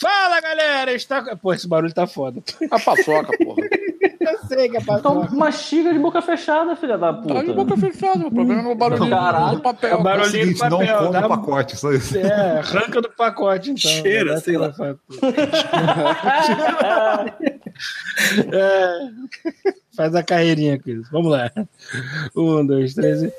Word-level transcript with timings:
Fala, 0.00 0.40
galera! 0.40 0.92
Está... 0.92 1.36
Pô, 1.36 1.52
esse 1.52 1.66
barulho 1.68 1.92
tá 1.92 2.06
foda. 2.06 2.42
A 2.70 2.78
paçoca, 2.78 3.36
porra. 3.38 3.62
Eu 4.26 4.38
sei 4.48 4.68
que 4.68 4.76
é 4.76 4.80
Então 4.80 5.20
paçoca. 5.20 5.36
mastiga 5.36 5.92
de 5.92 5.98
boca 6.00 6.20
fechada, 6.20 6.74
filha 6.74 6.98
da 6.98 7.12
puta. 7.12 7.34
Tá 7.34 7.42
de 7.44 7.52
boca 7.52 7.76
fechada, 7.76 8.26
o 8.26 8.30
problema 8.30 8.68
é 8.68 8.72
o 8.72 8.74
barulhinho 8.74 9.10
Caralho. 9.10 9.56
do 9.56 9.62
papel. 9.62 9.90
É 9.90 9.94
o 9.94 9.96
É 9.96 10.00
o 10.00 10.02
barulhinho 10.02 10.30
do 10.52 10.58
seguinte, 10.58 10.62
não 10.70 10.78
papel. 10.78 10.98
come 10.98 11.12
dá- 11.12 11.26
o 11.26 11.28
pacote, 11.28 11.76
só 11.76 11.92
isso. 11.92 12.18
É, 12.18 12.58
arranca 12.58 13.00
do 13.00 13.08
pacote, 13.10 13.70
então. 13.70 13.90
Cheira, 13.90 14.40
sei 14.40 14.56
lá. 14.58 14.72
É. 18.52 18.98
Faz 19.96 20.14
a 20.14 20.22
carreirinha 20.22 20.80
com 20.80 20.90
isso. 20.90 21.08
Vamos 21.12 21.30
lá. 21.30 21.50
Um, 22.34 22.66
dois, 22.66 22.94
três 22.94 23.22
e. 23.22 23.32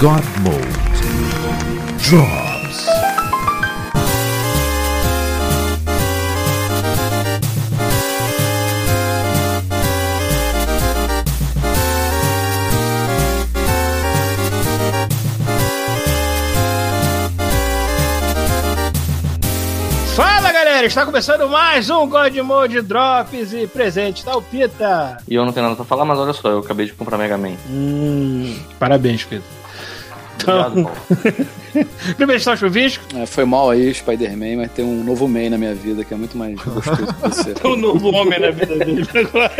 God 0.00 0.24
Mode. 0.42 0.58
Drops. 2.02 2.86
Fala 20.16 20.52
galera, 20.52 20.86
está 20.86 21.04
começando 21.04 21.48
mais 21.48 21.88
um 21.90 22.06
God 22.08 22.36
Mode 22.38 22.82
Drops 22.82 23.52
e 23.52 23.66
presente, 23.66 24.24
tá 24.24 24.36
o 24.36 24.42
Pita. 24.42 25.18
E 25.28 25.34
eu 25.34 25.44
não 25.44 25.52
tenho 25.52 25.64
nada 25.64 25.76
pra 25.76 25.84
falar, 25.84 26.04
mas 26.04 26.18
olha 26.18 26.32
só, 26.32 26.48
eu 26.50 26.58
acabei 26.58 26.86
de 26.86 26.92
comprar 26.92 27.16
Mega 27.18 27.38
Man. 27.38 27.54
Hum, 27.68 28.56
parabéns, 28.78 29.24
Pita. 29.24 29.63
Então, 30.36 30.90
primeiro 32.16 32.38
está 32.38 32.52
o 32.52 32.56
chuvisco. 32.56 33.04
É, 33.16 33.26
foi 33.26 33.44
mal 33.44 33.70
aí, 33.70 33.92
Spider-Man, 33.92 34.56
mas 34.58 34.72
tem 34.72 34.84
um 34.84 35.02
novo 35.04 35.26
Man 35.28 35.50
na 35.50 35.58
minha 35.58 35.74
vida 35.74 36.04
que 36.04 36.12
é 36.12 36.16
muito 36.16 36.36
mais 36.36 36.54
gostoso 36.56 37.06
que 37.06 37.20
você. 37.20 37.54
O 37.64 37.76
novo 37.76 38.10
homem 38.10 38.38
na 38.40 38.50
vida 38.50 38.76
dele 38.76 39.06
agora. 39.14 39.50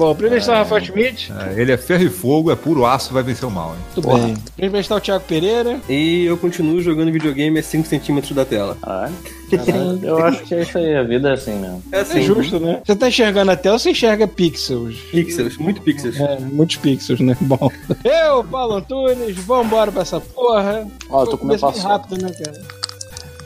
Bom, 0.00 0.14
primeiro 0.14 0.40
está 0.40 0.52
o 0.52 0.56
Rafael 0.56 0.82
Schmidt. 0.82 1.30
É, 1.30 1.60
ele 1.60 1.72
é 1.72 1.76
ferro 1.76 2.04
e 2.04 2.08
fogo, 2.08 2.50
é 2.50 2.56
puro 2.56 2.86
aço, 2.86 3.12
vai 3.12 3.22
vencer 3.22 3.46
o 3.46 3.50
mal, 3.50 3.74
hein? 3.74 3.84
Tudo 3.94 4.08
bem. 4.08 4.34
Primeiro 4.56 4.80
está 4.80 4.96
o 4.96 5.00
Thiago 5.00 5.22
Pereira. 5.28 5.78
E 5.90 6.24
eu 6.24 6.38
continuo 6.38 6.80
jogando 6.80 7.12
videogame 7.12 7.58
a 7.58 7.62
5 7.62 7.86
centímetros 7.86 8.32
da 8.34 8.46
tela. 8.46 8.78
Ah, 8.82 9.10
é? 9.52 10.06
eu 10.06 10.16
acho 10.24 10.42
que 10.44 10.54
é 10.54 10.62
isso 10.62 10.78
aí, 10.78 10.96
a 10.96 11.02
vida 11.02 11.28
é 11.28 11.32
assim 11.34 11.54
mesmo. 11.54 11.82
É 11.92 12.00
assim, 12.00 12.20
É 12.20 12.22
justo, 12.22 12.58
né? 12.58 12.80
Você 12.82 12.96
tá 12.96 13.08
enxergando 13.08 13.50
a 13.50 13.56
tela, 13.56 13.78
você 13.78 13.90
enxerga 13.90 14.26
pixels. 14.26 14.96
Pixels, 15.10 15.58
muito 15.58 15.82
pixels. 15.82 16.18
É, 16.18 16.38
muitos 16.40 16.76
pixels, 16.76 17.20
né? 17.20 17.36
Bom. 17.42 17.70
Eu, 18.02 18.42
Paulo 18.44 18.76
Antunes, 18.76 19.36
vambora 19.36 19.92
pra 19.92 20.00
essa 20.00 20.18
porra. 20.18 20.86
Ó, 21.10 21.24
eu 21.24 21.26
tô 21.26 21.36
comendo 21.36 21.60
Começo 21.60 21.66
bem 21.66 21.72
paçoca. 21.74 21.88
rápido, 21.88 22.22
né, 22.22 22.32
cara? 22.42 22.79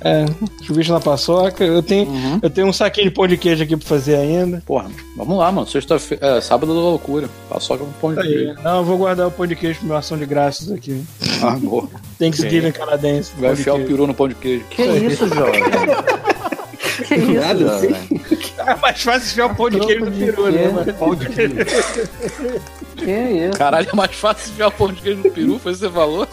É, 0.05 0.27
chuvisco 0.63 0.93
na 0.93 1.01
paçoca. 1.01 1.65
Eu 1.65 1.83
tenho, 1.83 2.07
Uhum. 2.09 2.39
eu 2.43 2.51
tenho 2.51 2.67
um 2.67 2.73
saquinho 2.73 3.09
de 3.09 3.15
pão 3.15 3.27
de 3.27 3.39
queijo 3.39 3.63
aqui 3.63 3.75
pra 3.77 3.89
fazer 3.89 4.17
ainda. 4.17 4.63
Porra, 4.67 4.91
vamos 5.17 5.39
lá, 5.39 5.51
mano. 5.51 5.67
Sexta-feira, 5.67 6.27
é, 6.37 6.41
sábado 6.43 6.75
da 6.75 6.81
loucura. 6.81 7.29
Paçoca 7.49 7.85
com 7.85 7.91
pão 7.93 8.15
de 8.15 8.21
Aí. 8.21 8.27
queijo. 8.29 8.55
Não, 8.63 8.77
eu 8.79 8.85
vou 8.85 8.99
guardar 8.99 9.27
o 9.27 9.31
pão 9.31 9.47
de 9.47 9.57
queijo 9.57 9.79
pra 9.79 9.87
minha 9.87 9.99
ação 9.99 10.19
de 10.19 10.27
graças 10.27 10.71
aqui. 10.71 11.03
Ah, 11.43 11.53
boa. 11.59 11.89
Thanksgiving 12.19 12.73
canadense. 12.73 13.33
Vai 13.39 13.51
pão 13.51 13.53
enfiar 13.61 13.75
o 13.77 13.85
peru 13.85 14.07
no 14.07 14.13
pão 14.15 14.29
de 14.29 14.35
queijo. 14.35 14.65
Que 14.69 14.83
isso, 14.83 15.27
jovem? 15.29 15.63
que 17.09 17.15
isso, 17.15 17.33
Nada 17.33 17.75
assim. 17.77 17.89
jovem? 17.89 18.25
É 18.67 18.75
mais 18.77 19.03
fácil 19.03 19.31
enfiar 19.31 19.47
o 19.47 19.55
pão 19.55 19.71
de 19.71 19.81
queijo 19.81 20.05
no 20.05 20.13
peru, 20.13 20.51
né? 20.51 20.69
mano? 20.69 20.95
Pau 20.95 21.15
de 21.15 21.29
queijo. 21.31 21.55
Que 22.97 23.11
isso? 23.11 23.59
Caralho, 23.59 23.89
é 23.93 23.97
mais 23.97 24.15
fácil 24.15 24.53
enfiar 24.53 24.69
o 24.69 24.73
pão 24.73 24.93
de 24.93 25.01
queijo 25.03 25.23
no 25.25 25.31
peru, 25.31 25.59
foi 25.59 25.73
isso 25.73 25.81
que 25.83 25.89
você 25.89 25.93
falou? 25.95 26.27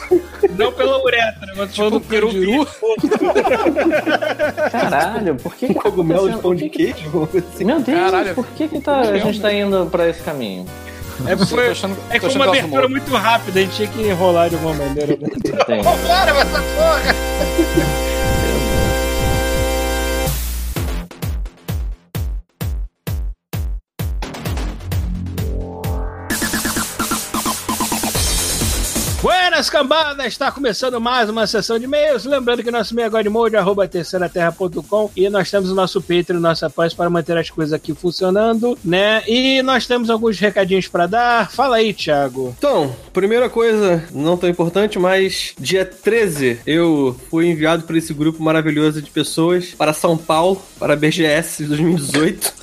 Não 0.57 0.71
pela 0.71 1.01
uretra, 1.03 1.53
mas 1.57 1.73
Tipo, 1.73 1.89
do 1.89 2.01
peru. 2.01 2.29
peru. 2.31 2.67
Caralho, 4.71 5.35
por 5.35 5.55
que 5.55 5.67
que 5.67 5.73
tá 5.73 5.81
Cogumelo 5.81 6.29
de 6.29 6.37
pão 6.37 6.55
de 6.55 6.69
que- 6.69 6.93
queijo, 6.93 7.29
assim. 7.53 7.63
Meu 7.65 7.79
Deus, 7.79 7.99
Caralho. 7.99 8.35
por 8.35 8.45
que, 8.47 8.67
que 8.67 8.79
tá, 8.79 8.99
a 9.01 9.17
gente 9.17 9.39
tá 9.41 9.51
indo 9.53 9.85
pra 9.91 10.07
esse 10.07 10.21
caminho? 10.21 10.65
É, 11.27 11.35
foi, 11.37 11.69
achando- 11.69 11.97
é 12.09 12.13
tô 12.13 12.13
que 12.13 12.19
foi 12.19 12.29
achando 12.29 12.35
uma 12.41 12.45
elas 12.45 12.57
abertura 12.59 12.87
muito 12.89 13.11
rápida, 13.15 13.59
a 13.59 13.63
gente 13.63 13.75
tinha 13.75 13.87
que 13.87 14.01
enrolar 14.01 14.49
de 14.49 14.55
alguma 14.55 14.73
maneira. 14.73 15.17
Vambora, 15.17 16.31
essa 16.31 16.61
porra! 16.61 18.20
Buenas 29.51 29.69
cambadas, 29.69 30.27
está 30.27 30.49
começando 30.49 31.01
mais 31.01 31.29
uma 31.29 31.45
sessão 31.45 31.77
de 31.77 31.83
e-mails. 31.83 32.23
Lembrando 32.23 32.63
que 32.63 32.71
nosso 32.71 32.93
e-mail 32.93 33.07
é 33.07 33.09
godmode, 33.09 33.57
arroba 33.57 33.85
terceiraterra.com 33.85 35.11
e 35.13 35.27
nós 35.29 35.51
temos 35.51 35.69
o 35.69 35.75
nosso 35.75 36.01
Patreon, 36.01 36.39
nosso 36.39 36.65
apoio 36.65 36.95
para 36.95 37.09
manter 37.09 37.37
as 37.37 37.49
coisas 37.49 37.73
aqui 37.73 37.93
funcionando, 37.93 38.79
né? 38.83 39.21
E 39.27 39.61
nós 39.61 39.85
temos 39.85 40.09
alguns 40.09 40.39
recadinhos 40.39 40.87
para 40.87 41.05
dar. 41.05 41.51
Fala 41.51 41.75
aí, 41.75 41.93
Thiago. 41.93 42.55
Então, 42.57 42.95
primeira 43.11 43.49
coisa, 43.49 44.01
não 44.13 44.37
tão 44.37 44.49
importante, 44.49 44.97
mas 44.97 45.53
dia 45.59 45.83
13 45.83 46.61
eu 46.65 47.13
fui 47.29 47.47
enviado 47.47 47.83
por 47.83 47.97
esse 47.97 48.13
grupo 48.13 48.41
maravilhoso 48.41 49.01
de 49.01 49.11
pessoas 49.11 49.75
para 49.77 49.91
São 49.91 50.17
Paulo, 50.17 50.61
para 50.79 50.93
a 50.93 50.95
BGS 50.95 51.65
2018. 51.65 52.53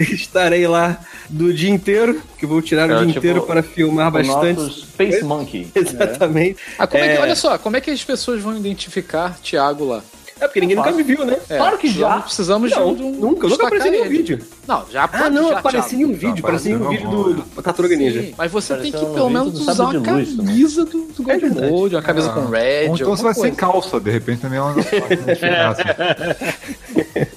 Estarei 0.00 0.66
lá 0.66 0.98
do 1.28 1.52
dia 1.52 1.70
inteiro, 1.70 2.22
que 2.38 2.46
vou 2.46 2.62
tirar 2.62 2.88
É, 2.88 2.94
o 2.94 2.98
dia 2.98 3.06
tipo, 3.08 3.18
inteiro 3.18 3.42
para 3.42 3.62
filmar 3.62 4.10
bastante. 4.10 4.86
Space 4.94 5.22
Monkey. 5.22 5.73
Exatamente. 5.76 6.56
Ah, 6.78 6.86
como 6.86 7.02
é. 7.04 7.08
que, 7.08 7.14
É. 7.16 7.20
olha 7.20 7.34
só, 7.36 7.58
como 7.58 7.76
é 7.76 7.80
que 7.80 7.90
as 7.90 8.02
pessoas 8.04 8.40
vão 8.40 8.56
identificar 8.56 9.36
Thiago 9.42 9.84
lá? 9.84 10.02
É 10.40 10.48
porque 10.48 10.60
ninguém 10.60 10.74
nunca 10.76 10.90
me 10.90 11.02
viu, 11.04 11.24
né? 11.24 11.36
É, 11.48 11.56
Claro 11.56 11.78
que 11.78 11.86
já. 11.88 12.20
Precisamos 12.20 12.68
Não, 12.72 12.92
de 12.94 13.02
um. 13.04 13.10
nunca, 13.12 13.46
nunca 13.46 13.66
apareci 13.68 13.86
em 13.86 13.90
nenhum 13.92 14.04
ele. 14.06 14.16
vídeo. 14.16 14.40
Não, 14.66 14.84
já 14.90 15.08
Ah, 15.12 15.30
não, 15.30 15.50
já, 15.50 15.58
apareci 15.60 15.94
em 15.94 16.04
um 16.04 16.12
vídeo, 16.12 16.40
apareci 16.40 16.70
em 16.70 16.76
um 16.76 16.88
vídeo 16.88 17.08
do, 17.08 17.34
do 17.34 17.62
Tartaruga 17.62 17.94
Ninja. 17.96 18.20
Sim, 18.20 18.34
mas 18.36 18.50
você 18.50 18.76
tem 18.78 18.90
que 18.90 18.98
pelo 18.98 19.30
menos 19.30 19.60
usar 19.60 19.84
uma 19.90 20.00
camisa 20.02 20.84
do, 20.84 21.06
do 21.06 21.22
God 21.22 21.40
verdade. 21.40 21.70
Mode, 21.70 21.94
uma 21.94 22.02
camisa 22.02 22.30
com 22.30 22.46
red. 22.46 22.88
Ou 22.88 22.96
então 22.96 23.16
você 23.16 23.22
vai 23.22 23.34
sem 23.34 23.54
calça, 23.54 24.00
de 24.00 24.10
repente 24.10 24.40
também 24.40 24.58
é 24.58 24.62
uma 24.62 24.74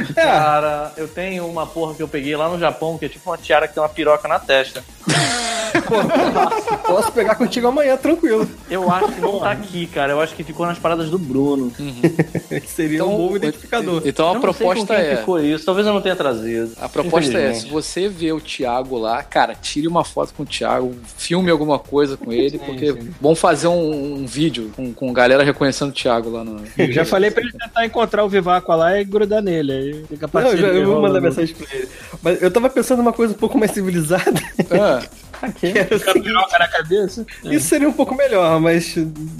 assim. 0.00 0.14
Cara, 0.14 0.92
eu 0.96 1.08
tenho 1.08 1.46
uma 1.46 1.66
porra 1.66 1.94
que 1.94 2.02
eu 2.02 2.08
peguei 2.08 2.36
lá 2.36 2.48
no 2.48 2.58
Japão, 2.58 2.98
que 2.98 3.04
é 3.04 3.08
tipo 3.08 3.30
uma 3.30 3.38
tiara 3.38 3.68
que 3.68 3.74
tem 3.74 3.82
uma 3.82 3.88
piroca 3.88 4.28
na 4.28 4.38
testa. 4.38 4.82
Posso 6.86 7.12
pegar 7.12 7.34
contigo 7.34 7.68
amanhã, 7.68 7.96
tranquilo. 7.96 8.48
Eu 8.70 8.90
acho 8.90 9.12
que 9.12 9.20
não 9.20 9.38
tá 9.38 9.50
aqui, 9.52 9.86
cara. 9.86 10.12
Eu 10.12 10.20
acho 10.20 10.34
que 10.34 10.42
ficou 10.42 10.66
nas 10.66 10.78
paradas 10.78 11.10
do 11.10 11.18
Bruno. 11.18 11.72
Seria 12.66 13.04
um 13.04 13.16
bom 13.16 13.36
identificador. 13.36 14.02
Então 14.04 14.32
Eu 14.32 14.36
a 14.36 14.40
proposta 14.40 14.80
com 14.80 14.86
quem 14.86 14.96
é. 14.96 15.16
ficou 15.16 15.40
isso. 15.40 15.64
Talvez 15.64 15.86
eu 15.86 15.92
não 15.92 16.00
tenha 16.00 16.16
trazido. 16.16 16.72
A 16.80 16.88
proposta 16.88 17.38
é, 17.38 17.54
se 17.54 17.66
você 17.66 18.08
vê 18.08 18.32
o 18.32 18.40
Thiago 18.40 18.96
lá, 18.96 19.22
cara, 19.22 19.54
tire 19.54 19.86
uma 19.86 20.04
foto 20.04 20.32
com 20.34 20.42
o 20.42 20.46
Thiago, 20.46 20.94
filme 21.16 21.50
alguma 21.50 21.78
coisa 21.78 22.16
com 22.16 22.32
ele, 22.32 22.58
porque 22.58 22.96
vamos 23.20 23.38
fazer 23.38 23.68
um, 23.68 24.20
um 24.20 24.26
vídeo 24.26 24.72
com, 24.74 24.92
com 24.92 25.12
galera 25.12 25.42
reconhecendo 25.42 25.90
o 25.90 25.92
Thiago 25.92 26.30
lá 26.30 26.44
no. 26.44 26.62
Eu 26.76 26.92
já 26.92 27.04
falei 27.04 27.30
pra 27.30 27.42
ele 27.42 27.52
tentar 27.52 27.84
encontrar 27.84 28.24
o 28.24 28.28
Vivaco 28.28 28.74
lá 28.74 28.98
e 28.98 29.04
grudar 29.04 29.42
nele. 29.42 29.57
Aí 29.60 30.04
fica 30.08 30.28
Não, 30.32 30.40
eu, 30.42 30.46
já- 30.56 30.62
parceria 30.62 30.66
eu 30.80 30.86
vou 30.86 30.94
mandar 30.96 31.08
rolando. 31.18 31.22
mensagem 31.28 31.54
pra 31.54 31.66
ele. 31.76 31.88
Mas 32.22 32.42
eu 32.42 32.50
tava 32.50 32.70
pensando 32.70 32.98
numa 32.98 33.12
coisa 33.12 33.34
um 33.34 33.36
pouco 33.36 33.58
mais 33.58 33.70
civilizada. 33.72 34.40
Ah, 34.70 35.02
Aqui. 35.42 35.72
que 35.72 35.78
era 35.78 35.86
o 35.96 36.00
Com 36.00 36.10
a 36.10 36.12
seguinte, 36.12 36.24
piroca 36.24 36.58
na 36.58 36.68
cabeça. 36.68 37.26
Isso 37.44 37.66
seria 37.66 37.88
um 37.88 37.92
pouco 37.92 38.14
melhor, 38.14 38.60
mas 38.60 38.96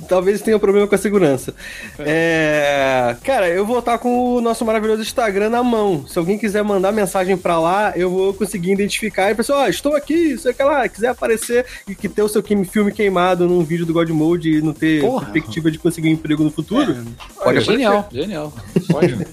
talvez 0.08 0.40
tenha 0.40 0.56
um 0.56 0.60
problema 0.60 0.86
com 0.86 0.94
a 0.94 0.98
segurança. 0.98 1.54
É, 1.98 3.16
Cara, 3.24 3.48
eu 3.48 3.66
vou 3.66 3.78
estar 3.78 3.98
com 3.98 4.34
o 4.36 4.40
nosso 4.40 4.64
maravilhoso 4.64 5.02
Instagram 5.02 5.50
na 5.50 5.62
mão. 5.62 6.06
Se 6.06 6.18
alguém 6.18 6.38
quiser 6.38 6.62
mandar 6.62 6.92
mensagem 6.92 7.36
pra 7.36 7.58
lá, 7.58 7.92
eu 7.96 8.10
vou 8.10 8.34
conseguir 8.34 8.72
identificar. 8.72 9.30
E 9.30 9.34
pessoal, 9.34 9.60
ó, 9.60 9.68
estou 9.68 9.94
aqui, 9.96 10.36
sei 10.38 10.52
que 10.52 10.62
lá, 10.62 10.88
quiser 10.88 11.08
aparecer 11.08 11.64
e 11.86 11.94
que 11.94 12.08
ter 12.08 12.22
o 12.22 12.28
seu 12.28 12.42
filme 12.42 12.92
queimado 12.92 13.46
num 13.46 13.62
vídeo 13.62 13.86
do 13.86 13.92
God 13.92 14.10
Mode 14.10 14.50
e 14.58 14.62
não 14.62 14.72
ter 14.72 15.00
Porra. 15.00 15.26
perspectiva 15.26 15.70
de 15.70 15.78
conseguir 15.78 16.08
um 16.08 16.12
emprego 16.12 16.42
no 16.42 16.50
futuro, 16.50 16.94
pode 16.94 17.08
aparecer. 17.40 17.72
genial, 17.72 18.08
genial. 18.10 18.52
Pode. 18.90 19.26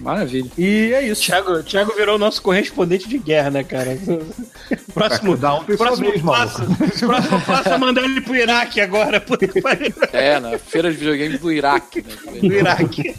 Maravilha. 0.00 0.50
E 0.56 0.92
é 0.92 1.02
isso. 1.02 1.22
Thiago, 1.22 1.62
Thiago 1.62 1.94
virou 1.94 2.16
o 2.16 2.18
nosso 2.18 2.40
correspondente 2.42 3.08
de 3.08 3.18
guerra, 3.18 3.50
né, 3.50 3.64
cara? 3.64 3.98
Próximo, 4.94 5.32
um 5.32 5.64
tem 5.64 5.76
sua 5.76 5.96
próximo 5.98 6.30
passo, 6.32 7.06
próximo 7.06 7.40
passo 7.42 7.68
é 7.70 7.78
mandar 7.78 8.02
ele 8.04 8.20
pro 8.20 8.36
Iraque 8.36 8.80
agora, 8.80 9.22
É, 10.12 10.38
na 10.40 10.58
feira 10.58 10.90
de 10.90 10.96
videogames 10.98 11.40
do 11.40 11.52
Iraque, 11.52 12.02
do 12.40 12.48
né? 12.48 12.56
Iraque. 12.58 13.14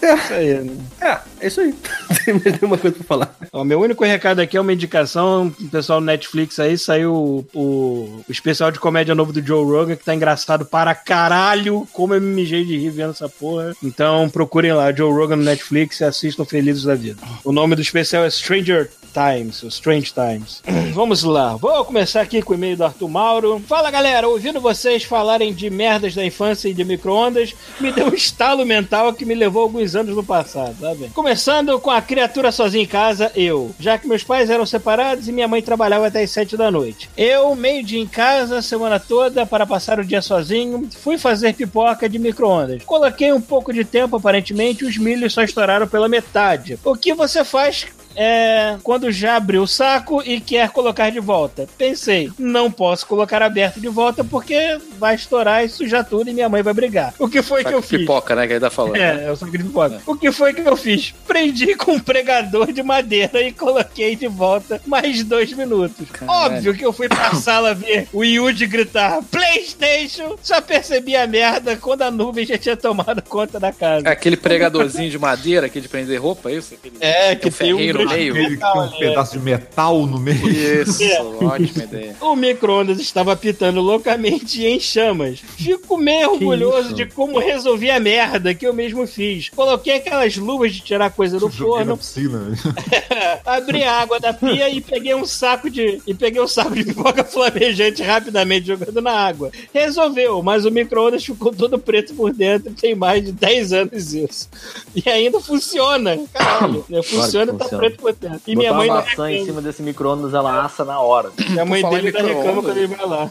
Isso 0.00 0.32
aí, 0.32 0.54
né? 0.54 0.76
É, 1.00 1.18
é 1.40 1.46
isso 1.48 1.60
aí. 1.60 1.74
Não 2.08 2.16
tem 2.24 2.34
mais 2.34 2.60
nenhuma 2.60 2.78
coisa 2.78 2.96
pra 2.96 3.04
falar. 3.04 3.36
Ó, 3.52 3.64
meu 3.64 3.80
único 3.80 4.04
recado 4.04 4.40
aqui 4.40 4.56
é 4.56 4.60
uma 4.60 4.72
indicação. 4.72 5.52
O 5.60 5.68
pessoal 5.68 6.00
do 6.00 6.06
Netflix 6.06 6.58
aí 6.60 6.78
saiu 6.78 7.12
o, 7.12 7.46
o- 7.52 8.24
o 8.26 8.32
especial 8.32 8.70
de 8.70 8.78
comédia 8.78 9.14
novo 9.14 9.32
do 9.32 9.44
Joe 9.44 9.64
Rogan, 9.64 9.96
que 9.96 10.04
tá 10.04 10.14
engraçado 10.14 10.64
para 10.64 10.94
caralho. 10.94 11.86
Como 11.92 12.14
eu 12.14 12.20
me 12.20 12.32
mijei 12.32 12.64
de 12.64 12.78
rir 12.78 12.90
vendo 12.90 13.10
essa 13.10 13.28
porra. 13.28 13.74
Então 13.82 14.30
procurem 14.30 14.72
lá, 14.72 14.92
Joe 14.92 15.12
Rogan 15.12 15.36
no 15.36 15.44
Netflix 15.44 16.00
e 16.00 16.04
assistam 16.04 16.44
Felizes 16.44 16.84
da 16.84 16.94
Vida. 16.94 17.20
O 17.44 17.52
nome 17.52 17.74
do 17.74 17.82
especial 17.82 18.24
é 18.24 18.30
Stranger 18.30 18.88
Times, 19.12 19.62
o 19.62 19.68
Strange 19.68 20.12
Times. 20.12 20.62
Vamos 20.94 21.22
lá, 21.22 21.56
vou 21.56 21.84
começar 21.84 22.20
aqui 22.20 22.42
com 22.42 22.52
o 22.52 22.56
e-mail 22.56 22.76
do 22.76 22.84
Arthur 22.84 23.08
Mauro. 23.08 23.62
Fala 23.66 23.90
galera, 23.90 24.28
ouvindo 24.28 24.60
vocês 24.60 25.04
falarem 25.04 25.52
de 25.52 25.70
merdas 25.70 26.14
da 26.14 26.24
infância 26.24 26.68
e 26.68 26.74
de 26.74 26.84
micro-ondas, 26.84 27.54
me 27.80 27.92
deu 27.92 28.06
um 28.06 28.14
estalo 28.14 28.64
mental 28.66 29.12
que 29.12 29.24
me 29.24 29.34
levou 29.34 29.62
alguns 29.62 29.94
anos 29.94 30.14
no 30.16 30.24
passado, 30.24 30.76
tá 30.80 30.94
bem? 30.94 31.08
Começando 31.10 31.78
com 31.78 31.90
a 31.90 32.02
criatura 32.02 32.50
sozinha 32.50 32.84
em 32.84 32.86
casa, 32.86 33.30
eu. 33.34 33.74
Já 33.78 33.98
que 33.98 34.08
meus 34.08 34.24
pais 34.24 34.50
eram 34.50 34.66
separados 34.66 35.28
e 35.28 35.32
minha 35.32 35.48
mãe 35.48 35.62
trabalhava 35.62 36.06
até 36.06 36.22
as 36.22 36.30
sete 36.30 36.56
da 36.56 36.70
noite. 36.70 37.08
Eu, 37.16 37.54
meio 37.54 37.84
dia 37.84 38.00
em 38.00 38.06
casa, 38.06 38.62
semana 38.62 38.98
toda, 38.98 39.46
para 39.46 39.66
passar 39.66 39.98
o 39.98 40.04
dia 40.04 40.22
sozinho, 40.22 40.88
fui 41.00 41.18
fazer 41.18 41.54
pipoca 41.54 42.08
de 42.08 42.18
micro-ondas. 42.18 42.82
Coloquei 42.84 43.32
um 43.32 43.40
pouco 43.40 43.72
de 43.72 43.84
tempo, 43.84 44.16
aparentemente, 44.16 44.84
os 44.84 44.96
milhos 44.98 45.32
só 45.32 45.42
estouraram 45.42 45.86
pela 45.86 46.08
metade. 46.08 46.78
O 46.84 46.96
que 46.96 47.14
você 47.14 47.44
faz 47.44 47.86
é, 48.18 48.76
quando 48.82 49.12
já 49.12 49.36
abriu 49.36 49.62
o 49.62 49.66
saco 49.66 50.20
e 50.26 50.40
quer 50.40 50.70
colocar 50.70 51.08
de 51.10 51.20
volta. 51.20 51.68
Pensei, 51.78 52.32
não 52.36 52.68
posso 52.70 53.06
colocar 53.06 53.40
aberto 53.42 53.80
de 53.80 53.88
volta 53.88 54.24
porque 54.24 54.78
vai 54.98 55.14
estourar 55.14 55.64
e 55.64 55.68
sujar 55.68 56.04
tudo 56.04 56.28
e 56.28 56.34
minha 56.34 56.48
mãe 56.48 56.60
vai 56.60 56.74
brigar. 56.74 57.14
O 57.16 57.28
que 57.28 57.40
foi 57.40 57.62
Saco 57.62 57.70
que 57.70 57.76
eu 57.76 57.82
fiz? 57.82 58.00
pipoca, 58.00 58.34
né? 58.34 58.46
Que 58.48 58.54
ele 58.54 58.60
tá 58.60 58.70
falando. 58.70 58.96
É, 58.96 59.26
é 59.26 59.30
o 59.30 59.36
saco 59.36 59.52
de 59.52 59.62
pipoca. 59.62 60.02
O 60.04 60.16
que 60.16 60.32
foi 60.32 60.52
que 60.52 60.60
eu 60.60 60.76
fiz? 60.76 61.14
Prendi 61.26 61.74
com 61.78 61.92
um 61.92 62.00
pregador 62.00 62.72
de 62.72 62.82
madeira 62.82 63.40
e 63.40 63.52
coloquei 63.52 64.16
de 64.16 64.26
volta 64.26 64.80
mais 64.84 65.22
dois 65.22 65.52
minutos. 65.52 66.10
Caralho. 66.10 66.56
Óbvio 66.56 66.74
que 66.74 66.84
eu 66.84 66.92
fui 66.92 67.08
pra 67.08 67.34
sala 67.36 67.72
ver 67.72 68.08
o 68.12 68.24
Yuji 68.24 68.66
gritar 68.66 69.22
PlayStation. 69.30 70.36
Só 70.42 70.60
percebi 70.60 71.14
a 71.14 71.26
merda 71.26 71.76
quando 71.76 72.02
a 72.02 72.10
nuvem 72.10 72.44
já 72.44 72.58
tinha 72.58 72.76
tomado 72.76 73.22
conta 73.22 73.60
da 73.60 73.72
casa. 73.72 74.08
É 74.08 74.10
aquele 74.10 74.36
pregadorzinho 74.36 75.10
de 75.10 75.18
madeira, 75.18 75.66
aquele 75.66 75.82
de 75.82 75.88
prender 75.88 76.20
roupa, 76.20 76.50
é 76.50 76.54
isso? 76.54 76.74
Aquele... 76.74 76.96
É, 77.00 77.36
que 77.36 77.50
tem 77.50 77.72
um 77.72 78.07
meio. 78.08 78.32
Aquele 78.34 78.56
que 78.56 78.62
tem 78.62 78.80
um 78.80 78.90
pedaço 78.90 79.32
de 79.38 79.44
metal 79.44 80.06
no 80.06 80.18
meio. 80.18 80.48
Isso, 80.48 81.02
É. 81.02 81.20
ótima 81.22 81.84
ideia. 81.84 82.16
O 82.20 82.34
micro-ondas 82.36 82.98
estava 83.00 83.34
pitando 83.36 83.80
loucamente 83.80 84.60
e 84.62 84.66
em 84.66 84.80
chamas. 84.80 85.40
Fico 85.56 85.96
meio 85.96 86.32
orgulhoso 86.32 86.86
isso? 86.88 86.94
de 86.94 87.06
como 87.06 87.38
resolvi 87.38 87.90
a 87.90 88.00
merda 88.00 88.54
que 88.54 88.66
eu 88.66 88.72
mesmo 88.72 89.06
fiz. 89.06 89.48
Coloquei 89.50 89.94
aquelas 89.96 90.36
luvas 90.36 90.72
de 90.74 90.80
tirar 90.80 91.10
coisa 91.10 91.38
do 91.38 91.50
Joguei 91.50 91.84
na 91.84 91.96
forno, 91.96 91.96
piscina. 91.96 92.52
abri 93.44 93.82
a 93.84 93.92
água 94.00 94.18
da 94.20 94.32
pia 94.32 94.68
e 94.68 94.80
peguei 94.80 95.14
um 95.14 95.26
saco 95.26 95.70
de 95.70 96.00
e 96.06 96.14
peguei 96.14 96.40
um 96.40 96.48
saco 96.48 96.74
de 96.74 96.84
pipoca 96.84 97.24
flamejante 97.24 98.02
rapidamente 98.02 98.66
jogando 98.66 99.00
na 99.00 99.12
água. 99.12 99.50
Resolveu, 99.72 100.42
mas 100.42 100.64
o 100.64 100.70
micro-ondas 100.70 101.24
ficou 101.24 101.52
todo 101.52 101.78
preto 101.78 102.14
por 102.14 102.32
dentro. 102.32 102.72
Tem 102.74 102.94
mais 102.94 103.24
de 103.24 103.32
10 103.32 103.72
anos 103.72 104.14
isso. 104.14 104.48
E 104.94 105.08
ainda 105.08 105.40
funciona. 105.40 106.18
Caralho. 106.32 106.84
né? 106.88 107.02
Funciona 107.08 107.52
e 107.52 107.56
tá 107.56 107.64
funciona. 107.64 107.82
preto 107.86 107.97
dentro. 108.20 108.40
E 108.46 108.54
Botar 108.54 108.58
minha 108.58 108.72
mãe 108.74 108.88
uma 108.88 109.02
maçã 109.02 109.30
em 109.30 109.44
cima 109.44 109.60
desse 109.60 109.82
micro-ondas, 109.82 110.34
ela 110.34 110.64
assa 110.64 110.84
na 110.84 111.00
hora. 111.00 111.30
Minha 111.48 111.64
mãe 111.64 111.82
dele 111.88 112.08
ainda 112.08 112.22
reclama 112.22 112.62
quando 112.62 112.76
ele 112.76 112.86
vai 112.86 113.06
lá. 113.06 113.30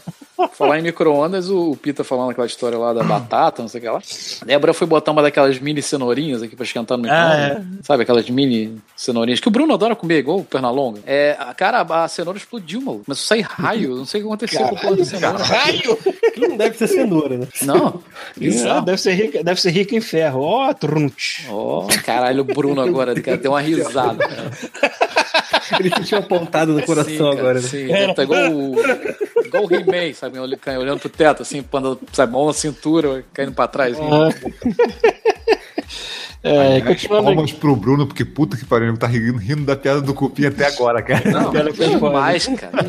Falar 0.52 0.78
em 0.78 0.82
micro-ondas, 0.82 1.50
o 1.50 1.74
Pita 1.76 2.04
falando 2.04 2.30
aquela 2.30 2.46
história 2.46 2.78
lá 2.78 2.92
da 2.92 3.02
batata, 3.02 3.60
não 3.62 3.68
sei 3.68 3.78
o 3.80 3.82
que 3.82 3.88
lá. 3.90 4.00
A 4.40 4.44
Débora 4.44 4.72
foi 4.72 4.86
botar 4.86 5.10
uma 5.12 5.22
daquelas 5.22 5.58
mini 5.58 5.82
cenourinhas 5.82 6.42
aqui 6.42 6.54
pra 6.54 6.64
esquentar 6.64 6.96
no 6.96 7.08
Ah, 7.10 7.36
micro-ondas. 7.48 7.86
Sabe, 7.86 8.02
aquelas 8.04 8.28
mini 8.30 8.78
cenourinhas 8.96 9.40
que 9.40 9.48
o 9.48 9.50
Bruno 9.50 9.74
adora 9.74 9.96
comer, 9.96 10.18
igual 10.18 10.38
o 10.38 10.44
Pernalonga. 10.44 11.00
É, 11.06 11.36
cara, 11.56 11.80
a 11.82 12.08
cenoura 12.08 12.38
explodiu, 12.38 12.80
maluco. 12.80 13.04
Começou 13.04 13.24
a 13.24 13.28
sair 13.28 13.40
raio. 13.48 13.96
Não 13.96 14.04
sei 14.04 14.20
o 14.20 14.24
que 14.24 14.28
aconteceu 14.28 14.60
com 14.68 14.76
a 14.76 14.78
porra 14.78 14.96
da 14.96 15.04
cenoura. 15.04 15.38
Raio! 15.38 15.98
Aquilo 16.28 16.48
não 16.50 16.56
deve 16.56 16.76
ser 16.78 16.86
cenoura, 16.88 17.38
né? 17.38 17.46
Não. 17.62 17.86
Ah, 17.88 18.32
Bizarro. 18.36 18.84
deve, 18.86 18.98
ser 18.98 19.12
rica, 19.14 19.42
deve 19.42 19.60
ser 19.60 19.70
rica 19.70 19.96
em 19.96 20.00
ferro. 20.00 20.40
Ó, 20.42 20.72
trunch. 20.72 21.46
Ó, 21.50 21.86
caralho, 22.04 22.42
o 22.42 22.44
Bruno 22.44 22.80
agora, 22.80 23.14
cara, 23.20 23.36
deu 23.36 23.50
uma 23.52 23.60
risada. 23.60 24.16
Cara. 24.26 24.50
Ele 25.80 25.90
sentiu 25.94 26.18
apontado 26.18 26.72
no 26.72 26.82
coração 26.82 27.12
Sim, 27.12 27.18
cara, 27.18 27.38
agora. 27.38 27.54
né? 27.60 27.68
Sim, 27.68 27.92
é, 27.92 28.14
tá 28.14 28.22
igual 28.22 28.50
o, 28.50 28.74
igual 29.48 29.64
o 29.64 29.74
He-Man, 29.74 30.14
sabe? 30.14 30.38
Olhando, 30.38 31.00
pro 31.00 31.08
teto, 31.08 31.42
assim, 31.42 31.62
pondo, 31.62 32.00
sabe, 32.12 32.32
mão 32.32 32.46
na 32.46 32.52
cintura, 32.52 33.24
caindo 33.32 33.52
pra 33.52 33.66
trás. 33.66 33.96
assim. 33.98 34.08
É, 36.42 36.80
continuando. 36.80 37.24
Palmas 37.24 37.52
pro 37.52 37.74
Bruno, 37.74 38.06
porque 38.06 38.24
puta 38.24 38.56
que 38.56 38.64
pariu, 38.64 38.88
ele 38.88 38.96
tá 38.96 39.06
rindo, 39.06 39.38
rindo 39.38 39.64
da 39.64 39.74
piada 39.74 40.00
do 40.00 40.14
cupim 40.14 40.46
até 40.46 40.66
agora, 40.66 41.02
cara. 41.02 41.28
Não, 41.30 41.52
Cara, 41.52 41.74
foda. 41.74 41.88
demais, 41.88 42.46
cara. 42.46 42.86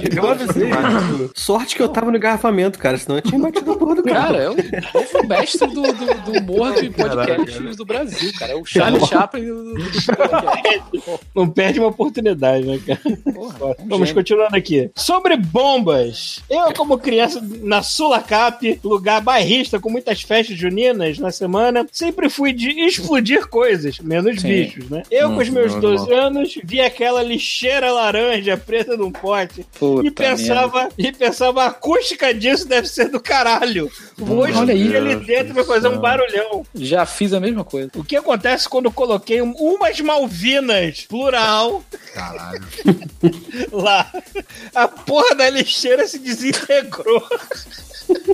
Eu. 1.19 1.31
Sorte 1.34 1.75
que 1.75 1.81
eu 1.81 1.90
tava 1.90 2.12
no 2.12 2.18
engarrafamento, 2.18 2.78
cara, 2.78 2.98
senão 2.98 3.18
eu 3.18 3.22
tinha 3.22 3.40
batido 3.40 3.72
a 3.72 3.78
porra 3.78 3.96
do 3.96 4.04
carro. 4.04 4.34
Cara, 4.34 4.38
é 4.38 4.50
o 4.50 4.56
novo 4.56 5.28
mestre 5.28 5.68
do, 5.68 5.81
do, 5.81 6.31
do 6.31 6.40
humor 6.40 6.74
de 6.75 6.90
podcasts 6.90 7.75
do 7.75 7.86
Brasil, 7.86 8.31
cara. 8.38 8.51
É 8.54 8.56
o 8.56 8.66
Charlie 8.66 9.06
Chaplin 9.06 9.46
do, 9.46 9.74
do, 9.74 9.80
podcast. 9.81 11.19
Não 11.36 11.50
perde 11.50 11.80
uma 11.80 11.90
oportunidade, 11.90 12.66
né, 12.66 12.80
cara? 12.86 13.18
Porra, 13.34 13.75
um 13.80 13.88
Vamos 13.88 14.10
gênio. 14.10 14.16
continuando 14.16 14.56
aqui. 14.56 14.92
Sobre 14.95 15.36
bombas. 15.38 16.42
Eu, 16.50 16.74
como 16.74 16.98
criança 16.98 17.44
na 17.62 17.81
Sulacap, 17.81 18.80
lugar 18.84 19.22
bairrista 19.22 19.80
com 19.80 19.90
muitas 19.90 20.22
festas 20.22 20.57
juninas 20.57 21.18
na 21.18 21.31
semana, 21.31 21.88
sempre 21.92 22.30
fui 22.30 22.54
de 22.54 22.69
explodir 22.81 23.39
coisas, 23.48 24.00
menos 24.00 24.42
Sim. 24.42 24.48
bichos, 24.48 24.90
né? 24.90 25.04
Eu, 25.10 25.30
com 25.32 25.38
os 25.38 25.50
meus 25.50 25.74
normal. 25.74 25.92
12 25.98 26.14
anos, 26.14 26.58
vi 26.64 26.82
aquela 26.82 27.22
lixeira 27.24 27.92
laranja 27.92 28.58
preta 28.58 28.96
num 28.98 29.12
pote 29.12 29.66
Puta 29.80 30.08
e 30.08 30.12
pensava, 30.12 30.90
e 30.98 31.12
pensava, 31.12 31.64
a 31.64 31.68
acústica 31.68 32.34
disso 32.34 32.68
deve 32.68 32.88
ser 32.88 33.10
do 33.10 33.20
caralho. 33.20 33.92
Vou 34.18 34.48
explodir 34.48 34.96
ali 34.96 35.16
dentro 35.18 35.54
vai 35.54 35.64
fazer 35.64 35.88
um 35.88 35.98
barulhão. 36.00 36.66
Já 36.76 37.06
fiz 37.06 37.34
a 37.34 37.40
mesma 37.40 37.64
coisa. 37.64 37.90
O 37.96 38.04
que 38.04 38.16
acontece 38.16 38.68
quando 38.68 38.86
eu 38.86 38.92
coloquei 38.92 39.42
um- 39.42 39.54
umas 39.54 40.00
Malvinas, 40.00 41.02
plural, 41.08 41.84
Caralho. 42.14 42.62
lá? 43.72 44.12
A 44.74 44.88
porra 44.88 45.36
da 45.36 45.50
lixeira 45.50 46.08
se 46.08 46.20
desintegrou. 46.20 47.24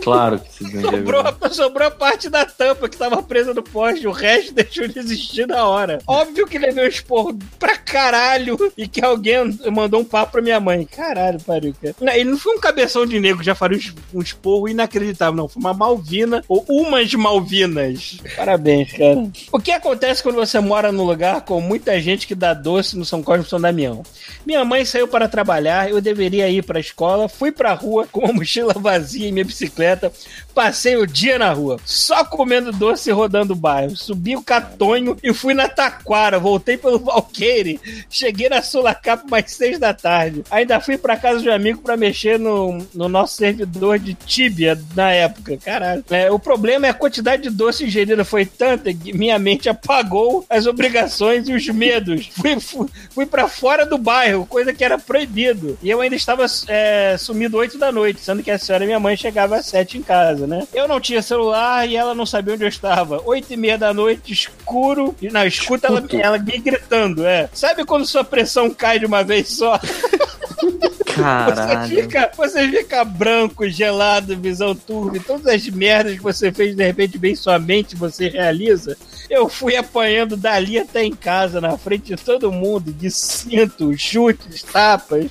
Claro 0.02 0.40
que 0.40 0.52
se. 0.52 0.66
Sobrou, 0.86 1.24
sobrou 1.52 1.88
a 1.88 1.92
parte 1.92 2.30
da 2.30 2.46
tampa 2.46 2.88
que 2.90 2.98
tava 2.98 3.22
presa 3.24 3.54
no 3.54 3.64
poste, 3.64 4.08
o 4.08 4.12
resto 4.12 4.54
deixou 4.56 4.88
de 4.88 5.00
existir 5.00 5.48
na 5.48 5.66
hora. 5.66 6.00
Óbvio 6.08 6.48
que 6.48 6.58
levei 6.58 6.86
um 6.86 6.88
esporro 6.88 7.38
pra 7.60 7.78
caralho 7.78 8.58
e 8.78 8.88
que 8.88 9.04
alguém 9.04 9.58
mandou 9.72 10.02
um 10.02 10.06
papo 10.06 10.34
pra 10.34 10.42
minha 10.42 10.60
mãe. 10.60 10.86
Caralho, 10.86 11.40
pariu, 11.42 11.74
cara. 11.82 11.96
Não, 12.00 12.14
Ele 12.14 12.32
não 12.32 12.38
foi 12.38 12.56
um 12.56 12.60
cabeção 12.60 13.06
de 13.06 13.20
negro 13.20 13.40
que 13.40 13.46
já 13.46 13.56
faria 13.56 13.80
um 14.14 14.22
esporro 14.22 14.68
inacreditável, 14.68 15.36
não. 15.36 15.48
Foi 15.48 15.60
uma 15.60 15.74
Malvina 15.74 16.44
ou 16.48 16.66
umas 16.68 17.14
Malvinas. 17.14 18.18
Parabéns, 18.36 18.92
cara. 18.94 19.30
O 19.52 19.60
que 19.60 19.72
acontece 19.72 20.24
quando 20.24 20.36
você 20.36 20.60
mora 20.60 20.92
num 20.92 21.04
lugar 21.04 21.42
com 21.42 21.60
muita 21.62 22.00
gente 22.00 22.28
que 22.28 22.36
dá 22.36 22.54
doce 22.54 22.98
no 22.98 23.06
São 23.06 23.24
Cosme 23.24 23.46
e 23.46 23.50
São 23.50 23.60
Damião? 23.60 24.04
Minha 24.46 24.64
mãe 24.64 24.86
saiu 24.86 25.08
para 25.08 25.28
trabalhar, 25.28 25.90
eu 25.90 26.00
deveria 26.02 26.50
ir 26.50 26.64
para 26.64 26.78
a 26.78 26.82
escola, 26.82 27.28
fui 27.28 27.52
para 27.52 27.72
a 27.72 27.74
rua 27.74 28.08
com 28.12 28.22
uma 28.22 28.34
mochila 28.34 28.74
vazia 28.74 29.28
e 29.28 29.32
minha 29.32 29.46
bicicleta, 29.46 29.65
bicicleta 29.66 30.12
passei 30.56 30.96
o 30.96 31.06
dia 31.06 31.38
na 31.38 31.52
rua, 31.52 31.78
só 31.84 32.24
comendo 32.24 32.72
doce 32.72 33.10
e 33.10 33.14
rodando 33.14 33.54
o 33.54 33.58
bairro. 33.58 33.96
Subi 33.96 34.38
o 34.38 34.42
Catonho 34.42 35.18
e 35.22 35.34
fui 35.34 35.54
na 35.54 35.68
Taquara, 35.68 36.40
voltei 36.40 36.78
pelo 36.78 36.98
Valqueire, 37.04 37.80
cheguei 38.10 38.48
na 38.48 38.62
Sulacap 38.62 39.30
mais 39.30 39.52
seis 39.52 39.78
da 39.78 39.94
tarde. 39.94 40.44
Ainda 40.50 40.80
fui 40.80 40.98
para 40.98 41.18
casa 41.18 41.42
de 41.42 41.50
um 41.50 41.54
amigo 41.54 41.82
para 41.82 41.98
mexer 41.98 42.40
no, 42.40 42.78
no 42.94 43.10
nosso 43.10 43.36
servidor 43.36 44.00
de 44.00 44.14
Tibia 44.14 44.80
na 44.96 45.12
época. 45.12 45.58
Caralho. 45.58 46.06
É, 46.10 46.32
o 46.32 46.40
problema 46.40 46.88
é 46.88 46.90
a 46.90 46.94
quantidade 46.94 47.44
de 47.44 47.50
doce 47.50 47.84
ingerida 47.84 48.24
foi 48.24 48.46
tanta 48.46 48.94
que 48.94 49.12
minha 49.12 49.38
mente 49.38 49.68
apagou 49.68 50.46
as 50.50 50.66
obrigações 50.66 51.50
e 51.50 51.54
os 51.54 51.68
medos. 51.68 52.30
Fui, 52.36 52.60
fui, 52.60 52.88
fui 53.10 53.26
para 53.26 53.48
fora 53.48 53.86
do 53.86 53.98
bairro, 53.98 54.46
coisa 54.46 54.74
que 54.74 54.84
era 54.84 54.98
proibido. 54.98 55.78
E 55.82 55.90
eu 55.90 56.00
ainda 56.00 56.16
estava 56.16 56.46
é, 56.68 57.16
sumido 57.18 57.58
8 57.58 57.78
da 57.78 57.92
noite, 57.92 58.20
sendo 58.22 58.44
que 58.44 58.52
a 58.52 58.60
senhora 58.60 58.86
minha 58.86 59.00
mãe 59.00 59.18
chegava 59.18 59.56
às 59.56 59.66
7 59.66 59.98
em 59.98 60.02
casa, 60.02 60.45
né? 60.48 60.68
Eu 60.74 60.88
não 60.88 61.00
tinha 61.00 61.22
celular 61.22 61.88
e 61.88 61.96
ela 61.96 62.14
não 62.14 62.26
sabia 62.26 62.54
onde 62.54 62.64
eu 62.64 62.70
estava. 62.70 63.22
8 63.26 63.54
e 63.54 63.58
meia 63.58 63.78
da 63.78 63.94
noite, 63.94 64.34
escuro. 64.34 65.16
E 65.22 65.30
na 65.30 65.46
escuta 65.46 65.88
ela, 65.88 66.04
ela 66.12 66.38
me 66.38 66.58
gritando, 66.58 67.26
é. 67.26 67.50
Sabe 67.54 67.86
quando 67.86 68.06
sua 68.06 68.24
pressão 68.24 68.70
cai 68.70 69.00
de 69.00 69.06
uma 69.06 69.24
vez 69.24 69.50
só? 69.50 69.80
Você 71.16 71.22
Caralho. 71.22 71.96
fica, 71.96 72.32
você 72.36 72.70
fica 72.70 73.06
branco, 73.06 73.70
gelado, 73.70 74.36
visão 74.38 74.76
turva, 74.76 75.18
todas 75.26 75.48
as 75.48 75.66
merdas 75.70 76.18
que 76.18 76.22
você 76.22 76.52
fez 76.52 76.76
de 76.76 76.84
repente 76.84 77.18
bem 77.18 77.34
sua 77.36 77.58
mente 77.58 77.96
você 77.96 78.28
realiza. 78.28 78.98
Eu 79.30 79.50
fui 79.50 79.76
apanhando 79.76 80.38
dali 80.38 80.80
até 80.80 81.04
em 81.04 81.16
casa, 81.16 81.60
na 81.60 81.78
frente 81.78 82.16
de 82.16 82.22
todo 82.22 82.52
mundo, 82.52 82.92
de 82.92 83.10
cinto, 83.10 83.98
chutes, 83.98 84.64
tapas. 84.64 85.28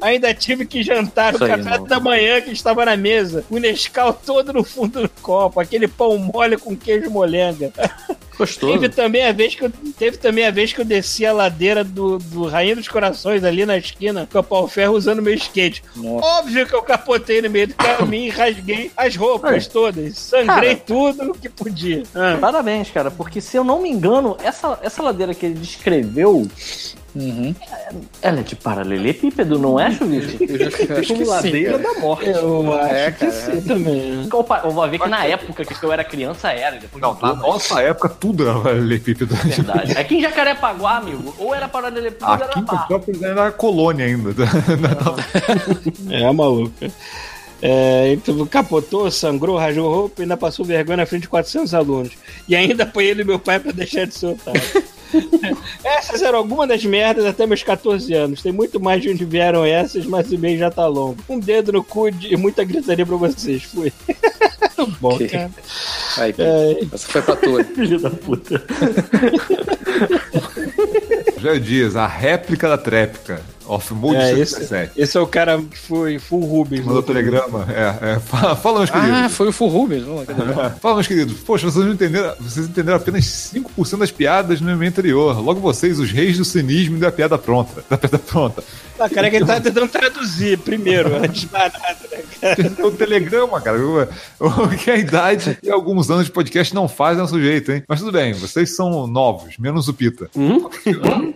Ainda 0.00 0.34
tive 0.34 0.66
que 0.66 0.82
jantar 0.82 1.34
Isso 1.34 1.44
o 1.44 1.46
café 1.46 1.78
da 1.78 2.00
manhã 2.00 2.40
que 2.40 2.50
estava 2.50 2.84
na 2.84 2.96
mesa. 2.96 3.44
O 3.50 3.58
Nescau 3.58 4.12
todo 4.12 4.52
no 4.52 4.64
fundo 4.64 5.02
do 5.02 5.08
copo, 5.22 5.60
aquele 5.60 5.88
pão 5.88 6.16
mole 6.18 6.56
com 6.56 6.76
queijo 6.76 7.10
molenga. 7.10 7.72
Gostoso. 8.36 8.72
Teve 8.72 8.88
também 8.88 9.24
a 9.24 9.32
vez 9.32 9.54
que 9.54 9.64
eu, 9.64 9.72
teve 9.96 10.16
também 10.16 10.44
a 10.44 10.50
vez 10.50 10.72
que 10.72 10.80
eu 10.80 10.84
desci 10.84 11.24
a 11.24 11.32
ladeira 11.32 11.84
do, 11.84 12.18
do 12.18 12.46
Rainha 12.46 12.74
dos 12.74 12.88
Corações 12.88 13.44
ali 13.44 13.64
na 13.64 13.78
esquina 13.78 14.28
com 14.30 14.38
a 14.38 14.42
pau 14.42 14.66
ferro 14.66 14.94
usando 14.94 15.22
meu 15.22 15.34
skate. 15.34 15.82
Nossa. 15.94 16.26
Óbvio 16.26 16.66
que 16.66 16.74
eu 16.74 16.82
capotei 16.82 17.40
no 17.40 17.50
meio 17.50 17.68
do 17.68 17.74
caminho 17.74 18.26
e 18.26 18.30
rasguei 18.30 18.90
as 18.96 19.14
roupas 19.16 19.66
todas. 19.66 20.18
Sangrei 20.18 20.74
Cara. 20.74 20.84
tudo 20.86 21.34
que 21.34 21.48
podia. 21.48 22.02
Ah. 22.14 22.36
Parabéns, 22.40 22.90
cara, 22.90 23.10
porque 23.24 23.40
se 23.40 23.56
eu 23.56 23.64
não 23.64 23.80
me 23.80 23.88
engano, 23.88 24.36
essa, 24.42 24.78
essa 24.82 25.02
ladeira 25.02 25.34
que 25.34 25.46
ele 25.46 25.54
descreveu 25.54 26.46
Uhum. 27.14 27.54
Ela 28.20 28.40
é 28.40 28.42
de 28.42 28.56
paralelepípedo, 28.56 29.56
não 29.56 29.78
é, 29.78 29.88
Chuvisco? 29.92 30.42
Eu 30.42 30.58
já 30.58 30.66
acho 30.66 30.76
que 30.78 31.04
sim, 31.04 31.24
Ladeira 31.24 31.78
da 31.78 31.94
morte. 32.00 32.28
Eu 32.28 32.74
acho 32.74 32.92
É, 32.92 33.10
que 33.12 33.30
sim 33.30 33.60
também. 33.60 34.28
Eu 34.32 34.46
eu 34.64 34.70
vou 34.72 34.88
ver 34.88 34.98
que 34.98 35.08
na 35.08 35.24
época 35.24 35.64
que 35.64 35.84
eu 35.84 35.92
era 35.92 36.02
criança 36.02 36.50
era. 36.50 36.76
Não, 37.00 37.16
na 37.22 37.34
nossa 37.34 37.80
época 37.80 38.08
tudo 38.08 38.48
era 38.48 38.58
paralelepípedo. 38.58 39.32
é 39.32 39.48
verdade. 39.48 39.92
É 39.96 40.02
que 40.02 40.16
em 40.16 40.22
Jacarepaguá, 40.22 40.96
amigo, 40.96 41.32
ou 41.38 41.54
era 41.54 41.68
paralelepípedo 41.68 42.26
ou 42.26 42.34
era 42.34 42.44
Aqui 42.46 42.62
barro. 42.62 43.04
Era 43.22 43.52
colônia 43.52 44.06
ainda. 44.06 44.34
É, 46.10 46.32
maluca. 46.32 46.90
É, 47.62 48.08
ele 48.12 48.46
capotou, 48.50 49.10
sangrou, 49.10 49.56
rajou 49.56 49.90
roupa 49.92 50.20
e 50.20 50.22
ainda 50.24 50.36
passou 50.36 50.64
vergonha 50.64 50.98
na 50.98 51.06
frente 51.06 51.22
de 51.22 51.28
400 51.28 51.72
alunos. 51.74 52.12
E 52.48 52.54
ainda 52.54 52.82
apanhei 52.82 53.10
ele 53.12 53.22
e 53.22 53.24
meu 53.24 53.38
pai 53.38 53.58
pra 53.58 53.72
deixar 53.72 54.06
de 54.06 54.14
ser 54.14 54.26
otário. 54.26 54.60
essas 55.84 56.20
eram 56.22 56.38
algumas 56.38 56.68
das 56.68 56.84
merdas 56.84 57.24
até 57.24 57.46
meus 57.46 57.62
14 57.62 58.12
anos. 58.12 58.42
Tem 58.42 58.52
muito 58.52 58.78
mais 58.80 59.00
de 59.00 59.10
onde 59.10 59.24
vieram 59.24 59.64
essas, 59.64 60.04
mas 60.04 60.28
o 60.30 60.34
e-mail 60.34 60.58
já 60.58 60.70
tá 60.70 60.86
longo. 60.86 61.16
Um 61.28 61.38
dedo 61.38 61.72
no 61.72 61.82
cu 61.84 62.10
de- 62.10 62.34
e 62.34 62.36
muita 62.36 62.64
gritaria 62.64 63.06
pra 63.06 63.16
vocês. 63.16 63.62
Fui. 63.62 63.92
Bom, 65.00 65.14
Ok. 65.14 65.28
cara. 65.28 65.50
Aí, 66.18 66.34
É, 66.36 66.78
essa 66.92 67.06
foi 67.08 67.22
pra 67.22 67.36
tu. 67.36 67.64
Filho 67.74 67.98
da 68.00 68.10
puta. 68.10 68.62
Jair 71.40 71.60
Dias, 71.60 71.96
a 71.96 72.06
réplica 72.06 72.68
da 72.68 72.76
tréplica. 72.78 73.40
Off 73.66 73.94
Mode 73.94 74.16
é, 74.16 74.44
77. 74.44 74.90
esse, 74.92 75.00
esse 75.00 75.16
é 75.16 75.20
o 75.20 75.26
cara 75.26 75.60
que 75.62 75.78
foi 75.78 76.18
full 76.18 76.44
Rubens. 76.44 76.84
Mandou 76.84 77.02
telegrama. 77.02 77.66
É, 77.70 78.14
é. 78.14 78.20
Fala, 78.20 78.56
fala, 78.56 78.78
meus 78.80 78.90
Ah, 78.92 79.00
queridos. 79.00 79.32
foi 79.36 79.48
o 79.48 79.52
Full 79.52 79.68
Rubens. 79.68 80.02
Vamos 80.04 80.20
lá, 80.20 80.26
cadê? 80.26 80.70
Fala, 80.80 80.94
meus 80.96 81.06
queridos. 81.06 81.40
Poxa, 81.40 81.70
vocês 81.70 81.84
não 81.84 81.92
entenderam, 81.92 82.34
vocês 82.40 82.66
entenderam 82.66 82.96
apenas 82.96 83.24
5% 83.24 83.98
das 83.98 84.10
piadas 84.10 84.60
no 84.60 84.70
e-mail 84.70 84.90
anterior. 84.90 85.40
Logo 85.40 85.60
vocês, 85.60 85.98
os 85.98 86.10
reis 86.10 86.36
do 86.38 86.44
cinismo 86.44 86.96
e 86.96 87.00
da 87.00 87.12
piada 87.12 87.38
pronta. 87.38 87.84
Da 87.88 87.96
piada 87.96 88.18
pronta. 88.18 88.62
Ah, 88.98 89.08
cara, 89.08 89.26
é 89.26 89.30
que 89.30 89.36
ele 89.36 89.44
tá 89.44 89.60
tentando 89.60 89.88
traduzir 89.88 90.58
primeiro, 90.58 91.16
antes 91.16 91.42
de 91.42 91.52
mais 91.52 91.72
nada, 91.72 91.96
né, 92.12 92.18
cara? 92.40 92.72
É 92.78 92.84
o 92.86 92.90
telegrama, 92.92 93.60
cara. 93.60 93.78
O 94.38 94.68
que 94.68 94.88
a 94.90 94.96
idade 94.96 95.58
e 95.62 95.70
alguns 95.70 96.10
anos 96.10 96.26
de 96.26 96.32
podcast 96.32 96.72
não 96.74 96.86
fazem 96.88 97.20
ao 97.20 97.26
sujeito, 97.26 97.72
hein? 97.72 97.82
Mas 97.88 97.98
tudo 98.00 98.12
bem, 98.12 98.32
vocês 98.34 98.76
são 98.76 99.06
novos, 99.08 99.56
menos 99.58 99.88
o 99.88 99.94
Pita. 99.94 100.30
Ele 100.36 101.34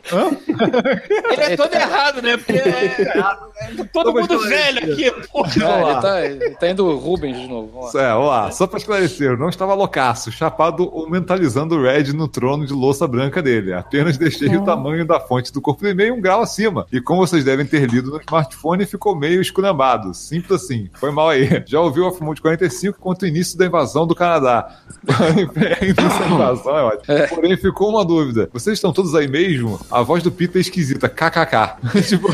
é 1.42 1.56
todo 1.56 1.74
errado, 1.74 2.17
né? 2.22 2.36
Porque 2.36 2.52
é, 2.52 3.02
é 3.02 3.84
todo 3.92 4.12
mundo 4.12 4.38
velho 4.40 4.92
aqui, 4.92 5.10
porra. 5.28 5.50
Ah, 5.64 5.90
ele, 5.90 6.00
tá, 6.00 6.26
ele 6.26 6.50
tá 6.56 6.70
indo 6.70 6.96
Rubens 6.96 7.36
de 7.36 7.48
novo. 7.48 7.70
Vamos 7.72 7.94
lá. 7.94 8.02
É, 8.02 8.12
vamos 8.12 8.28
lá. 8.28 8.50
Só 8.50 8.66
pra 8.66 8.78
esclarecer, 8.78 9.32
eu 9.32 9.36
não 9.36 9.48
estava 9.48 9.74
loucaço, 9.74 10.30
chapado 10.30 10.88
ou 10.92 11.08
mentalizando 11.08 11.76
o 11.76 11.82
Red 11.82 12.12
no 12.12 12.28
trono 12.28 12.66
de 12.66 12.72
louça 12.72 13.06
branca 13.06 13.42
dele. 13.42 13.72
Apenas 13.72 14.16
deixei 14.16 14.54
o 14.56 14.64
tamanho 14.64 15.06
da 15.06 15.20
fonte 15.20 15.52
do 15.52 15.60
corpo 15.60 15.82
do 15.82 15.88
e-mail 15.88 16.14
um 16.14 16.20
grau 16.20 16.42
acima. 16.42 16.86
E 16.92 17.00
como 17.00 17.26
vocês 17.26 17.44
devem 17.44 17.66
ter 17.66 17.88
lido 17.88 18.10
no 18.10 18.20
smartphone, 18.20 18.86
ficou 18.86 19.16
meio 19.16 19.40
esculhambado. 19.40 20.14
Simples 20.14 20.62
assim. 20.62 20.88
Foi 20.94 21.10
mal 21.10 21.28
aí. 21.28 21.62
Já 21.66 21.80
ouviu 21.80 22.04
o 22.04 22.08
Afmode 22.08 22.40
45 22.40 22.98
quanto 22.98 23.22
o 23.22 23.26
início 23.26 23.58
da 23.58 23.66
invasão 23.66 24.06
do 24.06 24.14
Canadá. 24.14 24.76
início 25.82 26.20
da 26.20 26.26
invasão 26.26 26.76
é 26.76 26.82
ótimo. 26.82 27.28
Porém, 27.28 27.56
ficou 27.56 27.90
uma 27.90 28.04
dúvida. 28.04 28.48
Vocês 28.52 28.78
estão 28.78 28.92
todos 28.92 29.14
aí 29.14 29.28
mesmo? 29.28 29.80
A 29.90 30.02
voz 30.02 30.22
do 30.22 30.30
Pita 30.30 30.58
é 30.58 30.60
esquisita. 30.60 31.08
KKK. 31.08 31.76
Tipo... 32.08 32.28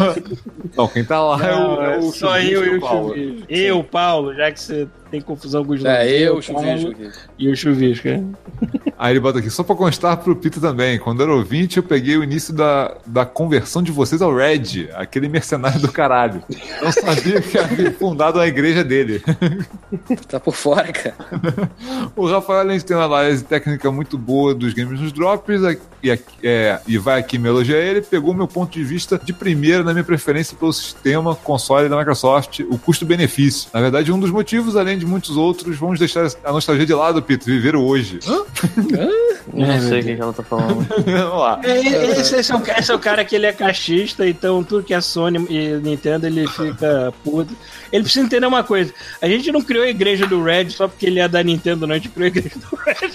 Não, 0.77 0.89
quem 0.89 1.05
tá 1.05 1.23
lá 1.23 1.47
é 1.47 1.55
o, 1.55 1.59
Não, 1.59 1.83
é 1.83 1.95
é 1.95 1.99
o 1.99 2.03
só 2.13 2.39
eu 2.39 2.65
e 2.65 2.77
o 2.77 2.81
Paulo. 2.81 3.15
Eu, 3.49 3.85
Paulo, 3.85 4.35
já 4.35 4.51
que 4.51 4.61
você 4.61 4.89
tem 5.11 5.21
confusão 5.21 5.65
com 5.65 5.73
os 5.73 5.85
É, 5.85 5.99
nomes. 5.99 6.13
eu, 6.49 6.55
Paulo 6.55 6.69
Chuvisco 6.69 6.91
aqui. 6.91 7.11
E 7.39 7.49
o 7.49 7.57
Chuvisco, 7.57 8.09
é. 8.09 8.23
Aí 8.99 9.13
ele 9.13 9.21
bota 9.21 9.39
aqui, 9.39 9.51
só 9.51 9.63
pra 9.63 9.75
constar 9.77 10.17
pro 10.19 10.35
Pita 10.37 10.61
também. 10.61 10.99
Quando 10.99 11.23
era 11.23 11.33
ouvinte, 11.35 11.77
eu 11.77 11.83
peguei 11.83 12.17
o 12.17 12.25
início 12.25 12.53
da, 12.55 12.97
da 13.07 13.25
conversão 13.27 13.83
de 13.83 13.91
vocês 13.93 14.23
ao 14.23 14.35
Red, 14.35 14.89
aquele 14.95 15.29
mercenário 15.29 15.81
do 15.81 15.91
caralho. 15.91 16.43
Não 16.83 16.93
sabia 16.93 17.41
que 17.41 17.59
havia 17.59 17.93
fundado 17.93 18.39
a 18.41 18.47
igreja 18.47 18.83
dele. 18.85 19.23
Tá 20.29 20.41
por 20.41 20.55
fora, 20.55 20.93
cara. 20.93 21.15
O 22.17 22.27
Rafael, 22.27 22.61
além 22.61 22.79
de 22.79 22.85
ter 22.85 22.95
uma 22.95 23.05
análise 23.05 23.45
técnica 23.45 23.91
muito 23.91 24.17
boa 24.19 24.55
dos 24.55 24.73
games 24.75 25.01
nos 25.01 25.13
drops, 25.13 25.61
e, 26.03 26.11
é, 26.43 26.81
e 26.87 26.99
vai 26.99 27.19
aqui 27.21 27.39
me 27.39 27.49
elogiar 27.49 27.79
ele, 27.79 28.01
pegou 28.03 28.35
meu 28.35 28.47
ponto 28.49 28.73
de 28.73 28.83
vista 28.85 29.21
de 29.23 29.33
primeira 29.33 29.83
na 29.83 29.93
minha 29.93 30.05
preferência 30.05 30.57
pelo 30.57 30.73
sistema 30.73 31.35
console 31.35 31.89
da 31.89 31.97
Microsoft, 31.97 32.61
o 32.61 32.79
custo-benefício. 32.79 33.69
Na 33.73 33.81
verdade, 33.81 34.13
um 34.13 34.19
dos 34.19 34.31
motivos, 34.31 34.77
além 34.77 34.99
de 34.99 35.04
muitos 35.05 35.37
outros, 35.37 35.77
vamos 35.77 35.99
deixar 35.99 36.27
a 36.43 36.53
nostalgia 36.53 36.87
de 36.87 36.95
lado, 36.95 37.23
Pito, 37.23 37.45
viver 37.47 37.77
o 37.77 37.85
hoje. 37.85 38.19
Não 39.53 39.81
sei 39.81 40.01
o 40.01 40.05
que, 40.05 40.17
que 40.17 40.23
ela 40.23 40.33
tá 40.33 40.43
falando. 40.43 40.87
Vamos 41.05 41.39
lá. 41.39 41.61
É, 41.63 41.79
Esse, 42.19 42.37
esse 42.37 42.51
é 42.51 42.57
o, 42.57 42.63
esse 42.79 42.91
é 42.91 42.95
o 42.95 42.99
cara 42.99 43.25
que 43.25 43.37
ele 43.37 43.47
é 43.47 43.53
cachista, 43.53 44.27
então 44.27 44.65
tudo 44.65 44.83
que 44.83 44.95
é 44.95 45.01
Sony 45.01 45.47
e 45.51 45.77
Nintendo 45.83 46.27
ele 46.27 46.47
fica 46.49 47.13
puto. 47.23 47.55
Ele 47.93 48.03
precisa 48.03 48.25
entender 48.25 48.47
uma 48.47 48.65
coisa: 48.65 48.93
a 49.21 49.29
gente 49.29 49.53
não 49.53 49.63
criou 49.63 49.85
a 49.85 49.89
igreja 49.89 50.27
do 50.27 50.43
Red 50.43 50.71
só 50.71 50.89
porque 50.89 51.07
ele 51.07 51.21
é 51.21 51.29
da 51.29 51.43
Nintendo, 51.43 51.87
não. 51.87 51.95
A 51.95 51.99
gente 51.99 52.09
criou 52.09 52.25
a 52.25 52.29
igreja 52.29 52.57
do 52.59 52.77
Red 52.77 53.13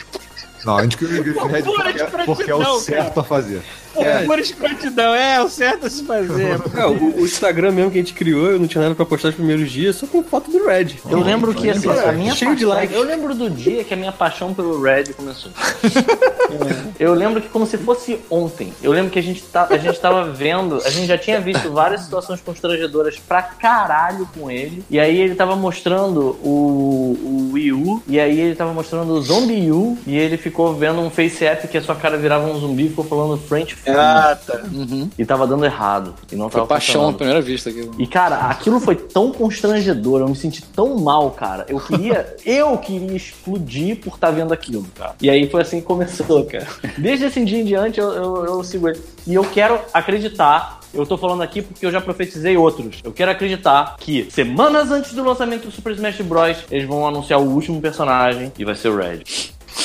Não, 0.66 0.78
a 0.78 0.84
gente 0.84 0.98
criou 0.98 1.14
a 1.14 1.18
igreja 1.18 1.40
do 1.40 1.48
Red 1.48 1.64
porque, 1.64 1.94
de 1.94 2.26
porque 2.26 2.52
é 2.52 2.56
o 2.56 2.80
certo 2.80 3.20
a 3.20 3.24
fazer. 3.24 3.62
Por 3.94 4.26
pura 4.26 4.42
escrotidão. 4.42 5.14
É, 5.16 5.42
o 5.42 5.50
certo 5.50 5.88
a 5.88 5.90
se 5.90 6.04
fazer. 6.04 6.60
É, 6.80 6.86
o, 6.86 7.20
o 7.22 7.26
Instagram 7.26 7.72
mesmo 7.72 7.92
que 7.92 7.98
a 7.98 8.02
gente 8.02 8.14
criou, 8.14 8.52
eu 8.52 8.60
não 8.60 8.68
tinha 8.68 8.82
nada 8.82 8.96
pra 8.96 9.06
postar 9.06 9.30
nos 9.30 9.36
primeiros 9.36 9.70
dias, 9.72 9.96
só 9.96 10.06
com 10.08 10.24
foto 10.24 10.50
do 10.52 10.66
Red. 10.66 10.96
Eu 11.10 11.20
lembro 11.20 11.54
que 11.54 11.70
assim, 11.70 11.90
a 11.90 12.12
minha 12.12 12.34
Cheio 12.36 12.56
de 12.56 12.66
paixão- 12.66 12.70
like. 12.70 12.94
Eu 12.94 13.04
lembro 13.04 13.36
do 13.36 13.50
dia 13.50 13.84
que 13.84 13.94
a 13.94 13.98
minha 13.98 14.12
paixão 14.12 14.54
pelo 14.54 14.82
Red 14.82 15.06
começou. 15.16 15.52
eu 17.00 17.14
lembro 17.14 17.42
que 17.42 17.50
como 17.50 17.66
se 17.66 17.78
fosse 17.78 18.20
ontem. 18.30 18.74
Eu 18.82 18.92
lembro 18.92 19.12
que 19.12 19.20
a 19.20 19.24
gente, 19.24 19.42
tá, 19.44 19.68
a 19.70 19.78
gente 19.78 20.00
tava 20.00 20.32
vendo, 20.32 20.82
a 20.86 20.90
gente 20.90 21.08
já 21.08 21.18
tinha 21.18 21.40
visto 21.40 21.72
várias 21.72 22.02
situações 22.02 22.40
constrangedoras 22.42 23.18
pra 23.20 23.42
caralho 23.42 24.28
com 24.38 24.50
ele. 24.50 24.84
E 24.90 25.00
aí 25.00 25.20
ele 25.20 25.36
tava 25.36 25.56
mostrando 25.56 26.38
o, 26.44 27.18
o 27.24 27.50
Wii 27.54 27.74
U, 27.74 28.04
e 28.08 28.20
aí 28.20 28.40
ele 28.40 28.56
tava 28.56 28.74
mostrando 28.74 29.12
o 29.14 29.22
Zombie 29.22 29.72
U, 29.72 29.98
e 30.06 30.18
ele 30.18 30.38
ficou 30.38 30.74
vendo 30.76 31.00
um 31.02 31.10
face 31.10 31.46
app 31.46 31.68
que 31.68 31.78
a 31.78 31.82
sua 31.82 31.96
cara 31.96 32.18
virava 32.18 32.48
um 32.48 32.60
zumbi 32.60 32.86
e 32.86 32.90
ficou 32.90 33.06
falando 33.06 33.38
French. 33.40 33.76
Ah, 33.98 34.36
tá. 34.36 34.62
E 35.18 35.26
tava 35.26 35.48
dando 35.48 35.66
errado. 35.66 36.14
E 36.32 36.36
não 36.36 36.50
Foi 36.50 36.60
tava 36.62 36.68
paixão 36.68 37.10
à 37.10 37.14
primeira 37.14 37.42
vista 37.42 37.70
aqui. 37.70 37.90
E, 37.98 38.08
cara, 38.08 38.38
aquilo 38.50 38.80
foi 38.80 38.96
tão 38.96 39.32
constrangedor, 39.32 40.22
eu 40.22 40.30
me 40.30 40.36
senti 40.36 40.62
tão 40.62 40.98
mal, 40.98 41.32
cara. 41.32 41.66
Eu 41.68 41.80
queria, 41.80 42.36
eu 42.46 42.78
queria 42.78 43.16
explodir 43.16 44.00
por 44.00 44.16
estar 44.16 44.32
vendo 44.32 44.54
aquilo, 44.54 44.86
cara. 44.96 45.16
E 45.22 45.30
aí 45.30 45.50
foi 45.50 45.62
assim 45.62 45.80
que 45.80 45.86
começou, 45.86 46.46
cara. 46.46 46.68
Desde 46.98 47.26
esse 47.26 47.44
dia 47.44 47.60
em 47.60 47.66
diante 47.66 48.00
eu, 48.00 48.12
eu, 48.12 48.46
eu 48.46 48.64
sigo 48.64 48.88
ele. 48.90 49.00
E 49.26 49.36
eu 49.36 49.44
quero 49.44 49.80
acreditar. 49.94 50.80
Eu 50.92 51.06
tô 51.06 51.18
falando 51.18 51.44
aqui 51.44 51.62
porque 51.62 51.86
eu 51.86 51.92
já 51.92 52.02
profetizei 52.02 52.58
outros. 52.58 53.00
Eu 53.04 53.12
quero 53.12 53.30
acreditar 53.30 53.96
que 54.00 54.28
semanas 54.32 54.90
antes 54.90 55.14
do 55.14 55.24
lançamento 55.24 55.66
do 55.66 55.72
Super 55.72 55.94
Smash 55.94 56.22
Bros. 56.22 56.58
eles 56.72 56.88
vão 56.88 57.08
anunciar 57.08 57.40
o 57.40 57.44
último 57.44 57.80
personagem 57.80 58.52
e 58.58 58.66
vai 58.66 58.74
ser 58.74 58.90
o 58.90 58.98
Red. 58.98 59.24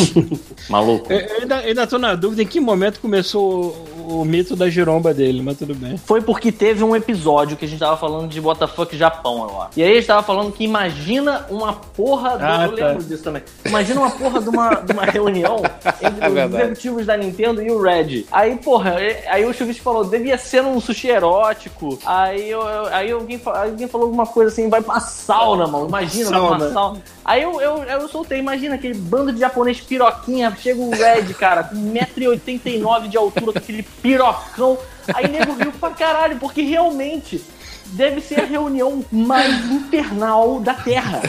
Maluco. 0.69 1.13
Eu 1.13 1.21
eu 1.21 1.41
ainda, 1.41 1.61
eu 1.63 1.69
ainda 1.69 1.87
tô 1.87 1.99
na 1.99 2.15
dúvida 2.15 2.43
em 2.43 2.47
que 2.47 2.61
momento 2.61 3.01
começou 3.01 3.87
o, 4.07 4.25
mito 4.25 4.57
da 4.57 4.69
giromba 4.69 5.13
dele, 5.15 5.43
mas 5.43 5.59
tudo 5.59 5.75
bem. 5.75 5.97
Foi 5.97 6.21
porque 6.21 6.51
teve 6.51 6.83
um 6.83 6.95
episódio 6.95 7.57
que 7.57 7.65
a 7.65 7.69
gente 7.69 7.79
tava 7.79 7.97
falando 7.97 8.29
de 8.29 8.41
WTF 8.41 8.97
Japão, 8.97 9.49
eu 9.49 9.63
acho. 9.63 9.79
E 9.79 9.83
aí 9.83 9.93
a 9.93 9.95
gente 9.95 10.07
tava 10.07 10.23
falando 10.23 10.53
que 10.53 10.65
imagina 10.65 11.47
uma 11.51 11.73
porra 11.73 12.39
do. 12.39 12.45
Ah, 12.45 12.67
eu 12.67 12.77
tá. 12.77 12.87
lembro 12.87 13.05
disso 13.05 13.23
também. 13.23 13.43
Imagina 13.65 14.01
uma 14.01 14.11
porra 14.11 14.41
de 14.41 14.49
uma, 14.49 14.75
de 14.75 14.93
uma 14.93 15.05
reunião 15.05 15.57
entre 16.03 16.25
É 16.25 16.47
os 16.47 16.55
executivos 16.55 17.07
da 17.07 17.17
Nintendo 17.17 17.63
e 17.63 17.71
o 17.71 17.81
Red. 17.81 18.25
Aí, 18.31 18.57
porra, 18.57 18.97
aí 19.29 19.45
o 19.45 19.53
Chuvisco 19.53 19.83
falou, 19.83 20.05
devia 20.05 20.39
ser 20.39 20.63
um 20.63 20.81
sushi 20.81 21.09
erótico. 21.09 21.99
Aí, 22.05 22.51
eu, 22.51 22.63
aí 22.87 23.11
alguém, 23.11 23.41
alguém 23.45 23.89
falou 23.89 24.07
alguma 24.07 24.27
coisa 24.27 24.51
assim, 24.53 24.69
vai 24.69 24.83
pra 24.83 25.01
sauna, 25.01 25.67
mano. 25.67 25.89
Imagina, 25.89 26.39
vai 26.39 26.59
pra 26.59 26.73
Sauna. 26.73 27.03
Aí 27.25 27.43
eu, 27.43 27.61
eu, 27.61 27.83
eu 27.85 28.09
soltei, 28.09 28.39
imagina 28.39 28.75
aquele 28.75 28.95
bando 28.95 29.33
de 29.33 29.41
japonês 29.41 29.81
piroquinha, 29.81 30.55
chega 30.61 30.81
o 30.81 30.91
Red, 30.91 31.33
cara, 31.35 31.65
com 31.65 31.77
1,89m 31.77 33.09
de 33.09 33.17
altura, 33.17 33.53
com 33.53 33.59
aquele 33.59 33.83
pirocão. 33.83 34.77
Aí 35.15 35.29
nego 35.29 35.55
riu 35.55 35.73
pra 35.73 35.91
caralho, 35.91 36.37
porque 36.39 36.63
realmente 36.63 37.43
deve 37.87 38.21
ser 38.21 38.41
a 38.41 38.45
reunião 38.45 39.05
mais 39.11 39.71
infernal 39.71 40.61
da 40.61 40.75
Terra. 40.75 41.23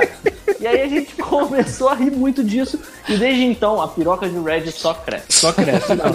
É? 0.00 0.08
E 0.60 0.66
aí 0.66 0.82
a 0.82 0.88
gente 0.88 1.14
começou 1.16 1.88
a 1.88 1.94
rir 1.94 2.10
muito 2.10 2.42
disso, 2.42 2.78
e 3.08 3.16
desde 3.16 3.44
então 3.44 3.80
a 3.80 3.88
piroca 3.88 4.28
de 4.28 4.38
Red 4.38 4.70
só 4.70 4.94
cresce. 4.94 5.26
Só 5.28 5.52
cresce. 5.52 5.94
Não. 5.94 6.12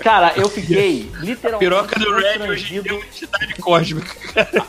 Cara, 0.00 0.32
eu 0.36 0.48
fiquei 0.48 1.10
literalmente. 1.20 1.58
Piroca 1.58 1.98
do 1.98 2.14
Red 2.14 2.20
hoje 2.48 2.76
em 2.76 2.82
constrangido. 2.82 2.82
dia 2.82 2.92
é 2.92 2.94
uma 2.94 3.04
entidade 3.06 3.54
cósmica. 3.56 4.16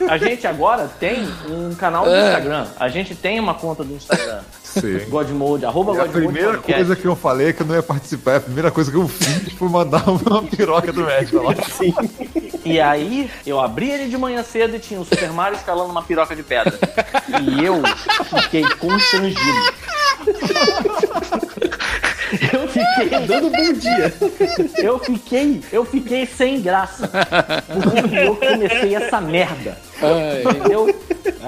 A 0.09 0.17
gente 0.17 0.47
agora 0.47 0.89
tem 0.99 1.27
um 1.49 1.73
canal 1.75 2.05
do 2.05 2.15
Instagram. 2.15 2.67
A 2.79 2.89
gente 2.89 3.15
tem 3.15 3.39
uma 3.39 3.53
conta 3.53 3.83
do 3.83 3.93
Instagram. 3.93 4.41
Sim. 4.63 4.99
Godmode, 5.09 5.65
arroba 5.65 5.93
a 5.93 5.95
Godmode 5.95 6.25
primeira 6.25 6.53
Podcast. 6.53 6.73
coisa 6.73 6.95
que 6.95 7.05
eu 7.07 7.15
falei 7.15 7.47
é 7.49 7.53
que 7.53 7.61
eu 7.61 7.65
não 7.67 7.75
ia 7.75 7.81
participar. 7.83 8.35
A 8.37 8.41
primeira 8.41 8.69
coisa 8.69 8.91
que 8.91 8.97
eu 8.97 9.07
fiz 9.07 9.53
foi 9.53 9.67
mandar 9.69 10.03
uma 10.09 10.43
piroca 10.43 10.93
do 10.93 11.05
Red 11.05 11.27
lá. 11.33 11.55
E 12.63 12.79
aí, 12.79 13.31
eu 13.47 13.59
abri 13.59 13.89
ele 13.89 14.09
de 14.09 14.17
manhã 14.17 14.43
cedo 14.43 14.75
e 14.75 14.79
tinha 14.79 14.99
o 14.99 15.05
Super 15.05 15.31
Mario 15.31 15.57
escalando 15.57 15.89
uma 15.89 16.03
piroca 16.03 16.35
de 16.35 16.43
pedra. 16.43 16.77
E 17.41 17.65
eu 17.65 17.81
fiquei 18.41 18.63
constrangido. 18.75 19.73
Eu 22.53 22.67
fiquei. 22.67 23.27
Dando 23.27 23.49
bom 23.49 23.73
dia. 23.73 24.13
Eu 24.77 24.99
fiquei. 24.99 25.61
Eu 25.71 25.85
fiquei 25.85 26.25
sem 26.25 26.61
graça. 26.61 27.09
Porque 27.67 28.15
eu 28.15 28.35
comecei 28.35 28.95
essa 28.95 29.19
merda. 29.19 29.77
Ai, 30.01 30.43
Entendeu? 30.43 30.95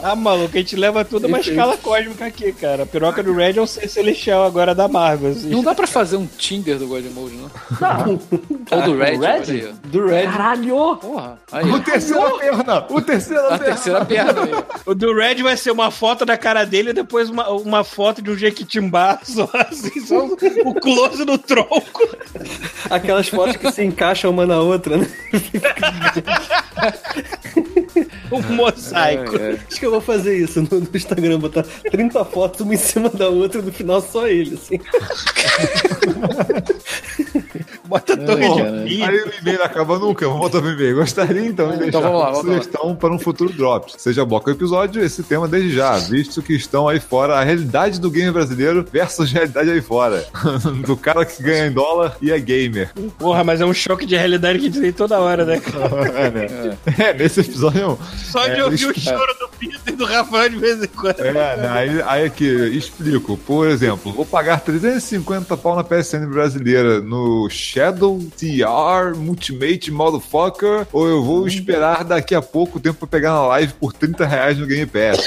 Ah, 0.03 0.15
maluco, 0.15 0.55
a 0.55 0.59
gente 0.59 0.75
leva 0.75 1.05
tudo 1.05 1.27
uma 1.27 1.39
escala 1.39 1.77
cósmica 1.77 2.25
aqui, 2.25 2.51
cara. 2.53 2.83
A 2.83 2.85
piroca 2.87 3.21
do 3.21 3.35
Red 3.35 3.57
é 3.57 3.61
um 3.61 3.67
ser 3.67 3.87
celestial 3.87 4.43
agora 4.43 4.73
da 4.73 4.87
Marvel. 4.87 5.31
assim. 5.31 5.49
não 5.49 5.61
dá 5.61 5.75
pra 5.75 5.85
fazer 5.85 6.17
um 6.17 6.25
Tinder 6.25 6.79
do 6.79 6.87
God 6.87 7.05
Mode, 7.13 7.35
não? 7.35 7.51
Não. 7.79 8.19
Ou 8.71 8.81
do 8.81 8.97
Red? 8.97 9.11
Red? 9.11 9.17
olha 9.17 9.33
aí, 9.43 9.69
ó. 9.69 9.73
Do 9.87 10.07
Red. 10.07 10.23
Caralho! 10.23 10.95
Porra. 10.95 11.37
Aí, 11.51 11.69
O 11.69 11.75
ó. 11.75 11.79
terceira 11.79 12.31
perna! 12.31 12.85
O 12.89 13.01
terceira 13.01 13.43
A 13.47 13.59
perna! 13.59 13.65
terceira 13.65 14.05
perna 14.05 14.43
aí. 14.43 14.51
O 14.87 14.95
do 14.95 15.13
Red 15.15 15.43
vai 15.43 15.55
ser 15.55 15.69
uma 15.71 15.91
foto 15.91 16.25
da 16.25 16.35
cara 16.37 16.65
dele 16.65 16.89
e 16.89 16.93
depois 16.93 17.29
uma, 17.29 17.47
uma 17.49 17.83
foto 17.83 18.23
de 18.23 18.31
um 18.31 18.37
jequitimbá, 18.37 19.19
só 19.23 19.47
assim, 19.53 19.99
só 19.99 20.25
o 20.25 20.35
close 20.79 21.23
no 21.25 21.37
tronco. 21.37 22.09
Aquelas 22.89 23.27
fotos 23.29 23.55
que 23.55 23.71
se 23.71 23.83
encaixam 23.83 24.31
uma 24.31 24.47
na 24.47 24.59
outra, 24.61 24.97
né? 24.97 25.07
Um 28.31 28.41
mosaico. 28.55 29.37
É, 29.37 29.51
é. 29.51 29.59
Acho 29.67 29.79
que 29.79 29.85
eu 29.85 29.91
vou 29.91 30.01
fazer 30.01 30.37
isso 30.37 30.61
no, 30.61 30.79
no 30.79 30.89
Instagram, 30.93 31.39
botar 31.39 31.63
30 31.63 32.25
fotos 32.25 32.61
uma 32.61 32.73
em 32.73 32.77
cima 32.77 33.09
da 33.09 33.29
outra 33.29 33.59
e 33.59 33.63
no 33.63 33.71
final 33.71 34.01
só 34.01 34.27
ele, 34.27 34.55
assim. 34.55 34.79
Bota 37.91 38.13
a 38.13 38.17
torre 38.17 38.45
É, 38.45 38.49
de. 38.83 38.89
Pisa. 38.89 39.05
Aí 39.05 39.15
o 39.19 39.31
e-mail 39.41 39.57
não 39.59 39.65
acaba 39.65 39.99
nunca, 39.99 40.25
vamos 40.25 40.39
voltar 40.39 40.61
pro 40.61 40.71
e-mail. 40.71 40.95
Gostaria 40.95 41.45
então 41.45 41.71
de 41.71 41.77
deixar 41.77 41.87
Então 41.89 42.01
vamos 42.01 42.19
lá, 42.19 42.25
uma 42.27 42.31
vamos 42.33 42.45
lá. 42.47 42.53
sugestão 42.61 42.95
para 42.95 43.13
um 43.13 43.19
futuro 43.19 43.51
Drops. 43.51 43.95
Seja 43.97 44.23
bloco 44.25 44.49
ou 44.49 44.55
episódio, 44.55 45.03
esse 45.03 45.23
tema 45.23 45.45
desde 45.47 45.73
já, 45.73 45.97
visto 45.97 46.41
que 46.41 46.53
estão 46.53 46.87
aí 46.87 46.99
fora 47.01 47.35
a 47.35 47.43
realidade 47.43 47.99
do 47.99 48.09
game 48.09 48.31
brasileiro 48.31 48.85
versus 48.91 49.29
realidade 49.31 49.69
aí 49.69 49.81
fora. 49.81 50.25
do 50.87 50.95
cara 50.95 51.25
que 51.25 51.43
ganha 51.43 51.67
em 51.67 51.71
dólar 51.73 52.15
e 52.21 52.31
é 52.31 52.39
gamer. 52.39 52.91
Porra, 53.19 53.43
mas 53.43 53.59
é 53.59 53.65
um 53.65 53.73
choque 53.73 54.05
de 54.05 54.15
realidade 54.15 54.59
que 54.59 54.65
a 54.67 54.69
gente 54.69 54.79
tem 54.81 54.93
toda 54.93 55.19
hora, 55.19 55.43
né? 55.43 55.59
cara? 55.59 56.07
É, 56.17 56.29
né? 56.31 56.77
É, 56.97 57.13
nesse 57.13 57.41
episódio. 57.41 57.99
Só 58.15 58.47
de 58.47 58.59
É, 58.59 58.63
ouvir 58.63 58.85
o 58.85 58.97
choro 58.99 59.33
do 59.39 59.49
E 59.61 59.91
do 59.91 60.05
Rafael 60.05 60.49
de 60.49 60.57
vez 60.57 60.83
em 60.83 60.87
quando. 60.87 61.19
É, 61.19 61.31
né? 61.31 61.67
aí, 61.69 62.01
aí 62.03 62.25
aqui, 62.25 62.45
explico. 62.45 63.37
Por 63.37 63.67
exemplo, 63.67 64.11
vou 64.11 64.25
pagar 64.25 64.59
350 64.59 65.55
pau 65.57 65.75
na 65.75 65.83
PSN 65.83 66.25
brasileira 66.27 66.99
no 67.01 67.49
Shadow 67.49 68.19
TR 68.37 69.17
Ultimate 69.17 69.91
Motherfucker 69.91 70.87
ou 70.91 71.07
eu 71.07 71.23
vou 71.23 71.47
esperar 71.47 72.03
daqui 72.03 72.33
a 72.33 72.41
pouco 72.41 72.79
tempo 72.79 72.99
pra 72.99 73.07
pegar 73.07 73.31
na 73.31 73.47
live 73.47 73.73
por 73.73 73.93
30 73.93 74.25
reais 74.25 74.57
no 74.57 74.65
Game 74.65 74.85
Pass? 74.85 75.19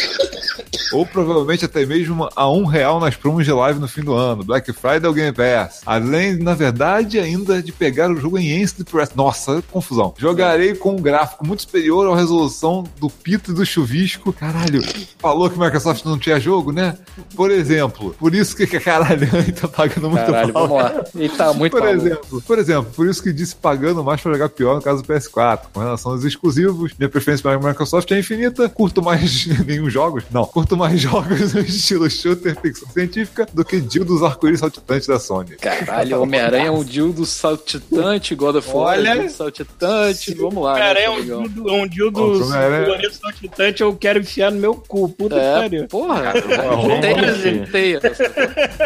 Ou 0.93 1.05
provavelmente 1.05 1.64
até 1.64 1.85
mesmo 1.85 2.29
a 2.37 2.49
um 2.49 2.64
real 2.64 3.00
nas 3.00 3.17
promos 3.17 3.45
de 3.45 3.53
live 3.53 3.81
no 3.81 3.88
fim 3.88 4.03
do 4.03 4.14
ano. 4.14 4.45
Black 4.45 4.73
Friday 4.73 5.07
ou 5.07 5.12
Game 5.12 5.33
Pass. 5.33 5.81
Além, 5.85 6.37
na 6.37 6.55
verdade, 6.55 7.19
ainda 7.19 7.61
de 7.61 7.73
pegar 7.73 8.11
o 8.11 8.17
jogo 8.17 8.38
em 8.38 8.62
Instant 8.62 8.88
Press. 8.88 9.11
Nossa, 9.14 9.62
confusão. 9.73 10.14
Jogarei 10.17 10.75
com 10.75 10.93
um 10.93 11.03
gráfico 11.03 11.45
muito 11.45 11.62
superior 11.62 12.12
à 12.12 12.17
resolução 12.17 12.85
do 13.00 13.11
Pito 13.11 13.50
e 13.50 13.55
do 13.55 13.67
Chuvisco. 13.67 14.24
Caralho, 14.33 14.83
falou 15.19 15.50
que 15.50 15.59
Microsoft 15.59 16.04
não 16.04 16.19
tinha 16.19 16.38
jogo, 16.40 16.73
né? 16.73 16.97
Por 17.35 17.50
exemplo, 17.50 18.14
por 18.19 18.35
isso 18.35 18.57
que 18.57 18.66
caralho, 18.66 19.28
ele 19.37 19.52
tá 19.52 19.69
pagando 19.69 20.11
muito 20.11 20.26
Caralho, 20.26 20.52
pau. 20.52 20.69
vamos 20.69 20.83
lá. 20.83 21.04
Ele 21.14 21.28
tá 21.28 21.52
muito 21.52 21.76
Por 21.76 21.88
exemplo, 21.88 22.43
por 22.43 22.59
exemplo, 22.59 22.93
por 22.95 23.09
isso 23.09 23.23
que 23.23 23.33
disse 23.33 23.54
pagando 23.57 24.02
mais 24.02 24.21
pra 24.21 24.33
jogar 24.33 24.49
pior 24.49 24.76
no 24.76 24.83
caso 24.83 25.02
do 25.02 25.09
PS4. 25.12 25.61
Com 25.73 25.81
relação 25.81 26.12
aos 26.12 26.25
exclusivos, 26.25 26.93
minha 26.99 27.09
preferência 27.09 27.43
para 27.43 27.59
Microsoft 27.59 28.11
é 28.11 28.19
infinita. 28.19 28.69
Curto 28.69 29.02
mais 29.02 29.47
nenhum 29.66 29.88
jogos. 29.88 30.25
Não, 30.31 30.45
curto 30.45 30.76
mais 30.76 31.00
jogos 31.00 31.54
no 31.54 31.61
estilo 31.61 32.09
shooter, 32.11 32.59
ficção 32.61 32.88
científica, 32.90 33.47
do 33.52 33.64
que 33.64 33.81
dildos 33.81 34.23
arco-íris 34.23 34.61
saltitantes 34.61 35.07
da 35.07 35.19
Sony. 35.19 35.57
Caralho, 35.57 36.23
Homem-Aranha 36.23 36.66
é 36.66 36.71
um 36.71 36.85
dildo 36.85 37.25
saltitante, 37.26 38.35
God 38.35 38.57
of 38.57 38.69
War 38.69 38.99
Olha. 38.99 39.09
é 39.09 39.12
um 39.12 39.16
dildo 39.19 39.33
saltitante. 39.33 40.35
Vamos 40.35 40.62
lá. 40.62 40.75
Cara, 40.76 40.95
né, 40.95 41.00
é 41.00 41.07
tá 41.07 41.12
um 41.12 41.23
dildo, 41.23 41.69
é 41.69 41.73
um 41.73 41.88
dildo 41.88 42.54
é, 42.54 43.11
saltitante, 43.11 43.83
eu 43.83 43.95
quero 43.95 44.13
enfiar 44.21 44.50
no 44.52 44.59
meu 44.61 44.75
cu. 44.75 45.08
Puta 45.08 45.34
que 45.36 45.41
É, 45.41 45.54
pariu. 45.60 45.89
porra, 45.89 46.32
vamos 46.32 47.00
teia, 47.00 47.67
teia. 47.71 48.00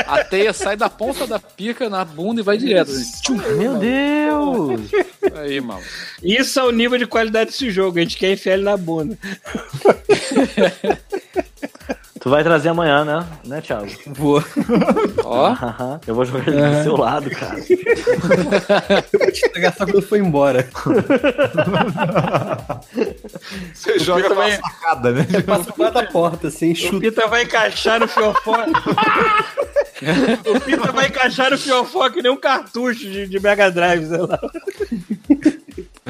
A 0.07 0.25
teia 0.25 0.53
sai 0.53 0.77
da 0.77 0.89
ponta 0.91 1.27
da 1.27 1.39
pica 1.39 1.89
na 1.91 2.05
bunda 2.05 2.41
e 2.41 2.45
vai 2.45 2.57
direto. 2.59 2.91
assim. 2.91 3.35
Meu 3.57 3.79
Deus! 3.79 4.81
Aí, 5.35 5.61
mano. 5.61 5.81
Isso 6.23 6.59
é 6.59 6.65
o 6.65 6.71
nível 6.73 6.99
de 6.99 7.07
qualidade 7.07 7.51
desse 7.51 7.71
jogo. 7.71 7.99
A 7.99 8.03
gente 8.03 8.17
quer 8.17 8.33
enfiar 8.33 8.55
ele 8.55 8.65
na 8.65 8.77
bunda. 8.77 9.17
Tu 12.21 12.29
vai 12.31 12.43
trazer 12.43 12.69
amanhã, 12.71 13.05
né? 13.05 13.27
Né, 13.45 13.61
Thiago? 13.61 13.87
Vou. 14.09 14.43
Ó, 15.25 15.47
Aham. 15.47 16.01
Eu 16.07 16.15
vou 16.15 16.25
jogar 16.25 16.49
ele 16.49 16.77
do 16.77 16.83
seu 16.83 16.97
lado, 16.97 17.31
cara. 17.31 17.57
Eu 19.13 19.19
vou 19.21 19.31
te 19.33 19.47
entregar 19.47 19.73
só 19.75 19.85
quando 19.87 20.03
for 20.03 20.19
embora. 20.19 20.69
Você 23.75 23.99
joga 23.99 24.23
Peter 24.23 24.37
pela 24.37 24.49
vai- 24.49 24.57
sacada, 24.57 25.13
né? 25.13 25.27
Passa 25.47 25.73
lá 25.79 25.91
da 25.91 26.03
porta, 26.07 26.49
assim, 26.49 26.73
O 26.73 26.77
chuta. 26.77 27.01
Pita 27.01 27.27
vai 27.29 27.43
encaixar 27.45 28.01
no 28.01 28.09
fiofó. 28.09 28.57
o 30.47 30.61
Pita 30.61 30.93
vai 30.93 31.07
encaixar 31.07 31.51
no 31.51 31.59
fiofó 31.59 32.09
que 32.11 32.23
nem 32.23 32.33
um 32.33 32.37
cartucho 32.37 33.01
de, 33.01 33.27
de 33.29 33.41
Mega 33.41 33.71
Drive, 33.71 34.07
sei 34.09 34.19
lá. 34.19 34.39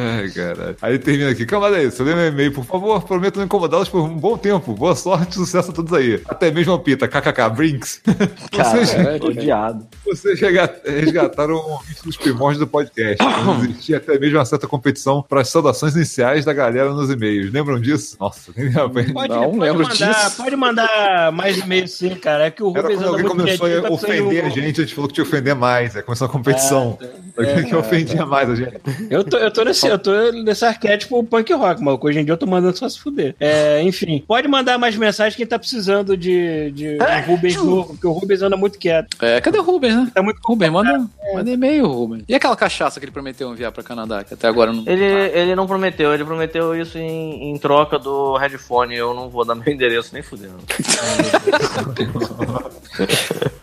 Ai, 0.01 0.31
caralho. 0.31 0.77
Aí 0.81 0.97
termina 0.97 1.31
aqui. 1.31 1.45
Calma 1.45 1.67
aí, 1.71 1.91
seu 1.91 2.07
meu 2.07 2.17
e-mail, 2.17 2.53
por 2.53 2.65
favor. 2.65 3.03
Prometo 3.03 3.37
não 3.39 3.47
incomodá-los 3.47 3.89
por 3.89 4.01
um 4.01 4.17
bom 4.17 4.39
tempo. 4.39 4.73
Boa 4.73 4.95
sorte 4.95 5.35
sucesso 5.35 5.73
a 5.73 5.75
todos 5.75 5.93
aí. 5.93 6.23
Até 6.29 6.53
mesmo 6.53 6.73
a 6.73 6.79
Pita, 6.79 7.09
kkk, 7.09 7.51
Brinks. 7.57 8.01
Vocês, 8.53 8.95
Cara, 8.95 9.17
odiado. 9.17 9.87
vocês 10.05 10.39
resgataram 10.85 11.57
um 11.57 11.79
dos 12.05 12.17
primórdios 12.17 12.61
do 12.61 12.67
podcast. 12.67 13.19
Existia 13.65 13.97
até 13.97 14.19
mesmo 14.21 14.39
uma 14.39 14.45
certa 14.45 14.69
competição 14.69 15.25
para 15.29 15.41
as 15.41 15.49
saudações 15.49 15.97
iniciais 15.97 16.45
da 16.45 16.53
galera 16.53 16.91
nos 16.93 17.11
e-mails. 17.11 17.53
Lembram 17.53 17.81
disso? 17.81 18.17
Nossa, 18.21 18.53
nem 18.57 18.67
lembro. 18.67 19.13
Pode, 19.13 19.29
Não, 19.29 19.45
pode 19.45 19.59
lembro 19.59 19.83
mandar, 19.83 20.13
disso. 20.25 20.37
pode 20.37 20.57
mandar 20.57 21.33
mais 21.33 21.59
e-mail 21.59 21.89
sim, 21.89 22.15
cara. 22.15 22.47
É 22.47 22.51
que 22.51 22.63
o 22.63 22.71
Era 22.71 22.83
Rubens 22.83 22.99
quando 22.99 23.09
anda 23.09 23.17
alguém 23.23 23.29
começou 23.29 23.67
a 23.67 23.83
tá 23.83 23.91
ofender 23.91 24.43
de 24.51 24.61
a 24.61 24.63
gente, 24.63 24.81
a 24.81 24.85
gente 24.85 24.95
falou 24.95 25.09
que 25.09 25.15
tinha 25.15 25.25
que 25.25 25.31
ofender 25.31 25.55
mais. 25.57 25.97
Aí 25.97 26.03
começou 26.03 26.27
a 26.27 26.31
competição. 26.31 26.99
Alguém 27.37 27.65
que 27.67 27.75
ofendia 27.75 28.25
mais 28.25 28.49
a 28.51 28.55
gente. 28.55 28.77
Eu 29.11 29.25
tô, 29.25 29.37
eu 29.39 29.51
tô 29.51 29.65
nesse, 29.65 29.88
eu 29.89 29.99
tô 29.99 30.11
nesse 30.33 30.65
arquétipo 30.65 31.23
punk 31.25 31.53
rock, 31.53 31.83
maluco. 31.83 32.07
Hoje 32.07 32.21
em 32.21 32.25
dia 32.25 32.33
eu 32.33 32.39
tô 32.39 32.47
mandando 32.47 32.77
só 32.77 32.89
se 32.89 32.99
fuder. 32.99 33.35
É, 33.41 33.83
enfim, 33.83 34.23
pode 34.27 34.49
mandar 34.49 34.79
mais 34.79 34.97
mensagens 34.97 35.37
quem 35.37 35.47
tá 35.47 35.59
precisando 35.59 36.17
de, 36.17 36.71
de 36.73 36.99
um 37.01 37.31
Rubens 37.31 37.57
novo, 37.57 37.89
porque 37.95 38.07
o 38.07 38.13
Rubens 38.13 38.43
anda 38.43 38.57
muito 38.57 38.79
quieto. 38.79 39.17
é, 39.21 39.41
cadê 39.41 39.59
o 39.59 39.63
Rubens, 39.63 39.95
né? 39.95 40.11
Tá 40.15 40.23
muito 40.23 40.39
Rubens, 40.45 40.71
manda, 40.71 41.07
manda 41.35 41.51
e-mail, 41.51 41.87
Rubens. 41.87 42.25
E 42.29 42.35
aquela 42.35 42.57
cachaça 42.57 42.99
que 43.01 43.05
ele 43.07 43.13
prometeu 43.13 43.51
enviar 43.53 43.73
pra 43.73 43.83
Canadá, 43.83 44.25
que 44.25 44.35
até 44.35 44.49
agora 44.49 44.73
não. 44.73 44.85
Ele, 44.87 45.05
ele 45.05 45.55
não 45.55 45.67
prometeu, 45.67 46.13
ele 46.15 46.25
prometeu 46.25 46.79
isso 46.81 46.99
em, 46.99 47.51
em 47.51 47.59
troca 47.59 47.99
do 47.99 48.37
headphone. 48.37 48.97
Eu 48.97 49.15
não 49.15 49.29
vou 49.29 49.45
dar 49.45 49.55
meu 49.55 49.73
endereço 49.73 50.11
nem 50.13 50.23
fudendo. 50.23 50.59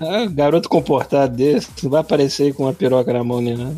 Ah, 0.00 0.26
garoto 0.26 0.68
comportado 0.68 1.36
desse, 1.36 1.68
não 1.82 1.90
vai 1.90 2.00
aparecer 2.00 2.44
aí 2.44 2.52
com 2.52 2.64
uma 2.64 2.72
piroca 2.72 3.12
na 3.12 3.24
mão 3.24 3.40
nem 3.40 3.56
nada. 3.56 3.74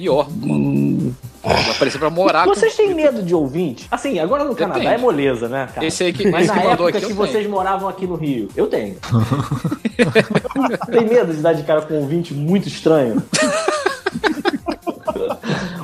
Pior, 0.00 0.26
mano. 0.34 1.14
Vai 1.44 1.70
aparecer 1.72 1.98
pra 1.98 2.08
morar 2.08 2.46
Vocês 2.46 2.74
com... 2.74 2.82
têm 2.82 2.94
medo 2.94 3.22
de 3.22 3.34
ouvinte? 3.34 3.86
Assim, 3.90 4.18
agora 4.18 4.44
no 4.44 4.56
Canadá 4.56 4.92
é 4.92 4.96
moleza, 4.96 5.46
né, 5.46 5.68
cara? 5.74 5.86
Esse 5.86 6.04
aí 6.04 6.12
que, 6.14 6.26
Mas 6.30 6.46
esse 6.46 6.54
na 6.54 6.62
que 6.62 6.68
mandou 6.68 6.88
época 6.88 6.98
aqui, 6.98 7.06
que 7.08 7.12
vocês 7.12 7.36
tenho. 7.36 7.50
moravam 7.50 7.86
aqui 7.86 8.06
no 8.06 8.14
Rio, 8.14 8.48
eu 8.56 8.66
tenho. 8.66 8.96
Tem 10.90 11.06
medo 11.06 11.34
de 11.34 11.42
dar 11.42 11.52
de 11.52 11.64
cara 11.64 11.82
com 11.82 11.92
um 11.92 11.98
ouvinte 11.98 12.32
muito 12.32 12.66
estranho? 12.66 13.22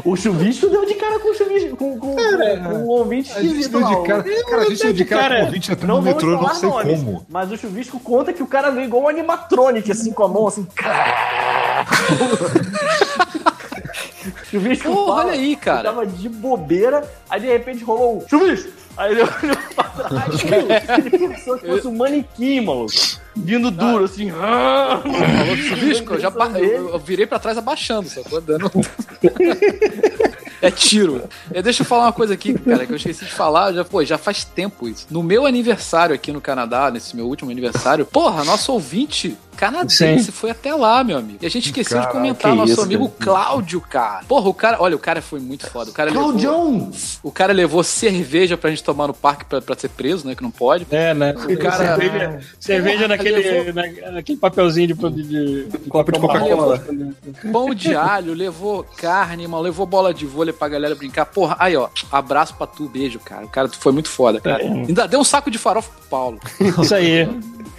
o 0.02 0.16
chuvisco 0.16 0.70
deu 0.70 0.86
de 0.86 0.94
cara 0.94 1.18
com 1.18 1.32
o 1.32 1.34
chuvisco, 1.34 1.76
com, 1.76 1.98
com, 1.98 2.16
com 2.16 2.74
um 2.74 2.88
ouvinte 2.88 3.30
A 3.32 3.42
gente 3.42 3.60
esquisito. 3.60 3.78
deu 3.78 3.86
de 3.86 4.08
cara, 4.08 4.22
cara, 4.22 4.62
a 4.62 4.68
gente 4.70 4.82
deu 4.82 4.92
de 4.94 5.04
cara 5.04 5.22
cara, 5.22 5.36
com 5.36 5.42
o 5.42 5.46
ouvinte 5.46 5.72
até 5.72 5.86
Não 5.86 5.96
no 5.96 6.02
metrô, 6.02 6.30
eu 6.30 6.36
não 6.36 6.42
falar 6.44 6.54
sei 6.54 6.70
nomes, 6.70 7.02
como. 7.02 7.26
Mas 7.28 7.52
o 7.52 7.56
chuvisco 7.58 8.00
conta 8.00 8.32
que 8.32 8.42
o 8.42 8.46
cara 8.46 8.70
veio 8.70 8.86
igual 8.86 9.02
um 9.02 9.08
animatronic, 9.08 9.92
assim, 9.92 10.10
com 10.10 10.24
a 10.24 10.28
mão, 10.28 10.46
assim. 10.46 10.66
chuvisco 14.50 14.92
Pô, 14.92 15.10
olha 15.10 15.32
aí, 15.32 15.52
eu 15.52 15.58
cara. 15.58 15.82
tava 15.82 16.06
de 16.06 16.28
bobeira, 16.28 17.08
aí 17.28 17.40
de 17.40 17.46
repente 17.46 17.84
rolou 17.84 18.18
um 18.18 18.28
chuvisco. 18.28 18.70
Aí 18.96 19.12
ele 19.12 19.22
olhou 19.42 19.56
pra 19.74 19.84
trás, 19.84 20.42
ele 20.98 21.10
pensou 21.10 21.58
que 21.58 21.66
fosse 21.66 21.86
um 21.86 21.96
manequim, 21.96 22.60
maluco. 22.60 22.92
Vindo 23.36 23.70
duro, 23.70 24.04
assim. 24.04 24.30
Falou 24.30 25.56
do 25.56 25.56
chuvisco, 25.56 26.14
eu 26.14 26.20
já 26.20 26.32
eu, 26.58 26.90
eu 26.90 26.98
virei 26.98 27.26
pra 27.26 27.38
trás 27.38 27.58
abaixando, 27.58 28.08
sacou? 28.08 28.40
Dando. 28.40 28.70
É 30.62 30.70
tiro. 30.70 31.24
É, 31.52 31.62
deixa 31.62 31.82
eu 31.82 31.86
falar 31.86 32.04
uma 32.04 32.12
coisa 32.12 32.34
aqui, 32.34 32.54
cara, 32.54 32.86
que 32.86 32.92
eu 32.92 32.96
esqueci 32.96 33.24
de 33.24 33.30
falar. 33.30 33.72
Já, 33.72 33.84
pô, 33.84 34.04
já 34.04 34.16
faz 34.16 34.44
tempo 34.44 34.88
isso. 34.88 35.06
No 35.10 35.22
meu 35.22 35.46
aniversário 35.46 36.14
aqui 36.14 36.32
no 36.32 36.40
Canadá, 36.40 36.90
nesse 36.90 37.14
meu 37.14 37.26
último 37.26 37.50
aniversário, 37.50 38.06
porra, 38.06 38.44
nosso 38.44 38.72
ouvinte 38.72 39.36
canadense 39.56 40.30
foi 40.32 40.50
até 40.50 40.74
lá, 40.74 41.02
meu 41.02 41.18
amigo. 41.18 41.38
E 41.42 41.46
a 41.46 41.50
gente 41.50 41.66
esqueceu 41.66 42.00
de 42.00 42.08
comentar 42.08 42.54
nosso 42.54 42.72
isso, 42.72 42.82
amigo 42.82 43.08
cara. 43.08 43.24
Cláudio, 43.24 43.80
cara. 43.80 44.24
Porra, 44.28 44.48
o 44.48 44.54
cara, 44.54 44.76
olha, 44.80 44.94
o 44.96 44.98
cara 44.98 45.20
foi 45.22 45.40
muito 45.40 45.68
foda. 45.68 45.90
O 45.90 45.94
cara 45.94 46.10
levou, 46.10 46.24
Claudião! 46.28 46.90
o 47.22 47.30
cara 47.32 47.52
levou 47.52 47.82
cerveja 47.82 48.56
pra 48.56 48.70
gente 48.70 48.82
tomar 48.84 49.06
no 49.08 49.14
parque 49.14 49.44
pra, 49.44 49.60
pra 49.60 49.76
ser 49.76 49.88
preso, 49.88 50.26
né? 50.26 50.34
Que 50.34 50.42
não 50.42 50.50
pode. 50.50 50.86
É, 50.90 51.14
né? 51.14 51.32
cara- 51.60 51.96
cerveja 51.96 52.40
cerveja 52.60 53.08
naquele, 53.08 53.36
levou- 53.38 53.72
na- 53.74 54.10
naquele 54.12 54.38
papelzinho 54.38 54.88
de, 54.88 54.94
de, 54.94 55.64
de 55.66 55.78
Copo 55.88 56.12
de 56.12 56.20
Coca-Cola. 56.20 56.84
Pão 57.52 57.74
de 57.74 57.94
alho, 57.94 58.34
levou 58.34 58.84
carne, 58.96 59.46
mano, 59.46 59.62
levou 59.62 59.86
bola 59.86 60.12
de 60.12 60.26
vôlei 60.26 60.52
pra 60.52 60.68
galera 60.68 60.94
brincar. 60.94 61.26
Porra, 61.26 61.56
aí, 61.58 61.76
ó, 61.76 61.88
abraço 62.12 62.54
pra 62.54 62.66
tu, 62.66 62.88
beijo, 62.88 63.18
cara. 63.18 63.44
O 63.44 63.48
cara 63.48 63.68
foi 63.68 63.92
muito 63.92 64.08
foda, 64.08 64.40
cara. 64.40 64.62
Ainda 64.62 65.06
deu 65.08 65.20
um 65.20 65.24
saco 65.24 65.50
de 65.50 65.58
farofa 65.58 65.90
pro 65.90 66.08
Paulo. 66.08 66.40
Isso 66.82 66.94
aí. 66.94 67.28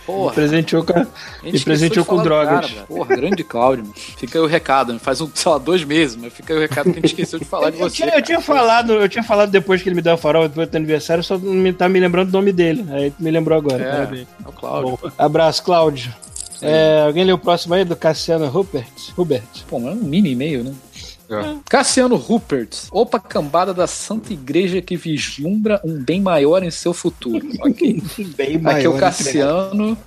Porra. 0.05 0.33
Presenteou 0.33 0.85
com 0.85 0.93
a... 0.93 1.01
A 1.01 1.05
gente 1.45 1.65
presenteou 1.67 2.05
com 2.05 2.21
drogas. 2.23 2.71
cara. 2.71 2.85
Porra, 2.87 3.15
grande 3.15 3.43
Cláudio, 3.43 3.83
mano. 3.85 3.95
Fica 3.95 4.39
aí 4.39 4.43
o 4.43 4.47
recado, 4.47 4.93
né? 4.93 4.99
faz 4.99 5.21
um, 5.21 5.29
sei 5.33 5.51
lá, 5.51 5.57
dois 5.57 5.83
meses, 5.83 6.15
mas 6.15 6.33
fica 6.33 6.53
aí 6.53 6.57
o 6.59 6.61
recado 6.61 6.85
que 6.85 6.91
a 6.91 7.01
gente 7.01 7.05
esqueceu 7.05 7.39
de 7.39 7.45
falar 7.45 7.69
de 7.69 7.77
Eu 7.81 7.89
você. 7.89 7.95
tinha, 7.97 8.07
eu 8.07 8.11
cara. 8.11 8.21
tinha 8.23 8.41
falado, 8.41 8.93
eu 8.93 9.09
tinha 9.09 9.23
falado 9.23 9.49
depois 9.51 9.81
que 9.81 9.89
ele 9.89 9.95
me 9.95 10.01
deu 10.01 10.13
a 10.13 10.17
farol 10.17 10.47
depois 10.47 10.67
do 10.69 10.75
aniversário, 10.75 11.23
só 11.23 11.37
não 11.37 11.53
me, 11.53 11.71
tá 11.73 11.87
me 11.87 11.99
lembrando 11.99 12.29
o 12.29 12.31
nome 12.31 12.51
dele. 12.51 12.85
Aí 12.91 13.11
tu 13.11 13.21
me 13.23 13.31
lembrou 13.31 13.57
agora. 13.57 13.83
É, 13.83 13.91
parabéns. 13.91 14.27
é 14.43 14.47
o 14.49 14.51
Cláudio. 14.51 14.99
Bom, 15.01 15.11
abraço, 15.17 15.63
Cláudio. 15.63 16.13
É, 16.61 17.03
alguém 17.05 17.23
lê 17.23 17.31
o 17.31 17.37
próximo 17.37 17.75
aí 17.75 17.85
do 17.85 17.95
Cassiano 17.95 18.47
Rupert? 18.47 18.87
Rupert. 19.15 19.43
Pô, 19.69 19.79
mas 19.79 19.91
é 19.91 19.95
um 19.99 20.03
mini 20.03 20.31
e-mail, 20.31 20.63
né? 20.63 20.73
É. 21.29 21.57
Cassiano 21.69 22.15
Rupert. 22.15 22.69
Opa, 22.91 23.19
cambada 23.19 23.73
da 23.73 23.85
Santa 23.87 24.31
Igreja 24.31 24.81
que 24.81 24.95
vislumbra 24.95 25.81
um 25.83 26.01
bem 26.01 26.21
maior 26.21 26.63
em 26.63 26.71
seu 26.71 26.93
futuro. 26.93 27.45
Bem 28.35 28.55
Aqui 28.63 28.85
é 28.85 28.89
o 28.89 28.93
maior, 28.93 28.99
Cassiano. 28.99 29.97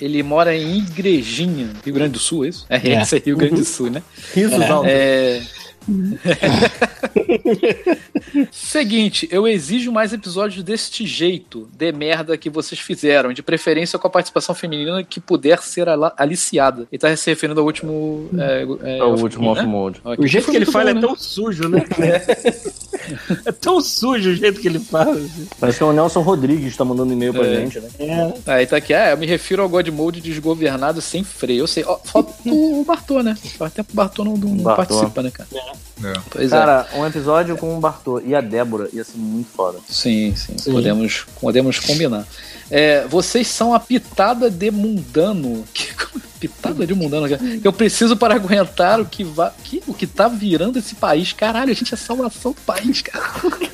Ele 0.00 0.22
mora 0.22 0.54
em 0.56 0.78
Igrejinha, 0.78 1.70
Rio 1.84 1.94
Grande 1.94 2.12
do 2.12 2.18
Sul, 2.18 2.44
é 2.44 2.48
isso? 2.48 2.66
É, 2.68 2.76
É. 2.76 3.02
esse 3.02 3.16
é 3.16 3.22
Rio 3.24 3.36
Grande 3.36 3.54
do 3.56 3.64
Sul, 3.64 3.90
né? 3.90 4.02
Risos 4.34 4.60
altos. 4.62 4.90
É. 4.90 5.42
Seguinte, 8.50 9.28
eu 9.30 9.46
exijo 9.46 9.92
mais 9.92 10.12
episódios 10.12 10.62
deste 10.62 11.06
jeito, 11.06 11.68
de 11.76 11.92
merda 11.92 12.36
que 12.36 12.50
vocês 12.50 12.80
fizeram, 12.80 13.32
de 13.32 13.42
preferência 13.42 13.98
com 13.98 14.06
a 14.06 14.10
participação 14.10 14.54
feminina 14.54 15.02
que 15.04 15.20
puder 15.20 15.62
ser 15.62 15.86
aliciada. 16.16 16.86
Ele 16.90 16.98
tá 16.98 17.14
se 17.16 17.30
referindo 17.30 17.60
ao 17.60 17.66
último. 17.66 18.28
É, 18.38 18.62
É 18.98 19.04
o 19.04 19.14
último 19.16 19.54
né? 19.54 19.60
off-mode. 19.60 20.00
Ok. 20.04 20.24
O 20.24 20.28
jeito 20.28 20.50
que 20.50 20.56
ele 20.56 20.66
fala 20.66 20.84
bom, 20.86 20.90
é 20.90 20.94
né? 20.94 21.00
tão 21.06 21.16
sujo, 21.16 21.68
né? 21.68 21.84
é 23.46 23.52
tão 23.52 23.80
sujo 23.80 24.30
o 24.30 24.34
jeito 24.34 24.60
que 24.60 24.68
ele 24.68 24.78
fala. 24.80 25.12
assim. 25.12 25.48
Parece 25.58 25.78
que 25.78 25.84
é 25.84 25.86
o 25.86 25.92
Nelson 25.92 26.20
Rodrigues 26.20 26.76
tá 26.76 26.84
mandando 26.84 27.12
e-mail 27.12 27.32
pra 27.32 27.46
É. 27.46 27.56
gente, 27.56 27.80
né? 27.80 27.88
É. 27.98 28.32
Aí 28.52 28.66
tá 28.66 28.76
aqui, 28.76 28.92
ah, 28.94 29.10
eu 29.10 29.16
me 29.18 29.26
refiro 29.26 29.62
ao 29.62 29.68
God 29.68 29.88
Mode 29.88 30.20
desgovernado 30.20 31.00
sem 31.00 31.22
freio. 31.24 31.60
Eu 31.60 31.66
sei, 31.66 31.84
ó, 31.86 31.96
falta 31.98 32.32
o 32.46 32.84
Bartô, 32.84 33.22
né? 33.22 33.36
Faz 33.56 33.72
tempo 33.72 33.88
que 33.88 33.94
o 33.94 33.96
Bartô 33.96 34.24
não, 34.24 34.36
não 34.36 34.56
Bartô. 34.58 34.94
participa, 34.94 35.22
né, 35.22 35.30
cara? 35.30 35.48
É. 35.54 35.75
Pois 36.30 36.52
é. 36.52 36.56
Cara, 36.56 36.86
um 36.94 37.06
episódio 37.06 37.56
com 37.56 37.76
o 37.76 37.80
Bartô 37.80 38.20
e 38.20 38.34
a 38.34 38.40
Débora 38.40 38.88
ia 38.92 39.02
ser 39.04 39.16
muito 39.16 39.48
foda. 39.56 39.78
Sim, 39.88 40.34
sim, 40.36 40.54
Podemos, 40.70 41.26
podemos 41.40 41.78
combinar. 41.78 42.26
É, 42.70 43.06
vocês 43.08 43.46
são 43.48 43.72
a 43.72 43.80
pitada 43.80 44.50
de 44.50 44.70
mundano. 44.70 45.64
Que, 46.38 46.48
pitada 46.48 46.86
de 46.86 46.94
mundano, 46.94 47.26
cara. 47.28 47.40
Que 47.58 47.66
eu 47.66 47.72
preciso 47.72 48.14
para 48.14 48.34
aguentar 48.34 49.00
o 49.00 49.06
que, 49.06 49.24
va, 49.24 49.54
que, 49.64 49.82
o 49.86 49.94
que 49.94 50.06
tá 50.06 50.28
virando 50.28 50.78
esse 50.78 50.94
país. 50.94 51.32
Caralho, 51.32 51.70
a 51.70 51.74
gente 51.74 51.94
é 51.94 51.96
salvação 51.96 52.52
do 52.52 52.60
país, 52.60 53.00
cara. 53.00 53.24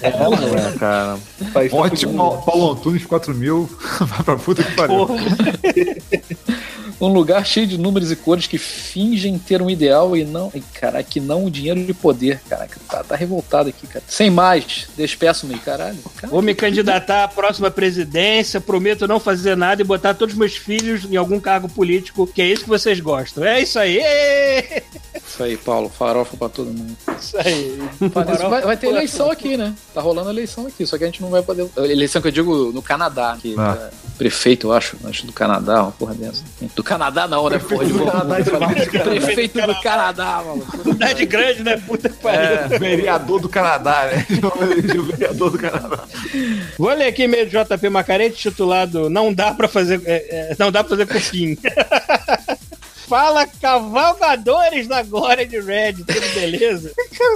É, 0.01 0.79
cara. 0.79 1.19
País 1.53 1.73
tá 1.73 1.77
Ótimo, 1.77 2.17
Paulo- 2.17 2.43
Paulo 2.43 2.73
Antunes 2.73 3.05
4000. 3.05 3.69
Vai 4.07 4.23
pra 4.23 4.37
puta 4.37 4.63
que 4.63 4.73
pariu. 4.77 5.09
Um 7.01 7.09
lugar 7.09 7.45
cheio 7.47 7.67
de 7.67 7.79
números 7.79 8.11
e 8.11 8.17
cores 8.17 8.47
que 8.47 8.59
fingem 8.59 9.39
ter 9.39 9.61
um 9.63 9.69
ideal 9.71 10.17
e 10.17 10.25
não. 10.25 10.51
E, 10.55 10.61
cara, 10.61 11.03
que 11.03 11.21
não 11.21 11.45
o 11.45 11.51
dinheiro 11.51 11.85
de 11.85 11.93
poder. 11.95 12.41
Caraca, 12.49 12.79
tá, 12.89 13.03
tá 13.05 13.17
revoltado 13.17 13.69
aqui, 13.69 13.87
cara. 13.87 14.05
Sem 14.09 14.31
mais, 14.31 14.87
despeço-me, 14.97 15.59
caralho. 15.59 15.99
Cara, 16.17 16.31
Vou 16.31 16.43
me 16.43 16.55
candidatar 16.55 17.25
à 17.25 17.29
próxima 17.29 17.71
presidência, 17.71 18.61
prometo 18.61 19.07
não 19.09 19.19
fazer 19.21 19.57
nada 19.57 19.83
e 19.83 19.85
botar 19.85 20.15
todos 20.15 20.35
os 20.35 20.39
meus 20.39 20.57
filhos 20.57 21.05
em 21.05 21.17
algum 21.17 21.39
cargo 21.41 21.69
político, 21.69 22.27
que 22.27 22.41
é 22.43 22.47
isso 22.47 22.65
que 22.65 22.69
vocês 22.69 23.01
gostam. 23.01 23.45
É 23.45 23.61
isso 23.61 23.79
aí! 23.79 24.01
Isso 25.25 25.43
aí, 25.43 25.57
Paulo. 25.57 25.89
Farofa 25.89 26.37
pra 26.37 26.49
todo 26.49 26.67
mundo. 26.67 26.95
Isso 27.19 27.37
aí. 27.39 27.79
Vai, 28.51 28.61
vai 28.63 28.77
ter 28.77 28.89
eleição 28.89 29.31
aqui, 29.31 29.57
né? 29.57 29.73
Tá 29.95 30.01
rolando 30.01 30.29
eleição 30.29 30.67
aqui, 30.67 30.85
só 30.87 30.99
que 30.99 31.05
a 31.05 31.07
gente 31.07 31.23
não 31.23 31.31
vai 31.31 31.43
poder. 31.43 31.71
Eleição 31.77 32.21
que 32.21 32.29
eu 32.29 32.33
digo 32.33 32.71
no 32.73 32.83
Canadá, 32.83 33.39
que 33.41 33.55
Ah. 33.57 33.79
é 33.91 33.91
prefeito, 34.19 34.67
eu 34.67 34.73
acho, 34.73 34.97
acho 35.05 35.25
do 35.27 35.33
Canadá, 35.33 35.85
uma 35.85 35.93
porra 35.93 36.15
dessa. 36.15 36.43
Do 36.75 36.82
Canadá 36.83 37.27
não, 37.29 37.49
né, 37.49 37.59
porra? 37.59 37.85
De 37.85 37.93
prefeito 39.01 39.61
do 39.61 39.81
Canadá, 39.81 40.43
mano. 40.45 40.67
Cidade 40.83 41.27
grande, 41.27 41.63
né? 41.63 41.77
Puta 41.87 42.09
que 42.09 42.17
pariu. 42.17 42.79
Vereador 42.79 43.41
do 43.41 43.49
Canadá, 43.49 44.11
né? 44.13 44.27
O 44.99 45.03
vereador 45.05 45.51
do 45.51 45.59
Canadá. 45.59 46.05
Vou 46.79 46.93
ler 46.95 47.07
aqui 47.07 47.27
meio 47.27 47.47
de 47.47 47.53
JP 47.53 47.89
Macarete, 47.89 48.37
titulado 48.37 49.09
Não 49.11 49.33
dá 49.33 49.53
pra 49.53 49.69
fazer. 49.69 50.01
é, 50.05 50.51
é, 50.53 50.57
não 50.59 50.71
dá 50.71 50.83
pra 50.85 50.97
fazer 50.97 51.07
cupim. 51.07 51.57
Fala, 53.13 53.47
cavalgadores 53.47 54.89
da 54.89 55.03
glória 55.03 55.45
de 55.47 55.61
Red, 55.61 55.93
tudo 55.97 56.35
beleza? 56.35 56.93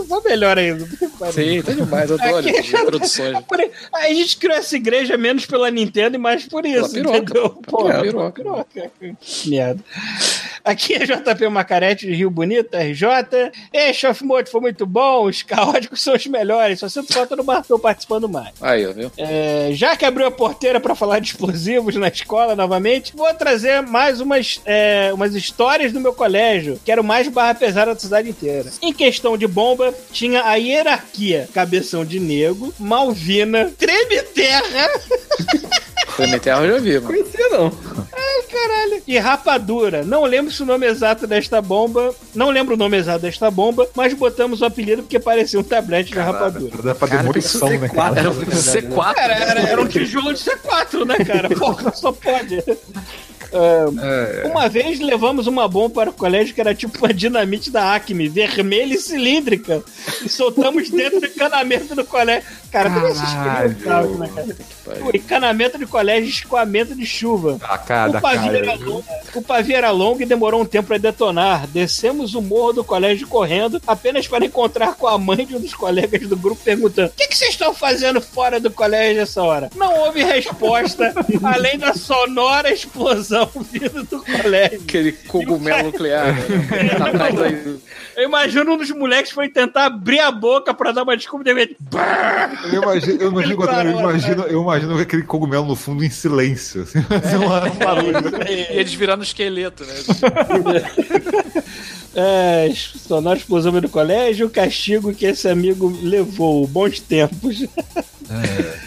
Só 0.08 0.20
melhor 0.24 0.56
ainda. 0.58 0.86
Sim, 1.30 1.60
tá 1.60 1.72
demais, 1.72 2.08
eu 2.08 2.16
adoro 2.18 2.38
Aqui- 2.38 2.56
as 2.56 2.66
introduções. 2.66 3.38
Por- 3.40 3.70
A 3.92 4.08
gente 4.08 4.38
criou 4.38 4.56
essa 4.56 4.74
igreja 4.74 5.18
menos 5.18 5.44
pela 5.44 5.70
Nintendo 5.70 6.16
e 6.16 6.18
mais 6.18 6.46
por 6.46 6.64
isso, 6.64 6.92
piroca. 6.94 7.18
entendeu? 7.18 7.50
Pô, 7.50 7.76
Pela 7.84 7.90
pela 7.90 8.02
piroca. 8.32 8.42
piroca. 8.42 8.90
Merda. 9.44 9.84
Aqui 10.64 10.94
é 10.94 10.98
JP 11.04 11.48
Macarete 11.50 12.06
de 12.06 12.14
Rio 12.14 12.30
Bonito, 12.30 12.74
RJ. 12.74 13.06
Ei, 13.72 13.92
Chof 13.92 14.24
Moto, 14.24 14.50
foi 14.50 14.60
muito 14.62 14.84
bom. 14.86 15.26
Os 15.26 15.42
caóticos 15.42 16.02
são 16.02 16.14
os 16.14 16.26
melhores. 16.26 16.80
Só 16.80 16.88
sinto 16.88 17.12
falta 17.12 17.36
do 17.36 17.44
Bartô 17.44 17.78
participando 17.78 18.28
mais. 18.28 18.50
Aí, 18.62 18.84
ó, 18.86 18.92
viu? 18.92 19.12
É, 19.18 19.68
já 19.74 19.94
que 19.94 20.04
abriu 20.06 20.26
a 20.26 20.30
porteira 20.30 20.80
para 20.80 20.94
falar 20.96 21.20
de 21.20 21.28
explosivos 21.28 21.94
na 21.96 22.08
escola 22.08 22.56
novamente, 22.56 23.12
vou 23.14 23.32
trazer 23.34 23.82
mais 23.82 24.20
umas, 24.22 24.60
é, 24.64 25.12
umas 25.12 25.34
histórias 25.36 25.65
do 25.92 26.00
meu 26.00 26.12
colégio, 26.12 26.81
que 26.85 26.92
era 26.92 27.00
o 27.00 27.05
mais 27.05 27.29
barra 27.29 27.55
pesada 27.55 27.92
da 27.92 28.00
cidade 28.00 28.31
inteira. 28.31 28.70
Em 28.81 28.92
questão 28.92 29.37
de 29.37 29.46
bomba, 29.46 29.92
tinha 30.12 30.44
a 30.44 30.55
hierarquia: 30.55 31.48
cabeção 31.52 32.05
de 32.05 32.20
nego, 32.20 32.72
Malvina, 32.79 33.72
treme 33.76 34.22
terra. 34.22 34.90
Prometerra 36.16 36.64
eu 36.64 36.74
já 36.74 36.79
vi, 36.79 36.94
mano. 36.94 37.07
Conhecia, 37.07 37.48
não. 37.50 37.70
Caralho. 38.50 39.02
E 39.07 39.18
rapadura. 39.18 40.02
Não 40.02 40.24
lembro 40.24 40.52
se 40.52 40.62
o 40.62 40.66
nome 40.66 40.87
exato 40.87 41.26
desta 41.26 41.61
bomba. 41.61 42.14
Não 42.35 42.50
lembro 42.50 42.74
o 42.74 42.76
nome 42.76 42.96
exato 42.96 43.20
desta 43.20 43.50
bomba, 43.50 43.88
mas 43.94 44.14
botamos 44.14 44.61
o 44.61 44.64
apelido 44.64 45.02
porque 45.02 45.18
parecia 45.18 45.59
um 45.59 45.62
tablete 45.62 46.12
de 46.12 46.18
rapadura. 46.18 46.83
Dá 46.83 46.94
pra 46.94 47.09
Cara, 47.09 47.22
demolição, 47.22 47.68
né, 47.68 47.88
cara? 47.88 48.20
Era 48.20 48.31
um 48.31 48.35
C4. 48.35 49.14
Cara, 49.14 49.35
era, 49.35 49.61
era 49.61 49.81
um 49.81 49.87
tijolo 49.87 50.33
de 50.33 50.40
C4, 50.40 51.05
né, 51.05 51.24
cara? 51.24 51.50
Porra, 51.50 51.92
só 51.94 52.12
pode. 52.12 52.62
É, 53.52 54.46
Uma 54.46 54.68
vez 54.68 54.98
levamos 55.00 55.46
uma 55.46 55.68
bomba 55.68 55.94
para 55.94 56.11
o 56.11 56.12
colégio 56.12 56.54
que 56.54 56.61
era 56.61 56.74
tipo 56.74 56.98
uma 56.98 57.12
dinamite 57.12 57.70
da 57.70 57.94
Acme, 57.94 58.28
vermelha 58.28 58.94
e 58.94 58.98
cilíndrica, 58.98 59.82
e 60.24 60.28
soltamos 60.28 60.90
dentro 60.90 61.20
do 61.20 61.26
encanamento 61.26 61.94
do 61.94 62.04
colégio. 62.04 62.48
Cara, 62.76 62.90
tudo 62.90 63.06
esses 63.06 63.22
crimes, 63.22 64.18
né, 64.18 64.30
cara? 64.34 65.00
Pô, 65.00 65.10
encanamento 65.14 65.78
de 65.78 65.86
colégio, 65.86 66.28
escoamento 66.28 66.94
de 66.94 67.06
chuva. 67.06 67.56
A 67.62 67.78
cara 67.78 68.18
O 68.18 68.20
pavio, 68.20 68.40
cara. 68.52 68.58
era 68.58 68.74
longo, 68.74 69.04
o 69.34 69.42
pavio 69.42 69.76
era 69.76 69.90
longo 69.90 70.20
e 70.22 70.26
demorou 70.26 70.60
um 70.60 70.64
tempo 70.66 70.88
para 70.88 70.98
detonar. 70.98 71.66
Descemos 71.68 72.34
o 72.34 72.42
morro 72.42 72.74
do 72.74 72.84
colégio 72.84 73.26
correndo, 73.28 73.80
apenas 73.86 74.28
para 74.28 74.44
encontrar 74.44 74.94
com 74.94 75.06
a 75.06 75.16
mãe 75.16 75.46
de 75.46 75.56
um 75.56 75.60
dos 75.60 75.72
colegas 75.74 76.20
do 76.28 76.36
grupo 76.36 76.60
perguntando: 76.62 77.08
O 77.08 77.12
que, 77.16 77.28
que 77.28 77.36
vocês 77.36 77.52
estão 77.52 77.72
fazendo 77.72 78.20
fora 78.20 78.60
do 78.60 78.70
colégio 78.70 79.22
essa 79.22 79.42
hora? 79.42 79.70
Não 79.74 79.94
houve 80.00 80.22
resposta, 80.22 81.14
além 81.42 81.78
da 81.78 81.94
sonora 81.94 82.70
explosão 82.70 83.50
vindo 83.72 84.02
do 84.04 84.22
colégio. 84.22 84.82
Aquele 84.82 85.12
cogumelo 85.12 85.84
nuclear. 85.84 86.34
né? 86.34 86.46
Tá. 87.16 87.26
Eu 88.16 88.24
imagino 88.24 88.72
um 88.72 88.76
dos 88.76 88.90
moleques 88.90 89.30
foi 89.30 89.48
tentar 89.48 89.86
abrir 89.86 90.20
a 90.20 90.30
boca 90.30 90.72
para 90.74 90.92
dar 90.92 91.02
uma 91.02 91.16
desculpa 91.16 91.44
de 91.44 91.52
repente. 91.52 91.76
Eu 92.72 92.83
imagino, 92.83 93.22
eu 93.22 93.31
imagino, 93.31 93.57
parou, 93.66 93.92
eu 93.92 94.00
imagino, 94.00 94.42
eu 94.44 94.62
imagino 94.62 94.98
aquele 94.98 95.22
cogumelo 95.22 95.66
no 95.66 95.76
fundo 95.76 96.05
em 96.05 96.11
silêncio. 96.11 96.83
Assim, 96.83 97.02
fazer 97.07 97.37
uma- 97.37 97.64
um 97.70 97.76
barulho. 97.76 98.42
E 98.48 98.79
eles 98.79 98.94
virando 98.94 99.22
esqueleto, 99.22 99.85
né? 99.85 99.94
É, 102.18 102.72
sonora 102.74 103.38
explosão 103.38 103.79
do 103.79 103.90
colégio, 103.90 104.46
o 104.46 104.50
castigo 104.50 105.12
que 105.12 105.26
esse 105.26 105.46
amigo 105.48 105.94
levou, 106.02 106.66
bons 106.66 106.98
tempos. 106.98 107.66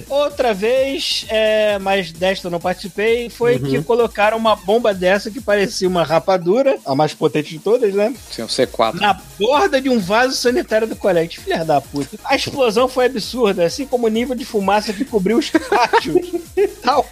Outra 0.09 0.53
vez, 0.53 1.25
é, 1.29 1.77
mas 1.79 2.11
desta 2.11 2.47
eu 2.47 2.51
não 2.51 2.59
participei, 2.59 3.29
foi 3.29 3.59
que 3.59 3.81
colocaram 3.83 4.37
uma 4.37 4.55
bomba 4.55 4.93
dessa 4.93 5.29
que 5.29 5.39
parecia 5.39 5.87
uma 5.87 6.03
rapadura, 6.03 6.77
a 6.85 6.95
mais 6.95 7.13
potente 7.13 7.51
de 7.51 7.59
todas, 7.59 7.93
né? 7.93 8.13
Tinha 8.31 8.45
um 8.45 8.49
C4. 8.49 8.95
Na 8.95 9.19
borda 9.39 9.81
de 9.81 9.89
um 9.89 9.99
vaso 9.99 10.35
sanitário 10.35 10.87
do 10.87 10.95
colégio. 10.95 11.41
Filha 11.41 11.63
da 11.63 11.79
puta. 11.79 12.17
A 12.25 12.35
explosão 12.35 12.87
foi 12.87 13.05
absurda, 13.05 13.65
assim 13.65 13.85
como 13.85 14.07
o 14.07 14.09
nível 14.09 14.35
de 14.35 14.45
fumaça 14.45 14.91
que 14.91 15.05
cobriu 15.05 15.37
os 15.37 15.49
pátios. 15.49 16.31
tal, 16.81 17.05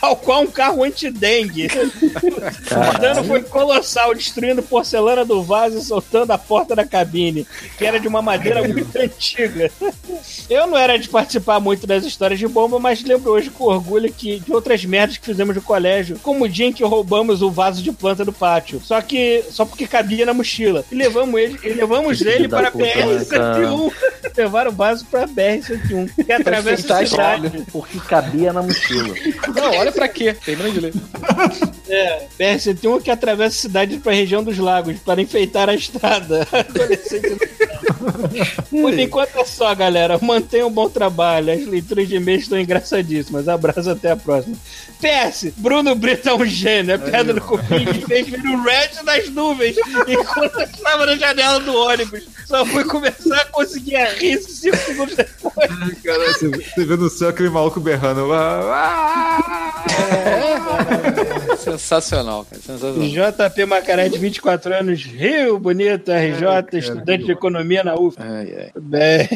tal 0.00 0.16
qual 0.16 0.42
um 0.42 0.46
carro 0.46 0.82
anti-dengue. 0.82 1.68
O 1.68 2.98
dano 2.98 3.24
foi 3.24 3.42
colossal, 3.42 4.14
destruindo 4.14 4.62
porcelana 4.62 5.24
do 5.24 5.42
vaso 5.42 5.78
e 5.78 5.82
soltando 5.82 6.32
a 6.32 6.38
porta 6.38 6.74
da 6.74 6.86
cabine, 6.86 7.46
que 7.76 7.84
era 7.84 8.00
de 8.00 8.08
uma 8.08 8.22
madeira 8.22 8.66
muito 8.66 8.96
antiga. 8.96 9.70
Eu 10.48 10.66
não 10.66 10.78
era 10.78 10.98
de 10.98 11.08
participar 11.08 11.60
muito 11.60 11.67
das 11.76 12.04
histórias 12.04 12.38
de 12.38 12.46
bomba, 12.46 12.78
mas 12.78 13.02
lembro 13.02 13.32
hoje 13.32 13.50
com 13.50 13.64
orgulho 13.64 14.12
que 14.12 14.40
de 14.40 14.52
outras 14.52 14.84
merdas 14.84 15.16
que 15.16 15.26
fizemos 15.26 15.54
no 15.54 15.62
colégio, 15.62 16.18
como 16.22 16.44
o 16.44 16.48
dia 16.48 16.66
em 16.66 16.72
que 16.72 16.84
roubamos 16.84 17.42
o 17.42 17.50
vaso 17.50 17.82
de 17.82 17.92
planta 17.92 18.24
do 18.24 18.32
pátio. 18.32 18.80
Só 18.84 19.00
que 19.00 19.44
só 19.50 19.64
porque 19.64 19.86
cabia 19.86 20.26
na 20.26 20.34
mochila. 20.34 20.84
E 20.90 20.94
levamos 20.94 21.40
ele, 21.40 21.58
e 21.62 21.68
levamos 21.70 22.20
ele 22.20 22.48
para 22.48 22.70
puta, 22.70 22.84
né, 22.84 23.24
cara? 23.24 23.66
BR-101. 23.66 23.92
Levaram 24.36 24.70
o 24.70 24.74
vaso 24.74 25.06
para 25.10 25.26
BR-101, 25.26 26.24
que 26.24 26.32
atravessa 26.32 26.98
a 26.98 27.06
cidade. 27.06 27.64
Porque 27.72 27.98
cabia 28.00 28.52
na 28.52 28.62
mochila. 28.62 29.14
Não, 29.54 29.78
olha 29.78 29.92
pra 29.92 30.08
quê? 30.08 30.36
De 30.44 30.80
ler. 30.80 30.92
É, 31.88 32.26
BR-101 32.38 33.02
que 33.02 33.10
atravessa 33.10 33.56
a 33.56 33.60
cidade 33.62 33.96
para 33.98 34.12
a 34.12 34.14
região 34.14 34.42
dos 34.42 34.58
lagos, 34.58 34.98
para 35.00 35.20
enfeitar 35.20 35.68
a 35.68 35.74
estrada. 35.74 36.46
Adolescente 36.52 37.38
Por 38.70 38.98
enquanto 38.98 39.38
é 39.38 39.44
só, 39.44 39.74
galera. 39.74 40.18
Mantenham 40.20 40.68
um 40.68 40.72
bom 40.72 40.88
trabalho. 40.88 41.50
As 41.60 41.66
leituras 41.66 42.08
de 42.08 42.16
e-mail 42.16 42.38
estão 42.38 42.58
engraçadíssimas. 42.58 43.48
Abraço 43.48 43.90
até 43.90 44.10
a 44.10 44.16
próxima. 44.16 44.56
PS, 45.00 45.52
Bruno 45.56 45.94
Brito 45.94 46.28
é 46.28 46.34
um 46.34 46.44
gênio. 46.44 46.92
É 46.94 46.98
pedra 46.98 47.34
no 47.34 47.40
cupim 47.40 47.84
que 47.84 48.06
fez 48.06 48.26
vir 48.28 48.44
o 48.46 48.62
Red 48.62 49.04
das 49.04 49.28
nuvens 49.30 49.76
enquanto 50.06 50.54
eu 50.60 50.64
estava 50.64 51.06
na 51.06 51.16
janela 51.16 51.60
do 51.60 51.74
ônibus. 51.74 52.26
Só 52.46 52.64
fui 52.66 52.84
começar 52.84 53.36
a 53.36 53.44
conseguir 53.46 53.96
a 53.96 54.12
rir 54.14 54.38
cinco 54.42 54.76
segundos 54.76 55.14
depois. 55.16 55.68
Cara, 56.02 56.32
você, 56.32 56.48
você 56.48 56.84
vê 56.84 56.96
no 56.96 57.08
céu 57.10 57.28
aquele 57.28 57.50
maluco 57.50 57.78
berrando. 57.80 58.32
"Ah, 58.32 59.38
ah". 59.44 59.68
Sensacional, 61.58 62.44
cara. 62.44 62.62
Sensacional. 62.62 63.08
JP 63.48 63.64
Macaré, 63.66 64.08
de 64.08 64.18
24 64.18 64.74
anos, 64.74 65.02
Rio, 65.04 65.58
bonito, 65.58 66.10
RJ, 66.10 66.78
estudante 66.78 67.24
de 67.24 67.32
economia 67.32 67.84
na 67.84 67.94
UF. 67.94 68.16
Ai, 68.18 68.54
ai. 68.56 68.70
Bem, 68.78 69.28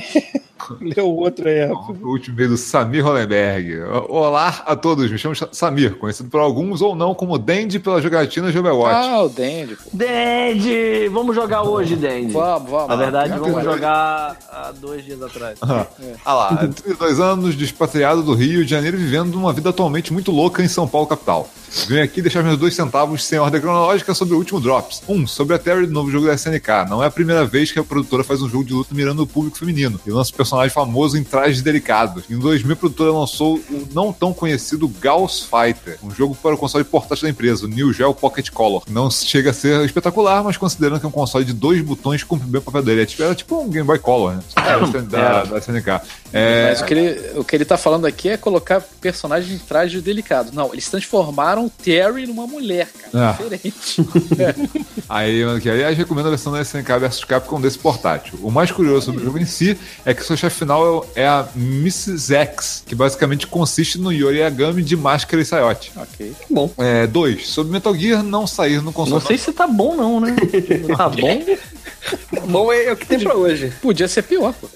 leu 0.80 1.08
o 1.10 1.16
outro 1.16 1.48
aí. 1.48 1.64
O 1.70 2.11
último 2.12 2.36
veio 2.36 2.50
do 2.50 2.56
Samir 2.56 3.04
Hollenberg. 3.04 3.80
Olá 4.08 4.62
a 4.66 4.76
todos, 4.76 5.10
me 5.10 5.18
chamo 5.18 5.34
Samir, 5.52 5.96
conhecido 5.96 6.28
por 6.28 6.40
alguns 6.40 6.80
ou 6.80 6.94
não 6.94 7.14
como 7.14 7.38
Dandy 7.38 7.78
pela 7.78 8.00
jogatina 8.00 8.52
de 8.52 8.58
Overwatch. 8.58 9.08
Ah, 9.08 9.22
o 9.22 9.28
Dandy, 9.28 9.76
pô. 9.76 9.90
Dandy! 9.92 11.08
Vamos 11.08 11.34
jogar 11.34 11.62
hoje, 11.62 11.96
Dandy. 11.96 12.32
Vamos, 12.32 12.70
vamos. 12.70 12.88
Na 12.88 12.96
verdade, 12.96 13.38
vamos 13.38 13.64
jogar 13.64 14.36
há 14.50 14.72
dois 14.72 15.04
dias 15.04 15.22
atrás. 15.22 15.58
Ah, 15.62 15.86
ah 16.24 16.34
lá, 16.34 16.56
32 16.82 17.20
anos, 17.20 17.54
despatriado 17.54 18.22
do 18.22 18.34
Rio 18.34 18.64
de 18.64 18.70
Janeiro, 18.70 18.96
vivendo 18.96 19.34
uma 19.34 19.52
vida 19.52 19.70
atualmente 19.70 20.12
muito 20.12 20.30
louca 20.30 20.62
em 20.62 20.68
São 20.68 20.86
Paulo, 20.86 21.06
capital. 21.06 21.48
Venho 21.88 22.04
aqui 22.04 22.20
deixar 22.20 22.42
meus 22.42 22.58
dois 22.58 22.74
centavos 22.74 23.24
sem 23.24 23.38
ordem 23.38 23.60
cronológica 23.60 24.14
sobre 24.14 24.34
o 24.34 24.38
último 24.38 24.60
Drops. 24.60 25.02
Um, 25.08 25.26
sobre 25.26 25.56
a 25.56 25.58
Terry 25.58 25.86
do 25.86 25.92
novo 25.92 26.10
jogo 26.10 26.26
da 26.26 26.34
SNK. 26.34 26.88
Não 26.88 27.02
é 27.02 27.06
a 27.06 27.10
primeira 27.10 27.44
vez 27.44 27.72
que 27.72 27.78
a 27.78 27.84
produtora 27.84 28.22
faz 28.22 28.42
um 28.42 28.48
jogo 28.48 28.64
de 28.64 28.72
luta 28.72 28.94
mirando 28.94 29.22
o 29.22 29.26
público 29.26 29.58
feminino 29.58 29.98
e 30.06 30.10
lança 30.10 30.32
um 30.32 30.36
personagem 30.36 30.70
famoso 30.70 31.16
em 31.16 31.24
trajes 31.24 31.62
delicados. 31.62 32.24
Em 32.30 32.38
2000, 32.38 32.72
a 32.72 32.76
produtora 32.76 33.12
lançou 33.12 33.56
o 33.56 33.88
não 33.92 34.12
tão 34.12 34.32
conhecido 34.32 34.86
Gauss 35.00 35.40
Fighter, 35.44 35.98
um 36.02 36.10
jogo 36.10 36.34
para 36.34 36.54
o 36.54 36.58
console 36.58 36.84
portátil 36.84 37.24
da 37.24 37.30
empresa, 37.30 37.64
o 37.64 37.68
New 37.68 37.92
Geo 37.92 38.14
Pocket 38.14 38.50
Color. 38.50 38.82
Não 38.88 39.10
chega 39.10 39.50
a 39.50 39.54
ser 39.54 39.84
espetacular, 39.84 40.44
mas 40.44 40.56
considerando 40.56 41.00
que 41.00 41.06
é 41.06 41.08
um 41.08 41.12
console 41.12 41.44
de 41.44 41.52
dois 41.52 41.80
botões 41.80 42.22
cumpre 42.22 42.46
bem 42.46 42.60
o 42.60 42.62
papel 42.62 42.82
dele. 42.82 43.02
É 43.02 43.06
tipo, 43.06 43.22
era 43.22 43.34
tipo 43.34 43.60
um 43.60 43.70
Game 43.70 43.86
Boy 43.86 43.98
Color, 43.98 44.34
né? 44.34 44.42
Da, 45.08 45.44
da 45.44 45.58
SNK. 45.58 46.00
É, 46.32 46.70
Mas 46.70 46.80
o 46.80 46.84
que, 46.84 46.94
ele, 46.94 47.38
o 47.38 47.44
que 47.44 47.56
ele 47.56 47.64
tá 47.64 47.76
falando 47.76 48.06
aqui 48.06 48.28
é 48.30 48.36
colocar 48.36 48.80
personagem 49.00 49.54
em 49.54 49.58
traje 49.58 50.00
delicado. 50.00 50.50
Não, 50.52 50.72
eles 50.72 50.88
transformaram 50.88 51.66
o 51.66 51.70
Terry 51.70 52.26
numa 52.26 52.46
mulher, 52.46 52.88
cara. 52.88 53.30
Ah. 53.30 53.32
Diferente. 53.32 53.96
Aí, 55.08 55.44
mano, 55.44 55.60
que 55.60 55.68
aliás, 55.68 55.96
recomendo 55.96 56.26
a 56.26 56.30
versão 56.30 56.52
da 56.52 56.62
SNK 56.62 56.98
vs 57.00 57.24
Capcom 57.24 57.60
desse 57.60 57.78
portátil. 57.78 58.38
O 58.42 58.50
mais 58.50 58.70
curioso 58.70 59.06
sobre 59.06 59.22
o 59.22 59.24
jogo 59.24 59.38
em 59.38 59.46
si 59.46 59.78
é 60.04 60.14
que 60.14 60.24
seu 60.24 60.36
chefe 60.36 60.60
final 60.60 61.06
é 61.14 61.26
a 61.26 61.46
Mrs. 61.54 62.34
X, 62.34 62.82
que 62.86 62.94
basicamente 62.94 63.46
consiste 63.46 63.98
no 63.98 64.12
Yori 64.12 64.42
de 64.82 64.96
máscara 64.96 65.42
e 65.42 65.44
saiote. 65.44 65.92
ok. 65.96 66.32
Bom. 66.48 66.70
É, 66.78 67.06
dois, 67.06 67.48
sobre 67.48 67.72
Metal 67.72 67.94
Gear 67.94 68.22
não 68.22 68.46
sair 68.46 68.82
no 68.82 68.92
console. 68.92 69.20
Não 69.20 69.26
sei 69.26 69.38
se 69.38 69.52
tá 69.52 69.66
bom, 69.66 69.94
não, 69.94 70.20
né? 70.20 70.34
Tá 70.96 71.08
bom? 71.08 71.44
Bom 72.48 72.72
é, 72.72 72.86
é 72.86 72.92
o 72.92 72.96
que 72.96 73.06
tem 73.06 73.20
pra 73.20 73.34
hoje. 73.34 73.72
Podia 73.80 74.08
ser 74.08 74.22
pior, 74.22 74.52
pô. 74.52 74.68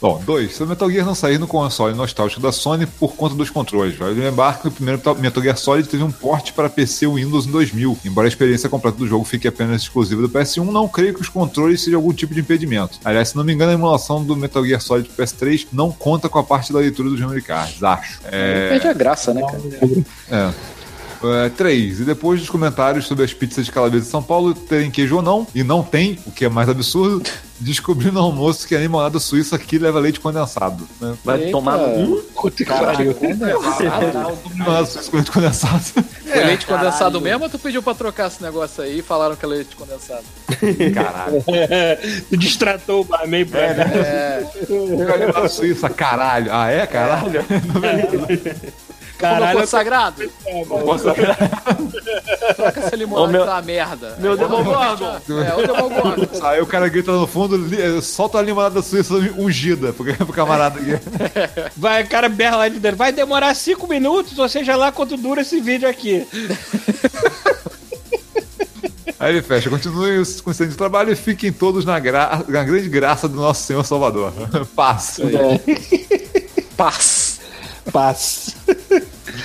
Bom, 0.00 0.22
dois, 0.24 0.51
sobre 0.54 0.70
Metal 0.70 0.90
Gear 0.90 1.06
não 1.06 1.14
sair 1.14 1.38
no 1.38 1.46
console 1.46 1.94
nostálgico 1.94 2.40
da 2.40 2.52
Sony 2.52 2.86
por 2.86 3.14
conta 3.14 3.34
dos 3.34 3.50
controles. 3.50 3.96
Vale 3.96 4.20
lembrar 4.20 4.60
que 4.60 4.68
o 4.68 4.70
primeiro 4.70 5.00
Metal 5.18 5.42
Gear 5.42 5.56
Solid 5.56 5.88
teve 5.88 6.02
um 6.02 6.10
porte 6.10 6.52
para 6.52 6.68
PC 6.68 7.06
Windows 7.06 7.46
em 7.46 7.50
2000. 7.50 7.98
Embora 8.04 8.26
a 8.26 8.28
experiência 8.28 8.68
completa 8.68 8.98
do 8.98 9.06
jogo 9.06 9.24
fique 9.24 9.48
apenas 9.48 9.82
exclusiva 9.82 10.20
do 10.22 10.28
PS1, 10.28 10.64
não 10.70 10.88
creio 10.88 11.14
que 11.14 11.20
os 11.20 11.28
controles 11.28 11.82
sejam 11.82 11.98
algum 11.98 12.12
tipo 12.12 12.34
de 12.34 12.40
impedimento. 12.40 12.98
Aliás, 13.04 13.30
se 13.30 13.36
não 13.36 13.44
me 13.44 13.52
engano, 13.52 13.72
a 13.72 13.74
emulação 13.74 14.22
do 14.22 14.36
Metal 14.36 14.64
Gear 14.64 14.80
Solid 14.80 15.08
pro 15.08 15.24
PS3 15.24 15.68
não 15.72 15.90
conta 15.90 16.28
com 16.28 16.38
a 16.38 16.44
parte 16.44 16.72
da 16.72 16.78
leitura 16.78 17.08
dos 17.08 17.20
memory 17.20 17.42
cards, 17.42 17.82
acho. 17.82 18.20
É, 18.24 18.70
Perde 18.70 18.88
a 18.88 18.92
graça, 18.92 19.32
né, 19.34 19.42
cara? 19.42 19.62
é. 20.30 20.81
É, 21.24 21.48
três, 21.50 22.00
e 22.00 22.04
depois 22.04 22.40
dos 22.40 22.50
comentários 22.50 23.06
sobre 23.06 23.24
as 23.24 23.32
pizzas 23.32 23.64
de 23.66 23.72
calabresa 23.72 24.04
de 24.04 24.10
São 24.10 24.22
Paulo 24.22 24.54
terem 24.54 24.90
queijo 24.90 25.16
ou 25.16 25.22
não, 25.22 25.46
e 25.54 25.62
não 25.62 25.82
tem, 25.82 26.18
o 26.26 26.30
que 26.32 26.44
é 26.44 26.48
mais 26.48 26.68
absurdo, 26.68 27.22
descobri 27.60 28.10
no 28.10 28.18
almoço 28.20 28.66
que 28.66 28.74
a 28.74 28.80
limonada 28.80 29.20
suíça 29.20 29.54
aqui 29.56 29.78
leva 29.78 30.00
leite 30.00 30.18
condensado. 30.18 30.86
Né? 31.00 31.14
Vai 31.24 31.38
Eita. 31.38 31.52
tomar. 31.52 31.78
Limonada 34.52 34.86
suíça 34.86 35.10
com 35.10 35.16
leite 35.16 35.30
condensado. 35.30 35.82
Foi 36.32 36.44
leite 36.44 36.66
condensado 36.66 36.96
caralho. 36.98 37.20
mesmo 37.20 37.44
ou 37.44 37.50
tu 37.50 37.58
pediu 37.58 37.82
pra 37.82 37.94
trocar 37.94 38.28
esse 38.28 38.42
negócio 38.42 38.82
aí 38.82 39.00
e 39.00 39.02
falaram 39.02 39.36
que 39.36 39.44
é 39.44 39.48
leite 39.48 39.76
condensado? 39.76 40.24
Caralho. 40.94 41.44
Tu 42.30 42.36
distratou 42.38 43.02
o 43.02 43.04
barman 43.04 43.44
pra 43.44 43.60
É, 43.60 44.46
Limonada 44.68 45.48
suíça, 45.48 45.90
caralho. 45.90 46.48
Ah, 46.50 46.70
é? 46.70 46.86
Caralho? 46.86 47.44
Caralho, 49.22 49.44
Caralho, 49.46 49.66
sagrado. 49.66 50.22
Troca 52.56 52.80
essa 52.80 52.96
limonada 52.96 53.28
Ô, 53.28 53.30
meu- 53.30 53.40
que 53.42 53.46
tá 53.46 53.54
uma 53.54 53.62
merda. 53.62 54.16
Meu 54.18 54.36
Demogorgon! 54.36 55.16
É, 55.46 55.54
o 55.54 55.66
Demogorgon. 55.66 56.46
Aí 56.46 56.60
o 56.60 56.66
cara 56.66 56.88
grita 56.88 57.12
no 57.12 57.26
fundo, 57.26 57.56
li- 57.56 58.02
solta 58.02 58.38
a 58.38 58.42
limonada 58.42 58.82
suíça 58.82 59.14
ungida 59.38 59.92
pro, 59.92 60.04
pro 60.14 60.32
camarada 60.32 60.80
aqui. 60.80 60.98
Vai, 61.76 62.02
o 62.02 62.08
cara 62.08 62.28
berra 62.28 62.56
lá 62.56 62.68
de 62.68 62.78
dentro. 62.78 62.96
Vai 62.98 63.12
demorar 63.12 63.54
cinco 63.54 63.86
minutos, 63.86 64.38
ou 64.38 64.48
seja 64.48 64.76
lá 64.76 64.90
quanto 64.92 65.16
dura 65.16 65.42
esse 65.42 65.60
vídeo 65.60 65.88
aqui. 65.88 66.26
Aí 69.20 69.30
ele 69.34 69.42
fecha, 69.42 69.70
continue 69.70 70.24
com 70.42 70.50
esse 70.50 70.66
de 70.66 70.74
trabalho 70.76 71.12
e 71.12 71.16
fiquem 71.16 71.52
todos 71.52 71.84
na, 71.84 71.96
gra- 72.00 72.42
na 72.48 72.64
grande 72.64 72.88
graça 72.88 73.28
do 73.28 73.36
nosso 73.36 73.62
Senhor 73.62 73.84
Salvador. 73.84 74.32
Paz. 74.74 75.20
Paz. 76.76 77.21
Paz. 77.90 78.54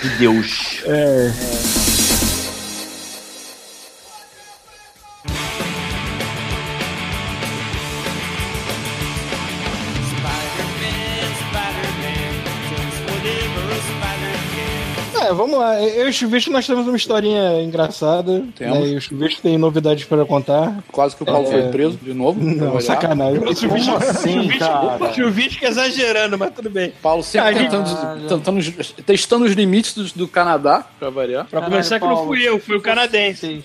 De 0.02 0.10
Deus. 0.19 0.82
É. 0.86 1.32
É, 1.32 1.87
vamos 15.33 15.57
lá. 15.57 15.81
Eu 15.81 16.07
e 16.07 16.09
o 16.09 16.13
Chuvisco 16.13 16.51
nós 16.51 16.65
temos 16.65 16.87
uma 16.87 16.97
historinha 16.97 17.61
engraçada. 17.61 18.43
Temos. 18.55 18.79
Né? 18.79 18.87
E 18.87 18.95
o 18.95 19.01
Chuvisco 19.01 19.41
tem 19.41 19.57
novidades 19.57 20.05
para 20.05 20.25
contar. 20.25 20.83
Quase 20.91 21.15
que 21.15 21.23
o 21.23 21.25
Paulo 21.25 21.47
foi 21.49 21.63
preso 21.69 21.97
de 22.01 22.13
novo. 22.13 22.39
Não, 22.43 22.79
sacanagem. 22.81 23.43
O 23.43 23.55
Chuvisco, 23.55 23.95
assim, 23.95 24.33
Chuvisco- 24.43 24.59
cara? 24.59 25.13
Chuvisco 25.13 25.65
exagerando, 25.65 26.37
mas 26.37 26.51
tudo 26.53 26.69
bem. 26.69 26.93
Paulo 27.01 27.23
sempre 27.23 27.49
Ah, 27.49 27.53
gente- 27.53 27.69
tentando, 27.71 28.27
tentando- 28.27 29.03
testando 29.05 29.45
os 29.45 29.53
limites 29.53 29.93
do, 29.93 30.03
do 30.13 30.27
Canadá, 30.27 30.85
pra 30.99 31.09
variar. 31.09 31.45
Pra 31.45 31.61
começar, 31.61 31.99
que 31.99 32.05
não 32.05 32.13
Paulo. 32.15 32.27
fui 32.27 32.41
eu, 32.47 32.59
fui 32.59 32.75
o 32.77 32.81
canadense. 32.81 33.63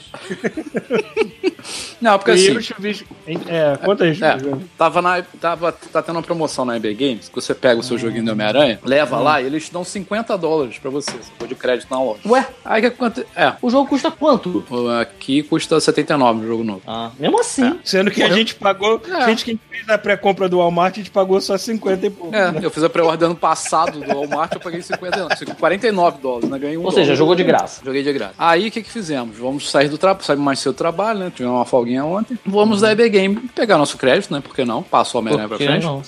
Não, 2.00 2.18
porque 2.18 2.32
E 2.32 2.34
assim, 2.34 2.46
e 2.52 2.56
o 2.56 2.62
Chuvisco. 2.62 3.14
É, 3.46 3.76
conta 3.84 4.04
aí, 4.04 4.10
É, 4.10 4.14
Chuvisco. 4.38 4.62
tava 4.76 5.00
na, 5.00 5.22
tava, 5.40 5.70
tá 5.72 6.02
tendo 6.02 6.16
uma 6.16 6.22
promoção 6.22 6.64
na 6.64 6.76
EB 6.76 6.92
Games, 6.94 7.28
que 7.28 7.34
você 7.34 7.54
pega 7.54 7.78
o 7.80 7.82
seu 7.82 7.96
joguinho 7.96 8.24
do 8.24 8.32
Homem-Aranha, 8.32 8.80
leva 8.84 9.18
lá 9.18 9.40
e 9.40 9.46
eles 9.46 9.68
dão 9.70 9.84
50 9.84 10.36
dólares 10.36 10.78
pra 10.78 10.90
você. 10.90 11.12
Você 11.12 11.30
pode 11.38 11.51
de 11.54 11.60
crédito 11.60 11.88
na 11.90 12.02
loja. 12.02 12.20
Ué, 12.26 12.46
Aí 12.64 12.80
que 12.80 12.86
acontece? 12.88 13.26
É, 13.36 13.52
o 13.60 13.70
jogo 13.70 13.88
custa 13.88 14.10
quanto? 14.10 14.64
aqui 15.00 15.42
custa 15.42 15.80
79 15.80 16.44
o 16.44 16.48
jogo 16.48 16.64
novo. 16.64 16.82
Ah, 16.86 17.10
mesmo 17.18 17.40
assim. 17.40 17.78
Sendo 17.84 18.10
que 18.10 18.22
a 18.22 18.28
gente 18.30 18.54
pagou, 18.54 19.00
É. 19.08 19.12
a 19.14 19.28
gente 19.28 19.44
que 19.44 19.58
fez 19.70 19.88
a 19.88 19.98
pré-compra 19.98 20.48
do 20.48 20.58
Walmart, 20.58 20.94
a 20.94 20.96
gente 20.98 21.10
pagou 21.10 21.40
só 21.40 21.56
50 21.58 22.06
e 22.06 22.10
pouco. 22.10 22.34
É, 22.34 22.50
né? 22.52 22.60
eu 22.62 22.70
fiz 22.70 22.82
a 22.82 22.88
pré-ordem 22.90 23.26
ano 23.26 23.36
passado 23.36 24.00
do 24.00 24.06
Walmart, 24.06 24.52
eu 24.54 24.60
paguei 24.60 24.82
59, 24.82 25.54
49 25.58 26.18
dólares, 26.20 26.48
né? 26.48 26.58
Ganhei 26.58 26.76
um 26.78 26.84
Ou 26.84 26.90
seja, 26.90 27.04
dólar. 27.06 27.16
jogou 27.16 27.34
de 27.34 27.44
graça. 27.44 27.82
Joguei 27.84 28.02
de 28.02 28.12
graça. 28.12 28.34
Aí 28.38 28.68
o 28.68 28.70
que 28.70 28.82
que 28.82 28.90
fizemos? 28.90 29.36
Vamos 29.36 29.70
sair 29.70 29.88
do 29.88 29.98
trabalho, 29.98 30.24
sair 30.24 30.36
mais 30.36 30.58
cedo 30.58 30.72
do 30.72 30.76
trabalho, 30.76 31.18
né? 31.20 31.32
Tivemos 31.34 31.56
uma 31.58 31.64
folguinha 31.64 32.04
ontem. 32.04 32.38
Vamos 32.46 32.80
da 32.80 32.92
EB 32.92 33.08
Game 33.08 33.36
pegar 33.54 33.78
nosso 33.78 33.96
crédito, 33.98 34.32
né? 34.32 34.40
Por 34.40 34.54
que 34.54 34.64
não? 34.64 34.82
Passou 34.82 35.18
a 35.18 35.20
Homem-Aranha 35.20 35.48
pra 35.48 35.56
frente. 35.58 35.84
não? 35.84 36.02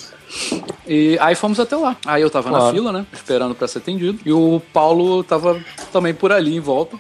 E 0.86 1.16
aí 1.20 1.34
fomos 1.34 1.58
até 1.58 1.76
lá. 1.76 1.96
Aí 2.04 2.20
eu 2.22 2.28
tava 2.30 2.50
na 2.50 2.58
Claro. 2.58 2.74
fila, 2.74 2.92
né? 2.92 3.06
Esperando 3.12 3.54
pra 3.54 3.66
ser 3.68 3.78
atendido. 3.78 4.18
E 4.24 4.32
o 4.32 4.60
Paulo 4.72 5.22
tava 5.24 5.58
também 5.92 6.12
por 6.12 6.30
ali 6.32 6.56
em 6.56 6.60
volta. 6.60 6.98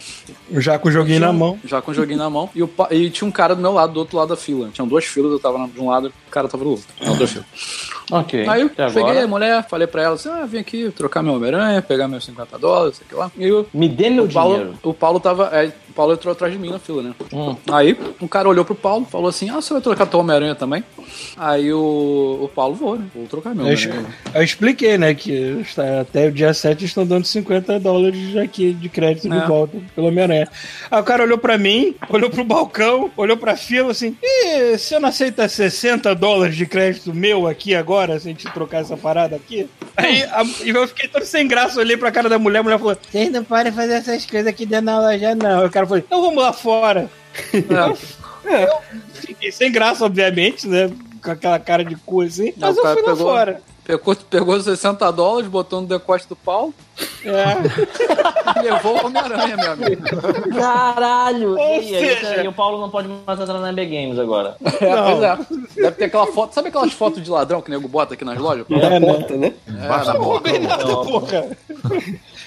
Já 0.52 0.78
com 0.78 0.88
o 0.88 0.92
joguinho 0.92 1.20
na 1.20 1.32
mão. 1.32 1.58
Já 1.64 1.82
com 1.82 1.90
o 1.90 1.94
joguinho 1.94 2.18
na 2.18 2.30
mão. 2.30 2.48
E, 2.54 2.62
o 2.62 2.70
e 2.90 3.10
tinha 3.10 3.28
um 3.28 3.32
cara 3.32 3.54
do 3.54 3.60
meu 3.60 3.72
lado, 3.72 3.92
do 3.92 3.98
outro 4.00 4.16
lado 4.16 4.28
da 4.28 4.36
fila. 4.36 4.70
Tinham 4.72 4.88
duas 4.88 5.04
filas, 5.04 5.32
eu 5.32 5.38
tava 5.38 5.58
na- 5.58 5.66
de 5.66 5.78
um 5.80 5.88
lado, 5.90 6.08
o 6.26 6.30
cara 6.30 6.48
tava 6.48 6.64
do 6.64 6.70
outro. 6.70 6.86
Não, 7.04 7.16
duas 7.16 7.30
filas. 7.30 7.46
Ok. 8.10 8.46
Aí 8.48 8.60
eu 8.60 8.66
Até 8.66 8.86
peguei 8.88 9.02
agora. 9.02 9.24
a 9.24 9.26
mulher, 9.28 9.66
falei 9.68 9.86
pra 9.86 10.02
ela 10.02 10.14
assim: 10.14 10.28
ah, 10.28 10.44
vim 10.46 10.58
aqui 10.58 10.90
trocar 10.90 11.22
meu 11.22 11.34
Homem-Aranha, 11.34 11.80
pegar 11.80 12.06
meus 12.06 12.24
50 12.24 12.58
dólares, 12.58 13.00
sei 13.08 13.16
lá. 13.18 13.30
E 13.36 13.44
eu, 13.46 13.66
Me 13.72 13.88
dê 13.88 14.10
meu 14.10 14.24
o 14.24 14.28
Paulo, 14.32 14.54
dinheiro. 14.56 14.78
o 14.82 14.92
Paulo 14.94 15.18
tava. 15.20 15.48
é, 15.52 15.72
o 15.88 15.92
Paulo 15.94 16.12
entrou 16.12 16.32
atrás 16.32 16.52
de 16.52 16.58
mim 16.58 16.70
na 16.70 16.78
fila, 16.78 17.02
né? 17.02 17.14
Hum. 17.32 17.56
Aí 17.72 17.96
um 18.20 18.26
cara 18.28 18.48
olhou 18.48 18.64
pro 18.64 18.74
Paulo, 18.74 19.06
falou 19.10 19.28
assim: 19.28 19.48
Ah, 19.48 19.54
você 19.54 19.72
vai 19.72 19.80
trocar 19.80 20.06
teu 20.06 20.20
Homem-Aranha 20.20 20.54
também? 20.54 20.84
Aí 21.36 21.72
o, 21.72 22.40
o 22.42 22.50
Paulo 22.54 22.74
vou, 22.74 22.96
né? 22.96 23.06
Vou 23.14 23.26
trocar 23.26 23.54
meu 23.54 23.66
Eu, 23.66 23.72
Homem-Aranha. 23.74 24.06
eu 24.34 24.42
expliquei, 24.42 24.98
né, 24.98 25.14
que 25.14 25.32
está- 25.62 26.00
até 26.00 26.26
o 26.28 26.32
dia 26.32 26.52
7 26.52 26.84
estão 26.84 27.06
dando 27.06 27.24
50 27.24 27.78
dólares 27.80 28.36
aqui 28.36 28.72
de 28.72 28.88
crédito 28.88 29.28
de 29.30 29.36
É. 29.38 29.46
volta 29.46 29.78
pelo 29.94 30.08
Homem-Aranha. 30.08 30.48
Aí 30.90 31.00
o 31.00 31.04
cara 31.04 31.22
olhou 31.22 31.38
pra 31.38 31.56
mim, 31.56 31.94
olhou 32.10 32.28
pro 32.28 32.44
balcão, 32.44 33.10
olhou 33.16 33.36
pra 33.36 33.56
fila 33.56 33.92
assim: 33.92 34.16
e 34.22 34.76
você 34.76 34.98
não 34.98 35.08
aceita 35.08 35.48
60 35.48 36.14
dólares 36.14 36.56
de 36.56 36.66
crédito 36.66 37.14
meu 37.14 37.46
aqui 37.46 37.74
agora, 37.74 37.93
se 38.20 38.28
a 38.28 38.30
gente 38.30 38.44
trocar 38.52 38.78
essa 38.82 38.96
parada 38.96 39.36
aqui? 39.36 39.68
Aí 39.96 40.22
a- 40.24 40.44
e 40.64 40.70
eu 40.70 40.86
fiquei 40.88 41.08
todo 41.08 41.24
sem 41.24 41.46
graça, 41.46 41.78
olhei 41.80 41.96
pra 41.96 42.10
cara 42.12 42.28
da 42.28 42.38
mulher, 42.38 42.58
a 42.60 42.62
mulher 42.62 42.78
falou: 42.78 42.96
Vocês 43.10 43.30
não 43.30 43.44
podem 43.44 43.72
fazer 43.72 43.94
essas 43.94 44.26
coisas 44.26 44.46
aqui 44.46 44.66
dentro 44.66 44.86
da 44.86 44.98
loja, 45.00 45.34
não. 45.34 45.64
O 45.66 45.70
cara 45.70 45.86
falou: 45.86 45.98
Então 45.98 46.20
vamos 46.22 46.42
lá 46.42 46.52
fora. 46.52 47.08
É. 48.46 48.68
Fiquei 49.14 49.50
sem 49.50 49.72
graça, 49.72 50.04
obviamente, 50.04 50.66
né? 50.68 50.90
Com 51.22 51.30
aquela 51.30 51.58
cara 51.58 51.84
de 51.84 51.96
cu 51.96 52.20
assim, 52.20 52.52
Não, 52.56 52.68
mas 52.68 52.76
eu 52.76 52.82
fui 52.82 52.90
lá 52.92 52.96
pegou- 52.96 53.16
fora. 53.16 53.62
Pegou, 53.84 54.16
pegou 54.16 54.58
60 54.60 55.10
dólares, 55.12 55.48
botou 55.48 55.82
no 55.82 55.86
decote 55.86 56.26
do 56.26 56.34
Paulo 56.34 56.72
É. 57.22 57.54
e 58.60 58.62
levou 58.70 58.96
o 58.96 59.06
Homem-Aranha, 59.06 59.56
meu 59.58 59.72
amigo. 59.72 60.02
Caralho! 60.56 61.58
Ou 61.58 61.80
E, 61.80 61.88
seja- 61.88 62.42
e 62.44 62.48
o 62.48 62.52
Paulo 62.52 62.80
não 62.80 62.88
pode 62.88 63.08
mais 63.26 63.38
entrar 63.38 63.58
na 63.60 63.70
EB 63.70 63.84
Games 63.86 64.18
agora. 64.18 64.56
É, 64.80 65.02
pois 65.02 65.22
é. 65.22 65.38
Deve 65.82 65.96
ter 65.96 66.04
aquela 66.06 66.26
foto. 66.26 66.54
Sabe 66.54 66.68
aquelas 66.68 66.92
fotos 66.92 67.22
de 67.22 67.30
ladrão 67.30 67.60
que 67.60 67.68
o 67.70 67.74
nego 67.74 67.86
bota 67.88 68.14
aqui 68.14 68.24
nas 68.24 68.38
lojas? 68.38 68.64
É, 68.70 68.98
né? 69.00 69.06
Porta, 69.06 69.36
né? 69.36 69.52
É, 69.68 69.72
na 69.72 69.88
Não 69.88 70.04
porta. 70.04 70.18
comprei 70.18 70.58
nada, 70.60 70.84
porra. 70.86 71.56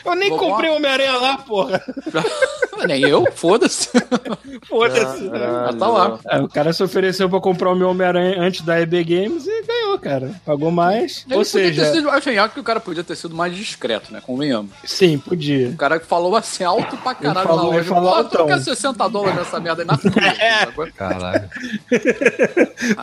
Eu 0.05 0.15
nem 0.15 0.29
Vou 0.29 0.39
comprei 0.39 0.69
o 0.69 0.75
Homem-Aranha 0.75 1.17
lá, 1.17 1.37
porra. 1.37 1.81
Nem 2.87 3.01
eu, 3.01 3.25
foda-se. 3.33 3.89
Foda-se. 4.69 5.29
Mas 5.31 5.75
tá 5.77 5.87
lá. 5.87 6.19
É, 6.29 6.39
o 6.39 6.47
cara 6.47 6.71
se 6.71 6.83
ofereceu 6.83 7.27
pra 7.27 7.39
comprar 7.41 7.71
o 7.71 7.75
meu 7.75 7.89
Homem-Aranha 7.89 8.39
antes 8.39 8.61
da 8.61 8.79
EB 8.79 9.03
Games 9.03 9.47
e 9.47 9.63
ganhou, 9.63 9.97
cara. 9.97 10.31
Pagou 10.45 10.69
mais. 10.69 11.25
Ele 11.27 11.37
Ou 11.39 11.43
seja, 11.43 11.91
sido, 11.91 12.07
achei 12.09 12.37
acho 12.37 12.53
que 12.53 12.59
o 12.59 12.63
cara 12.63 12.79
podia 12.79 13.03
ter 13.03 13.15
sido 13.15 13.33
mais 13.35 13.55
discreto, 13.55 14.13
né? 14.13 14.21
Convenhamos. 14.23 14.71
sim, 14.85 15.17
podia. 15.17 15.69
O 15.69 15.75
cara 15.77 15.99
falou 15.99 16.35
assim 16.35 16.63
alto 16.63 16.95
pra 16.97 17.15
caralho 17.15 17.39
Ele 17.39 17.47
falou- 17.47 17.57
na 17.57 17.63
loja. 17.69 17.79
ele 17.79 17.87
falou 17.87 18.09
Pô, 18.11 18.15
altão. 18.17 18.45
troca 18.45 18.59
60 18.61 19.07
dólares 19.09 19.35
nessa 19.37 19.59
merda 19.59 19.81
aí 19.81 19.87
na 19.87 19.97
sacou? 20.61 20.87
Caralho. 20.95 21.49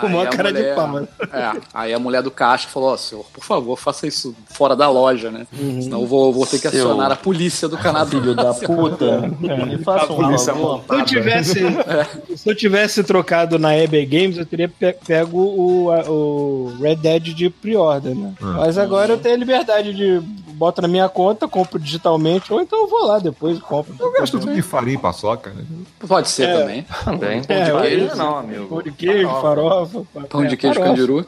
Com 0.01 0.21
a 0.21 0.27
cara 0.27 0.53
de 0.53 0.59
mulher- 0.61 0.75
pau. 0.77 1.09
É, 1.33 1.61
aí 1.73 1.93
a 1.93 1.99
mulher 1.99 2.23
do 2.23 2.31
caixa 2.31 2.69
falou, 2.69 2.91
ó, 2.93 2.97
senhor, 2.97 3.25
por 3.33 3.43
favor, 3.45 3.77
faça 3.77 4.07
isso 4.07 4.35
fora 4.47 4.77
da 4.77 4.89
loja, 4.89 5.31
né? 5.31 5.47
Uhum. 5.59 5.83
Senão 5.83 6.01
eu 6.03 6.07
vou, 6.07 6.33
vou 6.33 6.47
ter 6.47 6.61
que 6.61 6.71
Seu 6.71 6.84
acionar 6.87 7.13
a 7.13 7.17
polícia 7.17 7.69
do 7.69 7.77
Canadá. 7.79 8.07
Filho 8.11 8.35
da 8.35 8.53
puta. 8.55 9.21
Me 9.41 9.79
faça 9.79 10.13
um 10.13 10.17
polícia 10.17 10.53
favor. 10.55 10.81
Se 10.89 10.95
eu 10.95 11.05
tivesse, 11.05 11.61
se 12.37 12.51
eu 12.51 12.55
tivesse 12.55 13.05
trocado 13.05 13.59
na 13.59 13.77
EB 13.77 14.05
Games, 14.07 14.37
eu 14.39 14.47
teria 14.47 14.69
pe- 14.69 14.97
pego 15.07 15.39
o, 15.39 15.91
a- 15.93 16.11
o 16.11 16.73
Red 16.81 16.97
Dead 16.97 17.23
de 17.35 17.51
pre-order, 17.51 18.15
né? 18.15 18.33
Mas 18.41 18.79
agora 18.79 19.13
eu 19.13 19.19
tenho 19.19 19.35
a 19.35 19.39
liberdade 19.39 19.93
de 19.95 20.21
boto 20.55 20.81
na 20.81 20.87
minha 20.89 21.09
conta, 21.09 21.49
compro 21.49 21.79
digitalmente, 21.81 22.53
ou 22.53 22.61
então 22.61 22.83
eu 22.83 22.87
vou 22.89 23.07
lá 23.07 23.19
depois 23.19 23.59
e 23.59 23.61
compro. 23.61 23.95
Eu 23.99 24.13
gasto 24.13 24.39
tudo 24.39 24.53
em 24.57 24.63
farinha 24.63 24.95
e 24.95 24.99
paçoca, 24.99 25.51
né? 25.51 25.65
Pode 26.07 26.29
ser 26.31 26.49
É. 26.49 26.59
também. 26.59 26.87
Também. 27.05 27.43
Pão 27.43 27.57
É, 27.57 27.65
de 27.65 27.89
queijo 27.89 28.17
não, 28.17 28.39
amigo. 28.39 28.67
Pão 28.69 28.83
de 28.83 28.93
queijo, 28.93 29.29
farofa. 29.41 30.03
Pão 30.29 30.47
de 30.47 30.55
é, 30.55 30.57
queijo 30.57 30.75
farofa. 30.79 30.95
candiru. 30.97 31.27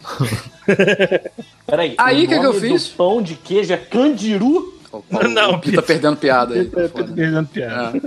Peraí. 1.66 1.94
Aí, 1.98 2.24
o 2.24 2.28
que 2.28 2.38
que 2.38 2.46
eu 2.46 2.54
fiz? 2.54 2.88
do 2.88 2.94
pão 2.96 3.20
de 3.20 3.34
queijo 3.34 3.72
é 3.72 3.76
candiru? 3.76 4.75
O 4.98 5.02
Paulo- 5.02 5.28
Não, 5.28 5.58
tá 5.60 5.82
perdendo 5.82 6.16
piada 6.16 6.54
aí. 6.54 6.66
Foda. 6.68 6.88
perdendo 6.88 7.46
piada. 7.48 8.00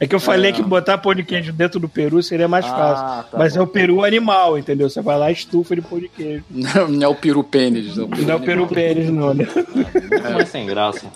É 0.00 0.06
que 0.06 0.14
eu 0.14 0.20
falei 0.20 0.52
que 0.52 0.62
botar 0.62 0.98
pão 0.98 1.14
de 1.14 1.22
queijo 1.22 1.52
dentro 1.52 1.78
do 1.80 1.88
peru 1.88 2.22
seria 2.22 2.48
mais 2.48 2.64
Ah, 2.66 2.68
fácil. 2.68 3.30
tá 3.30 3.38
mas 3.38 3.54
bom. 3.54 3.60
é 3.60 3.62
o 3.62 3.66
peru 3.66 4.04
animal, 4.04 4.58
entendeu? 4.58 4.88
Você 4.90 5.00
vai 5.00 5.18
lá 5.18 5.30
e 5.30 5.34
estufa 5.34 5.74
de 5.76 5.82
pão 5.82 5.98
de 5.98 6.08
queijo. 6.08 6.44
Não, 6.50 6.88
não 6.88 7.02
é 7.02 7.08
o 7.08 7.14
peru 7.14 7.42
pênis. 7.44 7.96
É 7.98 8.02
o 8.02 8.08
Não 8.08 8.30
é 8.30 8.34
o 8.36 8.40
peru 8.40 8.66
pênis, 8.66 9.10
não, 9.10 9.32
né? 9.34 9.46
Mas 10.34 10.48
sem 10.48 10.66
graça. 10.66 11.06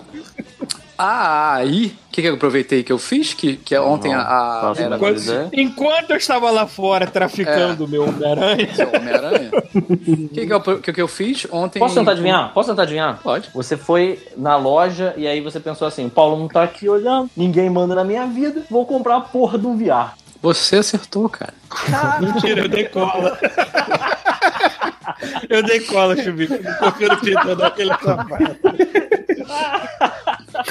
Ah, 0.97 1.55
aí, 1.55 1.87
o 1.87 2.11
que, 2.11 2.21
que 2.21 2.27
eu 2.27 2.33
aproveitei 2.33 2.83
que 2.83 2.91
eu 2.91 2.97
fiz? 2.97 3.33
Que, 3.33 3.55
que 3.57 3.75
é 3.75 3.79
ontem 3.79 4.13
a, 4.13 4.71
a 4.71 4.73
ideia. 5.11 5.49
Enquanto 5.53 6.11
eu 6.11 6.17
estava 6.17 6.49
lá 6.49 6.65
fora 6.65 7.05
traficando 7.05 7.85
o 7.85 7.87
meu 7.87 8.03
Homem-Aranha, 8.07 8.73
seu 8.73 8.87
Homem-Aranha. 8.87 9.51
O 9.75 10.27
que, 10.33 10.47
que, 10.47 10.53
eu, 10.53 10.61
que, 10.81 10.93
que 10.93 11.01
eu 11.01 11.07
fiz 11.07 11.47
ontem? 11.51 11.79
Posso 11.79 11.95
tentar 11.95 12.11
adivinhar? 12.11 12.51
Posso 12.53 12.69
tentar 12.69 12.83
adivinhar? 12.83 13.19
Pode. 13.21 13.49
Você 13.53 13.77
foi 13.77 14.19
na 14.35 14.55
loja 14.55 15.13
e 15.15 15.27
aí 15.27 15.39
você 15.39 15.59
pensou 15.59 15.87
assim: 15.87 16.07
o 16.07 16.09
Paulo 16.09 16.37
não 16.37 16.47
tá 16.47 16.63
aqui 16.63 16.89
olhando, 16.89 17.29
ninguém 17.37 17.69
manda 17.69 17.93
na 17.93 18.03
minha 18.03 18.25
vida, 18.25 18.63
vou 18.69 18.85
comprar 18.85 19.17
a 19.17 19.21
porra 19.21 19.57
do 19.57 19.73
VR. 19.75 20.15
Você 20.41 20.77
acertou, 20.77 21.27
cara. 21.29 21.53
mentira, 22.21 22.61
eu 22.61 22.69
dei 22.69 22.85
cola. 22.85 23.37
eu 25.49 25.63
dei 25.63 25.79
cola, 25.81 26.15
Chubico. 26.15 26.53
Não 26.61 26.73
confio 26.75 27.09
no 27.09 27.17
Peter 27.17 27.55
daquele 27.55 27.89
sapato. 27.89 28.57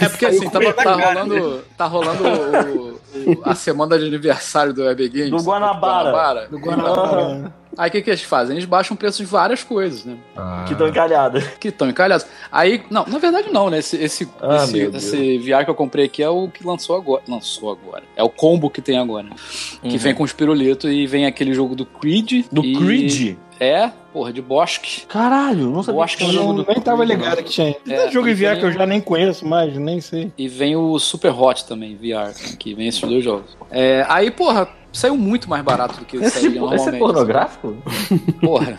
É 0.01 0.09
porque 0.09 0.27
assim, 0.27 0.49
tava, 0.51 0.73
tá 0.73 0.93
rolando, 0.95 1.65
tá 1.77 1.87
rolando 1.87 2.25
o- 2.25 3.01
o- 3.33 3.43
a 3.45 3.55
semana 3.55 3.99
de 3.99 4.07
aniversário 4.07 4.73
do 4.73 4.83
Web 4.85 5.09
Games. 5.09 5.31
Do 5.31 5.43
Guanabara. 5.43 6.47
Do 6.49 6.59
Guanabara. 6.59 7.53
Aí 7.77 7.89
o 7.89 7.93
que, 7.93 8.03
que 8.03 8.11
eles 8.11 8.23
fazem? 8.23 8.57
Eles 8.57 8.65
baixam 8.65 8.95
o 8.95 8.99
preço 8.99 9.19
de 9.19 9.27
várias 9.29 9.62
coisas, 9.62 10.05
né? 10.05 10.17
Ah, 10.37 10.65
Que 10.67 10.75
tão 10.75 10.89
encalhada. 10.89 11.41
Que 11.61 11.69
estão 11.69 11.89
encalhados. 11.89 12.27
Aí, 12.51 12.83
não, 12.91 13.05
na 13.07 13.19
verdade 13.19 13.51
não, 13.51 13.69
né? 13.71 13.79
Esse, 13.79 13.97
esse, 13.97 14.29
Ah, 14.41 14.65
esse, 14.65 14.79
esse 14.79 15.39
VR 15.39 15.65
que 15.65 15.71
eu 15.71 15.75
comprei 15.75 16.07
aqui 16.07 16.23
é 16.23 16.29
o 16.29 16.49
que 16.49 16.67
lançou 16.67 16.97
agora. 16.97 17.23
Lançou 17.29 17.71
agora. 17.71 18.03
É 18.17 18.23
o 18.23 18.29
combo 18.29 18.71
que 18.71 18.81
tem 18.81 18.99
agora. 18.99 19.29
Que 19.83 19.99
vem 19.99 20.15
com 20.15 20.23
os 20.23 20.33
pirulitos 20.33 20.91
e 20.91 21.07
vem 21.07 21.27
aquele 21.27 21.53
jogo 21.53 21.75
do 21.75 21.85
Creed. 21.85 22.47
Do 22.51 22.65
e- 22.65 22.77
Creed? 22.77 23.37
É, 23.59 23.91
porra, 24.12 24.33
de 24.33 24.43
bosque. 24.43 25.07
Caralho, 25.07 25.71
não 25.71 25.83
sabia 25.83 26.01
Bosque 26.03 26.19
que 26.19 26.25
tinha 26.31 26.31
um 26.31 26.33
Eu 26.35 26.41
jogo 26.41 26.53
não, 26.59 26.65
do 26.65 26.71
nem 26.71 26.81
tava 26.81 27.05
ligado 27.05 27.43
que 27.43 27.51
tinha. 27.51 27.75
É, 27.89 28.11
jogo 28.11 28.29
em 28.29 28.35
VR 28.35 28.59
que 28.59 28.65
eu 28.67 28.73
já 28.73 28.85
nem 28.85 29.01
conheço 29.01 29.47
mais, 29.47 29.75
nem 29.79 29.99
sei. 30.01 30.31
E 30.37 30.47
vem 30.47 30.77
o 30.77 30.99
Super 30.99 31.31
Hot 31.33 31.65
também, 31.65 31.97
VR, 31.97 32.35
que 32.59 32.75
vem 32.75 32.89
esses 32.89 33.01
dois 33.01 33.25
jogos. 33.25 33.57
É, 33.71 34.05
aí, 34.09 34.31
porra, 34.31 34.69
saiu 34.97 35.17
muito 35.17 35.49
mais 35.49 35.63
barato 35.63 35.99
do 36.01 36.05
que 36.05 36.17
Esse, 36.17 36.31
sairia 36.31 36.49
esse 36.51 36.59
normalmente. 36.59 36.95
é 36.95 36.99
pornográfico? 36.99 37.77
Porra. 38.41 38.79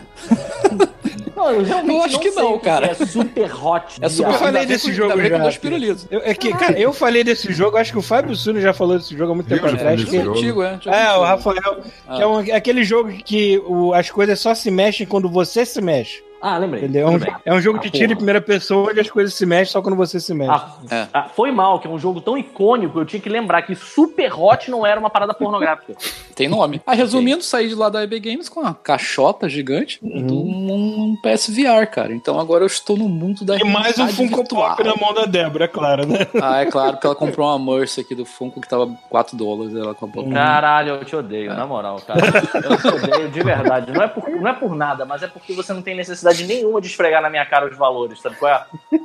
Não, 1.36 1.50
eu 1.52 1.62
realmente 1.62 1.94
Eu 1.96 2.02
acho 2.02 2.18
que 2.20 2.32
sei 2.32 2.42
não, 2.42 2.58
cara. 2.58 2.86
É 2.86 2.94
super 2.94 3.64
hot. 3.64 3.84
É 4.00 4.08
super 4.08 4.30
Eu 4.32 4.34
falei 4.38 4.66
desse 4.66 4.88
com- 4.88 4.92
jogo 4.92 5.22
já, 5.22 5.38
dois 5.38 5.54
filho. 5.54 5.60
pirulitos. 5.76 6.06
Eu, 6.10 6.20
é 6.24 6.34
que, 6.34 6.50
cara, 6.52 6.78
eu 6.78 6.92
falei 6.92 7.22
desse 7.22 7.52
jogo, 7.52 7.76
acho 7.76 7.92
que 7.92 7.98
o 7.98 8.02
Fábio 8.02 8.34
Suno 8.34 8.60
já 8.60 8.72
falou 8.74 8.98
desse 8.98 9.16
jogo 9.16 9.30
há 9.32 9.34
muito 9.36 9.46
tempo 9.48 9.64
Eu 9.66 9.72
atrás. 9.74 10.02
falei 10.02 10.20
Que. 10.22 10.28
Antigo, 10.28 10.62
é. 10.64 10.80
é, 10.86 11.12
o. 11.12 11.22
Rafael, 11.22 11.80
que 12.16 12.22
é, 12.22 12.26
um- 12.26 12.40
é 12.40 12.56
aquele 12.56 12.82
jogo 12.82 13.10
que 13.24 13.56
o- 13.66 13.94
as 13.94 14.10
coisas 14.10 14.40
só 14.40 14.52
se 14.54 14.68
mexem 14.70 15.06
quando 15.06 15.28
você 15.28 15.64
se 15.64 15.80
mexe. 15.80 16.24
Ah, 16.40 16.56
lembrei. 16.58 16.84
Entendeu? 16.84 17.08
É 17.08 17.10
um, 17.10 17.18
é 17.46 17.54
um 17.54 17.60
jogo 17.60 17.78
Ah, 17.78 17.82
de 17.82 17.90
tiro 17.90 18.12
em 18.12 18.16
primeira 18.16 18.40
pessoa 18.40 18.90
onde 18.90 19.00
as 19.00 19.10
coisas 19.10 19.34
se 19.34 19.44
mexem 19.44 19.72
só 19.72 19.82
quando 19.82 19.96
você 19.96 20.20
se 20.20 20.32
mexe. 20.32 20.50
Ah, 20.52 20.72
É. 20.90 21.06
ah, 21.12 21.22
foi 21.34 21.50
mal, 21.50 21.80
que 21.80 21.88
é 21.88 21.90
um 21.90 21.98
jogo 21.98 22.20
tão 22.20 22.38
icônico, 22.38 22.98
eu 23.00 23.04
tinha 23.04 23.20
que 23.20 23.28
lembrar 23.28 23.62
que 23.62 23.74
Super 23.74 24.32
Hot 24.38 24.70
não 24.70 24.86
era 24.86 24.98
uma 25.00 25.10
parada 25.10 25.34
pornográfica. 25.34 25.94
Tem 26.36 26.46
nome. 26.48 26.80
Aí, 26.86 26.96
resumindo, 26.96 27.42
saí 27.42 27.68
de 27.68 27.74
lá 27.74 27.88
da 27.88 28.04
EB 28.04 28.20
Games 28.20 28.48
com 28.48 28.60
uma 28.60 28.72
caixota 28.74 29.48
gigante 29.48 29.98
Uhum. 30.00 30.26
de 30.26 30.32
um, 30.32 31.12
um 31.12 31.16
PSVR, 31.20 31.86
cara. 31.90 32.12
Então 32.14 32.38
agora 32.38 32.62
eu 32.62 32.66
estou 32.68 32.96
no 32.96 33.08
mundo 33.08 33.44
da 33.44 33.56
E 33.56 33.64
mais 33.64 33.98
um 33.98 34.06
Funko 34.08 34.36
virtual. 34.36 34.76
Pop 34.76 34.84
na 34.84 34.94
mão 34.94 35.12
da 35.12 35.24
Débora, 35.24 35.64
é 35.64 35.68
claro, 35.68 36.06
né? 36.06 36.26
Ah, 36.40 36.60
é 36.60 36.66
claro, 36.66 36.92
porque 36.92 37.06
ela 37.06 37.16
comprou 37.16 37.48
uma 37.48 37.58
Mercy 37.78 38.00
aqui 38.02 38.14
do 38.14 38.24
Funko 38.24 38.60
que 38.60 38.68
tava 38.68 38.88
4 39.10 39.36
dólares. 39.36 39.74
Ela 39.74 39.94
comprou. 39.94 40.28
Caralho, 40.30 40.90
eu 40.94 41.04
te 41.04 41.16
odeio, 41.16 41.52
na 41.52 41.66
moral, 41.66 42.00
cara. 42.06 42.20
Eu 42.54 42.76
te 42.76 42.86
odeio 42.88 43.28
de 43.30 43.40
verdade. 43.40 43.90
Não 43.92 44.02
é 44.02 44.06
por, 44.06 44.28
não 44.30 44.48
é 44.48 44.52
por 44.52 44.74
nada, 44.76 45.04
mas 45.04 45.22
é 45.22 45.26
porque 45.26 45.52
você 45.52 45.72
não 45.72 45.82
tem 45.82 45.96
necessidade 45.96 46.27
necessidade 46.28 46.54
nenhuma 46.62 46.80
de 46.80 46.86
esfregar 46.86 47.20
na 47.22 47.30
minha 47.30 47.44
cara 47.46 47.66
os 47.70 47.76
valores, 47.76 48.20
sabe 48.20 48.36
qual 48.36 48.52
é? 48.52 48.64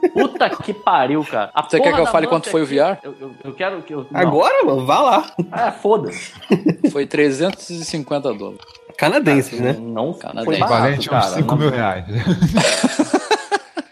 Puta 0.09 0.49
que 0.49 0.73
pariu, 0.73 1.23
cara. 1.23 1.49
A 1.53 1.63
Você 1.63 1.79
quer 1.79 1.93
que 1.93 1.99
eu 2.01 2.05
fale 2.07 2.27
quanto 2.27 2.49
foi 2.49 2.61
o 2.61 2.65
aqui- 2.65 2.75
VR? 2.75 2.97
Eu, 3.03 3.15
eu, 3.19 3.31
eu 3.43 3.53
quero 3.53 3.81
que 3.81 3.93
eu. 3.93 4.05
não. 4.09 4.19
Agora, 4.21 4.63
mano, 4.63 4.85
vá 4.85 4.99
lá. 5.01 5.31
Ah, 5.51 5.71
foda-se. 5.71 6.33
Foi 6.91 7.05
350 7.05 8.33
dólares. 8.33 8.59
Canadenses, 8.97 9.59
né? 9.59 9.73
Não 9.79 10.13
Canadense. 10.13 10.45
foi 10.45 10.57
barato, 10.59 10.81
Valente 10.81 10.99
uns 10.99 11.07
cara. 11.07 11.23
5 11.35 11.47
Não- 11.55 11.57
mil 11.57 11.69
reais. 11.71 12.05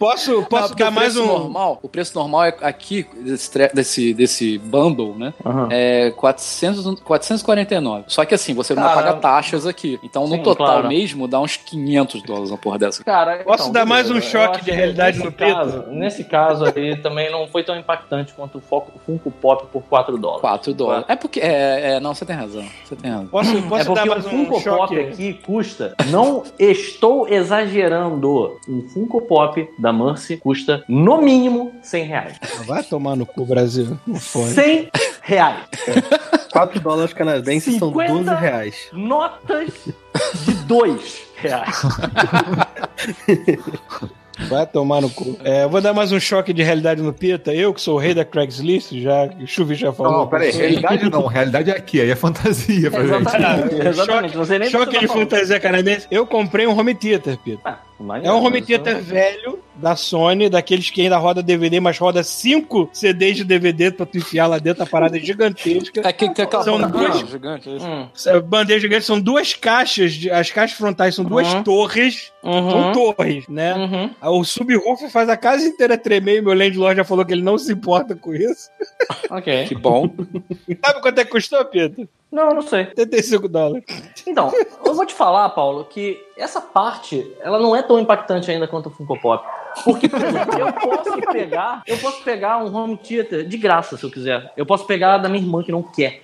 Posso, 0.02 0.32
Não, 0.32 0.44
posso 0.46 0.70
porque 0.70 0.84
dar 0.84 0.90
mais 0.90 1.16
um. 1.16 1.28
normal, 1.28 1.78
o 1.84 1.88
preço 1.88 2.18
normal 2.18 2.46
é 2.46 2.56
aqui 2.62 3.06
desse, 3.24 3.52
desse, 3.72 4.14
desse 4.16 4.58
bundle, 4.58 5.16
né? 5.16 5.32
Aham. 5.46 5.68
É 5.70 6.10
400, 6.18 7.00
449. 7.02 8.06
Só 8.08 8.26
que 8.26 8.34
assim, 8.34 8.56
você 8.56 8.74
não 8.74 8.82
pagar 8.82 9.14
taxas 9.20 9.68
aqui. 9.68 10.00
Então 10.04 10.24
no 10.28 10.38
sim, 10.38 10.42
total 10.42 10.66
claro. 10.68 10.88
mesmo 10.88 11.28
dá 11.28 11.40
uns 11.40 11.56
500 11.56 12.24
dólares 12.24 12.50
uma 12.50 12.58
porra 12.58 12.80
dessa. 12.80 13.04
Cara, 13.04 13.44
Posso 13.44 13.64
então, 13.70 13.74
dar 13.74 13.86
mais 13.86 14.10
um 14.10 14.20
choque 14.20 14.66
de 14.66 14.72
realidade 14.72 15.20
no 15.20 15.32
caso- 15.32 15.84
Nesse 15.92 16.24
caso 16.24 16.66
aí 16.66 16.96
também 16.98 17.32
não 17.32 17.48
foi 17.48 17.64
tão 17.64 17.78
impactante 17.78 18.34
quanto 18.34 18.58
o 18.58 18.62
Funko 19.06 19.30
Pop 19.32 19.68
por 19.72 19.84
4 19.84 20.18
dólares. 20.18 20.42
4 20.42 20.74
dólares. 20.74 21.06
É 21.10 21.16
porque. 21.16 21.40
É, 21.40 21.94
é, 21.94 22.00
não, 22.00 22.16
você 22.16 22.26
tem 22.26 22.36
razão. 22.36 22.66
Você 22.86 22.96
tem 22.96 23.12
razão. 23.12 23.28
Posso, 23.28 23.56
É 23.56 23.62
posso 23.62 23.86
porque 23.86 23.94
dar 23.94 24.04
o 24.06 24.10
mais 24.10 24.26
um 24.26 24.30
Funko 24.30 24.52
Pop 24.54 24.64
choque? 24.64 25.00
aqui 25.00 25.34
custa. 25.46 25.94
Não 26.10 26.44
estou 26.58 27.28
exagerando. 27.28 28.58
Um 28.68 28.82
Funko 28.90 29.22
Pop 29.22 29.70
da 29.92 30.06
Mercy 30.06 30.38
custa 30.38 30.84
no 30.88 31.22
mínimo 31.22 31.74
100 31.82 32.06
reais. 32.06 32.40
Vai 32.66 32.84
tomar 32.84 33.16
no 33.16 33.26
cu, 33.26 33.46
Brasil. 33.46 33.98
Não 34.08 34.20
foi. 34.20 34.50
100 34.50 34.90
reais. 35.22 35.58
4 36.52 36.80
dólares 36.80 37.14
canadenses 37.14 37.78
são 37.78 37.90
50? 37.90 38.14
12 38.14 38.36
reais. 38.42 38.76
Notas 38.94 39.74
de 40.46 40.54
2 40.66 41.22
reais. 41.36 41.82
Vai 44.50 44.66
tomar 44.66 45.02
no 45.02 45.10
cu. 45.10 45.38
É, 45.44 45.68
vou 45.68 45.82
dar 45.82 45.94
mais 45.94 46.12
um 46.12 46.20
choque 46.20 46.52
de 46.54 46.64
realidade 46.64 47.02
no 47.02 47.14
Pita. 47.14 47.54
Eu, 47.54 47.74
que 47.74 47.82
sou 47.82 47.96
o 47.96 48.00
rei 48.00 48.14
da 48.14 48.26
Craigslist, 48.26 48.92
já 48.94 49.26
o 49.40 49.46
Chuvi 49.46 49.76
já 49.76 49.92
falou. 49.94 50.12
Não, 50.20 50.28
peraí, 50.28 50.52
realidade 50.52 51.10
não, 51.10 51.28
realidade 51.28 51.70
é 51.70 51.76
aqui, 51.76 52.02
aí 52.02 52.10
é 52.10 52.16
fantasia 52.16 52.90
pra 52.90 53.06
gente. 53.06 53.22
Exatamente. 53.22 53.82
Ah, 53.82 53.90
Exatamente. 53.90 54.38
Você 54.38 54.58
nem 54.58 54.70
Choque 54.70 54.86
precisa 54.98 55.14
de 55.14 55.20
fantasia 55.20 55.60
canadense. 55.60 56.08
Eu 56.10 56.26
comprei 56.26 56.66
um 56.66 56.78
home 56.78 56.96
theater, 56.96 57.38
Pita. 57.38 57.62
Ah, 57.66 57.80
É 58.24 58.32
um 58.32 58.44
home 58.44 58.62
theater 58.62 59.00
velho 59.02 59.60
da 59.82 59.96
Sony, 59.96 60.50
daqueles 60.50 60.90
que 60.90 61.02
ainda 61.02 61.18
roda 61.18 61.42
DVD, 61.44 61.80
mas 61.80 61.98
roda 61.98 62.24
5 62.24 62.90
CDs 62.94 63.38
de 63.38 63.44
DVD 63.44 63.92
pra 63.92 64.06
tu 64.06 64.18
enfiar 64.18 64.48
lá 64.48 64.58
dentro, 64.60 64.84
a 64.84 64.86
parada 64.86 65.18
é 65.18 65.20
gigantesca. 65.20 66.02
É 66.08 66.14
que 66.14 66.30
tem 66.34 66.46
aquela 66.46 66.64
São 66.64 66.80
duas- 66.80 67.20
gigante. 67.30 67.70
é 67.70 67.76
isso? 67.76 67.86
Hum. 67.88 68.42
Bandeja 68.46 68.80
gigante 68.80 69.06
são 69.06 69.20
duas 69.20 69.54
caixas, 69.54 70.14
de- 70.14 70.30
as 70.32 70.50
caixas 70.52 70.78
frontais 70.78 71.16
são 71.16 71.26
duas 71.26 71.52
Uhum. 71.54 71.64
torres, 71.64 72.32
são 72.42 72.52
Uhum. 72.52 72.92
torres, 72.94 73.48
né? 73.48 73.74
Uhum. 73.76 74.10
O 74.40 74.44
subwoofer 74.44 75.10
faz 75.10 75.28
a 75.30 75.36
casa 75.36 75.66
inteira 75.66 75.98
tremer 75.98 76.38
e 76.38 76.42
meu 76.42 76.54
landlord 76.54 76.96
já 76.98 77.04
falou 77.04 77.26
que 77.26 77.34
ele 77.34 77.42
não 77.42 77.58
se 77.58 77.74
importa 77.74 78.16
com 78.16 78.34
isso. 78.34 78.70
Ok. 79.30 79.66
Que 79.68 79.76
bom. 79.76 80.08
Sabe 80.86 81.02
quanto 81.02 81.20
é 81.20 81.26
que 81.26 81.32
custou, 81.32 81.64
Pedro? 81.66 82.08
Não, 82.32 82.54
não 82.54 82.62
sei. 82.62 82.86
75 82.96 83.50
dólares. 83.50 83.84
Então, 84.26 84.52
eu 84.86 84.94
vou 84.96 85.06
te 85.06 85.14
falar, 85.14 85.50
Paulo, 85.50 85.84
que 85.86 86.18
essa 86.42 86.60
parte, 86.60 87.32
ela 87.42 87.60
não 87.60 87.76
é 87.76 87.82
tão 87.82 88.00
impactante 88.00 88.50
ainda 88.50 88.68
quanto 88.68 88.88
o 88.88 88.90
Funko 88.90 89.20
Pop. 89.20 89.46
Porque, 89.84 90.10
por 90.10 90.20
exemplo, 90.24 90.60
eu 90.60 90.74
posso 90.74 91.22
pegar, 91.32 91.84
eu 91.86 91.98
posso 91.98 92.24
pegar 92.24 92.58
um 92.58 92.76
home 92.76 92.98
theater 92.98 93.48
de 93.48 93.58
graça, 93.58 93.96
se 93.96 94.04
eu 94.04 94.12
quiser. 94.12 94.52
Eu 94.58 94.66
posso 94.66 94.86
pegar 94.86 95.18
da 95.18 95.30
minha 95.30 95.44
irmã 95.44 95.64
que 95.64 95.72
não 95.72 95.84
quer. 95.84 96.22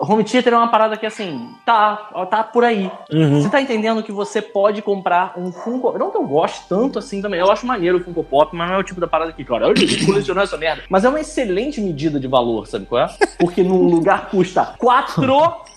Home 0.00 0.24
theater 0.24 0.52
é 0.52 0.56
uma 0.56 0.68
parada 0.68 0.96
que, 0.96 1.06
assim, 1.06 1.54
tá, 1.64 1.96
tá 2.30 2.42
por 2.42 2.64
aí. 2.64 2.90
Você 3.10 3.48
tá 3.48 3.60
entendendo 3.60 4.02
que 4.02 4.12
você 4.12 4.40
pode 4.40 4.82
comprar 4.82 5.34
um 5.36 5.52
Funko... 5.52 5.96
Não 5.98 6.10
que 6.10 6.16
eu 6.16 6.26
goste 6.26 6.62
tanto 6.68 6.98
assim 6.98 7.22
também. 7.22 7.40
Eu 7.40 7.50
acho 7.50 7.66
maneiro 7.66 7.98
o 7.98 8.04
Funko 8.04 8.24
Pop, 8.24 8.54
mas 8.56 8.68
não 8.68 8.76
é 8.76 8.78
o 8.80 8.84
tipo 8.84 9.00
da 9.00 9.06
parada 9.06 9.32
que, 9.32 9.44
cara, 9.44 9.68
eu 9.68 9.74
colecionar 10.06 10.44
essa 10.44 10.56
merda. 10.56 10.82
Mas 10.88 11.04
é 11.04 11.08
uma 11.08 11.20
excelente 11.20 11.80
medida 11.80 12.18
de 12.20 12.26
valor, 12.26 12.66
sabe 12.66 12.86
qual 12.86 13.02
é? 13.02 13.08
Porque 13.38 13.62
num 13.62 13.82
lugar 13.82 14.30
custa 14.30 14.74
4 14.78 15.22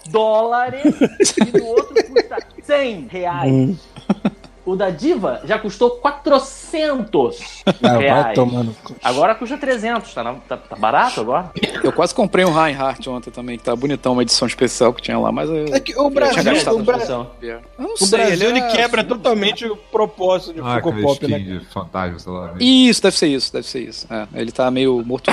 dólares 0.10 0.96
e 1.38 1.58
no 1.58 1.66
outro 1.66 1.94
custa 2.06 2.38
100 2.62 3.08
reais. 3.10 3.78
O 4.64 4.76
da 4.76 4.90
Diva 4.92 5.42
já 5.44 5.58
custou 5.58 5.92
400 5.92 7.64
Ah, 7.66 7.74
vai 7.82 7.98
reais. 8.00 8.40
cu. 8.84 8.96
Agora 9.04 9.34
custa 9.36 9.58
300, 9.58 10.14
tá, 10.14 10.24
na- 10.24 10.34
tá, 10.36 10.58
tá 10.58 10.76
barato 10.76 11.20
agora? 11.22 11.52
Eu 11.84 11.92
quase 11.92 12.14
comprei 12.14 12.46
um 12.46 12.52
Reinhardt 12.54 13.10
ontem 13.10 13.32
também, 13.32 13.58
que 13.58 13.64
tá 13.64 13.76
bonitão, 13.76 14.14
uma 14.14 14.22
edição 14.22 14.48
especial 14.48 14.94
que 14.94 15.02
tinha 15.02 15.18
lá, 15.18 15.32
mas 15.32 15.50
eu. 15.50 15.66
É 15.74 15.80
que 15.80 15.94
o 15.94 15.96
tinha 15.96 16.10
Brasil, 16.12 16.44
gastado 16.44 16.78
o, 16.78 16.84
Bra- 16.84 16.98
Atenção. 16.98 17.32
Eu 17.42 17.62
não 17.80 17.94
o 17.94 17.98
sei, 17.98 18.20
Brasil 18.20 18.50
ele 18.50 18.60
é- 18.60 18.72
quebra 18.72 19.04
totalmente 19.04 19.66
o 19.66 19.76
propósito 19.76 20.54
de 20.54 20.60
Ah, 20.62 20.80
Funko 20.82 21.02
Pop, 21.02 21.28
né? 21.28 21.62
fantasma, 21.74 22.20
sei 22.20 22.32
lá. 22.32 22.54
Isso, 22.60 23.02
deve 23.02 23.18
ser 23.18 23.28
isso, 23.28 23.54
deve 23.54 23.68
ser 23.68 23.80
isso. 23.82 24.08
É, 24.14 24.28
ele 24.40 24.52
tá 24.52 24.70
meio 24.70 25.04
morto 25.06 25.32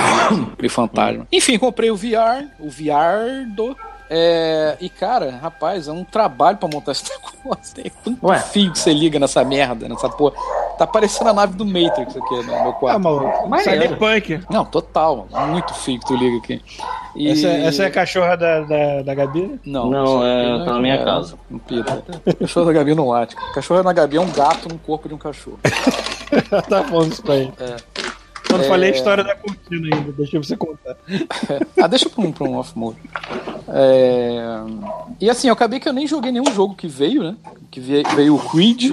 meio 0.57 0.69
fantasma. 0.71 1.27
Enfim, 1.31 1.57
comprei 1.59 1.91
o 1.91 1.95
VR, 1.95 2.47
o 2.59 2.69
VR 2.69 3.45
do. 3.55 3.75
É, 4.09 4.75
e 4.81 4.89
cara, 4.89 5.37
rapaz, 5.41 5.87
é 5.87 5.91
um 5.91 6.03
trabalho 6.03 6.57
pra 6.57 6.67
montar 6.67 6.93
esse 6.93 7.03
negócio. 7.43 7.75
Tem 7.75 7.91
tanto 8.03 8.25
Ué. 8.25 8.39
fio 8.39 8.71
que 8.71 8.79
você 8.79 8.91
liga 8.93 9.19
nessa 9.19 9.43
merda, 9.43 9.87
nessa 9.87 10.09
porra. 10.09 10.35
Tá 10.77 10.87
parecendo 10.87 11.29
a 11.29 11.33
nave 11.33 11.53
do 11.55 11.65
Matrix 11.65 12.15
aqui 12.15 12.35
no 12.37 12.43
meu 12.43 12.69
Ah, 12.69 12.73
quarto. 12.73 12.99
maluco. 13.01 13.47
Maneiro. 13.49 13.81
Cyberpunk. 13.95 14.41
Não, 14.49 14.63
total. 14.65 15.27
Muito 15.49 15.73
fio 15.73 15.99
que 15.99 16.05
tu 16.05 16.15
liga 16.15 16.37
aqui. 16.37 16.61
E- 17.15 17.29
Essa, 17.29 17.47
essa 17.49 17.83
é 17.83 17.85
a 17.87 17.91
cachorra 17.91 18.35
da, 18.37 18.61
da, 18.61 19.01
da 19.03 19.13
Gabi? 19.15 19.59
Não, 19.65 19.89
Não, 19.89 20.25
é, 20.25 20.63
tá 20.65 20.73
na 20.73 20.79
minha 20.79 21.03
casa. 21.03 21.35
Um 21.51 21.57
pita. 21.59 22.01
Cachorro 22.39 22.65
da 22.67 22.73
Gabi 22.73 22.95
não 22.95 23.09
late. 23.09 23.35
Cachorro 23.53 23.83
da 23.83 23.91
Gabi 23.93 24.17
é 24.17 24.21
um 24.21 24.31
gato 24.31 24.69
no 24.69 24.79
corpo 24.79 25.07
de 25.09 25.13
um 25.13 25.17
cachorro. 25.17 25.59
tá 26.69 26.83
falando 26.85 27.11
isso 27.11 27.21
pra 27.23 27.35
ele. 27.35 27.53
Eu 28.49 28.57
não 28.57 28.65
É. 28.65 28.67
falei 28.67 28.89
a 28.89 28.93
história 28.93 29.23
da 29.23 29.35
cortina 29.35 29.95
ainda, 29.95 30.11
deixa 30.11 30.37
você 30.41 30.57
contar. 30.57 30.95
Ah, 31.81 31.87
deixa 31.87 32.09
pra 32.09 32.21
um, 32.23 32.31
pra 32.31 32.43
um 32.47 32.57
off-mode. 32.57 32.97
É... 33.67 34.41
E 35.19 35.29
assim, 35.29 35.47
eu 35.47 35.53
acabei 35.53 35.79
que 35.79 35.87
eu 35.87 35.93
nem 35.93 36.07
joguei 36.07 36.31
nenhum 36.31 36.51
jogo 36.53 36.75
que 36.75 36.87
veio, 36.87 37.23
né? 37.23 37.35
Que 37.71 37.79
veio, 37.79 38.35
o 38.35 38.39
Creed, 38.39 38.91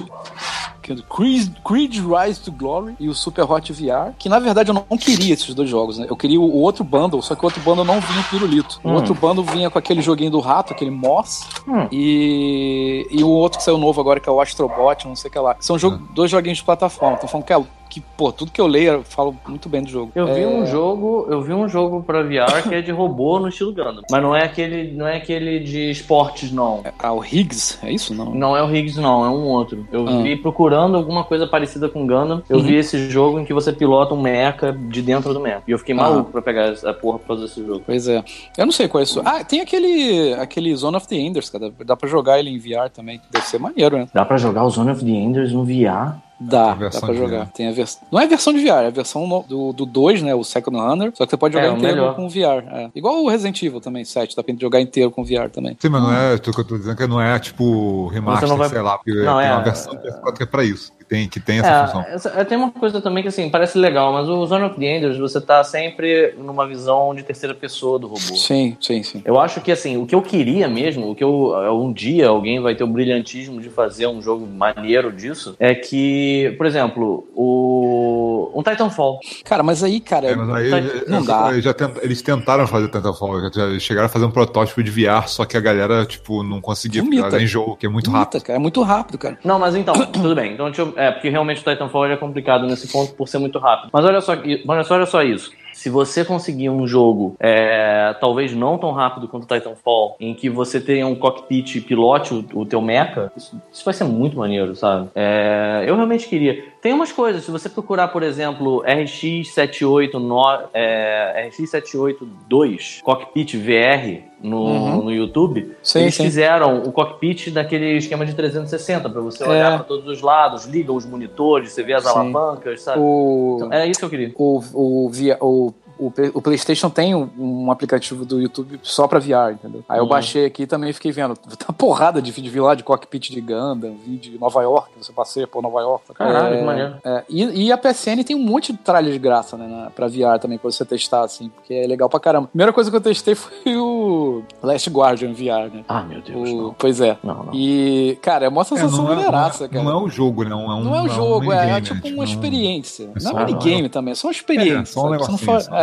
é 0.89 0.95
Creed, 1.13 1.49
Creed 1.65 1.95
Rise 1.97 2.39
to 2.39 2.51
Glory 2.51 2.95
e 2.99 3.09
o 3.09 3.13
Super 3.13 3.43
Hot 3.51 3.73
VR, 3.73 4.13
que 4.17 4.29
na 4.29 4.39
verdade 4.39 4.69
eu 4.69 4.73
não 4.73 4.97
queria 4.97 5.33
esses 5.33 5.53
dois 5.53 5.69
jogos, 5.69 5.97
né? 5.97 6.07
Eu 6.09 6.15
queria 6.15 6.39
o, 6.39 6.59
outro 6.61 6.83
bundle, 6.83 7.21
só 7.21 7.35
que 7.35 7.41
o 7.41 7.45
outro 7.45 7.61
bundle 7.61 7.83
não 7.83 7.99
vinha 7.99 8.23
com 8.23 8.29
pirulito. 8.29 8.79
O 8.83 8.89
Hum. 8.89 8.93
outro 8.93 9.13
bundle 9.13 9.43
vinha 9.43 9.69
com 9.69 9.77
aquele 9.77 10.01
joguinho 10.01 10.31
do 10.31 10.39
rato, 10.39 10.71
aquele 10.71 10.91
Moss, 10.91 11.45
Hum. 11.67 11.87
e, 11.91 13.05
e 13.11 13.21
o 13.23 13.27
outro 13.29 13.57
que 13.59 13.65
saiu 13.65 13.77
novo 13.77 13.99
agora, 13.99 14.19
que 14.19 14.29
é 14.29 14.31
o 14.31 14.39
Astrobot, 14.39 15.05
não 15.07 15.15
sei 15.15 15.29
o 15.29 15.31
que 15.31 15.39
lá. 15.39 15.57
São 15.59 15.77
jogo, 15.77 15.97
dois 16.13 16.31
joguinhos 16.31 16.59
de 16.59 16.63
plataforma. 16.63 17.17
Tô 17.17 17.27
falando 17.27 17.45
que, 17.45 17.51
é, 17.53 17.61
que, 17.87 18.01
pô, 18.01 18.31
tudo 18.31 18.51
que 18.51 18.59
eu 18.61 18.67
leio, 18.67 18.91
eu 18.93 19.03
falo 19.03 19.35
muito 19.47 19.67
bem 19.69 19.81
do 19.83 19.89
jogo. 19.89 20.11
Eu 20.15 20.27
vi 20.27 20.41
É, 20.41 20.47
um 20.47 20.65
jogo, 20.65 21.27
eu 21.29 21.41
vi 21.41 21.53
um 21.53 21.67
jogo 21.67 22.03
pra 22.03 22.21
VR 22.23 22.63
que 22.67 22.75
é 22.75 22.81
de 22.81 22.91
robô 22.91 23.39
no 23.39 23.47
estilo 23.49 23.73
Gundam. 23.73 24.01
Mas 24.09 24.21
não 24.21 24.35
é 24.35 24.43
aquele, 24.43 24.91
não 24.93 25.07
é 25.07 25.17
aquele 25.17 25.59
de 25.59 25.89
esportes, 25.91 26.51
não. 26.51 26.83
Ah, 26.99 27.13
o 27.13 27.23
Higgs, 27.23 27.79
é 27.83 27.91
isso? 27.91 28.13
Não. 28.13 28.33
Não 28.33 28.55
é 28.57 28.63
o 28.63 28.69
Higgs, 28.73 28.99
não, 28.99 29.25
é 29.25 29.29
um 29.29 29.45
outro. 29.47 29.87
Eu 29.91 30.07
Ah. 30.07 30.21
vi 30.21 30.35
procurando 30.35 30.95
alguma 30.97 31.23
coisa 31.23 31.47
parecida 31.47 31.87
com 31.89 32.05
Gundam. 32.05 32.41
Eu 32.49 32.57
Uhum. 32.57 32.63
vi 32.63 32.75
esse 32.75 33.09
jogo 33.09 33.39
em 33.39 33.45
que 33.45 33.53
você 33.53 33.71
pilota 33.73 34.13
um 34.13 34.21
mecha 34.21 34.71
de 34.73 35.01
dentro 35.01 35.33
do 35.33 35.39
mecha. 35.39 35.63
E 35.67 35.71
eu 35.71 35.79
fiquei 35.79 35.93
Ah. 35.95 35.97
maluco 35.97 36.31
pra 36.31 36.41
pegar 36.41 36.63
essa 36.65 36.93
porra 36.93 37.19
pra 37.19 37.27
fazer 37.35 37.45
esse 37.45 37.65
jogo. 37.65 37.83
Pois 37.85 38.07
é. 38.07 38.23
Eu 38.57 38.65
não 38.65 38.71
sei 38.73 38.87
qual 38.87 38.99
é 39.01 39.03
isso. 39.03 39.21
Ah, 39.25 39.43
tem 39.43 39.61
aquele, 39.61 40.33
aquele 40.35 40.75
Zone 40.75 40.97
of 40.97 41.07
the 41.07 41.15
Enders, 41.15 41.49
cara. 41.49 41.71
Dá 41.85 41.95
pra 41.95 42.07
jogar 42.09 42.39
ele 42.39 42.49
em 42.49 42.57
VR 42.57 42.89
também. 42.93 43.21
Deve 43.31 43.45
ser 43.45 43.59
maneiro, 43.59 43.97
né? 43.97 44.07
Dá 44.13 44.25
pra 44.25 44.37
jogar 44.37 44.63
o 44.65 44.69
Zone 44.69 44.91
of 44.91 45.03
the 45.03 45.11
Enders 45.11 45.51
no 45.51 45.63
VR? 45.63 46.15
Dá, 46.39 46.75
dá 46.75 46.89
pra 47.01 47.13
jogar. 47.13 47.45
VR. 47.45 47.51
Tem 47.51 47.67
a 47.67 47.71
vers... 47.71 47.99
Não 48.11 48.19
é 48.19 48.25
a 48.25 48.27
versão 48.27 48.53
de 48.53 48.59
VR, 48.59 48.83
é 48.83 48.87
a 48.87 48.91
versão 48.91 49.25
no- 49.25 49.43
do, 49.43 49.73
do 49.73 49.85
2, 49.87 50.21
né? 50.21 50.35
O 50.35 50.43
Second 50.43 50.77
Runner. 50.77 51.11
Só 51.15 51.25
que 51.25 51.31
você 51.31 51.37
pode 51.37 51.55
jogar 51.55 51.67
É, 51.67 51.71
inteiro 51.71 51.95
melhor. 51.95 52.15
com 52.15 52.29
VR. 52.29 52.63
é. 52.71 52.89
Igual 52.93 53.23
o 53.23 53.29
Resident 53.29 53.61
Evil 53.63 53.81
também, 53.81 54.05
7. 54.05 54.35
Dá 54.35 54.43
pra 54.43 54.53
jogar 54.59 54.79
inteiro 54.79 55.09
com 55.09 55.23
VR 55.23 55.49
também. 55.51 55.75
Sim, 55.79 55.89
mas 55.89 56.03
não 56.03 56.13
é, 56.13 56.35
o 56.35 56.39
que 56.39 56.49
eu 56.49 56.63
tô 56.63 56.77
dizendo 56.77 56.95
que 56.95 57.07
não 57.07 57.19
é 57.19 57.39
tipo 57.39 58.07
remaster, 58.09 58.55
vai- 58.55 58.69
sei 58.69 58.81
lá, 58.81 58.97
porque 58.97 59.13
Não, 59.13 59.37
tem 59.39 59.47
é- 59.47 59.51
uma 59.53 59.63
versão 59.63 59.93
PS4 59.95 60.33
que 60.33 60.43
é 60.43 60.45
pra 60.45 60.63
isso, 60.63 60.91
tem, 61.07 61.27
que 61.29 61.39
tem 61.39 61.59
essa 61.59 61.85
função. 61.87 62.01
É, 62.03 62.13
essa- 62.15 62.45
tem 62.45 62.57
uma 62.57 62.71
coisa 62.71 63.01
também 63.01 63.21
que 63.23 63.29
assim, 63.29 63.49
parece 63.49 63.77
legal, 63.77 64.11
mas 64.13 64.27
o 64.27 64.45
Zone 64.45 64.65
of 64.65 64.79
the 64.79 64.85
Enders, 64.85 65.17
você 65.17 65.39
tá 65.39 65.63
sempre 65.63 66.33
numa 66.37 66.67
visão 66.67 67.13
de 67.15 67.23
terceira 67.23 67.53
pessoa 67.55 67.97
do 67.97 68.07
robô. 68.07 68.19
Sim, 68.19 68.75
sim, 68.81 69.01
sim. 69.03 69.21
Eu 69.25 69.39
acho 69.39 69.61
que 69.61 69.71
assim, 69.71 69.97
o 69.97 70.05
que 70.05 70.13
eu 70.15 70.21
queria 70.21 70.67
mesmo, 70.67 71.09
o 71.11 71.15
que 71.15 71.23
eu 71.23 71.53
um 71.73 71.91
dia 71.93 72.27
alguém 72.29 72.59
vai 72.59 72.75
ter 72.75 72.83
o 72.83 72.87
brilhantismo 72.87 73.61
de 73.61 73.69
fazer 73.69 74.07
um 74.07 74.21
jogo 74.21 74.45
maneiro 74.45 75.11
disso, 75.11 75.55
é 75.59 75.73
que, 75.75 76.53
por 76.57 76.65
exemplo, 76.65 77.27
o 77.35 78.51
um 78.55 78.63
Titanfall. 78.63 79.19
Cara, 79.45 79.63
mas 79.63 79.83
aí, 79.83 79.99
cara. 79.99 80.27
É, 80.27 80.35
mas 80.35 80.73
aí 80.73 81.03
não 81.07 81.23
dá. 81.23 81.49
tent- 81.73 81.97
eles 82.01 82.21
tentaram 82.21 82.67
fazer 82.67 82.87
Titanfall, 82.87 83.41
já- 83.53 83.71
já 83.73 83.79
chegaram 83.79 84.07
a 84.07 84.09
fazer 84.09 84.25
um 84.25 84.31
protótipo 84.31 84.81
de 84.83 84.91
VR, 84.91 85.27
só 85.27 85.45
que 85.45 85.55
a 85.55 85.59
galera, 85.61 86.05
tipo, 86.05 86.43
não 86.43 86.59
conseguia, 86.61 87.01
porque 87.01 87.17
Vomita. 87.17 87.35
ela 87.35 87.43
enjoou, 87.43 87.75
que 87.75 87.85
é 87.85 87.89
muito 87.89 88.09
rápido. 88.11 88.41
cara, 88.43 88.57
é 88.57 88.61
muito 88.61 88.81
rápido, 88.81 89.17
cara. 89.17 89.37
Não, 89.43 89.59
mas 89.59 89.75
então, 89.75 89.93
tudo 90.11 90.35
bem. 90.35 90.53
Então, 90.53 90.65
deixa 90.67 90.81
eu- 90.81 90.93
é 90.97 91.11
porque 91.11 91.29
realmente 91.29 91.61
o 91.61 91.63
Titanfall 91.63 92.07
é 92.07 92.17
complicado 92.17 92.65
nesse 92.65 92.91
ponto 92.91 93.13
por 93.13 93.27
ser 93.27 93.37
muito 93.37 93.59
rápido. 93.59 93.89
Mas 93.93 94.03
olha 94.03 94.19
só, 94.19 94.33
olha 94.67 94.83
só, 94.83 94.95
olha 94.95 95.05
só 95.05 95.23
isso. 95.23 95.51
se 95.73 95.91
você 95.91 96.25
conseguir 96.25 96.71
um 96.71 96.87
jogo, 96.87 97.35
é, 97.39 98.15
talvez 98.19 98.51
não 98.51 98.79
tão 98.79 98.91
rápido 98.91 99.27
quanto 99.27 99.45
Titanfall, 99.45 100.15
em 100.19 100.33
que 100.33 100.49
você 100.49 100.81
tenha 100.81 101.05
um 101.05 101.13
cockpit 101.13 101.75
e 101.75 101.81
pilote 101.81 102.33
o, 102.33 102.61
o 102.61 102.65
teu 102.65 102.81
mecha, 102.81 103.31
isso, 103.37 103.61
isso 103.71 103.85
vai 103.85 103.93
ser 103.93 104.05
muito 104.05 104.35
maneiro, 104.37 104.75
sabe? 104.75 105.07
É, 105.13 105.83
eu 105.85 105.95
realmente 105.95 106.27
queria. 106.27 106.65
Tem 106.81 106.93
umas 106.93 107.11
coisas, 107.11 107.43
se 107.43 107.51
você 107.51 107.69
procurar, 107.69 108.07
por 108.07 108.23
exemplo, 108.23 108.83
RX78, 108.83 110.13
no, 110.13 110.41
é, 110.73 111.47
RX782 111.47 113.01
Cockpit 113.03 113.55
VR 113.55 114.23
no, 114.41 114.65
Uhum. 114.65 115.03
no 115.05 115.11
YouTube, 115.11 115.75
Sim, 115.81 116.01
eles 116.01 116.15
sim. 116.15 116.23
fizeram 116.23 116.83
o 116.83 116.91
cockpit 116.91 117.49
daquele 117.49 117.97
esquema 117.97 118.25
de 118.25 118.33
360, 118.35 119.09
para 119.09 119.19
você 119.21 119.43
olhar 119.43 119.73
É. 119.73 119.75
para 119.77 119.83
todos 119.85 120.07
os 120.07 120.21
lados, 120.21 120.65
liga 120.65 120.91
os 120.93 121.05
monitores, 121.05 121.71
você 121.71 121.81
vê 121.83 121.93
as 121.93 122.03
Sim. 122.03 122.09
alavancas, 122.09 122.81
sabe? 122.81 122.99
O, 122.99 123.55
Então, 123.57 123.73
era 123.73 123.85
isso 123.87 123.99
que 123.99 124.05
eu 124.05 124.09
queria. 124.09 124.31
o, 124.35 124.61
o, 124.73 125.09
via- 125.09 125.37
o, 125.41 125.73
o, 125.99 126.13
o 126.33 126.41
PlayStation 126.41 126.89
tem 126.89 127.13
um, 127.15 127.29
um 127.37 127.71
aplicativo 127.71 128.25
do 128.25 128.39
YouTube 128.41 128.79
só 128.83 129.07
pra 129.07 129.19
VR, 129.19 129.53
entendeu? 129.53 129.83
Aí 129.87 129.99
eu 129.99 130.05
Hum. 130.05 130.07
baixei 130.07 130.45
aqui 130.45 130.63
e 130.63 130.67
também 130.67 130.91
fiquei 130.93 131.11
vendo. 131.11 131.35
Tá 131.57 131.65
uma 131.69 131.73
porrada 131.75 132.21
de 132.21 132.31
vídeo 132.31 132.51
vi 132.51 132.59
lá 132.59 132.75
de 132.75 132.83
cockpit 132.83 133.29
de 133.31 133.41
Gundam, 133.41 133.95
vídeo 134.05 134.31
de 134.31 134.37
Nova 134.39 134.61
York, 134.61 134.89
você 135.01 135.11
passeia 135.11 135.47
por 135.47 135.61
Nova 135.63 135.81
York. 135.81 136.13
Caralho, 136.13 136.55
É, 136.55 136.59
que 136.59 136.63
maneiro. 136.65 136.95
é, 137.03 137.23
e, 137.29 137.65
e 137.67 137.71
a 137.71 137.77
PSN 137.77 138.23
tem 138.23 138.35
um 138.35 138.43
monte 138.43 138.71
de 138.71 138.77
tralha 138.79 139.11
de 139.11 139.17
graça, 139.19 139.57
né, 139.57 139.67
na, 139.67 139.89
pra 139.89 140.07
VR 140.07 140.39
também, 140.39 140.57
pra 140.57 140.69
você 140.71 140.85
testar, 140.85 141.23
assim, 141.23 141.49
porque 141.49 141.73
é 141.73 141.87
legal 141.87 142.09
pra 142.09 142.19
caramba. 142.19 142.47
Primeira 142.47 142.71
coisa 142.71 142.89
que 142.91 142.95
eu 142.95 143.01
testei 143.01 143.33
foi 143.35 143.75
o 143.75 144.43
Last 144.61 144.89
Guardian 144.89 145.33
VR, 145.33 145.73
né? 145.73 145.83
Ah, 145.87 146.03
meu 146.03 146.21
Deus, 146.21 146.49
O- 146.49 146.55
não. 146.63 146.75
Pois 146.77 147.01
é. 147.01 147.17
Não, 147.23 147.43
não. 147.45 147.53
E, 147.53 148.17
cara, 148.21 148.45
é 148.45 148.49
uma 148.49 148.61
É, 148.61 148.65
sensação 148.65 149.03
não, 149.03 149.11
é, 149.11 149.15
maneiraça, 149.15 149.59
não, 149.59 149.65
é, 149.65 149.69
cara. 149.69 149.83
não 149.83 149.91
é 149.91 150.03
o 150.03 150.09
jogo, 150.09 150.43
né? 150.43 150.53
Um- 150.55 150.71
É 150.71 150.75
um, 150.75 150.83
Não 150.83 150.95
é 150.95 151.01
o 151.03 151.09
jogo, 151.09 151.51
é, 151.51 151.57
minigame, 151.65 151.71
é 151.77 151.81
tipo 151.81 152.07
né? 152.07 152.13
uma 152.15 152.25
Tipo, 152.25 152.45
experiência. 152.45 153.09
é 153.15 153.23
Não 153.23 153.39
é 153.39 153.45
minigame 153.45 153.89
também, 153.89 154.11
é 154.11 154.15
só 154.15 154.27
uma 154.27 154.31
experiência. 154.33 154.77
É, 154.81 154.85
só 154.85 155.01
um 155.01 155.03
não 155.05 155.11
negocinho, 155.11 155.37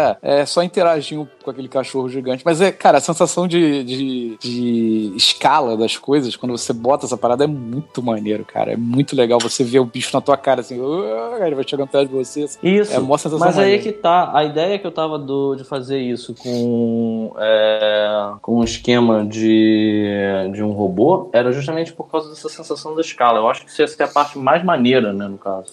é, 0.05 0.41
é 0.41 0.47
só 0.47 0.63
interagir 0.63 1.27
com 1.43 1.51
aquele 1.51 1.69
cachorro 1.69 2.09
gigante. 2.09 2.43
Mas 2.45 2.61
é, 2.61 2.71
cara, 2.71 2.99
a 2.99 3.01
sensação 3.01 3.47
de, 3.47 3.85
de, 3.85 4.37
de 4.39 5.13
escala 5.17 5.77
das 5.77 5.97
coisas, 5.97 6.37
quando 6.37 6.57
você 6.57 6.73
bota 6.73 7.07
essa 7.07 7.17
parada, 7.17 7.45
é 7.45 7.47
muito 7.47 8.03
maneiro, 8.03 8.45
cara. 8.45 8.73
É 8.73 8.77
muito 8.77 9.17
legal 9.17 9.39
você 9.41 9.65
ver 9.65 9.81
o 9.81 9.85
bicho 9.85 10.11
na 10.15 10.21
tua 10.21 10.37
cara, 10.37 10.61
assim, 10.61 10.79
ele 11.45 11.55
vai 11.55 11.65
chegando 11.67 11.89
atrás 11.89 12.09
de 12.09 12.15
você. 12.15 12.45
assim. 12.45 12.59
Isso. 12.63 12.93
É 12.93 12.99
uma 12.99 13.19
sensação 13.19 13.47
Mas 13.47 13.59
aí 13.59 13.65
maneira. 13.65 13.83
que 13.83 13.93
tá. 13.93 14.31
A 14.35 14.45
ideia 14.45 14.79
que 14.79 14.87
eu 14.87 14.93
tava 14.93 15.19
do, 15.19 15.55
de 15.55 15.65
fazer 15.65 15.99
isso 15.99 16.35
com, 16.35 17.35
é, 17.39 18.33
com 18.41 18.59
um 18.61 18.65
esquema 18.65 19.25
de, 19.25 20.05
de 20.53 20.63
um 20.63 20.73
robô 20.73 21.31
era 21.33 21.53
justamente 21.53 21.93
por 21.93 22.11
causa 22.11 22.31
dessa 22.31 22.49
sensação 22.49 22.95
da 22.95 23.01
escala. 23.01 23.39
Eu 23.39 23.49
acho 23.49 23.65
que 23.65 23.71
isso 23.71 23.81
ia 23.81 23.89
ser 23.89 24.03
a 24.03 24.09
parte 24.09 24.39
mais 24.39 24.65
maneira, 24.65 25.13
né, 25.13 25.29
no 25.29 25.39
caso. 25.39 25.73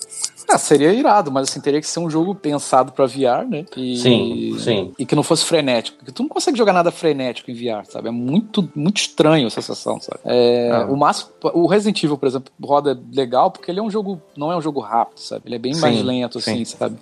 Ah, 0.50 0.58
seria 0.58 0.92
irado, 0.94 1.32
mas 1.32 1.50
assim, 1.50 1.60
teria 1.62 1.80
que 1.80 1.88
ser 1.88 2.00
um 2.00 2.10
jogo 2.10 2.34
pensado 2.36 2.92
pra 2.92 3.06
VR, 3.06 3.46
né? 3.48 3.66
E, 3.76 3.98
Sim, 3.98 4.56
sim. 4.60 4.92
E 4.98 5.06
que 5.06 5.16
não 5.16 5.24
fosse 5.24 5.46
frenético. 5.46 5.98
Porque 5.98 6.12
tu 6.12 6.24
não 6.24 6.30
consegue 6.30 6.58
jogar 6.58 6.74
nada 6.74 6.92
frenético 6.92 7.50
em 7.52 7.54
VR, 7.54 7.86
sabe? 7.90 8.08
É 8.08 8.12
muito, 8.12 8.68
muito 8.76 8.98
estranho 8.98 9.48
essa 9.48 9.62
sensação, 9.62 10.00
sabe? 10.02 10.20
É, 10.26 10.70
Ah. 10.72 10.86
O 10.90 10.96
máximo. 10.98 11.30
O 11.54 11.68
Resident 11.68 12.04
Evil, 12.04 12.18
por 12.18 12.28
exemplo, 12.28 12.52
roda 12.62 13.00
legal 13.14 13.52
porque 13.52 13.70
ele 13.72 13.80
é 13.80 13.84
um 13.84 13.90
jogo. 13.92 14.22
Não 14.36 14.52
é 14.52 14.58
um 14.58 14.62
jogo 14.62 14.80
rápido, 14.80 15.20
sabe? 15.20 15.44
Ele 15.46 15.56
é 15.56 15.60
bem 15.60 15.74
Sim, 15.74 15.82
mais 15.82 16.02
lento, 16.02 16.38
assim, 16.38 16.66
sim. 16.66 16.78
sabe? 16.78 16.98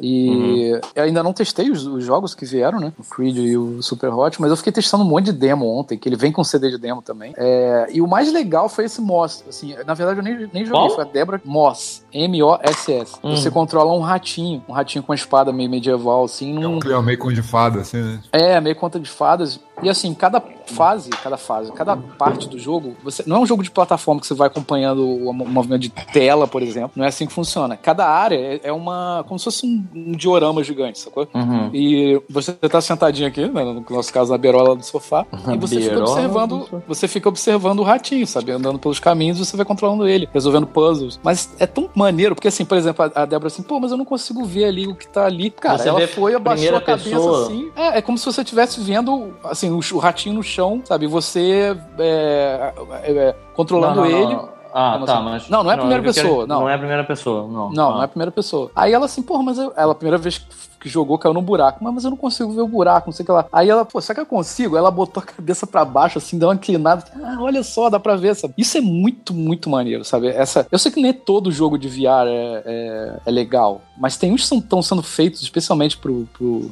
E 0.00 0.80
eu 0.94 1.04
ainda 1.04 1.22
não 1.22 1.32
testei 1.32 1.70
os, 1.70 1.86
os 1.86 2.04
jogos 2.04 2.34
que 2.34 2.44
vieram, 2.44 2.80
né? 2.80 2.92
O 2.98 3.04
Creed 3.04 3.36
e 3.36 3.56
o 3.56 3.82
Super 3.82 4.12
Hot, 4.12 4.40
mas 4.40 4.50
eu 4.50 4.56
fiquei 4.56 4.72
testando 4.72 5.04
um 5.04 5.06
monte 5.06 5.26
de 5.26 5.32
demo 5.32 5.66
ontem, 5.66 5.98
que 5.98 6.08
ele 6.08 6.16
vem 6.16 6.32
com 6.32 6.42
CD 6.44 6.70
de 6.70 6.78
demo 6.78 7.02
também. 7.02 7.32
É, 7.36 7.86
e 7.92 8.00
o 8.00 8.08
mais 8.08 8.32
legal 8.32 8.68
foi 8.68 8.84
esse 8.84 9.00
Moss. 9.00 9.44
Assim, 9.48 9.74
na 9.86 9.94
verdade, 9.94 10.18
eu 10.20 10.24
nem, 10.24 10.48
nem 10.52 10.64
joguei, 10.64 10.88
Qual? 10.88 10.90
foi 10.90 11.04
a 11.04 11.06
Débora 11.06 11.40
Moss. 11.44 12.04
M-O-S-S. 12.12 13.16
Hum. 13.22 13.36
Você 13.36 13.50
controla 13.50 13.92
um 13.92 14.00
ratinho, 14.00 14.62
um 14.68 14.72
ratinho 14.72 15.02
com 15.02 15.12
uma 15.12 15.16
espada 15.16 15.52
meio 15.52 15.70
medieval, 15.70 16.24
assim, 16.24 16.56
É 16.56 16.60
num, 16.60 16.76
um 16.76 16.80
clima 16.80 17.02
meio 17.02 17.18
com 17.18 17.32
de 17.32 17.42
fada, 17.42 17.80
assim, 17.80 18.00
né? 18.00 18.20
é, 18.32 18.60
meio 18.60 18.76
conta 18.76 18.98
de 19.00 19.08
fadas. 19.08 19.60
E 19.82 19.88
assim, 19.90 20.14
cada 20.14 20.42
fase, 20.66 21.10
cada 21.10 21.36
fase, 21.36 21.70
cada 21.72 21.96
parte 21.96 22.48
do 22.48 22.58
jogo, 22.58 22.96
você 23.02 23.22
não 23.26 23.36
é 23.36 23.40
um 23.40 23.46
jogo 23.46 23.62
de 23.62 23.70
plataforma 23.70 24.20
que 24.20 24.26
você 24.26 24.32
vai 24.34 24.46
acompanhando 24.46 25.04
o 25.06 25.32
mo- 25.32 25.44
movimento 25.44 25.82
de 25.82 25.90
tela, 25.90 26.46
por 26.46 26.62
exemplo. 26.62 26.92
Não 26.96 27.04
é 27.04 27.08
assim 27.08 27.26
que 27.26 27.32
funciona. 27.32 27.76
Cada 27.76 28.06
área 28.08 28.36
é- 28.36 28.60
é 28.64 28.72
uma. 28.72 29.24
como 29.28 29.38
se 29.38 29.44
fosse 29.44 29.66
um, 29.66 29.84
um 29.94 30.12
diorama 30.12 30.62
gigante, 30.64 30.98
sacou? 30.98 31.28
Uhum. 31.34 31.70
E 31.74 32.20
você 32.30 32.52
tá 32.52 32.80
sentadinho 32.80 33.28
aqui, 33.28 33.46
né, 33.46 33.64
no 33.64 33.84
nosso 33.90 34.12
caso, 34.12 34.30
na 34.32 34.38
beirola 34.38 34.74
do 34.76 34.82
sofá, 34.84 35.26
e 35.52 35.58
você 35.58 35.76
fica 35.76 35.90
Beirola 35.90 36.10
observando. 36.12 36.82
Você 36.88 37.08
fica 37.08 37.28
observando 37.28 37.80
o 37.80 37.82
ratinho, 37.82 38.26
sabe? 38.26 38.52
Andando 38.52 38.78
pelos 38.78 38.98
caminhos, 39.00 39.38
você 39.38 39.56
vai 39.56 39.66
controlando 39.66 40.08
ele, 40.08 40.28
resolvendo 40.32 40.66
puzzles. 40.66 41.18
Mas 41.22 41.50
é 41.58 41.66
tão 41.66 41.90
maneiro, 41.94 42.34
porque 42.34 42.48
assim, 42.48 42.64
por 42.64 42.78
exemplo, 42.78 43.04
a, 43.14 43.22
a 43.22 43.26
Débora 43.26 43.48
assim, 43.48 43.62
pô, 43.62 43.78
mas 43.80 43.90
eu 43.90 43.96
não 43.98 44.04
consigo 44.04 44.44
ver 44.44 44.64
ali 44.66 44.86
o 44.86 44.94
que 44.94 45.06
tá 45.08 45.26
ali. 45.26 45.50
Cara, 45.50 45.78
Você 45.78 45.88
ela 45.88 46.06
foi, 46.08 46.34
abaixou 46.34 46.76
a 46.76 46.80
cabeça 46.80 47.10
pessoa. 47.10 47.42
assim. 47.46 47.70
É, 47.76 47.98
é 47.98 48.02
como 48.02 48.16
se 48.16 48.24
você 48.24 48.40
estivesse 48.42 48.80
vendo 48.80 49.34
assim, 49.44 49.63
o, 49.70 49.80
o 49.94 49.98
ratinho 49.98 50.34
no 50.36 50.42
chão, 50.42 50.80
sabe? 50.84 51.06
Você 51.06 51.76
é, 51.98 52.72
é, 53.02 53.12
é, 53.12 53.34
controlando 53.54 53.96
Não, 54.02 54.08
não, 54.10 54.18
ele. 54.18 54.34
não. 54.34 54.54
Ah, 54.76 55.00
tá, 55.06 55.14
assim? 55.14 55.24
mas. 55.24 55.48
Não, 55.48 55.62
não 55.62 55.70
é 55.70 55.74
a 55.74 55.78
primeira 55.78 56.02
pessoa, 56.02 56.46
não. 56.48 56.60
Não 56.62 56.68
é 56.68 56.74
a 56.74 56.78
primeira 56.78 57.04
pessoa, 57.04 57.42
não. 57.46 57.70
Não, 57.70 57.90
Ah. 57.90 57.94
não 57.94 58.02
é 58.02 58.04
a 58.06 58.08
primeira 58.08 58.32
pessoa. 58.32 58.70
Aí 58.74 58.92
ela 58.92 59.04
assim, 59.06 59.22
porra, 59.22 59.42
mas 59.44 59.56
eu, 59.56 59.72
ela, 59.76 59.92
a 59.92 59.94
primeira 59.94 60.18
vez 60.18 60.44
que 60.80 60.88
jogou, 60.88 61.16
caiu 61.16 61.32
num 61.32 61.40
buraco. 61.40 61.78
Mas, 61.82 61.94
mas 61.94 62.04
eu 62.04 62.10
não 62.10 62.16
consigo 62.16 62.52
ver 62.52 62.60
o 62.60 62.66
buraco, 62.66 63.06
não 63.06 63.12
sei 63.12 63.22
o 63.22 63.26
que 63.26 63.32
lá. 63.32 63.46
Aí 63.52 63.70
ela, 63.70 63.84
pô, 63.84 64.00
será 64.00 64.16
que 64.16 64.20
eu 64.22 64.26
consigo? 64.26 64.76
Ela 64.76 64.90
botou 64.90 65.22
a 65.22 65.24
cabeça 65.26 65.64
pra 65.66 65.84
baixo, 65.84 66.18
assim, 66.18 66.36
deu 66.38 66.48
uma 66.48 66.56
inclinada. 66.56 67.04
Ah, 67.22 67.36
olha 67.40 67.62
só, 67.62 67.88
dá 67.88 68.00
pra 68.00 68.16
ver, 68.16 68.34
sabe? 68.34 68.52
Isso 68.58 68.76
é 68.76 68.80
muito, 68.80 69.32
muito 69.32 69.70
maneiro, 69.70 70.04
sabe? 70.04 70.26
Essa, 70.28 70.66
eu 70.72 70.78
sei 70.78 70.90
que 70.90 71.00
nem 71.00 71.12
todo 71.12 71.52
jogo 71.52 71.78
de 71.78 71.88
VR 71.88 72.26
é, 72.26 72.62
é, 72.66 73.16
é 73.26 73.30
legal, 73.30 73.80
mas 73.96 74.16
tem 74.16 74.32
uns 74.32 74.48
que 74.48 74.54
estão 74.56 74.82
sendo 74.82 75.02
feitos 75.02 75.42
especialmente 75.42 75.96
pro, 75.96 76.26
pro, 76.32 76.70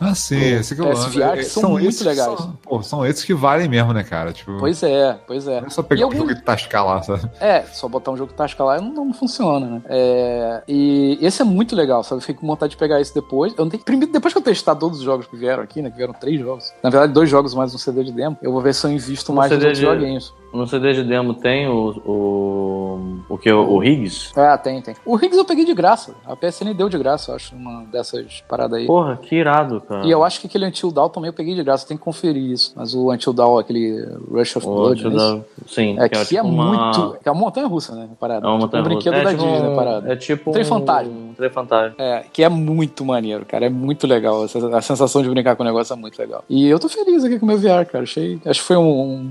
Ah, 0.00 0.14
sim, 0.14 0.36
esse 0.38 0.74
que 0.74 0.80
eu 0.80 0.86
PSVR, 0.90 1.36
que 1.38 1.44
são 1.44 1.70
muito 1.72 1.88
esses 1.88 2.02
legais. 2.02 2.38
São, 2.38 2.52
pô, 2.62 2.82
são 2.82 3.04
esses 3.06 3.24
que 3.24 3.34
valem 3.34 3.68
mesmo, 3.68 3.92
né, 3.92 4.04
cara? 4.04 4.32
Tipo, 4.32 4.56
Pois 4.58 4.82
é, 4.82 5.18
pois 5.26 5.46
é. 5.48 5.60
não 5.60 5.66
é 5.66 5.70
só 5.70 5.80
E 5.80 5.84
pegar 5.84 6.02
o 6.02 6.04
algum- 6.04 6.18
jogo 6.18 6.30
e 6.32 6.34
tascar 6.40 6.84
lá, 6.86 7.02
sabe? 7.02 7.28
É, 7.40 7.62
só 7.62 7.88
botar 7.88 8.10
um 8.12 8.16
jogo 8.16 8.32
Tasca 8.32 8.62
lá 8.62 8.80
não, 8.80 8.92
não 9.06 9.12
funciona, 9.14 9.66
né? 9.66 9.82
É, 9.88 10.62
e 10.68 11.18
esse 11.20 11.42
é 11.42 11.44
muito 11.44 11.74
legal, 11.74 12.04
sabe? 12.04 12.20
Eu 12.20 12.26
fico 12.26 12.40
com 12.40 12.46
vontade 12.46 12.70
de 12.72 12.76
pegar 12.76 13.00
esse 13.00 13.14
depois. 13.14 13.52
Eu 13.56 13.64
não 13.64 13.70
tenho, 13.70 13.82
primeiro, 13.82 14.12
depois 14.12 14.32
que 14.32 14.38
eu 14.38 14.42
testar 14.42 14.76
todos 14.76 14.98
os 14.98 15.04
jogos 15.04 15.26
que 15.26 15.36
vieram 15.36 15.62
aqui, 15.62 15.82
né? 15.82 15.90
Que 15.90 15.96
vieram 15.96 16.12
três 16.14 16.38
jogos. 16.40 16.72
Na 16.82 16.90
verdade, 16.90 17.12
dois 17.12 17.28
jogos 17.28 17.54
mais 17.54 17.74
um 17.74 17.78
CD 17.78 18.04
de 18.04 18.12
demo. 18.12 18.36
Eu 18.42 18.52
vou 18.52 18.60
ver 18.60 18.74
se 18.74 18.86
eu 18.86 18.90
invisto 18.92 19.32
Um 19.32 19.34
mais 19.36 19.50
nos 19.50 19.58
outros 19.58 19.78
de- 19.78 19.84
joguinhos. 19.84 20.32
No 20.52 20.66
CD 20.66 20.94
de 20.94 21.04
demo 21.04 21.34
tem 21.34 21.68
o. 21.68 21.90
O, 22.06 23.34
o 23.34 23.38
que? 23.38 23.52
O, 23.52 23.82
Higgs? 23.84 24.32
É, 24.38 24.56
tem, 24.56 24.80
tem. 24.80 24.94
O 25.04 25.14
Riggs 25.14 25.36
eu 25.38 25.44
peguei 25.44 25.64
de 25.64 25.74
graça. 25.74 26.14
A 26.24 26.34
PSN 26.34 26.72
deu 26.74 26.88
de 26.88 26.96
graça, 26.98 27.30
eu 27.30 27.36
acho, 27.36 27.54
uma 27.54 27.84
dessas 27.84 28.42
paradas 28.48 28.78
aí. 28.78 28.86
Porra, 28.86 29.16
que 29.18 29.36
irado, 29.36 29.80
cara. 29.82 30.06
E 30.06 30.10
eu 30.10 30.24
acho 30.24 30.40
que 30.40 30.46
aquele 30.46 30.64
Until 30.66 30.90
Dawn 30.90 31.10
também 31.10 31.28
eu 31.28 31.34
peguei 31.34 31.54
de 31.54 31.62
graça, 31.62 31.86
tem 31.86 31.96
que 31.98 32.02
conferir 32.02 32.42
isso. 32.50 32.72
Mas 32.74 32.94
o 32.94 33.12
Until 33.12 33.32
Dawn, 33.34 33.58
aquele 33.58 34.02
Rush 34.30 34.56
of 34.56 34.66
O 34.66 34.74
Blood, 34.74 35.06
Until 35.06 35.10
né? 35.10 35.16
Dawn- 35.16 35.42
Sim, 35.66 35.96
É 35.98 36.08
que 36.08 36.16
é, 36.18 36.24
tipo 36.24 36.46
uma- 36.46 36.64
muito. 36.92 37.16
É 37.24 37.30
uma 37.30 37.40
montanha 37.40 37.66
russa, 37.66 37.94
né? 37.94 38.08
Parada. 38.18 38.46
É 38.46 38.48
uma 38.48 38.58
Tipo 38.58 38.64
montanha 38.66 38.80
um 38.82 38.86
brinquedo 38.86 39.14
russa. 39.14 39.24
da 39.24 39.30
é 39.30 39.34
tipo 39.36 39.46
Disney, 39.52 39.68
um- 39.68 39.76
parada. 39.76 40.12
É 40.12 40.16
tipo. 40.16 40.52
Trem 40.52 40.64
um- 40.64 40.68
fantasma. 40.68 41.12
Trem 41.36 41.50
fantasma. 41.50 41.94
É, 41.98 42.24
que 42.32 42.42
é 42.42 42.48
muito 42.48 43.04
maneiro, 43.04 43.44
cara. 43.44 43.66
É 43.66 43.68
muito 43.70 44.06
legal. 44.06 44.42
A 44.44 44.80
sensação 44.80 45.22
de 45.22 45.28
brincar 45.28 45.56
com 45.56 45.62
o 45.62 45.66
negócio 45.66 45.92
é 45.92 45.96
muito 45.96 46.18
legal. 46.18 46.42
E 46.48 46.66
eu 46.66 46.78
tô 46.78 46.88
feliz 46.88 47.22
aqui 47.22 47.38
com 47.38 47.44
o 47.44 47.48
meu 47.48 47.58
VR, 47.58 47.84
cara. 47.84 48.04
Achei, 48.04 48.40
acho 48.46 48.60
que 48.60 48.66
foi 48.66 48.76
um, 48.78 49.30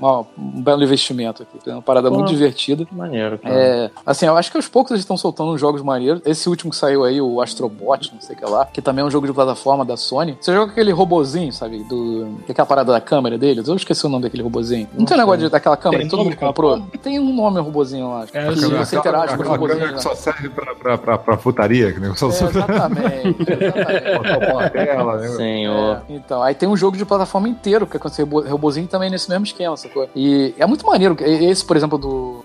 uma- 0.00 0.20
um 0.38 0.62
belo 0.62 0.82
investimento 0.82 1.42
aqui. 1.42 1.58
Foi 1.62 1.72
uma 1.72 1.82
parada 1.82 2.08
Porra. 2.08 2.20
muito 2.22 2.32
divertida. 2.32 2.86
Maneiro, 2.90 3.38
cara. 3.38 3.54
É, 3.54 3.90
assim, 4.04 4.26
eu 4.26 4.36
acho 4.36 4.50
que 4.50 4.56
aos 4.56 4.68
poucos 4.68 4.90
eles 4.92 5.02
estão 5.02 5.16
soltando 5.16 5.52
uns 5.52 5.60
jogos 5.60 5.82
maneiros. 5.82 6.22
Esse 6.24 6.48
último 6.48 6.70
que 6.70 6.76
saiu 6.76 7.04
aí, 7.04 7.20
o 7.20 7.40
Astrobot, 7.40 8.12
não 8.14 8.20
sei 8.20 8.34
o 8.34 8.38
que 8.38 8.44
lá, 8.44 8.66
que 8.66 8.80
também 8.82 9.02
é 9.02 9.06
um 9.06 9.10
jogo 9.10 9.26
de 9.26 9.32
plataforma 9.32 9.84
da 9.84 9.96
Sony. 9.96 10.36
Você 10.40 10.52
joga 10.54 10.72
aquele 10.72 10.92
robozinho, 10.92 11.52
sabe? 11.52 11.84
Do, 11.84 12.38
que 12.44 12.50
é 12.50 12.52
aquela 12.52 12.66
parada 12.66 12.92
da 12.92 13.00
câmera 13.00 13.36
deles. 13.38 13.68
Eu 13.68 13.76
esqueci 13.76 14.04
o 14.06 14.08
nome 14.08 14.24
daquele 14.24 14.42
robozinho. 14.42 14.88
Não, 14.96 15.04
tem 15.04 15.16
um 15.16 15.20
negócio 15.20 15.40
de, 15.42 15.48
daquela 15.48 15.76
câmera 15.76 16.00
Tem 16.02 16.08
que 16.08 16.16
todo 16.16 16.24
mundo 16.24 16.36
comprou? 16.36 16.80
Tem 17.02 17.18
um 17.18 17.34
nome 17.34 17.58
o 17.60 17.62
robozinho, 17.62 18.06
eu 18.06 18.16
acho. 18.16 18.36
É, 18.36 18.48
Que 18.52 18.58
sei. 18.58 18.68
você 18.70 18.96
interage 18.96 19.36
com 19.36 19.42
o 19.42 19.46
robozinho. 19.46 19.68
câmera 19.68 19.90
né? 19.92 19.96
que 19.96 20.02
só 20.02 20.14
serve 20.14 20.48
pra, 20.48 20.74
pra, 20.74 20.98
pra, 20.98 21.18
pra 21.18 21.36
putaria, 21.36 21.92
que 21.92 22.00
nem 22.00 22.14
só 22.16 22.26
É, 22.26 22.28
exatamente, 22.30 23.52
exatamente. 23.52 24.70
tela, 24.72 25.16
né? 25.18 25.28
Senhor. 25.28 26.02
É, 26.08 26.12
então, 26.14 26.42
aí 26.42 26.54
tem 26.54 26.68
um 26.68 26.76
jogo 26.76 26.96
de 26.96 27.04
plataforma 27.04 27.48
inteiro, 27.48 27.86
que 27.86 27.96
é 27.96 28.00
com 28.00 28.08
esse 28.08 28.22
robo- 28.22 28.40
robozinho 28.48 28.86
também 28.86 29.10
nesse 29.10 29.28
mesmo 29.28 29.44
esquema, 29.44 29.76
sacou? 29.90 30.08
E 30.14 30.54
é 30.58 30.66
muito 30.66 30.86
maneiro. 30.86 31.16
Esse, 31.20 31.64
por 31.64 31.76
exemplo, 31.76 31.98
do. 31.98 32.42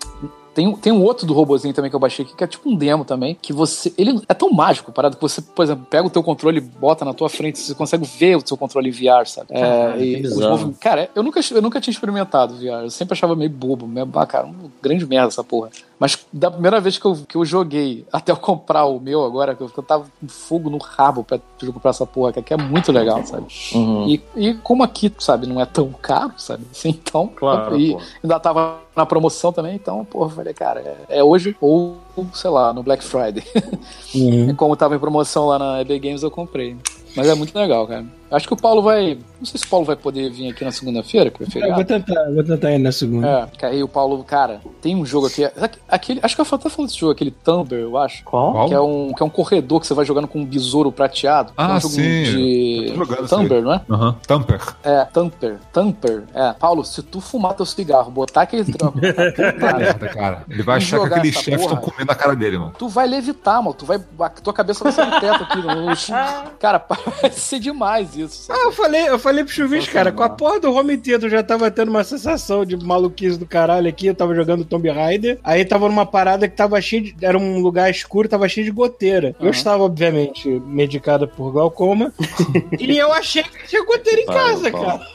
Tem, 0.55 0.65
um- 0.67 0.73
tem 0.77 0.91
um 0.93 1.03
outro 1.03 1.27
do 1.27 1.33
robozinho 1.33 1.73
também 1.73 1.89
que 1.91 1.95
eu 1.95 1.99
baixei 1.99 2.23
aqui, 2.23 2.33
que 2.33 2.43
é 2.43 2.47
tipo 2.47 2.69
um 2.69 2.75
demo 2.75 3.03
também, 3.03 3.37
que 3.39 3.51
você. 3.51 3.93
Ele 3.97 4.21
é 4.27 4.33
tão 4.33 4.49
mágico, 4.51 4.89
parado, 4.91 5.17
que 5.17 5.21
você, 5.21 5.41
por 5.41 5.63
exemplo, 5.63 5.85
pega 5.89 6.07
o 6.07 6.09
teu 6.09 6.23
controle 6.23 6.59
e 6.59 6.61
bota 6.61 7.03
na 7.03 7.13
tua 7.13 7.27
frente, 7.29 7.59
você 7.59 7.75
consegue 7.75 8.05
ver 8.05 8.37
o 8.37 8.47
seu 8.47 8.55
controle 8.55 8.87
em 8.87 8.91
VR, 8.91 9.27
sabe? 9.27 9.47
É, 9.51 9.97
e 9.99 10.23
movimentos- 10.23 10.79
Cara, 10.79 11.09
eu 11.13 11.21
nunca, 11.21 11.41
eu 11.51 11.61
nunca 11.61 11.81
tinha 11.81 11.91
experimentado 11.91 12.55
VR. 12.55 12.83
Eu 12.85 12.89
sempre 12.89 13.13
achava 13.13 13.35
meio 13.35 13.49
bobo, 13.49 13.85
meio, 13.85 14.09
ah, 14.15 14.25
cara, 14.25 14.47
um 14.47 14.71
grande 14.81 15.05
merda 15.05 15.27
essa 15.27 15.43
porra. 15.43 15.69
Mas 15.99 16.25
da 16.31 16.49
primeira 16.51 16.79
vez 16.79 16.97
que 16.97 17.05
eu, 17.05 17.15
que 17.27 17.35
eu 17.37 17.43
joguei, 17.45 18.05
até 18.11 18.31
eu 18.31 18.37
comprar 18.37 18.85
o 18.85 18.99
meu 18.99 19.25
agora, 19.25 19.55
que 19.55 19.61
eu, 19.61 19.69
tava 19.83 20.05
com 20.21 20.27
fogo 20.27 20.69
no 20.69 20.77
rabo 20.77 21.23
pra 21.23 21.37
pra 21.57 21.71
comprar 21.71 21.91
essa 21.91 22.05
porra, 22.05 22.33
que 22.33 22.53
é 22.53 22.57
muito 22.57 22.91
legal, 22.91 23.25
sabe? 23.25 23.47
Uhum. 23.73 24.07
E, 24.09 24.21
e 24.35 24.53
como 24.55 24.83
aqui, 24.83 25.11
sabe, 25.19 25.47
não 25.47 25.59
é 25.59 25.65
tão 25.65 25.89
caro, 25.89 26.33
sabe? 26.37 26.65
Assim, 26.69 26.89
então. 27.01 27.27
Claro, 27.33 27.77
e 27.79 27.93
pô. 27.93 28.01
ainda 28.21 28.39
tava 28.41 28.79
na 28.93 29.05
promoção 29.05 29.53
também, 29.53 29.75
então, 29.75 30.03
porra, 30.05 30.27
falei, 30.45 30.53
cara, 30.53 30.79
é, 31.09 31.19
é 31.19 31.23
hoje 31.23 31.55
ou, 31.59 31.97
sei 32.33 32.49
lá, 32.49 32.71
no 32.73 32.83
Black 32.83 33.03
Friday. 33.03 33.43
Uhum. 34.15 34.55
Como 34.55 34.77
tava 34.77 34.95
em 34.95 34.99
promoção 34.99 35.47
lá 35.47 35.59
na 35.59 35.81
EB 35.81 35.99
Games, 35.99 36.23
eu 36.23 36.31
comprei. 36.31 36.77
Mas 37.17 37.27
é 37.27 37.35
muito 37.35 37.53
legal, 37.53 37.85
cara. 37.85 38.05
Acho 38.31 38.47
que 38.47 38.53
o 38.53 38.57
Paulo 38.57 38.81
vai. 38.81 39.17
Não 39.39 39.45
sei 39.45 39.59
se 39.59 39.65
o 39.65 39.69
Paulo 39.69 39.85
vai 39.85 39.95
poder 39.95 40.29
vir 40.31 40.49
aqui 40.49 40.63
na 40.63 40.71
segunda-feira, 40.71 41.29
que 41.29 41.39
vai 41.39 41.47
Eu 41.47 41.51
feriado. 41.51 41.75
vou 41.75 41.85
tentar, 41.85 42.31
vou 42.31 42.43
tentar 42.43 42.71
ir 42.71 42.79
na 42.79 42.91
segunda. 42.91 43.27
É, 43.27 43.57
que 43.57 43.65
aí 43.65 43.83
o 43.83 43.87
Paulo, 43.87 44.23
cara, 44.23 44.61
tem 44.81 44.95
um 44.95 45.05
jogo 45.05 45.27
aqui. 45.27 45.43
Aquele, 45.87 46.19
acho 46.23 46.35
que 46.35 46.41
eu 46.41 46.45
até 46.49 46.69
falei 46.69 46.87
desse 46.87 46.99
jogo, 46.99 47.11
aquele 47.11 47.31
Thunder, 47.31 47.79
eu 47.79 47.97
acho. 47.97 48.23
Qual? 48.23 48.67
Que 48.67 48.73
é, 48.73 48.79
um, 48.79 49.13
que 49.13 49.21
é 49.21 49.25
um 49.25 49.29
corredor 49.29 49.79
que 49.79 49.87
você 49.87 49.93
vai 49.93 50.05
jogando 50.05 50.27
com 50.27 50.39
um 50.39 50.45
besouro 50.45 50.91
prateado. 50.91 51.53
Ah, 51.55 51.73
é 51.73 51.77
um 51.77 51.81
jogo 51.81 51.93
sim. 51.93 52.23
de. 52.23 52.93
Eu 52.95 53.61
não 53.61 53.73
é? 53.73 53.81
Aham. 53.89 54.15
Tamper. 54.25 54.61
É, 54.83 55.05
Tamper. 55.05 55.57
Tamper. 55.71 56.23
É. 56.33 56.53
Paulo, 56.53 56.83
se 56.83 57.03
tu 57.03 57.21
fumar 57.21 57.53
teu 57.53 57.65
cigarro, 57.65 58.09
botar 58.09 58.41
aquele 58.41 58.65
trampo, 58.65 58.99
cara, 59.59 59.77
Merda, 59.77 60.09
cara. 60.09 60.43
Ele 60.49 60.63
vai 60.63 60.77
achar 60.77 60.99
que 60.99 61.27
essa 61.27 61.41
chefes 61.41 61.61
estão 61.61 61.77
comendo 61.77 62.11
a 62.11 62.15
cara 62.15 62.35
dele, 62.35 62.57
mano. 62.57 62.73
tu 62.77 62.87
vai 62.87 63.07
levitar, 63.07 63.61
mano. 63.61 63.75
Tu 63.75 63.85
vai. 63.85 63.99
A 64.19 64.29
tua 64.29 64.53
cabeça 64.53 64.83
vai 64.83 64.93
ser 64.93 65.05
no 65.05 65.19
teto 65.19 65.43
aqui. 65.43 65.57
No... 65.57 65.85
Cara, 66.59 66.83
vai 67.21 67.31
ser 67.31 67.59
demais 67.59 68.14
isso. 68.15 68.43
sabe? 68.43 68.59
Ah, 68.59 68.63
eu 68.65 68.71
falei, 68.71 69.07
eu 69.09 69.19
falei 69.19 69.43
pro 69.43 69.53
Chuvis, 69.53 69.87
cara, 69.87 70.11
com 70.11 70.23
a 70.23 70.29
porra 70.29 70.59
do 70.59 70.73
home 70.73 70.97
theater 70.97 71.25
eu 71.27 71.31
já 71.31 71.43
tava 71.43 71.69
tendo 71.71 71.89
uma 71.89 72.03
sensação 72.03 72.65
de 72.65 72.75
maluquice 72.77 73.37
do 73.37 73.45
caralho 73.45 73.87
aqui. 73.87 74.07
Eu 74.07 74.15
tava 74.15 74.33
jogando 74.35 74.65
Tomb 74.65 74.89
Raider, 74.89 75.39
aí 75.43 75.63
tava 75.65 75.87
numa 75.87 76.05
parada 76.05 76.47
que 76.47 76.55
tava 76.55 76.79
cheio 76.81 77.03
de. 77.03 77.15
Era 77.21 77.37
um 77.37 77.59
lugar 77.59 77.89
escuro, 77.89 78.27
tava 78.29 78.47
cheio 78.47 78.65
de 78.65 78.71
goteira. 78.71 79.35
Eu 79.39 79.45
Aham. 79.47 79.49
estava, 79.51 79.83
obviamente, 79.83 80.47
medicado 80.65 81.27
por 81.27 81.51
glaucoma. 81.51 82.13
e 82.79 82.97
eu 82.97 83.11
achei 83.13 83.43
que 83.43 83.67
tinha 83.67 83.83
goteira 83.85 84.21
em 84.21 84.25
Vai, 84.25 84.35
casa, 84.35 84.71
Paulo. 84.71 84.87
cara. 84.87 85.07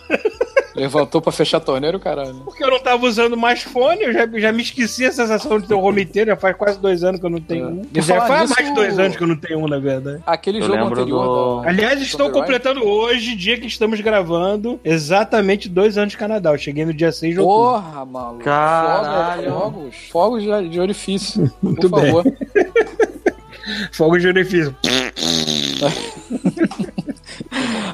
Levantou 0.75 1.21
pra 1.21 1.33
fechar 1.33 1.57
a 1.57 1.61
torneira, 1.61 1.97
o 1.97 2.01
caralho. 2.01 2.43
Porque 2.45 2.63
eu 2.63 2.71
não 2.71 2.79
tava 2.79 3.05
usando 3.05 3.37
mais 3.37 3.63
fone, 3.63 4.03
eu 4.05 4.13
já, 4.13 4.27
já 4.35 4.53
me 4.53 4.63
esqueci 4.63 5.05
a 5.05 5.11
sensação 5.13 5.59
de 5.59 5.67
ter 5.67 5.75
um 5.75 5.83
home 5.85 6.05
theater, 6.07 6.35
já 6.35 6.37
faz 6.41 6.57
quase 6.57 6.79
dois 6.79 7.03
anos 7.03 7.21
que 7.21 7.27
eu 7.27 7.31
não 7.31 7.41
tenho 7.41 7.65
É. 7.65 7.69
um. 7.69 7.83
E 7.93 8.01
falar 8.03 8.27
faz 8.29 8.41
nisso- 8.43 8.55
mais 8.55 8.69
de 8.69 8.75
dois 8.75 8.99
anos 8.99 9.17
que 9.17 9.23
eu 9.23 9.27
não 9.27 9.37
tenho 9.37 9.59
um, 9.59 9.67
na 9.69 9.79
verdade. 9.79 10.23
Aquele 10.25 10.59
Eu 10.59 10.63
jogo 10.63 10.85
anterior 10.85 11.25
do-. 11.63 11.69
Aliás, 11.69 12.01
estou 12.01 12.31
completando 12.31 12.87
hoje, 12.91 13.35
dia 13.37 13.59
que 13.59 13.67
estamos 13.67 14.01
gravando, 14.01 14.81
exatamente 14.85 15.69
dois 15.69 15.97
anos 15.97 16.13
de 16.13 16.19
Canadá. 16.19 16.51
Eu 16.51 16.59
cheguei 16.59 16.85
no 16.85 16.93
dia 16.93 17.13
6 17.13 17.35
de 17.35 17.41
outubro. 17.41 17.83
Porra, 17.83 18.05
maluco. 18.05 18.45
Caralho. 18.45 19.51
Fogos, 19.51 19.97
fogos, 20.11 20.45
fogos 20.45 20.71
de, 20.71 20.81
orifício. 20.81 21.53
Muito 21.63 21.89
por 21.89 22.01
bem. 22.01 22.13
favor. 22.13 22.25
Fogo 23.93 24.19
de 24.19 24.27
orifício. 24.27 24.75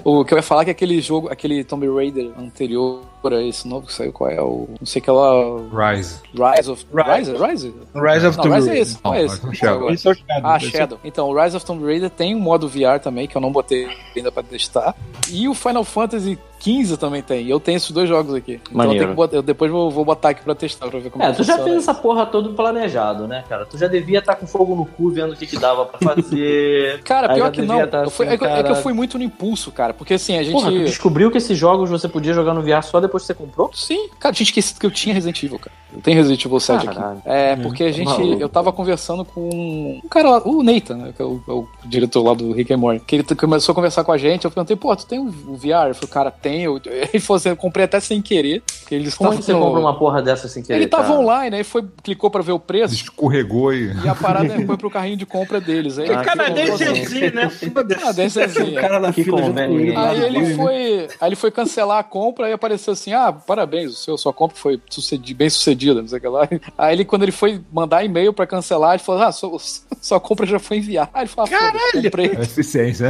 O 0.09 0.25
que 0.25 0.35
eu 0.35 0.39
ia 0.39 0.43
falar 0.43 0.63
é 0.63 0.67
que 0.67 0.71
aquele 0.71 1.01
jogo, 1.01 1.29
aquele 1.29 1.65
Tomb 1.65 1.85
Raider 1.89 2.31
anterior 2.39 3.03
esse 3.49 3.67
novo 3.67 3.87
que 3.87 3.93
saiu, 3.93 4.13
qual 4.13 4.31
é? 4.31 4.41
O. 4.41 4.69
Não 4.81 4.87
sei 4.87 5.03
que 5.03 5.11
lá. 5.11 5.33
Rise. 5.93 6.21
Rise 6.33 6.71
of. 6.71 6.87
Rise. 6.95 7.33
Rise? 7.33 7.75
Rise? 7.95 8.27
Of 8.27 8.37
Não, 8.37 8.45
Tomb 8.45 8.55
Rise 8.57 8.69
é 8.69 8.73
Raider. 8.73 8.83
esse. 8.83 8.99
Não, 9.05 9.15
é 9.15 9.23
esse. 9.25 9.55
Shadow. 9.57 9.77
agora. 9.77 9.95
Esse 9.95 10.09
é 10.09 10.11
o 10.11 10.15
Shadow. 10.15 10.41
Ah, 10.51 10.57
é- 10.57 10.61
Shadow. 10.61 10.99
Então, 11.05 11.29
o 11.31 11.43
Rise 11.43 11.57
of 11.57 11.67
Tomb 11.67 11.85
Raider 11.85 12.11
tem 12.11 12.35
um 12.35 12.41
modo 12.41 12.69
VR 12.69 13.01
também, 13.03 13.27
que 13.27 13.37
eu 13.37 13.41
não 13.41 13.51
botei 13.53 13.89
ainda 14.17 14.31
pra 14.31 14.43
testar. 14.43 14.95
E 15.31 15.49
o 15.49 15.55
Final 15.55 15.83
Fantasy 15.85 16.39
XV 16.61 16.97
também 16.97 17.23
tem. 17.23 17.45
E 17.45 17.51
eu 17.51 17.61
tenho 17.61 17.77
esses 17.77 17.91
dois 17.91 18.09
jogos 18.09 18.33
aqui. 18.35 18.55
Então 18.55 18.73
eu, 18.73 18.77
Maneiro. 18.77 18.99
tenho 19.01 19.11
que 19.11 19.17
botar- 19.17 19.37
eu 19.37 19.43
depois 19.43 19.71
vou, 19.71 19.91
vou 19.91 20.05
botar 20.05 20.31
aqui 20.31 20.43
pra 20.43 20.55
testar, 20.55 20.89
pra 20.89 20.99
ver 20.99 21.11
como 21.11 21.23
É, 21.25 21.33
tu 21.33 21.43
já 21.45 21.57
fez 21.59 21.67
isso. 21.83 21.91
essa 21.91 21.95
porra 21.95 22.25
todo 22.27 22.55
planejado, 22.55 23.27
né, 23.29 23.45
cara? 23.49 23.67
Tu 23.67 23.77
já 23.77 23.87
devia 23.87 24.21
estar 24.21 24.37
com 24.37 24.47
fogo 24.47 24.75
no 24.75 24.87
cu 24.87 25.11
vendo 25.11 25.33
o 25.33 25.37
que, 25.37 25.47
que 25.47 25.59
dava 25.59 25.85
pra 25.85 25.99
fazer. 26.15 27.01
Cara, 27.05 27.35
pior 27.35 27.51
que 27.51 27.63
não. 27.63 27.87
tá 27.87 28.05
Eu 28.05 28.11
fui- 28.11 28.27
assim, 28.27 28.35
é, 28.35 28.39
que, 28.39 28.45
é 28.45 28.49
que 28.49 28.55
eu 28.55 28.63
caralho. 28.65 28.83
fui 28.83 28.93
muito 28.93 29.19
no 29.19 29.25
impulso, 29.25 29.71
cara. 29.71 29.93
Porque 29.93 30.15
assim, 30.15 30.39
a 30.39 30.43
gente. 30.43 30.53
Porra, 30.53 30.71
tu 30.71 30.79
descobriu 30.85 31.31
que 31.31 31.39
esses 31.39 31.57
jogos 31.57 31.91
você 31.91 32.09
podia 32.09 32.33
jogar 32.33 32.55
no 32.55 32.63
VR 32.63 32.83
só 32.83 33.01
depois 33.07 33.23
que 33.23 33.27
você 33.29 33.35
comprou? 33.35 33.71
Sim, 33.75 34.09
cara, 34.19 34.35
esquecido 34.39 34.79
que 34.81 34.87
eu 34.87 34.91
tinha 34.91 35.15
Resident 35.15 35.43
Evil, 35.43 35.59
cara. 35.59 35.75
Eu 35.95 36.01
tenho 36.03 36.17
Resident 36.17 36.45
Evil 36.45 36.61
7 36.61 36.85
Caralho. 36.87 37.19
aqui. 37.19 37.21
É, 37.25 37.57
porque 37.57 37.85
a 37.85 37.93
gente. 37.93 38.07
Maluco. 38.07 38.41
Eu 38.43 38.49
tava 38.49 38.73
conversando 38.73 39.25
com 39.25 39.49
um 40.05 40.09
cara 40.09 40.29
lá, 40.31 40.43
o 40.45 40.63
Nathan, 40.63 40.97
né? 40.97 41.13
Que 41.17 41.23
é 41.23 41.25
o, 41.25 41.41
é 41.49 41.53
o 41.53 41.67
diretor 41.85 42.23
lá 42.23 42.35
do 42.35 42.53
Rick 42.53 42.73
and 42.73 42.77
Morty. 42.77 43.03
Que 43.07 43.17
ele 43.17 43.25
começou 43.25 43.73
a 43.73 43.75
conversar 43.75 44.05
com 44.05 44.13
a 44.13 44.19
gente. 44.19 44.45
Eu 44.45 44.51
perguntei, 44.51 44.77
pô, 44.77 44.95
tu 44.97 45.07
tem 45.07 45.19
o 45.19 45.27
o 45.47 45.57
VR? 45.57 45.89
Eu 45.89 45.95
falei, 45.95 46.11
cara, 46.11 46.31
tem. 46.31 46.63
Eu, 46.65 46.81
ele 46.85 47.21
falou 47.21 47.37
assim, 47.39 47.49
eu 47.51 47.57
comprei 47.57 47.85
até 47.85 48.01
sem 48.01 48.21
querer. 48.21 48.63
Eles 48.91 49.15
Como 49.15 49.33
é 49.33 49.37
você 49.37 49.53
no- 49.53 49.61
compra 49.61 49.81
uma 49.81 49.97
porra 49.99 50.21
dessa 50.21 50.49
sem 50.49 50.63
querer? 50.63 50.81
Ele 50.81 50.87
tava 50.89 51.05
cara? 51.09 51.21
online, 51.21 51.57
aí 51.57 51.65
foi, 51.65 51.85
clicou 52.03 52.31
pra 52.31 52.43
ver 52.43 52.53
o 52.53 52.59
preço. 52.59 52.93
Escorregou 52.95 53.73
e. 53.73 53.95
E 54.05 54.09
a 54.09 54.15
parada 54.15 54.49
foi 54.67 54.77
pro 54.77 54.91
carrinho 54.91 55.17
de 55.17 55.25
compra 55.25 55.61
deles. 55.61 55.99
Aí, 55.99 56.11
Ah, 56.11 56.19
que 56.19 56.25
Canadense 56.25 56.83
é 56.83 56.91
assim, 56.91 57.21
né? 57.31 57.51
Canadense 57.95 58.41
é 58.41 58.45
assim, 58.45 58.77
é. 58.77 58.81
cara 58.81 58.99
na 59.01 59.13
Que 59.13 59.23
fila 59.25 59.41
lá 59.41 60.11
Aí 60.11 60.25
ele 60.25 60.55
foi, 60.55 61.09
aí 61.21 61.29
ele 61.29 61.37
foi 61.37 61.51
cancelar 61.51 61.99
a 61.99 62.03
compra 62.05 62.49
e 62.51 62.53
apareceu 62.53 62.95
assim: 62.97 63.13
ah, 63.13 63.33
parabéns, 63.33 63.93
o 63.93 63.95
seu, 63.95 64.19
sua 64.19 64.33
compra 64.33 64.57
foi 64.57 64.81
sucedi- 64.91 65.35
bem 65.35 65.49
sucedida, 65.51 66.01
não 66.01 66.09
sei 66.09 66.19
o 66.19 66.21
que 66.21 66.29
lá. 66.29 66.49
Aí 66.77 66.95
ele, 66.95 67.05
quando 67.05 67.23
ele 67.23 67.33
foi 67.33 67.61
mandar 67.73 68.05
e-mail 68.05 68.33
pra 68.33 68.47
cancelar, 68.47 68.95
ele 68.95 69.03
falou: 69.03 69.23
ah, 69.23 69.33
sua, 69.33 69.59
sua 70.01 70.21
compra 70.21 70.47
já 70.47 70.59
foi 70.59 70.79
enviada. 70.79 71.11
Aí 71.15 71.23
ele 71.23 71.29
falou: 71.29 71.51
ah, 71.53 71.73
foda-se, 71.73 72.03
comprei. 72.03 72.27
É 72.27 72.41
eficiência. 72.43 73.09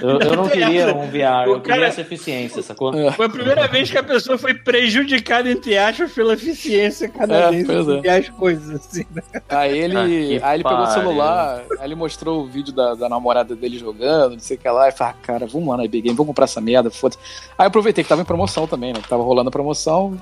Eu, 0.00 0.18
eu 0.20 0.36
não 0.36 0.48
queria 0.48 0.94
um 0.94 1.06
VR, 1.10 1.46
eu 1.48 1.60
queria 1.60 1.76
cara- 1.76 1.86
essa 1.86 2.00
eficiência, 2.00 2.62
sacou? 2.62 2.92
Foi 3.12 3.26
a 3.26 3.28
primeira 3.28 3.66
vez 3.68 3.90
que 3.90 3.98
a 3.98 4.02
pessoa 4.02 4.36
foi 4.38 4.54
prejudicada, 4.54 5.50
entre 5.50 5.76
aspas, 5.76 6.12
pela 6.12 6.34
eficiência 6.34 7.08
canadense 7.08 7.70
É, 7.70 7.74
pois 7.74 7.88
é. 7.88 8.00
e 8.04 8.08
as 8.08 8.28
coisas, 8.30 8.70
assim, 8.74 9.04
né? 9.14 9.22
Aí 9.48 9.78
ele, 9.78 10.40
Ah, 10.42 10.48
aí 10.50 10.56
ele 10.56 10.64
pegou 10.64 10.82
o 10.82 10.86
celular, 10.86 11.62
aí 11.78 11.86
ele 11.86 11.94
mostrou 11.94 12.42
o 12.42 12.46
vídeo 12.46 12.72
da, 12.72 12.94
da 12.94 13.08
namorada 13.08 13.54
dele 13.56 13.78
jogando, 13.78 14.32
não 14.32 14.38
sei 14.40 14.56
o 14.56 14.60
que 14.60 14.68
lá, 14.68 14.88
e 14.88 14.92
falou: 14.92 15.14
ah, 15.14 15.26
cara, 15.26 15.46
vamos 15.46 15.68
lá 15.68 15.76
na 15.76 15.82
Big 15.84 16.02
Game, 16.02 16.16
vamos 16.16 16.28
comprar 16.28 16.44
essa 16.44 16.60
merda, 16.60 16.90
foda-se. 16.90 17.18
Aí 17.58 17.64
eu 17.64 17.68
aproveitei 17.68 18.02
que 18.04 18.08
tava 18.08 18.22
em 18.22 18.24
promoção 18.24 18.66
também, 18.66 18.73
né? 18.76 18.92
Que 19.02 19.08
tava 19.08 19.22
rolando 19.22 19.48
a 19.48 19.52
promoção, 19.52 20.16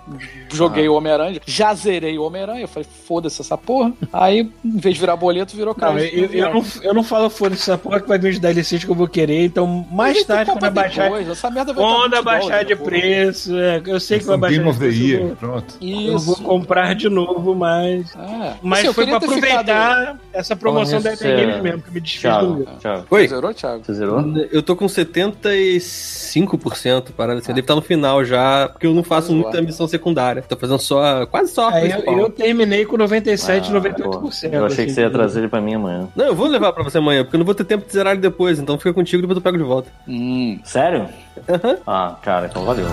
joguei 0.53 0.89
o 0.89 0.95
Homem-Aranha, 0.95 1.41
já 1.47 1.75
zerei 1.75 2.19
o 2.19 2.23
Homem-Aranha, 2.25 2.63
eu 2.63 2.69
falei, 2.69 2.87
foda-se 3.07 3.41
essa 3.41 3.57
porra. 3.59 3.93
Aí, 4.13 4.51
em 4.65 4.79
vez 4.79 4.95
de 4.95 5.01
virar 5.01 5.17
boleto, 5.17 5.57
virou 5.57 5.75
Não, 5.75 5.81
cara. 5.81 6.03
eu, 6.05 6.27
eu 6.33 6.55
não, 6.55 6.65
eu 6.83 6.95
não 6.95 7.03
falo 7.05 7.29
foda-se 7.31 7.63
essa 7.63 7.79
porra 7.79 8.01
que 8.01 8.09
vai 8.09 8.19
vir 8.19 8.33
os 8.33 8.39
DLCs 8.39 8.85
que 8.85 8.91
eu 8.91 8.95
vou 8.95 9.09
querer, 9.09 9.45
então 9.45 9.87
mais 9.91 10.25
tarde, 10.25 10.51
quando 10.51 10.65
abaixar, 10.65 11.13
essa 11.23 11.51
merda 11.51 11.73
vai 11.73 11.85
quando 11.85 12.11
tá 12.11 12.17
20 12.19 12.21
abaixar 12.21 12.65
de 12.65 12.77
porra. 12.77 12.91
preço, 12.91 13.57
é, 13.59 13.83
eu 13.87 14.01
sei 14.01 14.19
que 14.19 14.25
vai 14.25 14.37
baixar 14.37 14.57
Game 14.57 14.69
of 14.71 14.79
the 14.79 14.89
de 14.89 14.97
preço, 14.97 15.11
Year. 15.13 15.23
eu 15.31 15.37
Pronto. 15.37 15.75
vou- 15.81 15.91
eu 15.91 16.19
vou 16.19 16.35
Isso. 16.35 16.43
comprar 16.43 16.95
de 16.95 17.09
novo, 17.09 17.55
mas... 17.55 18.15
É. 18.17 18.55
Mas 18.63 18.81
Assim, 18.81 18.93
foi 18.93 19.07
pra 19.07 19.17
aproveitar 19.17 19.59
ficado- 19.59 20.21
essa 20.33 20.57
promoção 20.57 21.01
da 21.01 21.13
Epic 21.13 21.23
nisso, 21.25 21.37
Games 21.41 21.57
é, 21.57 21.61
mesmo, 21.63 21.83
que 21.83 21.91
me 21.93 22.01
desfez 22.01 22.37
do 22.39 22.65
Thiago. 22.81 23.07
Oi? 23.11 23.29
Zerou, 23.29 23.55
Thiago? 23.55 23.85
Você 23.85 23.95
zerou? 23.95 24.21
Eu 24.51 24.63
tô 24.63 24.75
com 24.77 24.87
75%, 24.89 27.13
parada 27.17 27.39
assim. 27.41 27.49
Deve 27.49 27.61
estar 27.61 27.75
no 27.75 27.83
final 27.83 28.25
já, 28.25 28.42
porque 28.73 28.87
eu 28.87 28.95
não 28.95 29.03
faço 29.03 29.29
Vamos 29.29 29.43
muita 29.45 29.61
missão 29.63 29.87
secundária. 29.89 30.43
Tô 30.43 30.57
fazendo 30.57 30.79
só, 30.79 31.27
quase 31.27 31.53
só 31.53 31.69
a 31.69 31.75
Aí 31.75 31.91
eu, 31.91 32.19
eu 32.19 32.31
terminei 32.31 32.85
com 32.85 32.97
97, 32.97 33.71
Ah, 33.71 33.81
98%. 33.81 34.03
pô, 34.21 34.31
Eu 34.53 34.67
achei 34.67 34.85
que 34.85 34.91
assim. 34.91 34.95
você 34.95 35.01
ia 35.03 35.11
trazer 35.11 35.41
ele 35.41 35.49
pra 35.49 35.61
mim 35.61 35.75
amanhã. 35.75 36.09
Não, 36.15 36.27
eu 36.27 36.35
vou 36.35 36.47
levar 36.47 36.73
pra 36.73 36.83
você 36.85 36.99
amanhã, 36.99 37.23
porque 37.25 37.37
eu 37.37 37.39
não 37.39 37.47
vou 37.47 37.55
ter 37.55 37.65
tempo 37.65 37.87
de 37.87 37.93
zerar 37.93 38.13
ele 38.13 38.21
depois, 38.23 38.59
então 38.59 38.77
fica 38.79 38.93
contigo 38.93 39.19
e 39.19 39.23
depois 39.23 39.37
eu 39.37 39.43
pego 39.43 39.59
de 39.59 39.65
volta. 39.65 39.89
Hum. 40.07 40.59
Sério? 40.65 41.09
Aham. 41.49 41.77
Ah, 41.87 42.17
cara, 42.23 42.47
então 42.47 42.65
valeu. 42.65 42.87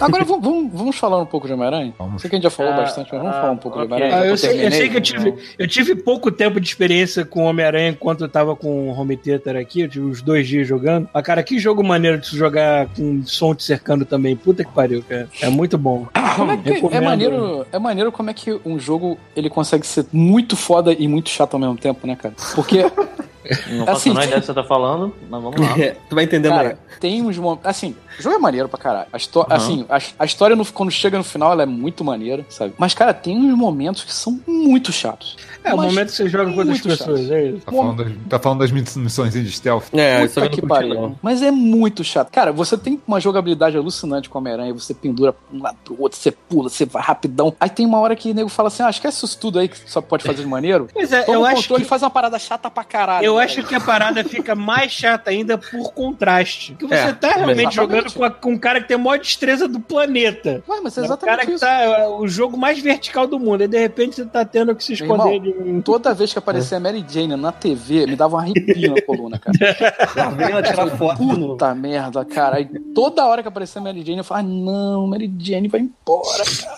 Agora 0.00 0.24
vamos, 0.24 0.72
vamos, 0.72 0.96
falar 0.96 1.18
um 1.18 1.26
pouco 1.26 1.46
de 1.46 1.52
Homem-Aranha? 1.52 1.92
Sei 2.18 2.30
que 2.30 2.36
a 2.36 2.38
gente 2.38 2.44
já 2.44 2.50
falou 2.50 2.72
Ah, 2.72 2.76
bastante, 2.76 3.08
mas 3.12 3.20
vamos 3.20 3.36
ah, 3.36 3.40
falar 3.40 3.52
um 3.52 3.56
pouco 3.56 3.78
de 3.78 3.84
ok. 3.84 3.96
Homem-Aranha. 3.96 4.22
Ah, 4.22 4.26
eu, 4.26 4.30
eu 4.30 4.72
sei 4.72 4.88
que 4.88 4.96
eu 4.96 5.00
tive, 5.00 5.34
eu 5.58 5.68
tive 5.68 5.94
pouco 5.94 6.30
tempo 6.30 6.60
de 6.60 6.68
experiência 6.68 7.24
com 7.24 7.44
Homem-Aranha 7.44 7.90
enquanto 7.90 8.22
eu 8.22 8.28
tava 8.28 8.54
com 8.54 8.88
o 8.88 8.98
Home 8.98 9.16
Theater 9.16 9.56
aqui. 9.56 9.82
Eu 9.82 9.88
tive 9.88 10.06
uns 10.06 10.22
dois 10.22 10.46
dias 10.46 10.66
jogando. 10.66 11.08
Mas, 11.12 11.22
cara, 11.24 11.42
que 11.42 11.58
jogo 11.58 11.82
maneiro 11.82 12.18
de 12.18 12.28
se 12.28 12.36
jogar 12.36 12.86
com 12.88 13.22
som 13.24 13.54
te 13.54 13.62
cercando 13.62 14.04
também. 14.04 14.36
Puta 14.36 14.64
que 14.64 14.72
pariu, 14.72 15.02
cara. 15.02 15.28
É 15.40 15.48
muito 15.48 15.76
bom. 15.76 16.06
Como 16.36 16.52
é, 16.52 16.56
que, 16.56 16.94
é, 16.94 17.00
maneiro, 17.00 17.66
é 17.72 17.78
maneiro 17.80 18.12
como 18.12 18.30
é 18.30 18.34
que 18.34 18.60
um 18.64 18.78
jogo 18.78 19.18
ele 19.34 19.50
consegue 19.50 19.84
ser 19.84 20.06
muito 20.12 20.56
foda 20.56 20.92
e 20.92 21.08
muito 21.08 21.30
chato 21.30 21.54
ao 21.54 21.60
mesmo 21.60 21.76
tempo, 21.76 22.06
né, 22.06 22.14
cara? 22.14 22.34
Porque, 22.54 22.84
Não 23.70 23.86
faço 23.86 23.98
Assim, 23.98 24.10
a 24.10 24.14
menor 24.14 24.24
ideia 24.24 24.36
do 24.36 24.40
que 24.40 24.46
você 24.46 24.54
tá 24.54 24.64
falando, 24.64 25.14
mas 25.30 25.42
vamos 25.42 25.60
lá. 25.60 25.78
É, 25.78 25.96
tu 26.08 26.14
vai 26.14 26.24
entender 26.24 26.48
amanhã. 26.48 26.62
cara, 26.70 26.78
tem 27.00 27.22
uns 27.22 27.38
momentos. 27.38 27.66
Assim, 27.66 27.94
o 28.18 28.22
jogo 28.22 28.34
é 28.36 28.38
maneiro 28.38 28.68
pra 28.68 28.78
caralho. 28.78 29.06
A, 29.12 29.16
Uhum. 29.38 29.44
assim, 29.50 29.86
a, 29.88 29.98
a 30.20 30.24
história, 30.24 30.54
no- 30.56 30.64
quando 30.66 30.90
chega 30.90 31.16
no 31.18 31.24
final, 31.24 31.52
ela 31.52 31.62
é 31.62 31.66
muito 31.66 32.04
maneira, 32.04 32.44
sabe? 32.48 32.74
Mas, 32.78 32.94
cara, 32.94 33.14
tem 33.14 33.36
uns 33.36 33.56
momentos 33.56 34.04
que 34.04 34.12
são 34.12 34.40
muito 34.46 34.92
chatos. 34.92 35.36
É, 35.64 35.72
o 35.72 35.76
Mas 35.76 35.86
momento 35.86 36.10
que 36.10 36.16
você 36.16 36.28
joga 36.28 36.50
com 36.52 36.58
outras 36.58 36.80
pessoas, 36.80 37.20
chato. 37.22 37.32
é 37.32 37.44
isso. 37.46 37.66
Tá 37.66 37.72
falando, 37.72 38.04
das, 38.04 38.12
tá 38.28 38.38
falando 38.38 38.58
das 38.60 38.70
missões 38.70 39.32
de 39.32 39.50
stealth. 39.52 39.84
É, 39.92 40.24
isso 40.24 40.40
que 40.50 40.62
pariu. 40.62 40.94
não. 40.94 41.18
Mas 41.22 41.42
é 41.42 41.50
muito 41.50 42.02
chato. 42.04 42.30
Cara, 42.30 42.52
você 42.52 42.76
tem 42.78 43.00
uma 43.06 43.20
jogabilidade 43.20 43.76
alucinante 43.76 44.28
com 44.30 44.38
Homem-Aranha, 44.38 44.72
você 44.72 44.94
pendura 44.94 45.34
um 45.52 45.62
lado 45.62 45.76
pro 45.84 46.00
outro, 46.00 46.18
você 46.18 46.30
pula, 46.30 46.68
você 46.68 46.84
vai 46.86 47.02
rapidão. 47.02 47.54
Aí 47.60 47.68
tem 47.70 47.84
uma 47.86 47.98
hora 47.98 48.14
que 48.16 48.30
o 48.30 48.34
nego 48.34 48.48
fala 48.48 48.68
assim: 48.68 48.82
ah, 48.82 48.90
esquece 48.90 49.24
isso 49.24 49.38
tudo 49.38 49.58
aí 49.58 49.68
que 49.68 49.78
só 49.90 50.00
pode 50.00 50.24
fazer 50.24 50.42
de 50.42 50.48
maneiro. 50.48 50.88
Pois 50.92 51.12
é, 51.12 51.22
Toma 51.22 51.36
eu 51.38 51.40
o 51.42 51.44
acho 51.44 51.56
controle 51.62 51.82
que, 51.82 51.86
e 51.86 51.88
faz 51.88 52.02
uma 52.02 52.10
parada 52.10 52.38
chata 52.38 52.70
pra 52.70 52.84
caralho. 52.84 53.24
eu 53.24 53.37
eu 53.38 53.44
acho 53.44 53.62
que 53.64 53.74
a 53.74 53.80
parada 53.80 54.22
fica 54.24 54.54
mais 54.54 54.90
chata 54.92 55.30
ainda 55.30 55.56
por 55.56 55.92
contraste. 55.92 56.72
Porque 56.72 56.86
você 56.86 56.94
É, 56.94 57.12
tá 57.12 57.28
realmente 57.28 57.60
exatamente. 57.60 57.74
jogando 57.74 58.12
com, 58.12 58.24
a- 58.24 58.30
com 58.30 58.52
um 58.52 58.58
cara 58.58 58.80
que 58.80 58.88
tem 58.88 58.94
a 58.96 58.98
maior 58.98 59.18
destreza 59.18 59.66
do 59.68 59.80
planeta. 59.80 60.62
Ué, 60.68 60.80
mas 60.82 60.96
é 60.98 61.02
o 61.02 61.04
cara 61.16 61.42
exatamente 61.42 61.46
que 61.46 61.52
isso. 61.52 61.60
tá 61.64 61.72
é, 61.82 62.08
o 62.08 62.26
jogo 62.26 62.56
mais 62.56 62.78
vertical 62.78 63.26
do 63.26 63.38
mundo. 63.38 63.62
E 63.64 63.68
de 63.68 63.78
repente 63.78 64.16
você 64.16 64.24
tá 64.24 64.44
tendo 64.44 64.74
que 64.74 64.82
se 64.84 64.92
esconder 64.94 65.34
irmão, 65.34 65.40
de 65.40 65.70
um. 65.70 65.80
Toda 65.82 66.12
vez 66.14 66.32
que 66.32 66.38
aparecia 66.38 66.76
a 66.76 66.80
Mary 66.80 67.04
Jane 67.08 67.36
na 67.36 67.52
TV, 67.52 68.06
me 68.06 68.16
dava 68.16 68.36
um 68.36 68.38
arrepio 68.40 68.94
na 68.94 69.02
coluna, 69.02 69.38
cara. 69.38 69.56
Lá 70.16 70.30
vem 70.30 70.50
ela 70.50 70.62
tirar 70.62 70.86
foto. 70.96 71.16
Puta 71.18 71.74
merda, 71.74 72.24
cara. 72.24 72.56
Aí 72.56 72.66
toda 72.94 73.24
hora 73.26 73.42
que 73.42 73.48
aparecia 73.48 73.80
a 73.80 73.84
Mary 73.84 74.02
Jane, 74.04 74.18
eu 74.18 74.24
falava, 74.24 74.46
ah, 74.46 74.50
não, 74.50 75.06
Mary 75.06 75.32
Jane 75.38 75.68
vai 75.68 75.80
embora, 75.80 76.44
cara. 76.44 76.76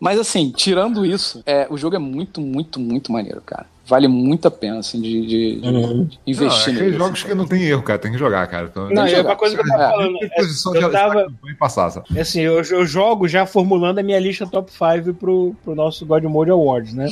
Mas 0.00 0.18
assim, 0.20 0.52
tirando 0.54 1.04
isso, 1.04 1.42
é, 1.44 1.66
o 1.68 1.76
jogo 1.76 1.96
é 1.96 1.98
muito, 1.98 2.40
muito, 2.40 2.78
muito 2.78 3.10
maneiro, 3.10 3.42
cara. 3.44 3.66
Vale 3.88 4.06
muito 4.06 4.46
a 4.46 4.50
pena, 4.50 4.80
assim, 4.80 5.00
de, 5.00 5.26
de- 5.26 5.60
de 5.60 5.66
Uhum. 5.68 5.72
Não, 5.96 6.02
é 6.02 6.30
investir 6.30 6.60
aqueles 6.74 6.80
nele. 6.80 6.98
jogos 6.98 7.22
que 7.22 7.34
não 7.34 7.46
tem 7.46 7.62
erro, 7.62 7.82
cara. 7.82 7.98
Tem 7.98 8.12
que 8.12 8.18
jogar, 8.18 8.46
cara. 8.46 8.68
Então, 8.70 8.90
Não, 8.90 9.04
é 9.04 9.08
jogar. 9.08 9.30
uma 9.30 9.36
coisa 9.36 9.56
que 9.56 9.62
eu 9.62 9.66
tava 9.66 9.82
É. 9.82 9.90
falando. 9.90 10.18
é, 10.20 10.40
eu 10.42 10.72
de 10.88 10.90
tava, 10.92 11.26
passar, 11.58 11.90
sabe? 11.90 12.20
assim, 12.20 12.40
eu, 12.42 12.62
eu 12.62 12.84
jogo 12.86 13.26
já 13.26 13.46
formulando 13.46 13.98
a 13.98 14.02
minha 14.02 14.20
lista 14.20 14.46
top 14.46 14.70
5 14.70 15.14
pro, 15.14 15.56
pro 15.64 15.74
nosso 15.74 16.04
God 16.04 16.22
Mode 16.24 16.50
Awards, 16.50 16.92
né? 16.92 17.08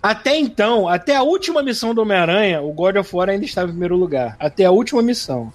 Até 0.00 0.36
então, 0.36 0.88
até 0.88 1.16
a 1.16 1.22
última 1.22 1.62
missão 1.64 1.92
do 1.94 2.02
Homem-Aranha, 2.02 2.62
o 2.62 2.72
God 2.72 2.96
of 2.96 3.16
War 3.16 3.28
ainda 3.28 3.44
estava 3.44 3.66
em 3.66 3.72
primeiro 3.72 3.96
lugar. 3.96 4.36
Até 4.38 4.64
a 4.64 4.70
última 4.70 5.02
missão. 5.02 5.52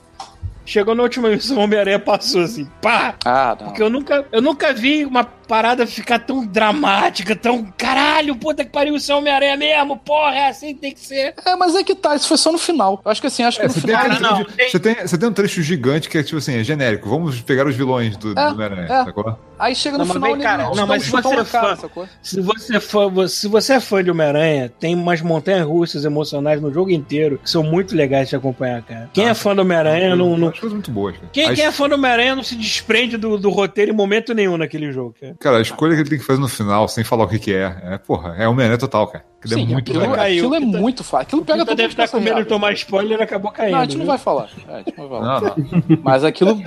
Chegou 0.66 0.96
na 0.96 1.04
última 1.04 1.30
missão, 1.30 1.58
o 1.58 1.62
Homem-Aranha 1.62 2.00
passou 2.00 2.42
assim, 2.42 2.68
pá! 2.82 3.16
Ah, 3.24 3.56
não. 3.60 3.68
Porque 3.68 3.82
eu 3.84 3.90
nunca, 3.90 4.26
eu 4.32 4.42
nunca 4.42 4.74
vi 4.74 5.06
uma 5.06 5.24
parada 5.24 5.86
ficar 5.86 6.18
tão 6.20 6.44
dramática, 6.46 7.36
tão. 7.36 7.64
Caralho, 7.78 8.36
puta 8.36 8.66
que 8.66 8.72
pariu, 8.72 8.96
isso 8.96 9.12
é 9.12 9.16
Homem-Aranha 9.16 9.56
mesmo, 9.56 9.96
porra, 9.98 10.34
é 10.36 10.48
assim 10.50 10.74
que 10.74 10.82
tem 10.82 10.92
que 10.92 11.00
ser. 11.00 11.36
É, 11.46 11.56
mas 11.56 11.76
é 11.76 11.84
que 11.84 11.94
tá, 11.94 12.16
isso 12.16 12.28
foi 12.28 12.38
só 12.38 12.52
no 12.52 12.58
final. 12.58 13.00
Eu 13.06 13.12
acho 13.12 13.22
que 13.22 13.28
assim, 13.28 13.44
acho 13.44 13.60
que 13.60 13.66
É, 13.66 13.68
no 13.68 13.74
você, 13.74 13.82
tem 13.82 13.96
final. 13.96 14.06
aquele 14.12 14.22
não, 14.22 14.44
tem- 14.46 14.70
você, 14.70 14.80
tem, 14.80 14.96
você 14.96 15.18
tem 15.18 15.30
um 15.30 15.34
trecho 15.34 15.62
gigante 15.62 16.10
que 16.10 16.18
é 16.18 16.24
tipo 16.24 16.38
assim, 16.38 16.58
é 16.60 16.64
genérico. 16.64 17.08
Vamos 17.10 17.40
pegar 17.42 17.68
os 17.68 17.76
vilões 17.76 18.18
do, 18.18 18.34
do 18.34 18.40
É, 18.40 18.48
Homem-Aranha, 18.50 18.86
é. 18.86 19.06
sacou? 19.06 19.38
Aí 19.58 19.74
chega 19.74 19.98
no 19.98 20.04
Não, 20.04 20.14
final, 20.14 20.38
cara, 20.38 20.64
não, 20.66 20.74
dá 20.76 20.86
mas 20.86 21.04
se 21.04 21.12
você 21.12 21.28
é 21.30 21.46
cara, 21.46 21.46
fã- 21.46 21.76
sacou? 21.78 22.10
Se 22.22 22.42
você, 22.42 22.80
for, 22.82 23.30
se 23.30 23.48
você 23.48 23.74
é 23.74 23.80
fã 23.80 24.04
de 24.04 24.12
Homem-Aranha, 24.12 24.70
tem 24.80 24.94
umas 24.96 25.22
montanhas 25.22 25.66
russas 25.66 26.04
emocionais 26.04 26.60
no 26.62 26.74
jogo 26.74 26.90
inteiro 26.92 27.40
que 27.42 27.50
são 27.50 27.64
muito 27.64 27.96
legais 27.96 28.28
de 28.30 28.36
acompanhar, 28.36 28.82
cara. 28.82 29.10
Quem 29.14 29.30
é 29.30 29.34
fã 29.34 29.56
do 29.56 29.62
Homem-Aranha 29.62 30.14
não. 30.16 30.36
não- 30.36 30.55
As 30.56 30.60
coisas 30.62 30.74
muito 30.74 30.90
boas, 30.90 31.16
cara. 31.16 31.28
Quem, 31.34 31.50
A 31.50 31.54
quem 31.54 31.66
é 31.66 31.72
fã 31.72 31.90
do 31.90 31.96
Homem-Aranha 31.96 32.36
não 32.36 32.44
se 32.44 32.56
desprende 32.56 33.18
do, 33.18 33.38
do 33.38 33.50
roteiro 33.50 33.92
em 33.92 33.94
momento 33.94 34.34
nenhum 34.34 34.56
naquele 34.56 34.90
jogo, 34.92 35.14
cara. 35.20 35.36
Cara, 35.38 35.58
a 35.58 35.62
escolha 35.62 35.96
que 35.96 36.02
ele 36.02 36.10
tem 36.10 36.18
que 36.18 36.24
fazer 36.24 36.40
no 36.40 36.48
final, 36.48 36.88
sem 36.88 37.04
falar 37.04 37.26
o 37.26 37.28
que, 37.28 37.40
que 37.40 37.54
é, 37.54 37.76
é, 37.84 37.98
porra, 37.98 38.36
é 38.38 38.48
Homem-Aranha 38.48 38.78
total, 38.78 39.08
cara. 39.08 39.26
Que 39.46 39.54
é 39.54 39.58
Sim, 39.58 39.66
muito 39.68 39.78
aquilo, 39.92 40.00
legal. 40.00 40.26
Aquilo 40.26 40.56
é 40.56 40.60
tá- 40.60 40.66
muito 40.66 41.04
fácil. 41.04 41.22
Aquilo 41.24 41.42
pega 41.46 41.58
Então 41.58 41.66
todo 41.68 41.78
deve 41.78 41.94
estar 41.94 42.08
com 42.08 42.20
medo 42.20 42.38
de 42.42 42.46
tomar 42.46 42.74
spoiler 42.74 43.20
e 43.20 43.24
acabou 43.24 43.52
caindo. 43.52 43.74
Não, 43.74 43.80
a 43.80 43.84
gente 43.86 43.98
não 43.98 44.06
vai 44.06 44.18
falar. 44.18 44.50
É, 44.68 44.74
a 44.74 44.78
gente 44.80 44.98
não 44.98 45.08
vai 45.08 45.20
falar. 45.20 45.40
Não, 45.42 45.56
não. 45.90 46.00
Mas 46.04 46.24
aquilo, 46.24 46.62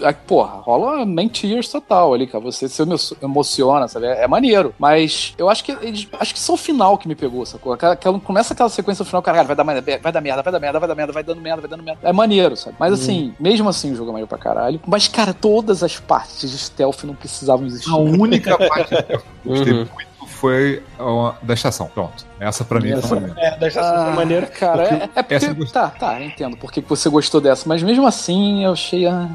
é, 0.00 0.12
porra, 0.12 0.54
rola 0.60 1.04
tears 1.32 1.68
total 1.68 2.12
ali, 2.14 2.26
cara. 2.26 2.42
Você 2.44 2.68
se 2.68 2.82
emo- 2.82 2.96
emociona, 3.22 3.86
sabe? 3.88 4.06
É, 4.06 4.24
é 4.24 4.28
maneiro. 4.28 4.74
Mas 4.78 5.34
eu 5.38 5.48
acho 5.48 5.62
que 5.64 5.72
eles, 5.80 6.08
acho 6.18 6.32
que 6.34 6.40
só 6.40 6.54
o 6.54 6.56
final 6.56 6.98
que 6.98 7.06
me 7.08 7.14
pegou, 7.14 7.44
sacou? 7.46 7.72
Aquela, 7.72 7.92
aquela- 7.94 8.18
começa 8.20 8.52
aquela 8.54 8.68
sequência 8.68 9.02
no 9.02 9.06
final, 9.06 9.22
caralho, 9.22 9.46
vai 9.46 9.56
dar, 9.56 9.64
merda, 9.64 9.98
vai 10.02 10.12
dar 10.12 10.20
merda, 10.20 10.42
vai 10.42 10.52
dar 10.52 10.60
merda, 10.60 10.78
vai 10.80 10.88
dar 10.88 10.94
merda, 10.94 11.12
vai 11.12 11.22
dando 11.22 11.40
merda, 11.40 11.60
vai 11.62 11.70
dando 11.70 11.82
merda. 11.82 12.00
É 12.02 12.12
maneiro, 12.12 12.56
sabe? 12.56 12.76
Mas 12.78 12.92
assim, 12.92 13.32
mesmo 13.38 13.68
assim 13.68 13.92
o 13.92 13.96
jogo 13.96 14.10
é 14.10 14.12
maneiro 14.12 14.28
pra 14.28 14.38
caralho. 14.38 14.80
Mas, 14.86 15.08
cara, 15.08 15.32
todas 15.32 15.82
as 15.82 15.98
partes 16.00 16.50
de 16.50 16.58
stealth 16.58 17.04
não 17.04 17.14
precisavam 17.14 17.66
existir. 17.66 17.90
A 17.90 17.96
única 17.96 18.56
parte 18.68 18.88
que 19.02 19.12
eu 19.12 19.22
gostei 19.44 19.72
Uhum. 19.72 19.78
muito 19.92 20.08
foi 20.44 20.82
a 20.98 21.34
da 21.40 21.54
estação. 21.54 21.86
Pronto. 21.94 22.26
Essa 22.38 22.64
pra 22.66 22.78
mim 22.78 22.90
Essa- 22.90 23.08
foi 23.08 23.18
maneira. 23.20 23.40
É, 23.40 23.56
da 23.58 23.68
estação 23.68 24.04
foi 24.04 24.12
maneiro. 24.14 24.46
Cara, 24.48 24.82
é, 24.82 25.08
é 25.16 25.22
porque. 25.22 25.72
Tá, 25.72 25.88
tá, 25.88 26.20
eu 26.20 26.26
entendo 26.26 26.54
por 26.56 26.70
que 26.70 26.82
que 26.82 26.88
você 26.88 27.08
gostou 27.08 27.40
dessa, 27.40 27.66
mas 27.66 27.82
mesmo 27.82 28.06
assim 28.06 28.62
eu 28.64 28.72
achei. 28.72 29.06
ah, 29.06 29.26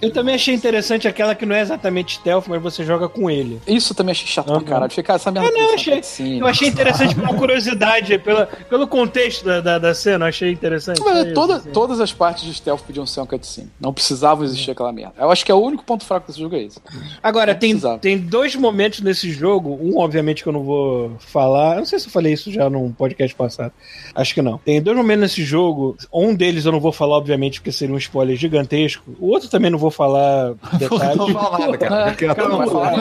Eu 0.00 0.12
também 0.12 0.34
achei 0.34 0.54
interessante 0.54 1.08
aquela 1.08 1.34
que 1.34 1.46
não 1.46 1.54
é 1.56 1.60
exatamente 1.60 2.14
stealth, 2.16 2.44
mas 2.48 2.60
você 2.62 2.84
joga 2.84 3.08
com 3.08 3.30
ele. 3.30 3.60
Isso 3.66 3.92
eu 3.92 3.96
também 3.96 4.12
achei 4.12 4.26
chato 4.26 4.48
Uhum. 4.50 4.60
pra 4.60 4.68
caralho. 4.68 4.90
Fiquei, 4.90 5.04
cara, 5.04 5.16
essa 5.16 5.30
merda. 5.30 5.48
Ah, 5.48 5.52
não, 5.52 5.60
eu 5.68 5.74
achei-. 5.74 6.02
Eu 6.40 6.46
achei 6.46 6.68
interessante 6.68 7.14
pela 7.16 7.32
curiosidade, 7.34 8.18
pela, 8.18 8.46
pelo 8.46 8.86
contexto 8.86 9.44
da, 9.44 9.60
da, 9.60 9.78
da 9.78 9.94
cena, 9.94 10.24
eu 10.26 10.28
achei 10.28 10.50
interessante. 10.52 11.00
Mas 11.02 11.12
Só 11.12 11.18
é, 11.18 11.32
toda- 11.32 11.52
isso, 11.54 11.62
assim. 11.62 11.70
todas 11.70 12.00
as 12.00 12.12
partes 12.12 12.44
de 12.44 12.54
stealth 12.54 12.80
podiam 12.82 13.06
ser 13.06 13.20
um 13.20 13.26
cutscene. 13.26 13.70
Não 13.80 13.92
precisavam 13.92 14.44
existir 14.44 14.70
aquela 14.70 14.92
merda. 14.92 15.14
Eu 15.18 15.30
acho 15.30 15.44
que 15.44 15.50
é 15.50 15.54
o 15.54 15.58
único 15.60 15.82
ponto 15.84 16.04
fraco 16.04 16.26
desse 16.26 16.40
jogo 16.40 16.54
é 16.56 16.62
esse. 16.64 16.78
Agora, 17.22 17.52
Não 17.52 17.58
tem, 17.58 17.70
precisava. 17.70 17.98
tem 17.98 18.18
dois 18.18 18.54
momentos 18.54 19.00
nesse 19.00 19.30
jogo. 19.30 19.78
Um, 19.80 19.98
obviamente, 19.98 20.42
que 20.42 20.48
eu 20.48 20.52
não 20.52 20.62
vou 20.62 21.12
falar. 21.18 21.74
Eu 21.74 21.78
não 21.78 21.84
sei 21.86 21.98
se 21.98 22.06
eu 22.06 22.10
falei 22.12 22.32
isso 22.32 22.50
já 22.52 22.68
num 22.68 22.92
podcast 22.92 23.34
passado. 23.34 23.72
Acho 24.14 24.34
que 24.34 24.42
não. 24.42 24.58
Tem 24.58 24.80
dois 24.82 24.96
momentos 24.96 25.22
nesse 25.22 25.44
jogo. 25.44 25.96
Um 26.12 26.34
deles 26.34 26.64
eu 26.66 26.72
não 26.72 26.80
vou 26.80 26.92
falar, 26.92 27.16
obviamente, 27.16 27.60
porque 27.60 27.72
seria 27.72 27.94
um 27.94 27.98
spoiler 27.98 28.36
gigantesco. 28.36 29.02
O 29.18 29.28
outro 29.28 29.48
também 29.48 29.70
não 29.70 29.78
vou 29.78 29.85
falar 29.90 30.54
detalhes. 30.78 31.16
Não 31.16 31.32
cara. 31.78 32.06
Porque 32.06 32.26
não 32.26 32.68
falar. 32.68 32.94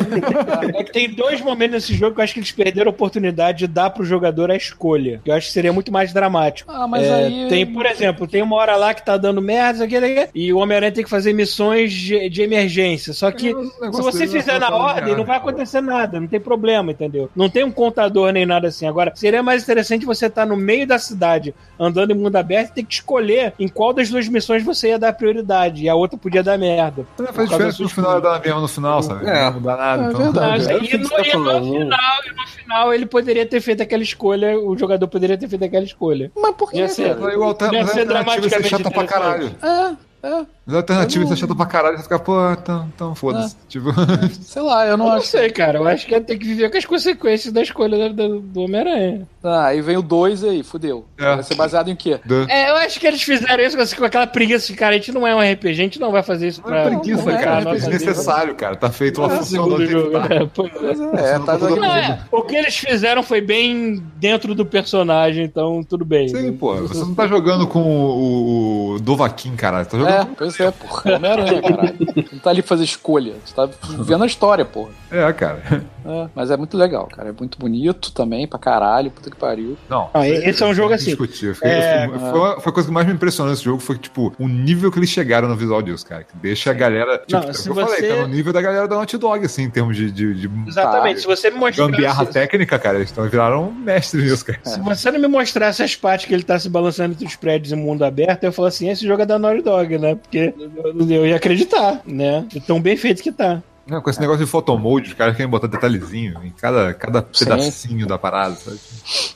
É 0.73 0.83
que 0.83 0.91
tem 0.91 1.09
dois 1.09 1.41
momentos 1.41 1.73
nesse 1.75 1.93
jogo 1.93 2.15
que 2.15 2.21
eu 2.21 2.23
acho 2.23 2.33
que 2.33 2.39
eles 2.39 2.51
perderam 2.51 2.89
a 2.89 2.93
oportunidade 2.93 3.59
de 3.59 3.67
dar 3.67 3.89
pro 3.89 4.03
jogador 4.03 4.51
a 4.51 4.55
escolha. 4.55 5.21
Que 5.23 5.31
eu 5.31 5.35
acho 5.35 5.47
que 5.47 5.53
seria 5.53 5.73
muito 5.73 5.91
mais 5.91 6.13
dramático. 6.13 6.71
Ah, 6.71 6.87
mas 6.87 7.03
É, 7.03 7.13
aí. 7.13 7.47
Tem, 7.47 7.65
por 7.65 7.85
exemplo, 7.85 8.27
tem 8.27 8.41
uma 8.41 8.55
hora 8.55 8.75
lá 8.75 8.93
que 8.93 9.05
tá 9.05 9.17
dando 9.17 9.41
merda, 9.41 9.85
isso 9.85 9.97
aqui, 9.97 10.29
e 10.33 10.53
o 10.53 10.57
Homem-Aranha 10.57 10.91
tem 10.91 11.03
que 11.03 11.09
fazer 11.09 11.33
missões 11.33 11.91
de, 11.93 12.29
de 12.29 12.41
emergência. 12.41 13.13
Só 13.13 13.31
que 13.31 13.49
É, 13.49 13.91
se 13.91 14.01
você 14.01 14.27
fizer 14.27 14.55
é 14.55 14.59
na 14.59 14.75
ordem, 14.75 15.15
não 15.15 15.25
vai 15.25 15.37
acontecer 15.37 15.81
nada, 15.81 16.19
não 16.19 16.27
tem 16.27 16.39
problema, 16.39 16.91
entendeu? 16.91 17.29
Não 17.35 17.49
tem 17.49 17.63
um 17.63 17.71
contador 17.71 18.31
nem 18.31 18.45
nada 18.45 18.67
assim. 18.67 18.87
Agora, 18.87 19.11
seria 19.15 19.43
mais 19.43 19.63
interessante 19.63 20.05
você 20.05 20.27
estar 20.27 20.45
no 20.45 20.57
meio 20.57 20.87
da 20.87 20.99
cidade, 20.99 21.53
andando 21.79 22.11
em 22.11 22.15
mundo 22.15 22.35
aberto, 22.35 22.71
e 22.71 22.73
ter 22.75 22.83
que 22.83 22.93
escolher 22.93 23.53
em 23.59 23.67
qual 23.67 23.93
das 23.93 24.09
duas 24.09 24.27
missões 24.27 24.63
você 24.63 24.89
ia 24.89 24.99
dar 24.99 25.13
prioridade, 25.13 25.83
e 25.83 25.89
a 25.89 25.95
outra 25.95 26.17
podia 26.17 26.43
dar 26.43 26.57
merda. 26.57 26.74
Não 26.75 27.25
Por 27.25 27.33
faz 27.33 27.49
diferença 27.49 27.77
da 27.77 27.83
no 27.83 27.89
final 27.89 28.21
dar 28.21 28.41
mesmo 28.41 28.61
no 28.61 28.67
final, 28.67 29.03
sabe? 29.03 29.27
É. 29.27 29.49
Não 29.51 29.61
dá 29.61 29.77
nada. 29.77 30.03
É 30.03 30.07
então, 30.09 30.21
verdade. 30.21 30.71
É 30.71 30.75
o 30.75 30.83
e, 30.83 30.97
no, 30.97 31.09
tá 31.09 31.15
e 31.21 31.33
no 31.37 31.43
final, 31.43 31.63
e 31.65 32.33
no 32.35 32.47
final 32.47 32.93
ele 32.93 33.05
poderia 33.05 33.45
ter 33.45 33.61
feito 33.61 33.81
aquela 33.83 34.03
escolha, 34.03 34.57
o 34.59 34.77
jogador 34.77 35.07
poderia 35.07 35.37
ter 35.37 35.47
feito 35.47 35.63
aquela 35.65 35.85
escolha. 35.85 36.31
Mas 36.35 36.55
por 36.55 36.71
que, 36.71 36.77
Ia 36.77 36.87
ser- 36.87 37.15
cara? 37.15 37.31
Aí 37.31 37.37
o 37.37 37.43
alter- 37.43 37.69
Deve 37.69 37.83
mas 37.83 37.91
a 37.91 37.93
ser 37.93 37.99
alternativa 38.01 38.35
ia 38.35 38.41
ser 38.41 38.49
dramaticamente 38.59 38.69
chata 38.69 38.91
pra 38.91 39.05
caralho. 39.05 39.55
É, 39.63 39.95
é. 40.27 40.45
Mas 40.65 40.75
a 40.75 40.79
alternativa 40.79 41.23
ia 41.23 41.29
ser 41.29 41.35
chata 41.35 41.55
pra 41.55 41.65
caralho. 41.67 41.97
Você 41.97 42.03
fica, 42.03 42.17
pô, 42.17 42.51
então, 42.51 42.89
então 42.95 43.13
foda-se. 43.15 43.55
Tipo, 43.69 43.89
Sei 44.41 44.61
lá, 44.63 44.87
eu 44.87 44.97
não 44.97 45.05
Eu 45.05 45.11
não 45.11 45.17
acho. 45.19 45.27
sei, 45.27 45.49
cara. 45.51 45.77
Eu 45.77 45.87
acho 45.87 46.05
que 46.07 46.11
ia 46.13 46.21
ter 46.21 46.37
que 46.39 46.45
viver 46.47 46.71
com 46.71 46.77
as 46.77 46.85
consequências 46.85 47.53
da 47.53 47.61
escolha 47.61 48.09
do, 48.09 48.15
do- 48.29 48.39
do 48.39 48.61
Homem-Aranha. 48.61 49.27
Ah, 49.43 49.65
aí 49.67 49.81
vem 49.81 49.95
o 49.95 50.01
2 50.01 50.43
aí, 50.43 50.63
fudeu. 50.63 51.05
É. 51.19 51.35
Vai 51.35 51.43
ser 51.43 51.53
baseado 51.55 51.89
em 51.89 51.95
quê? 51.95 52.19
da- 52.25 52.47
É, 52.49 52.71
eu 52.71 52.75
acho 52.77 52.99
que 52.99 53.05
eles 53.05 53.21
fizeram 53.21 53.63
isso 53.63 53.77
com- 53.77 53.97
com 53.99 54.05
aquela 54.05 54.25
preguiça 54.25 54.65
de 54.71 54.73
cara. 54.77 54.95
A 54.95 54.97
gente 54.97 55.11
não 55.11 55.27
é 55.27 55.35
um 55.35 55.39
RPG, 55.53 55.69
a 55.69 55.73
gente 55.73 55.99
não 55.99 56.11
vai 56.11 56.23
fazer 56.23 56.47
isso 56.47 56.61
Não 56.61 56.67
pra. 56.69 56.79
é 56.79 56.85
preguiça, 56.89 57.23
não 57.23 57.37
é, 57.37 57.43
cara. 57.43 57.61
não 57.63 57.71
É 57.71 57.75
é 57.75 57.77
desnecessário, 57.77 58.55
cara. 58.55 58.75
Tá 58.75 58.89
feito 58.89 59.21
uma 59.21 59.31
É, 59.31 59.37
função 59.37 59.69
do 59.69 59.85
jogo, 59.85 60.11
tá. 60.11 60.27
é, 60.33 60.49
pois 60.51 60.99
é. 60.99 61.35
É, 61.35 61.39
tá 61.39 61.57
Não, 61.59 61.75
Não, 61.75 61.95
é. 61.95 62.19
O 62.31 62.41
que 62.41 62.55
eles 62.55 62.75
fizeram 62.75 63.21
foi 63.21 63.39
bem 63.39 64.01
dentro 64.15 64.55
do 64.55 64.65
personagem, 64.65 65.45
então 65.45 65.83
tudo 65.83 66.03
bem. 66.03 66.27
Sim, 66.27 66.53
pô. 66.53 66.75
Você 66.77 66.97
não 67.01 67.13
tá 67.13 67.27
jogando 67.27 67.67
com 67.67 67.81
o, 67.83 68.95
o 68.95 68.99
Dovaquim, 68.99 69.55
caralho. 69.55 69.85
Tá 69.85 69.97
jogando 69.97 70.14
É, 70.21 70.25
pois 70.37 70.59
é, 70.59 70.71
porra. 70.71 71.11
É 71.11 71.15
Homem-Aranha, 71.15 71.61
caralho. 71.61 71.95
Não 72.31 72.39
tá 72.39 72.49
ali 72.49 72.61
fazer 72.61 72.83
escolha. 72.83 73.33
Você 73.43 73.53
tá 73.53 73.69
vendo 73.99 74.23
a 74.23 74.27
história, 74.27 74.65
porra. 74.65 74.91
É, 75.11 75.31
cara. 75.33 75.61
É, 76.05 76.29
mas 76.35 76.51
é 76.51 76.57
muito 76.57 76.77
legal, 76.77 77.07
cara. 77.07 77.29
É 77.29 77.31
muito 77.31 77.57
bonito 77.57 78.11
também, 78.11 78.47
pra 78.47 78.59
caralho. 78.59 79.09
Puta 79.11 79.29
que 79.31 79.35
pariu. 79.37 79.77
Não. 79.89 80.09
Ah, 80.13 80.27
esse 80.27 80.61
é 80.63 80.65
um 80.65 80.73
jogo 80.73 80.93
assim. 80.93 81.05
Discutir. 81.11 81.55
Foi, 81.55 81.67
É, 81.67 82.07
foi, 82.07 82.19
foi, 82.19 82.31
foi 82.61 82.69
a 82.69 82.73
coisa 82.73 82.87
que 82.89 82.93
mais 82.93 83.07
me 83.07 83.13
impressionou 83.13 83.51
nesse 83.51 83.63
jogo. 83.63 83.79
Foi, 83.79 83.97
tipo, 83.97 84.33
o 84.39 84.47
nível 84.47 84.91
que 84.91 84.99
eles 84.99 85.09
chegaram 85.09 85.47
no 85.47 85.55
visual 85.55 85.81
disso, 85.81 86.05
cara. 86.05 86.23
Que 86.23 86.35
deixa 86.37 86.71
a 86.71 86.73
galera. 86.73 87.17
Tipo, 87.19 87.31
Não, 87.33 87.39
é 87.39 87.45
o 87.45 87.47
que 87.51 87.57
se 87.57 87.69
eu 87.69 87.75
falei, 87.75 87.99
você- 87.99 88.07
tá 88.07 88.21
no 88.21 88.27
nível 88.27 88.53
da 88.53 88.61
galera 88.61 88.87
da 88.87 88.95
Naughty 88.95 89.17
Dog, 89.17 89.45
assim, 89.45 89.63
em 89.63 89.69
termos 89.69 89.95
de. 89.97 90.11
de, 90.11 90.33
de 90.35 90.49
Exatamente. 90.67 91.21
Se 91.21 91.27
você 91.27 91.49
me 91.49 91.59
gambiarra 91.71 92.23
mostrasse. 92.23 92.33
técnica, 92.33 92.77
cara, 92.77 92.97
eles 92.97 93.11
tão, 93.11 93.27
viraram 93.27 93.71
mestres 93.71 94.23
nisso, 94.23 94.45
cara. 94.45 94.59
Se 94.63 94.79
você 94.79 95.09
não 95.11 95.19
me 95.19 95.27
mostrasse 95.27 95.81
as 95.81 95.95
partes 95.95 96.25
que 96.27 96.33
ele 96.33 96.43
tá 96.43 96.59
se 96.59 96.69
balançando 96.69 97.13
entre 97.13 97.25
os 97.25 97.35
prédios 97.35 97.71
e 97.71 97.75
mundo 97.75 98.03
aberto, 98.05 98.43
eu 98.43 98.51
falo 98.51 98.67
assim: 98.67 98.89
esse 98.89 99.05
jogo 99.05 99.21
é 99.21 99.25
da 99.25 99.39
Naughty 99.39 99.61
Dog, 99.63 99.97
né? 99.97 100.15
Porque 100.15 100.53
eu, 100.85 101.09
eu 101.09 101.25
ia 101.25 101.35
acreditar, 101.35 102.01
né? 102.05 102.45
De 102.47 102.59
tão 102.59 102.79
bem 102.79 102.95
feito 102.95 103.23
que 103.23 103.31
tá. 103.31 103.61
Não, 103.87 104.01
com 104.01 104.09
esse 104.09 104.19
negócio 104.19 104.43
de 104.43 104.49
photomode, 104.49 105.09
os 105.09 105.13
caras 105.13 105.35
querem 105.35 105.49
botar 105.49 105.67
detalhezinho 105.67 106.43
em 106.43 106.49
cada, 106.49 106.93
cada 106.93 107.25
Sim. 107.31 107.45
pedacinho 107.45 108.07
da 108.07 108.17
parada, 108.17 108.55
sabe? 108.55 108.79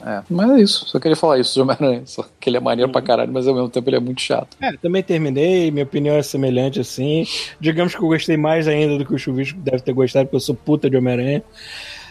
É, 0.04 0.24
mas 0.28 0.50
é 0.50 0.62
isso. 0.62 0.88
Só 0.88 1.00
queria 1.00 1.16
falar 1.16 1.38
isso 1.38 1.54
de 1.54 1.62
Homem-Aranha. 1.62 2.02
Só 2.06 2.26
que 2.40 2.50
ele 2.50 2.58
é 2.58 2.60
maneiro 2.60 2.92
pra 2.92 3.02
caralho, 3.02 3.32
mas 3.32 3.48
ao 3.48 3.54
mesmo 3.54 3.70
tempo 3.70 3.88
ele 3.90 3.98
é 3.98 4.00
muito 4.00 4.22
chato. 4.22 4.58
É, 4.60 4.72
também 4.78 5.04
terminei, 5.04 5.70
minha 5.70 5.84
opinião 5.84 6.16
é 6.16 6.24
semelhante 6.24 6.80
assim. 6.80 7.28
Digamos 7.60 7.94
que 7.94 8.02
eu 8.02 8.08
gostei 8.08 8.38
mais 8.38 8.68
ainda 8.68 8.98
do 8.98 9.06
que 9.06 9.14
o 9.14 9.20
Chuvisco 9.20 9.60
deve 9.60 9.82
ter 9.82 9.94
gostado, 9.94 10.26
porque 10.26 10.38
eu 10.38 10.42
sou 10.42 10.56
puta 10.56 10.90
de 10.90 10.98
Homem-Aranha. 10.98 11.44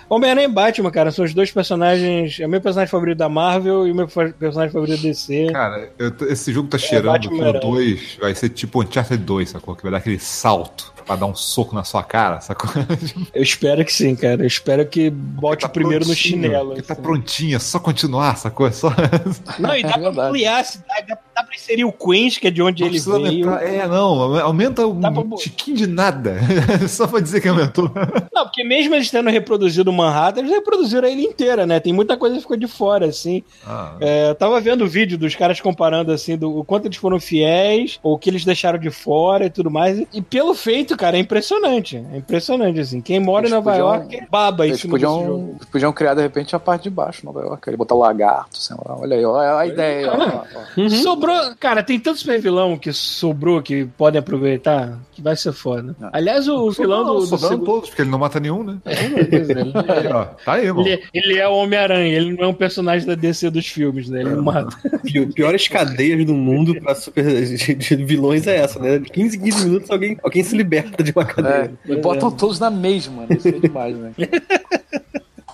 Homem-Aranha 0.08 0.48
e 0.48 0.50
Batman, 0.50 0.90
cara, 0.90 1.10
são 1.10 1.24
os 1.24 1.34
dois 1.34 1.50
personagens. 1.50 2.40
É 2.40 2.46
o 2.46 2.48
meu 2.48 2.60
personagem 2.60 2.90
favorito 2.90 3.18
da 3.18 3.28
Marvel 3.28 3.86
e 3.86 3.92
o 3.92 3.94
meu 3.94 4.08
personagem 4.08 4.72
favorito 4.72 4.96
da 4.96 5.02
DC. 5.02 5.48
Cara, 5.52 5.90
eu 5.98 6.12
esse 6.30 6.50
jogo 6.50 6.68
tá 6.68 6.78
cheirando 6.78 7.12
Batman 7.12 7.36
que 7.36 7.42
o 7.42 7.48
Aranha. 7.48 7.60
2 7.60 8.18
vai 8.20 8.34
ser 8.34 8.48
tipo 8.48 8.82
Uncharted 8.82 9.22
2, 9.22 9.50
sacou? 9.50 9.76
Que 9.76 9.82
vai 9.82 9.92
dar 9.92 9.98
aquele 9.98 10.18
salto. 10.18 10.94
Pra 11.08 11.16
dar 11.16 11.26
um 11.26 11.34
soco 11.34 11.74
na 11.74 11.82
sua 11.82 12.02
cara, 12.04 12.40
sacou? 12.40 12.70
Eu 13.34 13.42
espero 13.42 13.84
que 13.84 13.92
sim, 13.92 14.14
cara. 14.14 14.42
Eu 14.42 14.46
espero 14.46 14.86
que 14.86 15.10
bote 15.10 15.62
Tá 15.62 15.66
o 15.68 15.70
primeiro 15.70 16.06
no 16.06 16.14
chinelo. 16.14 16.74
que 16.74 16.82
Tá 16.82 16.92
assim. 16.92 17.02
prontinho, 17.02 17.56
é 17.56 17.58
só 17.58 17.78
continuar, 17.80 18.36
sacou? 18.36 18.66
É 18.66 18.70
só. 18.70 18.90
Não, 19.58 19.74
e 19.74 19.82
dá 19.82 19.90
É 19.96 20.10
pra 20.12 20.26
ampliar, 20.28 20.64
se 20.64 20.78
dá, 20.78 21.00
dá, 21.08 21.18
dá 21.34 21.42
pra 21.42 21.54
inserir 21.56 21.84
o 21.84 21.92
Queens, 21.92 22.36
que 22.38 22.46
é 22.46 22.50
de 22.50 22.62
onde 22.62 22.82
Não 22.82 22.88
ele 22.90 22.98
veio. 23.00 23.48
aumentar- 23.50 23.66
É, 23.66 23.88
não, 23.88 24.38
aumenta 24.40 24.86
um 24.86 25.00
pra- 25.00 25.36
tiquinho 25.38 25.76
de 25.76 25.86
nada. 25.86 26.38
só 26.88 27.06
pra 27.06 27.20
dizer 27.20 27.40
que 27.40 27.48
aumentou. 27.48 27.90
Não, 28.32 28.44
porque 28.44 28.62
mesmo 28.62 28.94
eles 28.94 29.10
tendo 29.10 29.30
reproduzido 29.30 29.92
Manhattan, 29.92 30.40
eles 30.40 30.52
reproduziram 30.52 31.08
a 31.08 31.10
ilha 31.10 31.22
inteira, 31.22 31.66
né? 31.66 31.80
Tem 31.80 31.92
muita 31.92 32.16
coisa 32.16 32.36
que 32.36 32.42
ficou 32.42 32.56
de 32.56 32.66
fora, 32.68 33.06
assim. 33.06 33.42
Ah, 33.66 33.94
É, 34.00 34.30
eu 34.30 34.34
tava 34.34 34.60
vendo 34.60 34.84
o 34.84 34.88
vídeo 34.88 35.16
dos 35.16 35.34
caras 35.34 35.60
comparando, 35.60 36.12
assim, 36.12 36.36
do 36.36 36.58
o 36.58 36.64
quanto 36.64 36.86
eles 36.86 36.96
foram 36.98 37.18
fiéis, 37.18 37.98
ou 38.02 38.14
o 38.14 38.18
que 38.18 38.28
eles 38.28 38.44
deixaram 38.44 38.78
de 38.78 38.90
fora 38.90 39.46
e 39.46 39.50
tudo 39.50 39.70
mais. 39.70 40.02
E 40.12 40.20
pelo 40.20 40.54
feito, 40.54 40.96
cara, 40.98 41.16
é 41.16 41.20
impressionante. 41.20 41.96
É 42.12 42.18
impressionante, 42.18 42.80
assim. 42.80 43.00
Quem 43.00 43.18
mora 43.20 43.46
em 43.46 43.48
Eles 43.48 43.52
Nova 43.52 43.70
podiam- 43.70 43.86
York 43.94 44.22
baba 44.30 44.66
em 44.66 44.70
Eles 44.70 44.80
jogo. 44.80 44.90
podiam, 44.92 45.48
eles 45.56 45.64
podiam 45.70 45.92
criar, 45.92 46.14
de 46.14 46.22
repente, 46.22 46.54
a 46.54 46.58
parte 46.58 46.82
de 46.84 46.90
baixo, 46.90 47.24
Nova 47.24 47.40
York. 47.40 47.68
Ele 47.68 47.76
botar 47.76 47.94
o 47.94 47.98
lagarto, 47.98 48.58
sei 48.58 48.76
lá. 48.84 48.96
Olha 48.98 49.16
aí, 49.16 49.24
olha 49.24 49.56
a 49.58 49.66
ideia. 49.66 50.10
ó, 50.12 50.42
ó. 50.84 50.88
Sobrou, 50.90 51.34
cara, 51.58 51.82
tem 51.82 51.98
tantos 51.98 52.20
super 52.20 52.40
vilão 52.40 52.76
que 52.76 52.92
sobrou 52.92 53.62
que 53.62 53.86
podem 53.96 54.18
aproveitar 54.18 54.98
que 55.12 55.22
vai 55.22 55.36
ser 55.36 55.52
foda. 55.52 55.96
Não. 55.98 56.10
Aliás, 56.12 56.48
o 56.48 56.70
vilão 56.70 57.04
do, 57.04 57.14
do 57.14 57.20
sobraram 57.26 57.48
segundo. 57.56 57.66
todos, 57.66 57.88
porque 57.88 58.02
ele 58.02 58.10
não 58.10 58.18
mata 58.18 58.38
nenhum, 58.40 58.62
né? 58.62 58.78
É, 58.84 59.04
ele- 59.04 59.72
ó, 60.12 60.24
tá 60.24 60.52
aí, 60.54 60.70
mano. 60.72 60.86
Ele, 60.86 61.02
ele 61.14 61.38
é 61.38 61.48
o 61.48 61.52
Homem-Aranha, 61.54 62.16
ele 62.16 62.32
não 62.36 62.44
é 62.44 62.48
um 62.48 62.54
personagem 62.54 63.06
da 63.06 63.14
DC 63.14 63.50
dos 63.50 63.66
filmes, 63.66 64.08
né? 64.08 64.20
Ele 64.20 64.30
não 64.30 64.42
mata. 64.42 64.76
Pi- 65.02 65.26
Piores 65.34 65.66
cadeias 65.68 66.24
do 66.24 66.34
mundo 66.34 66.74
pra 66.80 66.94
super 66.94 67.24
de, 67.44 67.74
de 67.74 67.96
vilões 67.96 68.46
é 68.46 68.56
essa, 68.56 68.78
né? 68.78 68.98
De 68.98 69.10
15 69.10 69.36
em 69.36 69.40
15 69.40 69.64
minutos 69.66 69.90
alguém, 69.90 70.16
alguém 70.22 70.42
se 70.42 70.56
liberta 70.56 70.87
de 71.02 71.12
uma 71.12 71.22
É, 71.22 71.26
cadeia. 71.26 71.72
e 71.86 71.96
botam 71.96 72.30
todos 72.30 72.58
na 72.58 72.70
mesma, 72.70 73.22
né? 73.22 73.36
Isso 73.36 73.48
é 73.48 73.52
demais, 73.52 73.96
né? 73.96 74.12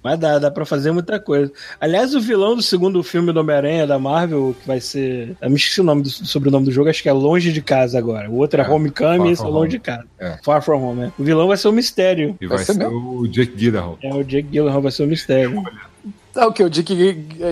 Mas 0.02 0.18
dá, 0.18 0.38
dá 0.38 0.50
pra 0.50 0.66
fazer 0.66 0.92
muita 0.92 1.18
coisa. 1.18 1.50
Aliás, 1.80 2.14
o 2.14 2.20
vilão 2.20 2.54
do 2.54 2.60
segundo 2.60 3.02
filme 3.02 3.32
do 3.32 3.40
Homem-Aranha 3.40 3.86
da 3.86 3.98
Marvel, 3.98 4.54
que 4.60 4.66
vai 4.68 4.78
ser. 4.78 5.34
Eu 5.40 5.48
me 5.48 5.56
esqueci 5.56 5.80
o 5.80 5.84
nome 5.84 6.02
do 6.02 6.10
sobrenome 6.10 6.66
do 6.66 6.70
jogo, 6.72 6.90
acho 6.90 7.02
que 7.02 7.08
é 7.08 7.12
Longe 7.12 7.50
de 7.50 7.62
Casa 7.62 7.96
agora. 7.96 8.28
O 8.28 8.34
outro 8.36 8.60
é, 8.60 8.64
É, 8.66 8.68
Homecoming 8.68 9.30
e 9.30 9.32
esse 9.32 9.40
é 9.42 9.46
Longe 9.46 9.56
Home. 9.60 9.68
de 9.70 9.78
Casa. 9.78 10.04
É. 10.18 10.36
Far 10.44 10.60
From 10.62 10.82
Home, 10.82 11.00
né? 11.04 11.12
O 11.18 11.24
vilão 11.24 11.48
vai 11.48 11.56
ser 11.56 11.68
o 11.68 11.72
Mistério. 11.72 12.36
E 12.38 12.46
Vai 12.46 12.58
vai 12.58 12.66
ser 12.66 12.74
ser 12.74 12.86
o 12.86 13.26
Jake 13.26 13.56
Gyllenhaal. 13.56 13.98
É, 14.02 14.12
o 14.14 14.22
Jake 14.22 14.48
Gyllenhaal 14.50 14.82
vai 14.82 14.92
ser 14.92 15.04
o 15.04 15.06
Mistério. 15.06 15.62
É 16.36 16.44
o 16.44 16.52
que? 16.52 16.62
O 16.64 16.68
Dick, 16.68 16.92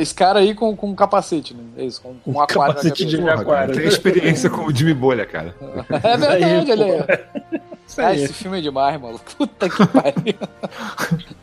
esse 0.00 0.12
cara 0.12 0.40
aí 0.40 0.54
com, 0.54 0.76
com 0.76 0.92
capacete, 0.94 1.54
né? 1.54 1.62
É 1.78 1.84
isso, 1.86 2.02
com, 2.02 2.14
com 2.16 2.32
um 2.32 2.40
aquário 2.42 2.74
na 2.74 2.80
capacete 2.80 3.06
de. 3.06 3.16
Porra, 3.16 3.44
cara. 3.44 3.72
Tem 3.72 3.86
experiência 3.86 4.50
com 4.50 4.66
o 4.66 4.74
Jimmy 4.74 4.92
Bolha, 4.92 5.24
cara. 5.24 5.54
É 6.02 6.16
verdade, 6.18 6.72
olha 6.72 6.84
aí. 6.84 7.60
Ah, 7.98 8.14
esse 8.14 8.32
filme 8.32 8.58
é 8.58 8.60
demais, 8.60 9.00
maluco. 9.00 9.24
Puta 9.36 9.68
que 9.68 9.86
pariu. 9.86 10.34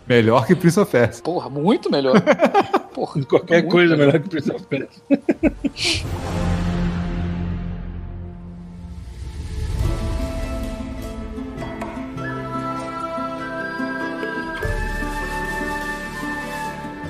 Melhor 0.08 0.46
que 0.46 0.56
Prince 0.56 0.80
of 0.80 0.92
Persia. 0.92 1.24
Porra, 1.24 1.50
muito 1.50 1.90
melhor. 1.92 2.16
Porra, 2.94 3.24
Qualquer 3.26 3.68
coisa 3.68 3.96
melhor 3.96 4.20
que 4.20 4.28
o 4.28 4.30
Prince 4.30 4.52
of 4.52 4.66
Persia. 4.66 4.90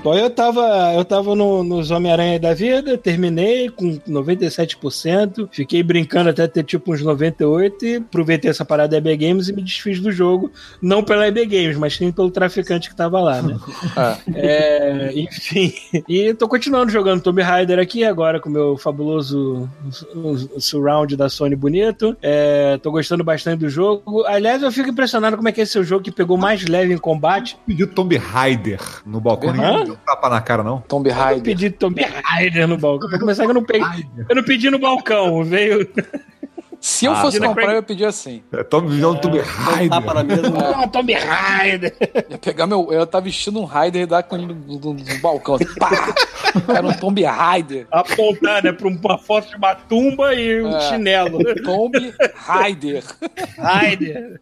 Bom, 0.01 0.15
eu 0.15 0.29
tava, 0.29 0.93
eu 0.95 1.03
tava 1.03 1.35
no, 1.35 1.63
nos 1.63 1.91
Homem-Aranha 1.91 2.39
da 2.39 2.53
vida, 2.53 2.97
terminei 2.97 3.69
com 3.69 3.99
97%, 4.07 5.49
fiquei 5.51 5.83
brincando 5.83 6.29
até 6.29 6.47
ter 6.47 6.63
tipo 6.63 6.93
uns 6.93 7.03
98% 7.03 7.83
e 7.83 7.95
aproveitei 7.97 8.49
essa 8.49 8.63
parada 8.63 8.89
da 8.89 8.97
EB 8.97 9.17
Games 9.17 9.49
e 9.49 9.53
me 9.53 9.61
desfiz 9.61 9.99
do 9.99 10.11
jogo, 10.11 10.51
não 10.81 11.03
pela 11.03 11.27
EB 11.27 11.45
Games, 11.45 11.77
mas 11.77 11.95
sim 11.95 12.11
pelo 12.11 12.31
traficante 12.31 12.89
que 12.89 12.95
tava 12.95 13.19
lá, 13.19 13.41
né? 13.41 13.57
É, 14.33 15.11
enfim, 15.15 15.73
e 16.07 16.33
tô 16.33 16.47
continuando 16.47 16.91
jogando 16.91 17.21
Tomb 17.21 17.41
Raider 17.41 17.79
aqui 17.79 18.03
agora 18.03 18.39
com 18.39 18.47
o 18.47 18.51
meu 18.51 18.77
fabuloso 18.77 19.69
surround 20.57 21.15
da 21.15 21.29
Sony 21.29 21.55
bonito. 21.55 22.15
É, 22.21 22.77
tô 22.77 22.91
gostando 22.91 23.23
bastante 23.23 23.59
do 23.59 23.69
jogo. 23.69 24.23
Aliás, 24.25 24.63
eu 24.63 24.71
fico 24.71 24.89
impressionado 24.89 25.35
como 25.35 25.49
é 25.49 25.51
que 25.51 25.61
esse 25.61 25.77
é 25.77 25.81
o 25.81 25.83
jogo 25.83 26.03
que 26.03 26.11
pegou 26.11 26.37
mais 26.37 26.65
leve 26.65 26.93
em 26.93 26.97
combate. 26.97 27.57
Pediu 27.65 27.87
Tomb 27.87 28.15
Raider 28.17 28.79
no 29.05 29.19
balcão. 29.19 29.49
Hã? 29.49 29.88
Um 29.93 29.95
tapa 30.05 30.29
na 30.29 30.41
cara, 30.41 30.63
não. 30.63 30.79
Tomb 30.81 31.09
Eu 31.09 31.15
não 31.15 31.21
Raider. 31.21 31.43
pedi 31.43 31.69
Tomb 31.69 32.01
Raider 32.23 32.67
no 32.67 32.77
balcão. 32.77 33.09
Pra 33.09 33.19
começar, 33.19 33.43
que 33.43 33.49
eu 33.49 33.53
não 33.55 33.63
peguei. 33.63 34.05
Eu 34.29 34.35
não 34.35 34.43
pedi 34.43 34.69
no 34.69 34.79
balcão, 34.79 35.43
veio. 35.43 35.87
Se 36.82 37.05
eu 37.05 37.11
Ah, 37.11 37.21
fosse 37.21 37.39
comprar, 37.39 37.53
Craig- 37.55 37.69
eu 37.71 37.75
ia 37.75 37.82
pedir 37.84 38.05
assim. 38.05 38.41
É 38.53 38.63
Tomb, 38.63 38.95
não, 38.95 39.13
Tomb 39.15 39.38
Tapa 39.89 40.13
na 40.13 40.21
Raider. 40.21 40.51
mesa. 40.51 40.75
Ah, 40.77 40.88
Tomb 40.88 41.13
Raider. 41.13 41.95
Ia 42.30 42.38
pegar 42.38 42.67
meu. 42.67 42.88
Eu 42.91 43.03
estar 43.03 43.19
vestindo 43.19 43.59
um 43.59 43.65
Raider 43.65 44.03
e 44.03 44.05
dar 44.05 44.23
com 44.23 44.38
ele 44.38 44.45
no, 44.47 44.53
no- 44.80 44.93
no 44.93 45.17
balcão. 45.21 45.55
assim, 45.55 45.65
pá! 45.77 45.89
Era 46.73 46.88
um 46.88 46.93
Tomb 46.93 47.21
Raider. 47.23 47.86
Apontar, 47.91 48.63
né, 48.63 48.71
pra 48.71 48.88
uma 48.88 49.17
foto 49.17 49.49
de 49.49 49.55
uma 49.57 49.75
tumba 49.75 50.34
e 50.34 50.61
um 50.63 50.73
É. 50.75 50.80
chinelo. 50.82 51.39
Tomb 51.63 52.13
Raider. 52.36 53.03
Raider. 53.57 54.39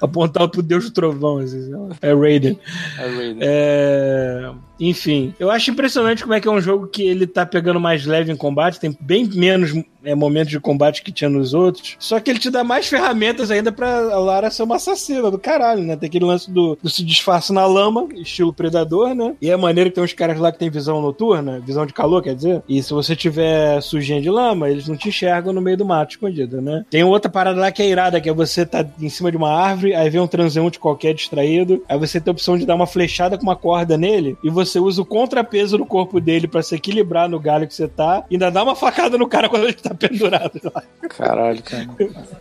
Apontar 0.00 0.48
pro 0.48 0.62
Deus 0.62 0.84
do 0.84 0.90
Trovão, 0.92 1.38
assim, 1.38 1.70
é 2.00 2.14
Raiden. 2.14 2.58
É 2.98 3.02
Raider. 3.06 3.36
É, 3.40 4.50
Enfim, 4.80 5.34
eu 5.38 5.50
acho 5.50 5.70
impressionante 5.70 6.22
como 6.22 6.34
é 6.34 6.40
que 6.40 6.48
é 6.48 6.50
um 6.50 6.60
jogo 6.60 6.86
que 6.86 7.02
ele 7.02 7.26
tá 7.26 7.44
pegando 7.44 7.78
mais 7.78 8.06
leve 8.06 8.32
em 8.32 8.36
combate, 8.36 8.80
tem 8.80 8.96
bem 9.00 9.28
menos 9.28 9.72
é, 10.04 10.14
momentos 10.14 10.50
de 10.50 10.60
combate 10.60 11.02
que 11.02 11.12
tinha 11.12 11.28
nos 11.28 11.54
outros, 11.54 11.96
só 11.98 12.18
que 12.18 12.30
ele 12.30 12.38
te 12.38 12.50
dá 12.50 12.64
mais 12.64 12.86
ferramentas 12.86 13.50
ainda 13.50 13.70
pra 13.70 14.00
Lara 14.18 14.50
ser 14.50 14.62
uma 14.62 14.76
assassina 14.76 15.30
do 15.30 15.38
caralho, 15.38 15.82
né? 15.82 15.96
Tem 15.96 16.08
aquele 16.08 16.24
lance 16.24 16.50
do, 16.50 16.78
do 16.82 16.88
se 16.88 17.04
disfarce 17.04 17.52
na 17.52 17.66
lama, 17.66 18.08
estilo 18.14 18.52
predador, 18.52 19.14
né? 19.14 19.34
E 19.40 19.50
é 19.50 19.56
maneiro 19.56 19.90
que 19.90 19.96
tem 19.96 20.04
uns 20.04 20.12
caras 20.12 20.38
lá 20.38 20.50
que 20.52 20.58
tem 20.58 20.70
visão 20.70 21.00
noturna, 21.00 21.60
visão 21.60 21.84
de 21.84 21.92
calor, 21.92 22.22
quer 22.22 22.34
dizer, 22.34 22.62
e 22.68 22.82
se 22.82 22.92
você 22.92 23.14
tiver 23.14 23.80
sujinha 23.80 24.20
de 24.20 24.30
lama, 24.30 24.70
eles 24.70 24.88
não 24.88 24.96
te 24.96 25.08
enxergam 25.08 25.52
no 25.52 25.60
meio 25.60 25.76
do 25.76 25.84
mato 25.84 26.12
escondido, 26.12 26.60
né? 26.60 26.84
Tem 26.90 27.04
outra 27.04 27.30
parada 27.30 27.60
lá 27.60 27.70
que 27.70 27.82
é 27.82 27.88
irada, 27.88 28.20
que 28.20 28.28
é 28.28 28.32
você 28.32 28.64
tá 28.64 28.86
em 29.00 29.08
cima 29.08 29.30
de 29.30 29.36
uma 29.36 29.52
árvore, 29.52 29.94
aí 29.94 30.08
vem 30.08 30.20
um 30.20 30.26
transeunte 30.26 30.78
qualquer 30.78 31.14
distraído, 31.14 31.82
aí 31.88 31.98
você 31.98 32.20
tem 32.20 32.30
a 32.30 32.32
opção 32.32 32.56
de 32.56 32.66
dar 32.66 32.74
uma 32.74 32.86
flechada 32.86 33.36
com 33.36 33.42
uma 33.42 33.56
corda 33.56 33.96
nele, 33.96 34.36
e 34.42 34.50
você 34.50 34.69
usa 34.78 35.02
o 35.02 35.04
contrapeso 35.04 35.78
do 35.78 35.86
corpo 35.86 36.20
dele 36.20 36.46
pra 36.46 36.62
se 36.62 36.74
equilibrar 36.74 37.28
no 37.28 37.40
galho 37.40 37.66
que 37.66 37.74
você 37.74 37.88
tá, 37.88 38.24
e 38.30 38.34
ainda 38.34 38.50
dá 38.50 38.62
uma 38.62 38.74
facada 38.76 39.16
no 39.16 39.26
cara 39.26 39.48
quando 39.48 39.64
ele 39.64 39.74
tá 39.74 39.94
pendurado 39.94 40.60
lá. 40.64 40.82
Caralho, 41.08 41.62
cara. 41.62 41.88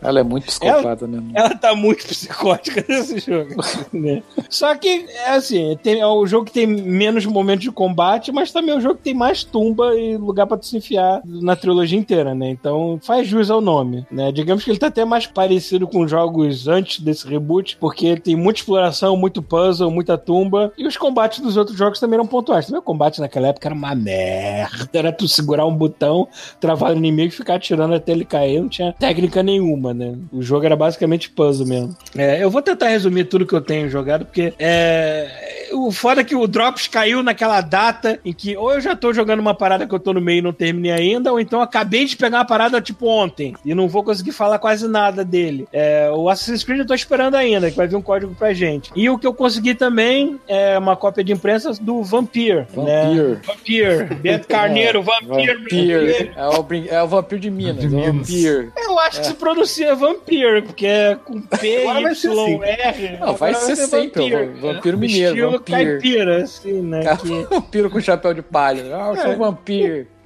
Ela 0.01 0.19
é 0.19 0.23
muito 0.23 0.45
psicopata 0.45 1.07
mesmo. 1.07 1.31
Ela 1.33 1.55
tá 1.55 1.75
muito 1.75 2.05
psicótica 2.05 2.85
nesse 2.87 3.19
jogo. 3.19 3.55
né? 3.93 4.21
Só 4.49 4.75
que, 4.75 5.05
é 5.09 5.31
assim, 5.31 5.77
tem, 5.81 5.99
é 5.99 6.07
o 6.07 6.25
jogo 6.25 6.45
que 6.45 6.51
tem 6.53 6.67
menos 6.67 7.25
momentos 7.25 7.63
de 7.63 7.71
combate, 7.71 8.31
mas 8.31 8.51
também 8.51 8.73
é 8.73 8.77
o 8.77 8.81
jogo 8.81 8.95
que 8.95 9.03
tem 9.03 9.13
mais 9.13 9.43
tumba 9.43 9.95
e 9.95 10.17
lugar 10.17 10.45
pra 10.45 10.57
tu 10.57 10.65
se 10.65 10.77
enfiar 10.77 11.21
na 11.25 11.55
trilogia 11.55 11.97
inteira, 11.97 12.35
né? 12.35 12.49
Então 12.49 12.99
faz 13.01 13.27
jus 13.27 13.49
ao 13.49 13.61
nome, 13.61 14.05
né? 14.11 14.31
Digamos 14.31 14.63
que 14.63 14.69
ele 14.69 14.79
tá 14.79 14.87
até 14.87 15.05
mais 15.05 15.25
parecido 15.25 15.87
com 15.87 16.07
jogos 16.07 16.67
antes 16.67 16.99
desse 16.99 17.27
reboot, 17.27 17.77
porque 17.77 18.17
tem 18.17 18.35
muita 18.35 18.59
exploração, 18.59 19.15
muito 19.15 19.41
puzzle, 19.41 19.91
muita 19.91 20.17
tumba, 20.17 20.71
e 20.77 20.85
os 20.85 20.97
combates 20.97 21.39
dos 21.39 21.57
outros 21.57 21.77
jogos 21.77 21.99
também 21.99 22.18
eram 22.19 22.27
pontuais. 22.27 22.65
Também 22.65 22.79
o 22.79 22.83
combate 22.83 23.19
naquela 23.19 23.47
época 23.47 23.67
era 23.67 23.75
uma 23.75 23.95
merda. 23.95 24.89
Era 24.93 25.11
tu 25.11 25.27
segurar 25.27 25.65
um 25.65 25.75
botão, 25.75 26.27
travar 26.59 26.93
o 26.93 26.97
inimigo 26.97 27.29
e 27.29 27.35
ficar 27.35 27.55
atirando 27.55 27.93
até 27.93 28.11
ele 28.11 28.25
cair, 28.25 28.61
não 28.61 28.69
tinha 28.69 28.93
técnica 28.93 29.41
nenhuma, 29.41 29.93
né? 29.93 30.15
O 30.31 30.41
jogo 30.41 30.65
era 30.65 30.75
basicamente 30.75 31.29
puzzle 31.29 31.67
mesmo. 31.67 31.95
É, 32.15 32.43
eu 32.43 32.49
vou 32.49 32.61
tentar 32.61 32.89
resumir 32.89 33.25
tudo 33.25 33.45
que 33.45 33.53
eu 33.53 33.61
tenho 33.61 33.89
jogado, 33.89 34.25
porque 34.25 34.53
é, 34.59 35.69
o 35.73 35.91
foda 35.91 36.21
é 36.21 36.23
que 36.23 36.35
o 36.35 36.47
Drops 36.47 36.87
caiu 36.87 37.23
naquela 37.23 37.61
data 37.61 38.19
em 38.23 38.33
que 38.33 38.57
ou 38.57 38.73
eu 38.73 38.81
já 38.81 38.95
tô 38.95 39.13
jogando 39.13 39.39
uma 39.39 39.53
parada 39.53 39.87
que 39.87 39.93
eu 39.93 39.99
tô 39.99 40.13
no 40.13 40.21
meio 40.21 40.39
e 40.39 40.41
não 40.41 40.53
terminei 40.53 40.91
ainda, 40.91 41.31
ou 41.31 41.39
então 41.39 41.61
acabei 41.61 42.05
de 42.05 42.17
pegar 42.17 42.39
uma 42.39 42.45
parada 42.45 42.81
tipo 42.81 43.07
ontem 43.07 43.53
e 43.63 43.73
não 43.73 43.87
vou 43.87 44.03
conseguir 44.03 44.31
falar 44.31 44.59
quase 44.59 44.87
nada 44.87 45.23
dele. 45.23 45.67
É, 45.71 46.09
o 46.11 46.29
Assassin's 46.29 46.63
Creed 46.63 46.79
eu 46.79 46.87
tô 46.87 46.93
esperando 46.93 47.35
ainda, 47.35 47.69
que 47.69 47.77
vai 47.77 47.87
vir 47.87 47.95
um 47.95 48.01
código 48.01 48.35
pra 48.35 48.53
gente. 48.53 48.91
E 48.95 49.09
o 49.09 49.17
que 49.17 49.27
eu 49.27 49.33
consegui 49.33 49.75
também 49.75 50.39
é 50.47 50.77
uma 50.77 50.95
cópia 50.95 51.23
de 51.23 51.31
imprensa 51.31 51.71
do 51.79 52.03
Vampire. 52.09 52.65
Né? 52.75 53.03
Vampire. 53.05 53.39
Vampire. 53.45 54.15
Beto 54.15 54.47
Carneiro, 54.49 55.01
Vampire. 55.03 55.53
Vampire. 55.57 56.31
É 56.39 56.47
o, 56.47 56.63
brin- 56.63 56.87
é 56.89 57.03
o 57.03 57.07
vampiro 57.07 57.41
de 57.41 57.49
Minas. 57.51 57.77
De 57.77 57.85
é 57.87 57.89
Minas. 57.89 58.15
Vampire. 58.15 58.71
Eu 58.77 58.99
acho 58.99 59.19
que 59.21 59.27
se 59.27 59.33
pronuncia 59.33 59.95
Vampire, 59.95 60.61
porque 60.61 60.85
é 60.85 61.15
com 61.23 61.41
P, 61.41 61.83
ser 61.85 62.11
Y, 62.11 62.63
R. 62.63 63.17
Não, 63.19 63.33
vai 63.35 63.51
Agora 63.51 63.65
ser 63.65 63.75
sempre 63.75 64.33
o 64.35 64.55
vampiro 64.61 64.97
mineiro, 64.97 65.29
Estilo 65.35 65.51
vampire. 65.51 65.85
caipira, 65.85 66.43
assim, 66.43 66.81
né? 66.81 67.15
Que- 67.17 67.43
vampiro 67.43 67.89
com 67.89 67.99
chapéu 68.01 68.33
de 68.33 68.41
palha. 68.41 68.83
Ah, 68.95 69.09
eu 69.09 69.15
sou 69.21 69.31
É. 69.31 69.35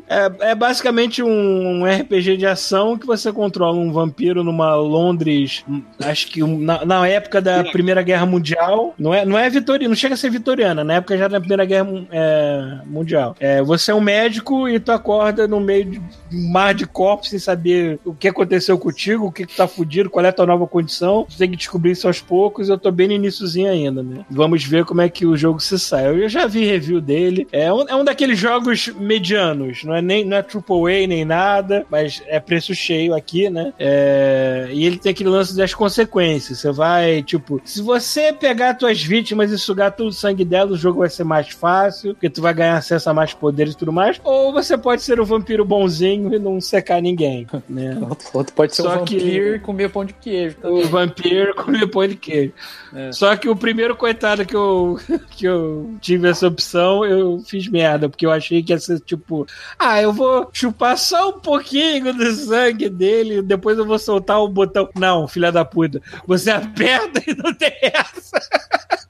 É, 0.07 0.51
é 0.51 0.55
basicamente 0.55 1.23
um 1.23 1.83
RPG 1.85 2.37
de 2.37 2.45
ação 2.45 2.97
que 2.97 3.05
você 3.05 3.31
controla 3.31 3.77
um 3.77 3.91
vampiro 3.91 4.43
numa 4.43 4.75
Londres, 4.75 5.63
hum, 5.67 5.81
acho 5.99 6.27
que 6.27 6.43
na, 6.43 6.85
na 6.85 7.07
época 7.07 7.41
da 7.41 7.63
Primeira 7.63 8.01
Guerra 8.01 8.25
Mundial. 8.25 8.93
Não 8.99 9.13
é, 9.13 9.25
não 9.25 9.37
é 9.37 9.49
vitoriana, 9.49 9.89
não 9.89 9.95
chega 9.95 10.13
a 10.13 10.17
ser 10.17 10.29
vitoriana, 10.29 10.83
na 10.83 10.95
época 10.95 11.17
já 11.17 11.27
da 11.27 11.39
Primeira 11.39 11.65
Guerra 11.65 11.83
Mun- 11.85 12.07
é, 12.11 12.77
Mundial. 12.85 13.35
É, 13.39 13.61
você 13.61 13.91
é 13.91 13.95
um 13.95 14.01
médico 14.01 14.67
e 14.67 14.79
tu 14.79 14.91
acorda 14.91 15.47
no 15.47 15.59
meio 15.59 15.85
de 15.85 15.99
um 15.99 16.51
mar 16.51 16.73
de 16.73 16.85
corpos 16.85 17.29
sem 17.29 17.39
saber 17.39 17.99
o 18.05 18.13
que 18.13 18.27
aconteceu 18.27 18.77
contigo, 18.77 19.27
o 19.27 19.31
que, 19.31 19.45
que 19.45 19.55
tá 19.55 19.67
fudido, 19.67 20.09
qual 20.09 20.25
é 20.25 20.29
a 20.29 20.33
tua 20.33 20.45
nova 20.45 20.67
condição. 20.67 21.25
Tu 21.29 21.37
tem 21.37 21.49
que 21.49 21.57
descobrir 21.57 21.91
isso 21.91 22.07
aos 22.07 22.19
poucos. 22.21 22.69
Eu 22.69 22.77
tô 22.77 22.91
bem 22.91 23.07
no 23.07 23.13
iníciozinho 23.13 23.69
ainda, 23.71 24.03
né? 24.03 24.25
Vamos 24.29 24.63
ver 24.63 24.85
como 24.85 25.01
é 25.01 25.09
que 25.09 25.25
o 25.25 25.35
jogo 25.37 25.59
se 25.59 25.79
sai. 25.79 26.07
Eu 26.07 26.29
já 26.29 26.45
vi 26.45 26.65
review 26.65 26.99
dele. 27.01 27.47
É 27.51 27.71
um, 27.71 27.87
é 27.87 27.95
um 27.95 28.03
daqueles 28.03 28.37
jogos 28.37 28.87
medianos, 28.99 29.83
não 29.83 29.92
é 29.95 30.01
nem 30.01 30.25
não 30.25 30.37
é 30.37 30.39
AAA 30.41 31.07
nem 31.07 31.25
nada, 31.25 31.85
mas 31.89 32.21
é 32.27 32.39
preço 32.39 32.73
cheio 32.73 33.13
aqui, 33.13 33.49
né? 33.49 33.73
É, 33.79 34.67
e 34.71 34.85
ele 34.85 34.97
tem 34.97 35.11
aquele 35.11 35.29
lance 35.29 35.55
das 35.55 35.73
consequências. 35.73 36.59
Você 36.59 36.71
vai, 36.71 37.21
tipo, 37.23 37.61
se 37.63 37.81
você 37.81 38.31
pegar 38.33 38.73
tuas 38.75 39.01
vítimas 39.01 39.51
e 39.51 39.57
sugar 39.59 39.91
todo 39.91 40.07
o 40.07 40.11
sangue 40.13 40.43
dela, 40.45 40.71
o 40.71 40.77
jogo 40.77 40.99
vai 40.99 41.09
ser 41.09 41.23
mais 41.23 41.49
fácil, 41.49 42.13
porque 42.13 42.29
tu 42.29 42.41
vai 42.41 42.53
ganhar 42.53 42.77
acesso 42.77 43.09
a 43.09 43.13
mais 43.13 43.33
poderes 43.33 43.73
e 43.73 43.77
tudo 43.77 43.91
mais. 43.91 44.19
Ou 44.23 44.51
você 44.51 44.77
pode 44.77 45.01
ser 45.01 45.19
um 45.19 45.25
vampiro 45.25 45.63
bonzinho 45.65 46.33
e 46.33 46.39
não 46.39 46.59
secar 46.61 47.01
ninguém, 47.01 47.47
né? 47.69 47.97
Outro, 48.33 48.53
pode 48.53 48.75
ser 48.75 48.83
Só 48.83 48.97
que- 48.99 49.17
vampiro 49.17 49.55
e 49.55 49.59
comer 49.59 49.89
pão 49.89 50.05
de 50.05 50.13
queijo. 50.13 50.55
tá? 50.57 50.69
O 50.69 50.83
vampiro 50.87 51.55
comia 51.61 51.87
pão 51.87 52.07
de 52.07 52.15
queijo. 52.15 52.53
É. 52.93 53.11
Só 53.11 53.35
que 53.35 53.49
o 53.49 53.55
primeiro 53.55 53.95
coitado 53.95 54.45
que 54.45 54.55
eu, 54.55 54.99
que 55.31 55.45
eu 55.45 55.91
tive 56.01 56.27
essa 56.29 56.47
opção, 56.47 57.03
eu 57.05 57.39
fiz 57.45 57.67
merda, 57.67 58.07
porque 58.09 58.25
eu 58.25 58.31
achei 58.31 58.61
que 58.63 58.71
ia 58.73 58.79
ser 58.79 58.99
tipo, 58.99 59.45
ah, 59.83 60.01
eu 60.01 60.13
vou 60.13 60.49
chupar 60.53 60.97
só 60.97 61.29
um 61.29 61.39
pouquinho 61.39 62.13
do 62.13 62.31
sangue 62.33 62.89
dele, 62.89 63.41
depois 63.41 63.77
eu 63.77 63.85
vou 63.85 63.99
soltar 63.99 64.39
o 64.39 64.47
botão. 64.47 64.89
Não, 64.95 65.27
filha 65.27 65.51
da 65.51 65.65
puta, 65.65 66.01
você 66.25 66.51
aperta 66.51 67.21
e 67.27 67.35
não 67.35 67.53
tem 67.53 67.73
essa. 67.81 68.39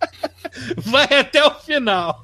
Vai 0.77 1.07
até 1.19 1.43
o 1.45 1.51
final. 1.51 2.19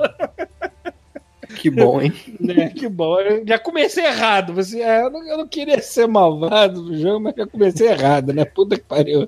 Que 1.56 1.70
bom, 1.70 2.02
hein? 2.02 2.14
né? 2.40 2.70
Que 2.70 2.88
bom. 2.88 3.20
Eu 3.20 3.46
já 3.46 3.58
comecei 3.58 4.06
errado. 4.06 4.54
Você, 4.54 4.82
é, 4.82 5.04
eu, 5.04 5.10
não, 5.10 5.28
eu 5.28 5.38
não 5.38 5.48
queria 5.48 5.82
ser 5.82 6.08
malvado 6.08 6.82
no 6.84 6.98
jogo, 6.98 7.20
mas 7.20 7.34
já 7.36 7.48
comecei 7.48 7.88
errado, 7.88 8.34
né? 8.34 8.46
Puta 8.46 8.78
que 8.78 8.84
pariu. 8.84 9.28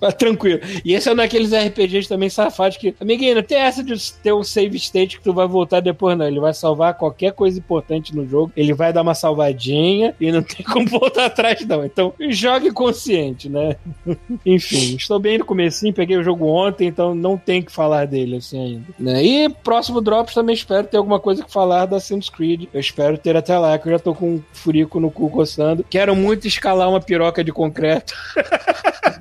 Mas 0.00 0.14
tranquilo. 0.14 0.60
E 0.84 0.94
esse 0.94 1.08
é 1.08 1.12
um 1.12 1.16
daqueles 1.16 1.52
RPGs 1.52 2.08
também 2.08 2.28
safados 2.30 2.76
que. 2.76 2.94
Amiguinho, 3.00 3.34
não 3.34 3.42
tem 3.42 3.58
essa 3.58 3.82
de 3.82 4.12
ter 4.14 4.32
um 4.32 4.44
save 4.44 4.76
state 4.76 5.18
que 5.18 5.24
tu 5.24 5.32
vai 5.32 5.46
voltar 5.46 5.80
depois, 5.80 6.16
não. 6.16 6.26
Ele 6.26 6.40
vai 6.40 6.54
salvar 6.54 6.94
qualquer 6.94 7.32
coisa 7.32 7.58
importante 7.58 8.14
no 8.14 8.26
jogo. 8.26 8.52
Ele 8.56 8.72
vai 8.72 8.92
dar 8.92 9.02
uma 9.02 9.14
salvadinha 9.14 10.14
e 10.20 10.30
não 10.30 10.42
tem 10.42 10.64
como 10.64 10.86
voltar 10.88 11.26
atrás, 11.26 11.66
não. 11.66 11.84
Então, 11.84 12.14
jogue 12.28 12.70
consciente, 12.70 13.48
né? 13.48 13.76
Enfim, 14.46 14.96
estou 14.96 15.18
bem 15.18 15.38
no 15.38 15.44
comecinho, 15.44 15.92
peguei 15.92 16.16
o 16.16 16.22
jogo 16.22 16.46
ontem, 16.46 16.86
então 16.86 17.14
não 17.14 17.36
tem 17.36 17.62
que 17.62 17.72
falar 17.72 18.06
dele 18.06 18.36
assim 18.36 18.60
ainda. 18.60 18.86
Né? 18.98 19.24
E 19.24 19.48
próximo 19.48 20.00
Drops 20.00 20.34
também 20.34 20.54
espero 20.54 20.86
ter 20.86 20.96
alguma 20.96 21.18
coisa 21.18 21.39
que 21.42 21.52
falar 21.52 21.86
da 21.86 21.96
Assassin's 21.96 22.28
Creed. 22.28 22.68
Eu 22.72 22.80
espero 22.80 23.18
ter 23.18 23.36
até 23.36 23.58
lá, 23.58 23.78
que 23.78 23.88
eu 23.88 23.92
já 23.92 23.98
tô 23.98 24.14
com 24.14 24.34
um 24.36 24.42
furico 24.52 24.98
no 25.00 25.10
cu 25.10 25.30
coçando. 25.30 25.84
Quero 25.88 26.14
muito 26.16 26.46
escalar 26.46 26.88
uma 26.88 27.00
piroca 27.00 27.42
de 27.44 27.52
concreto. 27.52 28.14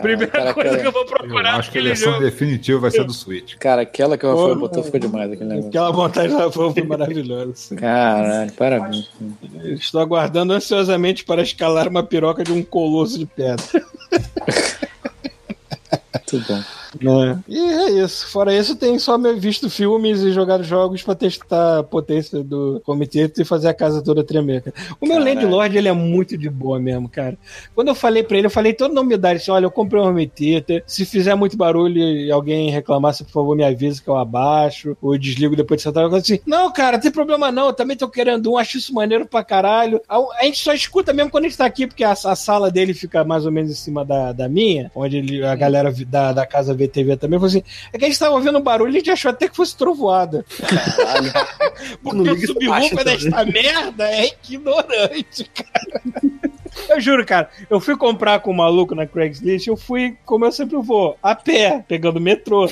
Primeira 0.00 0.28
cara, 0.28 0.54
coisa 0.54 0.70
cara. 0.70 0.80
que 0.80 0.86
eu 0.86 0.92
vou 0.92 1.02
Eu 1.02 1.08
procurar 1.08 1.56
acho 1.56 1.70
que 1.70 1.78
a 1.78 1.82
versão 1.82 2.12
jogo. 2.12 2.24
definitiva 2.24 2.78
vai 2.80 2.90
ser 2.90 3.04
do 3.04 3.12
Switch. 3.12 3.56
Cara, 3.56 3.82
aquela 3.82 4.16
que 4.16 4.24
o 4.24 4.30
Rafael 4.30 4.56
botou 4.56 4.82
ficou 4.82 5.00
demais 5.00 5.32
aquele 5.32 5.48
negócio. 5.48 5.68
Aquela 5.70 5.92
montagem 5.92 6.36
lá 6.36 6.50
foi 6.50 6.82
maravilhosa. 6.84 7.74
Caralho, 7.76 8.52
parabéns. 8.52 9.10
Estou 9.64 10.00
aguardando 10.00 10.52
ansiosamente 10.52 11.24
para 11.24 11.42
escalar 11.42 11.88
uma 11.88 12.02
piroca 12.02 12.44
de 12.44 12.52
um 12.52 12.62
colosso 12.62 13.18
de 13.18 13.26
pedra. 13.26 13.64
Muito 16.32 16.46
bom. 16.48 16.62
Né? 17.00 17.38
E 17.48 17.58
é 17.58 17.90
isso. 17.90 18.26
Fora 18.28 18.54
isso, 18.54 18.76
tem 18.76 18.98
só 18.98 19.16
visto 19.34 19.68
filmes 19.70 20.20
e 20.22 20.32
jogado 20.32 20.62
jogos 20.64 21.02
pra 21.02 21.14
testar 21.14 21.78
a 21.78 21.82
potência 21.82 22.42
do 22.42 22.80
comitê 22.84 23.30
e 23.38 23.44
fazer 23.44 23.68
a 23.68 23.74
casa 23.74 24.02
toda 24.02 24.24
tremer. 24.24 24.62
cara. 24.62 24.76
O 25.00 25.06
meu 25.06 25.18
Caralho. 25.18 25.40
Landlord, 25.42 25.78
ele 25.78 25.88
é 25.88 25.92
muito 25.92 26.36
de 26.36 26.48
boa 26.50 26.78
mesmo, 26.78 27.08
cara. 27.08 27.36
Quando 27.74 27.88
eu 27.88 27.94
falei 27.94 28.22
pra 28.22 28.36
ele, 28.38 28.46
eu 28.46 28.50
falei 28.50 28.72
toda 28.72 28.94
na 28.94 29.00
humildade 29.00 29.38
assim: 29.40 29.50
olha, 29.50 29.64
eu 29.66 29.70
comprei 29.70 30.00
um 30.00 30.26
theater. 30.28 30.82
Se 30.86 31.04
fizer 31.04 31.34
muito 31.34 31.56
barulho 31.56 31.98
e 31.98 32.30
alguém 32.30 32.70
reclamar, 32.70 33.14
você, 33.14 33.24
por 33.24 33.32
favor, 33.32 33.56
me 33.56 33.64
avisa 33.64 34.02
que 34.02 34.08
eu 34.08 34.16
abaixo 34.16 34.96
ou 35.00 35.14
eu 35.14 35.18
desligo 35.18 35.56
depois 35.56 35.78
de 35.78 35.84
sentar. 35.84 36.04
Eu 36.04 36.14
assim: 36.14 36.38
não, 36.46 36.72
cara, 36.72 36.96
não 36.96 37.02
tem 37.02 37.10
problema 37.10 37.50
não. 37.50 37.66
Eu 37.68 37.72
também 37.72 37.96
tô 37.96 38.08
querendo 38.08 38.52
um, 38.52 38.58
acho 38.58 38.78
isso 38.78 38.92
maneiro 38.94 39.26
pra 39.26 39.44
caralho. 39.44 40.00
A, 40.08 40.44
gente 40.44 40.58
só 40.58 40.72
escuta 40.72 41.12
mesmo 41.12 41.30
quando 41.30 41.44
a 41.44 41.48
gente 41.48 41.58
tá 41.58 41.66
aqui, 41.66 41.86
porque 41.86 42.04
a, 42.04 42.12
a 42.12 42.36
sala 42.36 42.70
dele 42.70 42.94
fica 42.94 43.24
mais 43.24 43.46
ou 43.46 43.52
menos 43.52 43.70
em 43.70 43.74
cima 43.74 44.04
da, 44.04 44.32
da 44.32 44.48
minha, 44.48 44.90
onde 44.94 45.16
ele- 45.18 45.44
a 45.44 45.54
galera 45.54 45.92
da, 46.06 46.32
da 46.32 46.46
casa 46.46 46.74
vê 46.74 46.83
TV 46.88 47.16
também. 47.16 47.38
Falou 47.38 47.48
assim: 47.48 47.62
é 47.92 47.98
que 47.98 48.04
a 48.04 48.08
gente 48.08 48.18
tava 48.18 48.34
ouvindo 48.34 48.58
um 48.58 48.62
barulho 48.62 48.92
e 48.92 48.96
a 48.96 48.98
gente 48.98 49.10
achou 49.10 49.30
até 49.30 49.48
que 49.48 49.56
fosse 49.56 49.76
trovoada. 49.76 50.44
Porque 52.02 52.52
o 52.52 52.66
faixa 52.66 53.04
desta 53.04 53.44
merda 53.44 54.10
é 54.10 54.26
ignorante, 54.26 55.50
cara. 55.54 56.02
Eu 56.88 57.00
juro, 57.00 57.24
cara, 57.24 57.48
eu 57.68 57.80
fui 57.80 57.96
comprar 57.96 58.40
com 58.40 58.50
o 58.50 58.56
maluco 58.56 58.94
na 58.94 59.06
Craigslist, 59.06 59.66
eu 59.66 59.76
fui, 59.76 60.16
como 60.24 60.44
eu 60.44 60.52
sempre 60.52 60.76
vou, 60.76 61.16
a 61.22 61.34
pé, 61.34 61.84
pegando 61.86 62.20
metrô, 62.20 62.70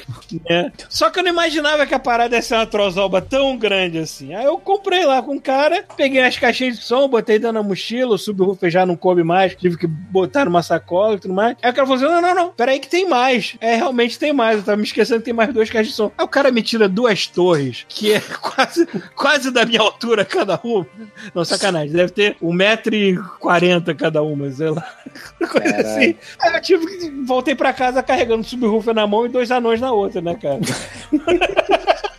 né? 0.49 0.73
Só 0.89 1.11
que 1.11 1.19
eu 1.19 1.23
não 1.23 1.31
imaginava 1.31 1.87
que 1.87 1.95
a 1.95 1.99
parada 1.99 2.37
ia 2.37 2.43
ser 2.43 2.55
uma 2.55 2.67
trozoba 2.67 3.21
tão 3.21 3.57
grande 3.57 3.99
assim. 3.99 4.35
Aí 4.35 4.45
eu 4.45 4.59
comprei 4.59 5.05
lá 5.05 5.23
com 5.23 5.37
o 5.37 5.41
cara, 5.41 5.85
peguei 5.97 6.23
as 6.23 6.39
caixinhas 6.39 6.79
de 6.79 6.85
som, 6.85 7.09
botei 7.09 7.39
dentro 7.39 7.55
da 7.55 7.63
mochila, 7.63 8.15
o 8.15 8.19
subwoofer 8.19 8.71
já 8.71 8.85
não 8.85 8.97
coube 8.97 9.23
mais, 9.23 9.55
tive 9.55 9.77
que 9.77 9.87
botar 9.87 10.45
numa 10.45 10.63
sacola 10.63 11.15
e 11.15 11.21
tudo 11.21 11.35
mais. 11.35 11.57
Aí 11.63 11.71
o 11.71 11.75
cara 11.75 11.87
falou 11.87 12.03
assim, 12.03 12.13
não, 12.13 12.21
não, 12.21 12.35
não, 12.35 12.51
peraí 12.51 12.79
que 12.79 12.89
tem 12.89 13.09
mais. 13.09 13.57
É, 13.61 13.77
realmente 13.77 14.19
tem 14.19 14.33
mais, 14.33 14.59
eu 14.59 14.65
tava 14.65 14.77
me 14.77 14.85
esquecendo 14.85 15.21
que 15.21 15.27
tem 15.27 15.35
mais 15.35 15.53
duas 15.53 15.71
caixas 15.71 15.89
de 15.89 15.95
som. 15.95 16.11
Aí 16.17 16.25
o 16.25 16.29
cara 16.29 16.51
me 16.51 16.63
tira 16.63 16.89
duas 16.89 17.27
torres, 17.27 17.85
que 17.89 18.13
é 18.13 18.21
quase, 18.41 18.87
quase 19.15 19.51
da 19.51 19.65
minha 19.65 19.81
altura 19.81 20.25
cada 20.25 20.61
uma. 20.63 20.87
Não, 21.35 21.45
sacanagem, 21.45 21.93
deve 21.93 22.13
ter 22.13 22.37
1,40m 22.43 23.92
cada 23.95 24.23
uma, 24.23 24.51
sei 24.51 24.71
lá. 24.71 24.87
Coisa 25.51 25.77
assim. 25.77 26.17
Aí 26.41 26.55
eu 26.55 26.61
tive 26.61 26.87
que. 26.87 27.11
Voltei 27.25 27.55
pra 27.55 27.73
casa 27.73 28.03
carregando 28.03 28.45
subwoofer 28.45 28.95
na 28.95 29.07
mão 29.07 29.27
e 29.27 29.29
dois 29.29 29.51
anões 29.51 29.81
na 29.81 29.93
outra, 29.93 30.21
né, 30.21 30.35
cara? 30.35 30.61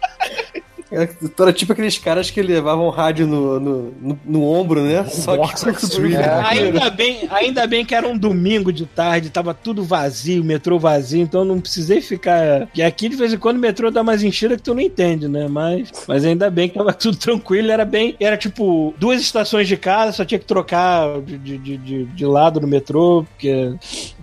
Tu 1.36 1.44
era 1.44 1.52
tipo 1.54 1.74
aqueles 1.74 1.98
caras 1.98 2.30
que 2.30 2.41
levavam 2.41 2.89
rádio 2.89 3.26
no, 3.26 3.60
no, 3.60 3.94
no, 4.02 4.20
no 4.26 4.44
ombro, 4.44 4.82
né? 4.82 5.06
Só 5.06 5.36
que 5.48 5.64
com 5.64 5.70
Extreme, 5.70 6.14
É. 6.24 6.30
Ainda 6.46 6.89
bem, 6.89 7.28
ainda 7.32 7.68
bem 7.68 7.84
que 7.86 7.96
era 7.96 8.08
um 8.08 8.18
domingo 8.18 8.72
de 8.72 8.86
tarde, 8.86 9.30
tava 9.30 9.54
tudo 9.54 9.84
vazio, 9.84 10.44
metrô 10.44 10.78
vazio, 10.78 11.22
então 11.22 11.44
não 11.44 11.60
precisei 11.60 12.02
ficar. 12.02 12.68
E 12.76 12.82
aqui 12.82 13.10
de 13.10 13.16
vez 13.16 13.34
em 13.34 13.38
quando 13.38 13.58
o 13.58 13.60
metrô 13.60 13.89
dá 13.89 14.04
mais 14.04 14.24
enchida 14.24 14.56
que 14.56 14.62
tu 14.64 14.74
não 14.74 14.82
entende, 14.82 15.28
né? 15.28 15.48
Mas, 15.50 15.89
mas 16.08 16.24
ainda 16.26 16.50
bem 16.50 16.70
que 16.70 16.76
tava 16.78 16.94
tudo 16.94 17.18
tranquilo, 17.18 17.72
era 17.72 17.86
bem. 17.86 18.16
Era 18.20 18.38
tipo 18.38 18.94
duas 18.98 19.22
estações 19.22 19.68
de 19.68 19.78
casa, 19.78 20.12
só 20.12 20.24
tinha 20.26 20.39
que 20.39 20.46
trocar 20.46 21.22
de, 21.22 21.38
de, 21.38 21.58
de, 21.58 21.78
de- 21.78 22.06
de 22.06 22.26
lado 22.26 22.60
no 22.62 22.68
metrô, 22.68 23.24
porque. 23.24 23.74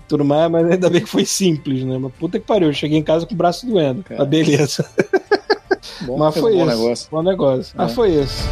Tudo 0.08 0.24
mais, 0.24 0.50
mas 0.50 0.68
ainda 0.68 0.90
bem 0.90 1.02
que 1.02 1.08
foi 1.08 1.24
simples, 1.24 1.84
né? 1.84 1.96
Mas 1.96 2.10
puta 2.18 2.36
que 2.40 2.44
pariu, 2.44 2.66
eu 2.66 2.74
cheguei 2.74 2.98
em 2.98 3.02
casa 3.02 3.24
com 3.24 3.32
o 3.32 3.36
braço 3.36 3.64
doendo. 3.64 4.02
Cara. 4.02 4.18
Mas 4.18 4.28
beleza. 4.28 4.84
Bom, 6.02 6.18
Mas 6.18 6.36
foi 6.36 6.54
um 6.54 6.64
negócio. 6.66 7.08
Bom 7.10 7.22
negócio. 7.22 7.74
Ah, 7.76 7.84
É. 7.84 7.88
foi 7.88 8.10
isso. 8.10 8.44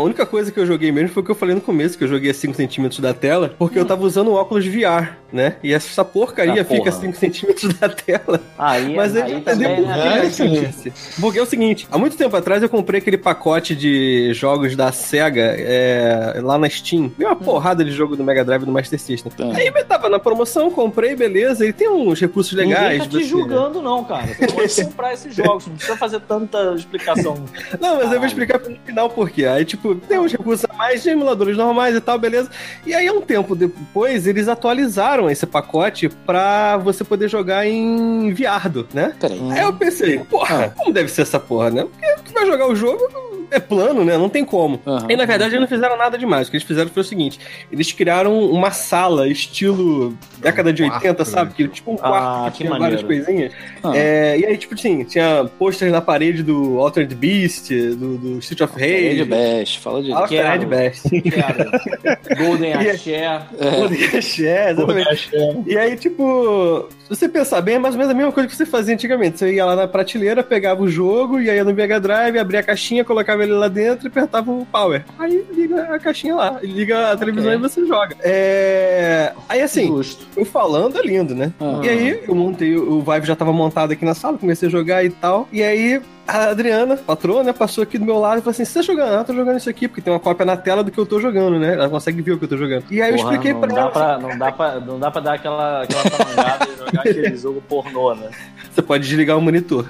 A 0.00 0.04
única 0.04 0.26
coisa 0.26 0.50
que 0.52 0.58
eu 0.58 0.66
joguei 0.66 0.90
mesmo 0.92 1.10
foi 1.10 1.22
o 1.22 1.26
que 1.26 1.30
eu 1.30 1.34
falei 1.34 1.54
no 1.54 1.60
começo, 1.60 1.96
que 1.96 2.04
eu 2.04 2.08
joguei 2.08 2.30
a 2.30 2.34
5 2.34 2.54
centímetros 2.54 3.00
da 3.00 3.12
tela, 3.14 3.54
porque 3.58 3.78
eu 3.78 3.84
tava 3.84 4.02
usando 4.04 4.28
o 4.28 4.34
óculos 4.34 4.66
VR, 4.66 5.16
né? 5.32 5.56
E 5.62 5.72
essa 5.72 6.04
porcaria 6.04 6.62
Ah, 6.62 6.64
fica 6.64 6.88
a 6.88 6.92
5 6.92 7.16
centímetros 7.16 7.72
da 7.74 7.88
tela. 7.88 8.40
Aí, 8.58 8.94
Mas 8.94 9.14
aí 9.16 9.34
entendeu 9.34 9.68
também, 9.70 9.76
por 9.84 9.86
né? 9.96 10.20
que 10.20 10.26
isso 10.26 10.48
disse. 10.48 10.92
Porque 11.20 11.38
é 11.38 11.42
o 11.42 11.46
seguinte, 11.46 11.86
há 11.90 11.98
muito 11.98 12.16
tempo 12.16 12.34
atrás 12.36 12.62
eu 12.62 12.68
comprei 12.68 12.98
aquele 13.00 13.18
pacote 13.18 13.74
de 13.76 14.32
jogos 14.34 14.74
da 14.76 14.90
SEGA 14.92 15.54
é, 15.58 16.40
lá 16.42 16.58
na 16.58 16.68
Steam. 16.68 17.10
Veio 17.16 17.30
uma 17.30 17.36
porrada 17.36 17.84
de 17.84 17.90
jogo 17.90 18.16
do 18.16 18.24
Mega 18.24 18.44
Drive 18.44 18.64
do 18.64 18.72
Master 18.72 18.98
System. 18.98 19.30
Tá. 19.32 19.44
Aí 19.56 19.66
eu 19.66 19.84
tava 19.84 20.08
na 20.08 20.18
promoção, 20.18 20.70
comprei, 20.70 21.14
beleza. 21.14 21.64
Ele 21.64 21.72
tem 21.72 21.88
uns 21.88 22.20
recursos 22.20 22.52
legais. 22.52 22.92
Ninguém 22.92 22.98
tá 23.00 23.06
te 23.06 23.12
você- 23.12 23.24
julgando, 23.24 23.80
não, 23.82 24.04
cara. 24.04 24.26
Você 24.26 24.46
pode 24.46 24.84
comprar 24.84 25.12
esses 25.14 25.34
jogos, 25.34 25.66
não 25.66 25.74
precisa 25.74 25.96
fazer 25.96 26.20
tanta 26.20 26.74
explicação. 26.74 27.36
Não, 27.80 27.96
mas 27.96 28.12
eu 28.12 28.18
vou 28.18 28.26
explicar 28.26 28.58
no 28.60 28.76
final 28.84 29.08
por 29.10 29.30
quê. 29.30 29.46
Aí, 29.46 29.64
tipo, 29.64 29.89
tem 29.94 30.18
uns 30.18 30.32
recursos 30.32 30.66
a 30.68 30.74
mais 30.74 31.02
de 31.02 31.10
emuladores 31.10 31.56
normais 31.56 31.94
e 31.94 32.00
tal, 32.00 32.18
beleza. 32.18 32.50
E 32.86 32.94
aí, 32.94 33.10
um 33.10 33.20
tempo 33.20 33.54
depois, 33.54 34.26
eles 34.26 34.48
atualizaram 34.48 35.30
esse 35.30 35.46
pacote 35.46 36.08
pra 36.08 36.76
você 36.76 37.04
poder 37.04 37.28
jogar 37.28 37.66
em 37.66 38.32
viardo, 38.32 38.86
né? 38.92 39.14
Peraí. 39.20 39.40
Aí 39.52 39.62
eu 39.62 39.72
pensei, 39.72 40.18
porra, 40.20 40.74
como 40.76 40.92
deve 40.92 41.10
ser 41.10 41.22
essa 41.22 41.38
porra, 41.38 41.70
né? 41.70 41.84
Porque 41.84 42.06
tu 42.24 42.32
vai 42.32 42.46
jogar 42.46 42.68
o 42.68 42.74
jogo, 42.74 43.02
é 43.50 43.60
plano, 43.60 44.04
né? 44.04 44.16
Não 44.16 44.28
tem 44.28 44.44
como. 44.44 44.80
Aham. 44.86 45.06
E 45.10 45.16
na 45.16 45.24
verdade 45.24 45.54
eles 45.54 45.60
não 45.60 45.68
fizeram 45.68 45.96
nada 45.96 46.16
demais. 46.16 46.48
O 46.48 46.50
que 46.50 46.56
eles 46.56 46.66
fizeram 46.66 46.90
foi 46.90 47.02
o 47.02 47.04
seguinte: 47.04 47.38
eles 47.70 47.92
criaram 47.92 48.38
uma 48.50 48.70
sala 48.70 49.28
estilo 49.28 50.16
década 50.38 50.72
de 50.72 50.82
Um 50.84 50.88
quarto, 50.88 51.04
80, 51.04 51.24
sabe? 51.24 51.54
Que, 51.54 51.68
tipo 51.68 51.92
um 51.92 51.94
Ah, 51.96 51.98
quarto 51.98 52.44
que 52.44 52.50
que 52.50 52.64
tinha 52.64 52.78
várias 52.78 53.02
coisinhas. 53.02 53.52
Ah. 53.82 53.92
É, 53.96 54.38
e 54.38 54.46
aí, 54.46 54.56
tipo 54.56 54.74
assim, 54.74 55.04
tinha 55.04 55.44
pôster 55.58 55.90
na 55.90 56.00
parede 56.00 56.42
do 56.42 56.78
Altered 56.78 57.14
Beast, 57.14 57.70
do, 57.70 58.16
do 58.18 58.38
Street 58.38 58.60
of 58.60 58.72
Rage. 58.78 59.24
Best, 59.24 59.78
fala 59.80 60.02
de. 60.02 60.12
Ah, 60.12 60.26
Quero. 60.26 60.48
Red 60.48 60.66
Best. 60.66 61.02
Golden 62.38 62.70
E- 62.80 62.90
Axé. 62.90 63.46
é, 64.46 64.70
exatamente. 64.70 65.30
E 65.66 65.76
aí, 65.76 65.96
tipo, 65.96 66.88
se 67.02 67.08
você 67.08 67.28
pensar 67.28 67.60
bem, 67.60 67.74
é 67.76 67.78
mais 67.78 67.94
ou 67.94 67.98
menos 67.98 68.12
a 68.12 68.16
mesma 68.16 68.32
coisa 68.32 68.48
que 68.48 68.54
você 68.56 68.66
fazia 68.66 68.94
antigamente. 68.94 69.38
Você 69.38 69.52
ia 69.54 69.64
lá 69.64 69.76
na 69.76 69.88
prateleira, 69.88 70.42
pegava 70.42 70.82
o 70.82 70.88
jogo, 70.88 71.40
ia 71.40 71.64
no 71.64 71.72
Mega 71.74 72.00
Drive, 72.00 72.38
abria 72.38 72.60
a 72.60 72.62
caixinha, 72.62 73.04
colocava 73.04 73.39
ele 73.42 73.52
lá 73.52 73.68
dentro 73.68 74.06
e 74.06 74.08
apertava 74.08 74.50
o 74.50 74.66
power. 74.66 75.04
Aí 75.18 75.44
liga 75.52 75.82
a 75.94 75.98
caixinha 75.98 76.34
lá, 76.34 76.58
liga 76.62 77.12
a 77.12 77.16
televisão 77.16 77.50
Ok. 77.52 77.58
e 77.58 77.68
você 77.68 77.86
joga. 77.86 78.16
É... 78.20 79.32
Aí 79.48 79.60
assim, 79.62 79.86
Justo. 79.88 80.26
eu 80.36 80.44
falando 80.44 80.98
é 80.98 81.02
lindo, 81.02 81.34
né? 81.34 81.52
Ah. 81.60 81.80
E 81.82 81.88
aí 81.88 82.24
eu 82.26 82.34
montei, 82.34 82.76
o 82.76 83.00
Vive 83.00 83.26
já 83.26 83.36
tava 83.36 83.52
montado 83.52 83.92
aqui 83.92 84.04
na 84.04 84.14
sala, 84.14 84.38
comecei 84.38 84.68
a 84.68 84.70
jogar 84.70 85.04
e 85.04 85.10
tal. 85.10 85.48
E 85.52 85.62
aí 85.62 86.00
a 86.28 86.50
Adriana, 86.50 86.96
patroa, 86.96 87.42
né, 87.42 87.52
passou 87.52 87.82
aqui 87.82 87.98
do 87.98 88.04
meu 88.04 88.18
lado 88.20 88.38
e 88.38 88.40
falou 88.40 88.52
assim: 88.52 88.64
Você 88.64 88.74
tá 88.74 88.82
jogando? 88.82 89.14
Ah, 89.14 89.24
tô 89.24 89.34
jogando 89.34 89.56
isso 89.56 89.68
aqui, 89.68 89.88
porque 89.88 90.00
tem 90.00 90.12
uma 90.12 90.20
cópia 90.20 90.46
na 90.46 90.56
tela 90.56 90.84
do 90.84 90.90
que 90.90 90.98
eu 90.98 91.04
tô 91.06 91.18
jogando, 91.18 91.58
né? 91.58 91.74
Ela 91.74 91.88
consegue 91.88 92.22
ver 92.22 92.32
o 92.32 92.38
que 92.38 92.44
eu 92.44 92.48
tô 92.48 92.56
jogando. 92.56 92.84
E 92.90 93.02
aí 93.02 93.10
eu 93.10 93.16
Porra, 93.16 93.32
expliquei 93.32 93.52
não 93.52 93.60
pra 93.60 93.68
dá 93.74 93.80
ela. 93.80 93.90
pra, 93.90 94.18
não, 94.18 94.38
dá 94.38 94.52
pra, 94.52 94.80
não 94.80 94.98
dá 95.00 95.10
pra 95.10 95.20
dar 95.20 95.34
aquela, 95.34 95.82
aquela 95.82 96.04
e 96.04 96.78
jogar 96.78 97.00
aquele 97.00 97.34
jogo 97.36 97.60
pornô, 97.68 98.14
né? 98.14 98.30
Você 98.72 98.80
pode 98.82 99.08
desligar 99.08 99.36
o 99.36 99.40
monitor. 99.42 99.86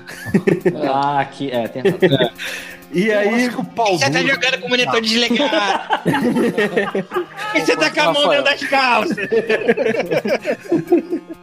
Ah, 0.91 1.21
aqui, 1.21 1.51
é, 1.51 1.69
tem 1.69 1.83
razão. 1.83 2.31
E 2.93 3.09
Eu 3.09 3.19
aí, 3.19 3.49
o 3.49 3.65
pau 3.65 3.99
Você 3.99 4.11
tá 4.11 4.21
jogando 4.21 4.61
com 4.61 4.67
o 4.67 4.71
monitor 4.71 5.01
desligado. 5.01 6.01
e 7.55 7.61
você 7.61 7.77
tá 7.77 7.91
com 7.91 8.01
a 8.01 8.13
mão 8.13 8.29
dentro 8.29 8.45
das 8.45 8.63
calças. 8.65 9.17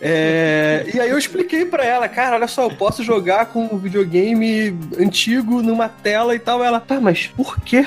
é, 0.00 0.86
e 0.94 1.00
aí 1.00 1.10
eu 1.10 1.18
expliquei 1.18 1.64
pra 1.64 1.84
ela, 1.84 2.08
cara, 2.08 2.36
olha 2.36 2.46
só, 2.46 2.64
eu 2.64 2.70
posso 2.70 3.02
jogar 3.02 3.46
com 3.46 3.64
um 3.64 3.78
videogame 3.78 4.78
antigo 4.98 5.62
numa 5.62 5.88
tela 5.88 6.34
e 6.34 6.38
tal. 6.38 6.62
Ela, 6.62 6.80
tá, 6.80 7.00
mas 7.00 7.26
por 7.28 7.60
quê? 7.60 7.86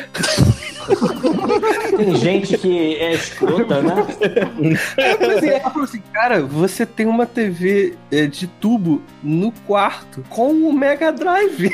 Tem 1.96 2.16
gente 2.16 2.58
que 2.58 2.96
é 2.96 3.14
escrota, 3.14 3.82
né? 3.82 3.94
Eu 4.98 5.18
falei 5.18 5.38
assim, 5.38 5.50
ela 5.50 5.70
falou 5.70 5.84
assim, 5.84 6.02
cara, 6.12 6.42
você 6.42 6.86
tem 6.86 7.06
uma 7.06 7.26
TV 7.26 7.96
é, 8.12 8.26
de 8.26 8.48
tubo 8.48 9.02
no 9.24 9.52
quarto 9.66 10.24
com 10.30 10.52
o 10.52 10.74
Mega 10.74 11.12
Drive 11.12 11.70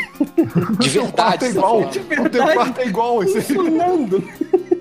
De 0.80 1.00
O 1.00 1.08
quarto 1.12 1.39
verdade, 1.39 1.45
é 1.45 1.50
igual. 1.50 1.86
De 1.89 2.00
O 2.00 2.04
teu 2.04 2.20
verdade. 2.20 2.54
quarto 2.54 2.80
é 2.82 2.86
igual. 2.86 3.24
Esse... 3.24 3.41
funcionando. 3.41 4.24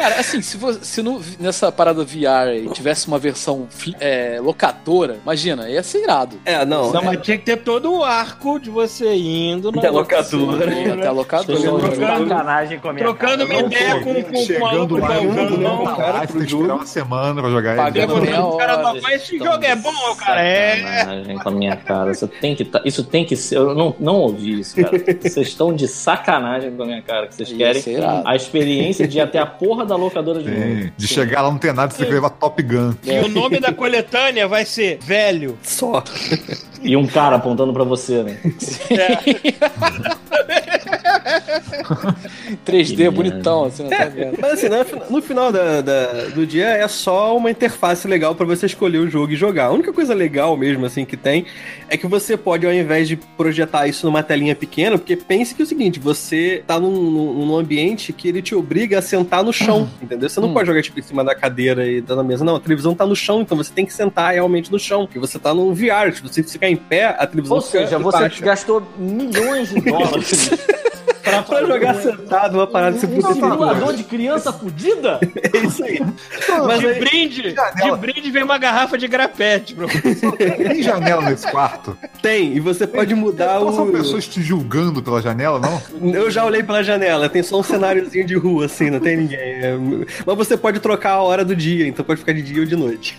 Cara, 0.00 0.18
assim, 0.20 0.40
se, 0.40 0.56
você, 0.56 0.78
se 0.82 1.02
no- 1.02 1.20
nessa 1.38 1.70
parada 1.70 2.02
VR 2.04 2.72
tivesse 2.72 3.06
uma 3.06 3.18
versão 3.18 3.68
é, 4.00 4.38
locadora, 4.42 5.18
imagina, 5.22 5.68
ia 5.68 5.82
ser 5.82 6.02
irado. 6.04 6.40
É, 6.44 6.64
não. 6.64 6.90
Não, 6.92 7.02
mas 7.02 7.20
tinha 7.20 7.36
que 7.36 7.44
ter 7.44 7.58
todo 7.58 7.92
o 7.98 8.02
arco 8.04 8.58
de 8.58 8.70
você 8.70 9.14
indo 9.14 9.70
na 9.70 9.78
Até 9.78 9.90
locadora. 9.90 10.70
Sim, 10.74 10.90
até 10.90 11.06
a 11.06 11.10
locadora. 11.12 11.58
Trocando- 11.60 11.96
sacanagem 12.28 12.78
com 12.78 12.88
a 12.88 12.92
minha 12.92 13.04
Trocando 13.04 13.44
uma 13.44 13.54
ideia 13.54 14.00
com, 14.00 14.14
com, 14.14 14.22
com 14.24 14.38
o 14.38 14.46
Chegando 14.46 14.64
maluco 14.64 14.98
lá, 14.98 15.14
jogando, 15.20 15.50
não, 15.58 15.76
não. 15.76 15.84
não, 15.84 15.96
cara, 15.96 16.26
pro 16.26 16.38
tem 16.38 16.46
que 16.46 16.54
esperar 16.54 16.74
uma 16.74 16.86
semana 16.86 17.40
pra 17.42 17.50
jogar 17.50 17.70
ele. 17.72 17.82
Pagando 17.82 18.16
meia 18.22 18.44
o 18.44 18.56
cara 18.56 18.92
mas 19.02 19.22
esse 19.22 19.38
jogo 19.38 19.64
é 19.64 19.76
bom, 19.76 20.14
cara. 20.16 20.40
É. 20.42 20.76
Sacanagem 20.98 21.38
com 21.38 21.48
a 21.48 21.52
minha 21.52 21.76
cara. 21.76 22.10
Isso 22.12 22.26
tem 22.28 22.54
que, 22.56 22.64
tá- 22.64 22.80
isso 22.84 23.04
tem 23.04 23.24
que 23.24 23.36
ser. 23.36 23.56
Eu 23.58 23.74
não, 23.74 23.94
não 24.00 24.14
ouvi 24.16 24.60
isso, 24.60 24.76
cara. 24.76 24.90
Vocês 25.20 25.48
estão 25.48 25.74
de 25.74 25.86
sacanagem 25.86 26.70
com 26.74 26.82
a 26.82 26.86
minha 26.86 27.02
cara. 27.02 27.26
Que 27.26 27.34
vocês 27.34 27.52
querem 27.52 27.82
a 28.24 28.34
experiência 28.34 29.06
de 29.06 29.18
ir 29.18 29.20
até 29.20 29.38
a 29.38 29.46
porra 29.46 29.84
da 29.90 29.96
locadora 29.96 30.42
de 30.42 30.50
novo. 30.50 30.62
Sim, 30.62 30.92
De 30.96 31.06
chegar 31.08 31.42
lá 31.42 31.50
não 31.50 31.58
tem 31.58 31.72
nada, 31.72 31.92
você 31.92 31.98
tem 31.98 32.06
que 32.06 32.14
levar 32.14 32.30
Top 32.30 32.62
Gun. 32.62 32.94
E 33.04 33.18
o 33.18 33.28
nome 33.28 33.60
da 33.60 33.72
coletânea 33.72 34.48
vai 34.48 34.64
ser 34.64 34.98
Velho. 35.02 35.58
Só. 35.62 36.02
E 36.82 36.96
um 36.96 37.06
cara 37.06 37.36
apontando 37.36 37.72
pra 37.72 37.84
você, 37.84 38.22
né? 38.22 38.38
3D 42.66 42.96
Que 42.96 43.10
bonitão, 43.10 43.64
assim, 43.64 43.82
não 43.84 43.90
tá 43.90 44.04
vendo? 44.06 44.38
Mas 44.40 44.52
assim, 44.52 44.68
no, 44.68 45.16
no 45.16 45.22
final 45.22 45.52
da- 45.52 45.80
da- 45.80 46.24
do 46.34 46.46
dia 46.46 46.66
é 46.68 46.86
só 46.88 47.36
uma 47.36 47.50
interface 47.50 48.06
legal 48.08 48.34
pra 48.34 48.46
você 48.46 48.66
escolher 48.66 48.98
o 48.98 49.08
jogo 49.08 49.32
e 49.32 49.36
jogar. 49.36 49.66
A 49.66 49.70
única 49.70 49.92
coisa 49.92 50.14
legal 50.14 50.56
mesmo, 50.56 50.84
assim, 50.86 51.04
que 51.04 51.16
tem 51.16 51.46
é 51.88 51.96
que 51.96 52.06
você 52.06 52.36
pode, 52.36 52.66
ao 52.66 52.72
invés 52.72 53.08
de 53.08 53.16
projetar 53.16 53.86
isso 53.86 54.06
numa 54.06 54.22
telinha 54.22 54.54
pequena, 54.54 54.96
porque 54.98 55.16
pense 55.16 55.54
que 55.54 55.62
é 55.62 55.64
o 55.64 55.66
seguinte, 55.68 55.98
você 56.00 56.62
tá 56.66 56.78
num, 56.78 56.90
num- 56.90 57.46
num 57.46 57.56
ambiente 57.56 58.12
que 58.12 58.28
ele 58.28 58.42
te 58.42 58.54
obriga 58.54 58.98
a 58.98 59.02
sentar 59.02 59.42
no 59.44 59.52
chão, 59.52 59.88
entendeu? 60.02 60.28
Você 60.28 60.40
não 60.40 60.48
Hum. 60.50 60.54
pode 60.54 60.66
jogar, 60.66 60.82
tipo, 60.82 60.98
em 60.98 61.02
cima 61.02 61.24
da 61.24 61.34
cadeira 61.34 61.86
e 61.86 62.02
tá 62.02 62.14
na 62.16 62.22
mesa. 62.24 62.44
Não, 62.44 62.56
a 62.56 62.60
televisão 62.60 62.94
tá 62.94 63.06
no 63.06 63.14
chão, 63.16 63.40
então 63.42 63.56
você 63.56 63.72
tem 63.72 63.84
que 63.86 63.92
sentar 63.92 64.32
realmente 64.34 64.70
no 64.70 64.78
chão, 64.78 65.06
porque 65.06 65.18
você 65.18 65.38
tá 65.38 65.52
num 65.54 65.72
VR. 65.72 66.12
Tipo, 66.12 66.28
você 66.28 66.42
ficar 66.42 66.69
em 66.70 66.76
pé, 66.76 67.16
a 67.18 67.26
televisão 67.26 67.56
Ou 67.56 67.62
seja, 67.62 67.98
você 67.98 68.28
gastou 68.40 68.82
milhões 68.96 69.70
de 69.70 69.80
dólares 69.90 70.50
pra, 71.30 71.42
Pra 71.42 71.64
jogar 71.66 71.94
sentado, 71.96 72.54
uma 72.54 72.66
parada 72.66 72.98
que 72.98 73.06
você 73.06 73.28
um 73.28 73.32
simulador 73.34 73.94
de 73.94 74.04
criança 74.04 74.52
fudida? 74.52 75.18
É 75.52 75.58
isso 75.66 75.82
aí. 75.84 76.00
Mas 76.66 76.80
de 76.80 76.86
aí, 76.86 77.00
brinde, 77.00 77.42
de 77.42 77.54
janela. 77.54 77.96
brinde 77.96 78.30
vem 78.30 78.42
uma 78.42 78.58
garrafa 78.58 78.96
de 78.98 79.06
grapete. 79.08 79.74
Bro. 79.74 79.88
Tem 80.38 80.82
janela 80.82 81.22
nesse 81.22 81.50
quarto? 81.50 81.96
tem, 82.22 82.54
e 82.54 82.60
você 82.60 82.86
pode 82.86 83.14
mudar 83.14 83.58
Não 83.60 83.72
são 83.72 83.88
o. 83.88 83.92
pessoas 83.92 84.26
te 84.28 84.42
julgando 84.42 85.02
pela 85.02 85.20
janela, 85.22 85.58
não? 85.58 85.80
Eu 86.12 86.30
já 86.30 86.44
olhei 86.44 86.62
pela 86.62 86.82
janela, 86.82 87.28
tem 87.28 87.42
só 87.42 87.60
um 87.60 87.62
cenáriozinho 87.62 88.26
de 88.26 88.34
rua, 88.36 88.66
assim, 88.66 88.90
não 88.90 89.00
tem 89.00 89.16
ninguém. 89.16 89.38
É, 89.38 89.76
Mas 90.26 90.36
você 90.36 90.56
pode 90.56 90.78
trocar 90.80 91.12
a 91.12 91.22
hora 91.22 91.44
do 91.44 91.56
dia, 91.56 91.86
então 91.88 92.04
pode 92.04 92.20
ficar 92.20 92.32
de 92.32 92.42
dia 92.42 92.60
ou 92.60 92.66
de 92.66 92.76
noite. 92.76 93.18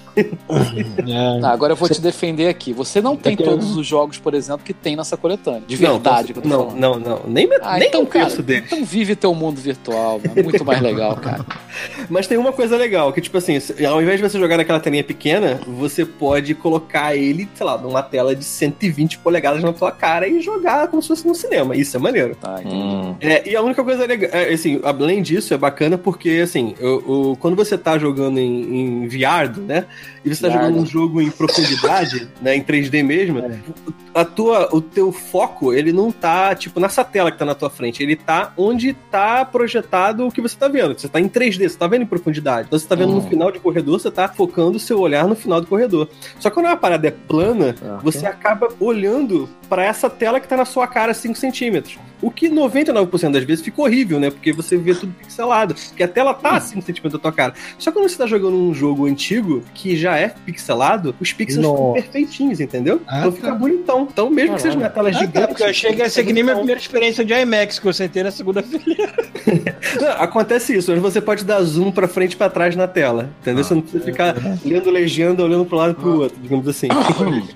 Tá, 1.42 1.52
agora 1.52 1.74
eu 1.74 1.78
vou 1.78 1.90
te 1.90 2.00
defender 2.02 2.48
aqui. 2.48 2.74
Você 2.74 3.02
não 3.02 3.16
tem 3.16 3.36
todos 3.36 3.76
os 3.76 3.86
jogos, 3.86 4.18
por 4.18 4.34
exemplo, 4.34 4.64
que 4.64 4.74
tem 4.74 4.96
nessa 4.96 5.18
coletânea. 5.18 5.64
De 5.68 5.82
Não, 5.82 5.94
verdade 5.94 6.34
que 6.34 6.40
eu 6.40 6.44
tô 6.44 6.50
não, 6.50 6.70
falando. 6.70 6.80
não, 6.80 7.00
não. 7.00 7.22
Nem, 7.28 7.48
me- 7.48 7.58
Ah, 7.62 7.78
nem 7.78 7.90
então, 8.02 8.04
um 8.04 8.06
cara, 8.08 8.26
terço 8.26 8.44
dele. 8.44 8.64
então 8.66 8.84
vive 8.86 9.16
teu 9.16 9.34
mundo 9.34 9.60
virtual, 9.62 10.20
mano. 10.20 10.34
É 10.36 10.44
muito 10.44 10.64
mais 10.66 10.82
legal, 10.82 11.16
cara. 11.18 11.46
Mas 12.10 12.28
tem 12.28 12.38
uma 12.38 12.52
coisa 12.52 12.76
legal, 12.78 13.12
que 13.14 13.22
tipo 13.22 13.38
assim, 13.38 13.58
ao 13.88 14.02
invés 14.02 14.20
de 14.22 14.30
você 14.30 14.38
jogar 14.40 14.58
naquela 14.58 14.80
telinha 14.80 15.04
pequena, 15.04 15.60
você 15.66 16.06
pode 16.06 16.54
colocar 16.56 17.16
ele, 17.16 17.48
sei 17.56 17.66
lá, 17.66 17.78
numa 17.78 18.04
tela 18.04 18.36
de 18.36 18.44
120 18.44 19.20
polegadas 19.20 19.64
na 19.64 19.72
tua 19.74 19.92
cara 19.92 20.28
e 20.28 20.42
jogar 20.42 20.88
como 20.88 21.02
se 21.02 21.08
fosse 21.08 21.28
no 21.28 21.34
cinema. 21.36 21.76
Isso 21.76 21.96
é 21.96 22.00
maneiro. 22.00 22.36
Tá. 22.36 22.60
Hum, 22.66 23.16
É, 23.20 23.50
e 23.50 23.56
a 23.56 23.62
única 23.62 23.84
coisa 23.84 24.06
legal, 24.06 24.30
é, 24.34 24.54
assim, 24.54 24.80
além 24.84 25.22
disso, 25.22 25.54
é 25.54 25.58
bacana 25.58 25.98
porque, 25.98 26.42
assim, 26.44 26.76
o, 26.82 27.32
o- 27.32 27.36
quando 27.38 27.56
você 27.56 27.78
tá 27.78 27.98
jogando 27.98 28.38
em, 28.40 29.04
em 29.04 29.08
VR, 29.08 29.58
né, 29.60 29.86
e 30.26 30.34
você 30.34 30.42
tá 30.42 30.50
VR. 30.50 30.54
jogando 30.54 30.80
um 30.80 30.86
jogo 30.86 31.22
em 31.22 31.30
profundidade, 31.32 32.28
né, 32.42 32.56
em 32.56 32.62
3D 32.64 33.04
mesmo, 33.04 33.40
É. 33.40 33.60
a 34.14 34.26
tua, 34.26 34.70
o 34.76 34.82
teu 34.82 35.12
foco, 35.12 35.74
ele 35.74 35.92
não 35.92 36.12
tá, 36.12 36.54
tipo, 36.56 36.80
nessa 36.80 37.04
tela 37.04 37.32
que 37.32 37.38
tá 37.38 37.46
na 37.46 37.56
tua 37.56 37.70
frente, 37.70 37.81
ele 38.04 38.16
tá 38.16 38.54
onde 38.58 38.94
tá 38.94 39.44
projetado 39.46 40.28
o 40.28 40.32
que 40.32 40.42
você 40.42 40.56
tá 40.58 40.68
vendo. 40.68 40.98
Você 41.00 41.08
tá 41.08 41.20
em 41.20 41.28
3D, 41.28 41.68
você 41.70 41.78
tá 41.78 41.88
vendo 41.88 42.04
em 42.04 42.06
profundidade. 42.06 42.68
Então 42.68 42.78
você 42.78 42.88
tá 42.88 42.96
vendo 42.96 43.12
Hum. 43.12 43.16
no 43.16 43.22
final 43.30 43.52
de 43.52 43.60
corredor, 43.60 44.00
você 44.00 44.12
tá 44.12 44.28
focando 44.28 44.78
o 44.78 44.80
seu 44.80 45.00
olhar 45.00 45.28
no 45.28 45.36
final 45.36 45.60
do 45.62 45.68
corredor. 45.68 46.08
Só 46.40 46.50
que 46.50 46.54
quando 46.56 46.68
a 46.68 46.76
parada 46.76 47.08
é 47.08 47.12
plana, 47.12 47.76
Ah, 47.84 48.00
você 48.04 48.26
acaba 48.26 48.68
olhando 48.80 49.50
pra 49.70 49.84
essa 49.84 50.10
tela 50.10 50.40
que 50.40 50.48
tá 50.48 50.58
na 50.58 50.66
sua 50.66 50.88
cara 50.88 51.14
5 51.14 51.36
centímetros. 51.38 51.98
O 52.22 52.30
que 52.30 52.50
99% 52.50 53.32
das 53.32 53.44
vezes 53.44 53.64
fica 53.64 53.82
horrível, 53.82 54.20
né? 54.20 54.30
Porque 54.30 54.52
você 54.54 54.78
vê 54.78 54.94
tudo 54.94 55.14
pixelado. 55.14 55.74
Porque 55.74 56.04
a 56.04 56.08
tela 56.08 56.34
tá 56.34 56.52
a 56.58 56.62
5 56.62 56.82
centímetros 56.82 57.14
da 57.14 57.20
tua 57.20 57.32
cara. 57.32 57.54
Só 57.80 57.92
que 57.92 57.98
quando 57.98 58.10
você 58.10 58.18
tá 58.18 58.28
jogando 58.28 58.56
um 58.56 58.74
jogo 58.74 59.06
antigo, 59.08 59.64
que 59.74 59.96
já 59.96 60.18
é 60.18 60.30
pixelado, 60.30 61.16
os 61.20 61.34
pixels 61.34 61.66
ficam 61.66 61.94
perfeitinhos, 61.94 62.60
entendeu? 62.60 63.02
Ah, 63.08 63.20
então 63.20 63.32
tá. 63.32 63.38
fica 63.38 63.56
bonitão. 63.56 64.08
Então, 64.12 64.30
mesmo 64.30 64.56
que 64.56 64.62
seja 64.62 64.78
uma 64.78 64.90
tela 64.90 65.10
Ah, 65.10 65.14
tá, 65.14 65.20
gigante. 65.20 65.62
eu 65.62 65.68
achei 65.70 65.94
que 65.94 66.00
ia 66.00 66.10
ser 66.10 66.24
que 66.24 66.34
nem 66.34 66.44
minha 66.44 66.56
primeira 66.56 66.80
experiência 66.80 67.26
de 67.26 67.34
IMAX 67.34 67.80
que 67.80 67.88
eu 67.88 67.94
sentei 67.94 68.24
na 68.24 68.32
segunda-feira. 68.32 69.12
Acontece 70.18 70.76
isso, 70.76 70.92
mas 70.92 71.02
você 71.02 71.20
pode 71.22 71.44
dar 71.44 71.62
zoom 71.64 71.92
pra 71.92 72.08
frente 72.08 72.34
e 72.34 72.36
pra 72.36 72.50
trás 72.50 72.76
na 72.76 72.88
tela. 72.88 73.30
Entendeu? 73.42 73.64
você 73.64 73.74
não 73.74 73.82
precisa 73.82 74.04
ficar 74.04 74.36
lendo 74.66 74.90
legenda, 74.92 75.44
olhando 75.44 75.66
pro 75.66 75.78
lado 75.78 75.92
e 75.92 75.96
pro 75.96 76.22
outro, 76.22 76.38
digamos 76.42 76.68
assim. 76.68 76.88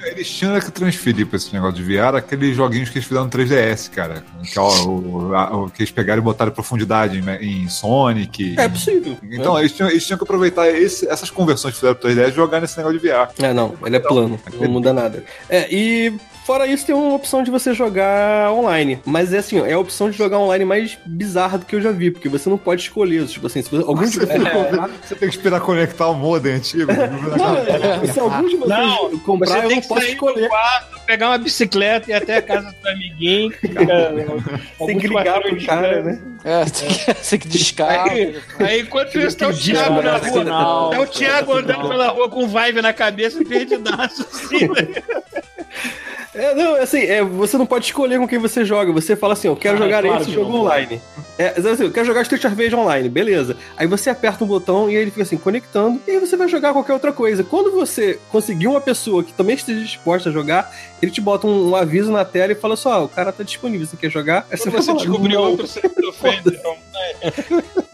Eles 0.05 0.29
tinham 0.29 0.59
que 0.59 0.71
transferir 0.71 1.27
pra 1.27 1.37
esse 1.37 1.53
negócio 1.53 1.75
de 1.75 1.83
VR 1.83 2.15
aqueles 2.15 2.55
joguinhos 2.55 2.89
que 2.89 2.97
eles 2.97 3.07
fizeram 3.07 3.25
no 3.25 3.31
3DS, 3.31 3.89
cara. 3.89 4.23
Que, 4.55 4.59
ó, 4.59 4.69
o, 4.85 5.35
a- 5.35 5.57
o- 5.57 5.69
que 5.69 5.81
eles 5.83 5.91
pegaram 5.91 6.21
e 6.21 6.23
botaram 6.23 6.49
profundidade 6.49 7.19
em, 7.41 7.63
em 7.63 7.67
Sonic. 7.67 8.55
É 8.57 8.69
possível. 8.69 9.17
Então, 9.29 9.59
eles 9.59 9.73
tinham, 9.73 9.89
eles 9.89 10.05
tinham 10.05 10.17
que 10.17 10.23
aproveitar 10.23 10.69
esse- 10.69 11.05
essas 11.09 11.29
conversões 11.29 11.73
que 11.73 11.79
fizeram 11.81 11.95
pro 11.95 12.07
3DS 12.09 12.29
e 12.29 12.35
jogar 12.35 12.61
nesse 12.61 12.77
negócio 12.77 12.97
de 12.97 13.05
VR. 13.05 13.27
É, 13.43 13.51
não, 13.53 13.73
ele 13.85 13.97
é 13.97 13.99
plano, 13.99 14.39
não 14.57 14.69
muda 14.69 14.93
nada. 14.93 15.25
É, 15.49 15.67
e 15.69 16.13
Fora 16.45 16.67
isso, 16.67 16.85
tem 16.85 16.93
uma 16.93 17.15
opção 17.15 17.41
de 17.41 17.49
você 17.49 17.73
jogar 17.73 18.51
online. 18.51 18.99
Mas 19.03 19.33
é 19.33 19.39
assim, 19.39 19.59
ó, 19.59 19.65
é 19.65 19.73
a 19.73 19.79
opção 19.79 20.11
de 20.11 20.17
jogar 20.17 20.37
online 20.37 20.63
mais 20.63 20.95
bizarra 21.03 21.57
do 21.57 21.65
que 21.65 21.75
eu 21.75 21.81
já 21.81 21.91
vi, 21.91 22.11
porque 22.11 22.29
você 22.29 22.47
não 22.47 22.57
pode 22.57 22.83
escolher. 22.83 23.25
Tipo 23.25 23.47
assim, 23.47 23.63
se 23.63 23.69
você, 23.71 23.83
algum 23.83 24.05
de 24.05 24.19
comprar. 24.19 24.89
Você 25.01 25.15
tem 25.15 25.27
que 25.27 25.35
esperar 25.35 25.59
conectar 25.59 26.07
o 26.07 26.13
modem 26.13 26.53
antigo. 26.53 26.91
Não, 26.93 28.13
se 28.13 28.19
algum 28.19 28.47
de 28.47 28.57
vocês 28.57 28.69
Não, 28.69 29.19
comprar, 29.19 29.47
Você 29.47 29.57
eu 29.57 29.67
tem 29.67 29.75
não 29.75 29.81
que 29.81 29.87
posso 29.87 30.01
sair 30.01 30.13
escolher. 30.13 30.41
do 30.43 30.49
quarto, 30.49 30.99
pegar 31.07 31.29
uma 31.29 31.37
bicicleta 31.39 32.11
e 32.11 32.13
ir 32.13 32.15
até 32.15 32.37
a 32.37 32.41
casa 32.43 32.75
do 32.79 32.89
amiguinho. 32.89 33.51
Tem 34.85 34.99
que 34.99 35.07
ligar 35.07 35.41
pro 35.41 35.65
cara, 35.65 36.03
né? 36.03 36.19
É, 36.43 36.65
tem 36.65 36.87
que, 36.89 37.13
tem 37.29 37.39
que 37.39 37.47
descarga. 37.47 38.11
Aí, 38.11 38.39
aí 38.59 38.81
enquanto 38.81 39.19
isso, 39.19 39.35
tá 39.35 39.47
o 39.47 39.53
Thiago 39.53 40.01
na 40.01 40.19
disco 40.19 40.39
rua. 40.41 40.45
Tá 40.91 41.01
o 41.01 41.07
Thiago 41.07 41.53
andando 41.53 41.89
pela 41.89 42.09
rua 42.09 42.29
com 42.29 42.47
vibe 42.47 42.83
na 42.83 42.93
cabeça, 42.93 43.43
perdidaço, 43.43 44.27
assim, 44.31 44.67
né? 44.67 44.87
É, 46.35 46.53
não, 46.53 46.75
assim, 46.75 46.99
é, 46.99 47.23
você 47.23 47.57
não 47.57 47.65
pode 47.65 47.85
escolher 47.85 48.19
com 48.19 48.27
quem 48.27 48.37
você 48.37 48.65
joga. 48.65 48.91
Você 48.91 49.15
fala 49.15 49.33
assim, 49.33 49.47
eu 49.47 49.55
quero 49.55 49.77
Ah, 49.77 49.79
jogar 49.79 50.03
claro 50.03 50.17
esse 50.21 50.25
que 50.29 50.35
jogo 50.35 50.51
não. 50.51 50.59
online. 50.61 51.01
É, 51.37 51.47
assim, 51.57 51.83
eu 51.83 51.91
quero 51.91 52.05
jogar 52.05 52.21
Street 52.23 52.41
Fighter 52.43 52.77
online, 52.77 53.07
beleza. 53.07 53.55
Aí 53.77 53.87
você 53.87 54.09
aperta 54.09 54.43
um 54.43 54.47
botão 54.47 54.89
e 54.89 54.95
ele 54.95 55.11
fica 55.11 55.23
assim, 55.23 55.37
conectando, 55.37 55.99
e 56.05 56.11
aí 56.11 56.19
você 56.19 56.35
vai 56.35 56.47
jogar 56.49 56.73
qualquer 56.73 56.93
outra 56.93 57.13
coisa. 57.13 57.43
Quando 57.43 57.71
você 57.71 58.19
conseguir 58.31 58.67
uma 58.67 58.81
pessoa 58.81 59.23
que 59.23 59.31
também 59.33 59.55
esteja 59.55 59.79
disposta 59.81 60.29
a 60.29 60.31
jogar, 60.31 60.75
ele 61.01 61.11
te 61.11 61.21
bota 61.21 61.47
um, 61.47 61.69
um 61.69 61.75
aviso 61.75 62.11
na 62.11 62.25
tela 62.25 62.51
e 62.51 62.55
fala 62.55 62.75
só, 62.75 63.05
o 63.05 63.09
cara 63.09 63.31
tá 63.31 63.43
disponível, 63.43 63.87
você 63.87 63.95
quer 63.97 64.09
jogar? 64.09 64.45
Aí 64.51 64.57
Quando 64.57 64.71
vai 64.73 64.81
você 64.81 64.87
falar, 64.91 64.97
descobriu 64.99 65.39
outro, 65.41 65.67
você 65.67 65.79
se 65.81 66.05
ofende. 66.05 66.49
Então, 66.59 66.75
É, 67.21 67.31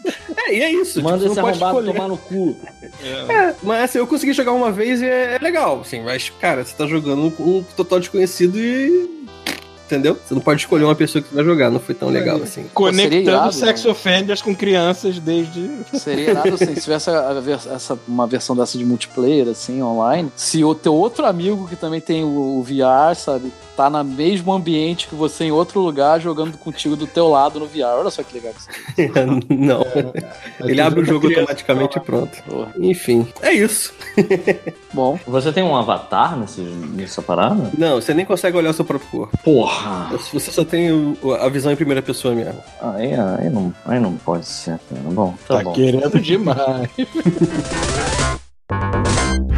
e 0.52 0.60
é 0.62 0.70
isso. 0.72 1.02
Manda 1.02 1.18
tipo, 1.18 1.26
esse 1.26 1.34
você 1.34 1.40
não 1.40 1.48
pode 1.48 1.62
arrombado 1.62 1.78
escolher. 1.78 1.92
tomar 1.94 2.08
no 2.08 2.16
cu. 2.16 2.56
É, 3.04 3.54
mas 3.62 3.84
assim, 3.84 3.98
eu 3.98 4.06
consegui 4.06 4.32
jogar 4.32 4.52
uma 4.52 4.70
vez 4.70 5.00
e 5.00 5.06
é, 5.06 5.36
é 5.36 5.38
legal, 5.38 5.80
assim, 5.80 6.02
mas, 6.02 6.30
cara, 6.40 6.64
você 6.64 6.74
tá 6.74 6.86
jogando 6.86 7.30
com 7.30 7.42
um 7.58 7.64
total 7.76 7.98
desconhecido 7.98 8.58
e. 8.58 9.22
Entendeu? 9.86 10.16
Você 10.24 10.32
não 10.32 10.40
pode 10.40 10.60
escolher 10.60 10.84
uma 10.84 10.94
pessoa 10.94 11.20
que 11.20 11.28
você 11.28 11.34
vai 11.34 11.44
jogar, 11.44 11.70
não 11.70 11.78
foi 11.78 11.94
tão 11.94 12.08
legal 12.08 12.36
assim. 12.36 12.62
seria 12.62 12.70
Conectando 12.72 13.28
irado, 13.28 13.52
sex 13.52 13.84
né? 13.84 13.90
offenders 13.90 14.40
com 14.40 14.54
crianças 14.54 15.18
desde. 15.18 15.68
Seria 15.92 16.32
nada 16.32 16.54
assim, 16.54 16.74
se 16.74 16.80
tivesse 16.80 17.10
essa, 17.10 17.98
uma 18.08 18.26
versão 18.26 18.56
dessa 18.56 18.78
de 18.78 18.86
multiplayer, 18.86 19.48
assim, 19.48 19.82
online. 19.82 20.32
Se 20.34 20.64
o 20.64 20.74
teu 20.74 20.94
outro 20.94 21.26
amigo 21.26 21.68
que 21.68 21.76
também 21.76 22.00
tem 22.00 22.24
o, 22.24 22.58
o 22.58 22.62
VR, 22.62 23.14
sabe, 23.14 23.52
tá 23.82 23.90
no 23.90 24.04
mesmo 24.04 24.52
ambiente 24.52 25.08
que 25.08 25.14
você 25.14 25.44
em 25.44 25.50
outro 25.52 25.80
lugar, 25.80 26.20
jogando 26.20 26.56
contigo 26.58 26.94
do 26.94 27.06
teu 27.06 27.28
lado 27.28 27.58
no 27.58 27.66
VR. 27.66 27.98
Olha 27.98 28.10
só 28.10 28.22
que 28.22 28.34
legal 28.34 28.52
que 28.52 28.60
isso 28.60 28.68
não. 29.50 29.84
Ele 30.60 30.80
abre 30.80 31.00
o 31.00 31.04
jogo 31.04 31.26
criança 31.26 31.40
automaticamente 31.42 31.98
e 31.98 32.00
pronto. 32.00 32.42
Porra. 32.44 32.72
Enfim, 32.78 33.26
é 33.40 33.52
isso. 33.52 33.92
Bom, 34.92 35.18
Você 35.26 35.50
tem 35.52 35.64
um 35.64 35.74
avatar 35.74 36.36
nesse, 36.38 36.60
nessa 36.60 37.22
parada? 37.22 37.70
Não, 37.76 38.00
você 38.00 38.12
nem 38.14 38.24
consegue 38.26 38.56
olhar 38.56 38.70
o 38.70 38.74
seu 38.74 38.84
próprio 38.84 39.10
corpo. 39.10 39.36
Porra! 39.38 40.10
Você 40.32 40.52
só 40.52 40.64
tem 40.64 41.16
a 41.40 41.48
visão 41.48 41.72
em 41.72 41.76
primeira 41.76 42.02
pessoa 42.02 42.34
mesmo. 42.34 42.60
Aí, 42.80 43.12
aí, 43.14 43.50
não, 43.50 43.74
aí 43.86 43.98
não 43.98 44.14
pode 44.16 44.46
ser. 44.46 44.78
Bom, 45.12 45.34
tá, 45.48 45.56
Tá 45.58 45.64
bom. 45.64 45.72
querendo 45.72 46.20
demais. 46.20 46.88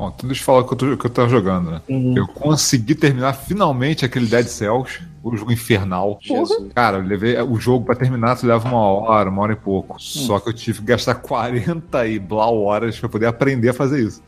Bom, 0.00 0.10
então 0.16 0.26
deixa 0.26 0.40
eu 0.40 0.46
falar 0.46 0.60
o 0.60 0.64
que 0.64 0.72
eu, 0.72 0.78
tô, 0.78 0.96
que 0.96 1.04
eu 1.04 1.10
tava 1.10 1.28
jogando, 1.28 1.72
né? 1.72 1.82
Eu 2.16 2.26
consegui 2.26 2.94
terminar 2.94 3.34
finalmente 3.34 4.02
aquele 4.02 4.24
Dead 4.24 4.46
Cells, 4.46 4.98
o 5.22 5.36
jogo 5.36 5.52
infernal. 5.52 6.18
Jesus. 6.22 6.72
Cara, 6.72 6.96
eu 6.96 7.04
levei 7.04 7.38
o 7.42 7.60
jogo 7.60 7.84
pra 7.84 7.94
terminar, 7.94 8.34
tu 8.36 8.46
leva 8.46 8.66
uma 8.66 8.80
hora, 8.80 9.28
uma 9.28 9.42
hora 9.42 9.52
e 9.52 9.56
pouco. 9.56 10.00
Só 10.00 10.40
que 10.40 10.48
eu 10.48 10.54
tive 10.54 10.78
que 10.78 10.86
gastar 10.86 11.16
40 11.20 12.06
e 12.06 12.18
blau 12.18 12.62
horas 12.62 12.98
pra 12.98 13.10
poder 13.10 13.26
aprender 13.26 13.68
a 13.68 13.74
fazer 13.74 14.02
isso. 14.02 14.22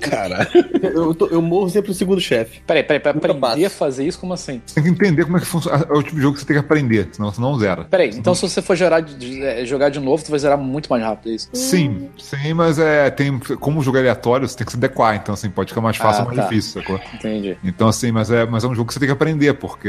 Caralho. 0.00 0.48
Eu, 0.82 1.14
tô- 1.14 1.26
eu 1.26 1.40
morro 1.42 1.68
sempre 1.70 1.90
o 1.90 1.94
segundo 1.94 2.20
chefe. 2.20 2.60
Peraí, 2.66 2.82
peraí, 2.82 3.00
pra 3.00 3.12
Nunca 3.12 3.30
aprender 3.32 3.64
a 3.66 3.70
fazer 3.70 4.06
isso, 4.06 4.18
como 4.18 4.32
assim? 4.34 4.60
Você 4.66 4.74
tem 4.74 4.84
que 4.84 4.90
entender 4.90 5.24
como 5.24 5.36
é 5.36 5.40
que 5.40 5.46
funciona. 5.46 5.86
É 5.88 5.92
o 5.92 6.02
tipo 6.02 6.16
de 6.16 6.22
jogo 6.22 6.34
que 6.34 6.40
você 6.40 6.46
tem 6.46 6.54
que 6.56 6.60
aprender, 6.60 7.08
senão 7.12 7.30
você 7.32 7.40
não 7.40 7.58
zera. 7.58 7.84
Peraí, 7.84 8.10
então 8.10 8.34
se 8.34 8.42
você 8.42 8.60
for 8.62 8.76
gerar 8.76 9.04
é, 9.42 9.64
jogar 9.64 9.88
de 9.88 10.00
novo, 10.00 10.22
tu 10.24 10.30
vai 10.30 10.38
zerar 10.38 10.58
muito 10.58 10.88
mais 10.88 11.02
rápido, 11.02 11.30
é 11.30 11.34
isso? 11.34 11.48
Sim, 11.52 12.08
sim, 12.18 12.52
mas 12.54 12.78
é. 12.78 13.10
Tem, 13.10 13.38
como 13.38 13.80
o 13.80 13.82
jogo 13.82 13.96
é 13.96 14.00
aleatório, 14.00 14.46
você 14.48 14.56
tem 14.56 14.64
que 14.64 14.72
se 14.72 14.78
adequar, 14.78 15.16
então 15.16 15.32
assim, 15.34 15.48
pode 15.50 15.70
ficar 15.70 15.80
mais 15.80 15.96
fácil 15.96 16.22
Ah, 16.22 16.24
ou 16.24 16.26
mais 16.34 16.36
tá. 16.38 16.48
difícil, 16.48 16.80
sacou? 16.82 17.00
Entendi. 17.14 17.56
Então, 17.64 17.88
assim, 17.88 18.10
mas 18.12 18.30
é, 18.30 18.44
mas 18.46 18.64
é 18.64 18.68
um 18.68 18.74
jogo 18.74 18.86
que 18.88 18.92
você 18.94 19.00
tem 19.00 19.08
que 19.08 19.12
aprender, 19.12 19.54
porque 19.54 19.88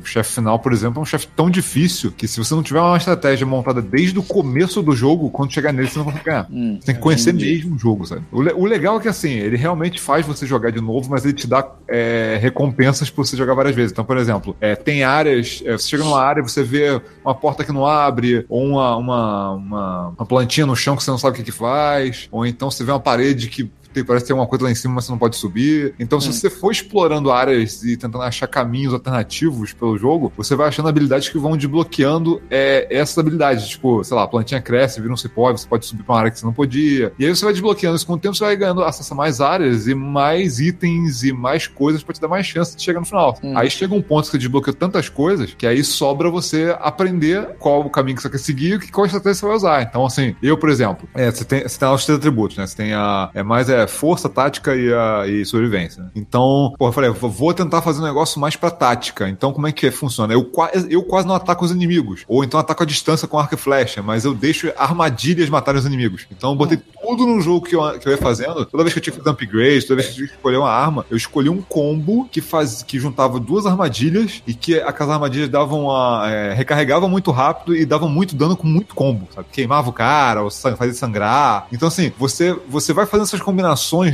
o 0.00 0.04
chefe 0.04 0.34
final, 0.34 0.58
por 0.58 0.72
exemplo, 0.72 0.98
é 0.98 1.02
um 1.02 1.06
chefe 1.06 1.26
tão 1.34 1.50
difícil 1.50 2.12
que 2.12 2.26
se 2.28 2.38
você 2.38 2.54
não 2.54 2.62
tiver 2.62 2.80
uma 2.80 2.96
estratégia 2.96 3.46
montada 3.46 3.80
desde 3.82 4.18
o 4.18 4.22
começo 4.22 4.82
do 4.82 4.92
jogo, 4.92 5.30
quando 5.30 5.52
chegar 5.52 5.72
nele, 5.72 5.88
você 5.88 5.98
não 5.98 6.04
vai 6.06 6.22
ganhar. 6.22 6.46
Hum, 6.50 6.78
Você 6.80 6.86
tem 6.86 6.94
que 6.94 7.00
conhecer 7.00 7.30
entendi. 7.30 7.54
mesmo 7.56 7.76
o 7.76 7.78
jogo, 7.78 8.06
sabe? 8.06 8.22
O, 8.30 8.40
le- 8.42 8.52
o 8.54 8.64
legal 8.64 8.98
é 8.98 9.00
que, 9.00 9.08
assim, 9.08 9.27
ele 9.34 9.56
realmente 9.56 10.00
faz 10.00 10.26
você 10.26 10.46
jogar 10.46 10.70
de 10.70 10.80
novo, 10.80 11.10
mas 11.10 11.24
ele 11.24 11.34
te 11.34 11.46
dá 11.46 11.68
é, 11.88 12.38
recompensas 12.40 13.10
por 13.10 13.26
você 13.26 13.36
jogar 13.36 13.54
várias 13.54 13.74
vezes. 13.74 13.92
Então, 13.92 14.04
por 14.04 14.16
exemplo, 14.16 14.56
é, 14.60 14.74
tem 14.74 15.02
áreas, 15.02 15.62
é, 15.64 15.72
você 15.72 15.88
chega 15.88 16.04
numa 16.04 16.20
área, 16.20 16.42
você 16.42 16.62
vê 16.62 17.00
uma 17.24 17.34
porta 17.34 17.64
que 17.64 17.72
não 17.72 17.86
abre, 17.86 18.44
ou 18.48 18.64
uma, 18.64 18.96
uma, 18.96 19.50
uma, 19.52 20.08
uma 20.08 20.26
plantinha 20.26 20.66
no 20.66 20.76
chão 20.76 20.96
que 20.96 21.02
você 21.02 21.10
não 21.10 21.18
sabe 21.18 21.34
o 21.34 21.36
que, 21.36 21.44
que 21.44 21.52
faz, 21.52 22.28
ou 22.30 22.46
então 22.46 22.70
você 22.70 22.84
vê 22.84 22.90
uma 22.90 23.00
parede 23.00 23.48
que 23.48 23.70
tem- 23.92 24.04
parece 24.04 24.26
ter 24.26 24.32
uma 24.32 24.46
coisa 24.46 24.64
lá 24.64 24.70
em 24.70 24.74
cima, 24.74 24.94
mas 24.94 25.04
você 25.04 25.12
não 25.12 25.18
pode 25.18 25.36
subir. 25.36 25.94
Então, 25.98 26.20
se 26.20 26.32
você 26.32 26.48
for 26.50 26.70
explorando 26.70 27.30
áreas 27.30 27.82
e 27.82 27.96
tentando 27.96 28.22
achar 28.22 28.46
caminhos 28.46 28.92
alternativos 28.92 29.72
pelo 29.72 29.96
jogo, 29.98 30.32
você 30.36 30.54
vai 30.54 30.68
achando 30.68 30.88
habilidades 30.88 31.28
que 31.28 31.38
vão 31.38 31.56
desbloqueando 31.56 32.40
é, 32.50 32.86
essas 32.90 33.16
habilidades. 33.18 33.68
Tipo, 33.68 34.02
sei 34.04 34.16
lá, 34.16 34.24
a 34.24 34.28
plantinha 34.28 34.60
cresce, 34.60 35.00
vira 35.00 35.12
um 35.12 35.16
cipó, 35.16 35.50
você 35.52 35.66
pode 35.66 35.86
subir 35.86 36.02
pra 36.02 36.14
uma 36.14 36.20
área 36.20 36.30
que 36.30 36.38
você 36.38 36.46
não 36.46 36.52
podia. 36.52 37.12
E 37.18 37.24
aí 37.26 37.34
você 37.34 37.44
vai 37.44 37.52
desbloqueando 37.52 37.96
isso 37.96 38.06
com 38.06 38.14
o 38.14 38.18
tempo, 38.18 38.34
você 38.34 38.44
vai 38.44 38.56
ganhando 38.56 38.82
acesso 38.82 39.12
a 39.12 39.16
mais 39.16 39.40
áreas 39.40 39.86
e 39.86 39.94
mais 39.94 40.60
itens 40.60 41.22
e 41.22 41.32
mais 41.32 41.66
coisas 41.66 42.02
pra 42.02 42.14
te 42.14 42.20
dar 42.20 42.28
mais 42.28 42.46
chance 42.46 42.76
de 42.76 42.82
chegar 42.82 43.00
no 43.00 43.06
final. 43.06 43.38
Hum. 43.42 43.56
Aí 43.56 43.70
chega 43.70 43.94
um 43.94 44.02
ponto 44.02 44.24
que 44.26 44.32
você 44.32 44.38
desbloqueia 44.38 44.74
tantas 44.74 45.08
coisas 45.08 45.54
que 45.54 45.66
aí 45.66 45.82
sobra 45.82 46.30
você 46.30 46.76
aprender 46.80 47.56
qual 47.58 47.80
o 47.80 47.90
caminho 47.90 48.16
que 48.16 48.22
você 48.22 48.30
quer 48.30 48.38
seguir 48.38 48.82
e 48.82 48.88
qual 48.90 49.06
estratégia 49.06 49.34
você 49.34 49.46
vai 49.46 49.56
usar. 49.56 49.82
Então, 49.82 50.04
assim, 50.04 50.34
eu, 50.42 50.56
por 50.56 50.68
exemplo, 50.68 51.08
é, 51.14 51.30
você, 51.30 51.44
tem, 51.44 51.62
você 51.62 51.78
tem 51.78 51.88
lá 51.88 51.94
os 51.94 52.04
três 52.04 52.18
atributos, 52.18 52.56
né? 52.56 52.66
Você 52.66 52.76
tem 52.76 52.92
a. 52.92 53.30
É 53.34 53.42
mais 53.42 53.68
é 53.68 53.77
força, 53.86 54.28
tática 54.28 54.74
e, 54.74 54.92
a, 54.92 55.26
e 55.26 55.44
sobrevivência. 55.44 56.10
Então, 56.14 56.74
pô, 56.78 56.88
eu 56.88 56.92
falei, 56.92 57.10
vou- 57.10 57.54
tentar 57.54 57.80
fazer 57.82 58.00
um 58.00 58.04
negócio 58.04 58.40
mais 58.40 58.56
pra 58.56 58.70
tática. 58.70 59.28
Então, 59.28 59.52
como 59.52 59.66
é 59.66 59.72
que 59.72 59.90
funciona? 59.90 60.32
Eu, 60.32 60.50
eu 60.90 61.02
quase 61.02 61.26
não 61.26 61.34
ataco 61.34 61.64
os 61.64 61.70
inimigos. 61.70 62.24
Ou 62.28 62.44
então 62.44 62.58
ataco 62.60 62.82
a 62.82 62.86
distância 62.86 63.26
com 63.26 63.38
arco 63.38 63.54
e 63.54 63.58
flecha, 63.58 64.02
mas 64.02 64.24
eu 64.24 64.34
deixo 64.34 64.70
armadilhas 64.76 65.48
matarem 65.48 65.78
os 65.80 65.86
inimigos. 65.86 66.26
Então, 66.30 66.50
eu 66.50 66.56
botei 66.56 66.78
tudo 67.02 67.26
no 67.26 67.40
jogo 67.40 67.64
que 67.66 67.74
eu, 67.74 67.98
que 67.98 68.06
eu 68.06 68.12
ia 68.12 68.18
fazendo. 68.18 68.64
Toda 68.64 68.82
vez 68.84 68.92
que 68.92 68.98
eu 68.98 69.02
tinha 69.02 69.12
que 69.12 69.18
fazer 69.18 69.30
upgrade, 69.30 69.82
toda 69.86 69.96
vez 69.96 70.06
que 70.08 70.12
eu 70.12 70.16
tinha 70.16 70.28
que 70.28 70.34
escolher 70.34 70.56
uma 70.58 70.70
arma, 70.70 71.04
eu 71.10 71.16
escolhi 71.16 71.48
um 71.48 71.60
combo 71.62 72.28
que, 72.30 72.40
faz, 72.40 72.82
que 72.82 72.98
juntava 72.98 73.38
duas 73.40 73.66
armadilhas 73.66 74.42
e 74.46 74.54
que 74.54 74.80
aquelas 74.80 75.12
armadilhas 75.12 75.48
davam 75.48 75.84
uma. 75.84 76.22
É, 76.30 76.52
recarregavam 76.54 77.08
muito 77.08 77.30
rápido 77.30 77.74
e 77.74 77.84
davam 77.86 78.08
muito 78.08 78.34
dano 78.36 78.56
com 78.56 78.66
muito 78.66 78.94
combo, 78.94 79.28
sabe? 79.34 79.48
Queimava 79.52 79.88
o 79.88 79.92
cara, 79.92 80.42
ou 80.42 80.50
san- 80.50 80.76
fazia 80.76 80.94
sangrar. 80.94 81.66
Então, 81.72 81.88
assim, 81.88 82.12
você, 82.18 82.56
você 82.68 82.92
vai 82.92 83.06
fazendo 83.06 83.26
essas 83.26 83.40
combinações 83.40 83.67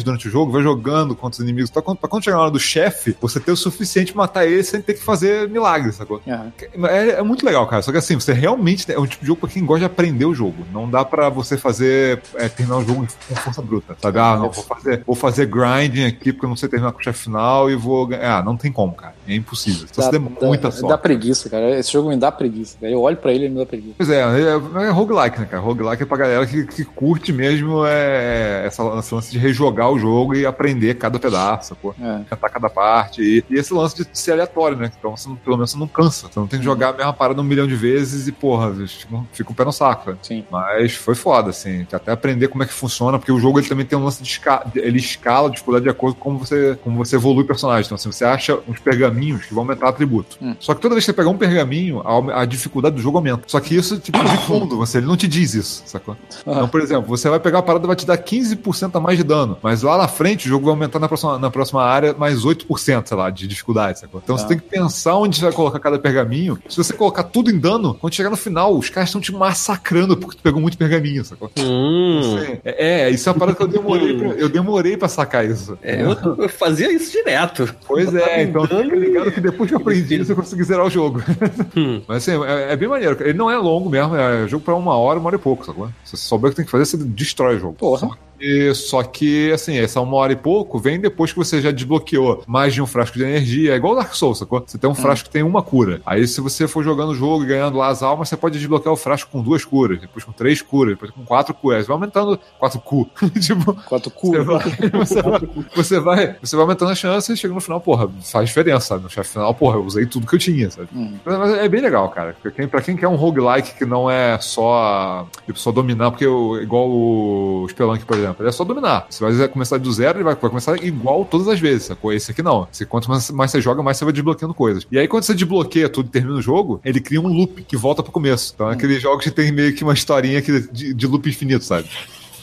durante 0.05 0.29
o 0.29 0.31
jogo, 0.31 0.51
vai 0.53 0.63
jogando 0.63 1.15
contra 1.15 1.37
os 1.37 1.41
inimigos, 1.41 1.71
pra 1.71 1.83
quando, 1.83 1.99
pra 1.99 2.09
quando 2.09 2.25
chegar 2.25 2.37
na 2.37 2.43
hora 2.43 2.51
do 2.51 2.59
chefe, 2.61 3.17
você 3.21 3.39
ter 3.41 3.53
o 3.53 3.57
suficiente 3.57 4.13
pra 4.13 4.23
matar 4.23 4.47
ele 4.47 4.63
sem 4.63 4.81
ter 4.81 4.95
que 4.95 5.03
fazer 5.03 5.49
milagres, 5.49 5.97
sacou? 5.97 6.21
Aham. 6.27 6.53
É, 6.89 7.09
é 7.11 7.23
muito 7.23 7.45
legal, 7.45 7.67
cara. 7.67 7.83
Só 7.83 7.93
que 7.93 7.99
assim, 7.99 8.15
você 8.15 8.33
realmente 8.33 8.91
é 8.91 8.99
um 8.99 9.07
tipo 9.07 9.23
de 9.23 9.27
jogo 9.29 9.41
pra 9.41 9.49
quem 9.51 9.65
gosta 9.65 9.81
de 9.81 9.85
aprender 9.87 10.25
o 10.25 10.35
jogo. 10.35 10.65
Não 10.73 10.89
dá 10.89 11.05
pra 11.05 11.29
você 11.29 11.57
fazer 11.57 12.21
é, 12.35 12.49
terminar 12.49 12.79
o 12.79 12.85
jogo 12.85 13.07
com 13.29 13.35
força 13.37 13.63
bruta, 13.63 13.97
sabe? 14.01 14.19
Ah, 14.19 14.37
não, 14.37 14.51
vou 14.51 14.65
fazer, 14.65 15.03
vou 15.07 15.17
fazer 15.17 15.47
grinding 15.47 16.05
aqui 16.07 16.33
porque 16.33 16.45
eu 16.47 16.51
não 16.51 16.57
sei 16.57 16.69
terminar 16.69 16.93
com 16.93 17.01
o 17.01 17.03
chefe 17.05 17.25
final 17.25 17.71
e 17.71 17.77
vou 17.77 18.07
ganhar. 18.07 18.39
Ah, 18.39 18.43
não 18.43 18.57
tem 18.57 18.73
como, 18.73 18.93
cara. 18.95 19.15
É 19.29 19.35
impossível. 19.35 19.87
Só 19.93 20.03
Dá, 20.03 20.07
se 20.11 20.13
dá- 20.19 20.47
muita 20.47 20.69
Dá 20.69 20.73
sorte. 20.73 21.03
preguiça, 21.03 21.49
cara. 21.49 21.79
Esse 21.79 21.93
jogo 21.93 22.09
me 22.09 22.17
dá 22.17 22.31
preguiça. 22.33 22.77
cara. 22.81 22.93
Eu 22.93 23.01
olho 23.01 23.17
pra 23.17 23.33
ele 23.33 23.47
e 23.47 23.49
me 23.49 23.59
dá 23.59 23.67
preguiça. 23.67 23.95
Pois 23.97 24.11
é, 24.11 24.21
é, 24.21 24.85
é 24.87 24.91
roguelike, 24.91 25.41
né, 25.41 25.47
cara? 25.51 25.63
Roguelike 25.63 26.03
é 26.03 26.07
pra 26.07 26.17
galera 26.17 26.47
que, 26.47 26.65
que 26.67 26.85
curte 26.85 27.33
mesmo 27.33 27.85
é, 27.87 28.65
essa, 28.67 28.83
esse 28.99 29.15
lance 29.15 29.31
de 29.31 29.39
rejogar 29.45 29.91
o 29.91 29.99
jogo 29.99 30.35
e 30.35 30.47
aprender 30.47 30.95
cada 30.95 31.19
pedaço, 31.19 31.77
pô. 31.77 31.95
É. 32.01 32.21
Cantar 32.31 32.49
cada 32.51 32.69
parte. 32.71 33.23
E, 33.23 33.45
e 33.51 33.59
esse 33.59 33.73
lance 33.73 33.97
de 33.97 34.07
ser 34.13 34.33
aleatório, 34.33 34.77
né? 34.77 34.91
Então 34.99 35.17
você 35.17 35.29
não- 35.29 35.37
pelo 35.37 35.57
menos 35.57 35.71
você 35.71 35.79
não 35.79 35.87
cansa. 35.87 36.29
Você 36.33 36.39
não 36.41 36.47
tem 36.47 36.59
que 36.59 36.65
jogar 36.65 36.91
a 36.91 36.93
mesma 36.93 37.13
parada 37.13 37.41
um 37.41 37.45
milhão 37.45 37.67
de 37.67 37.75
vezes 37.77 38.27
e, 38.27 38.33
porra, 38.33 38.73
fica, 38.87 39.15
um- 39.15 39.25
fica 39.33 39.51
um 39.53 39.55
pé 39.55 39.65
no 39.65 39.73
saco, 39.73 40.11
né? 40.11 40.17
Sim. 40.23 40.45
Mas 40.51 40.95
foi 40.95 41.15
foda, 41.15 41.51
assim. 41.51 41.87
Até 41.93 42.13
aprender 42.13 42.49
como 42.49 42.63
é 42.63 42.67
que 42.67 42.73
funciona, 42.73 43.19
porque 43.19 43.33
o 43.33 43.39
jogo 43.39 43.59
ele 43.59 43.69
também 43.69 43.85
tem 43.87 43.99
um 43.99 44.05
lance 44.05 44.23
de 44.23 44.29
escala. 44.29 44.65
Ele 44.75 44.99
escala 44.99 45.49
a 45.49 45.51
dificuldade 45.51 45.85
de 45.85 45.91
acordo 45.91 46.17
com 46.17 46.25
como 46.25 46.39
você, 46.39 46.79
como 46.83 46.97
você 47.05 47.17
evolui 47.17 47.45
o 47.45 47.47
personagem. 47.47 47.85
Então, 47.87 47.97
assim, 47.97 48.11
você 48.11 48.25
acha 48.25 48.59
uns 48.67 48.79
pergaminhos 48.81 49.45
que 49.45 49.53
vão 49.55 49.63
aumentar 49.63 49.89
atributo. 49.89 50.37
Hum. 50.41 50.55
Só 50.59 50.75
que 50.75 50.81
toda 50.81 50.95
vez 50.95 51.05
que 51.05 51.11
você 51.11 51.17
pegar 51.17 51.29
um 51.31 51.37
pergaminho, 51.37 52.01
a, 52.01 52.41
a 52.41 52.45
dificuldade 52.47 52.97
do 52.97 53.03
jogo 53.03 53.19
aumenta. 53.19 53.43
Só 53.47 53.61
que 53.61 53.77
isso, 53.77 53.99
tipo, 53.99 54.19
de 54.25 54.37
fundo, 54.39 54.77
você, 54.77 54.99
ele 54.99 55.07
não 55.07 55.17
te 55.17 55.29
diz 55.29 55.55
isso, 55.55 55.83
sacou? 55.87 56.17
Então, 56.47 56.69
por 56.69 56.81
exemplo, 56.81 57.07
você 57.09 57.29
vai 57.29 57.39
pegar 57.41 57.59
a 57.59 57.63
parada 57.63 57.85
e 57.85 57.87
vai 57.89 57.97
te 57.97 58.07
dar 58.07 58.17
15% 58.17 58.95
a 58.97 59.01
mais 59.01 59.19
de 59.19 59.25
dano. 59.25 59.34
Mas 59.63 59.83
lá 59.83 59.97
na 59.99 60.09
frente, 60.09 60.47
o 60.47 60.49
jogo 60.49 60.67
vai 60.67 60.75
aumentar 60.75 60.99
na 60.99 61.09
próxima, 61.09 61.39
na 61.39 61.51
próxima 61.51 61.83
área 61.83 62.15
mais 62.15 62.45
8%, 62.45 63.07
sei 63.09 63.17
lá, 63.17 63.31
de 63.31 63.47
dificuldade, 63.47 63.99
sacou? 64.01 64.21
Então 64.23 64.37
você 64.37 64.45
Tá. 64.45 64.49
tem 64.49 64.59
que 64.59 64.65
pensar 64.69 65.17
onde 65.17 65.37
você 65.37 65.45
vai 65.45 65.53
colocar 65.53 65.79
cada 65.79 65.99
pergaminho. 65.99 66.59
Se 66.69 66.77
você 66.77 66.93
colocar 66.93 67.25
tudo 67.25 67.51
em 67.51 67.59
dano, 67.59 67.95
quando 67.95 68.15
chegar 68.15 68.31
no 68.31 68.37
final, 68.37 68.77
os 68.77 68.89
caras 68.91 69.09
estão 69.09 69.21
te 69.21 69.33
massacrando 69.33 70.17
porque 70.17 70.37
tu 70.37 70.43
pegou 70.43 70.61
muito 70.61 70.77
pergaminho, 70.79 71.25
sacou? 71.25 71.51
Hum. 71.59 72.21
Você- 72.23 72.61
É, 72.65 73.03
é, 73.07 73.11
isso 73.11 73.29
é 73.29 73.33
uma 73.33 73.39
parada 73.39 73.57
que 73.57 73.63
eu 73.63 73.69
demorei 73.69 74.17
pra, 74.19 74.29
eu 74.29 74.49
demorei 74.49 74.97
pra 74.97 75.09
sacar 75.09 75.45
isso. 75.49 75.77
É, 75.83 76.03
eu, 76.03 76.17
eu 76.43 76.49
fazia 76.49 76.93
isso 76.93 77.13
direto. 77.13 77.75
Pois 77.87 78.13
Eu 78.13 78.21
é, 78.21 78.43
então 78.43 78.67
fica 78.67 78.83
ligado 78.97 79.33
que 79.33 79.41
depois 79.41 79.69
que 79.69 79.75
eu 79.75 79.81
aprendi 79.81 80.21
isso, 80.21 80.33
eu 80.33 80.37
consegui 80.37 80.65
zerar 80.65 80.87
o 80.87 80.91
jogo. 80.91 81.23
Hum. 81.77 82.03
Mas 82.07 82.19
assim, 82.29 82.41
é, 82.45 82.73
é 82.73 82.77
bem 82.77 82.89
maneiro. 82.89 83.17
Ele 83.21 83.33
não 83.37 83.51
é 83.51 83.57
longo 83.57 83.89
mesmo, 83.91 84.15
é 84.15 84.47
jogo 84.47 84.65
pra 84.65 84.75
uma 84.75 84.97
hora, 84.97 85.19
uma 85.19 85.27
hora 85.29 85.37
e 85.37 85.39
pouco, 85.39 85.65
sacou? 85.65 85.89
Se 86.05 86.17
você 86.17 86.17
souber 86.19 86.49
o 86.49 86.51
que 86.51 86.57
tem 86.57 86.65
que 86.65 86.71
fazer, 86.71 86.85
você 86.85 86.97
destrói 86.97 87.57
o 87.57 87.61
jogo. 87.61 87.75
Porra. 87.75 88.11
E, 88.45 88.75
só 88.75 89.03
que, 89.03 89.51
assim, 89.53 89.79
essa 89.79 90.01
uma 90.01 90.17
hora 90.17 90.33
e 90.33 90.37
pouco 90.37 90.79
vem 90.79 91.01
depois 91.01 91.33
que 91.33 91.39
você 91.39 91.61
já 91.61 91.71
desbloqueou 91.71 92.43
mais 92.47 92.75
de 92.75 92.83
um 92.83 92.87
frasco 92.87 93.17
de 93.17 93.25
energia. 93.25 93.73
É 93.73 93.77
igual 93.77 93.95
o 93.95 93.97
Dark 93.97 94.15
Souls, 94.15 94.39
sacou? 94.39 94.63
Você 94.67 94.77
tem 94.77 94.89
um 94.91 94.95
frasco 94.95 95.27
que 95.29 95.33
tem 95.33 95.43
uma 95.43 95.63
cura. 95.63 96.01
Aí, 96.05 96.27
se 96.27 96.41
você 96.41 96.69
for 96.69 96.83
jogando 96.85 97.11
o 97.11 97.15
jogo 97.15 97.45
e 97.45 97.47
ganhando 97.47 97.79
lá 97.79 97.89
as 97.89 98.03
almas, 98.03 98.29
você 98.29 98.37
pode 98.37 98.59
desbloquear 98.59 98.93
o 98.93 98.97
frasco 98.97 99.31
com 99.31 99.41
duas 99.43 99.65
curas, 99.65 100.01
depois 100.01 100.25
com 100.25 100.33
três 100.33 100.61
curas, 100.61 100.95
depois 100.95 101.11
com 101.11 101.25
quatro 101.25 101.55
curas. 101.55 101.83
Você 101.83 101.89
vai 101.89 101.95
aumentando 101.97 102.39
quatro 102.59 102.81
cu. 102.81 103.09
tipo, 103.41 103.75
Quanto 103.87 104.11
cu. 104.13 104.33
você 104.33 104.43
vai, 104.43 104.61
você, 104.93 105.23
vai, 105.23 105.41
você, 105.75 106.01
vai, 106.01 106.37
você 106.43 106.57
vai 106.57 106.63
aumentando 106.65 106.91
as 106.93 106.99
chances 106.99 107.31
e 107.31 107.41
chega 107.41 107.55
no 107.55 107.61
final, 107.61 107.81
porra, 107.81 108.11
faz 108.23 108.49
diferença, 108.49 108.87
sabe? 108.89 109.03
No 109.05 109.11
chefe 109.11 109.31
final, 109.33 109.55
porra, 109.55 109.77
eu 109.77 109.85
usei 109.85 110.07
tudo 110.07 110.27
que 110.27 110.35
eu 110.35 110.39
tinha, 110.39 110.71
sabe? 110.71 110.89
Hum. 110.95 111.15
Mas 111.25 111.59
é 111.59 111.69
bem 111.69 111.81
legal, 111.81 112.09
cara. 112.11 112.37
Pra 112.43 112.51
quem, 112.51 112.69
pra 112.69 112.83
quem 112.83 112.97
quer 112.97 113.09
um 113.09 113.17
roguelike 113.17 113.75
que 113.77 113.85
não 113.85 114.11
é 114.11 114.39
só, 114.41 115.27
tipo, 115.47 115.59
só 115.59 115.71
dominar, 115.73 116.11
porque 116.11 116.27
o- 116.27 116.61
igual 116.61 116.89
o 116.91 117.67
Spelunk, 117.71 118.05
por 118.05 118.17
exemplo, 118.17 118.34
ele 118.39 118.49
é 118.49 118.53
só 118.53 118.65
dominar. 118.65 119.07
Você 119.09 119.25
vai 119.25 119.49
começar 119.49 119.79
do 119.79 119.93
zero, 119.93 120.19
ele 120.19 120.25
vai, 120.25 120.35
vai 120.35 120.51
começar 120.51 120.77
igual 120.83 121.25
todas 121.25 121.49
as 121.49 121.61
vezes, 121.61 121.85
sacou? 121.85 122.13
Esse 122.13 122.31
aqui 122.31 122.43
não. 122.43 122.67
Você, 122.71 122.85
quanto 122.85 123.09
mais, 123.09 123.31
mais 123.31 123.51
você 123.51 123.61
joga, 123.61 123.83
mais 123.83 123.97
você 123.97 124.05
vai 124.05 124.13
desbloqueando 124.13 124.55
coisas. 124.55 124.87
E 124.91 124.99
aí, 124.99 125.09
quando 125.09 125.25
você 125.25 125.35
desbloqueia 125.35 125.89
tudo 125.89 126.07
e 126.07 126.11
termina 126.11 126.37
o 126.37 126.43
jogo, 126.43 126.81
ele 126.85 127.01
cria 127.01 127.21
um 127.21 127.29
loop 127.29 127.63
que 127.63 127.77
volta 127.77 128.03
pro 128.03 128.13
começo. 128.13 128.53
Então, 128.55 128.71
é 128.71 128.75
aqueles 128.75 129.01
jogos 129.03 129.25
que 129.25 129.31
tem 129.31 129.53
meio 129.53 129.75
que 129.75 129.85
uma 129.85 129.95
historinha 129.95 130.41
que, 130.43 130.61
de, 130.69 130.95
de 130.95 131.07
loop 131.07 131.29
infinito, 131.29 131.65
sabe? 131.65 131.89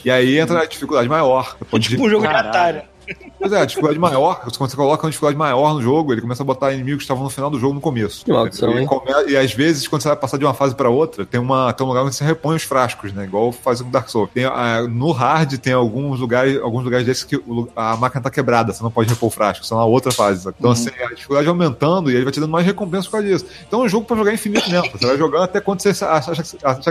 E 0.04 0.10
aí 0.10 0.38
entra 0.38 0.60
a 0.60 0.66
dificuldade 0.66 1.08
maior. 1.08 1.56
Pode 1.70 1.88
Tipo 1.88 2.04
um 2.04 2.10
jogo 2.10 2.26
de 2.26 2.32
Caralho. 2.32 2.48
Atari. 2.48 3.31
Pois 3.42 3.52
é, 3.52 3.60
a 3.60 3.64
dificuldade 3.64 3.98
maior, 3.98 4.40
quando 4.40 4.70
você 4.70 4.76
coloca 4.76 5.04
uma 5.04 5.10
dificuldade 5.10 5.36
maior 5.36 5.74
no 5.74 5.82
jogo, 5.82 6.12
ele 6.12 6.20
começa 6.20 6.42
a 6.42 6.46
botar 6.46 6.72
inimigos 6.72 6.98
que 6.98 7.04
estavam 7.04 7.24
no 7.24 7.30
final 7.30 7.50
do 7.50 7.58
jogo 7.58 7.74
no 7.74 7.80
começo. 7.80 8.24
Que 8.24 8.32
maldição, 8.32 8.78
e, 8.78 8.86
come- 8.86 9.10
e 9.32 9.36
às 9.36 9.52
vezes, 9.52 9.88
quando 9.88 10.02
você 10.02 10.08
vai 10.08 10.16
passar 10.16 10.38
de 10.38 10.44
uma 10.44 10.54
fase 10.54 10.74
pra 10.76 10.88
outra, 10.88 11.26
tem, 11.26 11.40
uma, 11.40 11.72
tem 11.72 11.84
um 11.84 11.88
lugar 11.88 12.04
onde 12.04 12.14
você 12.14 12.24
repõe 12.24 12.54
os 12.54 12.62
frascos, 12.62 13.12
né? 13.12 13.24
Igual 13.24 13.50
faz 13.50 13.80
o 13.80 13.84
Dark 13.84 14.08
Souls. 14.08 14.30
Tem, 14.32 14.44
ah, 14.44 14.86
no 14.88 15.10
hard 15.10 15.58
tem 15.58 15.72
alguns 15.72 16.20
lugares, 16.20 16.60
alguns 16.62 16.84
lugares 16.84 17.04
desses 17.04 17.24
que 17.24 17.40
a 17.74 17.96
máquina 17.96 18.22
tá 18.22 18.30
quebrada, 18.30 18.72
você 18.72 18.82
não 18.82 18.90
pode 18.92 19.08
repor 19.08 19.26
o 19.28 19.30
frasco, 19.32 19.66
só 19.66 19.76
na 19.76 19.84
outra 19.84 20.12
fase. 20.12 20.42
sabe? 20.44 20.56
Então, 20.58 20.70
assim, 20.70 20.90
a 21.04 21.12
dificuldade 21.14 21.48
aumentando 21.48 22.10
e 22.10 22.14
ele 22.14 22.22
vai 22.24 22.32
te 22.32 22.38
dando 22.38 22.50
mais 22.52 22.64
recompensa 22.64 23.06
por 23.06 23.12
causa 23.12 23.26
disso. 23.26 23.46
Então 23.66 23.80
é 23.82 23.84
um 23.86 23.88
jogo 23.88 24.06
pra 24.06 24.16
jogar 24.16 24.32
infinito 24.32 24.70
mesmo. 24.70 24.88
Você 24.92 25.04
vai 25.06 25.18
jogando 25.18 25.42
até 25.42 25.60
quando 25.60 25.80
você 25.80 25.88
acha, 25.90 26.06
acha, 26.32 26.42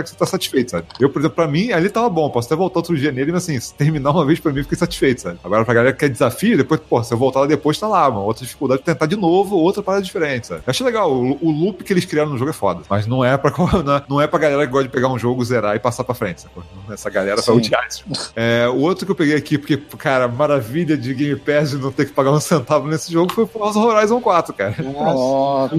que- 0.02 0.08
você 0.10 0.14
tá 0.16 0.26
satisfeito, 0.26 0.72
sabe? 0.72 0.86
Eu, 1.00 1.08
por 1.08 1.20
exemplo, 1.20 1.36
pra 1.36 1.48
mim, 1.48 1.72
ali 1.72 1.88
tava 1.88 2.10
bom. 2.10 2.28
Posso 2.28 2.46
até 2.48 2.56
voltar 2.56 2.80
outro 2.80 2.96
dia 2.96 3.10
nele, 3.10 3.32
mas 3.32 3.44
assim, 3.44 3.58
se 3.58 3.72
terminar 3.74 4.10
uma 4.10 4.26
vez 4.26 4.38
pra 4.38 4.52
mim, 4.52 4.58
eu 4.58 4.64
fiquei 4.64 4.78
satisfeito, 4.78 5.22
sabe? 5.22 5.38
Agora, 5.42 5.64
pra 5.64 5.72
galera 5.74 5.92
que 5.92 6.00
quer 6.00 6.08
desafio, 6.10 6.41
depois, 6.56 6.80
pô, 6.80 7.02
se 7.02 7.12
eu 7.14 7.18
voltar 7.18 7.40
lá 7.40 7.46
depois, 7.46 7.78
tá 7.78 7.86
lá, 7.88 8.08
uma 8.08 8.20
outra 8.20 8.44
dificuldade, 8.44 8.82
tentar 8.82 9.06
de 9.06 9.16
novo, 9.16 9.56
outra 9.56 9.82
parada 9.82 10.02
diferente, 10.02 10.46
sabe? 10.48 10.60
Eu 10.66 10.70
achei 10.70 10.84
legal, 10.84 11.12
o, 11.12 11.38
o 11.40 11.50
loop 11.50 11.82
que 11.84 11.92
eles 11.92 12.04
criaram 12.04 12.30
no 12.30 12.38
jogo 12.38 12.50
é 12.50 12.54
foda, 12.54 12.82
mas 12.88 13.06
não 13.06 13.24
é 13.24 13.36
pra, 13.36 13.52
não 13.84 13.96
é- 13.96 14.02
não 14.08 14.20
é 14.20 14.26
pra 14.26 14.38
galera 14.38 14.66
que 14.66 14.72
gosta 14.72 14.88
de 14.88 14.92
pegar 14.94 15.08
um 15.08 15.18
jogo, 15.18 15.44
zerar 15.44 15.74
e 15.76 15.78
passar 15.78 16.04
pra 16.04 16.14
frente, 16.14 16.42
sacou? 16.42 16.62
Essa 16.90 17.08
galera 17.10 17.36
vai 17.36 17.44
Sim. 17.44 17.52
odiar 17.52 17.86
isso. 17.88 18.04
É, 18.36 18.68
o 18.68 18.80
outro 18.80 19.06
que 19.06 19.12
eu 19.12 19.16
peguei 19.16 19.36
aqui, 19.36 19.56
porque, 19.56 19.76
cara, 19.98 20.28
maravilha 20.28 20.96
de 20.96 21.14
Game 21.14 21.36
Pass 21.38 21.70
de 21.70 21.76
não 21.78 21.92
ter 21.92 22.06
que 22.06 22.12
pagar 22.12 22.32
um 22.32 22.40
centavo 22.40 22.86
nesse 22.88 23.12
jogo 23.12 23.32
foi 23.32 23.44
o 23.44 23.46
Forza 23.46 23.78
Horizon 23.78 24.20
4, 24.20 24.52
cara. 24.54 24.74
Nossa, 24.82 25.74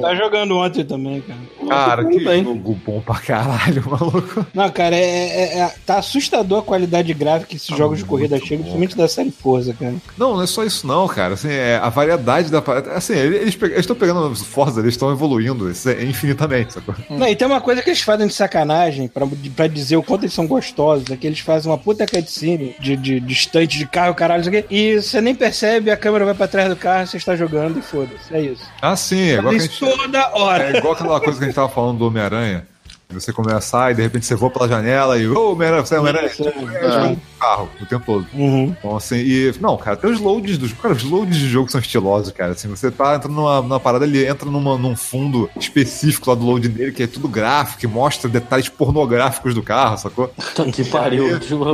tá 0.00 0.14
jogando 0.14 0.56
ontem 0.56 0.84
também, 0.84 1.20
cara. 1.20 1.38
Cara, 1.68 2.04
que 2.04 2.24
bem. 2.24 2.44
jogo 2.44 2.78
bom 2.84 3.00
pra 3.00 3.16
caralho, 3.16 3.84
maluco. 3.88 4.46
Não, 4.54 4.70
cara, 4.70 4.96
é, 4.96 5.00
é- 5.00 5.58
é- 5.60 5.74
tá 5.86 5.98
assustador 5.98 6.58
a 6.60 6.62
qualidade 6.62 7.12
gráfica 7.14 7.48
que 7.50 7.56
esses 7.56 7.76
jogos 7.76 7.98
de 7.98 8.04
corrida 8.04 8.36
chegam, 8.38 8.58
principalmente 8.58 8.96
da 8.96 9.08
série 9.08 9.30
Forza, 9.30 9.72
cara. 9.74 9.94
Não, 10.16 10.34
não 10.36 10.42
é 10.42 10.46
só 10.46 10.64
isso 10.64 10.86
não, 10.86 11.06
cara. 11.06 11.34
Assim, 11.34 11.50
é, 11.50 11.76
a 11.82 11.88
variedade 11.88 12.50
da 12.50 12.60
parada. 12.62 12.92
Assim, 12.92 13.14
eles 13.14 13.54
pe- 13.54 13.72
estão 13.78 13.94
pegando 13.94 14.26
os 14.28 14.42
Forza, 14.42 14.80
eles 14.80 14.94
estão 14.94 15.10
evoluindo 15.12 15.70
isso 15.70 15.88
é 15.88 16.02
infinitamente, 16.04 16.72
sacou? 16.74 16.94
Não, 17.10 17.28
e 17.28 17.36
tem 17.36 17.46
uma 17.46 17.60
coisa 17.60 17.82
que 17.82 17.90
eles 17.90 18.00
fazem 18.00 18.26
de 18.26 18.34
sacanagem, 18.34 19.06
pra, 19.08 19.26
pra 19.54 19.66
dizer 19.66 19.96
o 19.96 20.02
quanto 20.02 20.22
eles 20.24 20.34
são 20.34 20.46
gostosos, 20.46 21.10
é 21.10 21.16
que 21.16 21.26
eles 21.26 21.40
fazem 21.40 21.70
uma 21.70 21.78
puta 21.78 22.06
cutscene 22.06 22.74
de, 22.80 22.96
de, 22.96 23.20
de 23.20 23.32
estante 23.32 23.78
de 23.78 23.86
carro, 23.86 24.14
caralho, 24.14 24.40
isso 24.40 24.48
aqui, 24.50 24.64
e 24.70 25.00
você 25.00 25.20
nem 25.20 25.34
percebe, 25.34 25.90
a 25.90 25.96
câmera 25.96 26.24
vai 26.24 26.34
pra 26.34 26.48
trás 26.48 26.68
do 26.68 26.76
carro, 26.76 27.06
você 27.06 27.16
está 27.16 27.36
jogando 27.36 27.78
e 27.78 27.82
foda-se, 27.82 28.34
é 28.34 28.40
isso. 28.40 28.62
Ah, 28.82 28.96
sim, 28.96 29.20
é 29.30 29.34
igual, 29.34 29.50
que 29.54 29.60
a 29.60 29.64
Isso 29.64 29.84
gente, 29.86 29.96
toda 29.96 30.28
hora. 30.36 30.64
é 30.74 30.78
igual 30.78 30.92
aquela 30.94 31.20
coisa 31.20 31.38
que 31.38 31.44
a 31.44 31.48
gente 31.48 31.54
tava 31.56 31.68
falando 31.68 31.98
do 31.98 32.06
Homem-Aranha. 32.06 32.66
Você 33.10 33.32
começa 33.32 33.90
e 33.90 33.94
de 33.94 34.02
repente 34.02 34.26
você 34.26 34.34
voa 34.34 34.50
pela 34.50 34.68
janela 34.68 35.16
e, 35.18 35.26
ô, 35.26 35.52
Homem-Aranha, 35.52 35.84
você 35.84 35.94
é? 35.96 36.26
Isso, 36.26 36.42
Tipo, 36.44 36.74
é. 36.74 37.16
carro 37.40 37.68
o 37.80 37.86
tempo 37.86 38.04
todo. 38.04 38.26
Uhum. 38.34 38.74
Então, 38.78 38.96
assim, 38.96 39.16
e. 39.16 39.54
Não, 39.60 39.78
cara, 39.78 39.94
até 39.96 40.06
os 40.08 40.20
loads 40.20 40.58
dos. 40.58 40.72
Cara, 40.74 40.92
os 40.94 41.02
loads 41.02 41.38
de 41.38 41.48
jogo 41.48 41.70
são 41.70 41.80
estilosos, 41.80 42.32
cara. 42.32 42.52
Assim, 42.52 42.68
você 42.68 42.90
tá 42.90 43.16
entrando 43.16 43.34
numa, 43.34 43.62
numa 43.62 43.80
parada, 43.80 44.04
ele 44.04 44.26
entra 44.26 44.50
numa, 44.50 44.76
num 44.76 44.94
fundo 44.94 45.48
específico 45.58 46.28
lá 46.28 46.36
do 46.36 46.44
load 46.44 46.68
dele, 46.68 46.92
que 46.92 47.02
é 47.02 47.06
tudo 47.06 47.28
gráfico, 47.28 47.80
que 47.80 47.86
mostra 47.86 48.28
detalhes 48.28 48.68
pornográficos 48.68 49.54
do 49.54 49.62
carro, 49.62 49.96
sacou? 49.96 50.30
Que 50.74 50.84
pariu. 50.84 51.40
Tipo, 51.40 51.64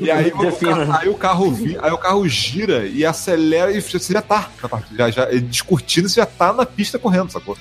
E 0.00 0.10
aí, 0.10 0.32
o 0.34 0.58
carro, 0.58 0.92
aí 0.98 1.08
o 1.08 1.14
carro 1.14 1.58
aí 1.82 1.92
o 1.92 1.98
carro 1.98 2.28
gira 2.28 2.84
e 2.86 3.06
acelera 3.06 3.70
e 3.70 3.80
você 3.80 4.12
já 4.12 4.22
tá 4.22 4.50
na 4.60 4.68
parte, 4.68 4.96
já, 4.96 5.08
já, 5.10 5.28
e 5.30 5.40
você 5.40 6.08
já 6.16 6.26
tá 6.26 6.52
na 6.52 6.66
pista 6.66 6.98
correndo, 6.98 7.30
sacou? 7.30 7.56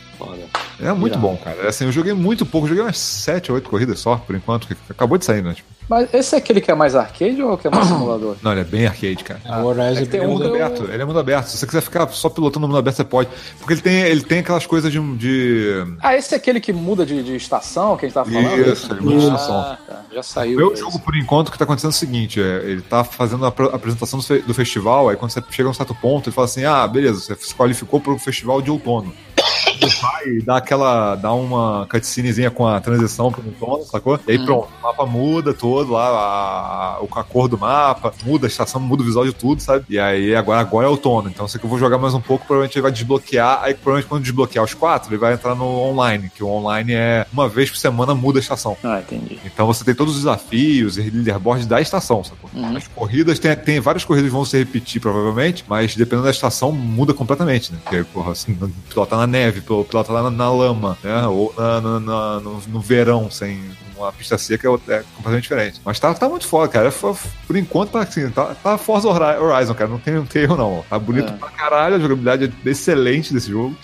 É 0.82 0.92
muito 0.94 1.14
Irado. 1.14 1.28
bom, 1.28 1.38
cara. 1.38 1.68
Assim, 1.68 1.86
eu 1.86 1.92
joguei 1.92 2.14
muito 2.14 2.46
pouco, 2.46 2.68
joguei 2.68 2.84
umas 2.84 3.19
7 3.20 3.52
ou 3.52 3.56
8 3.56 3.70
corridas 3.70 4.00
só, 4.00 4.16
por 4.18 4.36
enquanto, 4.36 4.68
que 4.68 4.76
acabou 4.90 5.18
de 5.18 5.26
sair, 5.26 5.42
né? 5.44 5.54
Tipo, 5.54 5.68
Mas 5.90 6.14
esse 6.14 6.36
é 6.36 6.38
aquele 6.38 6.62
que 6.62 6.70
é 6.72 6.76
mais 6.76 6.96
arcade 6.96 7.42
ou 7.42 7.58
que 7.58 7.68
é 7.68 7.72
mais 7.72 7.86
simulador? 7.88 8.36
não, 8.42 8.52
ele 8.52 8.62
é 8.62 8.64
bem 8.64 8.86
arcade, 8.88 9.24
cara. 9.24 9.40
O 9.62 9.66
Horizon 9.66 10.02
é 10.02 10.06
tem 10.06 10.20
Ele 10.20 10.24
é 10.24 10.28
um 10.28 10.32
mundo 10.32 10.42
que 10.44 10.48
eu- 10.50 10.66
aberto, 10.66 10.84
ele 10.92 11.02
é 11.02 11.06
mundo 11.06 11.20
aberto. 11.20 11.48
Se 11.48 11.58
você 11.58 11.66
quiser 11.68 11.82
ficar 11.82 12.08
só 12.10 12.30
pilotando 12.30 12.62
no 12.62 12.68
mundo 12.68 12.78
aberto, 12.80 12.96
você 12.98 13.04
pode. 13.04 13.30
Porque 13.60 13.74
ele 13.74 13.82
tem, 13.82 14.00
ele 14.02 14.22
tem 14.22 14.40
aquelas 14.40 14.66
coisas 14.66 14.92
de. 14.92 15.00
de... 15.18 15.94
Ah, 16.02 16.16
esse 16.16 16.34
é 16.34 16.38
aquele 16.38 16.60
que 16.60 16.72
muda 16.74 17.06
de, 17.06 17.22
de 17.24 17.36
estação 17.36 17.96
que 17.98 18.06
a 18.06 18.08
gente 18.10 18.14
tava 18.16 18.30
falando? 18.32 18.68
Isso, 18.72 18.92
ele 18.92 19.02
muda 19.02 19.18
de 19.18 19.24
estação. 19.26 19.56
Ah, 19.60 19.78
tá. 19.88 20.02
Já 20.14 20.20
O 20.20 20.24
saiu. 20.24 20.58
meu 20.58 20.72
esse. 20.74 20.82
jogo, 20.82 21.00
por 21.00 21.16
enquanto, 21.16 21.50
o 21.50 21.52
que 21.52 21.58
tá 21.58 21.64
acontecendo 21.66 21.92
é 21.92 21.96
o 21.96 21.98
seguinte: 21.98 22.42
é, 22.42 22.58
ele 22.66 22.82
tá 22.82 23.04
fazendo 23.04 23.46
a 23.46 23.50
apresentação 23.50 24.20
do, 24.20 24.26
fe- 24.26 24.40
do 24.42 24.54
festival, 24.54 25.10
aí 25.10 25.16
quando 25.16 25.32
você 25.32 25.44
chega 25.52 25.68
a 25.68 25.72
um 25.72 25.74
certo 25.74 25.94
ponto, 25.96 26.30
ele 26.30 26.36
fala 26.36 26.46
assim: 26.46 26.64
ah, 26.66 26.88
beleza, 26.88 27.20
você 27.20 27.36
se 27.36 27.54
qualificou 27.56 28.00
pro 28.00 28.18
festival 28.18 28.62
de 28.62 28.70
outono. 28.72 29.14
Vai 30.02 30.40
dar 30.44 30.58
aquela. 30.58 31.16
dar 31.16 31.34
uma 31.34 31.88
cutscenezinha 31.90 32.52
com 32.52 32.68
a 32.68 32.80
transição 32.80 33.32
pro 33.32 33.44
outono, 33.46 33.84
sacou? 33.86 34.20
E 34.28 34.32
aí 34.32 34.46
pronto, 34.46 34.68
o 34.80 34.84
mapa 34.84 35.06
muda 35.06 35.54
todo 35.54 35.94
lá, 35.94 36.08
a, 36.08 36.98
a, 36.98 37.20
a 37.20 37.24
cor 37.24 37.48
do 37.48 37.58
mapa, 37.58 38.14
muda 38.26 38.48
a 38.48 38.50
estação, 38.50 38.82
muda 38.82 39.02
o 39.02 39.06
visual 39.06 39.26
de 39.26 39.34
tudo, 39.34 39.62
sabe? 39.62 39.86
E 39.90 40.00
aí 40.00 40.36
agora, 40.36 40.60
agora 40.60 40.88
é 40.88 40.90
outono. 40.90 41.30
Então, 41.30 41.48
sei 41.48 41.60
que 41.60 41.66
eu 41.66 41.70
vou 41.70 41.80
jogar 41.80 41.98
mais 41.98 42.14
um 42.14 42.22
pouco, 42.22 42.46
provavelmente 42.46 42.76
ele 42.76 42.84
vai 42.84 42.92
desbloquear. 42.92 43.60
Aí 43.64 43.74
provavelmente 43.74 44.08
quando 44.10 44.24
desbloquear 44.24 44.64
os 44.64 44.74
quatro, 44.74 45.10
ele 45.10 45.20
vai 45.20 45.34
entrar 45.34 45.56
no 45.56 45.66
online, 45.66 46.30
que 46.34 46.44
o 46.44 46.48
online 46.48 46.94
é 46.94 47.26
uma 47.32 47.48
vez 47.48 47.70
por 47.70 47.78
semana 47.78 48.14
muda 48.14 48.40
a 48.40 48.42
estação. 48.42 48.78
Ah, 48.84 49.00
entendi. 49.00 49.40
Então 49.46 49.66
você 49.66 49.84
tem 49.84 49.96
todos 49.96 50.14
os 50.14 50.20
desafios 50.22 50.98
e 50.98 51.02
leaderboard 51.02 51.66
da 51.66 51.82
estação, 51.82 52.24
sacou? 52.24 52.50
Uhum. 52.54 52.78
As 52.78 52.88
corridas, 52.88 53.40
tem, 53.40 53.56
tem 53.56 53.80
várias 53.80 54.04
corridas 54.04 54.30
que 54.30 54.36
vão 54.36 54.46
se 54.46 54.58
repetir 54.58 55.02
provavelmente, 55.02 55.64
mas 55.68 55.96
dependendo 55.96 56.26
da 56.26 56.32
estação 56.32 56.72
muda 56.72 57.14
completamente, 57.14 57.72
né? 57.72 57.80
Porque, 57.84 58.04
porra, 58.06 58.32
assim, 58.32 58.58
pilotar 58.90 59.20
na 59.20 59.28
neve, 59.28 59.62
pilotar 59.86 60.14
lá 60.16 60.24
na, 60.24 60.32
na 60.32 60.52
lama, 60.52 60.98
né? 61.04 61.26
Ou 61.28 61.54
na, 61.58 61.82
na- 62.00 62.40
no, 62.40 62.62
no 62.68 62.80
verão, 62.80 63.30
sem 63.32 63.62
uma 63.98 64.12
pista 64.14 64.38
seca, 64.38 64.68
é, 64.68 64.72
é 64.72 65.04
completamente 65.16 65.42
diferente. 65.44 65.82
Mas 65.84 66.00
tá, 66.00 66.14
tá 66.14 66.30
muito 66.30 66.48
foda, 66.48 66.68
cara. 66.70 66.90
Foi- 66.92 67.14
Por 67.46 67.56
enquanto 67.58 67.92
tá 67.92 68.00
assim, 68.02 68.30
tá, 68.30 68.56
tá 68.56 68.78
Forza 68.78 69.08
Hori- 69.10 69.38
Horizon, 69.40 69.74
cara. 69.74 69.90
Não 69.90 70.00
tem, 70.00 70.14
não 70.16 70.26
tem 70.26 70.44
erro, 70.44 70.56
não. 70.58 70.86
Tá 70.90 70.98
bonito 70.98 71.30
É. 71.34 71.36
pra 71.38 71.50
caralho, 71.50 71.96
a 71.96 72.00
jogabilidade 72.00 72.54
é 72.66 72.70
excelente 72.70 73.34
desse 73.34 73.50
jogo. 73.50 73.76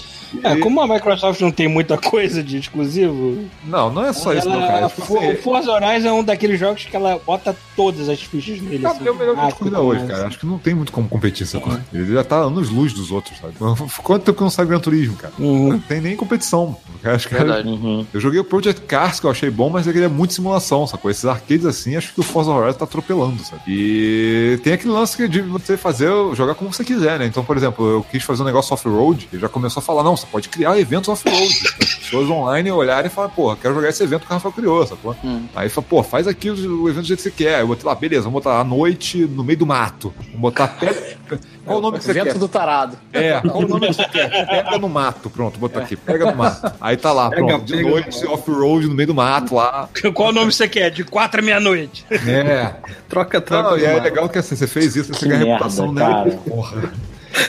É, 0.44 0.56
como 0.58 0.82
a 0.82 0.88
Microsoft 0.88 1.40
não 1.42 1.52
tem 1.52 1.68
muita 1.68 1.98
coisa 2.02 2.44
de 2.44 2.58
exclusivo, 2.58 3.46
Não, 3.66 3.92
não 3.92 4.06
é 4.06 4.14
só 4.14 4.34
isso, 4.34 4.48
não, 4.48 4.56
ela, 4.62 4.68
cara. 4.68 4.90
Tipo 4.90 5.02
For- 5.06 5.18
assim, 5.20 5.32
o 5.34 5.38
Forza 5.42 5.72
Horizon 5.72 6.08
é 6.08 6.14
um 6.14 6.24
daqueles 6.24 6.60
jogos 6.60 6.86
que 6.86 6.96
ela 6.96 7.20
bota 7.26 7.56
todas 7.76 8.08
as 8.10 8.22
fichas 8.22 8.60
nele. 8.62 8.80
Cara, 8.84 8.96
assim, 8.96 9.08
é 9.08 9.12
o 9.12 9.16
melhor 9.16 9.36
jogo 9.36 9.48
de 9.48 9.54
corrida 9.56 9.82
hoje, 9.82 10.06
cara. 10.06 10.28
Acho 10.28 10.40
que 10.40 10.46
não 10.46 10.58
tem 10.60 10.74
muito 10.74 10.92
como 10.92 11.08
competir, 11.10 11.46
sacou? 11.48 11.78
Ele 11.94 12.14
já 12.14 12.24
tá 12.24 12.38
anos 12.38 12.70
luz 12.70 12.94
dos 12.94 13.12
outros, 13.12 13.38
sabe? 13.40 13.54
Quanto 14.04 14.24
tempo 14.24 14.38
que 14.38 14.44
não 14.44 14.50
sai 14.50 14.66
Gran 14.66 14.80
Turismo, 14.80 15.16
cara? 15.16 15.34
Uhum. 15.40 15.70
Não 15.74 15.80
tem 15.80 16.02
nem 16.02 16.16
competição. 16.16 16.78
Acho 17.04 17.28
que 17.28 17.36
Verdade. 17.36 17.68
Uhum. 17.68 18.06
eu 18.14 18.20
joguei 18.20 18.40
o 18.40 18.44
Project 18.44 18.82
Cars, 18.82 19.20
que 19.20 19.26
eu 19.26 19.32
achei 19.32 19.50
bom, 19.50 19.70
mas 19.70 19.86
ele 19.88 20.04
é 20.04 20.08
muito 20.08 20.34
simulação, 20.34 20.88
sacou? 20.88 21.12
Esses 21.12 21.26
arcades 21.26 21.66
assim, 21.66 21.96
acho 21.96 22.14
que 22.14 22.20
o 22.20 22.24
Forza 22.24 22.52
Horizon 22.52 22.78
tá 22.80 22.86
atropelando, 22.86 23.44
sabe? 23.44 23.62
E 23.68 24.60
tem 24.64 24.74
aquele 24.74 24.92
lance 24.92 25.16
que 25.16 25.28
de 25.28 25.42
você 25.42 25.78
fazer, 25.78 26.10
jogar 26.34 26.56
como 26.56 26.74
você 26.74 26.84
quiser, 26.84 27.20
né? 27.20 27.26
Então, 27.26 27.44
por 27.44 27.56
exemplo, 27.58 27.86
eu 27.88 28.04
quis 28.10 28.24
fazer 28.24 28.42
um 28.42 28.46
negócio 28.46 28.74
off-road, 28.74 29.28
ele 29.32 29.42
já 29.42 29.50
começou 29.50 29.82
a 29.82 29.84
falar, 29.84 30.04
não, 30.04 30.16
você 30.26 30.32
pode 30.32 30.50
criar 30.50 30.78
eventos 30.80 31.10
off-road. 31.10 31.54
As 31.82 31.96
pessoas 31.96 32.30
online 32.30 32.72
olharem 32.72 33.08
e 33.08 33.10
falar, 33.14 33.30
porra, 33.30 33.56
quero 33.62 33.74
jogar 33.76 33.90
esse 33.90 34.04
evento 34.04 34.22
que 34.22 34.32
o 34.32 34.34
Rafael 34.34 34.54
criou, 34.54 34.86
sacou? 34.86 35.16
Hum. 35.24 35.46
Aí 35.56 35.70
fala, 35.70 35.88
pô, 35.90 36.04
faz 36.04 36.28
aqui 36.28 36.50
o, 36.50 36.84
o 36.84 36.90
evento 36.90 37.02
do 37.04 37.08
jeito 37.08 37.18
que 37.24 37.30
você 37.30 37.32
quer. 37.32 37.62
Eu 37.62 37.68
botei 37.68 37.86
lá, 37.86 37.96
beleza, 37.96 38.24
vamos 38.24 38.44
botar 38.44 38.60
à 38.60 38.64
noite 38.64 39.20
no 39.26 39.44
meio 39.44 39.58
do 39.60 39.66
mato. 39.66 40.14
Vamos 40.26 40.42
botar 40.42 40.68
pé. 40.68 41.16
Qual 41.66 41.80
o 41.80 41.82
nome 41.82 41.98
que 41.98 42.04
você 42.04 42.12
Evento 42.12 42.34
quer? 42.34 42.38
do 42.38 42.48
tarado. 42.48 42.96
É, 43.12 43.42
qual 43.42 43.58
o 43.58 43.68
nome 43.68 43.88
que 43.88 43.94
você 43.96 44.08
quer? 44.08 44.30
Pega 44.48 44.78
no 44.78 44.88
mato, 44.88 45.32
pronto, 45.32 45.58
botar 45.58 45.80
aqui, 45.80 45.96
pega 45.96 46.30
no 46.30 46.38
mato. 46.38 46.72
Aí 46.80 46.96
tá 46.96 47.12
lá, 47.12 47.28
Pega, 47.32 47.44
pronto, 47.48 47.66
de 47.66 47.74
pega. 47.78 47.90
noite, 47.90 48.28
off-road 48.28 48.88
no 48.88 48.94
meio 48.94 49.08
do 49.08 49.16
mato 49.16 49.56
lá. 49.56 49.90
Qual 50.14 50.32
nome 50.32 50.52
você 50.54 50.68
quer? 50.68 50.92
De 50.92 51.04
quatro 51.04 51.42
à 51.42 51.44
meia-noite. 51.44 52.06
É. 52.12 52.72
Troca, 53.10 53.42
troca. 53.42 53.72
Não, 53.72 53.78
e 53.80 53.84
é 53.84 54.00
legal 54.00 54.30
que 54.30 54.38
assim, 54.38 54.56
você 54.56 54.68
fez 54.68 54.96
isso, 54.96 55.12
você 55.12 55.22
Que 55.22 55.26
ganha 55.30 55.40
merda, 55.40 55.54
reputação 55.54 55.92
cara. 55.96 56.26
nele. 56.26 56.38
Porra. 56.48 56.94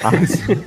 Aí 0.05 0.27
você- 0.27 0.59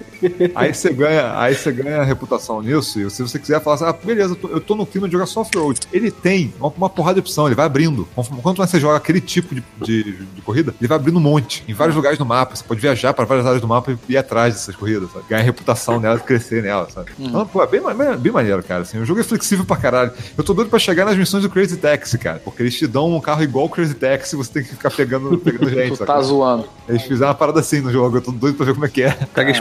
Aí 0.55 0.73
você 0.73 0.91
ganha, 0.91 1.37
aí 1.39 1.55
você 1.55 1.71
ganha 1.71 2.03
reputação 2.03 2.61
nisso, 2.61 2.99
e 2.99 3.09
se 3.09 3.21
você 3.21 3.39
quiser 3.39 3.61
falar 3.61 3.75
assim, 3.75 3.85
ah, 3.85 3.93
beleza, 3.93 4.33
eu 4.33 4.35
tô, 4.35 4.47
eu 4.49 4.61
tô 4.61 4.75
no 4.75 4.85
clima 4.85 5.07
de 5.07 5.13
jogar 5.13 5.25
soft 5.25 5.55
road. 5.55 5.79
Ele 5.91 6.11
tem 6.11 6.53
uma, 6.59 6.69
uma 6.75 6.89
porrada 6.89 7.15
de 7.15 7.19
opção, 7.21 7.45
ele 7.47 7.55
vai 7.55 7.65
abrindo. 7.65 8.07
Quanto 8.41 8.57
mais 8.57 8.69
você 8.69 8.79
joga 8.79 8.97
aquele 8.97 9.21
tipo 9.21 9.55
de, 9.55 9.63
de, 9.81 10.03
de 10.35 10.41
corrida, 10.41 10.73
ele 10.79 10.87
vai 10.87 10.97
abrindo 10.97 11.17
um 11.17 11.21
monte. 11.21 11.63
Em 11.67 11.73
vários 11.73 11.95
lugares 11.95 12.17
do 12.17 12.25
mapa. 12.25 12.55
Você 12.55 12.63
pode 12.63 12.79
viajar 12.81 13.13
para 13.13 13.25
várias 13.25 13.45
áreas 13.45 13.61
do 13.61 13.67
mapa 13.67 13.91
e 13.91 14.13
ir 14.13 14.17
atrás 14.17 14.53
dessas 14.53 14.75
corridas, 14.75 15.09
sabe? 15.11 15.25
Ganhar 15.29 15.43
reputação 15.43 15.99
nela 16.01 16.17
e 16.17 16.19
crescer 16.19 16.63
nela, 16.63 16.89
sabe? 16.89 17.11
Então, 17.19 17.45
pô, 17.45 17.63
é 17.63 17.67
bem, 17.67 17.81
bem, 17.81 18.17
bem 18.17 18.31
maneiro, 18.31 18.63
cara. 18.63 18.81
Assim, 18.81 18.99
o 18.99 19.05
jogo 19.05 19.19
é 19.19 19.23
flexível 19.23 19.65
pra 19.65 19.77
caralho. 19.77 20.11
Eu 20.37 20.43
tô 20.43 20.53
doido 20.53 20.69
pra 20.69 20.79
chegar 20.79 21.05
nas 21.05 21.15
missões 21.17 21.43
do 21.43 21.49
Crazy 21.49 21.77
Taxi, 21.77 22.17
cara. 22.17 22.41
Porque 22.43 22.61
eles 22.63 22.75
te 22.77 22.87
dão 22.87 23.15
um 23.15 23.21
carro 23.21 23.43
igual 23.43 23.65
o 23.65 23.69
Crazy 23.69 23.93
Taxi 23.93 24.35
você 24.35 24.51
tem 24.51 24.63
que 24.63 24.69
ficar 24.69 24.91
pegando, 24.91 25.37
pegando 25.37 25.69
gente, 25.71 25.97
Tu 25.97 26.05
tá 26.05 26.13
sabe? 26.15 26.25
zoando. 26.25 26.65
Eles 26.87 27.03
fizeram 27.03 27.29
uma 27.29 27.35
parada 27.35 27.59
assim 27.59 27.81
no 27.81 27.91
jogo, 27.91 28.17
eu 28.17 28.21
tô 28.21 28.31
doido 28.31 28.55
pra 28.55 28.65
ver 28.65 28.73
como 28.73 28.85
é 28.85 28.89
que 28.89 29.03
é. 29.03 29.11
Pega 29.33 29.51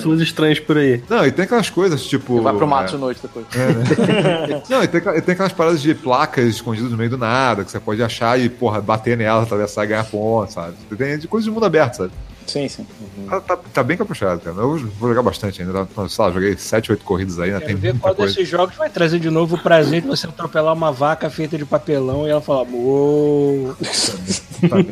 pessoas 0.00 0.20
estranhas 0.20 0.58
por 0.58 0.76
aí. 0.76 1.02
Não, 1.08 1.26
e 1.26 1.32
tem 1.32 1.44
aquelas 1.44 1.70
coisas, 1.70 2.04
tipo. 2.04 2.40
Vai 2.42 2.54
pro 2.54 2.66
mato 2.66 2.90
é, 2.90 2.92
de 2.92 2.98
noite 2.98 3.20
depois. 3.22 3.46
Não, 4.68 4.82
e 4.82 4.88
tem, 4.88 5.00
e 5.00 5.20
tem 5.20 5.32
aquelas 5.32 5.52
paradas 5.52 5.80
de 5.80 5.94
placas 5.94 6.46
escondidas 6.46 6.90
no 6.90 6.96
meio 6.96 7.10
do 7.10 7.18
nada, 7.18 7.64
que 7.64 7.70
você 7.70 7.80
pode 7.80 8.02
achar 8.02 8.38
e, 8.38 8.48
porra, 8.48 8.80
bater 8.80 9.16
nela, 9.16 9.42
atravessar 9.42 9.84
e 9.84 9.88
ganhar 9.88 10.04
ponto, 10.04 10.52
sabe? 10.52 10.74
Tem 10.96 11.18
de 11.18 11.28
coisas 11.28 11.44
de 11.44 11.50
mundo 11.50 11.66
aberto, 11.66 11.94
sabe? 11.94 12.12
Sim, 12.46 12.68
sim. 12.68 12.86
Tá, 13.28 13.40
tá, 13.40 13.56
tá 13.56 13.82
bem 13.82 13.96
caprichado, 13.96 14.40
cara. 14.40 14.56
Eu 14.56 14.78
vou 14.98 15.08
jogar 15.08 15.22
bastante 15.22 15.62
ainda. 15.62 15.86
Tá, 15.86 16.08
sei 16.08 16.24
lá, 16.24 16.30
joguei 16.32 16.56
7, 16.56 16.92
8 16.92 17.04
corridas 17.04 17.38
aí, 17.38 17.50
né? 17.50 17.60
Tem 17.60 17.76
ver 17.76 17.98
qual 17.98 18.14
coisa. 18.14 18.34
desses 18.34 18.48
jogos 18.48 18.76
vai 18.76 18.90
trazer 18.90 19.20
de 19.20 19.30
novo 19.30 19.56
o 19.56 19.58
prazer 19.58 20.02
de 20.02 20.08
você 20.08 20.26
atropelar 20.26 20.74
uma 20.74 20.90
vaca 20.90 21.30
feita 21.30 21.56
de 21.56 21.64
papelão 21.64 22.26
e 22.26 22.30
ela 22.30 22.40
falar, 22.40 22.66
uou. 22.70 23.76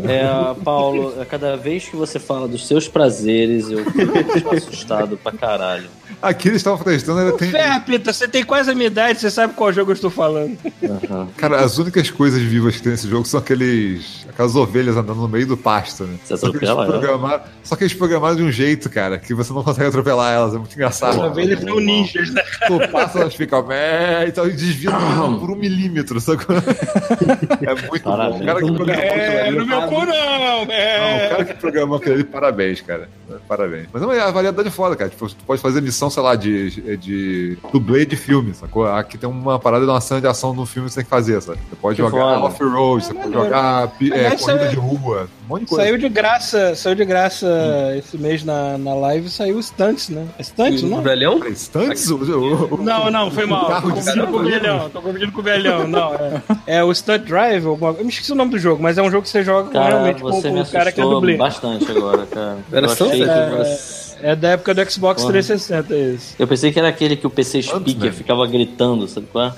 É, 0.08 0.54
Paulo, 0.64 1.20
a 1.20 1.26
cada 1.26 1.54
vez 1.54 1.86
que 1.86 1.94
você 1.94 2.18
fala 2.18 2.48
dos 2.48 2.66
seus 2.66 2.88
prazeres, 2.88 3.68
eu 3.68 3.84
fico 4.32 4.54
assustado 4.54 5.18
pra 5.18 5.30
caralho. 5.30 5.90
Aqui 6.20 6.48
eles 6.48 6.60
estavam 6.60 6.82
testando, 6.82 7.20
ele 7.20 7.32
tem. 7.32 7.50
Ferra, 7.50 7.80
Pita, 7.80 8.12
você 8.12 8.26
tem 8.26 8.42
quase 8.44 8.70
a 8.70 8.74
minha 8.74 8.88
idade, 8.88 9.20
você 9.20 9.30
sabe 9.30 9.54
qual 9.54 9.72
jogo 9.72 9.90
eu 9.90 9.94
estou 9.94 10.10
falando. 10.10 10.58
Aham. 10.82 11.28
Cara, 11.36 11.60
as 11.62 11.78
únicas 11.78 12.10
coisas 12.10 12.40
vivas 12.42 12.76
que 12.76 12.82
tem 12.82 12.92
nesse 12.92 13.08
jogo 13.08 13.24
são 13.24 13.38
aqueles. 13.38 14.26
aquelas 14.28 14.56
ovelhas 14.56 14.96
andando 14.96 15.20
no 15.20 15.28
meio 15.28 15.46
do 15.46 15.56
pasto, 15.56 16.04
né? 16.04 16.18
Você 16.24 16.32
eles 16.32 16.44
atropela 16.44 17.37
só 17.62 17.76
que 17.76 17.84
eles 17.84 17.94
programaram 17.94 18.36
de 18.36 18.42
um 18.42 18.50
jeito, 18.50 18.88
cara, 18.88 19.18
que 19.18 19.34
você 19.34 19.52
não 19.52 19.62
consegue 19.62 19.88
atropelar 19.88 20.32
elas. 20.34 20.54
É 20.54 20.58
muito 20.58 20.74
engraçado. 20.74 21.16
Uma 21.18 21.30
vez 21.30 21.48
eles 21.50 21.64
são 21.64 21.78
ninjas, 21.80 22.30
né? 22.32 22.42
Tu 22.66 22.88
passa, 22.90 23.20
elas 23.20 23.34
ficam. 23.34 23.70
É, 23.70 24.26
então 24.28 24.46
e 24.46 24.52
desvia 24.52 24.90
por 25.38 25.50
um 25.50 25.56
milímetro, 25.56 26.20
sacou? 26.20 26.56
É 26.56 27.88
muito 27.88 28.04
bom. 28.04 28.36
O 28.38 28.44
cara 28.44 28.60
que 28.60 28.72
programou 28.72 28.74
aquilo 28.74 28.90
É, 28.90 29.48
ali. 29.48 29.58
no 29.58 29.66
meu 29.66 29.82
cu 29.82 29.94
não, 29.94 30.06
Não, 30.06 30.64
o 30.66 30.70
é. 30.70 31.28
cara 31.30 31.44
que 31.44 31.54
programou 31.54 31.96
aquilo 31.98 32.14
ali, 32.14 32.24
parabéns, 32.24 32.80
cara. 32.80 33.08
Parabéns. 33.46 33.86
Mas 33.92 34.02
é 34.02 34.20
a 34.20 34.30
variedade 34.30 34.68
é 34.68 34.70
foda, 34.70 34.96
cara. 34.96 35.10
Tipo, 35.10 35.28
tu 35.28 35.44
pode 35.46 35.60
fazer 35.60 35.80
missão, 35.80 36.08
sei 36.08 36.22
lá, 36.22 36.34
de, 36.34 36.96
de 36.96 37.58
dublê 37.72 38.06
de 38.06 38.16
filme, 38.16 38.54
sacou? 38.54 38.86
Aqui 38.86 39.18
tem 39.18 39.28
uma 39.28 39.58
parada 39.58 39.84
de 39.84 39.90
uma 39.90 40.00
cena 40.00 40.20
de 40.20 40.26
ação 40.26 40.54
no 40.54 40.64
filme 40.64 40.88
que 40.88 40.94
você 40.94 41.00
tem 41.00 41.04
que 41.04 41.10
fazer, 41.10 41.40
sabe? 41.42 41.58
Você 41.68 41.76
pode 41.76 41.96
Que 41.96 42.02
jogar 42.02 42.38
off-road, 42.44 43.04
você 43.04 43.14
pode 43.14 43.32
jogar 43.32 43.92
é, 44.12 44.30
corrida 44.36 44.68
de 44.68 44.76
rua, 44.76 45.28
monte 45.48 45.60
de 45.62 45.66
coisa. 45.66 45.84
Saiu 45.84 45.98
de 45.98 46.08
graça, 46.08 46.74
saiu 46.74 46.94
de 46.94 47.04
graça 47.04 47.94
esse 47.96 48.18
mês 48.18 48.44
na, 48.44 48.76
na 48.78 48.94
live, 48.94 49.28
saiu 49.30 49.56
o 49.56 49.62
Stunts, 49.62 50.08
né? 50.10 50.26
É 50.38 50.42
Stunts, 50.42 50.82
O 50.82 50.88
não? 50.88 51.02
velhão? 51.02 51.38
Peraí, 51.38 51.56
Stunts? 51.56 52.10
O- 52.10 52.16
o- 52.16 52.74
o- 52.74 52.82
Não, 52.82 53.10
não, 53.10 53.30
foi 53.30 53.46
mal. 53.46 53.66
Carro 53.66 53.88
Tô 53.90 53.94
confundindo 53.96 54.26
com 54.26 54.36
o 54.36 54.44
velhão, 54.44 54.90
tô 54.90 55.00
confundindo 55.02 55.32
com 55.32 55.40
o 55.40 55.44
velhão, 55.44 55.88
não. 55.88 56.14
É, 56.14 56.42
é 56.78 56.84
o 56.84 56.94
Stunt 56.94 57.22
Drive, 57.22 57.66
alguma- 57.66 57.92
eu 57.98 58.04
me 58.04 58.10
esqueci 58.10 58.32
o 58.32 58.34
nome 58.34 58.50
do 58.50 58.58
jogo, 58.58 58.82
mas 58.82 58.98
é 58.98 59.02
um 59.02 59.10
jogo 59.10 59.22
que 59.22 59.28
você 59.30 59.42
joga 59.42 59.66
com, 59.68 59.72
Cara, 59.72 59.88
realmente 59.90 60.20
com, 60.22 60.30
você 60.30 60.48
com 60.50 60.60
o 60.60 60.66
cara 60.66 60.92
que 60.92 61.00
é 61.00 61.04
dublê. 61.04 61.36
bastante 61.36 61.90
agora, 61.90 62.26
cara. 62.26 62.58
Era 62.72 62.86
eu, 62.86 62.92
achei 62.92 63.22
É, 63.22 64.32
É 64.32 64.36
da 64.36 64.48
época 64.50 64.74
do 64.74 64.90
Xbox 64.90 65.22
Porra. 65.22 65.32
360 65.34 65.94
esse. 65.96 66.34
eu 66.38 66.46
pensei 66.48 66.72
que 66.72 66.78
era 66.78 66.88
aquele 66.88 67.14
que 67.16 67.24
o 67.26 67.30
PC 67.30 67.62
Speaker 67.62 68.06
né? 68.06 68.12
ficava 68.12 68.44
gritando, 68.48 69.06
sabe 69.06 69.26
qual 69.30 69.46
é? 69.46 69.52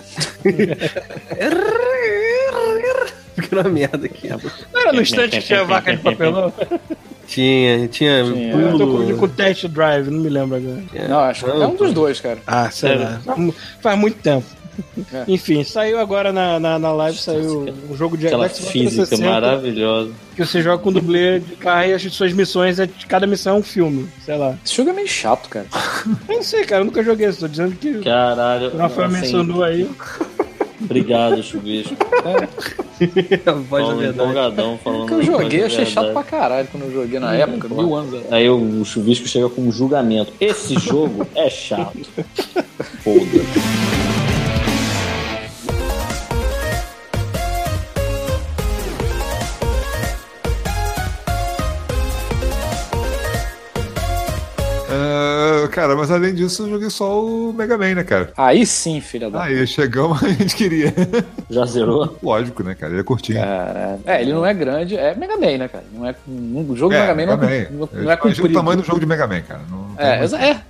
Fica 3.41 3.63
na 3.63 3.69
merda 3.69 4.07
aqui. 4.07 4.29
Não 4.29 4.81
era 4.81 4.93
no 4.93 5.01
instante 5.03 5.39
que 5.41 5.47
tinha 5.47 5.65
vaca 5.65 5.95
de 5.97 6.03
papelão? 6.03 6.53
Tinha, 7.27 7.87
tinha 7.89 8.19
Eu 8.21 8.77
tô 8.77 8.87
com 9.17 9.25
o 9.25 9.29
Test 9.29 9.67
Drive, 9.69 10.09
não 10.11 10.21
me 10.21 10.29
lembro 10.29 10.57
agora. 10.57 11.09
Não, 11.09 11.21
acho 11.21 11.45
que 11.45 11.51
é 11.51 11.67
um 11.67 11.77
dos 11.77 11.93
dois, 11.93 12.21
cara. 12.21 12.39
Ah, 12.47 12.71
sei 12.71 12.97
lá. 12.97 13.21
Faz 13.25 13.39
mu- 13.39 13.55
Faz 13.81 13.99
muito 13.99 14.19
tempo. 14.21 14.47
É. 15.13 15.25
Enfim, 15.29 15.63
saiu 15.63 15.99
agora 16.01 16.33
na, 16.33 16.59
na, 16.59 16.79
na 16.79 16.91
live, 16.93 17.19
saiu 17.19 17.67
um 17.91 17.95
jogo 17.97 18.17
de 18.17 18.27
Aquela 18.29 18.49
Xbox 18.49 18.71
física 18.71 19.07
360, 19.07 19.31
maravilhosa. 19.31 20.11
que 20.35 20.45
você 20.45 20.63
joga 20.63 20.83
com 20.83 20.91
dublê 20.91 21.39
de 21.41 21.55
carro 21.57 21.87
e 21.89 21.93
as 21.93 22.03
suas 22.03 22.33
missões, 22.33 22.79
é, 22.81 22.89
cada 23.07 23.27
missão 23.27 23.57
é 23.57 23.59
um 23.59 23.63
filme, 23.63 24.09
sei 24.25 24.37
lá. 24.39 24.57
Esse 24.65 24.75
jogo 24.77 24.89
é 24.91 24.93
meio 24.95 25.09
chato, 25.09 25.51
cara. 25.51 25.67
Eu 26.27 26.37
não 26.37 26.43
sei, 26.43 26.65
cara, 26.65 26.81
eu 26.81 26.87
nunca 26.87 27.03
joguei 27.03 27.29
isso, 27.29 27.41
tô 27.41 27.49
dizendo 27.49 27.77
que 27.77 28.01
Caralho. 28.01 28.69
o 28.75 28.77
Rafael 28.79 29.09
assim, 29.09 29.21
mencionou 29.21 29.63
aí. 29.65 29.89
Obrigado, 30.83 31.43
Chuvisco. 31.43 31.95
A 33.47 33.53
voz 33.53 33.69
da 33.69 33.69
Paulo 33.69 33.97
verdade. 33.99 34.31
empolgadão 34.31 34.79
falando. 34.83 35.07
Que 35.07 35.13
eu 35.15 35.23
joguei, 35.23 35.61
da 35.61 35.67
achei 35.67 35.87
chato 35.87 36.13
pra 36.13 36.23
caralho 36.23 36.69
quando 36.71 36.85
eu 36.85 36.93
joguei 36.93 37.19
na 37.19 37.35
época, 37.35 37.69
mil 37.69 37.95
anos. 37.95 38.21
Aí 38.31 38.49
o 38.49 38.85
Chuvisco 38.85 39.27
chega 39.29 39.49
com 39.49 39.63
um 39.63 39.73
julgamento. 39.73 40.33
Esse 40.41 40.75
jogo 40.79 41.27
é 41.35 41.49
chato. 41.51 41.99
Foda. 43.05 44.30
Cara, 55.71 55.97
mas 55.97 56.11
além 56.11 56.35
disso, 56.35 56.65
eu 56.65 56.71
joguei 56.71 56.91
só 56.91 57.25
o 57.25 57.53
Mega 57.53 57.79
Man, 57.79 57.95
né, 57.95 58.05
cara? 58.05 58.33
Aí 58.37 58.67
sim, 58.67 59.01
filha 59.01 59.31
da. 59.31 59.45
Aí 59.45 59.67
chegamos, 59.67 60.23
a 60.25 60.29
gente 60.29 60.55
queria. 60.57 60.93
Já 61.49 61.65
zerou? 61.65 62.19
Lógico, 62.23 62.63
né, 62.63 62.75
cara? 62.75 62.93
Ele 62.93 63.01
é 63.01 63.05
curtinho. 63.05 63.41
Caralho. 63.41 64.01
É, 64.05 64.21
ele 64.23 64.33
não 64.33 64.45
é 64.45 64.53
grande, 64.53 64.97
é 64.97 65.15
Mega 65.15 65.37
Man, 65.37 65.59
né, 65.59 65.69
cara? 65.69 65.85
Não 65.93 66.07
é, 66.07 66.15
o 66.29 66.77
jogo 66.77 66.93
É, 66.93 67.01
Mega 67.01 67.15
Man 67.15 67.37
não, 67.37 67.49
é- 67.49 67.61
Man. 67.65 67.69
não, 67.71 67.79
não 67.79 67.85
é 67.85 68.03
Imagina 68.03 68.17
comprido. 68.17 68.49
o 68.49 68.53
tamanho 68.53 68.79
do 68.81 68.87
jogo 68.87 69.01
de 69.01 69.07
Mega 69.07 69.27
Man, 69.27 69.41
cara. 69.43 69.61
Não, 69.71 69.90
não 70.01 70.07
tem 70.07 70.15
É, 70.15 70.19
muito- 70.19 70.25
exa- 70.25 70.41
é. 70.45 70.61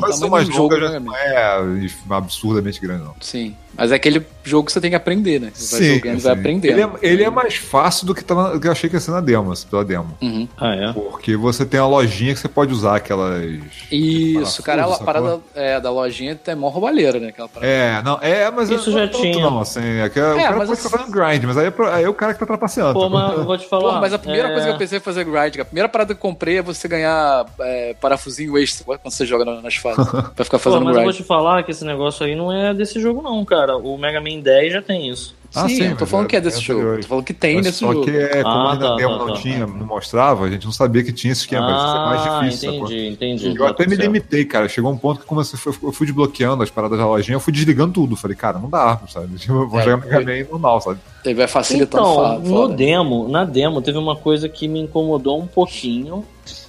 Mas 0.00 0.18
tamanho 0.18 0.26
o 0.26 0.30
mais 0.30 0.48
jogo 0.48 0.74
já 0.74 0.86
Mega 0.88 1.00
não 1.00 1.16
é 1.16 1.86
absurdamente 2.10 2.80
grande, 2.80 3.04
não. 3.04 3.14
Sim. 3.20 3.56
Mas 3.74 3.90
é 3.90 3.94
aquele 3.94 4.26
jogo 4.44 4.66
que 4.66 4.72
você 4.72 4.82
tem 4.82 4.90
que 4.90 4.96
aprender, 4.96 5.40
né? 5.40 5.50
Você 5.54 5.78
vai 5.78 5.94
jogando 5.94 6.18
e 6.18 6.22
vai 6.22 6.34
sim. 6.34 6.40
aprendendo. 6.40 6.72
Ele 6.72 6.82
é, 6.82 6.90
ele 7.12 7.24
é 7.24 7.30
mais 7.30 7.54
fácil 7.54 8.06
do 8.06 8.14
que, 8.14 8.22
tá 8.22 8.34
na, 8.34 8.58
que 8.60 8.66
eu 8.66 8.72
achei 8.72 8.90
que 8.90 8.96
ia 8.96 9.00
ser 9.00 9.12
na 9.12 9.20
demo, 9.22 9.50
assim, 9.50 9.66
pela 9.66 9.82
demo. 9.82 10.14
Uhum. 10.20 10.46
Ah, 10.58 10.74
é? 10.74 10.92
Porque 10.92 11.36
você 11.38 11.64
tem 11.64 11.80
uma 11.80 11.88
lojinha 11.88 12.34
que 12.34 12.40
você 12.40 12.48
pode 12.48 12.70
usar 12.70 12.96
aquelas. 12.96 13.42
Isso, 13.90 14.62
cara, 14.62 14.84
a 14.84 14.98
parada 14.98 15.40
é, 15.54 15.80
da 15.80 15.90
lojinha 15.90 16.38
é 16.46 16.54
mó 16.54 16.68
roubalheira, 16.68 17.18
né? 17.18 17.28
Aquela 17.28 17.48
parada. 17.48 17.72
É, 17.72 18.02
não, 18.02 18.18
é, 18.20 18.50
mas 18.50 18.68
Isso 18.68 18.90
não 18.90 18.98
já 18.98 19.04
é 19.04 19.06
tanto, 19.06 19.22
tinha. 19.22 19.40
Não, 19.42 19.60
assim, 19.60 19.80
é 19.80 20.08
que 20.10 20.20
o 20.20 20.38
É, 20.38 20.42
cara 20.42 20.56
mas 20.56 20.68
pode 20.68 20.72
assim- 20.72 20.88
ficar 20.88 20.98
fazendo 20.98 21.12
grind, 21.14 21.44
mas 21.44 21.56
aí 21.56 21.66
é, 21.66 21.70
pro- 21.70 21.88
aí 21.90 22.04
é 22.04 22.08
o 22.08 22.14
cara 22.14 22.34
que 22.34 22.40
tá 22.40 22.46
trapaceando. 22.46 22.92
Pô, 22.92 23.08
mas 23.08 23.38
eu 23.38 23.44
vou 23.44 23.56
te 23.56 23.66
falar. 23.68 23.82
Porra, 23.84 24.00
mas 24.00 24.12
a 24.12 24.18
primeira 24.18 24.48
é... 24.48 24.52
coisa 24.52 24.66
que 24.68 24.74
eu 24.74 24.78
pensei 24.78 24.98
em 24.98 25.00
fazer 25.00 25.24
grind, 25.24 25.58
a 25.60 25.64
primeira 25.64 25.88
parada 25.88 26.12
que 26.14 26.18
eu 26.18 26.22
comprei 26.22 26.58
é 26.58 26.62
você 26.62 26.86
ganhar 26.88 27.46
é, 27.60 27.94
parafusinho 27.98 28.58
extra 28.58 28.71
quando 28.84 29.00
você 29.12 29.26
joga 29.26 29.44
na- 29.44 29.60
nas 29.60 29.74
fases. 29.76 30.06
pra 30.34 30.44
ficar 30.44 30.58
Pô, 30.58 30.64
fazendo 30.70 30.84
mas 30.84 30.96
eu 30.96 31.02
vou 31.04 31.12
te 31.12 31.22
falar 31.22 31.62
que 31.62 31.70
esse 31.70 31.84
negócio 31.84 32.24
aí 32.24 32.34
não 32.34 32.52
é 32.52 32.72
desse 32.74 33.00
jogo, 33.00 33.20
não, 33.22 33.44
cara. 33.44 33.76
O 33.76 33.96
Mega 33.98 34.20
Man 34.20 34.40
10 34.40 34.72
já 34.72 34.82
tem 34.82 35.08
isso. 35.10 35.34
Ah, 35.54 35.68
sim, 35.68 35.76
sim, 35.76 35.84
eu 35.88 35.96
tô 35.98 36.06
falando 36.06 36.24
é- 36.24 36.28
que 36.30 36.36
é 36.36 36.40
desse 36.40 36.60
é 36.60 36.62
jogo. 36.62 36.96
Tô 37.02 37.08
falando 37.08 37.24
que 37.26 37.34
tem 37.34 37.56
Mas 37.56 37.66
nesse 37.66 37.78
só 37.80 37.92
jogo. 37.92 38.06
que 38.06 38.10
é, 38.10 38.42
como 38.42 38.54
Ah, 38.54 38.72
ainda 38.72 38.88
tá, 38.88 38.96
demo 38.96 39.18
tá, 39.18 39.24
não 39.26 39.34
tá. 39.34 39.40
tinha, 39.40 39.66
não 39.66 39.86
mostrava, 39.86 40.46
a 40.46 40.50
gente 40.50 40.64
não 40.64 40.72
sabia 40.72 41.04
que 41.04 41.12
tinha 41.12 41.30
esse 41.30 41.42
esquema, 41.42 41.66
vai 41.66 41.78
ser 41.92 41.98
mais 41.98 42.26
Ah, 42.26 42.40
difícil. 42.40 42.72
sacou? 42.72 42.86
entendi, 42.90 43.08
entendi. 43.08 43.54
Eu 43.58 43.66
até 43.66 43.84
Tá 43.84 43.90
me 43.90 43.96
limitei, 43.96 44.46
cara. 44.46 44.66
Chegou 44.66 44.90
um 44.90 44.96
ponto 44.96 45.20
que 45.20 45.26
comecei, 45.26 45.58
eu 45.82 45.92
fui 45.92 46.06
desbloqueando 46.06 46.62
as 46.62 46.70
paradas 46.70 46.98
da 46.98 47.04
lojinha, 47.06 47.36
eu 47.36 47.40
fui 47.40 47.52
desligando 47.52 47.92
tudo. 47.92 48.16
Falei, 48.16 48.34
cara, 48.34 48.58
não 48.58 48.70
dá, 48.70 48.98
sabe? 49.08 49.28
Eu 49.46 49.68
vou 49.68 49.78
É, 49.78 49.82
jogar 49.84 49.98
Mega 49.98 50.20
Man 50.42 50.48
normal, 50.50 50.80
sabe? 50.80 51.00
Ele 51.22 51.34
vai 51.34 51.46
facilitando 51.46 52.02
Então, 52.02 52.16
fa- 52.16 52.38
no 52.38 52.46
foda. 52.48 52.74
demo, 52.74 53.28
na 53.28 53.44
demo, 53.44 53.82
teve 53.82 53.98
uma 53.98 54.16
coisa 54.16 54.48
que 54.48 54.66
me 54.66 54.80
incomodou 54.80 55.38
um 55.38 55.46
pouquinho, 55.46 56.24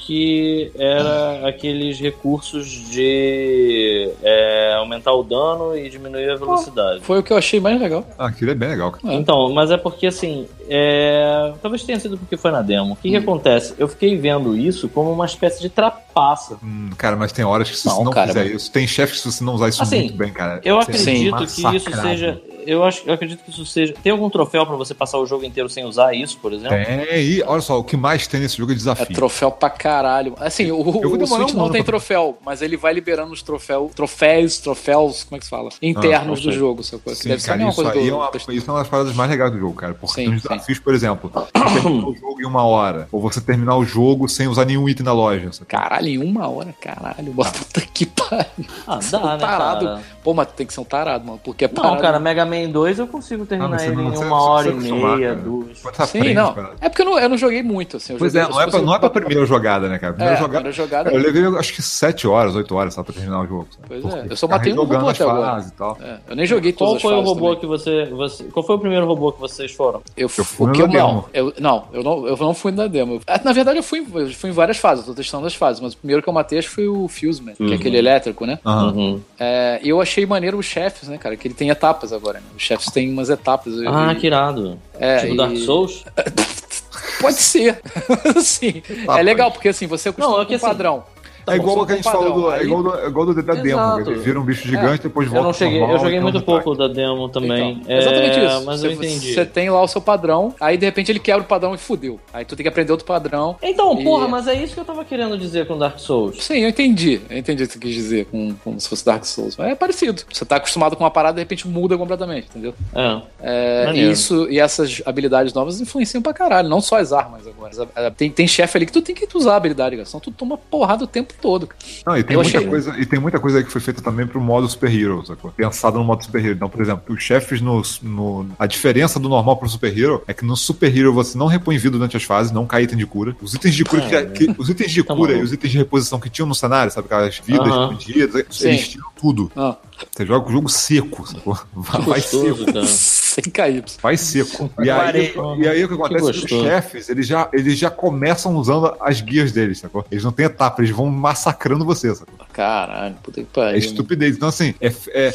que 0.06 0.72
era 0.78 1.48
aqueles 1.48 2.00
recursos 2.00 2.68
de 2.90 4.10
é, 4.22 4.76
aumentar 4.76 5.14
o 5.14 5.24
dano 5.24 5.78
e 5.78 5.90
diminuir 5.90 6.30
a 6.30 6.36
velocidade. 6.36 7.02
Foi 7.02 7.20
o 7.20 7.24
que 7.24 7.32
eu 7.32 7.38
achei 7.38 7.60
mais 7.60 7.80
legal. 7.80 8.06
Ah, 8.18 8.28
aquilo 8.28 8.52
é 8.52 8.56
bem 8.56 8.70
legal, 8.70 8.92
cara. 8.92 9.14
Então, 9.14 9.52
mas 9.54 9.72
é 9.72 9.78
porque 9.78 10.08
assim, 10.08 10.46
é... 10.70 11.54
talvez 11.62 11.84
tenha 11.84 12.00
sido 12.00 12.18
porque 12.18 12.36
foi 12.36 12.52
na 12.52 12.62
demo. 12.62 12.94
O 12.94 12.96
que, 12.96 13.10
que 13.10 13.16
acontece? 13.16 13.74
Eu 13.78 13.88
fiquei 13.88 14.18
vendo 14.18 14.58
isso 14.58 14.90
como 14.90 15.12
uma 15.12 15.26
espécie 15.26 15.62
de 15.62 15.70
trapaça. 15.70 16.58
Hum, 16.64 16.90
cara, 16.98 17.16
mas 17.16 17.32
tem 17.32 17.46
horas 17.46 17.70
que 17.70 17.78
se 17.78 17.86
Não, 17.88 17.96
você 17.96 18.04
não 18.04 18.12
cara, 18.12 18.28
fizer 18.28 18.44
mas- 18.44 18.54
isso, 18.54 18.72
tem 18.72 18.86
chefes 18.86 19.18
que 19.18 19.24
se 19.24 19.32
você 19.32 19.44
não 19.44 19.54
usar 19.56 19.70
isso 19.70 19.82
Assim, 19.82 20.00
muito 20.00 20.16
bem, 20.16 20.32
cara. 20.32 20.60
Eu 20.64 20.76
você 20.76 20.92
é 20.92 20.96
acredito 20.96 21.38
que 21.38 21.78
isso 21.78 22.02
seja. 22.02 22.42
Eu, 22.66 22.84
acho, 22.84 23.04
eu 23.06 23.14
acredito 23.14 23.44
que 23.44 23.50
isso 23.52 23.66
seja. 23.66 23.94
Tem 24.02 24.12
algum 24.12 24.30
troféu 24.30 24.66
pra 24.66 24.76
você 24.76 24.94
passar 24.94 25.18
o 25.20 25.26
jogo 25.26 25.46
inteiro 25.46 25.70
sem 25.70 25.86
usar 25.86 26.14
isso, 26.14 26.38
por 26.40 26.54
exemplo? 26.54 26.78
Tem, 26.78 27.22
e 27.22 27.44
olha 27.44 27.62
só, 27.62 27.80
o 27.80 27.84
que 27.84 27.96
mais 27.98 28.28
tem 28.28 28.40
nesse 28.40 28.58
jogo 28.58 28.72
é 28.72 28.76
É 28.76 28.78
desafio. 28.78 29.16
troféu 29.16 29.52
pra 29.52 29.70
caralho. 29.70 30.34
Assim, 30.40 30.72
o, 30.72 30.80
o 30.80 31.28
Switch 31.28 31.54
um 31.54 31.58
não 31.58 31.70
tem 31.70 31.82
pra- 31.84 31.94
troféu, 31.94 32.38
mas 32.46 32.62
ele 32.62 32.76
vai 32.78 32.94
liberando 32.94 33.32
os 33.34 33.42
troféus, 33.42 33.92
troféus, 33.94 34.58
troféus, 34.60 35.24
como 35.24 35.38
é 35.38 35.40
que 35.40 35.46
se 35.46 35.50
fala? 35.50 35.70
Internos 35.82 36.40
Ah, 36.40 36.44
do 36.44 36.52
jogo, 36.52 36.84
sacou? 36.84 37.14
Que 37.14 37.20
Sim, 37.20 37.30
deve 37.30 37.42
ser 37.42 37.52
a 37.52 37.54
cara, 37.54 37.58
mesma 37.66 37.72
isso, 37.72 37.82
coisa 37.84 37.92
do. 37.92 38.00
é 38.10 38.14
uma, 38.14 38.32
isso 38.54 38.70
é 38.70 38.74
uma 38.74 38.80
das 38.80 38.88
paradas 38.90 39.14
mais 39.16 39.30
legais 39.30 39.52
do 39.52 39.60
jogo, 39.60 39.74
cara. 39.76 39.94
Porque 39.94 40.22
Sim, 40.22 40.30
tem 40.32 40.40
sim. 40.40 40.48
desafios, 40.48 40.80
por 40.80 40.94
exemplo, 40.94 41.32
você 41.32 41.52
terminar 41.82 42.08
o 42.08 42.16
jogo 42.16 42.42
em 42.42 42.46
uma 42.46 42.64
hora, 42.66 43.08
ou 43.12 43.22
você 43.22 43.42
terminar 43.42 43.76
o 43.78 43.86
jogo 43.86 44.28
sem 44.28 44.48
usar 44.48 44.66
nenhum 44.66 44.88
item 44.90 45.06
na 45.06 45.14
loja. 45.14 45.52
sabe? 45.52 45.66
Caralho, 45.68 46.08
em 46.08 46.18
uma 46.18 46.48
hora, 46.48 46.74
caralho, 46.80 47.32
bota 47.34 47.52
puta 47.60 47.82
que 47.82 48.06
pariu. 48.06 48.46
Ah, 48.88 49.00
é 49.02 49.10
dá, 49.12 49.20
um 49.20 49.26
né, 49.28 49.38
tarado. 49.38 49.86
cara? 49.86 50.02
Pô, 50.24 50.34
mas 50.34 50.48
tem 50.56 50.66
que 50.66 50.74
ser 50.74 50.80
um 50.80 50.86
tarado, 50.86 51.26
mano, 51.26 51.40
porque 51.44 51.66
é 51.66 51.68
parado. 51.68 51.96
Não, 51.96 52.02
cara, 52.02 52.20
Mega 52.20 52.46
Man 52.46 52.70
2 52.70 53.00
eu 53.00 53.08
consigo 53.08 53.44
Ah, 53.44 53.46
terminar 53.46 53.70
mas 53.70 53.82
você 53.82 53.88
ele 53.90 53.96
não- 53.98 54.04
em 54.08 54.12
você- 54.12 54.24
uma 54.26 54.40
você 54.40 54.50
hora 54.50 54.68
e 54.68 54.72
precisa 54.72 54.94
acostumar, 54.94 55.18
meia, 55.18 55.30
cara. 55.30 55.42
duas. 55.42 55.80
Você 55.80 56.06
Sim, 56.24 56.34
não. 56.34 56.54
cara. 56.54 56.70
É 56.82 56.90
porque 56.90 57.02
eu 57.02 57.06
não, 57.06 57.20
eu 57.20 57.30
não 57.30 57.38
joguei 57.38 57.64
muito, 57.64 57.98
assim. 57.98 58.14
eu 58.14 58.20
Pois 58.20 58.32
joguei- 58.34 58.48
é, 58.48 58.52
não 58.52 58.62
é, 58.62 58.64
pra, 58.68 58.80
você- 58.80 58.86
não 58.86 58.96
é 58.96 59.00
pra 59.00 59.10
primeira 59.10 59.46
jogada, 59.46 59.90
né, 59.90 60.00
cara? 60.00 60.14
É, 60.14 60.16
Primeira 60.16 60.38
a 60.38 60.42
jogada. 60.42 60.54
primeira 60.64 60.72
jogada. 60.72 61.12
Eu 61.12 61.18
levei 61.20 61.60
acho 61.60 61.74
que 61.74 61.82
7 61.82 62.28
horas, 62.28 62.56
8 62.56 62.74
horas 62.76 62.94
só 62.94 63.04
pra 63.04 63.14
terminar 63.14 63.42
o 63.42 63.48
jogo. 63.48 63.68
sabe? 63.72 63.86
Pois 63.88 64.06
é, 64.06 64.18
Porque 64.18 64.34
eu 64.34 64.38
só 64.38 64.48
matei 64.48 64.74
um 64.74 64.76
robô 64.78 65.10
até 65.10 65.24
agora. 65.24 65.62
e. 66.00 66.04
É, 66.04 66.18
eu 66.30 66.36
nem 66.36 66.46
joguei 66.46 66.72
todas 66.74 66.94
Qual 66.94 66.96
as 66.96 67.02
foi 67.02 67.14
o 67.14 67.22
robô 67.22 67.46
também. 67.56 67.60
que 67.60 67.66
você, 67.66 68.06
você. 68.06 68.44
Qual 68.46 68.66
foi 68.66 68.76
o 68.76 68.80
primeiro 68.80 69.06
robô 69.06 69.32
que 69.32 69.40
vocês 69.42 69.72
foram? 69.72 70.02
Eu, 70.16 70.24
Eu 70.24 70.30
fui 70.30 70.72
que 70.72 70.82
eu 70.82 70.88
demo. 70.88 71.08
não, 71.08 71.26
eu, 71.34 71.54
não, 71.60 71.84
eu 71.94 72.04
não, 72.04 72.28
eu 72.28 72.38
não 72.38 72.54
fui 72.54 72.72
na 72.72 72.88
demo. 72.88 73.20
Ah, 73.28 73.42
Na 73.44 73.52
verdade, 73.52 73.78
eu 73.78 73.84
fui, 73.84 74.00
eu 74.16 74.30
fui 74.30 74.50
em 74.50 74.54
várias 74.54 74.78
fases, 74.78 75.06
eu 75.08 75.14
tô 75.14 75.18
testando 75.18 75.46
as 75.48 75.56
fases, 75.56 75.82
mas 75.82 75.94
o 75.94 75.98
primeiro 75.98 76.22
que 76.24 76.30
eu 76.30 76.34
matei 76.34 76.60
acho 76.60 76.70
que 76.70 76.76
foi 76.76 76.88
o 76.88 77.08
Fuseman, 77.08 77.56
que 77.56 77.72
é 77.72 77.76
aquele 77.76 77.98
elétrico, 77.98 78.46
né? 78.46 78.60
Aham. 78.66 78.92
Uhum. 78.94 79.22
É, 79.40 79.80
e 79.84 79.90
eu 79.90 80.00
achei 80.00 80.13
maneiro 80.26 80.58
os 80.58 80.66
chefes, 80.66 81.10
né, 81.10 81.18
cara? 81.18 81.36
Que 81.36 81.48
ele 81.48 81.56
tem 81.56 81.70
etapas 81.70 82.14
agora, 82.14 82.40
né? 82.40 82.46
Os 82.56 82.62
chefes 82.62 82.88
têm 82.92 83.12
umas 83.12 83.30
etapas. 83.30 83.74
Ah, 83.88 84.14
e- 84.14 84.16
que 84.16 84.28
irado. 84.28 84.80
É, 85.00 85.18
tipo 85.20 85.34
e- 85.34 85.38
Dark 85.38 85.58
Souls? 85.58 86.04
Pode 87.20 87.38
ser. 87.38 87.82
Sim. 88.42 88.82
Tá, 89.06 89.20
é 89.20 89.24
legal, 89.24 89.52
porque 89.52 89.70
assim, 89.70 89.88
você 89.88 90.10
acostuma 90.10 90.36
Não, 90.38 90.42
é 90.42 90.46
com 90.46 90.50
que 90.50 90.56
o 90.56 90.60
padrão. 90.60 91.04
É 91.48 91.56
igual 91.56 91.80
o 91.80 91.86
que 91.86 91.94
a 91.94 91.96
gente 91.96 92.04
falou 92.06 92.34
do, 92.34 92.52
é 92.52 92.64
igual 92.64 92.84
do, 92.84 92.96
é 92.96 93.08
igual 93.08 93.26
do 93.26 93.44
da 93.44 93.54
demo, 93.54 94.22
viram 94.22 94.42
um 94.42 94.46
bicho 94.46 94.68
gigante 94.68 95.04
depois 95.04 95.28
volta 95.28 95.40
Eu 95.42 95.44
não 95.44 95.54
cheguei, 95.54 95.80
normal, 95.80 95.98
eu 95.98 96.04
joguei 96.04 96.20
muito 96.20 96.42
pouco 96.42 96.76
da 96.76 96.88
demo 96.88 97.28
também. 97.30 97.82
Então, 97.82 97.98
exatamente 97.98 98.40
É, 98.40 98.46
isso. 98.46 98.66
Mas 98.66 98.80
você, 98.80 98.88
eu 98.88 98.92
entendi. 98.92 99.34
Você 99.34 99.46
tem 99.46 99.70
lá 99.70 99.82
o 99.82 99.88
seu 99.88 100.02
padrão, 100.02 100.56
aí 100.60 100.78
de 100.78 100.86
repente 100.86 101.12
ele 101.12 101.20
quebra 101.20 101.42
o 101.42 101.46
padrão 101.46 101.74
e 101.76 101.78
fudeu. 101.78 102.20
Aí 102.34 102.46
tu 102.46 102.56
tem 102.56 102.64
que 102.64 102.70
aprender 102.70 102.92
outro 102.92 103.06
padrão. 103.06 103.56
Então, 103.62 104.00
E- 104.00 104.04
porra, 104.04 104.28
mas 104.28 104.48
é 104.48 104.54
isso 104.54 104.74
que 104.74 104.80
eu 104.80 104.86
tava 104.86 105.04
querendo 105.04 105.38
dizer 105.38 105.68
com 105.68 105.78
Dark 105.78 106.00
Souls. 106.00 106.44
Sim, 106.44 106.60
eu 106.60 106.70
entendi. 106.70 107.22
Eu 107.30 107.38
entendi 107.38 107.64
o 107.64 107.68
que 107.68 107.74
você 107.74 107.80
quis 107.80 107.94
dizer 107.94 108.26
com, 108.26 108.54
como 108.64 108.80
se 108.80 108.88
fosse 108.88 109.06
Dark 109.06 109.26
Souls. 109.26 109.58
Mas 109.58 109.70
é 109.72 109.76
parecido. 109.76 110.22
Você 110.32 110.46
tá 110.46 110.56
acostumado 110.58 110.96
com 110.96 111.04
uma 111.04 111.12
parada, 111.12 111.36
de 111.36 111.42
repente 111.42 111.68
muda 111.68 111.98
completamente, 111.98 112.48
entendeu? 112.50 112.74
É. 112.96 113.22
É, 113.42 113.92
e 113.94 114.12
isso 114.12 114.50
e 114.50 114.60
essas 114.60 115.02
habilidades 115.06 115.54
novas 115.54 115.82
influenciam 115.82 116.22
pra 116.22 116.34
caralho, 116.34 116.70
não 116.70 116.80
só 116.82 116.98
as 117.00 117.12
armas 117.12 117.46
agora. 117.48 118.12
Tem, 118.12 118.30
tem 118.30 118.48
chefe 118.48 118.78
ali 118.78 118.86
que 118.86 118.92
tu 118.92 119.02
tem 119.02 119.14
que 119.14 119.28
usar 119.36 119.54
a 119.54 119.58
habilidade. 119.58 119.94
Senão 120.06 120.20
tu 120.20 120.32
toma 120.32 120.58
porrada 120.58 121.04
o 121.04 121.08
tempo 121.08 121.33
todo. 121.42 121.68
cara. 121.68 121.82
Não, 122.06 122.18
e 122.18 122.24
tem, 122.24 122.36
Eu 122.36 122.42
muita 122.44 122.58
achei. 122.58 122.70
coisa, 122.70 122.96
e 123.00 123.06
tem 123.06 123.20
muita 123.20 123.40
coisa 123.40 123.58
aí 123.60 123.64
que 123.64 123.72
foi 123.72 123.82
feita 123.82 124.02
também 124.02 124.26
pro 124.28 124.40
modo 124.42 124.68
Super 124.68 124.94
Hero, 124.94 125.26
sacou? 125.26 125.52
Pensado 125.52 125.98
no 125.98 126.04
modo 126.04 126.24
Super 126.24 126.44
Hero. 126.44 126.56
Então, 126.56 126.70
por 126.70 126.82
exemplo, 126.82 127.14
os 127.16 127.22
chefes 127.24 127.62
no, 127.62 127.82
no. 128.02 128.48
A 128.58 128.66
diferença 128.66 129.20
do 129.20 129.28
normal 129.30 129.58
pro 129.58 129.68
Super 129.70 129.98
Hero 129.98 130.22
é 130.28 130.34
que 130.34 130.46
no 130.46 130.56
Super 130.58 130.96
Hero 130.96 131.14
você 131.14 131.38
não 131.38 131.48
repõe 131.48 131.78
vida 131.78 131.98
durante 131.98 132.18
as 132.18 132.24
fases, 132.24 132.52
não 132.52 132.66
cai 132.66 132.84
item 132.84 132.98
de 132.98 133.06
cura. 133.06 133.36
Os 133.42 133.54
itens 133.54 133.76
de 133.76 133.84
cura, 133.84 134.04
Ah, 134.06 134.26
que, 134.26 134.48
que- 134.48 134.56
os 134.62 134.70
itens 134.70 134.92
de 134.92 135.04
Tá 135.04 135.16
cura 135.16 135.34
e 135.34 135.42
os 135.42 135.52
itens 135.54 135.72
de 135.72 135.78
reposição 135.78 136.20
que 136.20 136.30
tinham 136.30 136.48
no 136.48 136.56
cenário, 136.56 136.92
sabe? 136.92 137.06
Aquelas 137.08 137.38
vidas 137.40 137.68
escondidas, 137.68 138.46
Sim. 138.50 138.68
eles 138.70 138.88
tiram 138.90 139.08
tudo. 139.16 139.52
Ah, 139.56 139.76
Você 140.12 140.26
joga 140.26 140.48
o 140.50 140.52
jogo 140.52 140.70
seco, 140.70 141.26
sacou? 141.28 141.58
Vai, 141.76 142.02
vai 142.02 142.22
seco. 142.22 142.66
cara. 142.66 142.84
sem 143.34 143.52
cair. 143.52 143.84
Vai 144.02 144.16
seco. 144.18 144.70
E 144.80 144.90
aí, 144.90 145.34
e 145.60 145.68
aí 145.68 145.84
o 145.84 145.88
que 145.88 145.94
acontece 145.96 146.30
é 146.30 146.34
que 146.34 146.46
os 146.46 146.50
chefes, 146.50 147.10
eles 147.10 147.26
já, 147.28 147.50
eles 147.52 147.78
já 147.78 147.90
começam 147.90 148.56
usando 148.56 148.96
as 149.00 149.22
guias 149.22 149.52
deles, 149.52 149.80
sacou? 149.80 150.06
Eles 150.12 150.24
não 150.24 150.32
têm 150.32 150.46
etapa, 150.46 150.82
eles 150.82 150.96
vão 150.96 151.08
massacrando 151.08 151.84
você, 151.84 152.14
sacou? 152.14 152.34
Caralho, 152.54 153.16
puta 153.24 153.42
que 153.42 153.48
É 153.48 153.54
pariu. 153.54 153.80
estupidez. 153.80 154.36
Então, 154.36 154.50
assim, 154.50 154.76
é, 154.80 154.92
é- 155.10 155.34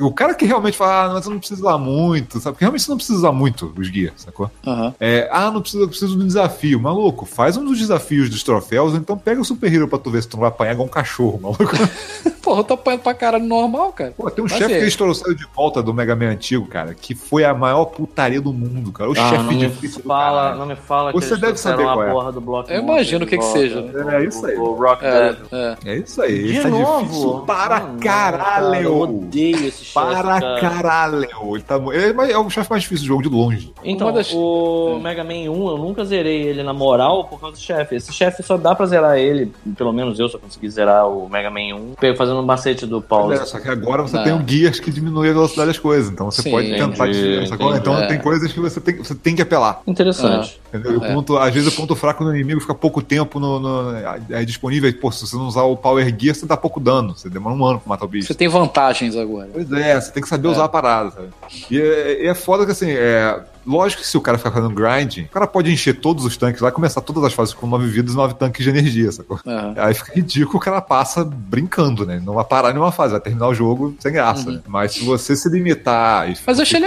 o 0.00 0.12
cara 0.12 0.34
que 0.34 0.46
realmente 0.46 0.76
fala, 0.76 1.04
ah, 1.06 1.14
mas 1.14 1.26
eu 1.26 1.32
não 1.32 1.38
preciso 1.38 1.60
usar 1.62 1.78
muito, 1.78 2.38
sabe? 2.40 2.54
Porque 2.54 2.64
realmente 2.64 2.82
você 2.82 2.90
não 2.90 2.96
precisa 2.96 3.18
usar 3.18 3.32
muito 3.32 3.72
os 3.76 3.88
guias, 3.88 4.12
sacou? 4.18 4.50
Aham. 4.66 4.94
É, 5.00 5.28
ah, 5.32 5.50
não 5.50 5.60
preciso, 5.60 5.82
eu 5.82 5.88
preciso 5.88 6.16
de 6.16 6.22
um 6.22 6.26
desafio. 6.26 6.80
Maluco, 6.80 7.26
faz 7.26 7.56
um 7.56 7.64
dos 7.64 7.78
desafios 7.78 8.30
dos 8.30 8.42
troféus, 8.42 8.94
então 8.94 9.18
pega 9.18 9.40
o 9.40 9.44
Super 9.44 9.72
Hero 9.72 9.88
pra 9.88 9.98
tu 9.98 10.10
ver 10.10 10.22
se 10.22 10.28
tu 10.28 10.36
não 10.36 10.42
vai 10.42 10.50
apanhar 10.50 10.72
igual 10.72 10.86
um 10.86 10.90
cachorro, 10.90 11.40
maluco. 11.42 11.64
Porra, 12.46 12.60
eu 12.60 12.64
tô 12.64 12.74
apanhando 12.74 13.00
pra 13.00 13.12
caralho 13.12 13.44
normal, 13.44 13.92
cara. 13.92 14.12
Pô, 14.16 14.30
tem 14.30 14.44
um 14.44 14.46
chefe 14.46 14.64
é. 14.64 14.68
que 14.68 14.82
eles 14.84 14.94
trouxeram 14.94 15.34
de 15.34 15.44
volta 15.52 15.82
do 15.82 15.92
Mega 15.92 16.14
Man 16.14 16.30
antigo, 16.30 16.64
cara, 16.66 16.94
que 16.94 17.12
foi 17.16 17.44
a 17.44 17.54
maior 17.54 17.86
putaria 17.86 18.40
do 18.40 18.52
mundo, 18.52 18.92
cara. 18.92 19.10
O 19.10 19.12
Ah, 19.12 19.52
chefe 19.58 19.88
fala, 20.02 20.40
caralho. 20.42 20.58
não 20.58 20.66
me 20.66 20.76
fala 20.76 21.12
que 21.12 21.18
Você 21.20 21.30
eles 21.34 21.40
deve 21.40 21.58
saber 21.58 21.82
a 21.82 21.92
qual 21.92 22.04
é. 22.04 22.10
porra 22.12 22.32
do 22.32 22.40
Block 22.40 22.70
Eu 22.72 22.80
imagino 22.82 23.20
de 23.20 23.24
o 23.24 23.28
que 23.28 23.38
que 23.38 23.44
seja. 23.44 23.84
É 24.12 24.24
isso 24.24 24.44
aí. 24.46 24.56
O 24.56 24.72
Rock 24.74 25.04
É, 25.04 25.36
é. 25.52 25.76
É 25.84 25.96
isso 25.96 26.20
aí. 26.22 26.42
De 26.52 26.58
é 26.58 26.64
novo? 26.68 27.02
difícil 27.04 27.32
para 27.46 27.76
Ah, 27.76 27.80
não, 27.80 27.98
cara, 27.98 28.38
caralho. 28.38 28.74
eu 28.82 28.98
odeio 29.00 29.66
esse 29.66 29.84
chefe. 29.84 29.92
Para 29.94 30.40
cara. 30.40 30.60
caralho. 30.60 31.24
Ele, 31.54 31.62
tá, 31.62 31.76
ele 31.92 32.32
é 32.32 32.38
o 32.38 32.48
chefe 32.50 32.70
mais 32.70 32.82
difícil 32.82 33.04
do 33.04 33.08
jogo 33.08 33.22
de 33.22 33.28
longe. 33.28 33.72
Então, 33.84 34.12
das- 34.12 34.32
o 34.32 34.98
Mega 35.02 35.24
Man 35.24 35.50
1, 35.50 35.68
eu 35.68 35.78
nunca 35.78 36.04
zerei 36.04 36.42
ele 36.42 36.62
na 36.62 36.72
moral 36.72 37.24
por 37.24 37.40
causa 37.40 37.56
do 37.56 37.60
chefe. 37.62 37.96
Esse 37.96 38.12
chefe 38.12 38.42
só 38.42 38.56
dá 38.56 38.74
pra 38.74 38.86
zerar 38.86 39.16
ele, 39.18 39.52
pelo 39.76 39.92
menos 39.92 40.18
eu 40.18 40.28
só 40.28 40.38
consegui 40.38 40.68
zerar 40.70 41.08
o 41.08 41.28
Mega 41.28 41.50
Man 41.50 41.74
1, 41.76 41.94
pe- 42.00 42.14
fazendo 42.14 42.40
um 42.40 42.44
macete 42.44 42.86
do 42.86 43.00
pause. 43.00 43.34
É, 43.34 43.44
só 43.44 43.58
que 43.60 43.68
agora 43.68 44.02
você 44.02 44.22
tem 44.22 44.32
um 44.32 44.42
guias 44.42 44.78
que 44.80 44.90
diminui 44.90 45.30
a 45.30 45.32
velocidade 45.32 45.68
das 45.68 45.78
coisas. 45.78 46.10
Então 46.10 46.30
você 46.30 46.42
Sim, 46.42 46.50
pode 46.50 46.70
tentar. 46.70 47.05
Sacou? 47.48 47.76
Então 47.76 47.96
É. 47.98 48.06
tem 48.06 48.18
coisas 48.18 48.52
que 48.52 48.60
você 48.60 48.80
tem, 48.80 48.96
você 48.96 49.14
tem 49.14 49.34
que 49.36 49.42
apelar. 49.42 49.80
Interessante. 49.86 50.60
Entendeu? 50.72 51.00
O 51.00 51.04
É. 51.04 51.12
ponto, 51.12 51.36
às 51.36 51.52
vezes 51.54 51.72
o 51.72 51.76
ponto 51.76 51.94
fraco 51.96 52.24
do 52.24 52.34
inimigo 52.34 52.60
fica 52.60 52.74
pouco 52.74 53.00
tempo 53.02 53.38
no, 53.40 53.58
no- 53.60 53.92
é 54.30 54.44
disponível. 54.44 54.92
Pô, 55.00 55.10
se 55.10 55.26
você 55.26 55.36
não 55.36 55.46
usar 55.46 55.62
o 55.62 55.76
Power 55.76 56.04
Gear, 56.18 56.34
você 56.34 56.46
dá 56.46 56.56
pouco 56.56 56.80
dano. 56.80 57.16
Você 57.16 57.28
demora 57.28 57.54
um 57.54 57.64
ano 57.64 57.80
pra 57.80 57.88
matar 57.88 58.04
o 58.04 58.08
bicho. 58.08 58.26
Você 58.28 58.34
tem 58.34 58.48
vantagens 58.48 59.16
agora. 59.16 59.48
Pois 59.52 59.70
é, 59.72 60.00
você 60.00 60.10
tem 60.12 60.22
que 60.22 60.28
saber 60.28 60.48
usar 60.48 60.64
a 60.64 60.68
parada, 60.68 61.10
sabe? 61.10 61.28
E 61.70 61.80
é, 61.80 62.24
e 62.24 62.26
é 62.26 62.34
foda 62.34 62.64
que 62.64 62.72
assim, 62.72 62.90
é. 62.90 63.40
Lógico 63.66 64.02
que 64.02 64.08
se 64.08 64.16
o 64.16 64.20
cara 64.20 64.38
ficar 64.38 64.50
fazendo 64.52 64.74
grind, 64.74 65.18
o 65.26 65.28
cara 65.28 65.46
pode 65.46 65.72
encher 65.72 65.94
todos 66.00 66.24
os 66.24 66.36
tanques 66.36 66.60
lá 66.60 66.68
e 66.68 66.72
começar 66.72 67.00
todas 67.00 67.24
as 67.24 67.32
fases 67.32 67.52
com 67.54 67.66
9 67.66 67.86
vidas 67.88 68.12
e 68.14 68.16
9 68.16 68.34
tanques 68.34 68.62
de 68.64 68.70
energia, 68.70 69.10
sacou? 69.12 69.40
Aham. 69.46 69.74
Aí 69.76 69.94
fica 69.94 70.12
ridículo 70.14 70.58
o 70.58 70.60
cara 70.60 70.80
passa 70.80 71.24
brincando, 71.24 72.06
né? 72.06 72.20
Não 72.24 72.34
vai 72.34 72.44
parar 72.44 72.72
nenhuma 72.72 72.92
fase, 72.92 73.12
vai 73.12 73.20
terminar 73.20 73.48
o 73.48 73.54
jogo 73.54 73.94
sem 73.98 74.12
graça. 74.12 74.50
né? 74.50 74.60
Mas 74.66 74.92
se 74.92 75.04
você 75.04 75.34
se 75.34 75.48
limitar 75.48 76.28
e 76.30 76.32
Uhum. 76.32 76.36
Mas 76.46 76.58
eu 76.58 76.62
achei 76.62 76.80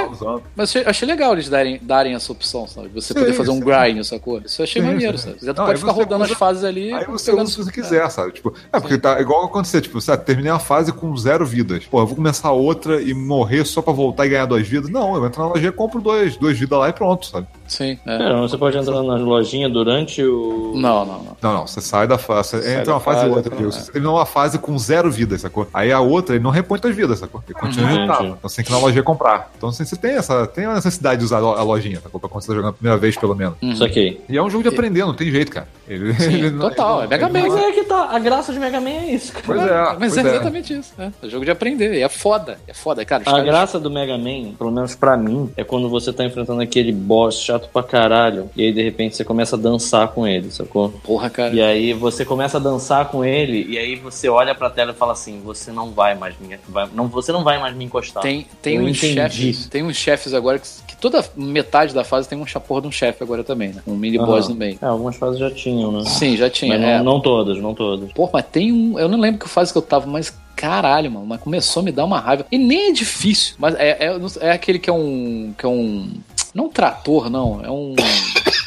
Mas 0.56 0.76
eu 0.76 0.84
achei 0.88 1.08
legal 1.08 1.34
eles 1.34 1.50
darem, 1.50 1.80
darem 1.82 2.14
essa 2.16 2.32
opção, 2.32 2.68
sabe? 2.68 2.90
Você 2.90 3.14
Sim, 3.14 3.20
poder 3.20 3.34
fazer 3.34 3.50
um 3.52 3.56
sim. 3.56 3.60
grind, 3.62 4.04
sacou? 4.04 4.40
Isso 4.46 4.62
eu 4.62 4.64
achei 4.64 4.82
Sim, 4.82 4.88
maneiro, 4.88 5.18
sim. 5.18 5.26
sabe? 5.30 5.40
Você 5.40 5.46
Não, 5.48 5.66
pode 5.66 5.80
ficar 5.80 5.92
rodando 5.92 6.24
usa- 6.24 6.34
as 6.34 6.40
fases 6.40 6.64
ali. 6.64 6.94
Aí 6.94 7.06
você 7.06 7.32
pegando- 7.32 7.48
usa 7.48 7.56
se 7.56 7.64
você 7.66 7.72
quiser, 7.72 8.10
sabe? 8.10 8.32
Tipo, 8.32 8.54
é 8.72 8.80
porque 8.80 8.98
tá 8.98 9.20
igual 9.20 9.44
acontecer, 9.46 9.82
tipo, 9.82 10.00
você 10.00 10.16
terminei 10.18 10.52
uma 10.52 10.60
fase 10.60 10.92
com 10.94 11.16
zero 11.18 11.46
vidas. 11.46 11.86
Pô, 11.86 12.00
eu 12.00 12.08
vou 12.08 12.16
começar 12.16 12.52
outra 12.52 13.02
e 13.02 13.14
morrer 13.14 13.66
só 13.66 13.82
pra 13.82 13.92
voltar 13.94 14.26
e 14.26 14.30
ganhar 14.30 14.46
duas 14.46 14.68
vidas. 14.68 14.90
Não, 14.90 15.16
eu 15.16 15.26
entro 15.26 15.42
na 15.42 15.50
loja, 15.50 15.72
compro 15.72 16.02
dois, 16.02 16.36
duas 16.38 16.58
vidas 16.58 16.69
lá 16.78 16.90
e 16.90 16.94
pronto, 16.94 17.26
sabe? 17.26 17.48
Sim, 17.70 17.98
é. 18.06 18.18
Cara, 18.18 18.42
você 18.42 18.58
pode 18.58 18.78
entrar 18.78 19.02
na 19.04 19.16
lojinha 19.16 19.70
durante 19.70 20.22
o. 20.24 20.74
Não, 20.76 21.06
não, 21.06 21.20
não. 21.24 21.38
Não, 21.42 21.54
não, 21.54 21.68
você 21.68 21.80
sai 21.80 22.08
da 22.08 22.18
fase, 22.18 22.50
você 22.50 22.62
Sai 22.64 22.82
entra 22.82 22.94
uma 22.94 23.00
fase 23.00 23.26
e 23.26 23.30
outra. 23.30 23.54
é. 23.54 23.58
viu? 23.58 23.72
Você 23.72 23.92
terminou 23.92 24.16
uma 24.18 24.26
fase 24.26 24.58
com 24.60 24.78
zero 24.78 25.10
vidas, 25.12 25.42
sacou? 25.42 25.68
Aí 25.74 25.92
a 25.92 26.00
outra, 26.02 26.36
ele 26.36 26.44
não 26.44 26.52
repõe 26.52 26.80
suas 26.80 26.96
vidas, 26.96 27.20
sacou? 27.20 27.42
Ele 27.48 27.58
continua 27.58 27.90
irritável. 27.92 28.36
Então 28.38 28.50
você 28.50 28.58
tem 28.58 28.66
que 28.66 28.72
ir 28.72 28.76
na 28.76 28.80
lojinha 28.82 29.04
comprar. 29.04 29.52
Então 29.56 29.70
assim, 29.70 29.86
você 29.86 29.96
tem 29.96 30.12
essa, 30.16 30.46
tem 30.48 30.66
a 30.66 30.74
necessidade 30.74 31.20
de 31.20 31.26
usar 31.26 31.38
a 31.38 31.64
lojinha, 31.64 32.02
sacou? 32.02 32.20
Pra 32.20 32.30
quando 32.30 32.42
você 32.42 32.48
tá 32.50 32.56
jogando 32.56 32.72
a 32.72 32.74
primeira 32.74 32.98
vez, 33.00 33.16
pelo 33.16 33.36
menos. 33.36 33.56
Isso 33.62 33.84
aqui. 33.84 34.20
E 34.28 34.36
é 34.38 34.42
um 34.44 34.50
jogo 34.50 34.64
de 34.64 34.70
aprender, 34.70 35.02
não 35.06 35.14
tem 35.14 35.30
jeito, 35.32 35.52
cara. 35.52 35.68
Ele, 35.88 36.14
Sim, 36.16 36.34
ele 36.34 36.50
não- 36.50 36.70
total, 36.70 37.04
ele 37.04 37.14
é 37.14 37.18
Mega 37.18 37.26
ele 37.28 37.34
Man, 37.34 37.48
não- 37.48 37.56
Mas 37.56 37.66
é 37.68 37.72
que 37.72 37.84
tá. 37.84 38.10
A 38.12 38.20
graça 38.20 38.52
de 38.52 38.60
Mega 38.60 38.82
Man 38.82 38.90
é 38.90 39.12
isso, 39.14 39.32
cara. 39.34 39.46
Pois 39.46 39.62
é, 39.62 39.82
Mas 39.84 39.98
pois 40.14 40.18
é 40.18 40.22
é. 40.22 40.32
exatamente 40.36 40.74
isso. 40.74 40.94
É. 40.98 41.12
É 41.24 41.30
jogo 41.30 41.46
de 41.46 41.52
aprender. 41.52 41.94
E 41.94 42.02
é 42.02 42.10
foda. 42.10 42.58
É 42.68 42.74
foda, 42.74 43.06
cara. 43.06 43.22
A 43.24 43.26
caras- 43.26 43.46
graça 43.46 43.80
do 43.80 43.92
Mega 43.92 44.18
Man, 44.18 44.54
pelo 44.58 44.72
menos 44.72 44.96
pra 44.96 45.16
mim, 45.18 45.52
é 45.56 45.64
quando 45.64 45.90
você 45.90 46.12
tá 46.14 46.24
enfrentando 46.26 46.62
aquele 46.62 46.92
boss 46.92 47.36
chato 47.40 47.59
pra 47.68 47.84
caralho, 47.84 48.50
e 48.56 48.64
aí 48.64 48.72
de 48.72 48.82
repente 48.82 49.16
você 49.16 49.26
começa 49.26 49.56
a 49.56 49.60
dançar 49.60 50.08
com 50.10 50.28
ele, 50.28 50.52
sacou? 50.52 50.90
Porra, 51.04 51.30
cara. 51.30 51.54
E 51.54 51.62
aí 51.62 51.94
você 51.94 52.24
começa 52.24 52.58
a 52.58 52.60
dançar 52.60 53.10
com 53.10 53.26
ele, 53.26 53.66
e 53.70 53.78
aí 53.78 53.96
você 53.96 54.30
olha 54.30 54.56
pra 54.56 54.70
tela 54.70 54.92
e 54.92 54.96
fala 54.96 55.14
assim: 55.14 55.42
você 55.44 55.72
não 55.72 55.92
vai 55.92 56.16
mais 56.16 56.36
me. 56.40 56.58
Vai, 56.68 56.88
não, 56.94 57.08
você 57.08 57.32
não 57.32 57.44
vai 57.44 57.60
mais 57.60 57.76
me 57.76 57.86
encostar. 57.86 58.24
Tem, 58.24 58.46
tem 58.62 58.76
Eu 58.76 58.84
uns 58.84 58.98
entendi. 58.98 59.14
chefes. 59.14 59.68
Tem 59.68 59.84
uns 59.84 59.98
chefes 59.98 60.34
agora 60.34 60.60
que, 60.60 60.68
que 60.88 60.98
Toda 61.00 61.24
metade 61.36 61.94
da 61.94 62.04
fase 62.04 62.28
tem 62.28 62.38
um 62.38 62.46
chaporra 62.46 62.82
de 62.82 62.88
um 62.88 62.92
chefe 62.92 63.24
agora 63.24 63.42
também, 63.42 63.70
né? 63.70 63.82
Um 63.88 63.96
mini 63.96 64.18
boss 64.18 64.50
no 64.50 64.56
meio. 64.56 64.78
É, 64.82 64.86
algumas 64.86 65.16
fases 65.16 65.40
já 65.40 65.50
tinham, 65.50 65.92
né? 65.94 66.04
Sim, 66.06 66.36
já 66.36 66.50
tinha. 66.50 66.78
Mas 66.78 66.86
é. 66.86 66.98
não, 66.98 67.06
não 67.06 67.22
todas, 67.22 67.58
não 67.58 67.74
todas. 67.74 68.12
Pô, 68.12 68.30
mas 68.32 68.46
tem 68.46 68.74
um. 68.74 69.00
Eu 69.00 69.08
não 69.08 69.18
lembro 69.18 69.40
que 69.40 69.48
fase 69.48 69.72
que 69.72 69.78
eu 69.78 69.82
tava, 69.82 70.06
mas 70.08 70.34
caralho, 70.58 71.10
mano. 71.10 71.26
Mas 71.26 71.40
começou 71.40 71.80
a 71.80 71.84
me 71.84 71.92
dar 71.92 72.04
uma 72.04 72.20
raiva. 72.20 72.46
E 72.52 72.58
nem 72.58 72.90
é 72.90 72.92
difícil. 72.92 73.56
Mas 73.58 73.76
é, 73.76 74.08
é, 74.08 74.20
é 74.42 74.52
aquele 74.52 74.78
que 74.78 74.90
é 74.90 74.94
um. 74.94 75.54
que 75.58 75.66
é 75.66 75.70
um. 75.70 76.12
Não 76.54 76.66
um 76.66 76.70
trator, 76.70 77.30
não. 77.30 77.64
É 77.64 77.70
um. 77.70 77.96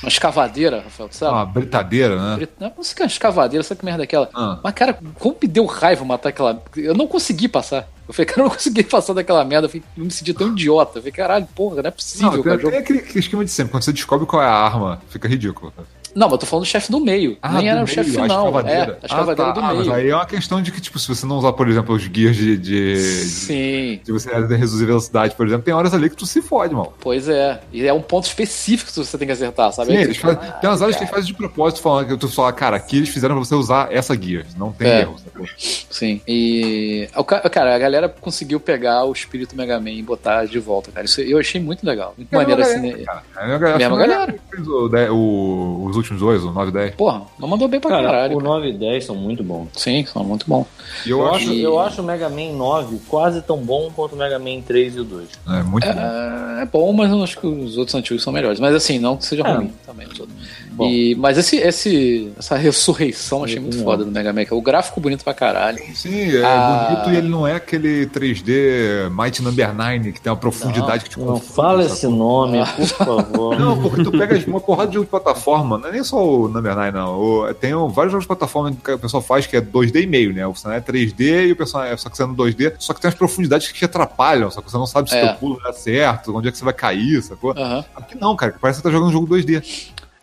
Uma 0.03 0.09
escavadeira, 0.09 0.81
Rafael, 0.83 1.09
tu 1.09 1.17
sabe? 1.17 1.33
Uma 1.33 1.47
britadeira, 1.47 2.37
né? 2.37 2.49
Não, 2.59 2.73
não 2.77 2.83
sei 2.83 2.97
que 2.97 3.03
é 3.03 3.05
uma 3.05 3.09
escavadeira, 3.09 3.63
sabe 3.63 3.79
que 3.79 3.85
merda 3.85 4.03
é 4.03 4.05
aquela? 4.05 4.29
Ah. 4.35 4.59
Mas, 4.63 4.75
cara, 4.75 4.99
como 5.19 5.37
me 5.41 5.47
deu 5.47 5.65
raiva 5.65 6.05
matar 6.05 6.31
aquela. 6.31 6.61
Eu 6.77 6.93
não 6.95 7.07
consegui 7.07 7.47
passar. 7.47 7.89
Eu 8.09 8.13
falei, 8.13 8.27
cara, 8.27 8.41
eu 8.41 8.45
não 8.45 8.51
consegui 8.51 8.83
passar 8.83 9.13
daquela 9.13 9.45
merda. 9.45 9.67
Eu, 9.67 9.71
falei, 9.71 9.85
eu 9.97 10.05
me 10.05 10.11
senti 10.11 10.35
tão 10.35 10.49
idiota. 10.49 10.99
Eu 10.99 11.03
falei, 11.03 11.13
caralho, 11.13 11.47
porra, 11.55 11.83
não 11.83 11.89
é 11.89 11.91
possível, 11.93 12.33
Não, 12.33 12.43
cara. 12.43 12.59
tem, 12.59 12.71
tem 12.71 12.79
aquele, 12.81 12.99
aquele 12.99 13.19
esquema 13.21 13.45
de 13.45 13.51
sempre. 13.53 13.71
Quando 13.71 13.85
você 13.85 13.93
descobre 13.93 14.27
qual 14.27 14.43
é 14.43 14.47
a 14.47 14.53
arma, 14.53 15.01
fica 15.09 15.29
ridículo. 15.29 15.73
Não, 16.14 16.26
mas 16.26 16.32
eu 16.32 16.39
tô 16.39 16.47
falando 16.47 16.64
do 16.64 16.68
chefe 16.68 16.90
do 16.93 17.01
meio. 17.01 17.36
Nem 17.52 17.62
do 17.62 17.68
era 17.68 17.82
o 17.82 17.86
chefe 17.86 18.10
a 18.18 18.22
final. 18.22 18.47
É, 18.47 18.48
escavadeira. 18.48 18.98
a 19.02 19.06
escavadeira 19.06 19.51
Ah, 19.51 19.52
tá. 19.55 19.60
do 19.60 19.66
Ah, 19.66 19.72
meio. 19.74 19.78
mas 19.86 19.89
aí 19.97 20.09
é 20.10 20.14
uma 20.14 20.26
questão 20.26 20.60
de 20.62 20.70
que, 20.72 20.80
tipo, 20.80 20.98
se 20.98 21.09
você 21.09 21.24
não 21.26 21.39
usar, 21.39 21.52
por 21.52 21.68
exemplo, 21.68 21.94
os 21.94 22.06
guias 22.06 22.36
de. 22.36 22.56
de, 22.59 22.59
de, 22.59 22.97
Sim, 22.98 24.01
de 24.05 24.12
você 24.12 24.30
reduzir 24.32 24.84
velocidade, 24.86 25.34
por 25.34 25.47
exemplo, 25.47 25.64
tem 25.64 25.72
horas 25.74 25.94
ali 25.94 26.10
que 26.10 26.16
tu 26.16 26.26
se 26.26 26.43
fode, 26.43 26.74
mano. 26.74 26.93
pois 27.01 27.28
é. 27.28 27.60
E 27.72 27.86
é 27.86 27.93
um 27.93 28.02
ponto 28.02 28.24
específico 28.26 28.90
que 28.90 28.97
você 28.98 29.16
tem 29.18 29.26
que 29.26 29.32
acertar, 29.32 29.72
sabe? 29.72 29.90
Sim, 29.93 29.97
Aí 29.97 30.02
eles 30.05 30.16
fazem, 30.16 30.36
fala, 30.39 30.52
tem 30.52 30.70
umas 30.70 30.82
horas 30.82 30.97
que 30.97 31.02
"Ah, 31.02 31.05
eles 31.05 31.10
fazem 31.14 31.26
de 31.26 31.34
propósito 31.34 31.80
falando 31.82 32.06
que 32.09 32.16
tu 32.16 32.28
fala, 32.28 32.52
cara, 32.52 32.76
aqui 32.76 32.97
eles 32.98 33.09
fizeram 33.09 33.34
pra 33.36 33.44
você 33.44 33.55
usar 33.55 33.93
essa 33.93 34.14
guia. 34.14 34.44
Não 34.56 34.72
tem 34.72 34.89
É. 34.89 35.01
erro. 35.01 35.16
sacou? 35.18 35.47
Sim. 35.56 36.20
E. 36.28 37.09
Cara, 37.51 37.74
a 37.74 37.78
galera 37.78 38.09
conseguiu 38.09 38.60
pegar 38.60 39.05
o 39.05 39.12
espírito 39.12 39.56
Mega 39.56 39.78
Man 39.80 39.90
e 39.90 40.02
botar 40.02 40.44
de 40.47 40.59
volta, 40.59 40.90
cara. 40.93 41.06
Isso 41.06 41.20
eu 41.20 41.39
achei 41.39 41.60
muito 41.60 41.84
legal. 41.86 42.14
Muito 42.16 42.32
É 42.32 42.36
maneiro 42.36 42.60
assim. 42.62 42.80
galera, 42.82 43.05
cara. 43.05 43.22
É 43.36 43.40
a 43.55 43.59
galera, 43.59 43.78
Mesma 43.78 43.97
que 43.97 44.06
galera. 44.09 44.32
que 44.32 44.56
fez 44.56 44.68
o, 44.68 44.89
de- 44.89 45.09
o- 45.10 45.84
os 45.86 45.97
últimos 46.03 46.20
dois, 46.20 46.45
o 46.45 46.51
9 46.53 46.69
e 46.70 46.73
10. 46.73 46.95
Porra, 46.95 47.23
não 47.39 47.49
mandou 47.49 47.66
bem 47.69 47.81
pra 47.81 47.91
Cara, 47.91 48.03
caralho. 48.09 48.37
o 48.37 48.41
9 48.41 48.69
e 48.69 48.73
10 48.73 49.05
são 49.05 49.15
muito 49.16 49.43
bons. 49.43 49.69
Sim, 49.77 50.05
são 50.07 50.23
muito 50.24 50.45
bom. 50.49 50.66
E 51.07 51.11
eu, 51.11 51.19
Eu 51.20 51.27
acho. 51.29 51.37
acho, 51.51 51.53
eu 51.55 51.79
acho 51.81 52.03
o 52.03 52.05
Mega 52.05 52.29
Man 52.29 52.53
9 52.57 52.99
quase 53.09 53.43
tão 53.43 53.59
bom 53.59 53.91
quanto 53.95 54.15
o 54.15 54.19
Mega 54.19 54.39
Man 54.39 54.61
3 54.61 54.97
e 54.97 55.01
o 55.01 55.05
2. 55.05 55.29
É 55.49 55.62
muito 55.62 55.87
bom. 55.87 55.93
É, 56.01 56.62
é 56.62 56.65
bom, 56.66 56.93
mas 56.93 57.11
eu 57.11 57.23
acho 57.23 57.39
que 57.39 57.47
os 57.47 57.77
outros 57.77 57.95
antigos 57.95 58.23
são 58.23 58.33
melhores. 58.33 58.59
Mas 58.61 58.74
assim, 58.74 58.99
não 58.99 59.16
que 59.16 59.24
seja 59.27 59.43
É. 59.47 59.53
ruim 59.53 59.73
também. 59.87 60.07
os 60.07 60.19
outros. 60.20 60.37
Bom. 60.74 60.86
E, 60.89 61.15
mas 61.16 61.36
esse, 61.36 61.57
esse, 61.57 62.32
essa 62.39 62.57
ressurreição 62.57 63.39
eu 63.40 63.44
achei 63.44 63.61
muito 63.61 63.77
Não. 63.77 63.85
foda 63.85 64.05
do 64.05 64.11
Mega 64.11 64.32
Man. 64.32 64.44
que 64.44 64.53
é 64.53 64.57
O 64.57 64.62
gráfico 64.62 65.01
bonito 65.01 65.23
pra 65.23 65.35
caralho. 65.35 65.78
Sim, 65.94 66.36
é 66.36 66.43
Ah. 66.44 66.89
bonito 66.89 67.11
e 67.15 67.16
ele 67.19 67.28
não 67.28 67.47
é 67.47 67.55
aquele 67.55 68.07
3D 68.07 69.11
Might 69.11 69.43
Number 69.43 69.74
9 69.74 70.12
que 70.12 70.20
tem 70.20 70.31
uma 70.32 70.39
profundidade 70.39 71.05
que 71.05 71.11
te 71.11 71.19
Não 71.19 71.27
confunde, 71.27 71.53
fala 71.53 71.82
sacou? 71.82 71.97
esse 71.97 72.07
nome, 72.07 72.59
por 72.77 72.86
favor. 72.86 73.59
Não, 73.59 73.81
porque 73.82 74.03
tu 74.03 74.11
pega 74.12 74.43
uma 74.47 74.61
porrada 74.61 74.89
de 74.89 74.94
jogo 74.94 75.05
de 75.05 75.11
plataforma, 75.11 75.77
não 75.78 75.89
é 75.89 75.93
nem 75.93 76.05
só 76.05 76.16
o 76.27 76.49
Number 76.49 76.74
9, 76.74 76.90
não. 76.90 77.20
O- 77.20 77.55
tem 77.55 77.74
um- 77.74 77.89
vários 77.89 78.12
jogos 78.12 78.24
de 78.24 78.28
plataforma 78.28 78.73
que 78.82 78.90
o 78.93 78.99
pessoal 78.99 79.23
faz 79.23 79.47
que 79.47 79.57
é 79.57 79.61
2D 79.61 80.01
e 80.03 80.07
meio, 80.07 80.32
né? 80.32 80.47
O 80.47 80.53
personagem 80.53 80.78
é 80.78 80.85
3D 80.85 81.47
e 81.49 81.53
o 81.53 81.57
personagem 81.57 81.93
é 81.93 81.97
só 81.97 82.09
que 82.09 82.16
sendo 82.16 82.35
2D, 82.35 82.73
só 82.78 82.94
que 82.94 83.01
tem 83.01 83.09
umas 83.09 83.19
profundidades 83.19 83.69
que 83.69 83.74
te 83.74 83.85
atrapalham, 83.85 84.51
só 84.51 84.61
que 84.62 84.70
você 84.70 84.77
não 84.78 84.86
sabe 84.86 85.11
se 85.11 85.16
É. 85.16 85.27
teu 85.28 85.35
pulo 85.36 85.61
dá 85.62 85.73
certo, 85.73 86.35
onde 86.36 86.49
é 86.49 86.51
que 86.51 86.57
você 86.59 86.65
vai 86.65 86.73
cair, 86.74 87.23
sacou? 87.23 87.53
Aham. 87.57 87.85
Aqui 87.94 88.16
não, 88.19 88.35
cara, 88.35 88.53
que 88.53 88.59
parece 88.59 88.78
que 88.81 88.82
você 88.82 88.89
tá 88.89 88.93
jogando 88.93 89.09
um 89.11 89.12
jogo 89.12 89.27
2D. 89.27 89.62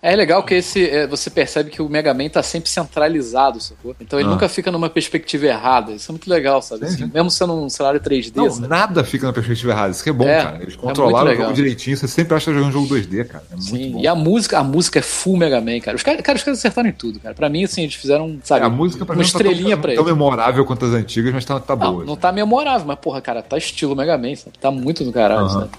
É 0.02 0.16
legal 0.16 0.42
que 0.44 0.54
esse, 0.54 0.90
é, 0.90 1.06
você 1.06 1.30
percebe 1.30 1.70
que 1.70 1.82
o 1.82 1.90
Mega 1.90 2.14
Man 2.14 2.30
tá 2.30 2.42
sempre 2.42 2.70
centralizado, 2.70 3.60
sacou? 3.60 3.94
Então 4.00 4.18
ele 4.18 4.30
Ah. 4.30 4.32
nunca 4.32 4.48
fica 4.48 4.72
numa 4.72 4.90
perspectiva 4.90 5.46
errada. 5.48 5.92
Isso 5.92 6.10
é 6.10 6.14
muito 6.14 6.30
legal, 6.30 6.62
sabe? 6.62 6.88
Sim, 6.88 6.94
Assim, 6.96 7.06
sim. 7.06 7.12
mesmo 7.14 7.30
sendo 7.30 7.54
um 7.54 7.68
cenário 7.70 8.00
3D, 8.00 8.32
Não, 8.38 8.50
sabe? 8.50 8.68
nada 8.70 9.04
fica 9.04 9.28
na 9.28 9.34
perspectiva 9.34 9.74
errada. 9.74 9.92
Isso 9.92 10.02
que 10.02 10.10
é 10.10 10.14
bom, 10.14 10.26
É, 10.26 10.42
cara. 10.42 10.62
Eles 10.62 10.74
é 10.76 10.78
controlaram 10.78 11.32
o 11.32 11.36
jogo 11.36 11.52
direitinho, 11.54 11.98
você 11.98 12.08
sempre 12.08 12.34
acha 12.34 12.46
que 12.46 12.52
tá 12.52 12.58
jogando 12.58 12.70
um 12.70 12.72
jogo 12.72 12.88
2D, 12.88 13.26
cara. 13.26 13.44
É 13.52 13.58
Sim, 13.60 13.92
bom. 13.92 14.00
e 14.00 14.08
a 14.08 14.16
música, 14.16 14.58
a 14.60 14.64
música 14.64 15.00
é 15.00 15.02
full 15.02 15.36
Mega 15.36 15.60
Man, 15.60 15.82
cara. 15.82 15.98
Os 15.98 16.04
caras, 16.04 16.22
cara, 16.22 16.38
os 16.38 16.44
caras 16.44 16.60
acertaram 16.60 16.88
em 16.88 16.94
tudo, 16.94 17.20
cara. 17.20 17.36
Pra 17.36 17.50
mim, 17.50 17.66
assim, 17.66 17.82
eles 17.84 17.96
fizeram, 17.96 18.40
sabe, 18.42 18.62
É, 18.62 18.68
a 18.68 18.70
música 18.70 19.06
pra 19.06 19.14
uma 19.16 19.22
mim 19.22 19.26
não 19.26 19.32
tá 19.34 19.40
tão- 19.40 19.52
estrelinha 19.52 19.76
pra 19.78 19.94
tão 19.94 20.04
eles. 20.06 20.14
memorável 20.14 20.64
quanto 20.66 20.86
as 20.86 20.94
antigas, 20.94 21.34
mas 21.34 21.44
tá, 21.44 21.60
tá 21.60 21.76
Não, 21.76 21.92
boa. 21.92 22.06
não 22.06 22.16
tá 22.16 22.32
memorável, 22.32 22.88
mas, 22.88 22.98
porra, 23.00 23.20
cara, 23.20 23.42
tá 23.42 23.58
estilo 23.58 23.98
Mega 23.98 24.18
Man, 24.18 24.34
sabe? 24.38 24.58
Tá 24.62 24.72
muito 24.72 25.04
no 25.04 25.12
caralho, 25.12 25.42
Aham. 25.42 25.60
sabe? 25.60 25.72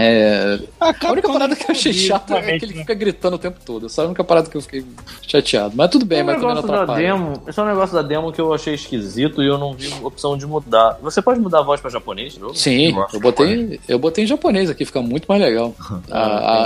É, 0.00 0.60
a 0.80 0.90
Acaba 0.90 1.14
única 1.14 1.28
parada 1.32 1.56
que 1.56 1.64
eu 1.64 1.72
achei 1.72 1.92
chata 1.92 2.36
é 2.38 2.56
que 2.56 2.64
ele 2.64 2.74
fica 2.74 2.94
gritando 2.94 3.34
o 3.34 3.38
tempo 3.38 3.58
todo. 3.66 3.86
Essa 3.86 4.02
é 4.02 4.04
a 4.04 4.06
única 4.06 4.22
parada 4.22 4.48
que 4.48 4.56
eu 4.56 4.60
fiquei 4.62 4.84
chateado. 5.26 5.74
Mas 5.76 5.90
tudo 5.90 6.06
bem, 6.06 6.20
é 6.20 6.22
um 6.22 6.26
mas 6.26 6.36
também 6.36 6.48
não 6.50 6.54
negócio 6.62 6.70
da 6.76 6.82
atrapalha. 6.84 7.06
demo, 7.08 7.42
esse 7.48 7.58
é 7.58 7.62
um 7.62 7.66
negócio 7.66 7.94
da 7.96 8.02
demo 8.02 8.32
que 8.32 8.40
eu 8.40 8.54
achei 8.54 8.74
esquisito 8.74 9.42
e 9.42 9.46
eu 9.48 9.58
não 9.58 9.74
vi 9.74 9.92
opção 10.04 10.38
de 10.38 10.46
mudar. 10.46 10.96
Você 11.02 11.20
pode 11.20 11.40
mudar 11.40 11.58
a 11.58 11.62
voz 11.62 11.80
pra 11.80 11.90
japonês 11.90 12.34
de 12.34 12.38
novo? 12.40 12.54
Sim, 12.54 12.94
Eu 13.12 13.18
botei, 13.20 13.80
eu 13.88 13.98
botei 13.98 14.22
em 14.22 14.26
japonês 14.28 14.70
aqui, 14.70 14.84
fica 14.84 15.02
muito 15.02 15.26
mais 15.26 15.42
legal. 15.42 15.74
A- 16.10 16.18
a- 16.18 16.64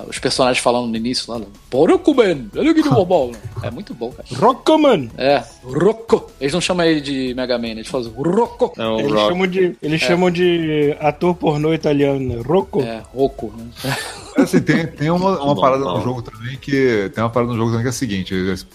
a- 0.00 0.02
os 0.08 0.18
personagens 0.18 0.62
falando 0.62 0.86
no 0.88 0.96
início 0.96 1.30
lá, 1.30 1.38
que 2.82 2.88
bobol. 2.88 3.32
É 3.62 3.70
muito 3.70 3.92
bom, 3.92 4.10
cara. 4.12 4.26
Rockman. 4.40 5.10
É, 5.18 5.42
Rocco. 5.62 6.30
Eles 6.40 6.52
não 6.54 6.60
chamam 6.60 6.86
ele 6.86 7.00
de 7.02 7.34
Mega 7.34 7.58
Man, 7.58 7.68
eles 7.68 7.86
falam 7.88 8.10
Rocco. 8.10 8.72
É 8.78 9.00
Eles, 9.00 9.12
Rock. 9.12 9.28
chamam 9.28 9.46
de, 9.46 9.76
eles 9.82 10.00
chamam 10.00 10.30
de 10.30 10.96
ator 11.00 11.34
pornô 11.34 11.74
italiano, 11.74 12.18
né? 12.20 12.42
Rocco. 12.62 12.82
É, 12.82 13.02
Rocco. 13.14 13.52
Né? 13.56 13.96
Assim, 14.36 14.60
tem, 14.60 14.86
tem 14.86 15.10
uma, 15.10 15.38
uma 15.42 15.54
Bom, 15.54 15.60
parada 15.60 15.84
bom. 15.84 15.98
no 15.98 16.02
jogo 16.02 16.22
também 16.22 16.56
que. 16.56 17.10
Tem 17.14 17.22
uma 17.22 17.28
parada 17.30 17.52
no 17.52 17.58
jogo 17.58 17.70
também 17.70 17.82
que 17.82 17.88
é 17.88 17.90
a 17.90 17.92
seguinte: 17.92 18.34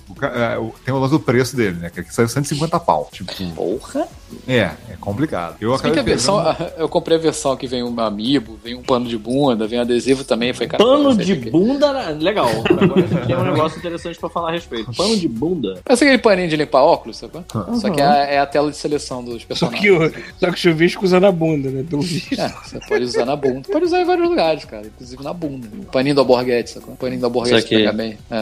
o 0.09 0.15
ca- 0.15 0.27
é, 0.27 0.57
o- 0.57 0.73
tem 0.85 0.93
o 0.93 0.99
lance 0.99 1.11
do 1.11 1.19
preço 1.19 1.55
dele, 1.55 1.77
né? 1.79 1.89
Que 1.89 2.01
aqui 2.01 2.13
saiu 2.13 2.27
150 2.27 2.79
pau. 2.79 3.09
Tipo, 3.11 3.33
Porra. 3.55 4.07
é, 4.47 4.55
é 4.61 4.95
complicado. 4.99 5.55
Eu 5.59 5.73
acabei 5.73 5.99
a 5.99 6.03
versão, 6.03 6.43
pegando- 6.43 6.71
eu 6.77 6.87
comprei 6.89 7.17
a 7.17 7.21
versão 7.21 7.55
que 7.55 7.65
vem 7.65 7.81
um 7.83 7.99
amiibo, 7.99 8.59
vem 8.63 8.75
um 8.75 8.83
pano 8.83 9.07
de 9.07 9.17
bunda, 9.17 9.65
vem 9.67 9.79
adesivo 9.79 10.23
também. 10.23 10.53
Foi 10.53 10.67
cara, 10.67 10.83
Pano 10.83 11.03
não 11.03 11.15
de 11.15 11.33
o 11.33 11.41
que. 11.41 11.49
bunda, 11.49 11.91
legal. 12.11 12.47
Agora 12.79 13.01
isso 13.05 13.17
aqui 13.17 13.33
é 13.33 13.37
um 13.37 13.43
negócio 13.51 13.79
interessante 13.79 14.19
pra 14.19 14.29
falar 14.29 14.49
a 14.49 14.51
respeito. 14.51 14.91
Pano 14.95 15.17
de 15.17 15.27
bunda. 15.27 15.79
Parece 15.83 16.03
aquele 16.03 16.19
paninho 16.19 16.49
de 16.49 16.55
limpar 16.55 16.83
óculos, 16.83 17.17
sabe? 17.17 17.33
Só 17.81 17.89
que 17.89 17.99
é, 17.99 18.05
a- 18.05 18.15
é 18.25 18.39
a 18.39 18.45
tela 18.45 18.69
de 18.69 18.77
seleção 18.77 19.23
dos 19.23 19.41
Só 19.41 19.47
personagens. 19.47 19.81
que, 19.81 19.91
o, 19.91 20.11
só 20.39 20.47
que 20.47 20.53
o 20.53 20.57
chuvisco 20.57 21.03
usa 21.03 21.19
na 21.19 21.31
bunda, 21.31 21.69
né? 21.69 21.83
Pelo 21.89 22.01
visto. 22.03 22.39
É, 22.39 22.47
você 22.63 22.79
pode 22.87 23.03
usar 23.05 23.25
na 23.25 23.35
bunda. 23.35 23.66
Pode 23.71 23.85
usar 23.85 24.01
em 24.01 24.05
vários 24.05 24.29
lugares, 24.29 24.65
cara. 24.65 24.87
Inclusive 24.87 25.23
na 25.23 25.33
bunda. 25.33 25.67
O 25.81 25.85
paninho 25.85 26.15
do 26.15 26.21
Alborguete, 26.21 26.71
sacou? 26.71 26.93
O 26.93 26.97
paninho 26.97 27.19
do 27.19 27.25
Alborguete 27.25 27.57
Isso 27.57 27.65
aqui. 27.67 27.75
pega 27.77 27.91
bem. 27.93 28.17
É. 28.31 28.37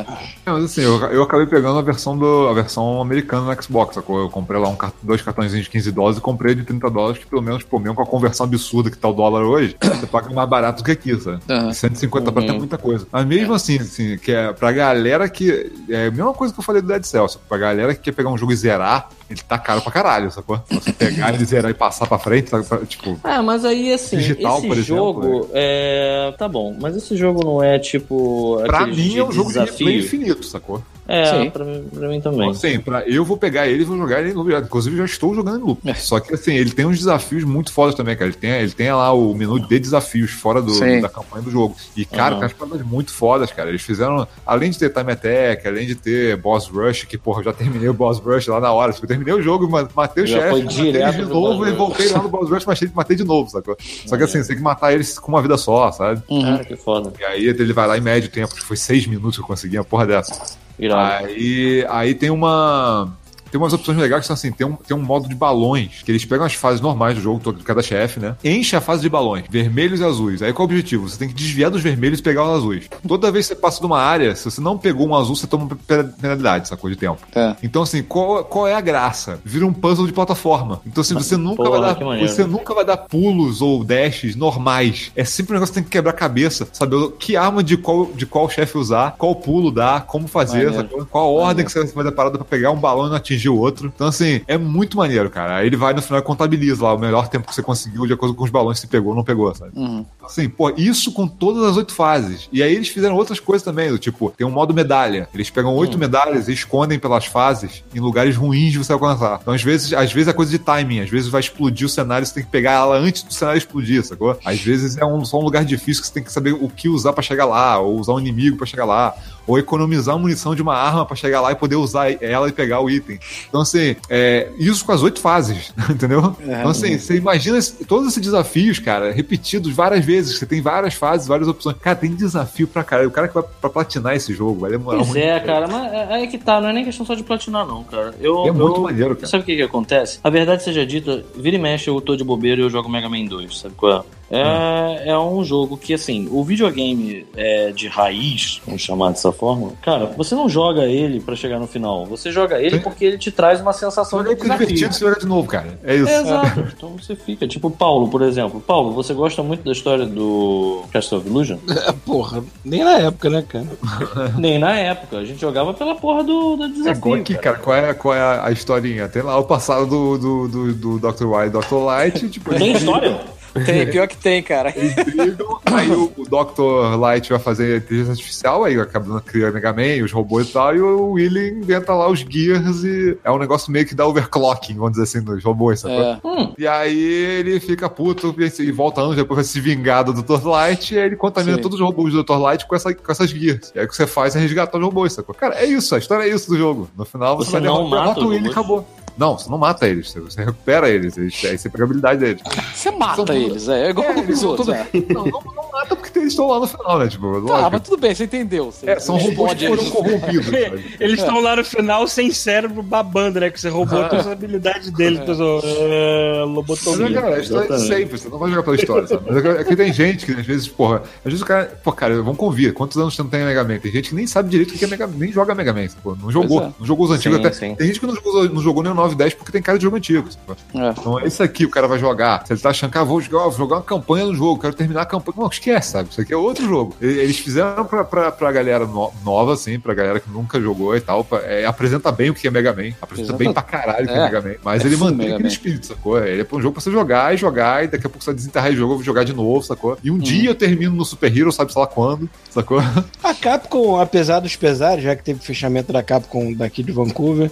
É, 0.45 0.51
mas 0.51 0.63
assim, 0.65 0.81
eu, 0.81 0.97
eu 1.11 1.23
acabei 1.23 1.45
pegando 1.47 1.77
a 1.79 1.81
versão, 1.81 2.17
do, 2.17 2.47
a 2.47 2.53
versão 2.53 3.01
americana 3.01 3.53
no 3.53 3.63
Xbox, 3.63 3.95
sacou? 3.95 4.19
Eu 4.19 4.29
comprei 4.29 4.59
lá 4.59 4.69
um, 4.69 4.77
dois 5.01 5.21
cartõezinhos 5.21 5.65
de 5.65 5.71
15 5.71 5.91
dólares 5.91 6.17
e 6.17 6.21
comprei 6.21 6.55
de 6.55 6.63
30 6.63 6.89
dólares, 6.89 7.23
que 7.23 7.29
pelo 7.29 7.41
menos, 7.41 7.63
pô, 7.63 7.79
mesmo 7.79 7.95
com 7.95 8.01
a 8.03 8.05
conversão 8.05 8.45
absurda 8.45 8.89
que 8.91 8.97
tá 8.97 9.07
o 9.07 9.13
dólar 9.13 9.43
hoje, 9.43 9.75
você 9.81 10.05
paga 10.07 10.29
mais 10.33 10.47
barato 10.49 10.81
do 10.81 10.85
que 10.85 10.91
aqui, 10.91 11.19
sabe? 11.19 11.39
Aham. 11.49 11.73
150 11.73 12.31
pra 12.31 12.41
ter 12.43 12.51
Uhum. 12.51 12.57
muita 12.59 12.77
coisa. 12.77 13.07
Mas 13.11 13.25
mesmo 13.25 13.53
assim, 13.53 13.77
assim, 13.79 14.17
que 14.17 14.31
é 14.31 14.53
pra 14.53 14.71
galera 14.71 15.27
que. 15.29 15.71
É 15.89 16.07
a 16.07 16.11
mesma 16.11 16.33
coisa 16.33 16.53
que 16.53 16.59
eu 16.59 16.63
falei 16.63 16.81
do 16.81 16.87
Dead 16.87 17.03
Cells. 17.03 17.37
Pra 17.49 17.57
galera 17.57 17.93
que 17.95 18.01
quer 18.01 18.11
pegar 18.13 18.29
um 18.29 18.37
jogo 18.37 18.51
e 18.51 18.55
zerar, 18.55 19.09
ele 19.29 19.41
tá 19.47 19.57
caro 19.57 19.81
pra 19.81 19.91
caralho, 19.91 20.31
sacou? 20.31 20.57
Pra 20.59 20.79
Você 20.79 20.91
pegar 20.93 21.33
ele, 21.33 21.43
zerar 21.45 21.71
e 21.71 21.73
passar 21.73 22.05
pra 22.07 22.19
frente, 22.19 22.49
sabe? 22.49 22.65
Pra- 22.65 22.85
Tipo, 22.85 23.19
É, 23.23 23.41
mas 23.41 23.65
aí 23.65 23.91
assim, 23.93 24.17
Digital, 24.17 24.57
esse 24.59 24.67
exemplo, 24.67 24.83
jogo 24.83 25.49
é. 25.53 26.33
Tá 26.37 26.47
bom, 26.47 26.75
mas 26.79 26.95
esse 26.95 27.15
jogo 27.17 27.43
não 27.43 27.61
é 27.63 27.79
tipo. 27.79 28.61
pra 28.65 28.85
mim 28.85 29.17
é 29.17 29.23
um 29.23 29.31
jogo 29.31 29.51
de 29.51 29.59
replay 29.59 29.97
desafio. 29.97 29.99
infinito, 29.99 30.45
sacou? 30.45 30.81
É, 31.07 31.25
Sim. 31.25 31.49
pra, 31.51 31.63
mim- 31.63 31.83
pra 31.93 32.07
mim 32.07 32.19
também. 32.19 32.49
Assim, 32.49 32.79
pra, 32.79 33.07
eu 33.07 33.23
vou 33.23 33.37
pegar 33.37 33.67
ele 33.67 33.83
e 33.83 33.85
vou 33.85 33.95
jogar 33.97 34.21
ele 34.21 34.31
em 34.31 34.33
loop. 34.33 34.51
Inclusive, 34.53 34.97
já 34.97 35.05
estou 35.05 35.35
jogando 35.35 35.59
em 35.59 35.63
loop. 35.63 35.87
É. 35.89 35.93
Só 35.93 36.19
que, 36.19 36.33
assim, 36.33 36.55
ele 36.55 36.71
tem 36.71 36.85
uns 36.85 36.97
desafios 36.97 37.43
muito 37.43 37.71
fodas 37.71 37.93
também, 37.93 38.15
cara. 38.15 38.29
Ele 38.29 38.37
tem, 38.37 38.49
ele 38.51 38.71
tem 38.71 38.91
lá 38.91 39.11
o 39.13 39.33
menu 39.35 39.59
de 39.59 39.79
desafios 39.79 40.31
fora 40.31 40.61
do, 40.61 40.71
Sim. 40.71 41.01
da 41.01 41.09
campanha 41.09 41.43
do 41.43 41.51
jogo. 41.51 41.75
E, 41.95 42.05
cara, 42.05 42.33
Uhum. 42.35 42.39
tem 42.39 42.47
umas 42.49 42.53
paradas 42.53 42.87
muito 42.87 43.13
fodas, 43.13 43.51
cara. 43.51 43.69
Eles 43.69 43.83
fizeram, 43.83 44.27
além 44.45 44.71
de 44.71 44.79
ter 44.79 44.89
time 44.91 45.11
attack, 45.11 45.67
além 45.67 45.85
de 45.85 45.93
ter 45.95 46.37
boss 46.37 46.67
rush, 46.67 47.03
que, 47.03 47.17
porra, 47.19 47.41
eu 47.41 47.45
já 47.45 47.53
terminei 47.53 47.87
o 47.87 47.93
boss 47.93 48.17
rush 48.19 48.47
lá 48.47 48.59
na 48.59 48.71
hora. 48.71 48.91
Tipo, 48.91 49.05
eu 49.05 49.09
terminei 49.09 49.33
o 49.33 49.41
jogo, 49.41 49.69
ma- 49.69 49.87
matei 49.95 50.23
o 50.23 50.27
chefe, 50.27 50.49
foi 50.49 50.63
matei 50.63 50.91
de 51.11 51.25
novo 51.25 51.67
e 51.67 51.71
voltei 51.71 52.09
lá 52.09 52.21
no 52.23 52.29
boss 52.29 52.49
rush, 52.49 52.65
matei, 52.65 52.89
matei 52.95 53.15
de 53.15 53.23
novo, 53.23 53.49
sacou? 53.49 53.77
Só 54.07 54.17
que, 54.17 54.23
assim, 54.23 54.39
você 54.41 54.47
tem 54.47 54.57
que 54.57 54.63
matar 54.63 54.91
eles 54.93 55.19
com 55.19 55.31
uma 55.31 55.41
vida 55.41 55.55
só, 55.57 55.91
sabe? 55.91 56.23
Uhum. 56.29 56.41
Cara, 56.41 56.65
que 56.65 56.75
foda. 56.75 57.13
E 57.19 57.23
aí 57.23 57.45
ele 57.45 57.73
vai 57.73 57.87
lá 57.87 57.95
em 57.97 58.01
médio 58.01 58.29
tempo, 58.31 58.55
que 58.55 58.61
foi 58.61 58.75
seis 58.75 59.05
minutos 59.05 59.37
que 59.37 59.43
eu 59.43 59.47
consegui 59.47 59.77
uma 59.77 59.83
porra 59.85 60.07
dessa. 60.07 60.55
Irado. 60.77 61.25
Aí, 61.25 61.85
aí 61.89 62.13
tem 62.13 62.29
uma. 62.29 63.11
Tem 63.55 63.61
umas 63.61 63.71
opções 63.71 63.97
legais 63.97 64.19
que 64.23 64.27
são 64.27 64.33
assim: 64.33 64.51
tem 64.51 64.67
um, 64.67 64.73
tem 64.75 64.97
um 64.97 65.01
modo 65.01 65.29
de 65.29 65.33
balões, 65.35 66.01
que 66.03 66.11
eles 66.11 66.25
pegam 66.25 66.45
as 66.45 66.53
fases 66.55 66.81
normais 66.81 67.15
do 67.15 67.21
jogo, 67.21 67.39
todo- 67.39 67.57
de 67.57 67.63
cada 67.63 67.81
chefe, 67.81 68.19
né? 68.19 68.35
Enche 68.43 68.75
a 68.75 68.81
fase 68.81 69.01
de 69.01 69.07
balões, 69.09 69.45
vermelhos 69.49 70.01
e 70.01 70.03
azuis. 70.03 70.41
Aí 70.41 70.51
qual 70.51 70.67
é 70.67 70.71
o 70.71 70.71
objetivo? 70.73 71.07
Você 71.07 71.17
tem 71.17 71.29
que 71.29 71.33
desviar 71.33 71.71
dos 71.71 71.81
vermelhos 71.81 72.19
e 72.19 72.21
pegar 72.21 72.43
os 72.43 72.57
azuis. 72.57 72.89
Toda 73.07 73.31
vez 73.31 73.47
que 73.47 73.53
você 73.55 73.61
passa 73.61 73.79
de 73.79 73.85
uma 73.85 73.97
área, 74.01 74.35
se 74.35 74.43
você 74.43 74.59
não 74.59 74.77
pegou 74.77 75.07
um 75.07 75.15
azul, 75.15 75.37
você 75.37 75.47
toma 75.47 75.63
uma 75.63 75.75
penalidade, 76.17 76.67
sacou? 76.67 76.89
De 76.89 76.97
tempo. 76.97 77.19
É. 77.33 77.55
Então, 77.63 77.83
assim, 77.83 78.03
qual, 78.03 78.43
qual 78.43 78.67
é 78.67 78.73
a 78.75 78.81
graça? 78.81 79.39
Vira 79.45 79.65
um 79.65 79.71
puzzle 79.73 80.05
de 80.05 80.11
plataforma. 80.11 80.81
Então, 80.85 80.99
assim, 81.01 81.13
você 81.13 81.37
nunca 81.37 81.63
Porra, 81.63 81.79
vai 81.79 81.93
dar. 81.95 82.05
maneiro. 82.05 82.27
Você 82.29 82.43
nunca 82.45 82.73
vai 82.73 82.83
dar 82.83 82.97
pulos 82.97 83.61
ou 83.61 83.83
dashes 83.85 84.35
normais. 84.35 85.11
É 85.15 85.23
sempre 85.23 85.53
um 85.53 85.55
negócio 85.55 85.73
que 85.73 85.79
tem 85.79 85.83
que 85.85 85.89
quebrar 85.91 86.11
a 86.11 86.13
cabeça, 86.13 86.67
saber 86.73 87.11
que 87.17 87.37
arma 87.37 87.63
de 87.63 87.77
qual, 87.77 88.07
de 88.07 88.25
qual 88.25 88.49
chefe 88.49 88.77
usar, 88.77 89.15
qual 89.17 89.33
pulo 89.35 89.71
dar, 89.71 90.05
como 90.05 90.27
fazer, 90.27 90.69
Maneiro. 90.71 91.07
qual 91.09 91.25
a 91.25 91.29
ordem 91.45 91.63
que 91.65 91.71
você 91.71 91.85
vai 91.85 92.03
dar 92.03 92.11
parada 92.11 92.37
pra 92.37 92.45
pegar 92.45 92.71
um 92.71 92.75
balão 92.77 93.05
e 93.07 93.09
não 93.09 93.15
atingir 93.15 93.44
o 93.49 93.57
outro. 93.57 93.91
Então, 93.93 94.07
assim, 94.07 94.41
é 94.47 94.57
muito 94.57 94.97
maneiro, 94.97 95.29
cara. 95.29 95.57
Aí 95.57 95.67
ele 95.67 95.77
vai 95.77 95.93
no 95.93 96.01
final 96.01 96.19
e 96.19 96.23
contabiliza 96.23 96.83
lá 96.83 96.93
o 96.93 96.99
melhor 96.99 97.27
tempo 97.27 97.47
que 97.47 97.55
você 97.55 97.61
conseguiu 97.61 98.05
de 98.05 98.13
acordo 98.13 98.35
com 98.35 98.43
os 98.43 98.49
balões 98.49 98.79
que 98.79 98.81
você 98.81 98.91
pegou 98.91 99.09
ou 99.09 99.15
não 99.15 99.23
pegou, 99.23 99.53
sabe? 99.53 99.71
Uhum. 99.75 100.05
Assim, 100.23 100.49
pô, 100.49 100.69
isso 100.71 101.11
com 101.11 101.27
todas 101.27 101.63
as 101.63 101.77
oito 101.77 101.93
fases. 101.93 102.49
E 102.51 102.61
aí 102.61 102.73
eles 102.73 102.89
fizeram 102.89 103.15
outras 103.15 103.39
coisas 103.39 103.63
também, 103.63 103.89
do 103.89 103.97
tipo, 103.97 104.31
tem 104.31 104.45
um 104.45 104.51
modo 104.51 104.73
medalha. 104.73 105.27
Eles 105.33 105.49
pegam 105.49 105.73
oito 105.75 105.97
medalhas 105.97 106.47
e 106.47 106.53
escondem 106.53 106.99
pelas 106.99 107.25
fases 107.25 107.83
em 107.93 107.99
lugares 107.99 108.35
ruins 108.35 108.71
de 108.71 108.77
você 108.77 108.93
alcançar. 108.93 109.39
Então, 109.41 109.53
às 109.53 109.63
vezes, 109.63 109.93
às 109.93 110.11
vezes 110.11 110.27
é 110.27 110.33
coisa 110.33 110.51
de 110.51 110.59
timing, 110.59 111.01
às 111.01 111.09
vezes 111.09 111.29
vai 111.29 111.41
explodir 111.41 111.85
o 111.85 111.89
cenário, 111.89 112.25
você 112.25 112.33
tem 112.33 112.43
que 112.43 112.49
pegar 112.49 112.71
ela 112.71 112.97
antes 112.97 113.23
do 113.23 113.33
cenário 113.33 113.57
explodir, 113.57 114.03
sacou? 114.03 114.37
Às 114.43 114.61
vezes 114.61 114.97
é 114.97 115.05
um, 115.05 115.23
só 115.23 115.39
um 115.39 115.43
lugar 115.43 115.63
difícil 115.65 116.01
que 116.01 116.07
você 116.07 116.13
tem 116.13 116.23
que 116.23 116.31
saber 116.31 116.53
o 116.53 116.69
que 116.69 116.89
usar 116.89 117.13
pra 117.13 117.23
chegar 117.23 117.45
lá, 117.45 117.79
ou 117.79 117.99
usar 117.99 118.13
um 118.13 118.19
inimigo 118.19 118.57
pra 118.57 118.65
chegar 118.65 118.85
lá, 118.85 119.15
ou 119.47 119.57
economizar 119.59 120.15
a 120.15 120.17
munição 120.17 120.55
de 120.55 120.61
uma 120.61 120.75
arma 120.75 121.05
pra 121.05 121.15
chegar 121.15 121.41
lá 121.41 121.51
e 121.51 121.55
poder 121.55 121.75
usar 121.75 122.11
ela 122.23 122.49
e 122.49 122.51
pegar 122.51 122.79
o 122.81 122.89
item. 122.89 123.19
Então, 123.47 123.61
assim, 123.61 123.95
é, 124.09 124.49
isso 124.57 124.83
com 124.85 124.91
as 124.91 125.03
oito 125.03 125.19
fases, 125.19 125.73
entendeu? 125.89 126.35
Então, 126.41 126.69
assim, 126.69 126.97
você 126.97 127.15
imagina 127.15 127.59
todos 127.87 128.07
esses 128.09 128.21
desafios, 128.21 128.79
cara, 128.79 129.11
repetidos 129.11 129.71
várias 129.73 130.03
vezes. 130.05 130.37
Você 130.39 130.45
tem 130.45 130.61
várias 130.61 130.93
fases, 130.95 131.27
várias 131.27 131.47
opções. 131.47 131.75
Cara, 131.79 131.95
tem 131.95 132.13
desafio 132.15 132.67
pra 132.67 132.83
caralho. 132.83 133.09
O 133.09 133.11
cara 133.11 133.27
que 133.27 133.33
vai 133.33 133.43
pra 133.61 133.69
platinar 133.69 134.15
esse 134.15 134.33
jogo 134.33 134.59
vai 134.61 134.71
demorar 134.71 134.97
Pois 134.97 135.09
muito. 135.09 135.19
é, 135.21 135.33
tempo. 135.35 135.45
cara, 135.45 135.67
mas 135.67 135.93
é 135.93 136.23
é 136.23 136.27
que 136.27 136.37
tá, 136.37 136.59
não 136.61 136.69
é 136.69 136.73
nem 136.73 136.85
questão 136.85 137.05
só 137.05 137.13
de 137.13 137.23
platinar, 137.23 137.65
não, 137.65 137.83
cara. 137.83 138.13
Eu, 138.19 138.47
É 138.47 138.51
muito 138.51 138.77
eu- 138.77 138.81
maneiro, 138.81 139.15
cara. 139.15 139.27
Sabe 139.27 139.43
o 139.43 139.45
que 139.45 139.55
que 139.55 139.61
acontece? 139.61 140.19
A 140.23 140.29
verdade 140.29 140.63
seja 140.63 140.85
dita, 140.85 141.23
vira 141.35 141.55
e 141.55 141.59
mexe, 141.59 141.89
eu 141.89 141.99
tô 142.01 142.15
de 142.15 142.23
bobeira 142.23 142.61
e 142.61 142.63
eu 142.63 142.69
jogo 142.69 142.89
Mega 142.89 143.07
Man 143.09 143.25
2, 143.25 143.59
sabe 143.59 143.75
qual 143.75 143.99
é? 143.99 144.03
É, 144.29 145.09
é 145.09 145.17
um 145.17 145.43
jogo 145.43 145.77
que, 145.77 145.93
assim, 145.93 146.27
o 146.31 146.43
videogame 146.43 147.25
é, 147.35 147.71
de 147.71 147.87
raiz, 147.87 148.61
vamos 148.65 148.81
chamar 148.81 149.09
dessa 149.09 149.31
forma, 149.31 149.71
cara, 149.81 150.07
você 150.17 150.33
não 150.35 150.49
joga 150.49 150.85
ele 150.85 151.19
pra 151.19 151.35
chegar 151.35 151.59
no 151.59 151.67
final. 151.67 152.05
Você 152.05 152.31
joga 152.31 152.59
ele 152.59 152.77
Sim. 152.77 152.81
porque 152.81 153.05
ele 153.05 153.17
te 153.17 153.31
traz 153.31 153.61
uma 153.61 153.73
sensação 153.73 154.23
de 154.23 154.31
é 154.31 154.35
que 154.35 154.41
é 154.41 154.43
divertido 154.45 154.73
desafio. 154.73 154.93
você 154.93 154.99
jogar 155.05 155.19
de 155.19 155.25
novo, 155.27 155.47
cara. 155.47 155.79
É 155.83 155.95
isso. 155.95 156.09
É, 156.09 156.21
exato. 156.21 156.59
Então 156.75 156.89
você 156.97 157.15
fica. 157.15 157.47
Tipo 157.47 157.69
Paulo, 157.69 158.07
por 158.07 158.21
exemplo. 158.21 158.59
Paulo, 158.59 158.93
você 158.93 159.13
gosta 159.13 159.43
muito 159.43 159.63
da 159.63 159.71
história 159.71 160.05
do 160.05 160.83
Castle 160.91 161.19
of 161.19 161.27
Illusion? 161.27 161.57
É, 161.85 161.91
porra, 161.91 162.43
nem 162.63 162.83
na 162.83 162.97
época, 162.97 163.29
né, 163.29 163.45
cara? 163.47 163.67
Nem 164.39 164.57
na 164.57 164.75
época. 164.75 165.17
A 165.17 165.25
gente 165.25 165.39
jogava 165.39 165.73
pela 165.73 165.93
porra 165.93 166.23
do, 166.23 166.55
do 166.55 166.63
É 166.63 166.67
desafio. 166.69 166.97
igual 166.97 167.15
aqui, 167.15 167.35
cara. 167.35 167.57
Qual 167.57 167.75
é, 167.75 167.93
qual 167.93 168.15
é 168.15 168.39
a, 168.39 168.51
historinha? 168.51 169.07
Tem 169.07 169.21
lá 169.21 169.37
o 169.37 169.43
passado 169.43 169.85
do, 169.85 170.17
do, 170.17 170.47
do, 170.47 170.73
do 170.73 170.99
Dr. 170.99 171.25
White 171.25 171.47
e 171.47 171.49
Dr. 171.49 171.75
Light. 171.75 172.29
Tipo, 172.35 172.55
Tem 172.55 172.71
história? 172.71 173.19
Tem, 173.63 173.87
pior 173.87 174.07
que 174.07 174.17
tem, 174.17 174.43
cara. 174.43 174.71
brigam, 174.71 175.59
aí 175.65 175.89
o, 175.91 176.11
o 176.17 176.23
Dr. 176.25 176.97
Light 176.99 177.29
vai 177.29 177.39
fazer 177.39 177.77
inteligência 177.77 178.11
artificial, 178.11 178.63
aí 178.63 178.79
acaba 178.79 179.21
criando 179.21 179.53
Mega 179.53 179.71
Man, 179.73 180.03
os 180.03 180.11
robôs 180.11 180.49
e 180.49 180.53
tal, 180.53 180.75
e 180.75 180.81
o 180.81 181.11
Willy 181.11 181.49
inventa 181.59 181.93
lá 181.93 182.09
os 182.09 182.19
Gears 182.19 182.83
e 182.83 183.17
é 183.23 183.31
um 183.31 183.37
negócio 183.37 183.71
meio 183.71 183.85
que 183.85 183.95
dá 183.95 184.05
overclocking, 184.05 184.75
vamos 184.75 184.91
dizer 184.91 185.03
assim, 185.03 185.19
nos 185.25 185.43
robôs, 185.43 185.79
sacou? 185.79 186.01
É. 186.01 186.19
Hum, 186.23 186.53
E 186.57 186.67
aí 186.67 186.97
ele 186.97 187.59
fica 187.59 187.89
puto 187.89 188.35
e 188.37 188.45
e 188.63 188.71
volta 188.71 189.01
anos 189.01 189.15
depois 189.15 189.35
vai 189.37 189.43
se 189.43 189.59
vingar 189.59 190.03
do 190.03 190.13
Dr. 190.13 190.45
Light 190.47 190.93
e 190.93 190.99
aí 190.99 191.05
ele 191.05 191.15
contamina 191.15 191.57
Sim. 191.57 191.61
todos 191.61 191.79
os 191.79 191.85
robôs 191.85 192.13
do 192.13 192.23
Dr. 192.23 192.37
Light 192.37 192.65
com, 192.67 192.75
essa, 192.75 192.93
com 192.93 193.11
essas 193.11 193.29
Gears. 193.29 193.71
E 193.75 193.79
aí 193.79 193.85
o 193.85 193.87
que 193.87 193.95
você 193.95 194.07
faz 194.07 194.35
é 194.35 194.39
resgatar 194.39 194.77
os 194.77 194.83
robôs, 194.83 195.13
sacou? 195.13 195.33
Cara, 195.35 195.55
é 195.55 195.65
isso, 195.65 195.95
a 195.95 195.97
história 195.97 196.23
é 196.23 196.29
isso 196.29 196.49
do 196.49 196.57
jogo. 196.57 196.89
No 196.97 197.05
final 197.05 197.37
você, 197.37 197.51
Você 197.51 197.59
vai 197.59 197.61
não 197.61 197.89
derrotar 197.89 198.05
mata 198.07 198.21
o 198.21 198.27
Willy 198.27 198.47
e 198.47 198.51
acabou. 198.51 198.85
Não, 199.17 199.37
você 199.37 199.49
não 199.49 199.57
mata 199.57 199.87
eles, 199.87 200.13
você- 200.13 200.43
recupera 200.43 200.89
eles, 200.89 201.17
eles 201.17 201.45
aí 201.45 201.57
você 201.57 201.69
pega 201.69 201.83
a 201.83 201.85
habilidade 201.85 202.19
deles. 202.19 202.41
Você 202.73 202.91
mata 202.91 203.33
eles, 203.35 203.67
é, 203.69 203.87
é 203.87 203.89
igual 203.89 204.07
É, 204.07 204.19
os 204.19 204.39
são 204.39 204.49
outros. 204.49 204.67
todos- 204.67 204.81
É. 204.93 205.13
Não, 205.13 205.25
não, 205.25 205.41
não 205.41 205.74
mata 205.85 205.95
porque 205.95 206.19
eles 206.19 206.29
estão 206.33 206.47
lá 206.47 206.59
no 206.59 206.67
final, 206.67 206.99
né? 206.99 207.07
Tipo, 207.07 207.25
Tá, 207.33 207.39
lógico. 207.39 207.69
mas 207.71 207.81
tudo 207.81 207.97
bem, 207.97 208.15
você 208.15 208.23
entendeu. 208.25 208.71
Você, 208.71 208.89
É, 208.89 208.99
são 208.99 209.17
robôs 209.17 209.53
que 209.53 209.67
foram 209.67 209.81
eles. 209.81 209.91
corrompidos. 209.91 210.45
sabe? 210.45 210.95
Eles 210.99 211.19
estão 211.19 211.39
lá 211.41 211.55
no 211.55 211.63
final 211.65 212.07
sem 212.07 212.31
cérebro 212.31 212.81
babando, 212.81 213.39
né? 213.39 213.49
Que 213.49 213.59
você 213.59 213.69
roubou 213.69 214.03
todas 214.03 214.25
as 214.25 214.31
habilidades 214.31 214.89
deles. 214.91 215.19
É. 215.19 215.25
Mas 215.27 215.39
é, 215.39 216.43
lobotomia. 216.45 217.21
cara, 217.21 217.35
a 217.35 217.39
história 217.39 217.73
é 217.73 217.77
sempre, 217.79 218.17
você 218.17 218.29
não 218.29 218.37
vai 218.37 218.49
jogar 218.49 218.63
pela 218.63 218.75
história, 218.75 219.07
sabe? 219.07 219.23
Mas 219.27 219.37
é 219.37 219.41
que- 219.41 219.47
é 219.47 219.63
que 219.63 219.75
tem 219.75 219.93
gente 219.93 220.25
que 220.25 220.31
às 220.33 220.45
vezes, 220.45 220.67
porra, 220.67 220.97
às 221.17 221.23
vezes 221.23 221.41
o 221.41 221.45
cara, 221.45 221.77
pô, 221.83 221.91
cara, 221.91 222.15
vamos 222.21 222.37
convir, 222.37 222.73
quantos 222.73 222.97
anos 222.97 223.15
você 223.15 223.21
não 223.23 223.29
tem 223.29 223.43
Mega 223.45 223.63
Man? 223.63 223.79
Tem 223.79 223.91
gente 223.91 224.09
que 224.09 224.15
nem 224.15 224.27
sabe 224.27 224.49
direito 224.49 224.73
o 224.73 224.77
que 224.77 224.83
é 224.85 224.87
Mega 224.87 225.07
nem 225.07 225.31
joga 225.31 225.53
Mega 225.55 225.73
Man, 225.73 225.85
pô, 226.03 226.15
não 226.21 226.31
jogou, 226.31 226.61
é. 226.63 226.71
não 226.79 226.85
jogou 226.85 227.05
os 227.05 227.11
antigos 227.11 227.37
Sim, 227.37 227.45
até. 227.45 227.53
sim. 227.55 227.75
Tem 227.75 227.87
gente 227.87 227.99
que 227.99 228.05
não 228.07 228.15
jogou, 228.15 228.49
não 228.49 228.61
jogou 228.61 228.83
nem 228.83 228.91
o 228.91 228.95
9 228.95 229.13
e 229.13 229.17
10 229.17 229.33
porque 229.33 229.51
tem 229.51 229.61
cara 229.61 229.77
de 229.77 229.83
jogo 229.83 229.97
antigo, 229.97 230.27
sabe? 230.31 230.59
É. 230.75 230.89
Então 230.91 231.19
esse 231.21 231.41
aqui 231.43 231.65
o 231.65 231.69
cara 231.69 231.87
vai 231.87 231.99
jogar, 231.99 232.45
se 232.45 232.53
ele 232.53 232.59
tá 232.59 232.69
achando 232.69 232.91
que 232.91 232.97
ah, 232.97 233.03
vou 233.03 233.19
jogar, 233.21 233.43
vou 233.43 233.51
jogar 233.57 233.75
uma 233.77 233.83
campanha 233.83 234.25
no 234.25 234.35
jogo, 234.35 234.59
quero 234.61 234.73
terminar 234.73 235.01
a 235.01 235.05
campanha, 235.05 235.35
não, 235.37 235.47
esquece, 235.47 235.74
sabe? 235.81 236.09
Isso 236.09 236.21
aqui 236.21 236.33
é 236.33 236.37
outro 236.37 236.65
jogo. 236.65 236.95
Eles 237.01 237.37
fizeram 237.39 237.85
pra, 237.85 238.03
pra, 238.03 238.31
pra 238.31 238.51
galera 238.51 238.85
no- 238.85 239.11
nova, 239.23 239.53
assim, 239.53 239.79
pra 239.79 239.93
galera 239.93 240.19
que 240.19 240.29
nunca 240.29 240.59
jogou 240.59 240.95
e 240.95 241.01
tal, 241.01 241.23
pra- 241.23 241.39
é, 241.43 241.65
apresenta 241.65 242.11
bem 242.11 242.29
o 242.29 242.33
que 242.33 242.47
é 242.47 242.51
Mega 242.51 242.71
Man, 242.73 242.89
apresenta 243.01 243.29
Exato. 243.29 243.37
bem 243.39 243.53
pra 243.53 243.61
caralho 243.61 244.05
o 244.05 244.07
que 244.07 244.13
é 244.13 244.17
É. 244.17 244.23
Mega 244.23 244.41
Man, 244.41 244.55
mas 244.63 244.83
É 244.83 244.87
ele 244.87 244.97
mantém 244.97 245.27
aquele 245.27 245.43
Man. 245.43 245.47
espírito, 245.49 245.87
sacou? 245.87 246.23
Ele 246.23 246.41
é 246.41 246.55
um 246.55 246.61
jogo 246.61 246.73
pra 246.73 246.81
você 246.81 246.91
jogar 246.91 247.33
e 247.33 247.37
jogar, 247.37 247.83
e 247.83 247.87
daqui 247.87 248.05
a 248.07 248.09
pouco 248.09 248.23
você 248.23 248.31
vai 248.31 248.35
desenterrar 248.35 248.71
o 248.71 248.75
jogo, 248.75 248.93
eu 248.93 248.97
vou 248.97 249.05
jogar 249.05 249.23
de 249.23 249.33
novo, 249.33 249.63
sacou? 249.65 249.97
E 250.03 250.09
um 250.11 250.17
dia 250.17 250.49
eu 250.49 250.55
termino 250.55 250.95
no 250.95 251.05
Super 251.05 251.35
Hero, 251.35 251.51
sabe 251.51 251.71
sei 251.73 251.81
lá 251.81 251.87
quando, 251.87 252.29
sacou? 252.49 252.79
A 253.23 253.33
Capcom, 253.33 253.99
apesar 253.99 254.39
dos 254.39 254.55
pesares, 254.55 255.03
já 255.03 255.15
que 255.15 255.23
teve 255.23 255.39
fechamento 255.39 255.91
da 255.91 256.01
Capcom 256.03 256.53
daqui 256.53 256.81
de 256.83 256.91
Vancouver, 256.91 257.51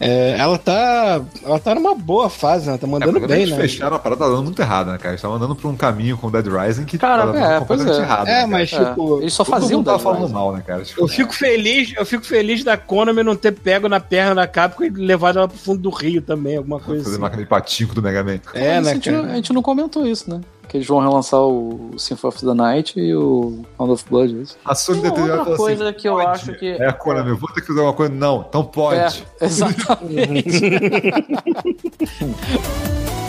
é, 0.00 0.36
ela 0.38 0.56
tá. 0.58 1.20
Ela 1.44 1.58
tá 1.58 1.74
numa 1.74 1.94
boa 1.94 2.28
fase, 2.30 2.68
ela 2.68 2.78
tá 2.78 2.86
mandando 2.86 3.18
é, 3.18 3.26
bem, 3.26 3.42
eles 3.42 3.50
né? 3.50 3.56
fecharam 3.60 3.96
a 3.96 3.98
parada, 3.98 4.24
tá 4.24 4.30
dando 4.30 4.44
muito 4.44 4.60
errada, 4.62 4.92
né, 4.92 4.98
cara? 4.98 5.10
Eles 5.10 5.18
estavam 5.18 5.36
andando 5.36 5.56
por 5.56 5.68
um 5.68 5.76
caminho 5.76 6.16
com 6.16 6.28
o 6.28 6.30
Dead 6.30 6.46
Rising 6.46 6.84
que 6.84 6.96
Cara, 6.98 7.26
tava 7.26 7.38
é, 7.38 7.40
dando 7.48 7.58
completamente 7.60 7.98
é. 7.98 8.02
errado. 8.02 8.24
né, 8.26 8.32
É, 8.32 8.34
cara? 8.36 8.46
mas 8.46 8.72
É. 8.72 8.84
tipo. 8.84 9.20
Eles 9.20 9.32
só 9.32 9.44
faziam 9.44 9.82
tava 9.82 9.98
falando 9.98 10.20
Rising. 10.22 10.32
mal, 10.34 10.52
né, 10.52 10.62
cara? 10.66 10.82
Tipo, 10.84 11.00
Eu 11.02 11.08
fico 11.08 11.34
feliz, 11.34 11.92
eu 11.96 12.06
fico 12.06 12.24
feliz 12.24 12.62
da 12.62 12.76
Konami 12.76 13.22
não 13.22 13.34
ter 13.36 13.52
pego 13.52 13.88
na 13.88 13.98
perna 14.00 14.34
da 14.36 14.46
Capcom 14.46 14.84
e 14.84 14.90
levado 14.90 15.38
ela 15.38 15.48
pro 15.48 15.58
fundo 15.58 15.80
do 15.82 15.90
rio 15.90 16.22
também, 16.22 16.56
alguma 16.56 16.78
coisa 16.78 17.02
fazer 17.02 17.14
assim. 17.16 17.22
máquina 17.22 17.42
de 17.42 17.48
patinco 17.48 17.94
do 17.94 18.02
Mega 18.02 18.22
Man. 18.22 18.38
É, 18.54 18.76
Mas 18.76 18.84
né, 18.84 18.90
a, 18.90 18.94
gente, 18.94 19.10
cara? 19.10 19.26
a 19.26 19.34
gente 19.34 19.52
não 19.52 19.62
comentou 19.62 20.06
isso, 20.06 20.30
né? 20.30 20.40
Que 20.68 20.76
eles 20.76 20.86
vão 20.86 20.98
relançar 21.00 21.40
o 21.40 21.92
Symphony 21.96 22.28
of 22.34 22.44
the 22.46 22.54
Night 22.54 23.00
e 23.00 23.14
o 23.14 23.62
Sound 23.78 23.92
of 23.92 24.04
Blood. 24.10 24.36
é 24.36 24.42
isso? 24.42 24.58
A 24.64 24.74
Sony 24.74 25.00
Tem 25.00 25.10
outra 25.10 25.42
assim, 25.42 25.56
coisa 25.56 25.92
que 25.94 26.06
eu 26.08 26.14
pode. 26.14 26.26
acho 26.28 26.52
que- 26.58 26.72
É 26.72 26.86
a 26.88 26.92
Konami, 26.92 27.30
eu 27.30 27.36
vou 27.38 27.48
ter 27.52 27.60
que 27.62 27.68
fazer 27.68 27.80
uma 27.80 27.92
coisa. 27.94 28.12
Não, 28.12 28.44
então 28.48 28.62
pode. 28.64 29.00
É, 29.00 29.46
exatamente. 29.46 30.60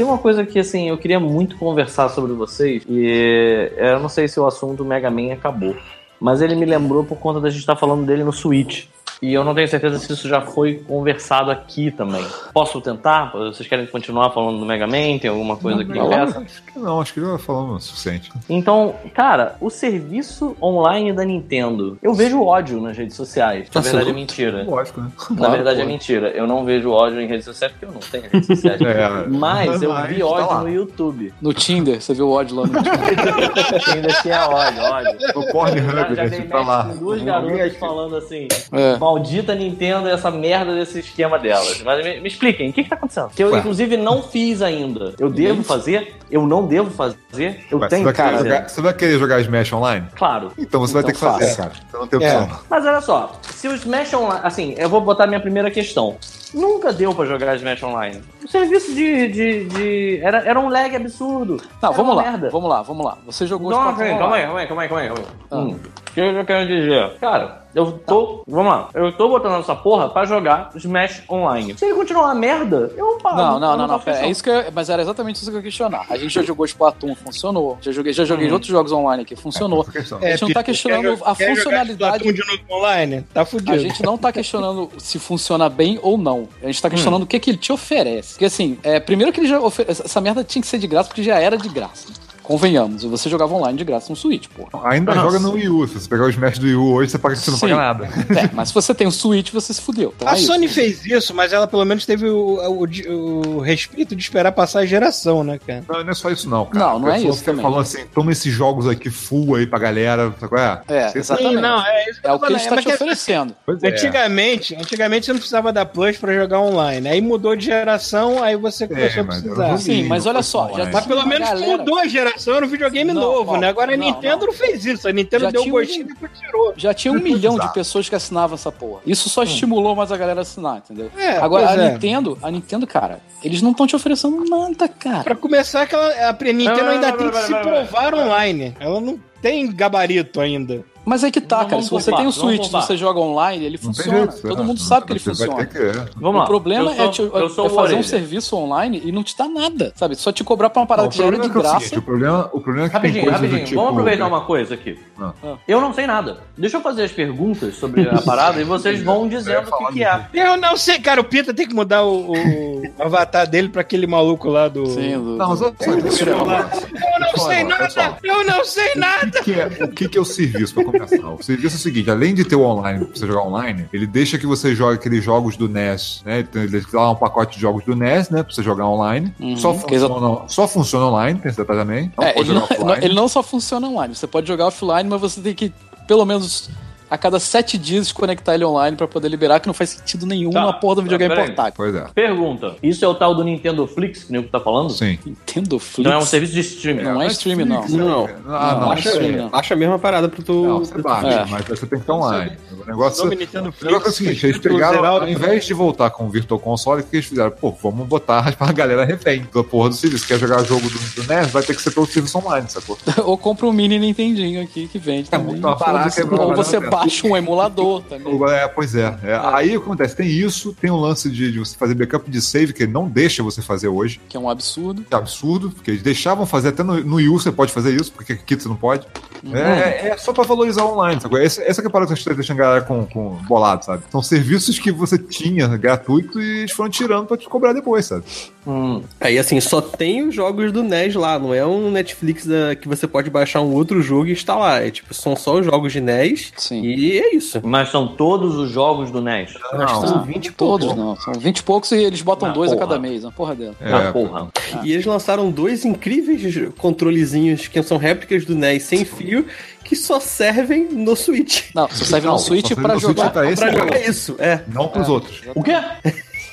Tem 0.00 0.06
uma 0.06 0.16
coisa 0.16 0.46
que, 0.46 0.58
assim, 0.58 0.88
eu 0.88 0.96
queria 0.96 1.20
muito 1.20 1.58
conversar 1.58 2.08
sobre 2.08 2.32
vocês, 2.32 2.82
e 2.88 3.70
eu 3.76 4.00
não 4.00 4.08
sei 4.08 4.26
se 4.28 4.40
o 4.40 4.46
assunto 4.46 4.82
Mega 4.82 5.10
Man 5.10 5.30
acabou, 5.30 5.76
mas 6.18 6.40
ele 6.40 6.54
me 6.54 6.64
lembrou 6.64 7.04
por 7.04 7.18
conta 7.18 7.38
da 7.38 7.50
gente 7.50 7.60
estar 7.60 7.76
falando 7.76 8.06
dele 8.06 8.24
no 8.24 8.32
Switch. 8.32 8.86
E 9.22 9.34
eu 9.34 9.44
não 9.44 9.54
tenho 9.54 9.68
certeza 9.68 9.98
se 9.98 10.10
isso 10.12 10.28
já 10.28 10.40
foi 10.40 10.74
conversado 10.86 11.50
aqui 11.50 11.90
também. 11.90 12.24
Posso 12.54 12.80
tentar? 12.80 13.32
Vocês 13.32 13.68
querem 13.68 13.86
continuar 13.86 14.30
falando 14.30 14.58
do 14.58 14.64
Mega 14.66 14.86
Man? 14.86 15.18
Tem 15.18 15.28
alguma 15.28 15.56
coisa 15.56 15.84
que 15.84 15.92
não, 15.92 16.06
impeça? 16.06 16.38
acho 16.40 16.62
que 16.62 16.78
não, 16.78 17.00
acho 17.00 17.14
que 17.14 17.20
já 17.20 17.38
falamos 17.38 17.84
o 17.84 17.88
suficiente. 17.88 18.32
Então, 18.48 18.94
cara, 19.14 19.56
o 19.60 19.68
serviço 19.68 20.56
online 20.62 21.12
da 21.12 21.24
Nintendo, 21.24 21.98
eu 22.02 22.14
vejo 22.14 22.42
ódio 22.42 22.80
nas 22.80 22.96
redes 22.96 23.14
sociais. 23.14 23.68
Na 23.74 23.80
verdade 23.82 24.10
é 24.10 24.12
mentira. 24.12 24.64
Lógico, 24.64 25.00
né? 25.00 25.10
Na 25.30 25.36
Claro, 25.36 25.52
verdade 25.52 25.80
é 25.80 25.84
mentira. 25.84 26.28
Eu 26.30 26.46
não 26.46 26.64
vejo 26.64 26.90
ódio 26.90 27.20
em 27.20 27.26
redes 27.26 27.44
sociais 27.44 27.72
porque 27.72 27.84
eu 27.86 27.92
não 27.92 28.00
tenho 28.00 28.24
redes 28.30 28.46
sociais. 28.46 28.80
É, 28.90 29.26
Mas 29.28 29.82
eu 29.82 29.94
vi 30.06 30.18
tá 30.20 30.26
ódio 30.26 30.46
lá. 30.48 30.60
no 30.62 30.68
YouTube. 30.68 31.32
No 31.40 31.52
Tinder, 31.52 32.00
você 32.00 32.14
viu 32.14 32.28
o 32.28 32.32
ódio 32.32 32.56
lá 32.56 32.66
no 32.66 32.72
Tinder. 32.72 33.94
Ainda 33.94 34.08
tinha 34.22 34.48
ódio, 34.48 34.82
ódio. 34.82 35.18
No 35.34 35.46
Pornhub, 35.52 35.92
Já, 36.14 36.14
já 36.14 36.30
Tipo, 36.30 36.48
tá 36.48 36.60
lá. 36.60 36.82
duas 36.98 37.22
garotas 37.22 37.76
falando 37.76 38.16
assim: 38.16 38.48
É. 38.72 38.96
maldita 39.14 39.54
Nintendo 39.54 40.08
e 40.08 40.12
essa 40.12 40.30
merda 40.30 40.74
desse 40.74 41.00
esquema 41.00 41.38
delas. 41.38 41.82
Mas 41.82 42.04
me, 42.04 42.20
me 42.20 42.28
expliquem, 42.28 42.70
o 42.70 42.72
que, 42.72 42.84
que 42.84 42.88
tá 42.90 42.96
acontecendo? 42.96 43.30
Que 43.30 43.42
eu, 43.42 43.50
Ué. 43.50 43.58
inclusive, 43.58 43.96
não 43.96 44.22
fiz 44.22 44.62
ainda. 44.62 45.14
Eu 45.18 45.28
devo 45.28 45.62
fazer? 45.62 46.14
Eu 46.30 46.46
não 46.46 46.66
devo 46.66 46.90
fazer? 46.90 47.66
Eu 47.70 47.78
Ué, 47.78 47.88
tenho 47.88 48.06
que 48.08 48.14
fazer. 48.16 48.38
jogar, 48.48 48.68
você 48.68 48.80
vai 48.80 48.94
querer 48.94 49.18
jogar 49.18 49.40
Smash 49.40 49.72
Online? 49.72 50.06
Claro. 50.14 50.52
Então 50.56 50.80
você 50.80 50.92
vai 50.94 51.02
ter 51.02 51.10
Então 51.12 51.32
que 51.34 51.38
fazer, 51.40 51.56
cara. 51.56 51.72
Você 51.90 51.96
não 51.96 52.06
tem 52.06 52.22
É. 52.24 52.38
opção. 52.38 52.60
Mas 52.70 52.86
olha 52.86 53.00
só, 53.00 53.32
se 53.42 53.66
o 53.68 53.74
Smash 53.74 54.14
Online. 54.14 54.40
Assim, 54.44 54.74
eu 54.78 54.88
vou 54.88 55.00
botar 55.00 55.26
minha 55.26 55.40
primeira 55.40 55.70
questão. 55.70 56.16
Nunca 56.52 56.92
deu 56.92 57.14
pra 57.14 57.24
jogar 57.26 57.54
Smash 57.56 57.82
Online. 57.82 58.20
O 58.44 58.48
serviço 58.48 58.92
de. 58.92 59.28
de, 59.28 59.64
de- 59.66 60.20
era, 60.22 60.38
era 60.38 60.58
um 60.58 60.68
lag 60.68 60.94
absurdo. 60.96 61.60
Não, 61.80 61.90
Era 61.90 61.96
vamos 61.96 62.16
lá, 62.16 62.22
Merda. 62.24 62.50
vamos 62.50 62.68
lá, 62.68 62.82
vamos 62.82 63.04
lá. 63.06 63.18
Você 63.26 63.46
jogou 63.46 63.70
Não, 63.70 63.78
Splatoon 63.92 64.18
calma 64.18 64.36
aí, 64.36 64.42
online. 64.42 64.46
calma 64.46 64.60
aí, 64.60 64.66
calma 64.68 64.82
aí, 64.82 64.88
calma 64.88 65.02
aí. 65.02 65.08
Calma 65.08 65.24
aí. 65.24 65.26
Ah. 65.52 65.56
Hum. 65.58 65.78
O 66.10 66.14
que 66.14 66.20
eu 66.20 66.44
quero 66.44 66.66
dizer? 66.66 67.18
Cara, 67.20 67.60
eu 67.74 67.92
tô. 68.04 68.42
Vamos 68.48 68.72
lá. 68.72 68.88
Eu 68.94 69.12
tô 69.12 69.28
botando 69.28 69.60
essa 69.60 69.76
porra 69.76 70.08
pra 70.08 70.24
jogar 70.24 70.70
Smash 70.74 71.22
Online. 71.30 71.78
Se 71.78 71.84
ele 71.84 71.94
continuar 71.94 72.24
uma 72.24 72.34
merda, 72.34 72.92
eu 72.96 73.16
pago. 73.22 73.36
Não, 73.36 73.60
não, 73.60 73.76
não, 73.76 73.86
não, 73.86 74.00
pera, 74.00 74.26
é 74.26 74.30
isso 74.30 74.42
que 74.42 74.50
eu, 74.50 74.64
mas 74.74 74.90
era 74.90 75.00
exatamente 75.02 75.36
isso 75.36 75.46
que 75.46 75.52
eu 75.52 75.60
ia 75.60 75.62
questionar. 75.62 76.04
A 76.10 76.16
gente 76.16 76.34
já 76.34 76.42
jogou 76.42 76.66
Splatoon, 76.66 77.14
funcionou. 77.14 77.78
Já 77.80 77.92
joguei, 77.92 78.12
já 78.12 78.24
joguei 78.24 78.50
outros 78.50 78.70
jogos 78.70 78.90
online 78.90 79.22
aqui, 79.22 79.36
funcionou. 79.36 79.84
Questão. 79.84 80.18
A 80.18 80.30
gente 80.30 80.42
não 80.42 80.50
tá 80.50 80.62
questionando 80.64 81.16
quer- 81.16 81.28
a 81.30 81.36
quer 81.36 81.54
funcionalidade. 81.54 82.32
De 82.32 82.46
novo 82.46 82.62
online? 82.70 83.24
Tá 83.32 83.44
fudido. 83.44 83.72
A 83.72 83.78
gente 83.78 84.02
não 84.02 84.18
tá 84.18 84.32
questionando 84.32 84.90
se 84.98 85.18
funciona 85.20 85.68
bem 85.68 85.98
ou 86.02 86.18
não. 86.18 86.48
A 86.62 86.66
gente 86.66 86.82
tá 86.82 86.90
questionando 86.90 87.22
o 87.22 87.26
que, 87.26 87.38
que 87.38 87.50
ele 87.50 87.58
te 87.58 87.72
oferece. 87.72 88.32
Porque 88.32 88.46
assim, 88.46 88.78
é, 88.82 88.98
primeiro 88.98 89.32
que 89.32 89.38
ele 89.40 89.48
já 89.48 89.60
ofe- 89.60 89.84
essa 89.86 90.20
merda 90.20 90.42
tinha 90.42 90.60
que 90.60 90.66
ser 90.68 90.78
de 90.78 90.88
graça 90.88 91.08
porque 91.08 91.22
já 91.22 91.38
era 91.38 91.56
de 91.56 91.68
graça. 91.68 92.08
Convenhamos, 92.50 93.04
você 93.04 93.30
jogava 93.30 93.54
online 93.54 93.78
de 93.78 93.84
graça 93.84 94.08
no 94.10 94.16
Switch, 94.16 94.48
porra. 94.48 94.88
Ainda 94.90 95.14
Nossa. 95.14 95.24
joga 95.28 95.38
no 95.38 95.52
Wii 95.52 95.68
U. 95.68 95.86
Se 95.86 95.94
você 96.00 96.08
pegar 96.08 96.24
o 96.24 96.30
Smash 96.30 96.58
do 96.58 96.66
Wii 96.66 96.74
U 96.74 96.92
hoje, 96.94 97.12
você 97.12 97.18
paga 97.18 97.36
você 97.36 97.48
não 97.48 97.56
Sim. 97.58 97.68
paga 97.68 97.76
nada. 97.76 98.08
É, 98.40 98.50
mas 98.52 98.68
se 98.68 98.74
você 98.74 98.92
tem 98.92 99.06
o 99.06 99.12
Switch, 99.12 99.52
você 99.52 99.72
se 99.72 99.80
fudeu. 99.80 100.12
Então 100.16 100.26
A 100.26 100.32
é 100.32 100.34
isso. 100.36 100.46
Sony 100.46 100.66
fez 100.66 101.06
isso, 101.06 101.32
mas 101.32 101.52
ela 101.52 101.68
pelo 101.68 101.84
menos 101.84 102.04
teve 102.04 102.26
o, 102.28 102.58
o, 102.58 103.56
o 103.56 103.60
respeito 103.60 104.16
de 104.16 104.22
esperar 104.22 104.50
passar 104.50 104.80
a 104.80 104.86
geração, 104.86 105.44
né, 105.44 105.60
cara? 105.64 105.84
Não, 105.88 106.02
não 106.02 106.10
é 106.10 106.14
só 106.14 106.28
isso, 106.28 106.48
não, 106.48 106.66
cara. 106.66 106.84
Não, 106.86 106.98
não 106.98 107.12
é 107.12 107.20
isso 107.20 107.44
também. 107.44 107.62
falando 107.62 107.82
assim, 107.82 108.04
toma 108.12 108.32
esses 108.32 108.52
jogos 108.52 108.88
aqui 108.88 109.10
full 109.10 109.54
aí 109.54 109.64
pra 109.66 109.78
galera. 109.78 110.34
Sabe 110.40 110.48
qual 110.48 110.60
é? 110.60 110.80
É, 110.88 111.08
Você- 111.08 111.18
exatamente. 111.20 111.54
Sim, 111.54 111.60
não, 111.60 111.86
é 111.86 112.10
isso 112.10 112.20
É 112.24 112.32
o 112.32 112.38
que 112.40 112.44
eu 112.46 112.48
ele 112.50 112.58
tô 112.58 112.64
está 112.64 112.68
falando, 112.70 112.82
te 112.82 112.88
é 112.88 112.90
que- 112.90 112.94
oferecendo. 113.04 113.54
Pois 113.64 113.82
é. 113.84 113.88
Antigamente, 113.90 114.74
antigamente 114.74 115.26
você 115.26 115.32
não 115.32 115.38
precisava 115.38 115.72
da 115.72 115.86
Plus 115.86 116.16
pra 116.16 116.34
jogar 116.34 116.58
online. 116.60 117.08
Aí 117.08 117.20
mudou 117.20 117.54
de 117.54 117.66
geração, 117.66 118.42
aí 118.42 118.56
você 118.56 118.88
começou 118.88 119.22
a 119.22 119.26
precisar. 119.26 119.76
Sim, 119.78 120.04
mas 120.08 120.26
olha 120.26 120.42
só, 120.42 120.66
já 120.66 120.72
Online. 120.74 120.90
Mas 120.92 121.06
pelo 121.06 121.26
menos 121.28 121.48
galera- 121.48 121.76
mudou 121.78 121.96
a 121.98 122.08
geração 122.08 122.39
no 122.60 122.66
videogame 122.68 123.12
Não, 123.12 123.20
novo, 123.20 123.52
ó, 123.54 123.56
né? 123.58 123.68
Agora 123.68 123.94
a 123.94 123.96
não, 123.96 124.04
Nintendo 124.04 124.46
não. 124.46 124.52
fez 124.52 124.84
isso. 124.86 125.08
A 125.08 125.12
Nintendo 125.12 125.44
Já 125.44 125.50
deu 125.50 125.62
um 125.62 125.66
um- 125.66 125.70
gostinho 125.70 126.02
e 126.02 126.04
depois 126.04 126.30
tirou. 126.38 126.72
Já 126.76 126.94
tinha 126.94 127.12
um 127.12 127.18
milhão 127.20 127.54
de 127.54 127.60
usar. 127.60 127.72
pessoas 127.72 128.08
que 128.08 128.14
assinavam 128.14 128.54
essa 128.54 128.70
porra. 128.72 129.00
Isso 129.06 129.28
só 129.28 129.42
estimulou 129.42 129.94
mais 129.94 130.10
a 130.12 130.16
galera 130.16 130.40
a 130.40 130.42
assinar, 130.42 130.78
entendeu? 130.78 131.10
É, 131.16 131.36
Agora, 131.38 131.68
a 131.70 131.74
é. 131.74 131.92
Nintendo, 131.92 132.38
a 132.42 132.50
Nintendo, 132.50 132.86
cara, 132.86 133.20
eles 133.42 133.60
não 133.62 133.70
estão 133.72 133.86
te 133.86 133.94
oferecendo 133.96 134.44
nada, 134.44 134.88
cara. 134.88 135.24
Pra 135.24 135.34
começar, 135.34 135.82
aquela, 135.82 136.06
a 136.28 136.32
Nintendo 136.32 136.64
Não, 136.64 136.84
não, 136.84 136.90
ainda 136.92 137.10
não, 137.10 137.16
tem 137.16 137.26
não, 137.26 137.32
que 137.32 137.38
não, 137.38 137.44
se 137.46 137.50
não, 137.52 137.58
não, 137.62 137.64
provar 137.86 138.14
online. 138.14 138.74
Ela 138.80 139.00
não 139.00 139.20
tem 139.42 139.70
gabarito 139.72 140.40
ainda. 140.40 140.84
Mas 141.04 141.24
aí 141.24 141.30
que 141.30 141.40
tá, 141.40 141.62
Não, 141.62 141.68
cara. 141.68 141.82
Se 141.82 141.90
você 141.90 142.12
tem 142.12 142.26
o 142.26 142.32
Switch, 142.32 142.70
você 142.70 142.96
joga 142.96 143.18
online, 143.20 143.64
ele 143.64 143.78
Não 143.82 143.92
tem 143.92 144.04
funciona. 144.04 144.30
jeito, 144.32 144.48
Todo 144.48 144.62
é. 144.62 144.64
mundo 144.64 144.80
sabe 144.80 145.06
que 145.06 145.12
ele 145.14 145.18
funciona. 145.18 145.66
que- 145.66 145.78
é. 145.78 145.92
Vamos 146.16 146.38
lá. 146.38 146.44
O 146.44 146.46
problema 146.46 146.92
eu 146.94 147.04
é, 147.04 147.08
te- 147.08 147.16
sou, 147.16 147.38
eu 147.38 147.48
sou 147.48 147.64
é 147.66 147.68
o 147.68 147.74
fazer 147.74 147.94
um 147.94 148.02
serviço 148.02 148.54
online 148.56 149.00
e 149.04 149.10
não 149.10 149.22
te 149.24 149.36
dá 149.36 149.48
nada, 149.48 149.92
sabe? 149.96 150.14
Só 150.14 150.30
te 150.30 150.44
cobrar 150.44 150.70
pra 150.70 150.80
uma 150.82 150.86
parada 150.86 151.04
Não, 151.06 151.10
que 151.10 151.18
já 151.18 151.24
era 151.24 151.38
de 151.38 151.46
é 151.46 151.50
que 151.50 151.56
é 151.56 151.58
o 151.58 151.62
graça. 151.62 151.80
seguinte, 151.80 151.98
o 151.98 152.02
problema, 152.02 152.50
o 152.52 152.60
problema 152.60 152.86
é 152.86 152.90
que 152.90 153.00
tem 153.00 153.00
Rapidinho, 153.10 153.24
do 153.24 153.30
rapidinho. 153.30 153.64
tipo... 153.64 153.74
Vamos 153.76 153.90
aproveitar 153.92 154.26
uma 154.26 154.40
coisa 154.42 154.74
aqui. 154.74 154.98
Ah. 155.20 155.32
Eu 155.66 155.80
não 155.80 155.92
sei 155.94 156.06
nada. 156.06 156.38
Deixa 156.56 156.76
eu 156.76 156.80
fazer 156.82 157.02
as 157.04 157.12
perguntas 157.12 157.74
sobre 157.76 158.08
a 158.08 158.20
parada 158.22 158.60
e 158.60 158.64
vocês 158.64 159.00
vão 159.04 159.26
dizendo 159.28 159.68
o 159.70 159.78
que, 159.88 159.92
que 159.94 160.04
é. 160.04 160.26
Eu 160.34 160.56
não 160.58 160.76
sei, 160.76 160.98
cara. 161.00 161.20
O 161.20 161.24
Pita 161.24 161.52
tem 161.54 161.66
que 161.66 161.74
mudar 161.74 162.04
o, 162.04 162.32
o 162.32 162.82
avatar 163.02 163.48
dele 163.48 163.68
pra 163.68 163.80
aquele 163.80 164.06
maluco 164.06 164.48
lá 164.48 164.68
do. 164.68 164.86
Sim, 164.86 165.12
do- 165.18 165.36
Não, 165.36 165.48
mas 165.50 165.60
eu. 165.60 165.74
Eu 165.80 167.20
não 167.20 167.36
sei 167.36 167.64
nada! 167.64 168.18
Eu 168.22 168.44
não 168.44 168.64
sei 168.64 168.94
nada! 168.96 169.40
O 169.40 169.44
que, 169.44 169.52
é, 169.52 169.66
o 169.84 169.88
que 169.88 170.08
que 170.08 170.18
é 170.18 170.20
o 170.20 170.24
serviço 170.24 170.74
começar? 170.92 171.30
O 171.30 171.42
serviço 171.42 171.76
é 171.76 171.78
o 171.78 171.80
seguinte: 171.80 172.10
além 172.10 172.34
de 172.34 172.44
ter 172.44 172.56
o 172.56 172.62
online, 172.62 173.04
pra 173.04 173.16
você 173.16 173.26
jogar 173.26 173.42
online, 173.42 173.86
ele 173.92 174.06
deixa 174.06 174.38
que 174.38 174.46
você 174.46 174.74
jogue 174.74 174.94
aqueles 174.96 175.22
jogos 175.24 175.56
do 175.56 175.68
NES, 175.68 176.22
né? 176.24 176.40
Então, 176.40 176.62
ele 176.62 176.80
dá 176.80 177.00
lá 177.00 177.10
um 177.12 177.16
pacote 177.16 177.56
de 177.56 177.60
jogos 177.60 177.84
do 177.84 177.94
NES, 177.94 178.30
né? 178.30 178.42
Pra 178.42 178.52
você 178.52 178.62
jogar 178.62 178.86
online. 178.86 179.32
Uhum. 179.40 179.56
Só, 179.56 179.74
funciona, 179.74 180.48
só 180.48 180.68
funciona 180.68 181.06
online, 181.06 181.38
tem 181.38 181.48
esse 181.48 181.58
detalhe 181.58 181.80
também. 181.80 182.12
Não 182.16 182.24
É, 182.24 182.32
pode 182.32 182.50
ele 182.50 182.58
não, 182.58 182.96
ele 182.96 183.14
não 183.14 183.28
só 183.28 183.42
funciona 183.42 183.86
online. 183.88 184.14
Você 184.14 184.26
pode 184.26 184.46
jogar 184.46 184.66
offline, 184.66 185.08
mas 185.08 185.20
você 185.20 185.40
tem 185.40 185.54
que, 185.54 185.72
pelo 186.06 186.24
menos, 186.24 186.70
a 187.10 187.18
cada 187.18 187.40
sete 187.40 187.76
dias 187.76 188.04
desconectar 188.04 188.54
ele 188.54 188.64
online 188.64 188.96
pra 188.96 189.08
poder 189.08 189.28
liberar, 189.28 189.58
que 189.60 189.66
não 189.66 189.74
faz 189.74 189.90
sentido 189.90 190.24
nenhum 190.26 190.50
Tá, 190.50 190.64
na 190.66 190.72
porra 190.72 190.94
do 190.96 190.98
tá, 190.98 191.02
videogame 191.04 191.34
portátil. 191.34 191.72
Pois 191.76 191.94
é. 191.94 192.04
Pergunta: 192.14 192.76
Isso 192.82 193.04
é 193.04 193.08
o 193.08 193.14
tal 193.14 193.34
do 193.34 193.42
Nintendo 193.44 193.86
Flix 193.86 194.24
que 194.24 194.30
o 194.30 194.32
Nego 194.32 194.48
tá 194.48 194.60
falando? 194.60 194.90
Sim. 194.90 195.18
Nintendo 195.26 195.78
Flix. 195.78 196.08
Não 196.08 196.16
é 196.16 196.18
um 196.22 196.26
serviço 196.26 196.52
de 196.52 196.60
streaming. 196.60 197.02
Não 197.02 197.20
é 197.22 197.26
streaming, 197.28 197.64
não. 197.64 197.86
Não, 197.88 197.98
não. 198.08 198.28
Ah, 198.48 198.74
não. 198.74 198.80
Não, 198.80 198.92
Acha, 198.92 199.20
não. 199.20 199.48
acha 199.52 199.74
a 199.74 199.76
mesma 199.76 199.98
parada 199.98 200.28
pro 200.28 200.42
tu. 200.42 200.52
Não, 200.64 200.78
você 200.80 200.98
baixa, 201.00 201.28
É. 201.28 201.44
mas 201.46 201.64
você 201.66 201.86
tem 201.86 201.98
que 201.98 202.02
estar 202.04 202.14
online. 202.14 202.52
O 202.72 202.86
negócio, 202.86 203.28
Nintendo 203.28 203.74
o 203.80 203.84
negócio 203.84 204.06
é 204.06 204.10
o 204.10 204.12
seguinte, 204.12 204.46
eles 204.46 204.58
pegaram, 204.58 205.04
ao 205.04 205.28
invés 205.28 205.64
de 205.64 205.74
voltar 205.74 206.10
com 206.10 206.26
o 206.26 206.30
Virtual 206.30 206.58
Console, 206.60 207.02
o 207.02 207.04
que 207.04 207.16
eles 207.16 207.26
fizeram? 207.26 207.50
Pô, 207.50 207.70
vamos 207.82 208.06
botar 208.06 208.54
pra 208.56 208.72
galera 208.72 209.04
refém 209.04 209.46
da 209.52 209.62
porra 209.64 209.88
do 209.90 209.94
serviço. 209.94 210.26
Quer 210.26 210.38
jogar 210.38 210.62
jogo 210.64 210.88
do, 210.88 210.98
do 210.98 211.24
NES, 211.28 211.50
vai 211.50 211.62
ter 211.62 211.74
que 211.74 211.82
ser 211.82 211.90
pelo 211.90 212.06
serviço 212.06 212.38
online, 212.38 212.68
sacou? 212.68 212.96
Ou 213.24 213.36
compra 213.36 213.66
um 213.66 213.72
mini 213.72 213.98
Nintendinho 213.98 214.62
aqui 214.62 214.86
que 214.88 214.98
vende 214.98 215.28
também. 215.30 215.46
muito 215.48 215.66
uma 215.66 215.76
parada 215.76 216.08
é 216.08 216.24
Ou 216.24 216.54
você 216.54 216.78
barato. 216.80 216.99
Baixa 217.00 217.26
um 217.26 217.36
emulador 217.36 218.02
também. 218.08 218.38
É, 218.50 218.68
pois 218.68 218.94
é. 218.94 219.18
É, 219.22 219.40
Aí 219.42 219.76
o 219.76 219.80
que 219.80 219.86
acontece? 219.86 220.16
Tem 220.16 220.28
isso, 220.28 220.74
tem 220.80 220.90
o 220.90 220.96
lance 220.96 221.30
de, 221.30 221.52
de 221.52 221.58
você 221.58 221.76
fazer 221.76 221.94
backup 221.94 222.30
de 222.30 222.40
save, 222.40 222.72
que 222.72 222.82
ele 222.84 222.92
não 222.92 223.08
deixa 223.08 223.42
você 223.42 223.62
fazer 223.62 223.88
hoje. 223.88 224.20
Que 224.28 224.36
é 224.36 224.40
um 224.40 224.48
absurdo. 224.48 225.02
Que 225.02 225.14
é 225.14 225.18
absurdo, 225.18 225.70
porque 225.70 225.90
eles 225.90 226.02
deixavam 226.02 226.46
fazer 226.46 226.68
até 226.68 226.82
no, 226.82 227.02
no 227.02 227.16
Wii 227.16 227.28
U 227.28 227.38
você 227.38 227.52
pode 227.52 227.72
fazer 227.72 227.94
isso, 227.94 228.12
porque 228.12 228.34
aqui 228.34 228.54
você 228.54 228.68
não 228.68 228.76
pode. 228.76 229.06
É, 229.52 230.08
é 230.08 230.16
só 230.16 230.32
pra 230.32 230.44
valorizar 230.44 230.84
online, 230.84 231.20
sacou? 231.20 231.38
Essa, 231.38 231.62
essa 231.62 231.80
que 231.80 231.86
é 231.86 231.88
a 231.88 231.92
parada 231.92 232.14
que 232.14 232.24
tá 232.24 232.34
deixando 232.34 232.60
a 232.60 232.64
galera 232.64 232.84
com, 232.84 233.06
com 233.06 233.30
bolado, 233.48 233.84
sabe? 233.84 234.02
São 234.10 234.22
serviços 234.22 234.78
que 234.78 234.92
você 234.92 235.16
tinha 235.18 235.66
gratuito 235.76 236.40
e 236.40 236.60
eles 236.60 236.72
foram 236.72 236.90
tirando 236.90 237.26
pra 237.26 237.36
te 237.36 237.48
cobrar 237.48 237.72
depois, 237.72 238.06
sabe? 238.06 238.24
Hum. 238.66 239.02
Aí 239.18 239.38
assim, 239.38 239.58
só 239.60 239.80
tem 239.80 240.22
os 240.28 240.34
jogos 240.34 240.70
do 240.70 240.82
NES 240.82 241.14
lá, 241.14 241.38
não 241.38 241.54
é 241.54 241.64
um 241.64 241.90
Netflix 241.90 242.44
da- 242.46 242.74
que 242.76 242.86
você 242.86 243.06
pode 243.06 243.30
baixar 243.30 243.62
um 243.62 243.72
outro 243.72 244.02
jogo 244.02 244.26
e 244.26 244.32
instalar. 244.32 244.86
É 244.86 244.90
tipo, 244.90 245.14
são 245.14 245.34
só 245.34 245.58
os 245.58 245.64
jogos 245.64 245.92
de 245.92 246.00
NES 246.00 246.52
Sim. 246.56 246.82
e 246.82 247.18
é 247.18 247.34
isso. 247.34 247.60
Mas 247.64 247.90
são 247.90 248.06
todos 248.08 248.56
os 248.56 248.70
jogos 248.70 249.10
do 249.10 249.20
NES. 249.22 249.54
Não, 249.72 250.06
São 250.06 250.22
20 250.24 250.46
e 250.46 250.52
Todos 250.52 250.94
não. 250.94 251.16
São 251.16 251.32
20 251.34 251.58
e 251.58 251.62
poucos 251.62 251.90
e 251.92 251.96
eles 251.96 252.20
botam 252.20 252.50
Ah, 252.50 252.52
dois 252.52 252.70
a 252.70 252.74
porra. 252.76 252.86
cada 252.88 253.00
mês. 253.00 253.24
Uma 253.24 253.32
porra 253.32 253.54
dela. 253.54 253.74
É, 253.80 253.92
ah, 253.92 254.12
porra. 254.12 254.48
E 254.84 254.92
eles 254.92 255.06
lançaram 255.06 255.50
dois 255.50 255.84
incríveis 255.84 256.70
controlezinhos 256.76 257.66
que 257.66 257.82
são 257.82 257.96
réplicas 257.96 258.44
do 258.44 258.54
NES 258.54 258.82
sem 258.82 259.04
fio 259.04 259.46
que 259.84 259.96
só 259.96 260.20
servem 260.20 260.84
no 260.84 261.16
Switch. 261.16 261.70
Não, 261.74 261.88
você 261.88 262.04
serve 262.04 262.26
Não, 262.26 262.34
no 262.34 262.38
só 262.38 262.46
Switch 262.46 262.66
serve 262.68 262.82
pra 262.82 262.94
no 262.94 263.00
Switch 263.00 263.16
jogar. 263.16 263.30
pra 263.30 263.54
jogar 263.54 264.00
isso, 264.08 264.36
é. 264.38 264.60
Não 264.68 264.86
pros 264.88 265.08
outros. 265.08 265.40
O 265.54 265.62
quê? 265.62 265.72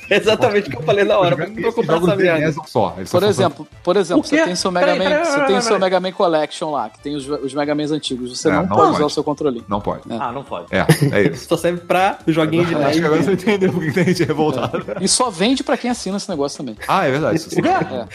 Exatamente 0.15 0.67
o 0.67 0.71
que 0.71 0.77
eu 0.77 0.83
falei 0.83 1.03
na 1.03 1.17
hora. 1.17 1.35
Por 1.35 1.45
que 1.47 1.59
eu 1.59 1.63
vou 1.63 1.73
comprar 1.73 1.97
essa 1.97 2.15
merda? 2.15 2.61
Só. 2.67 2.95
Por 3.11 3.23
exemplo, 3.23 3.67
por 3.83 3.97
exemplo, 3.97 4.23
você 4.23 4.43
tem 4.43 4.55
seu 4.55 4.71
Mega 4.71 4.95
Man, 4.95 5.23
você 5.25 5.45
tem 5.45 5.61
seu. 5.61 5.79
Mega 5.79 5.99
Man 5.99 6.11
Collection 6.11 6.71
lá, 6.71 6.89
que 6.89 6.99
tem 6.99 7.15
os, 7.15 7.27
os 7.27 7.53
Mega 7.53 7.73
Mans 7.75 7.91
antigos. 7.91 8.37
Você 8.37 8.47
É, 8.47 8.51
não, 8.51 8.61
não 8.61 8.67
pode 8.69 8.81
pode. 8.81 8.95
usar 8.95 9.05
o 9.05 9.09
seu 9.09 9.23
controle. 9.23 9.63
Não 9.67 9.81
pode. 9.81 10.01
Ah, 10.09 10.31
não 10.31 10.43
pode. 10.43 10.67
É, 10.71 10.85
é 11.11 11.21
isso. 11.31 11.47
Só 11.47 11.57
serve 11.57 11.81
pra 11.81 12.19
joguinhos 12.27 12.67
de 12.67 12.75
Acho 12.75 12.85
NES. 12.85 12.99
que 12.99 13.05
agora 13.05 13.21
você 13.23 13.31
entendeu 13.33 13.73
por 13.73 13.83
que 13.83 13.91
tem 13.91 14.05
gente 14.05 14.23
revoltada. 14.23 14.97
E 15.01 15.07
só 15.07 15.29
vende 15.29 15.63
pra 15.63 15.77
quem 15.77 15.91
assina 15.91 16.17
esse 16.17 16.29
negócio 16.29 16.57
também. 16.57 16.75
Ah, 16.87 17.05
é 17.05 17.11
verdade. 17.11 17.37
Isso 17.37 17.49
sim. 17.49 17.61
É. 17.61 18.07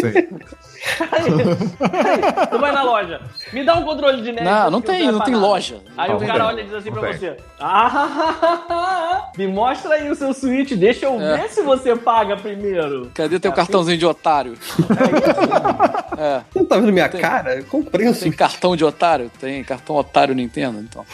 Sim. 0.00 0.28
Tu 2.50 2.58
vai 2.58 2.72
na 2.72 2.82
loja. 2.82 3.20
Me 3.52 3.64
dá 3.64 3.76
um 3.76 3.84
controle 3.84 4.20
de 4.22 4.32
NES. 4.32 4.44
Não, 4.44 4.70
não 4.70 4.80
tem, 4.80 5.10
não 5.12 5.20
tem 5.20 5.34
parar. 5.34 5.46
loja. 5.46 5.76
Aí 5.96 6.08
Não, 6.10 6.16
o 6.16 6.20
cara 6.20 6.32
tem. 6.34 6.42
olha 6.42 6.60
e 6.60 6.64
diz 6.64 6.74
assim 6.74 6.90
Não 6.90 6.98
pra 6.98 7.08
tem. 7.10 7.18
você: 7.18 7.36
Ah, 7.60 9.30
me 9.36 9.46
mostra 9.46 9.94
aí 9.94 10.10
o 10.10 10.14
seu 10.14 10.32
Switch, 10.34 10.72
deixa 10.72 11.06
eu 11.06 11.20
É. 11.20 11.36
ver 11.38 11.48
se 11.50 11.62
você 11.62 11.94
paga 11.96 12.36
primeiro. 12.36 13.10
Cadê 13.14 13.38
teu 13.38 13.52
cartãozinho 13.52 13.96
de 13.98 14.06
otário? 14.06 14.54
É. 16.18 16.42
Não 16.54 16.64
tá 16.64 16.76
vendo 16.76 16.92
minha 16.92 17.08
Tem. 17.08 17.20
cara? 17.20 17.54
Eu 17.56 17.64
comprei 17.64 18.08
um 18.08 18.12
Tem 18.12 18.20
Switch. 18.22 18.36
cartão 18.36 18.74
de 18.76 18.84
otário? 18.84 19.30
Tem 19.40 19.62
cartão 19.62 19.96
otário 19.96 20.34
Nintendo, 20.34 20.78
então. 20.80 21.04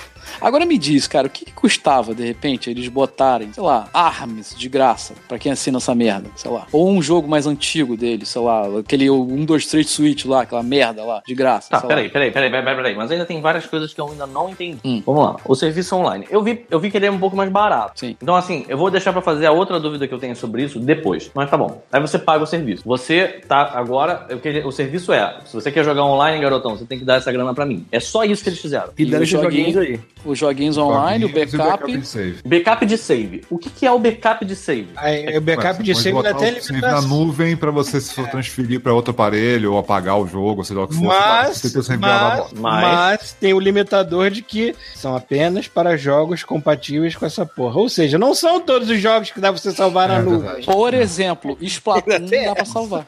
Agora 0.40 0.64
me 0.66 0.78
diz, 0.78 1.06
cara, 1.06 1.26
o 1.26 1.30
que, 1.30 1.44
que 1.44 1.52
custava, 1.52 2.14
de 2.14 2.24
repente, 2.24 2.70
eles 2.70 2.88
botarem, 2.88 3.52
sei 3.52 3.62
lá, 3.62 3.88
ARMS 3.92 4.54
de 4.56 4.68
graça 4.68 5.14
pra 5.26 5.38
quem 5.38 5.52
assina 5.52 5.78
essa 5.78 5.94
merda, 5.94 6.30
sei 6.36 6.50
lá. 6.50 6.66
Ou 6.72 6.90
um 6.90 7.02
jogo 7.02 7.28
mais 7.28 7.46
antigo 7.46 7.96
deles, 7.96 8.28
sei 8.28 8.42
lá, 8.42 8.78
aquele 8.78 9.10
1, 9.10 9.44
2, 9.44 9.66
3 9.66 9.88
Switch 9.88 10.24
lá, 10.24 10.42
aquela 10.42 10.62
merda 10.62 11.04
lá, 11.04 11.22
de 11.26 11.34
graça. 11.34 11.70
Tá, 11.70 11.80
sei 11.80 11.88
peraí, 11.88 12.04
lá. 12.06 12.10
peraí, 12.12 12.30
peraí, 12.30 12.50
peraí, 12.50 12.76
peraí, 12.76 12.94
mas 12.94 13.10
ainda 13.10 13.24
tem 13.26 13.40
várias 13.40 13.66
coisas 13.66 13.92
que 13.92 14.00
eu 14.00 14.08
ainda 14.08 14.26
não 14.26 14.48
entendi. 14.50 14.78
Hum. 14.84 15.02
Vamos 15.04 15.22
lá, 15.24 15.36
o 15.44 15.54
serviço 15.54 15.94
online. 15.96 16.26
Eu 16.30 16.42
vi, 16.42 16.64
eu 16.70 16.78
vi 16.80 16.90
que 16.90 16.96
ele 16.96 17.06
é 17.06 17.10
um 17.10 17.18
pouco 17.18 17.36
mais 17.36 17.50
barato. 17.50 18.00
Sim. 18.00 18.16
Então, 18.22 18.34
assim, 18.36 18.64
eu 18.68 18.76
vou 18.78 18.90
deixar 18.90 19.12
pra 19.12 19.22
fazer 19.22 19.46
a 19.46 19.52
outra 19.52 19.78
dúvida 19.80 20.06
que 20.06 20.14
eu 20.14 20.18
tenho 20.18 20.34
sobre 20.36 20.62
isso 20.64 20.78
depois. 20.78 21.30
Mas 21.34 21.50
tá 21.50 21.56
bom. 21.56 21.82
Aí 21.92 22.00
você 22.00 22.18
paga 22.18 22.42
o 22.44 22.46
serviço. 22.46 22.82
Você 22.84 23.40
tá 23.48 23.72
agora. 23.74 24.26
eu 24.28 24.38
queria- 24.38 24.66
O 24.66 24.72
serviço 24.72 25.12
é: 25.12 25.38
se 25.44 25.54
você 25.54 25.70
quer 25.70 25.84
jogar 25.84 26.04
online, 26.04 26.40
garotão, 26.42 26.76
você 26.76 26.84
tem 26.84 26.98
que 26.98 27.04
dar 27.04 27.16
essa 27.16 27.30
grana 27.32 27.54
pra 27.54 27.64
mim. 27.66 27.86
É 27.90 28.00
só 28.00 28.24
isso 28.24 28.42
que 28.42 28.48
eles 28.50 28.60
fizeram. 28.60 28.88
E 28.98 29.02
E 29.04 29.14
esses 29.14 29.28
joguinhos 29.28 29.72
joguinhos- 29.74 30.00
aí. 30.00 30.00
Os 30.24 30.38
joguinhos 30.38 30.76
online, 30.76 31.24
o 31.24 31.28
Joguinhos 31.28 31.54
e 31.54 31.56
backup. 31.56 31.92
de 31.98 32.06
save. 32.06 32.38
Backup 32.44 32.86
de 32.86 32.98
save. 32.98 33.44
O 33.48 33.56
que, 33.56 33.70
que 33.70 33.86
é 33.86 33.92
o 33.92 33.98
backup 33.98 34.44
de 34.44 34.56
save? 34.56 34.88
Aí, 34.96 35.36
o 35.36 35.40
backup 35.40 35.82
de 35.82 35.94
save 35.94 36.12
pode 36.12 36.26
ainda 36.28 36.38
botar 36.38 36.50
tem 36.50 36.58
o 36.58 36.62
save 36.62 36.80
na 36.80 36.88
limitação. 36.88 37.08
nuvem 37.08 37.56
pra 37.56 37.70
você 37.70 38.00
se 38.00 38.14
for 38.14 38.28
transferir 38.28 38.80
pra 38.80 38.92
outro 38.92 39.12
aparelho 39.12 39.72
ou 39.72 39.78
apagar 39.78 40.18
o 40.18 40.26
jogo, 40.26 40.64
sei 40.64 40.76
lá 40.76 40.84
o 40.84 40.88
que 40.88 40.94
for. 40.94 41.04
Mas, 41.04 41.58
você 41.58 41.70
tem 41.88 41.98
mas. 41.98 42.52
Mas- 42.52 42.82
mas 42.84 43.32
tem 43.40 43.54
o 43.54 43.60
limitador 43.60 44.30
de 44.30 44.42
que 44.42 44.74
são 44.94 45.14
apenas 45.16 45.68
para 45.68 45.96
jogos 45.96 46.42
compatíveis 46.44 47.14
com 47.16 47.24
essa 47.24 47.46
porra. 47.46 47.78
Ou 47.80 47.88
seja, 47.88 48.18
não 48.18 48.34
são 48.34 48.60
todos 48.60 48.90
os 48.90 48.98
jogos 49.00 49.30
que 49.30 49.40
dá 49.40 49.52
pra 49.52 49.60
você 49.60 49.70
salvar 49.72 50.08
na 50.08 50.16
É 50.16 50.22
nuvem. 50.22 50.64
Por 50.64 50.94
exemplo, 50.94 51.56
Splatoon 51.60 52.26
dá 52.44 52.54
pra 52.54 52.64
salvar. 52.64 53.06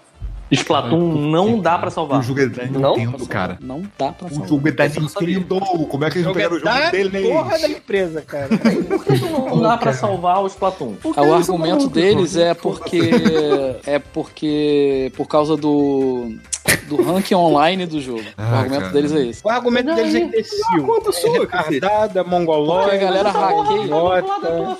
Splatoon 0.51 1.31
não 1.31 1.61
dá 1.61 1.79
pra 1.79 1.89
O 1.89 1.91
salvar. 1.91 2.23
jogo 2.23 2.41
é 2.41 2.47
da 2.47 2.67
Não? 2.67 2.97
Nintendo, 2.97 3.27
cara. 3.27 3.59
Não 3.61 3.83
dá 3.99 4.13
pra 4.13 4.27
O 4.27 4.31
salvar. 4.31 4.49
jogo 4.49 4.69
é 4.69 4.73
da 4.73 4.89
não. 4.89 5.03
Nintendo. 5.03 5.87
Como 5.87 6.05
é 6.05 6.11
que 6.11 6.19
eles 6.19 6.27
não 6.27 6.33
pegaram 6.35 6.57
o 6.57 6.59
jogo 6.59 6.71
da 6.73 6.91
deles? 6.91 7.29
porra 7.29 7.59
da 7.59 7.69
empresa, 7.69 8.23
cara. 8.23 8.49
Por 8.59 9.05
que 9.05 9.19
não 9.19 9.61
dá 9.61 9.77
pra 9.77 9.93
salvar 9.93 10.43
o 10.43 10.47
Splatoon? 10.47 10.95
Ah, 11.17 11.23
o 11.23 11.35
argumento 11.35 11.89
deles 11.89 12.37
é 12.37 12.55
porque 12.55 13.01
é 13.87 13.99
porque 13.99 15.13
por 15.17 15.27
causa 15.29 15.57
do 15.57 16.35
do 16.97 17.03
ranking 17.03 17.35
online 17.35 17.87
do 17.87 18.01
jogo. 18.01 18.21
o 18.21 18.25
Ah, 18.37 18.59
argumento 18.59 18.81
cara. 18.83 18.93
deles 18.93 19.13
é 19.13 19.27
esse. 19.27 19.41
O 19.45 19.49
argumento 19.49 19.95
deles 19.95 20.15
é 20.15 20.19
imbecil. 20.19 20.85
Conta 20.87 21.13
sua, 21.13 21.37
É 21.37 21.39
retardada, 21.41 22.25
mongolóide. 22.25 22.91
Porque 22.91 22.97
a 23.05 23.09
galera 23.09 23.31
hackeia. 23.31 23.83
vinculada 23.83 24.27
à 24.27 24.41
tua, 24.41 24.77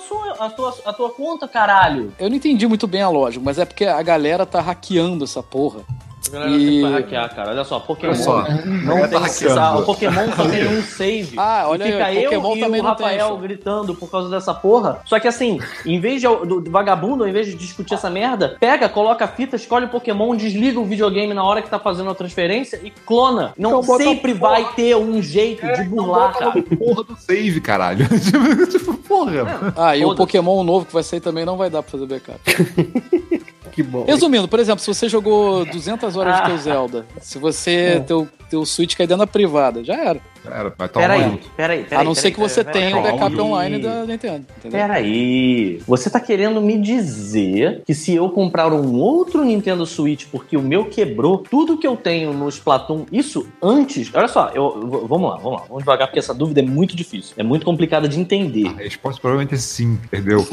sua- 0.73 0.75
à 0.85 0.93
tua 0.93 1.09
conta, 1.11 1.47
caralho. 1.47 2.13
Eu 2.19 2.29
não 2.29 2.35
entendi 2.35 2.67
muito 2.67 2.85
bem 2.87 3.01
a 3.01 3.09
lógica, 3.09 3.41
mas 3.43 3.57
é 3.57 3.65
porque 3.65 3.85
a 3.85 4.01
galera 4.01 4.45
tá 4.45 4.59
hackeando 4.61 5.23
essa 5.23 5.41
porra. 5.41 5.79
A 6.27 6.31
galera 6.31 6.51
E- 6.51 6.59
sempre 6.59 6.81
vai 6.81 6.91
hackear, 7.01 7.35
cara. 7.35 7.49
Olha 7.51 7.63
só, 7.63 7.79
Pokémon 7.79 8.13
Olha 8.13 8.21
só, 8.21 8.43
não 8.43 8.99
tem 9.01 9.09
tá 9.09 9.19
hackeando. 9.19 9.79
O 9.79 9.85
Pokémon 9.85 10.31
só 10.35 10.47
tem 10.47 10.67
um 10.67 10.81
save. 10.83 11.33
Ah, 11.37 11.63
olha 11.67 11.83
e 11.87 11.91
fica 11.91 12.05
aí, 12.05 12.23
eu 12.23 12.31
Pokémon 12.41 12.55
e 12.55 12.59
também 12.59 12.79
o 12.81 12.83
tem, 12.83 12.91
Rafael 12.91 13.37
gritando 13.37 13.95
por 13.95 14.09
causa 14.09 14.29
dessa 14.29 14.53
porra. 14.53 15.01
Só 15.05 15.19
que 15.19 15.27
assim, 15.27 15.59
em 15.85 15.99
vez 15.99 16.21
de, 16.21 16.27
do, 16.27 16.61
do 16.61 16.69
vagabundo, 16.71 17.23
ao 17.23 17.29
invés 17.29 17.47
de 17.47 17.55
discutir 17.55 17.95
essa 17.95 18.09
merda, 18.09 18.55
pega, 18.59 18.87
coloca 18.87 19.25
a 19.25 19.27
fita, 19.27 19.55
escolhe 19.55 19.85
o 19.85 19.89
Pokémon, 19.89 20.35
desliga 20.35 20.79
o 20.79 20.85
videogame 20.85 21.33
na 21.33 21.43
hora 21.43 21.61
que 21.61 21.69
tá 21.69 21.79
fazendo 21.79 22.09
a 22.11 22.15
transferência 22.15 22.79
e 22.83 22.91
clona. 22.91 23.53
Não 23.57 23.81
Então 23.81 23.97
sempre 23.97 24.35
porra. 24.35 24.51
vai 24.53 24.73
ter 24.73 24.95
um 24.95 25.21
jeito 25.21 25.65
de 25.65 25.83
burlar, 25.85 26.33
Bota 26.33 26.39
cara. 26.51 26.59
a 26.59 26.75
porra 26.77 27.03
do 27.03 27.15
save, 27.17 27.59
caralho. 27.61 28.05
tipo, 28.69 28.93
porra. 28.93 29.73
Ah, 29.75 29.97
e 29.97 30.05
o. 30.05 30.15
Pokémon 30.15 30.63
novo 30.63 30.85
que 30.85 30.93
vai 30.93 31.01
sair 31.01 31.19
também 31.19 31.45
não 31.45 31.57
vai 31.57 31.69
dar 31.69 31.81
pra 31.81 31.91
fazer 31.91 32.05
backup. 32.05 32.39
Que 33.71 33.81
bom. 33.83 34.05
Resumindo, 34.05 34.47
por 34.47 34.59
exemplo, 34.59 34.79
se 34.79 34.87
você 34.87 35.07
jogou 35.07 35.65
200 35.65 36.15
horas 36.15 36.37
de 36.37 36.45
teu 36.45 36.57
Zelda, 36.57 37.05
se 37.21 37.37
você 37.37 38.03
teu 38.05 38.27
teu 38.51 38.65
Switch 38.65 38.95
cair 38.95 39.07
dentro 39.07 39.19
da 39.19 39.27
privada, 39.27 39.81
já 39.81 39.95
era. 39.95 40.19
Era, 40.43 40.73
vai 40.77 40.89
tomar 40.89 41.07
Peraí, 41.07 41.23
junto. 41.23 41.49
peraí, 41.55 41.83
peraí. 41.83 42.01
A 42.01 42.03
não 42.03 42.13
ser 42.13 42.23
peraí, 42.23 42.33
que 42.33 42.39
você 42.41 42.63
tenha 42.63 42.97
o 42.97 43.01
backup 43.01 43.39
online 43.39 43.79
da 43.79 44.05
Nintendo, 44.05 44.45
entendeu? 44.57 44.79
Peraí, 44.79 45.81
você 45.87 46.09
tá 46.09 46.19
querendo 46.19 46.59
me 46.59 46.77
dizer 46.77 47.83
que 47.85 47.93
se 47.93 48.13
eu 48.13 48.29
comprar 48.29 48.73
um 48.73 48.95
outro 48.99 49.45
Nintendo 49.45 49.85
Switch 49.85 50.25
porque 50.31 50.57
o 50.57 50.61
meu 50.61 50.85
quebrou, 50.85 51.37
tudo 51.37 51.77
que 51.77 51.87
eu 51.87 51.95
tenho 51.95 52.33
no 52.33 52.49
Splatoon, 52.49 53.05
isso 53.11 53.47
antes. 53.61 54.11
Olha 54.13 54.27
só, 54.27 54.49
eu, 54.53 55.05
vamos 55.07 55.29
lá, 55.29 55.37
vamos 55.37 55.59
lá, 55.59 55.65
vamos 55.67 55.83
devagar, 55.83 56.07
porque 56.07 56.19
essa 56.19 56.33
dúvida 56.33 56.59
é 56.59 56.63
muito 56.63 56.95
difícil, 56.95 57.33
é 57.37 57.43
muito 57.43 57.65
complicada 57.65 58.07
de 58.09 58.19
entender. 58.19 58.67
A 58.67 58.83
resposta 58.83 59.21
provavelmente 59.21 59.53
é 59.53 59.57
sim, 59.57 59.97
entendeu? 60.03 60.45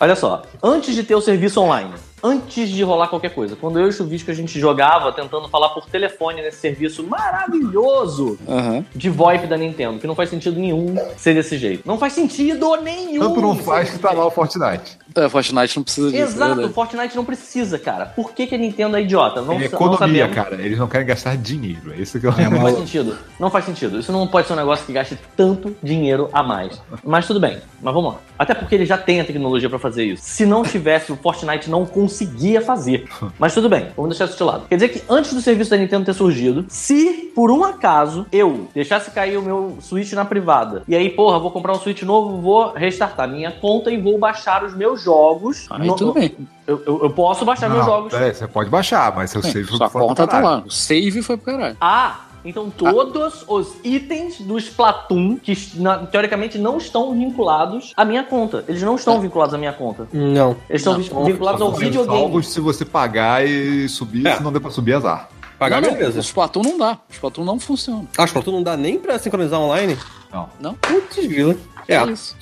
Olha 0.00 0.14
só, 0.16 0.42
antes 0.62 0.94
de 0.94 1.02
ter 1.02 1.16
o 1.16 1.20
serviço 1.20 1.60
online, 1.60 1.90
antes 2.22 2.68
de 2.68 2.82
rolar 2.82 3.08
qualquer 3.08 3.30
coisa, 3.34 3.56
quando 3.56 3.78
eu 3.78 3.86
e 3.86 3.88
o 3.88 3.92
Chuvisco 3.92 4.30
a 4.30 4.34
gente 4.34 4.58
jogava 4.58 5.12
tentando 5.12 5.48
falar 5.48 5.70
por 5.70 5.86
telefone 5.86 6.42
nesse 6.42 6.58
serviço 6.58 7.02
maravilhoso 7.04 8.38
Aham. 8.48 8.84
de 8.94 9.08
VoIP 9.10 9.46
da 9.46 9.56
Nintendo, 9.56 9.98
que 9.98 10.06
não 10.06 10.14
faz 10.14 10.30
sentido 10.30 10.58
nenhum 10.58 10.96
ser 11.16 11.34
desse 11.34 11.56
jeito. 11.58 11.82
Não 11.86 11.98
faz 11.98 12.12
sentido 12.12 12.76
nenhum! 12.76 13.20
Tanto 13.20 13.40
não 13.40 13.56
faz 13.56 13.90
que 13.90 13.98
tá 13.98 14.12
lá 14.12 14.26
o 14.26 14.30
Fortnite. 14.30 14.98
É, 15.14 15.28
Fortnite 15.28 15.76
não 15.76 15.82
precisa 15.84 16.10
disso. 16.10 16.22
é 16.22 16.24
Exato, 16.26 16.60
o. 16.66 16.68
Fortnite 16.72 17.16
não 17.16 17.24
precisa, 17.24 17.78
cara. 17.78 18.06
Por 18.06 18.32
que, 18.32 18.46
que 18.46 18.54
a 18.54 18.58
Nintendo 18.58 18.96
é 18.96 19.02
idiota? 19.02 19.40
Não, 19.40 19.54
É 19.54 19.58
não 19.58 19.64
economia, 19.64 20.26
sabemos. 20.26 20.34
cara. 20.34 20.54
Eles 20.62 20.78
não 20.78 20.86
querem 20.86 21.06
gastar 21.06 21.36
dinheiro. 21.36 21.92
É 21.92 21.96
isso 21.96 22.20
que 22.20 22.26
eu 22.26 22.32
Não 22.32 22.60
faz 22.60 22.76
sentido. 22.76 23.18
Não 23.40 23.50
faz 23.50 23.64
sentido. 23.64 23.98
Isso 23.98 24.12
não 24.12 24.26
pode 24.26 24.46
ser 24.46 24.52
um 24.52 24.56
negócio 24.56 24.84
que 24.86 24.92
gaste 24.92 25.18
tanto 25.36 25.76
dinheiro 25.82 26.28
a 26.32 26.42
mais. 26.42 26.80
Mas 27.04 27.26
tudo 27.26 27.40
bem. 27.40 27.58
Mas 27.80 27.94
vamos 27.94 28.12
lá. 28.14 28.20
Até 28.38 28.54
porque 28.54 28.74
ele 28.74 28.84
já 28.86 28.96
tem 28.98 29.20
a 29.20 29.24
tecnologia 29.24 29.68
pra 29.68 29.78
fazer 29.78 30.04
isso. 30.04 30.22
Se 30.24 30.44
não 30.46 30.62
tivesse, 30.62 31.10
o 31.10 31.16
Fortnite 31.16 31.68
não 31.70 31.84
conseguia 32.08 32.60
fazer. 32.60 33.08
Mas 33.38 33.54
tudo 33.54 33.68
bem. 33.68 33.88
Vamos 33.96 34.10
deixar 34.10 34.24
isso 34.24 34.36
de 34.36 34.42
lado. 34.44 34.64
Quer 34.68 34.74
dizer 34.76 34.88
que 34.88 35.02
antes 35.08 35.32
do 35.34 35.40
serviço 35.40 35.70
da 35.70 35.76
Nintendo 35.76 36.04
ter 36.04 36.14
surgido, 36.14 36.64
se 36.68 37.30
por 37.34 37.50
um 37.50 37.64
acaso 37.64 38.26
eu 38.32 38.68
deixasse 38.74 39.10
cair 39.10 39.36
o 39.36 39.42
meu 39.42 39.76
Switch 39.80 40.12
na 40.12 40.24
privada, 40.24 40.82
e 40.88 40.94
aí, 40.96 41.10
porra, 41.10 41.38
vou 41.38 41.50
comprar 41.50 41.72
um 41.72 41.78
Switch 41.78 42.02
novo, 42.02 42.40
vou 42.40 42.72
restartar 42.72 43.28
minha 43.28 43.50
conta 43.52 43.90
e 43.90 44.00
vou 44.00 44.18
baixar 44.18 44.64
os 44.64 44.74
meus 44.74 45.02
jogos. 45.02 45.66
Aí 45.70 45.86
no- 45.86 45.94
tudo 45.96 46.12
bem. 46.14 46.34
Eu, 46.66 46.82
eu- 46.86 47.00
eu 47.04 47.10
posso 47.10 47.44
baixar 47.46 47.68
meus 47.70 47.80
Não, 47.80 47.86
jogos. 47.92 48.12
peraí, 48.12 48.34
você 48.34 48.46
pode 48.46 48.68
baixar, 48.68 49.14
mas 49.16 49.30
seu 49.30 49.42
save 49.42 49.64
Sua 49.64 49.88
foi 49.88 50.02
conta 50.02 50.14
pra 50.14 50.26
tá 50.26 50.32
caralho. 50.42 50.56
lá. 50.62 50.66
O 50.66 50.70
save 50.70 51.22
foi 51.22 51.36
pro 51.38 51.46
caralho. 51.54 51.76
Ah, 51.80 52.20
então 52.48 52.70
todos 52.70 53.44
os 53.46 53.74
itens 53.84 54.40
do 54.40 54.56
Splatoon, 54.58 55.36
que 55.36 55.52
na- 55.76 55.98
teoricamente 56.06 56.58
não 56.58 56.78
estão 56.78 57.12
vinculados 57.14 57.92
à 57.96 58.04
minha 58.04 58.24
conta. 58.24 58.64
Eles 58.68 58.82
não 58.82 58.96
estão 58.96 59.20
vinculados 59.20 59.54
à 59.54 59.58
minha 59.58 59.72
conta. 59.72 60.08
Não. 60.12 60.56
Eles 60.68 60.80
estão 60.82 60.94
Não, 60.94 61.24
vi- 61.24 61.32
vinculados 61.32 61.60
ao 61.60 61.72
videogame. 61.72 62.18
salvos 62.20 62.48
se 62.48 62.60
você 62.60 62.84
pagar 62.84 63.46
e 63.46 63.88
subir, 63.88 64.26
É. 64.26 64.36
se 64.36 64.42
não 64.42 64.52
der 64.52 64.60
pra 64.60 64.70
subir, 64.70 64.94
azar. 64.94 65.28
Pagar 65.58 65.80
não, 65.82 65.88
não, 65.90 65.96
beleza. 65.96 66.18
o 66.18 66.22
Splatoon 66.22 66.62
não 66.62 66.78
dá. 66.78 66.92
O 67.08 67.12
Splatoon 67.12 67.44
não 67.44 67.58
funciona. 67.58 68.04
Ah, 68.16 68.24
Splatoon 68.24 68.52
não 68.52 68.62
dá 68.62 68.76
nem 68.76 68.98
pra 68.98 69.18
sincronizar 69.18 69.58
online? 69.60 69.98
Não. 70.32 70.48
Não? 70.60 70.74
Putz, 70.74 71.16
vila. 71.26 71.56
É. 71.88 71.96
É 71.96 72.04
isso. 72.12 72.36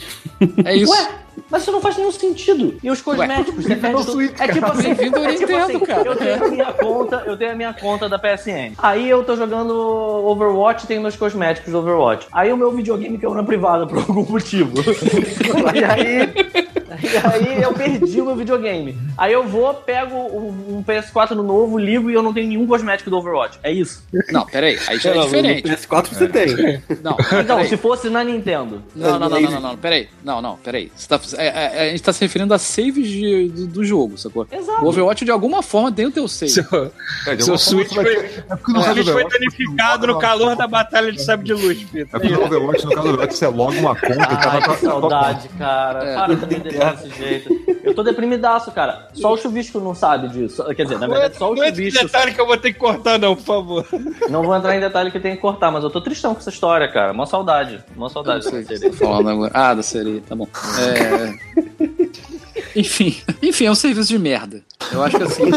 É 0.65 0.77
isso. 0.77 0.93
Ué, 0.93 1.09
mas 1.51 1.63
isso 1.63 1.73
não 1.73 1.81
faz 1.81 1.97
nenhum 1.97 2.13
sentido. 2.13 2.77
E 2.83 2.91
os 2.91 3.01
cosméticos, 3.01 3.65
você 3.65 3.77
perde 3.77 3.97
tudo. 4.05 4.13
Switch, 4.13 4.41
É 4.41 4.49
tipo 4.49 4.67
assim, 4.67 4.83
Bem-vindo 4.95 5.17
ao 5.19 5.25
é 5.25 5.35
tipo 5.35 5.57
assim, 5.57 5.79
cara. 5.81 6.03
eu 6.09 6.17
tenho 6.17 6.45
a 6.45 6.49
minha 6.49 6.73
conta, 6.73 7.23
eu 7.27 7.37
tenho 7.37 7.53
a 7.53 7.55
minha 7.55 7.75
conta 7.75 8.09
da 8.09 8.19
PSN. 8.19 8.73
Aí 8.79 9.09
eu 9.09 9.23
tô 9.25 9.37
jogando 9.37 9.73
Overwatch 9.73 10.85
e 10.85 10.87
tenho 10.89 11.03
meus 11.03 11.17
cosméticos 11.17 11.73
do 11.73 11.79
Overwatch. 11.79 12.27
Aí 12.33 12.53
o 12.53 12.57
meu 12.57 12.73
videogame 12.73 13.19
caiu 13.19 13.35
na 13.35 13.43
privada 13.43 13.87
por 13.87 13.99
algum 14.09 14.25
motivo. 14.25 14.75
e 15.75 15.85
aí 15.85 16.47
E 17.03 17.17
aí 17.17 17.63
eu 17.63 17.73
perdi 17.75 18.21
o 18.21 18.27
meu 18.27 18.37
videogame. 18.37 18.97
Aí 19.19 19.33
eu 19.33 19.45
vou, 19.47 19.73
pego 19.75 20.15
um 20.17 20.77
um 20.77 20.83
PS4 20.83 21.31
no 21.31 21.43
novo, 21.43 21.79
ligo 21.79 22.11
e 22.11 22.15
eu 22.15 22.23
não 22.23 22.33
tenho 22.33 22.49
nenhum 22.49 22.67
cosmético 22.67 23.09
do 23.11 23.17
Overwatch. 23.19 23.59
É 23.63 23.71
isso. 23.73 24.03
Não, 24.31 24.45
peraí. 24.47 24.79
Aí 24.89 24.99
já 24.99 25.11
é 25.11 25.15
Não, 25.15 25.25
diferente. 25.25 25.69
No 25.69 25.77
PS4 25.77 26.07
você 26.09 26.29
tem. 26.29 26.83
Não, 27.03 27.17
Então, 27.41 27.65
se 27.65 27.77
fosse 27.77 28.09
na 28.11 28.23
Nintendo. 28.25 28.83
Não, 28.95 29.19
não, 29.19 29.29
não, 29.29 29.41
não, 29.41 29.51
não, 29.51 29.61
não, 29.61 29.77
peraí. 29.77 30.09
Não, 30.25 30.43
não, 30.43 30.57
peraí. 30.57 30.91
Você 30.95 31.09
tá, 31.09 31.19
é, 31.45 31.71
é, 31.87 31.89
a 31.89 31.91
gente 31.91 32.03
tá 32.03 32.13
se 32.13 32.21
referindo 32.21 32.53
a 32.55 32.59
saves 32.59 33.09
de- 33.09 33.49
do, 33.49 33.67
do 33.67 33.85
jogo, 33.85 34.17
sacou? 34.19 34.47
Exato. 34.51 34.85
O 34.85 34.89
Overwatch, 34.89 35.25
de 35.25 35.31
alguma 35.31 35.63
forma, 35.63 35.91
tem 35.93 36.07
o 36.07 36.11
teu 36.11 36.27
save. 36.29 36.51
Seu, 36.53 36.93
É, 37.27 37.39
seu 37.39 37.57
Switch 37.59 37.93
foi, 37.93 38.17
É 38.17 38.57
foi 38.57 38.75
Overwatch, 39.01 39.31
danificado 39.39 40.07
no 40.07 40.19
calor 40.19 40.57
da 40.57 40.67
batalha 40.67 41.13
de 41.13 41.23
sabre 41.23 41.47
de 41.47 41.53
luz, 41.55 41.83
Pito. 41.85 42.17
É 42.17 42.19
porque 42.19 42.29
no 42.29 42.45
Overwatch, 42.45 42.85
no 42.85 42.91
caso 42.93 43.03
do 43.03 43.09
Overwatch, 43.15 43.37
você 43.37 43.47
loga 43.47 43.79
uma 43.79 43.95
conta 43.95 44.29
Ai, 44.29 44.61
na 44.61 44.69
que 44.69 44.81
saudade, 44.85 45.49
cara. 45.59 46.05
É. 46.05 46.15
Para 46.15 46.35
de 46.35 46.47
me 46.47 46.61
deixar 46.61 46.95
desse 46.97 47.17
jeito. 47.17 47.77
Eu 47.85 47.95
tô 47.95 48.03
deprimidaço, 48.03 48.71
cara. 48.73 49.09
Só 49.15 49.33
o 49.33 49.37
chuvisco 49.37 49.79
não 49.79 49.95
sabe 49.95 50.29
disso. 50.29 50.65
Quer 50.75 50.83
dizer, 50.85 50.99
na 50.99 51.07
verdade, 51.07 51.37
só 51.37 51.53
o 51.53 51.55
Não 51.55 51.63
é 51.63 51.69
chuvisco. 51.69 52.03
detalhe 52.05 52.35
que 52.35 52.41
eu 52.41 52.47
vou 52.47 52.57
ter 52.57 52.73
que 52.73 52.79
cortar, 52.79 53.19
não, 53.19 53.37
por 53.37 53.45
favor. 53.45 53.87
Não 54.29 54.43
vou 54.43 54.57
entrar 54.57 54.77
em 54.77 54.81
detalhe 54.81 55.11
que 55.11 55.21
tem 55.21 55.35
que 55.37 55.41
cortar, 55.41 55.71
mas 55.71 55.85
eu 55.85 55.91
tô 55.91 56.01
tristão 56.01 56.35
com 56.35 56.41
essa 56.41 56.51
história, 56.51 56.89
cara. 56.89 57.13
Mó 57.13 57.25
saudade. 57.27 57.79
Mó 57.95 58.07
Eu 58.07 58.11
saudade 58.11 58.45
não 58.45 58.53
que 58.65 58.77
série. 58.79 58.93
falando 58.93 59.29
agora. 59.31 59.53
Ah, 59.55 59.75
da 59.75 59.83
série, 59.83 60.21
tá 60.21 60.35
bom. 60.35 60.49
É... 60.81 61.26
Enfim, 62.75 63.17
enfim, 63.43 63.67
é 63.67 63.71
um 63.71 63.75
serviço 63.75 64.09
de 64.09 64.19
merda. 64.19 64.63
Eu 64.93 65.03
acho 65.03 65.17
que 65.17 65.23
assim. 65.23 65.45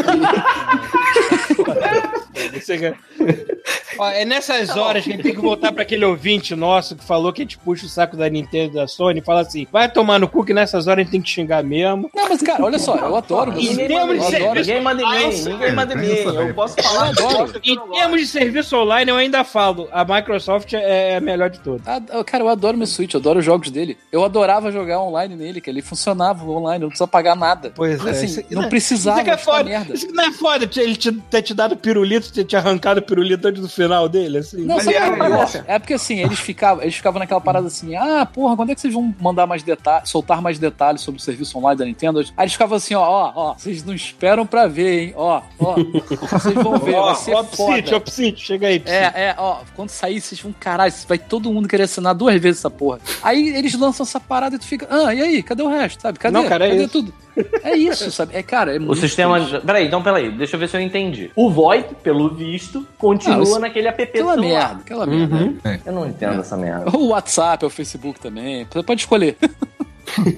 Ó, 3.98 4.08
é 4.08 4.24
nessas 4.24 4.70
horas 4.76 5.04
que 5.04 5.10
a 5.10 5.12
gente 5.14 5.22
tem 5.22 5.34
que 5.34 5.40
voltar 5.40 5.72
pra 5.72 5.82
aquele 5.82 6.04
ouvinte 6.04 6.54
nosso 6.54 6.96
que 6.96 7.04
falou 7.04 7.32
que 7.32 7.42
a 7.42 7.44
gente 7.44 7.58
puxa 7.58 7.86
o 7.86 7.88
saco 7.88 8.16
da 8.16 8.28
Nintendo 8.28 8.72
e 8.72 8.74
da 8.76 8.86
Sony 8.86 9.20
e 9.20 9.22
fala 9.22 9.40
assim: 9.40 9.66
vai 9.70 9.90
tomar 9.90 10.18
no 10.18 10.28
cu 10.28 10.44
que 10.44 10.54
nessas 10.54 10.86
horas 10.86 10.98
a 11.00 11.02
gente 11.02 11.10
tem 11.12 11.20
que 11.20 11.28
xingar 11.28 11.62
mesmo. 11.62 12.10
Não, 12.14 12.28
mas 12.28 12.40
cara, 12.42 12.64
olha 12.64 12.78
só, 12.78 12.96
eu 12.96 13.16
adoro 13.16 13.52
Em 13.60 13.76
termos 13.76 14.18
de 14.18 14.24
serviço- 14.30 14.54
Ninguém 14.70 14.82
manda 14.82 15.02
em 15.02 15.06
mim, 15.28 15.42
ninguém 15.44 15.72
manda 15.72 15.94
em 15.94 15.96
mim. 15.98 16.06
Eu 16.06 16.54
posso 16.54 16.76
falar 16.82 17.06
Eu 17.18 17.28
adoro. 17.28 17.60
Em 17.64 17.76
termos 17.92 18.20
de 18.20 18.26
serviço 18.26 18.76
online, 18.76 19.10
eu 19.10 19.16
ainda 19.16 19.44
falo: 19.44 19.88
a 19.92 20.04
Microsoft 20.04 20.72
é 20.72 21.16
a 21.16 21.20
melhor 21.20 21.50
de 21.50 21.60
todas. 21.60 21.86
Ah, 21.86 22.00
Cara, 22.24 22.44
eu 22.44 22.48
adoro 22.48 22.76
meu 22.78 22.86
Switch, 22.86 23.12
eu 23.14 23.20
adoro 23.20 23.40
os 23.40 23.44
jogos 23.44 23.70
dele. 23.70 23.98
Eu 24.12 24.24
adorava 24.24 24.70
jogar 24.72 25.00
online 25.02 25.34
nele, 25.36 25.60
que 25.60 25.68
ele 25.68 25.82
funcionava 25.82 26.44
online, 26.48 26.80
não 26.82 26.88
precisa 26.88 27.06
pagar 27.08 27.34
nada. 27.34 27.72
Pois 27.74 28.04
é, 28.06 28.10
Assim, 28.10 28.26
isso- 28.26 28.44
não 28.50 28.68
precisava 28.68 29.16
Isso 29.18 29.24
que 29.24 29.30
é 29.30 29.36
foda. 29.36 29.64
merda. 29.64 29.94
Isso 29.94 30.06
que 30.06 30.12
não 30.12 30.24
é 30.24 30.32
foda 30.32 30.68
ele 30.76 30.96
te, 30.96 31.12
ter 31.12 31.42
te 31.42 31.52
dado 31.54 31.76
pirulito, 31.76 32.32
ter 32.32 32.44
te 32.44 32.56
arrancado 32.56 33.00
o 33.00 33.02
pirulito 33.02 33.49
antes 33.50 33.62
do 33.62 33.68
final 33.68 34.08
dele, 34.08 34.38
assim. 34.38 34.64
Não, 34.64 34.80
sabe 34.80 34.96
é 34.96 35.10
pior? 35.10 35.64
É 35.66 35.78
porque 35.78 35.94
assim, 35.94 36.20
eles 36.20 36.38
ficavam, 36.38 36.82
eles 36.82 36.94
ficavam 36.94 37.18
naquela 37.18 37.40
parada 37.40 37.66
assim, 37.66 37.94
ah, 37.96 38.26
porra, 38.26 38.56
quando 38.56 38.70
é 38.70 38.74
que 38.74 38.80
vocês 38.80 38.94
vão 38.94 39.14
mandar 39.20 39.46
mais 39.46 39.62
detalhes, 39.62 40.08
soltar 40.08 40.40
mais 40.40 40.58
detalhes 40.58 41.02
sobre 41.02 41.20
o 41.20 41.22
serviço 41.22 41.58
online 41.58 41.78
da 41.78 41.84
Nintendo? 41.84 42.20
Aí 42.20 42.44
eles 42.44 42.52
ficavam 42.52 42.76
assim, 42.76 42.94
ó, 42.94 43.02
ó, 43.02 43.32
ó, 43.34 43.54
vocês 43.54 43.84
não 43.84 43.94
esperam 43.94 44.46
pra 44.46 44.66
ver, 44.66 45.00
hein? 45.00 45.14
Ó, 45.16 45.42
ó, 45.58 45.74
vocês 45.74 46.54
vão 46.54 46.78
ver, 46.78 46.94
Ó, 46.94 47.06
vai 47.06 47.14
ser 47.16 47.34
ó, 47.34 47.42
Psyche, 47.42 47.62
ó, 47.62 47.66
foda. 47.66 48.00
Psyche, 48.00 48.36
chega 48.36 48.68
aí, 48.68 48.80
Psyche. 48.80 48.96
É, 48.96 49.12
é, 49.14 49.34
ó, 49.36 49.58
quando 49.74 49.90
sair, 49.90 50.20
vocês 50.20 50.40
vão, 50.40 50.54
caralho, 50.58 50.92
vai 51.06 51.18
todo 51.18 51.52
mundo 51.52 51.68
querer 51.68 51.84
assinar 51.84 52.14
duas 52.14 52.40
vezes 52.40 52.60
essa 52.60 52.70
porra. 52.70 53.00
Aí 53.22 53.48
eles 53.48 53.74
lançam 53.74 54.04
essa 54.04 54.20
parada 54.20 54.56
e 54.56 54.58
tu 54.58 54.66
fica, 54.66 54.86
ah, 54.90 55.14
e 55.14 55.20
aí, 55.20 55.42
cadê 55.42 55.62
o 55.62 55.68
resto, 55.68 56.02
sabe? 56.02 56.18
Cadê? 56.18 56.32
Não, 56.32 56.48
cara, 56.48 56.66
é 56.66 56.70
cadê 56.70 56.84
isso. 56.84 56.92
tudo? 56.92 57.14
É 57.62 57.76
isso, 57.76 58.10
sabe? 58.10 58.34
É, 58.36 58.42
cara, 58.42 58.74
é 58.74 58.78
O 58.78 58.82
muito 58.82 59.00
sistema. 59.00 59.38
triste. 59.38 59.60
Peraí, 59.64 59.86
então 59.86 60.02
peraí, 60.02 60.30
deixa 60.30 60.56
eu 60.56 60.60
ver 60.60 60.68
se 60.68 60.76
eu 60.76 60.80
entendi. 60.80 61.30
O 61.36 61.50
VoIP, 61.50 61.94
pelo 62.02 62.28
visto, 62.34 62.86
continua 62.98 63.56
Ah, 63.56 63.60
naquele 63.60 63.88
app 63.88 64.02
Aquela 64.02 64.34
celular. 64.34 64.48
merda, 64.68 64.80
aquela 64.80 65.06
merda. 65.06 65.80
Eu 65.86 65.92
não 65.92 66.06
entendo 66.06 66.40
essa 66.40 66.56
merda. 66.56 66.96
O 66.96 67.08
WhatsApp, 67.08 67.64
o 67.64 67.70
Facebook 67.70 68.18
também, 68.20 68.66
você 68.70 68.82
pode 68.82 69.00
escolher. 69.02 69.36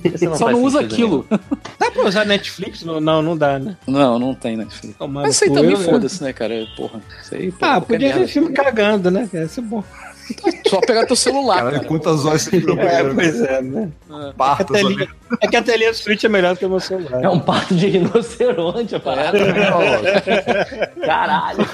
Esse 0.05 0.27
Só 0.37 0.51
não 0.51 0.63
usa 0.63 0.81
aquilo. 0.81 1.27
Dá 1.79 1.91
pra 1.91 2.05
usar 2.07 2.25
Netflix? 2.27 2.83
Não, 2.85 3.01
não, 3.01 3.23
não 3.23 3.37
dá, 3.37 3.59
né? 3.59 3.77
Não, 3.87 4.19
não 4.19 4.35
tem 4.35 4.57
Netflix. 4.57 4.97
Tomara 4.99 5.27
Mas 5.27 5.37
isso 5.37 5.45
aí 5.45 5.51
também 5.53 5.73
eu- 5.73 5.79
foda-se, 5.79 6.23
né, 6.23 6.33
cara? 6.33 6.67
Porra, 6.77 7.01
isso 7.23 7.35
aí. 7.35 7.51
pô, 7.51 7.65
Ah, 7.65 7.81
podia 7.81 8.13
ver 8.15 8.27
filme 8.29 8.53
cagando, 8.53 9.11
né? 9.11 9.29
Ia 9.33 9.49
ser 9.49 9.63
bom. 9.63 9.83
Só 10.67 10.81
pegar 10.81 11.07
teu 11.07 11.17
celular, 11.17 11.57
Caralho, 11.57 11.77
cara. 11.77 11.89
quantas 11.89 12.25
horas 12.25 12.43
você 12.43 12.59
virou 12.59 12.79
É, 12.79 13.03
pois 13.15 13.41
é, 13.43 13.61
né? 13.63 13.91
É 14.11 14.31
que, 14.31 14.35
parto, 14.37 14.73
a 14.73 14.77
telinha, 14.77 15.09
é 15.41 15.49
que 15.49 15.57
a 15.57 15.63
telinha 15.63 15.91
do 15.91 15.97
Switch 15.97 16.25
é 16.25 16.29
melhor 16.29 16.55
do 16.55 16.59
que 16.59 16.67
o 16.67 16.71
meu 16.71 16.81
celular. 16.81 17.23
É 17.23 17.29
um 17.29 17.41
parto 17.41 17.75
de 17.75 17.89
rinoceronte 17.89 18.95
a 18.95 19.01
parada. 19.01 19.39
Caralho. 21.05 21.67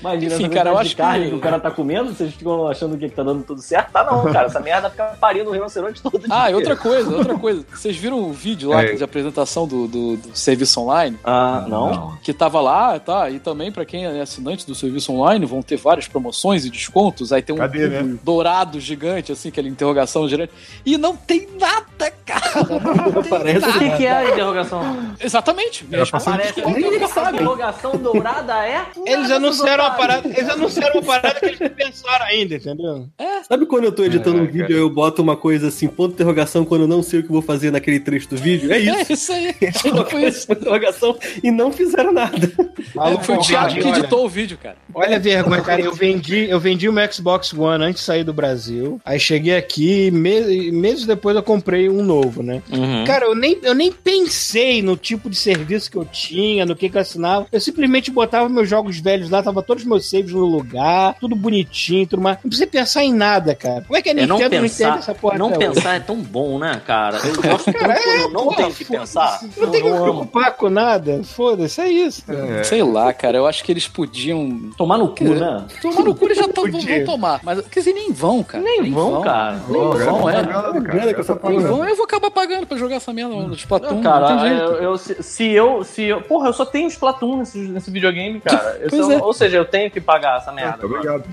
Imagina 0.00 0.34
Enfim, 0.34 0.48
cara, 0.48 0.70
eu 0.70 0.78
acho 0.78 0.96
carne 0.96 1.24
que- 1.24 1.30
que... 1.30 1.36
o 1.36 1.40
cara 1.40 1.58
tá 1.58 1.70
comendo, 1.70 2.14
vocês 2.14 2.32
ficam 2.34 2.68
achando 2.68 2.96
que 2.96 3.08
tá 3.08 3.22
dando 3.22 3.42
tudo 3.42 3.60
certo. 3.60 3.90
Tá 3.92 4.04
não, 4.04 4.32
cara. 4.32 4.46
Essa 4.46 4.60
merda 4.60 4.88
fica 4.90 5.04
parindo 5.20 5.50
o 5.50 5.52
rinoceronte 5.52 6.00
todo 6.02 6.18
dia. 6.18 6.28
Ah, 6.30 6.50
e 6.50 6.54
outra 6.54 6.76
coisa, 6.76 7.16
outra 7.16 7.36
coisa. 7.38 7.64
Vocês 7.72 7.96
viram 7.96 8.18
o 8.22 8.32
vídeo 8.32 8.70
lá 8.70 8.82
É. 8.82 8.92
de 8.94 9.02
apresentação 9.04 9.66
do, 9.66 9.86
do, 9.88 10.16
do 10.16 10.36
serviço 10.36 10.80
online? 10.80 11.18
Ah, 11.24 11.64
não? 11.68 12.16
Que 12.22 12.32
tava 12.32 12.60
lá, 12.60 12.98
tá? 13.00 13.28
E 13.30 13.38
também 13.40 13.72
pra 13.72 13.84
quem 13.84 14.04
é 14.06 14.20
assinante 14.20 14.66
do 14.66 14.74
serviço 14.74 15.12
online, 15.12 15.44
vão 15.46 15.62
ter 15.62 15.76
várias 15.76 16.06
promoções 16.06 16.64
e 16.64 16.70
descontos. 16.70 17.32
Aí 17.32 17.42
tem 17.42 17.54
um 17.54 17.58
Cadê, 17.58 17.88
né? 17.88 18.16
dourado 18.22 18.78
gigante, 18.80 19.32
assim, 19.32 19.48
aquela 19.48 19.68
interrogação 19.68 20.28
gigante. 20.28 20.52
E 20.86 20.96
não 20.96 21.16
tem 21.16 21.48
nada, 21.58 22.12
cara. 22.24 22.40
Parece 23.28 23.68
O 23.68 23.72
que, 23.78 23.90
que 23.96 24.06
é 24.06 24.12
a 24.12 24.30
interrogação? 24.30 24.82
Exatamente. 25.20 25.84
Me 25.86 25.96
responde. 25.96 26.24
Parece 26.24 26.60
a 26.60 27.08
sabem. 27.08 27.34
interrogação 27.34 27.92
dourada 27.96 28.66
é. 28.66 28.86
Eles 29.04 29.22
Nada, 29.28 29.36
anunciaram 29.36 29.84
uma 29.84 29.87
seus 29.87 29.87
otários. 29.88 30.06
parada. 30.22 30.28
Eles 30.28 30.48
anunciaram 30.50 30.94
uma 31.00 31.02
parada 31.02 31.40
que 31.40 31.46
eles 31.46 31.60
não 31.60 31.68
pensaram 31.68 32.26
ainda, 32.26 32.54
entendeu? 32.56 33.08
Sabe 33.48 33.66
quando 33.66 33.84
eu 33.84 33.92
tô 33.92 34.04
editando 34.04 34.38
É, 34.38 34.42
um 34.42 34.46
vídeo 34.46 34.60
cara. 34.62 34.72
e 34.72 34.76
eu 34.76 34.90
boto 34.90 35.22
uma 35.22 35.36
coisa 35.36 35.68
assim, 35.68 35.88
ponto 35.88 36.08
de 36.08 36.14
interrogação, 36.14 36.64
quando 36.64 36.82
eu 36.82 36.88
não 36.88 37.02
sei 37.02 37.20
o 37.20 37.22
que 37.22 37.28
vou 37.30 37.42
fazer 37.42 37.70
naquele 37.70 38.00
trecho 38.00 38.28
do 38.28 38.36
vídeo? 38.36 38.72
É 38.72 38.76
É 38.78 39.02
isso. 39.02 39.12
isso 39.12 39.32
aí. 39.32 39.54
Eles 39.60 39.80
Foi 39.80 39.90
colocaram 39.90 40.28
isso. 40.28 40.46
ponto 40.46 40.56
de 40.58 40.62
interrogação 40.62 41.16
e 41.42 41.50
não 41.50 41.72
fizeram 41.72 42.12
nada. 42.12 42.50
Maluco, 42.94 43.24
Foi 43.24 43.36
o 43.36 43.40
Thiago 43.40 43.74
que 43.74 43.82
olha, 43.86 43.98
editou 43.98 44.24
o 44.24 44.28
vídeo, 44.28 44.58
cara. 44.62 44.76
Olha 44.94 45.16
a 45.16 45.18
vergonha, 45.18 45.60
cara. 45.62 45.80
Eu 45.80 45.94
vendi, 45.94 46.48
eu 46.48 46.60
vendi 46.60 46.88
o 46.88 46.92
meu 46.92 47.10
Xbox 47.12 47.52
One 47.52 47.84
antes 47.84 48.00
de 48.00 48.06
sair 48.06 48.24
do 48.24 48.32
Brasil. 48.32 49.00
Aí 49.04 49.18
cheguei 49.18 49.56
aqui, 49.56 50.10
me- 50.10 50.70
meses 50.72 51.06
depois 51.06 51.34
eu 51.36 51.42
comprei 51.42 51.88
um 51.88 52.02
novo, 52.02 52.42
né? 52.42 52.62
Uhum. 52.70 53.04
Cara, 53.04 53.26
eu 53.26 53.34
nem, 53.34 53.58
eu 53.62 53.74
nem 53.74 53.90
pensei 53.92 54.82
no 54.82 54.96
tipo 54.96 55.28
de 55.30 55.36
serviço 55.36 55.90
que 55.90 55.96
eu 55.96 56.04
tinha, 56.04 56.66
no 56.66 56.74
que, 56.76 56.88
que 56.88 56.96
eu 56.96 57.00
assinava. 57.00 57.46
Eu 57.52 57.60
simplesmente 57.60 58.10
botava 58.10 58.48
meus 58.48 58.68
jogos 58.68 58.98
velhos 58.98 59.30
lá, 59.30 59.42
tava 59.42 59.62
todos 59.78 59.82
os 59.82 59.88
meus 59.88 60.10
saves 60.10 60.32
no 60.32 60.44
lugar, 60.44 61.14
tudo 61.20 61.34
bonitinho, 61.36 62.06
tudo 62.06 62.22
mais. 62.22 62.36
Não 62.42 62.48
precisa 62.48 62.66
pensar 62.66 63.04
em 63.04 63.12
nada, 63.12 63.54
cara. 63.54 63.82
Como 63.86 63.96
é 63.96 64.02
que 64.02 64.08
a 64.08 64.12
É 64.12 64.26
não 64.26 64.36
Nintendo 64.36 64.54
não, 64.56 64.62
pensar, 64.62 64.84
entende 64.88 64.98
essa 64.98 65.14
porra 65.14 65.38
não 65.38 65.46
até 65.48 65.56
hoje? 65.58 65.74
pensar 65.74 65.94
é 65.96 66.00
tão 66.00 66.16
bom, 66.16 66.58
né, 66.58 66.80
cara? 66.86 67.18
Eu 67.18 67.34
gosto 67.42 67.64
tanto 67.66 67.78
Cara, 67.78 67.94
quando 67.94 68.16
eu 68.20 68.30
não 68.30 68.44
porra, 68.44 68.56
tenho 68.56 68.74
que 68.74 68.84
pensar. 68.84 69.40
Não 69.56 69.70
tem 69.70 69.82
que 69.82 69.90
me 69.90 70.00
preocupar 70.00 70.52
com 70.56 70.68
nada. 70.68 71.22
Foda-se, 71.24 71.80
é 71.80 71.88
isso. 71.88 72.24
cara. 72.26 72.38
É. 72.60 72.64
Sei 72.64 72.82
lá, 72.82 73.12
cara. 73.12 73.36
Eu 73.38 73.46
acho 73.46 73.62
que 73.64 73.72
eles 73.72 73.86
podiam. 73.88 74.70
Tomar 74.76 74.98
no 74.98 75.08
cu, 75.14 75.24
né? 75.24 75.64
Tomar 75.80 76.02
no 76.02 76.14
cu 76.14 76.24
eles 76.26 76.38
já 76.38 76.48
tão, 76.48 76.64
vão, 76.70 76.80
vão 76.80 77.04
tomar. 77.04 77.40
Mas, 77.42 77.60
quer 77.68 77.80
dizer, 77.80 77.92
nem 77.92 78.12
vão, 78.12 78.42
cara. 78.42 78.62
Nem 78.64 78.90
vão, 78.92 79.20
cara. 79.22 79.60
Nem 79.68 79.80
vão, 79.80 80.28
é. 80.30 80.42
propaganda, 80.42 80.80
Grana 80.80 81.14
que 81.14 81.20
essa 81.20 81.32
Essa 81.32 81.48
Nem 81.48 81.60
vão. 81.60 81.88
Eu 81.88 81.96
vou 81.96 82.04
acabar 82.04 82.30
pagando 82.30 82.66
pra 82.66 82.76
jogar 82.76 82.96
essa 82.96 83.12
merda 83.12 83.34
no 83.34 83.54
Splatoon. 83.54 83.88
Não, 83.88 84.02
não 84.02 84.02
tem 84.02 84.10
cara, 84.12 84.38
jeito. 84.48 84.62
eu, 84.62 84.74
eu- 84.82 84.98
se, 84.98 85.22
se 85.22 85.44
eu, 85.50 85.84
se 85.84 86.02
eu. 86.04 86.20
Porra, 86.22 86.48
eu 86.48 86.52
só 86.52 86.64
tenho 86.64 86.88
Splatoon 86.88 87.38
nesse, 87.38 87.58
nesse 87.58 87.90
videogame, 87.90 88.40
cara. 88.40 88.78
Eu 88.80 88.90
só- 88.90 89.12
é. 89.12 89.16
Ou 89.22 89.32
seja, 89.32 89.56
eu 89.58 89.64
tenho 89.68 89.90
que 89.90 90.00
pagar 90.00 90.38
essa 90.38 90.50
merda. 90.52 90.84
Obrigado. 90.84 91.24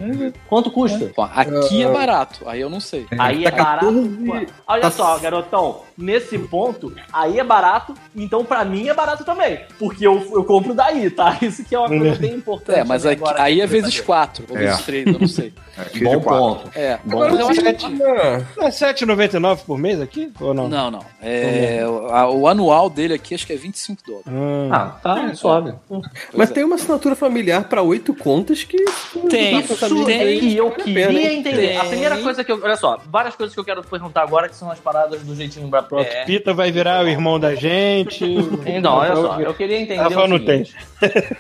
Quanto 0.48 0.70
custa? 0.72 1.12
Bom, 1.16 1.28
aqui 1.34 1.82
é 1.84 1.92
barato. 1.92 2.48
Aí 2.48 2.62
eu 2.62 2.70
não 2.70 2.80
sei. 2.80 3.06
Aí 3.18 3.46
é 3.46 3.52
Tá 3.52 3.64
barato. 3.64 3.86
14 3.86 4.48
Olha 4.68 4.82
tá- 4.82 4.92
só, 4.92 5.18
garotão, 5.18 5.82
nesse 5.98 6.38
ponto, 6.38 6.94
aí 7.12 7.40
é 7.40 7.44
barato, 7.44 7.94
então 8.16 8.44
pra 8.46 8.64
mim 8.66 8.88
é 8.88 8.94
barato 8.94 9.24
também. 9.24 9.60
Porque 9.80 10.06
eu, 10.06 10.16
eu 10.34 10.44
compro 10.44 10.74
daí, 10.74 11.10
tá? 11.10 11.38
Isso 11.42 11.64
que 11.64 11.74
é 11.74 11.80
uma 11.80 11.88
coisa 11.88 12.16
bem 12.16 12.34
importante. 12.36 12.80
É, 12.80 12.84
mas 12.84 13.04
né, 13.04 13.12
aqui- 13.12 13.22
agora 13.24 13.42
aí 13.42 13.62
é 13.62 13.66
vezes 13.68 13.94
saber. 13.96 14.06
4, 14.06 14.46
ou 14.50 14.58
É. 14.58 14.60
vezes 14.62 14.82
3, 14.86 15.08
eu 15.08 15.20
não 15.20 15.28
sei. 15.28 15.54
É, 15.78 16.00
Bom 16.00 16.22
ponto. 16.22 16.70
É. 16.74 16.98
Bom, 17.04 17.22
Agora 17.22 17.42
eu 17.42 17.50
acho 17.50 17.60
que. 17.62 17.68
Ah, 17.68 18.42
Não 18.56 18.64
é 18.64 18.68
R$7,99 18.68 19.66
por 19.66 19.78
mês 19.78 20.00
aqui? 20.00 20.32
Ou 20.40 20.54
não? 20.54 20.70
Não, 20.70 20.90
não. 20.90 21.02
É, 21.22 21.82
a- 22.12 22.30
o 22.30 22.48
anual 22.48 22.90
dele 22.90 23.14
aqui 23.16 23.36
acho 23.36 23.46
que 23.46 23.52
é 23.52 23.58
25 23.58 24.02
dólares. 24.08 24.26
Ah. 24.72 24.76
Ah, 24.86 25.00
tá, 25.04 25.36
suave. 25.36 25.74
mas 26.34 26.50
é. 26.50 26.54
tem 26.54 26.64
uma 26.64 26.76
assinatura 26.76 27.14
familiar 27.14 27.66
pra 27.66 27.82
oito 27.82 28.14
contas 28.26 28.64
que. 28.64 28.76
Tem, 29.30 29.62
tem. 29.62 30.40
que 30.40 30.58
eu 30.58 30.72
queria 30.72 31.32
entender. 31.32 31.68
Tem. 31.68 31.78
A 31.78 31.86
primeira 31.86 32.18
coisa 32.18 32.44
que 32.44 32.52
eu. 32.52 32.60
Olha 32.64 32.76
só, 32.76 33.00
várias 33.08 33.36
coisas 33.36 33.54
que 33.54 33.60
eu 33.60 33.64
quero 33.64 33.84
perguntar 33.84 34.24
agora 34.24 34.50
que 34.50 34.56
são 34.56 34.72
as 34.72 34.80
paradas 34.80 35.22
do 35.22 35.36
jeitinho 35.36 35.70
pra 35.70 35.84
Pronto, 35.84 36.08
é. 36.08 36.26
Pita 36.26 36.52
vai 36.56 36.72
virar 36.72 37.06
o 37.06 37.08
irmão 37.08 37.40
da 37.40 37.54
gente. 37.54 38.26
Então, 38.66 38.96
olha 38.96 39.16
só, 39.16 39.40
eu 39.40 39.54
queria 39.54 39.80
entender. 39.80 40.02
Rafael 40.02 40.28
não 40.28 40.38
seguinte. 40.40 40.74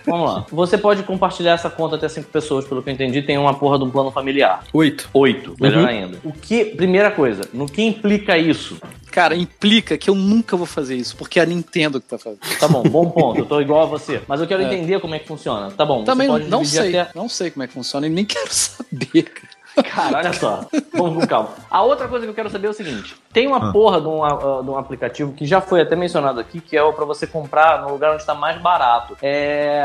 Vamos 0.05 0.31
lá. 0.31 0.45
Você 0.51 0.77
pode 0.77 1.01
compartilhar 1.03 1.53
essa 1.53 1.69
conta 1.69 1.95
até 1.95 2.07
cinco 2.07 2.29
pessoas, 2.29 2.65
pelo 2.65 2.83
que 2.83 2.89
eu 2.89 2.93
entendi, 2.93 3.21
tem 3.23 3.37
uma 3.37 3.53
porra 3.53 3.79
de 3.79 3.83
um 3.83 3.89
plano 3.89 4.11
familiar. 4.11 4.63
Oito. 4.71 5.09
Oito, 5.13 5.55
melhor 5.59 5.81
Uhum. 5.83 5.87
ainda. 5.87 6.17
O 6.23 6.31
que. 6.31 6.65
Primeira 6.65 7.09
coisa, 7.09 7.41
no 7.51 7.65
que 7.65 7.81
implica 7.81 8.37
isso? 8.37 8.77
Cara, 9.15 9.33
implica 9.33 9.97
que 9.97 10.09
eu 10.09 10.13
nunca 10.13 10.57
vou 10.57 10.65
fazer 10.65 10.93
isso, 10.97 11.15
porque 11.15 11.39
é 11.39 11.43
a 11.43 11.45
Nintendo 11.45 12.01
que 12.01 12.05
tá 12.07 12.17
fazendo. 12.17 12.41
Tá 12.59 12.67
bom, 12.67 12.83
bom 12.83 13.09
ponto. 13.09 13.39
Eu 13.39 13.45
tô 13.45 13.61
igual 13.61 13.83
a 13.83 13.85
você. 13.85 14.21
Mas 14.27 14.41
eu 14.41 14.45
quero 14.45 14.61
É. 14.61 14.65
entender 14.65 14.99
como 14.99 15.15
é 15.15 15.19
que 15.19 15.25
funciona. 15.25 15.71
Tá 15.71 15.85
bom, 15.85 16.03
Também 16.03 16.27
não, 16.27 16.65
sei. 16.65 16.97
até- 16.97 17.11
Não 17.15 17.29
sei 17.29 17.49
como 17.49 17.63
é 17.63 17.67
que 17.67 17.73
funciona 17.73 18.05
e 18.07 18.09
nem 18.09 18.25
quero 18.27 18.53
saber, 18.53 19.23
cara. 19.23 19.54
Cara, 19.83 20.17
olha 20.19 20.33
só. 20.33 20.65
Vamos 20.93 21.21
com 21.23 21.27
calma. 21.27 21.49
A 21.69 21.81
outra 21.83 22.07
coisa 22.07 22.25
que 22.25 22.29
eu 22.31 22.35
quero 22.35 22.49
saber 22.49 22.67
é 22.67 22.69
o 22.69 22.73
seguinte: 22.73 23.15
tem 23.33 23.47
uma 23.47 23.69
Ah. 23.69 23.71
porra 23.71 23.99
de 23.99 24.07
um, 24.07 24.23
ah, 24.23 24.61
de 24.63 24.69
um 24.69 24.77
aplicativo 24.77 25.33
que 25.33 25.45
já 25.45 25.59
foi 25.61 25.81
até 25.81 25.95
mencionado 25.95 26.39
aqui, 26.39 26.59
que 26.61 26.77
é 26.77 26.83
o 26.83 26.93
pra 26.93 27.05
você 27.05 27.27
comprar 27.27 27.81
no 27.81 27.89
lugar 27.89 28.11
onde 28.11 28.21
está 28.21 28.33
mais 28.33 28.59
barato. 28.61 29.17
É. 29.21 29.83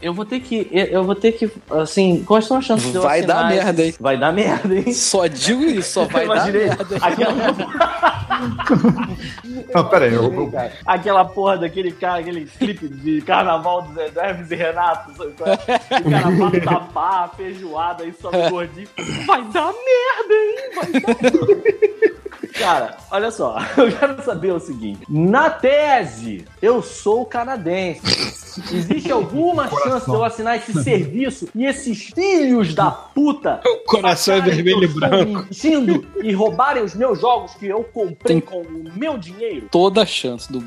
Eu 0.00 0.14
vou 0.14 0.24
ter 0.24 0.40
que. 0.40 0.68
Eu 0.72 1.04
vou 1.04 1.14
ter 1.14 1.32
que. 1.32 1.50
Assim, 1.70 2.22
quais 2.24 2.46
são 2.46 2.58
as 2.58 2.64
chances 2.64 2.90
de 2.90 2.96
eu 2.96 3.02
Vai 3.02 3.22
dar 3.22 3.48
merda, 3.48 3.82
hein? 3.84 3.94
Vai 3.98 4.16
dar 4.16 4.32
merda, 4.32 4.74
hein? 4.74 4.92
Só 4.92 5.26
digo 5.26 5.62
isso, 5.64 5.92
só 5.92 6.04
vai 6.04 6.26
dar 6.26 6.46
merda. 6.52 6.96
aquela, 7.00 7.32
Não, 9.74 9.84
pera 9.88 10.04
aí. 10.06 10.14
Eu, 10.14 10.32
eu- 10.32 10.52
aquela 10.86 11.24
porra 11.24 11.58
daquele 11.58 11.92
cara, 11.92 12.20
aquele 12.20 12.46
clipe 12.46 12.88
de 12.88 13.20
carnaval 13.22 13.82
do 13.82 13.94
Zé 13.94 14.08
do 14.10 14.20
Hermes 14.20 14.50
e 14.50 14.54
Renato, 14.54 15.12
sabe 15.16 15.34
é? 15.40 16.00
O 16.00 16.10
cara 16.10 16.30
bota 16.36 16.60
tapar, 16.60 17.30
feijoada 17.36 18.04
e 18.04 18.12
sobe 18.12 18.50
gordinho. 18.50 18.88
Vai 19.32 19.44
dar 19.44 19.72
merda, 19.72 20.34
hein? 20.34 20.56
Vai 20.74 21.00
dar 21.00 22.52
Cara, 22.52 22.98
olha 23.10 23.30
só, 23.30 23.56
eu 23.78 23.90
quero 23.90 24.22
saber 24.22 24.52
o 24.52 24.60
seguinte: 24.60 25.00
na 25.08 25.48
tese, 25.48 26.44
eu 26.60 26.82
sou 26.82 27.24
canadense. 27.24 28.42
Existe 28.70 29.10
alguma 29.10 29.66
chance 29.66 30.04
de 30.04 30.14
eu 30.14 30.22
assinar 30.22 30.58
esse 30.58 30.74
serviço 30.84 31.48
e 31.54 31.64
esses 31.64 32.10
filhos 32.14 32.74
da 32.74 32.90
puta 32.90 33.62
O 33.64 33.78
coração 33.86 34.34
é 34.34 34.42
vermelho 34.42 34.84
e 34.84 34.88
branco. 34.88 35.32
mentindo 35.44 36.06
e 36.22 36.32
roubarem 36.34 36.82
os 36.82 36.94
meus 36.94 37.18
jogos 37.18 37.54
que 37.54 37.66
eu 37.66 37.82
comprei 37.82 38.16
Tem- 38.26 38.40
com 38.42 38.60
o 38.60 38.92
meu 38.94 39.16
dinheiro? 39.16 39.68
Toda 39.70 40.02
a 40.02 40.06
chance 40.06 40.52
do. 40.52 40.62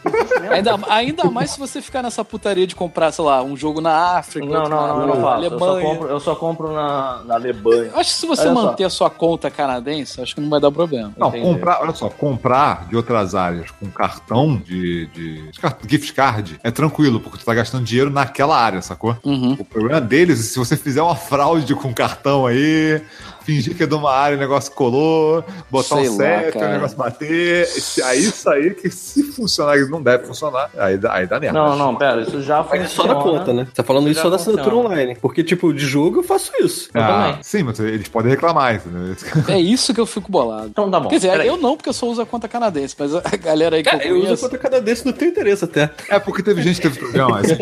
Ainda, 0.50 0.80
ainda 0.90 1.24
mais 1.26 1.52
se 1.52 1.60
você 1.60 1.80
ficar 1.80 2.02
nessa 2.02 2.26
putaria 2.26 2.66
de 2.66 2.76
comprar, 2.76 3.12
sei 3.12 3.24
lá, 3.24 3.44
um 3.44 3.56
jogo 3.56 3.80
na 3.82 4.18
África, 4.18 4.48
Não, 4.48 4.56
outro 4.56 4.70
não, 4.76 4.82
na 4.88 4.94
não, 4.94 5.02
eu 5.02 5.08
não 5.08 5.22
faço. 5.22 5.44
Eu 5.44 5.60
só 5.60 5.66
Alemanha. 5.70 5.86
compro, 5.96 6.08
eu 6.10 6.20
só 6.20 6.36
compro 6.36 6.74
na, 6.74 7.24
na 7.24 7.36
Alemanha. 7.36 7.92
Acho 7.94 8.10
que 8.10 8.18
se 8.20 8.26
você 8.26 8.42
Olha 8.48 8.55
só. 8.55 8.55
Manter 8.64 8.84
a 8.84 8.90
sua 8.90 9.10
conta 9.10 9.50
canadense, 9.50 10.22
acho 10.22 10.36
que 10.36 10.42
não 10.42 10.50
vai 10.50 10.60
dar 10.60 10.72
problema. 10.72 11.14
Não, 11.18 11.30
Entendi. 11.30 11.44
comprar, 11.44 11.82
olha 11.82 11.94
só, 11.94 12.10
comprar 12.10 12.88
de 12.88 12.96
outras 12.96 13.36
áreas 13.36 13.72
com 13.72 13.88
cartão 13.88 14.58
de, 14.58 15.08
de, 15.08 15.50
gift 15.88 16.14
card 16.14 16.60
é 16.64 16.72
tranquilo, 16.72 17.20
porque 17.20 17.38
tu 17.38 17.46
tá 17.46 17.54
gastando 17.54 17.84
dinheiro 17.84 18.10
naquela 18.10 18.58
área, 18.58 18.82
sacou? 18.82 19.18
Uhum. 19.24 19.54
O 19.60 19.66
problema 19.66 20.02
deles, 20.02 20.40
se 20.40 20.58
você 20.58 20.76
fizer 20.76 21.02
uma 21.02 21.16
fraude 21.16 21.76
com 21.76 21.94
cartão 21.94 22.46
aí, 22.46 23.02
fingir 23.46 23.76
que 23.76 23.84
é 23.84 23.86
de 23.88 23.94
uma 23.94 24.12
área, 24.12 24.36
o 24.36 24.40
negócio 24.40 24.72
colou, 24.74 25.44
botar 25.70 25.96
Sei 25.98 26.10
um 26.10 26.18
CEP, 26.18 26.58
o 26.58 26.62
negócio 26.68 26.98
bater, 26.98 27.62
esse- 27.64 28.02
aí 28.02 28.20
isso 28.20 28.50
aí 28.50 28.74
que 28.74 28.90
se 28.90 29.24
funcionar, 29.24 29.78
e 29.78 29.88
não 29.90 30.02
deve 30.02 30.26
funcionar, 30.26 30.70
aí, 30.78 30.98
dá- 30.98 31.14
aí 31.14 31.28
dá 31.28 31.40
merda. 31.40 31.58
Não, 31.60 31.76
não, 31.78 31.96
pera, 31.96 32.22
isso 32.22 32.42
já 32.42 32.64
Mas 32.70 32.82
é 32.82 32.88
só 32.88 33.04
funciona. 33.04 33.14
da 33.16 33.22
conta, 33.22 33.54
né? 33.54 33.66
Você 33.66 33.74
tá 33.74 33.84
falando 33.84 34.10
isso 34.10 34.22
só 34.22 34.30
da 34.30 34.36
assinatura 34.38 34.76
online. 34.76 35.16
Porque, 35.22 35.44
tipo, 35.44 35.74
de 35.74 35.86
jogo 35.86 36.20
eu 36.20 36.24
faço 36.24 36.52
isso. 36.60 36.90
Eu 36.94 37.02
Ah, 37.02 37.08
também. 37.08 37.44
sim, 37.44 37.64
mas 37.64 37.80
eles 37.80 38.08
podem 38.08 38.32
reclamar, 38.32 38.76
entendeu? 38.76 39.16
É 39.48 39.60
isso 39.60 39.94
que 39.94 40.00
eu 40.02 40.06
fico 40.06 40.32
bolado. 40.32 40.68
Então 40.68 40.90
tá 40.90 41.00
bom. 41.00 41.10
Quer 41.10 41.16
dizer, 41.18 41.46
eu 41.46 41.58
não, 41.58 41.76
porque 41.78 41.90
eu 41.90 41.94
só 41.94 42.08
uso 42.08 42.22
a 42.22 42.26
conta 42.26 42.48
canadense, 42.48 42.96
mas 42.98 43.14
a 43.14 43.22
galera 43.38 43.76
aí 43.76 43.84
que 43.84 43.90
eu 43.96 44.00
É, 44.00 44.10
eu 44.12 44.18
uso 44.24 44.34
a 44.34 44.38
conta 44.38 44.58
canadense 44.58 45.06
no 45.06 45.14
teu 45.14 45.28
interesse 45.28 45.64
até. 45.66 45.90
É 46.10 46.18
porque 46.20 46.42
teve 46.42 46.62
gente 46.62 46.82
que 46.82 46.90
teve 46.90 46.98
problema. 47.00 47.40
Assim, 47.40 47.56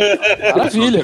maravilha. 0.55 1.03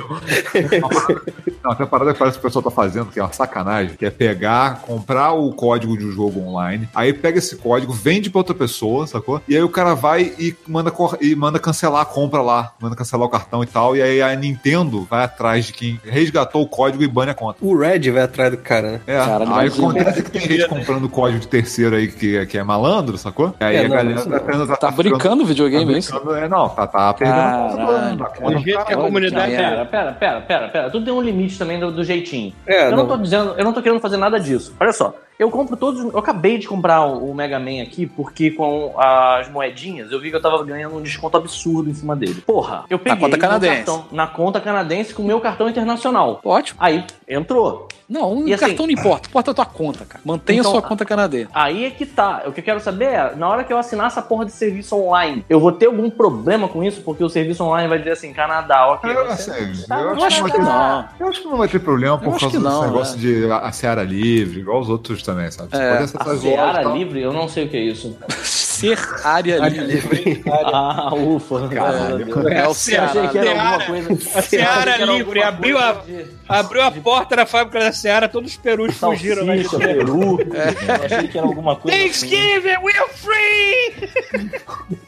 não, 1.63 1.75
tem 1.75 1.85
uma 1.85 1.87
parada 1.87 2.13
que 2.13 2.19
parece 2.19 2.37
que 2.37 2.45
o 2.45 2.47
pessoal 2.47 2.63
tá 2.63 2.71
fazendo, 2.71 3.07
que 3.11 3.19
é 3.19 3.23
uma 3.23 3.31
sacanagem, 3.33 3.95
que 3.95 4.05
é 4.05 4.09
pegar 4.09 4.68
comprar 4.75 5.33
o 5.33 5.51
código 5.53 5.97
de 5.97 6.05
um 6.05 6.11
jogo 6.11 6.39
online, 6.41 6.87
aí 6.93 7.13
pega 7.13 7.37
esse 7.39 7.55
código, 7.57 7.91
vende 7.93 8.29
pra 8.29 8.39
outra 8.39 8.53
pessoa, 8.55 9.05
sacou? 9.07 9.41
E 9.47 9.55
aí 9.55 9.63
o 9.63 9.69
cara 9.69 9.93
vai 9.95 10.33
e 10.39 10.55
manda, 10.67 10.91
e 11.21 11.35
manda 11.35 11.59
cancelar 11.59 12.01
a 12.01 12.05
compra 12.05 12.41
lá, 12.41 12.73
manda 12.79 12.95
cancelar 12.95 13.27
o 13.27 13.29
cartão 13.29 13.63
e 13.63 13.67
tal, 13.67 13.95
e 13.95 14.01
aí 14.01 14.21
a 14.21 14.35
Nintendo 14.35 15.05
vai 15.09 15.23
atrás 15.25 15.65
de 15.65 15.73
quem 15.73 15.99
resgatou 16.03 16.61
o 16.61 16.67
código 16.67 17.03
e 17.03 17.07
bane 17.07 17.31
a 17.31 17.33
conta. 17.33 17.57
O 17.61 17.77
Red 17.77 18.09
vai 18.11 18.23
atrás 18.23 18.51
do 18.51 18.57
cara, 18.57 18.91
né? 18.93 19.01
É, 19.07 19.17
Caralho, 19.17 19.53
aí 19.55 19.67
acontece 19.67 20.23
que 20.23 20.31
tem 20.31 20.41
gente 20.41 20.67
comprando 20.67 21.09
código 21.09 21.39
de 21.39 21.47
terceiro 21.47 21.95
aí 21.95 22.07
que, 22.07 22.45
que 22.45 22.57
é 22.57 22.63
malandro, 22.63 23.17
sacou? 23.17 23.53
E 23.59 23.63
aí 23.63 23.75
É, 23.75 23.79
a 23.79 23.83
não, 23.83 23.89
galera 23.95 24.21
tá, 24.25 24.39
tendo- 24.39 24.67
tá, 24.67 24.75
Tá 24.77 24.91
brincando 24.91 25.37
o 25.43 25.45
tá 25.45 25.47
videogame, 25.49 25.93
é 25.93 25.97
isso? 25.99 26.11
brincando, 26.11 26.35
é, 26.35 26.47
não, 26.47 26.69
tá, 26.69 26.87
tá 26.87 27.13
perdendo 27.13 27.39
a 27.39 28.25
conta 28.25 28.25
cara. 28.39 28.49
Do 28.49 28.63
jeito 28.63 28.63
que 28.65 28.71
a 28.81 28.85
cara. 28.85 28.97
comunidade 28.97 29.51
Pera, 29.51 29.81
é. 29.81 29.85
pera, 29.85 30.11
pera, 30.13 30.41
pera, 30.41 30.67
pera. 30.69 30.89
Tudo 30.89 31.05
tem 31.05 31.13
um 31.13 31.21
limite 31.21 31.57
também 31.57 31.79
do, 31.79 31.91
do 31.91 32.03
jeitinho. 32.03 32.53
É, 32.67 32.87
eu 32.87 32.91
não. 32.91 32.97
não. 32.97 33.07
tô 33.07 33.17
dizendo, 33.17 33.53
eu 33.57 33.63
não 33.63 33.73
tô 33.73 33.81
querendo 33.81 33.99
fazer 33.99 34.17
nada 34.17 34.39
disso. 34.39 34.58
Olha 34.79 34.91
só, 34.93 35.13
eu 35.39 35.49
compro 35.49 35.77
todos. 35.77 36.01
Eu 36.13 36.19
acabei 36.19 36.57
de 36.57 36.67
comprar 36.67 37.05
o, 37.05 37.33
Mega 37.33 37.57
Man 37.57 37.81
aqui, 37.81 38.05
porque 38.05 38.51
com 38.51 38.93
as 38.99 39.49
moedinhas 39.49 40.11
eu 40.11 40.19
vi 40.19 40.29
que 40.29 40.35
eu 40.35 40.41
tava 40.41 40.61
ganhando 40.65 40.97
um 40.97 41.01
desconto 41.01 41.37
absurdo 41.37 41.89
em 41.89 41.93
cima 41.93 42.13
dele. 42.15 42.41
Porra, 42.45 42.83
eu 42.89 42.99
peguei 42.99 43.17
conta 43.19 43.37
meu 43.37 43.39
canadense. 43.47 43.75
cartão- 43.77 44.05
na 44.11 44.27
conta 44.27 44.59
canadense 44.59 45.13
com 45.13 45.23
o 45.23 45.25
meu 45.25 45.39
cartão 45.39 45.69
internacional. 45.69 46.41
Ótimo. 46.43 46.77
Aí 46.81 47.05
entrou. 47.27 47.87
Não, 48.09 48.37
o 48.39 48.47
E 48.47 48.53
assim- 48.55 48.65
cartão 48.65 48.87
não 48.87 48.93
importa. 48.93 49.29
Importa 49.29 49.51
a 49.51 49.53
tua 49.53 49.65
conta, 49.65 50.03
cara. 50.03 50.19
Mantenha 50.25 50.59
Então, 50.61 50.71
a 50.71 50.73
sua 50.73 50.81
conta 50.81 51.05
canadense. 51.05 51.47
Aí 51.53 51.85
é 51.85 51.91
que 51.91 52.07
tá. 52.07 52.41
O 52.47 52.51
que 52.51 52.59
eu 52.59 52.63
quero 52.63 52.79
saber 52.79 53.05
é, 53.05 53.35
na 53.35 53.47
hora 53.47 53.63
que 53.63 53.71
eu 53.71 53.77
assinar 53.77 54.07
essa 54.07 54.19
porra 54.21 54.45
de 54.45 54.51
serviço 54.51 54.95
online, 54.95 55.45
eu 55.47 55.59
vou 55.59 55.71
ter 55.71 55.85
algum 55.85 56.09
problema 56.09 56.67
com 56.67 56.83
isso? 56.83 57.01
Porque 57.01 57.23
o 57.23 57.29
serviço 57.29 57.63
online 57.63 57.87
vai 57.87 57.99
dizer 57.99 58.11
assim, 58.13 58.33
Canadá, 58.33 58.87
ok. 58.87 59.11
Eu, 59.15 59.27
você- 59.27 59.51
assim, 59.51 59.85
Tá, 59.87 59.99
eu 60.01 60.23
acho 60.25 60.37
que 60.37 60.41
não 60.41 60.49
que 60.49 60.51
vai 60.51 60.51
ter- 60.51 60.61
não. 60.61 61.05
Eu 61.19 61.27
acho 61.27 61.41
que 61.41 61.47
não 61.47 61.57
vai 61.57 61.67
ter 61.67 61.79
problema 61.79 62.17
por 62.17 62.31
causa 62.31 62.47
desse 62.47 62.57
não, 62.59 62.81
negócio 62.81 63.15
é. 63.15 63.19
de 63.19 63.51
a, 63.51 63.57
a 63.59 63.71
Seara 63.71 64.01
livre, 64.03 64.61
igual 64.61 64.79
os 64.81 64.89
outros 64.89 65.21
também, 65.31 65.51
sabe? 65.51 65.69
Você 65.71 65.81
É. 65.81 65.89
pode 65.91 66.03
acessar 66.03 66.21
as 66.21 66.27
lojas 66.27 66.41
Seara 66.41 66.83
tal. 66.83 66.97
livre, 66.97 67.21
eu 67.21 67.33
não 67.33 67.47
sei 67.47 67.65
o 67.65 67.69
que 67.69 67.77
é 67.77 67.81
isso. 67.81 68.17
Ser 68.79 68.97
área 69.25 69.57
livre. 69.67 70.41
Ah, 70.47 71.13
ufa. 71.13 71.67
Caralho. 71.67 72.49
É 72.49 72.61
o 72.63 72.65
Eu 72.65 72.71
achei 72.71 72.93
que 73.27 73.37
era 73.37 73.43
Seara. 73.43 73.61
alguma 73.61 73.85
coisa. 73.85 74.13
A 74.37 74.41
Seara 74.41 74.97
livre 75.05 75.43
abriu 75.43 75.77
a, 75.77 75.91
de- 75.93 76.25
abriu 76.47 76.81
a 76.83 76.91
porta 76.91 77.35
da 77.35 77.45
fábrica 77.45 77.79
da 77.79 77.91
Seara, 77.91 78.29
todos 78.29 78.51
os 78.51 78.57
perus 78.57 78.95
fugiram. 78.97 79.43
Né? 79.45 79.63
Peru. 79.77 80.39
Eu 80.47 81.05
achei 81.05 81.27
que 81.27 81.37
era 81.37 81.45
alguma 81.47 81.75
coisa. 81.75 81.97
assim. 81.97 82.07
Thanksgiving, 82.29 82.77
we're 82.81 83.09
free! 83.15 84.99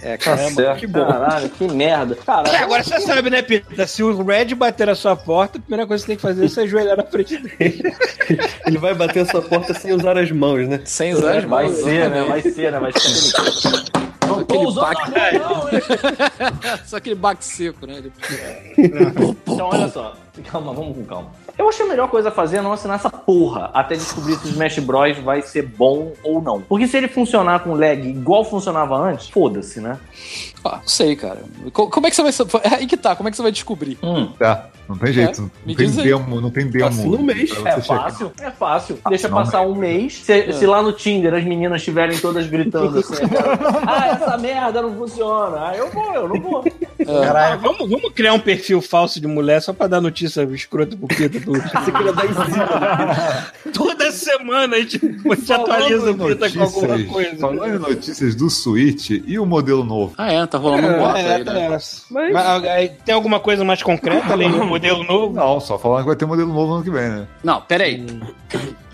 É, 0.00 0.16
Tá 0.16 0.24
caramba. 0.24 0.74
que 0.76 0.86
bom. 0.86 1.06
Caralho, 1.06 1.48
que 1.48 1.64
merda. 1.68 2.14
Cara, 2.16 2.48
É, 2.48 2.56
agora 2.62 2.82
você 2.82 3.00
sabe, 3.00 3.30
né, 3.30 3.40
Pita? 3.42 3.86
Se 3.86 4.02
o 4.02 4.22
Red 4.24 4.54
bater 4.54 4.86
na 4.88 4.94
sua 4.94 5.14
porta, 5.14 5.58
a 5.58 5.60
primeira 5.60 5.86
coisa 5.86 6.02
que 6.02 6.06
você 6.06 6.12
tem 6.12 6.16
que 6.16 6.22
fazer 6.22 6.44
é 6.44 6.48
se 6.48 6.60
ajoelhar 6.60 6.96
na 6.96 7.04
frente 7.04 7.36
dele. 7.38 7.82
Ele 8.66 8.78
vai 8.78 8.94
bater 8.94 9.20
a 9.20 9.26
sua 9.26 9.42
porta 9.42 9.72
sem 9.74 9.92
usar 9.92 10.18
as 10.18 10.30
mãos, 10.32 10.66
né? 10.68 10.80
Sem 10.84 11.12
usar 11.14 11.36
as 11.38 11.44
vai 11.44 11.66
mãos, 11.66 11.76
ser, 11.76 12.10
né? 12.10 12.24
Vai 12.24 12.40
ser, 12.42 12.72
né? 12.72 12.78
Vai 12.80 12.92
ser. 12.92 13.32
Não 14.26 14.40
Aquele 14.40 14.72
baque- 14.72 15.10
não? 15.38 16.78
Só 16.86 16.96
aquele 16.96 17.14
baque 17.14 17.44
seco, 17.44 17.86
né? 17.86 17.98
Ele- 17.98 18.12
Então, 19.46 19.68
olha 19.68 19.88
só. 19.88 20.14
Calma, 20.50 20.72
vamos 20.72 20.96
com 20.96 21.04
calma. 21.04 21.30
Eu 21.58 21.68
acho 21.68 21.76
que 21.78 21.82
a 21.84 21.86
melhor 21.86 22.08
coisa 22.08 22.30
a 22.30 22.32
fazer 22.32 22.56
é 22.58 22.62
não 22.62 22.72
assinar 22.72 22.96
essa 22.96 23.10
porra 23.10 23.70
até 23.74 23.94
descobrir 23.94 24.36
se 24.36 24.46
o 24.46 24.50
Smash 24.50 24.78
Bros 24.78 25.18
vai 25.18 25.42
ser 25.42 25.62
bom 25.66 26.12
ou 26.24 26.40
não. 26.40 26.62
Porque 26.62 26.86
se 26.88 26.96
ele 26.96 27.08
funcionar 27.08 27.60
com 27.60 27.74
lag 27.74 28.00
igual 28.08 28.44
funcionava 28.44 28.96
antes, 28.96 29.28
foda-se, 29.28 29.78
né? 29.80 29.98
Ah, 30.64 30.78
não 30.80 30.88
sei, 30.88 31.14
cara. 31.14 31.40
Co- 31.72 31.88
Como 31.88 32.06
é 32.06 32.10
que 32.10 32.16
você 32.16 32.22
vai. 32.44 32.62
É 32.64 32.74
aí 32.80 32.86
que 32.86 32.96
tá, 32.96 33.14
como 33.14 33.28
é 33.28 33.30
que 33.30 33.36
você 33.36 33.42
vai 33.42 33.52
descobrir? 33.52 33.98
Hum, 34.02 34.32
Tá, 34.38 34.70
não 34.92 34.98
tem 34.98 35.12
jeito. 35.12 35.50
me 35.64 35.74
não 35.74 35.74
tem 35.74 35.90
demo, 35.90 36.40
não 36.40 36.50
tem 36.50 36.66
demo. 36.66 36.86
Assina 36.86 37.16
um 37.16 37.22
mês. 37.22 37.50
é 37.50 37.54
você 37.54 37.82
checar. 37.82 38.02
fácil, 38.02 38.32
é 38.40 38.50
fácil. 38.50 38.98
Deixa 39.08 39.28
não, 39.28 39.38
passar 39.38 39.62
um 39.62 39.74
mês. 39.74 40.22
Se, 40.22 40.52
se 40.52 40.66
lá 40.66 40.82
no 40.82 40.92
Tinder 40.92 41.32
as 41.34 41.44
meninas 41.44 41.80
estiverem 41.80 42.18
todas 42.18 42.46
gritando 42.46 42.98
assim, 42.98 43.14
ah, 43.86 44.08
essa 44.08 44.36
merda 44.36 44.82
não 44.82 44.94
funciona. 44.94 45.68
Ah, 45.68 45.76
eu 45.76 45.90
vou, 45.90 46.14
eu 46.14 46.28
não 46.28 46.40
vou. 46.40 46.64
Caralho, 47.04 47.60
vamos, 47.60 47.88
vamos 47.88 48.12
criar 48.12 48.34
um 48.34 48.38
perfil 48.38 48.80
falso 48.82 49.20
de 49.20 49.26
mulher 49.26 49.60
só 49.62 49.72
pra 49.72 49.86
dar 49.86 50.00
notícia 50.00 50.42
escrota 50.52 50.96
pro. 50.96 51.08
Do... 51.08 51.52
Você 51.52 51.92
queria 51.92 52.12
dar 52.12 52.26
em 52.26 52.34
cima. 52.34 53.52
Toda 54.12 54.38
semana 54.38 54.76
a 54.76 54.80
gente, 54.80 54.96
a 55.04 55.34
gente 55.34 55.52
atualiza 55.52 56.10
o 56.10 56.14
Pita 56.18 56.50
com 56.50 56.62
alguma 56.62 56.86
Notícias, 56.88 57.12
coisa. 57.12 57.36
falando 57.38 57.66
em 57.74 57.78
notícias 57.78 58.34
do 58.34 58.50
Switch 58.50 59.10
e 59.10 59.38
o 59.38 59.46
modelo 59.46 59.82
novo. 59.84 60.14
Ah, 60.18 60.32
é, 60.32 60.46
tá 60.46 60.58
rolando 60.58 60.86
um 60.88 60.98
boato 60.98 61.18
É, 61.18 61.34
aí, 61.36 61.44
né? 61.44 61.64
é. 61.64 61.68
Mas- 61.68 62.06
Mas, 62.10 62.36
aí, 62.64 62.88
tem 63.04 63.14
alguma 63.14 63.40
coisa 63.40 63.64
mais 63.64 63.82
concreta 63.82 64.32
além 64.32 64.50
do 64.50 64.64
modelo 64.64 65.02
novo? 65.04 65.34
Não, 65.34 65.58
só 65.60 65.78
falando 65.78 66.00
que 66.02 66.06
vai 66.08 66.16
ter 66.16 66.26
modelo 66.26 66.52
novo 66.52 66.74
ano 66.74 66.84
que 66.84 66.90
vem, 66.90 67.08
né? 67.08 67.26
Não, 67.42 67.60
peraí. 67.60 68.04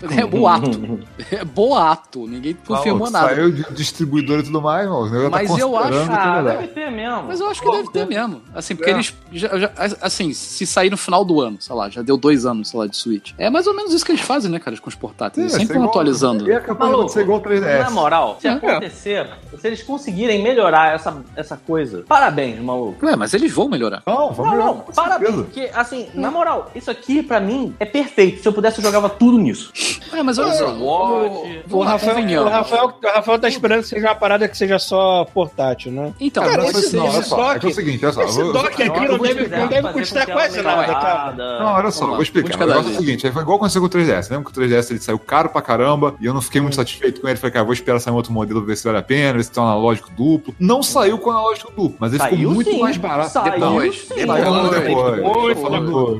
É 0.01 0.25
boato. 0.27 0.99
É 1.31 1.43
boato. 1.45 2.27
Ninguém 2.27 2.55
confirmou 2.65 3.09
nada. 3.09 3.27
Saiu 3.35 3.51
de 3.51 3.63
distribuidor 3.73 4.39
e 4.39 4.43
tudo 4.43 4.61
mais, 4.61 4.87
mano. 4.87 5.05
Negócio 5.09 5.29
Mas 5.31 5.51
tá 5.51 5.59
eu 5.59 5.77
acho- 5.77 5.89
que 5.89 6.11
é 6.11 6.15
Ah, 6.15 6.41
deve 6.41 6.67
ter 6.67 6.91
mesmo. 6.91 7.23
Mas 7.27 7.39
eu 7.39 7.49
acho 7.49 7.61
que 7.61 7.71
deve 7.71 7.91
ter 7.91 8.05
mesmo. 8.07 8.41
Assim, 8.53 8.75
porque 8.75 8.89
É. 8.91 8.93
eles. 8.93 9.13
Já, 9.31 9.57
já- 9.57 9.71
assim, 10.01 10.33
se 10.33 10.65
sair 10.65 10.89
no 10.89 10.97
final 10.97 11.23
do 11.25 11.41
ano, 11.41 11.57
sei 11.59 11.75
lá, 11.75 11.89
já 11.89 12.01
deu 12.01 12.17
dois 12.17 12.45
anos, 12.45 12.69
sei 12.69 12.79
lá, 12.79 12.87
de 12.87 12.95
Switch. 12.97 13.31
É 13.37 13.49
mais 13.49 13.67
ou 13.67 13.75
menos 13.75 13.93
isso 13.93 14.05
que 14.05 14.11
eles 14.11 14.21
fazem, 14.21 14.49
né, 14.51 14.59
cara, 14.59 14.77
com 14.77 14.89
os 14.89 14.95
portáteis. 14.95 15.43
Eles 15.45 15.55
É, 15.55 15.59
sempre 15.59 15.77
vão 15.77 15.87
atualizando. 15.87 16.49
E 16.51 16.59
campanha 16.61 16.95
vai 16.97 17.09
ser 17.09 17.21
igual 17.21 17.39
o 17.39 17.41
3DS. 17.41 17.83
Na 17.83 17.89
moral, 17.89 18.37
se 18.39 18.47
É. 18.47 18.51
acontecer, 18.51 19.27
se 19.59 19.67
eles 19.67 19.83
conseguirem 19.83 20.41
melhorar 20.41 20.93
essa, 20.95 21.21
essa 21.35 21.57
coisa, 21.57 22.03
parabéns, 22.07 22.59
maluco. 22.61 23.05
Ué, 23.05 23.15
mas 23.15 23.33
eles 23.33 23.51
vão 23.51 23.67
melhorar. 23.69 24.01
Não, 24.05 24.31
vamos 24.31 24.37
Não, 24.37 24.45
melhorar, 24.51 24.65
não, 24.67 24.77
com 24.79 24.91
parabéns. 24.93 25.29
certeza. 25.35 25.43
Porque, 25.43 25.69
assim, 25.73 26.07
na 26.13 26.31
moral, 26.31 26.71
isso 26.75 26.89
aqui 26.89 27.21
pra 27.23 27.39
mim 27.39 27.75
é 27.79 27.85
perfeito. 27.85 28.41
Se 28.41 28.47
eu 28.47 28.53
pudesse, 28.53 28.79
eu 28.79 28.83
jogava 28.83 29.09
tudo 29.09 29.37
nisso. 29.37 29.71
É, 30.13 30.23
mas 30.23 30.37
olha 30.37 30.51
só. 30.53 30.67
O 30.73 31.79
lá, 31.83 31.91
Rafael, 31.91 32.41
o. 32.41 32.49
Rafael, 32.49 32.93
o 33.03 33.07
Rafael 33.07 33.39
tá 33.39 33.47
esperando 33.47 33.81
que 33.81 33.87
seja 33.87 34.07
uma 34.07 34.15
parada 34.15 34.47
que 34.47 34.57
seja 34.57 34.79
só 34.79 35.25
portátil, 35.25 35.91
né? 35.91 36.13
Então, 36.19 36.43
Cara, 36.43 36.63
pode 36.63 36.77
esse-. 36.79 36.95
Não, 36.95 37.05
olha 37.05 37.19
esse 37.19 37.29
só, 37.29 37.35
dock- 37.53 37.63
é 37.63 37.67
é 37.67 37.71
o 37.71 37.73
seguinte, 37.73 38.05
olha 38.05 38.13
só. 38.13 38.23
esse 38.23 38.41
vou- 38.43 38.53
dock 38.53 38.81
aqui 38.83 39.07
não 39.07 39.17
deve- 39.17 39.47
não 39.47 39.67
deve 39.67 39.89
custar 39.93 40.25
quase 40.27 40.61
nada, 40.61 40.85
cara. 40.93 41.31
Não, 41.33 41.73
olha 41.73 41.91
só, 41.91 42.07
vou 42.07 42.21
explicar. 42.21 42.55
O 42.55 42.67
negócio 42.67 42.91
é 42.91 42.93
o 42.93 42.97
seguinte, 42.97 43.31
foi 43.31 43.41
igual 43.41 43.57
aconteceu 43.57 43.81
com 43.81 43.87
o 43.87 43.89
3DS. 43.89 44.29
Lembra 44.29 44.45
que 44.45 44.51
o 44.51 44.61
3DS 44.61 44.91
ele 44.91 44.99
saiu 44.99 45.19
caro 45.19 45.49
pra 45.49 45.61
caramba 45.61 46.15
e 46.19 46.25
eu 46.25 46.33
não 46.33 46.41
fiquei 46.41 46.61
muito 46.61 46.75
satisfeito 46.75 47.21
com 47.21 47.27
ele. 47.27 47.37
Falei, 47.37 47.51
cara, 47.53 47.65
vou 47.65 47.73
esperar 47.73 47.99
sair 47.99 48.13
um 48.13 48.15
outro 48.17 48.31
modelo, 48.33 48.63
ver 48.65 48.75
se 48.75 48.83
vale 48.83 48.97
a 48.97 49.01
pena, 49.03 49.33
ver 49.33 49.43
se 49.43 49.51
tem 49.51 49.61
um 49.61 49.65
analógico 49.65 50.09
duplo. 50.11 50.53
Não 50.59 50.81
saiu 50.83 51.17
com 51.17 51.29
analógico 51.31 51.71
duplo, 51.71 51.95
mas 51.99 52.11
ele 52.11 52.21
Saiu 52.21 52.37
ficou 52.37 52.53
muito 52.53 52.71
sim. 52.71 52.79
mais 52.79 52.97
barato. 52.97 53.29
Saiu 53.31 53.51
Depois. 53.59 54.07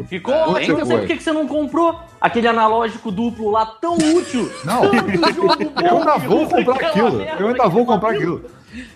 Ficou 0.10 0.34
É, 0.58 0.66
sei 0.66 0.76
depois. 0.76 1.00
por 1.00 1.08
que 1.08 1.20
você 1.24 1.32
não 1.32 1.48
comprou 1.48 2.00
aquele 2.20 2.48
analógico 2.48 3.12
duplo 3.12 3.52
lá 3.52 3.66
tão 3.66 3.96
útil. 3.96 4.52
Não, 4.64 4.86
eu 4.94 5.98
ainda 5.98 6.18
vou 6.18 6.48
comprar 6.48 6.88
aquilo. 6.88 7.22
Eu 7.22 7.48
ainda 7.48 7.68
vou 7.68 7.86
comprar 7.86 8.12
aquilo. 8.12 8.46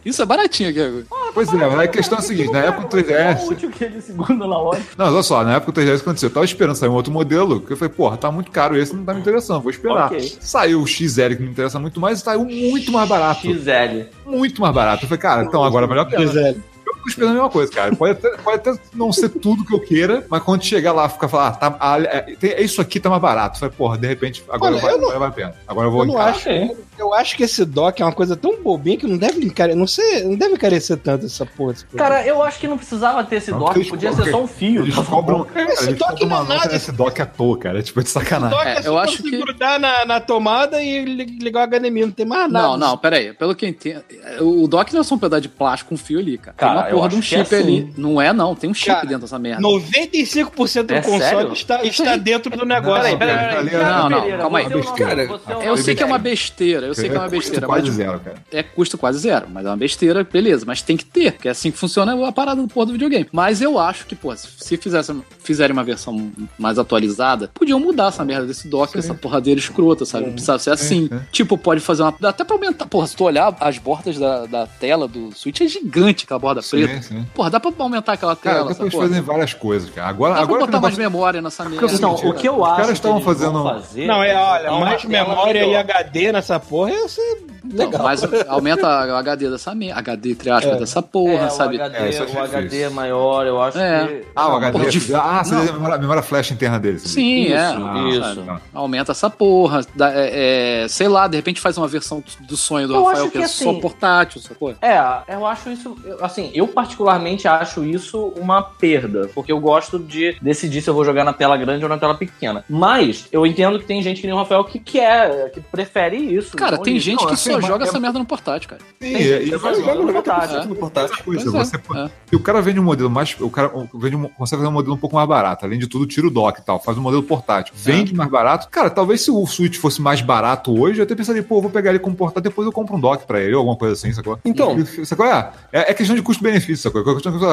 Isso 0.05 0.21
é 0.21 0.25
baratinho 0.25 0.69
aqui 0.69 0.79
agora. 0.79 1.05
Pois 1.33 1.51
é, 1.51 1.57
mas 1.57 1.79
a 1.79 1.87
questão 1.87 2.17
é 2.17 2.21
a 2.21 2.23
seguinte, 2.23 2.51
na 2.51 2.59
época 2.59 2.83
do 2.83 2.89
Tão 2.89 3.15
3DS... 3.15 3.49
útil 3.49 3.71
que 3.71 3.83
ele 3.83 4.01
segundo 4.01 4.43
analógico. 4.43 4.87
Não, 4.97 5.11
olha 5.11 5.23
só, 5.23 5.43
na 5.43 5.55
época 5.55 5.71
do 5.71 5.81
3DS 5.81 6.01
aconteceu, 6.01 6.29
eu 6.29 6.33
tava 6.33 6.45
esperando 6.45 6.75
sair 6.75 6.89
um 6.89 6.93
outro 6.93 7.11
modelo, 7.11 7.59
que 7.59 7.73
eu 7.73 7.77
falei, 7.77 7.93
porra, 7.93 8.17
tá 8.17 8.31
muito 8.31 8.51
caro 8.51 8.77
esse, 8.77 8.95
não 8.95 9.03
tá 9.03 9.13
me 9.13 9.21
interessando, 9.21 9.61
vou 9.61 9.71
esperar. 9.71 10.07
Ok. 10.07 10.37
Saiu 10.39 10.81
o 10.81 10.87
XL 10.87 11.35
que 11.35 11.41
me 11.41 11.49
interessa 11.49 11.79
muito 11.79 11.99
mais 11.99 12.19
e 12.19 12.21
saiu 12.21 12.45
muito 12.45 12.91
mais 12.91 13.09
barato. 13.09 13.41
XL. 13.41 14.09
Muito 14.25 14.61
mais 14.61 14.75
barato. 14.75 15.05
Eu 15.05 15.09
falei, 15.09 15.21
cara, 15.21 15.43
então 15.43 15.63
agora 15.63 15.87
valeu 15.87 16.03
a 16.03 16.05
pena. 16.05 16.23
Pois 16.23 16.72
é. 17.03 17.05
Eu 17.05 17.05
tô 17.05 17.09
esperando 17.09 17.29
a 17.31 17.33
mesma 17.33 17.49
coisa, 17.49 17.71
cara. 17.71 17.95
Pode 17.95 18.11
até, 18.13 18.37
pode 18.37 18.55
até 18.69 18.79
não 18.93 19.11
ser 19.11 19.29
tudo 19.29 19.65
que 19.65 19.73
eu 19.73 19.79
queira, 19.79 20.25
mas 20.29 20.41
quando 20.43 20.63
chegar 20.63 20.91
lá, 20.93 21.07
fica 21.09 21.27
falar, 21.27 21.47
ah, 21.47 21.51
tá, 21.51 21.75
ah, 21.79 21.99
é, 22.01 22.35
é 22.41 22.61
isso 22.63 22.79
aqui 22.81 22.99
tá 22.99 23.09
mais 23.09 23.21
barato. 23.21 23.59
Falei, 23.59 23.75
porra, 23.77 23.97
de 23.97 24.07
repente, 24.07 24.43
agora 24.49 24.73
Olha, 24.73 24.81
vai, 24.81 24.97
não- 24.97 25.09
vai 25.09 25.19
valer 25.19 25.29
a 25.29 25.31
pena. 25.31 25.55
Agora 25.67 25.87
eu 25.87 25.91
vou 25.91 26.01
Eu 26.01 26.07
não 26.07 26.13
encarar. 26.15 26.31
acho, 26.31 26.49
eu 26.97 27.13
acho 27.13 27.35
que 27.35 27.43
esse 27.43 27.65
dock 27.65 28.01
é 28.01 28.05
uma 28.05 28.11
coisa 28.13 28.35
tão 28.35 28.61
bobinha 28.61 28.97
que 28.97 29.07
não 29.07 29.17
deve 29.17 29.43
encarecer, 29.45 29.77
não 29.77 29.87
sei, 29.87 30.23
não 30.23 30.35
deve 30.35 30.53
encarecer 30.55 30.97
tanto 30.97 31.25
essa 31.25 31.45
porra. 31.45 31.73
esse. 31.73 31.85
Cara, 31.87 32.25
eu 32.25 32.41
acho 32.41 32.59
que 32.59 32.67
não 32.67 32.77
precisava 32.77 33.23
ter 33.23 33.37
esse 33.37 33.51
Não, 33.51 33.59
dock, 33.59 33.83
podia 33.89 34.13
ser 34.13 34.31
só 34.31 34.41
um 34.41 34.47
fio. 34.47 34.83
Eles 34.83 34.95
tá 34.95 35.03
cobram, 35.03 35.43
cara, 35.45 35.73
Esse 35.73 35.85
eles 35.89 35.99
dock 35.99 36.25
não 36.25 36.43
é 36.43 36.47
nada. 36.47 36.71
nesse 36.71 36.91
dock 36.91 37.21
à 37.21 37.25
toa, 37.25 37.57
cara. 37.57 37.79
É 37.79 37.81
tipo 37.81 38.01
de 38.03 38.09
sacanagem. 38.09 38.57
dock 38.57 38.67
É, 38.67 38.79
é, 38.79 38.87
eu 38.87 38.97
acho 38.97 39.21
que- 39.23 39.37
grudar 39.37 39.79
na, 39.79 40.05
na 40.05 40.19
tomada 40.19 40.81
e 40.81 41.03
li- 41.03 41.37
ligar 41.41 41.61
o 41.61 41.63
HDMI, 41.63 42.05
não 42.05 42.11
tem 42.11 42.25
mais 42.25 42.51
nada. 42.51 42.67
Não, 42.67 42.77
não, 42.77 42.97
pera 42.97 43.17
aí. 43.17 43.33
Pelo 43.33 43.55
que 43.55 43.65
eu 43.65 43.69
entendo, 43.69 44.03
o 44.41 44.67
dock 44.67 44.93
não 44.93 45.01
é 45.01 45.03
só 45.03 45.15
um 45.15 45.19
pedaço 45.19 45.41
de 45.41 45.49
plástico 45.49 45.89
com 45.89 45.97
fio 45.97 46.19
ali, 46.19 46.37
cara. 46.37 46.55
Cara, 46.55 46.92
porra 46.93 47.09
de 47.09 47.15
um 47.15 47.19
é 47.19 47.21
chip 47.21 47.55
ali. 47.55 47.61
assim. 47.79 47.93
Não 47.97 48.21
é, 48.21 48.33
não. 48.33 48.55
Tem 48.55 48.69
um 48.69 48.73
chip 48.73 48.87
Cara, 48.93 49.05
dentro 49.05 49.21
dessa 49.21 49.39
merda. 49.39 49.61
95% 49.61 50.83
do 50.83 50.93
É 50.93 51.01
console 51.01 51.19
sério? 51.23 51.53
está, 51.53 51.83
está 51.83 52.15
dentro 52.15 52.55
do 52.55 52.65
negócio. 52.65 53.01
Peraí, 53.03 53.17
peraí, 53.17 53.37
peraí. 53.37 53.57
Ali 53.57 53.69
é- 53.69 53.83
Não, 53.83 54.09
não, 54.09 54.19
Pereira, 54.21 54.37
calma 54.41 54.59
aí. 54.59 54.65
é 54.65 54.69
Cara, 54.97 55.23
é 55.63 55.69
Eu 55.69 55.77
sei 55.77 55.95
que 55.95 56.03
é 56.03 56.05
uma 56.05 56.17
besteira, 56.17 56.87
eu 56.87 56.93
sei 56.93 57.09
que 57.09 57.15
é 57.15 57.19
uma 57.19 57.29
besteira, 57.29 57.65
quase 57.67 57.87
mas 57.87 57.95
zero, 57.95 58.19
cara. 58.19 58.35
é 58.51 58.63
custo 58.63 58.97
quase 58.97 59.19
zero, 59.19 59.47
mas 59.51 59.65
é 59.65 59.69
uma 59.69 59.77
besteira, 59.77 60.23
beleza, 60.23 60.63
mas 60.65 60.81
tem 60.81 60.95
que 60.97 61.05
ter, 61.05 61.33
porque 61.33 61.47
é 61.47 61.51
assim 61.51 61.71
que 61.71 61.77
funciona 61.77 62.27
a 62.27 62.31
parada 62.31 62.61
do 62.61 62.67
porra 62.67 62.87
do 62.87 62.91
videogame. 62.93 63.27
Mas 63.31 63.61
eu 63.61 63.79
acho 63.79 64.05
que, 64.05 64.15
pô, 64.15 64.35
se 64.35 64.77
fizesse, 64.77 65.13
fizerem 65.43 65.73
uma 65.73 65.83
versão 65.83 66.31
mais 66.57 66.77
atualizada, 66.79 67.49
podiam 67.53 67.79
mudar 67.79 68.07
essa 68.07 68.23
merda 68.23 68.45
desse 68.47 68.67
dock, 68.67 68.97
essa 68.97 69.13
porradeira 69.13 69.59
escrota, 69.59 70.05
sabe? 70.05 70.25
Não 70.25 70.33
precisava 70.33 70.59
ser 70.59 70.71
assim. 70.71 71.07
sim. 71.11 71.19
Tipo, 71.31 71.57
pode 71.57 71.79
fazer 71.81 72.03
uma. 72.03 72.13
Até 72.23 72.43
pra 72.43 72.55
aumentar. 72.55 72.85
Porra, 72.85 73.07
se 73.07 73.15
tu 73.15 73.23
olhar 73.23 73.55
as 73.59 73.77
bordas 73.77 74.17
da, 74.17 74.45
da 74.45 74.67
tela 74.67 75.07
do 75.07 75.31
Switch, 75.35 75.61
é 75.61 75.67
gigante 75.67 76.25
aquela 76.25 76.39
borda 76.39 76.61
Sim, 76.61 76.82
sim, 76.87 77.01
sim. 77.01 77.25
Porra, 77.33 77.49
dá 77.49 77.59
pra 77.59 77.71
aumentar 77.79 78.13
aquela 78.13 78.35
Cara, 78.35 78.55
tela, 78.57 78.69
dá 78.69 78.75
pra 78.75 78.85
essa 78.87 78.95
eles 78.97 79.07
fazerem 79.07 79.21
várias 79.23 79.53
coisas, 79.53 79.89
cara. 79.89 80.07
Agora, 80.09 80.31
Dá 80.33 80.35
pra 80.37 80.43
agora 80.45 80.59
que 80.61 80.65
botar 80.67 80.77
o 80.77 80.81
mais 80.81 80.97
negócio- 80.97 81.11
memória 81.17 81.41
nessa 81.41 81.63
merda. 81.69 81.93
Então, 81.93 82.13
o 82.15 82.33
que 82.33 82.47
eu 82.47 82.59
Os 82.59 82.67
acho 82.67 82.75
caras 82.75 82.91
estavam 82.91 83.21
fazendo- 83.21 83.63
fazer 83.63 84.07
Não, 84.07 84.23
é, 84.23 84.35
olha, 84.35 84.71
mais 84.71 85.03
memória 85.05 85.65
e. 85.65 85.75
HD 85.75 86.31
nessa 86.31 86.59
porra 86.59 86.91
ia 86.91 87.07
ser 87.07 87.45
legal. 87.71 88.03
mas 88.03 88.21
aumenta 88.47 88.87
o 88.87 89.15
HD 89.15 89.49
dessa 89.49 89.73
merda. 89.75 89.99
HD, 89.99 90.31
entre 90.31 90.49
aspas, 90.49 90.79
dessa 90.79 91.01
porra, 91.01 91.45
é, 91.45 91.49
sabe? 91.49 91.77
O 91.77 91.83
HD, 91.83 91.97
É, 91.97 92.15
é 92.17 92.23
o 92.23 92.39
HD 92.43 92.81
é 92.83 92.89
maior, 92.89 93.45
eu 93.45 93.61
acho 93.61 93.77
É. 93.77 94.05
que. 94.07 94.27
Ah, 94.35 94.47
o 94.47 94.49
Não, 94.51 94.57
HD. 94.57 94.71
porra, 94.79 94.89
de- 94.91 95.15
Ah, 95.15 95.43
você 95.43 95.53
não. 95.55 95.61
diz 95.61 95.69
a 95.69 95.73
memória, 95.73 95.97
memória 95.97 96.21
flash 96.23 96.51
interna 96.51 96.79
deles. 96.79 97.01
Sim, 97.03 97.43
Isso, 97.45 97.53
é. 97.55 98.09
isso. 98.09 98.45
sabe? 98.45 98.61
Aumenta 98.73 99.11
essa 99.11 99.29
porra. 99.29 99.81
é, 99.99 100.83
é, 100.83 100.87
sei 100.87 101.07
lá, 101.07 101.27
de 101.27 101.35
repente 101.37 101.59
faz 101.61 101.77
uma 101.77 101.87
versão 101.87 102.23
do 102.41 102.57
sonho 102.57 102.87
do 102.87 102.95
Eu 102.95 103.03
Rafael 103.05 103.23
acho 103.23 103.31
que, 103.31 103.37
é 103.37 103.47
só 103.47 103.69
assim- 103.69 103.79
portátil, 103.79 104.41
sacou? 104.41 104.75
É, 104.81 104.97
eu 105.33 105.45
acho 105.45 105.69
isso. 105.69 105.95
Assim, 106.21 106.51
eu 106.53 106.67
particularmente 106.73 107.47
acho 107.47 107.83
isso 107.83 108.33
uma 108.37 108.61
perda. 108.61 109.29
Porque 109.33 109.51
eu 109.51 109.59
gosto 109.59 109.97
de 109.99 110.35
decidir 110.41 110.81
se 110.81 110.89
eu 110.89 110.93
vou 110.93 111.05
jogar 111.05 111.23
na 111.23 111.33
tela 111.33 111.55
grande 111.57 111.83
ou 111.83 111.89
na 111.89 111.97
tela 111.97 112.15
pequena. 112.15 112.63
Mas 112.69 113.27
eu 113.31 113.45
entendo 113.45 113.79
que 113.79 113.85
tem 113.85 114.01
gente 114.01 114.21
que 114.21 114.27
nem 114.27 114.35
o 114.35 114.39
Rafael 114.39 114.63
que 114.63 114.79
quer, 114.79 115.51
que 115.51 115.61
prefere 115.61 116.17
isso. 116.17 116.55
Cara, 116.55 116.77
não 116.77 116.83
tem 116.83 116.97
isso. 116.97 117.05
gente 117.05 117.19
Não, 117.19 117.27
que 117.27 117.33
assim, 117.33 117.51
só 117.51 117.61
joga 117.61 117.85
é- 117.85 117.87
essa 117.87 117.99
merda 117.99 118.19
no 118.19 118.25
portátil, 118.25 118.69
cara. 118.69 118.81
Sim, 118.81 118.95
Tem 118.99 119.15
e, 119.15 119.23
gente 119.23 119.47
e, 119.47 119.51
que 119.51 119.57
mas- 119.57 119.77
joga 119.77 119.95
no 119.95 120.13
portátil. 120.13 120.65
no 120.65 120.75
portátil. 120.75 121.17
Pois 121.23 121.41
é, 121.41 121.49
você 121.49 121.75
é. 121.75 122.09
Se 122.29 122.35
o 122.35 122.39
cara 122.39 122.61
vende 122.61 122.79
um 122.79 122.83
modelo 122.83 123.09
mais. 123.09 123.35
O 123.39 123.49
cara 123.49 123.71
vende 123.93 124.15
um, 124.15 124.27
consegue 124.29 124.61
fazer 124.61 124.67
um 124.69 124.73
modelo 124.73 124.95
um 124.95 124.97
pouco 124.99 125.15
mais 125.15 125.27
barato. 125.27 125.65
Além 125.65 125.79
de 125.79 125.87
tudo, 125.87 126.05
tira 126.05 126.27
o 126.27 126.29
dock 126.31 126.59
e 126.59 126.63
tal. 126.63 126.79
Faz 126.79 126.97
um 126.97 127.01
modelo 127.01 127.23
portátil. 127.23 127.73
Vende 127.77 128.13
mais 128.13 128.29
barato. 128.29 128.67
Cara, 128.69 128.89
talvez 128.89 129.21
se 129.21 129.31
o 129.31 129.45
Switch 129.45 129.77
fosse 129.77 130.01
mais 130.01 130.21
barato 130.21 130.77
hoje, 130.79 130.99
eu 130.99 131.03
até 131.03 131.15
pensaria, 131.15 131.43
pô, 131.43 131.57
eu 131.57 131.61
vou 131.61 131.71
pegar 131.71 131.89
ele 131.91 131.99
como 131.99 132.15
portátil, 132.15 132.43
depois 132.49 132.65
eu 132.65 132.71
compro 132.71 132.95
um 132.95 132.99
dock 132.99 133.25
pra 133.25 133.39
ele, 133.39 133.53
ou 133.53 133.59
alguma 133.59 133.77
coisa 133.77 133.93
assim, 133.93 134.11
sacou? 134.13 134.39
Então. 134.43 134.75
Sacou? 135.05 135.25
É, 135.25 135.51
é 135.71 135.91
é 135.91 135.93
questão 135.93 136.15
de 136.15 136.21
custo-benefício, 136.21 136.62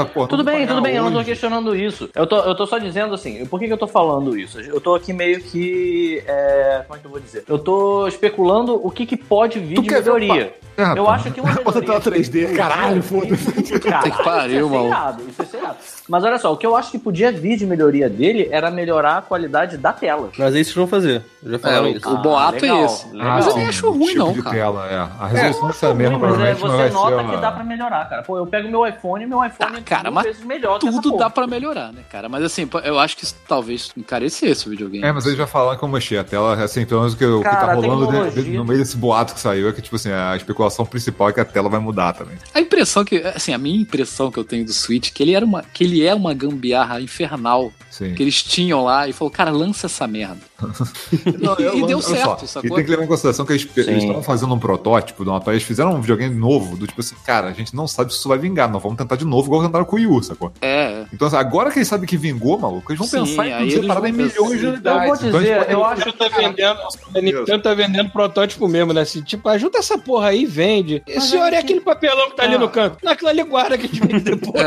pô, 0.06 0.26
Tudo 0.26 0.44
bem, 0.44 0.66
tudo 0.66 0.80
bem, 0.80 0.96
eu 0.96 1.04
não 1.04 1.12
tô 1.12 1.24
questionando 1.24 1.74
isso. 1.74 2.08
Eu 2.14 2.26
tô, 2.26 2.36
eu 2.36 2.54
tô 2.54 2.66
só 2.66 2.78
dizendo 2.78 3.14
assim, 3.14 3.44
por 3.46 3.58
que, 3.58 3.66
que 3.66 3.72
eu 3.72 3.78
tô 3.78 3.86
falando 3.86 4.38
isso? 4.38 4.60
Eu 4.60 4.80
tô 4.80 4.94
aqui 4.94 5.12
meio 5.12 5.40
que. 5.40 6.22
é, 6.26 6.84
como 6.86 6.96
é 6.96 7.00
que 7.00 7.06
eu 7.06 7.10
vou 7.10 7.20
dizer? 7.20 7.44
Eu 7.48 7.58
tô 7.58 8.06
especulando 8.06 8.74
o 8.74 8.90
que, 8.90 9.06
que 9.06 9.16
pode 9.16 9.58
vir 9.58 9.74
Tu 9.74 9.82
de 9.82 9.88
quer 9.88 10.02
ver 10.02 10.52
É, 10.81 10.98
Eu 10.98 11.05
pô. 11.05 11.11
acho 11.11 11.31
que 11.31 11.40
uma 11.40 11.52
melhoria. 11.55 11.82
tela 11.82 12.01
3D, 12.01 12.57
caralho, 12.57 13.02
foda-se. 13.02 13.78
Cara, 13.81 14.02
Tem 14.02 14.12
que 14.12 14.23
pariu, 14.24 14.66
isso 14.66 14.74
é 14.77 14.86
irado, 14.86 15.23
isso 15.28 15.43
é 15.43 15.44
ser 15.44 15.57
irado. 15.59 15.77
Mas 16.09 16.24
olha 16.24 16.39
só, 16.39 16.52
o 16.52 16.57
que 16.57 16.66
eu 16.66 16.74
acho 16.77 16.90
que 16.90 16.98
podia 16.98 17.31
vir 17.31 17.57
de 17.57 17.66
melhoria 17.66 18.09
dele 18.09 18.48
era 18.51 18.70
melhorar 18.70 19.19
a 19.19 19.23
qualidade 19.23 19.77
da 19.77 19.93
tela. 19.93 20.31
Mas 20.39 20.55
é 20.55 20.61
isso 20.61 20.73
que 20.73 20.78
vão 20.78 20.89
fazer. 20.89 21.23
Já 21.44 21.59
falaram 21.59 21.86
É, 21.86 21.90
isso. 21.90 22.09
o 22.11 22.16
boato 22.19 22.65
é 22.65 22.85
esse. 22.85 23.09
legal. 23.12 23.27
Ah, 23.28 23.35
Mas 23.35 23.47
eu 23.47 23.57
nem 23.57 23.66
acho 23.66 23.90
ruim, 23.90 24.07
tipo 24.09 24.19
não, 24.19 24.35
cara. 24.35 24.57
tela, 24.57 24.86
é. 24.90 24.97
A 25.24 25.27
resolução 25.28 25.66
dessa 25.69 25.86
Ruim, 25.89 25.97
mesma, 25.98 26.19
mas 26.19 26.40
é, 26.40 26.52
não 26.52 26.57
você 26.61 26.77
vai 26.77 26.90
nota 26.90 27.09
ser 27.16 27.23
uma... 27.23 27.35
que 27.35 27.40
dá 27.40 27.52
pra 27.52 27.65
melhorar, 27.65 28.09
cara. 28.09 28.23
Pô, 28.23 28.36
eu 28.39 28.47
pego 28.47 28.69
meu 28.69 28.86
iPhone 28.86 29.24
e 29.24 29.27
meu 29.27 29.44
iPhone 29.44 29.77
Ah, 29.78 29.81
cara, 29.85 30.01
é 30.01 30.05
mil 30.05 30.12
mas 30.12 30.24
vezes 30.27 30.44
melhor 30.44 30.78
que 30.78 30.89
essa 30.89 31.01
Tudo 31.01 31.16
dá 31.16 31.31
pra 31.31 31.47
melhorar, 31.47 31.93
né, 31.93 32.02
cara? 32.11 32.28
Mas 32.28 32.44
assim, 32.44 32.69
eu 32.85 32.98
acho 32.98 33.16
que 33.16 33.24
isso 33.24 33.36
talvez 33.48 33.90
encarecesse 33.97 34.66
o 34.66 34.70
videogame. 34.70 35.05
É, 35.05 35.12
mas 35.12 35.24
eles 35.27 35.39
já 35.39 35.47
falaram 35.47 35.78
que 35.78 35.85
eu 35.85 35.89
mexi 35.89 36.19
a 36.19 36.24
tela, 36.24 36.55
assim, 36.62 36.85
pelo 36.85 37.01
menos 37.01 37.15
o 37.15 37.16
que, 37.16 37.24
o 37.24 37.39
que 37.39 37.44
Cara, 37.44 37.66
tá 37.69 37.74
rolando 37.74 38.31
de- 38.31 38.43
de- 38.43 38.51
no 38.59 38.65
meio 38.65 38.78
desse 38.81 38.97
boato 38.97 39.32
que 39.35 39.40
saiu 39.40 39.69
é 39.69 39.73
que, 39.73 39.81
tipo 39.81 39.97
assim, 39.97 40.11
a 40.11 40.35
especulação 40.36 40.69
principal 40.86 41.28
é 41.28 41.32
que 41.32 41.40
a 41.40 41.44
tela 41.44 41.68
vai 41.68 41.80
mudar 41.80 42.12
também. 42.12 42.36
A 42.55 42.60
impressão 42.60 43.05
que, 43.05 43.16
assim, 43.18 43.52
a 43.52 43.59
minha 43.59 43.80
impressão 43.80 44.30
que 44.30 44.38
eu 44.38 44.44
tenho 44.44 44.64
do 44.64 44.72
Switch, 44.72 45.12
que 45.12 45.22
ele 45.22 45.34
era 45.34 45.44
uma, 45.44 45.62
que 45.62 45.84
ele 45.84 46.05
é 46.05 46.14
uma 46.14 46.32
gambiarra 46.32 47.01
infernal 47.01 47.72
Sim. 48.01 48.14
que 48.14 48.22
eles 48.22 48.43
tinham 48.43 48.82
lá 48.82 49.06
e 49.06 49.12
falou, 49.12 49.31
cara, 49.31 49.51
lança 49.51 49.86
essa 49.86 50.06
merda. 50.06 50.39
Não, 51.39 51.56
e, 51.59 51.62
eu- 51.62 51.78
e 51.78 51.86
deu 51.86 52.01
certo, 52.01 52.40
só, 52.40 52.60
sacou? 52.60 52.70
E 52.70 52.74
tem 52.77 52.85
que 52.85 52.90
levar 52.90 53.05
em 53.05 53.06
consideração 53.06 53.44
que 53.44 53.52
eles 53.52 53.66
estavam 53.77 54.22
fazendo 54.22 54.55
um 54.55 54.59
protótipo 54.59 55.22
de 55.24 55.31
uma 55.31 55.40
eles 55.48 55.62
fizeram 55.62 55.94
um 55.94 56.01
videogame 56.01 56.35
novo, 56.35 56.77
do 56.77 56.86
tipo 56.86 57.01
assim, 57.01 57.14
cara, 57.27 57.48
a 57.48 57.52
gente 57.52 57.74
não 57.74 57.86
sabe 57.86 58.12
se 58.12 58.18
isso 58.18 58.28
vai 58.28 58.39
vingar, 58.39 58.70
nós 58.70 58.82
vamos 58.82 58.97
tentar 58.97 59.16
de 59.16 59.24
novo, 59.24 59.48
igual 59.48 59.62
tentaram 59.62 59.85
com 59.85 59.97
o 59.97 59.98
Wii 59.98 60.06
U, 60.06 60.22
sacou? 60.22 60.52
É, 60.62 61.05
Então, 61.12 61.27
assim, 61.28 61.36
agora 61.36 61.70
que 61.70 61.78
eles 61.78 61.89
sabem 61.89 62.06
que 62.06 62.16
vingou, 62.16 62.59
maluco, 62.59 62.90
eles 62.90 62.98
vão 62.98 63.06
Sim, 63.09 63.18
pensar 63.31 63.47
em 63.47 63.56
produzir 63.56 63.86
parada 63.86 64.09
em 64.09 64.12
milhões 64.12 64.60
de 64.60 64.66
unidades. 64.66 65.02
Eu 65.02 65.16
vou 65.16 65.28
Então, 65.28 65.40
dizer, 65.40 65.59
pode- 65.59 65.72
eu 65.72 65.85
A 65.85 65.89
acho 65.90 66.06
Nintendo 66.06 66.18
tá 66.18 66.28
vendendo, 66.39 66.78
a 67.14 67.20
Nintendo 67.20 67.62
tá 67.62 67.74
vendendo 67.74 68.10
protótipo 68.10 68.68
mesmo, 68.68 68.93
né? 68.93 69.01
Assim, 69.02 69.22
tipo, 69.22 69.48
ajuda 69.48 69.78
essa 69.78 69.98
porra 69.98 70.28
aí, 70.28 70.47
vende. 70.47 71.02
Esse 71.06 71.36
olha 71.36 71.59
aquele 71.59 71.81
papelão 71.81 72.31
que 72.31 72.36
tá 72.36 72.44
ali 72.44 72.56
no 72.59 72.68
canto. 72.68 72.98
Naquilo 73.02 73.28
ali 73.31 73.43
guarda 73.43 73.77
que 73.77 73.86
a 73.86 73.89
gente 73.89 74.01
vende 74.06 74.20
depois. 74.36 74.64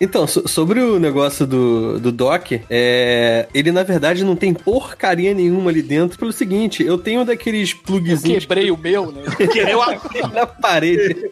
Então, 0.00 0.26
so- 0.26 0.48
sobre 0.48 0.80
o 0.80 0.98
negócio 0.98 1.46
do, 1.46 2.00
do 2.00 2.10
é, 2.70 3.48
ele 3.52 3.70
na 3.70 3.82
verdade 3.82 4.24
não 4.24 4.34
tem 4.34 4.54
porcaria 4.54 5.34
nenhuma 5.34 5.70
ali 5.70 5.82
dentro. 5.82 6.18
Pelo 6.18 6.32
seguinte, 6.32 6.82
eu 6.82 6.98
tenho 6.98 7.24
daqueles 7.24 7.72
eu 7.72 7.78
plugzinhos 7.84 8.44
quebrei 8.44 8.70
o 8.70 8.76
meu, 8.76 9.12
né? 9.12 9.22
Eu 9.70 10.28
na 10.32 10.46
parede. 10.46 11.30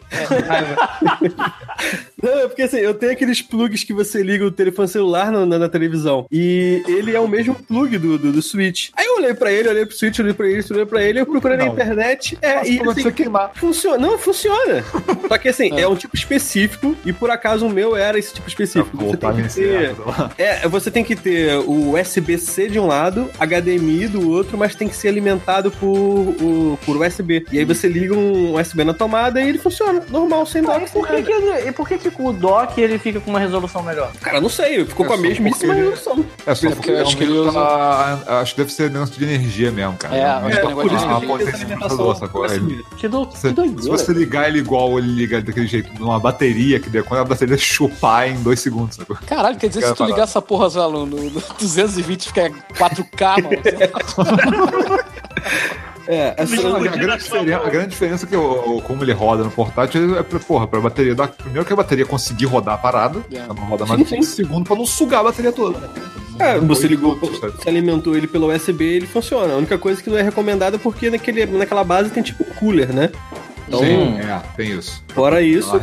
Não, 2.21 2.39
é 2.39 2.47
porque 2.47 2.63
assim, 2.63 2.77
eu 2.77 2.93
tenho 2.93 3.11
aqueles 3.11 3.41
plugs 3.41 3.83
que 3.83 3.93
você 3.93 4.21
liga 4.23 4.45
o 4.45 4.51
telefone 4.51 4.87
celular 4.87 5.31
na, 5.31 5.45
na- 5.45 5.59
na 5.59 5.69
televisão. 5.69 6.25
E 6.31 6.83
ele 6.87 7.15
é 7.15 7.19
o 7.19 7.27
mesmo 7.27 7.55
plug 7.55 7.97
do, 7.97 8.17
do, 8.17 8.31
do 8.31 8.41
Switch. 8.41 8.89
Aí 8.95 9.05
eu 9.05 9.17
olhei 9.17 9.33
pra 9.33 9.51
ele, 9.51 9.69
olhei 9.69 9.85
pro 9.85 9.95
Switch, 9.95 10.19
olhei 10.19 10.33
pra 10.33 10.47
ele, 10.47 10.63
olhei 10.71 10.85
pra 10.85 11.03
ele, 11.03 11.19
eu 11.21 11.25
procurei 11.25 11.57
na 11.57 11.65
Não. 11.65 11.73
internet. 11.73 12.37
É, 12.41 12.55
Nossa, 12.55 12.69
e 12.69 12.81
assim, 13.03 13.11
queimar. 13.11 13.51
funciona. 13.55 13.97
Não, 13.97 14.17
funciona. 14.17 14.83
Só 15.27 15.37
que 15.37 15.49
assim, 15.49 15.79
é. 15.79 15.87
um 15.87 15.95
tipo 15.95 16.15
específico, 16.15 16.95
e 17.05 17.11
por 17.13 17.29
acaso 17.29 17.65
o 17.65 17.69
meu 17.69 17.95
era 17.95 18.17
esse 18.17 18.33
tipo 18.33 18.47
específico. 18.47 18.97
Você 18.97 19.17
tem 19.17 19.33
que 19.35 19.53
ter. 19.53 19.95
É, 20.37 20.67
você 20.67 20.91
tem 20.91 21.03
que 21.03 21.15
ter 21.15 21.55
o 21.59 21.93
USB-C 21.99 22.67
de 22.69 22.79
um 22.79 22.87
lado, 22.87 23.29
HDMI 23.39 24.07
do 24.07 24.29
outro, 24.29 24.57
mas 24.57 24.75
tem 24.75 24.87
que 24.87 24.95
ser 24.95 25.07
alimentado 25.09 25.71
por, 25.71 25.87
o, 25.87 26.79
por 26.85 26.97
USB. 26.97 27.45
E 27.51 27.59
aí 27.59 27.65
você 27.65 27.87
liga 27.87 28.13
um 28.13 28.55
USB 28.59 28.83
na 28.83 28.93
tomada 28.93 29.41
e 29.41 29.49
ele 29.49 29.57
funciona, 29.57 30.03
normal, 30.09 30.45
sem 30.45 30.61
dock. 30.61 30.83
E 30.85 30.89
por 30.89 31.07
que, 31.07 31.21
que 31.23 31.31
ele, 31.31 31.67
e 31.69 31.71
por 31.71 31.87
que, 31.87 31.97
que 31.97 32.08
com 32.11 32.25
o 32.25 32.33
dock 32.33 32.79
ele 32.79 32.97
fica 32.99 33.19
com 33.19 33.29
uma 33.29 33.39
resolução 33.39 33.81
melhor? 33.83 34.11
Cara, 34.21 34.39
não 34.41 34.49
sei, 34.49 34.85
ficou 34.85 35.05
É 35.05 35.09
com 35.09 35.15
a 35.15 35.17
mesmíssima 35.17 35.73
porque 35.73 35.81
ele- 35.81 35.89
resolução. 35.91 36.25
É 36.45 36.55
só 36.55 36.67
É 36.67 36.69
porque 36.69 36.75
porque 36.79 36.91
eu 36.91 37.01
acho 37.01 37.17
que 37.17 37.23
ele 37.23 37.31
usa- 37.33 37.51
tá- 37.53 38.39
Acho 38.41 38.53
que 38.55 38.61
deve 38.61 38.73
ser 38.73 38.89
negócio 38.91 39.15
de 39.17 39.23
energia 39.23 39.71
mesmo, 39.71 39.93
cara. 39.97 40.15
É, 40.15 40.19
que 40.51 40.57
é 40.57 40.65
negócio 40.67 40.89
de 40.89 40.95
por 40.95 40.95
isso 40.95 41.05
a 41.05 41.21
potência 41.21 41.65
do 41.65 41.73
computador, 41.73 42.15
sacou? 42.15 42.45
Ele- 42.45 42.83
Que, 42.97 43.07
do, 43.07 43.27
que 43.27 43.49
doideira. 43.51 43.81
se 43.81 43.89
você 43.89 44.13
ligar 44.13 44.47
ele 44.47 44.59
igual 44.59 44.97
ele 44.97 45.07
liga 45.07 45.41
daquele 45.41 45.67
jeito, 45.67 45.91
numa 45.99 46.19
bateria, 46.19 46.79
que 46.79 46.89
daí 46.89 47.03
quando 47.03 47.21
a 47.21 47.25
bateria 47.25 47.57
chupar 47.57 48.27
em 48.29 48.35
dois 48.41 48.59
segundos, 48.59 48.95
sacou? 48.95 49.17
Caralho, 49.27 49.57
quer 49.57 49.67
dizer, 49.67 49.85
se 49.85 49.93
tu 49.93 50.03
ligar 50.05 50.23
essa 50.23 50.41
porra 50.41 50.69
sei 50.69 50.79
lá, 50.81 50.89
no 50.89 51.05
220 51.59 52.27
fica 52.27 52.49
4K, 52.77 53.37
mano. 53.41 53.49
É, 56.11 56.33
essa, 56.37 56.55
Não, 56.55 56.75
a, 56.77 56.79
grande 56.79 57.23
diferença, 57.23 57.57
a 57.63 57.69
grande 57.69 57.89
diferença 57.91 58.25
é 58.25 58.29
que 58.29 58.35
o, 58.35 58.77
o- 58.77 58.81
como 58.81 59.03
ele 59.03 59.13
roda 59.13 59.43
no 59.43 59.51
portátil 59.51 60.17
é 60.17 60.23
pra, 60.23 60.39
porra, 60.39 60.65
pra 60.65 60.81
bateria 60.81 61.13
dar. 61.13 61.27
Primeiro 61.27 61.63
que 61.63 61.71
a 61.71 61.75
bateria 61.75 62.03
conseguir 62.03 62.45
rodar 62.45 62.73
a 62.73 62.77
parada, 62.79 63.19
É. 63.31 63.37
ela 63.37 63.53
não 63.53 63.63
roda 63.65 63.85
mais 63.85 64.09
Sim, 64.09 64.17
um 64.17 64.23
segundo 64.23 64.65
pra 64.65 64.75
não 64.75 64.87
sugar 64.87 65.19
a 65.19 65.25
bateria 65.25 65.51
toda. 65.51 65.87
é, 66.39 66.57
você 66.57 66.87
ligou, 66.87 67.15
você 67.19 67.69
alimentou 67.69 68.15
ele 68.17 68.25
pelo 68.25 68.51
USB 68.51 68.83
ele 68.85 69.05
funciona. 69.05 69.53
A 69.53 69.57
única 69.57 69.77
coisa 69.77 70.01
que 70.01 70.09
não 70.09 70.17
é 70.17 70.23
recomendada 70.23 70.77
é 70.77 70.79
porque 70.79 71.11
naquele, 71.11 71.45
naquela 71.45 71.83
base 71.83 72.09
tem 72.09 72.23
tipo 72.23 72.43
cooler, 72.55 72.91
né? 72.91 73.11
Então, 73.67 73.81
Sim, 73.81 74.17
é, 74.19 74.41
tem 74.57 74.71
isso. 74.71 75.03
fora 75.13 75.43
isso, 75.43 75.79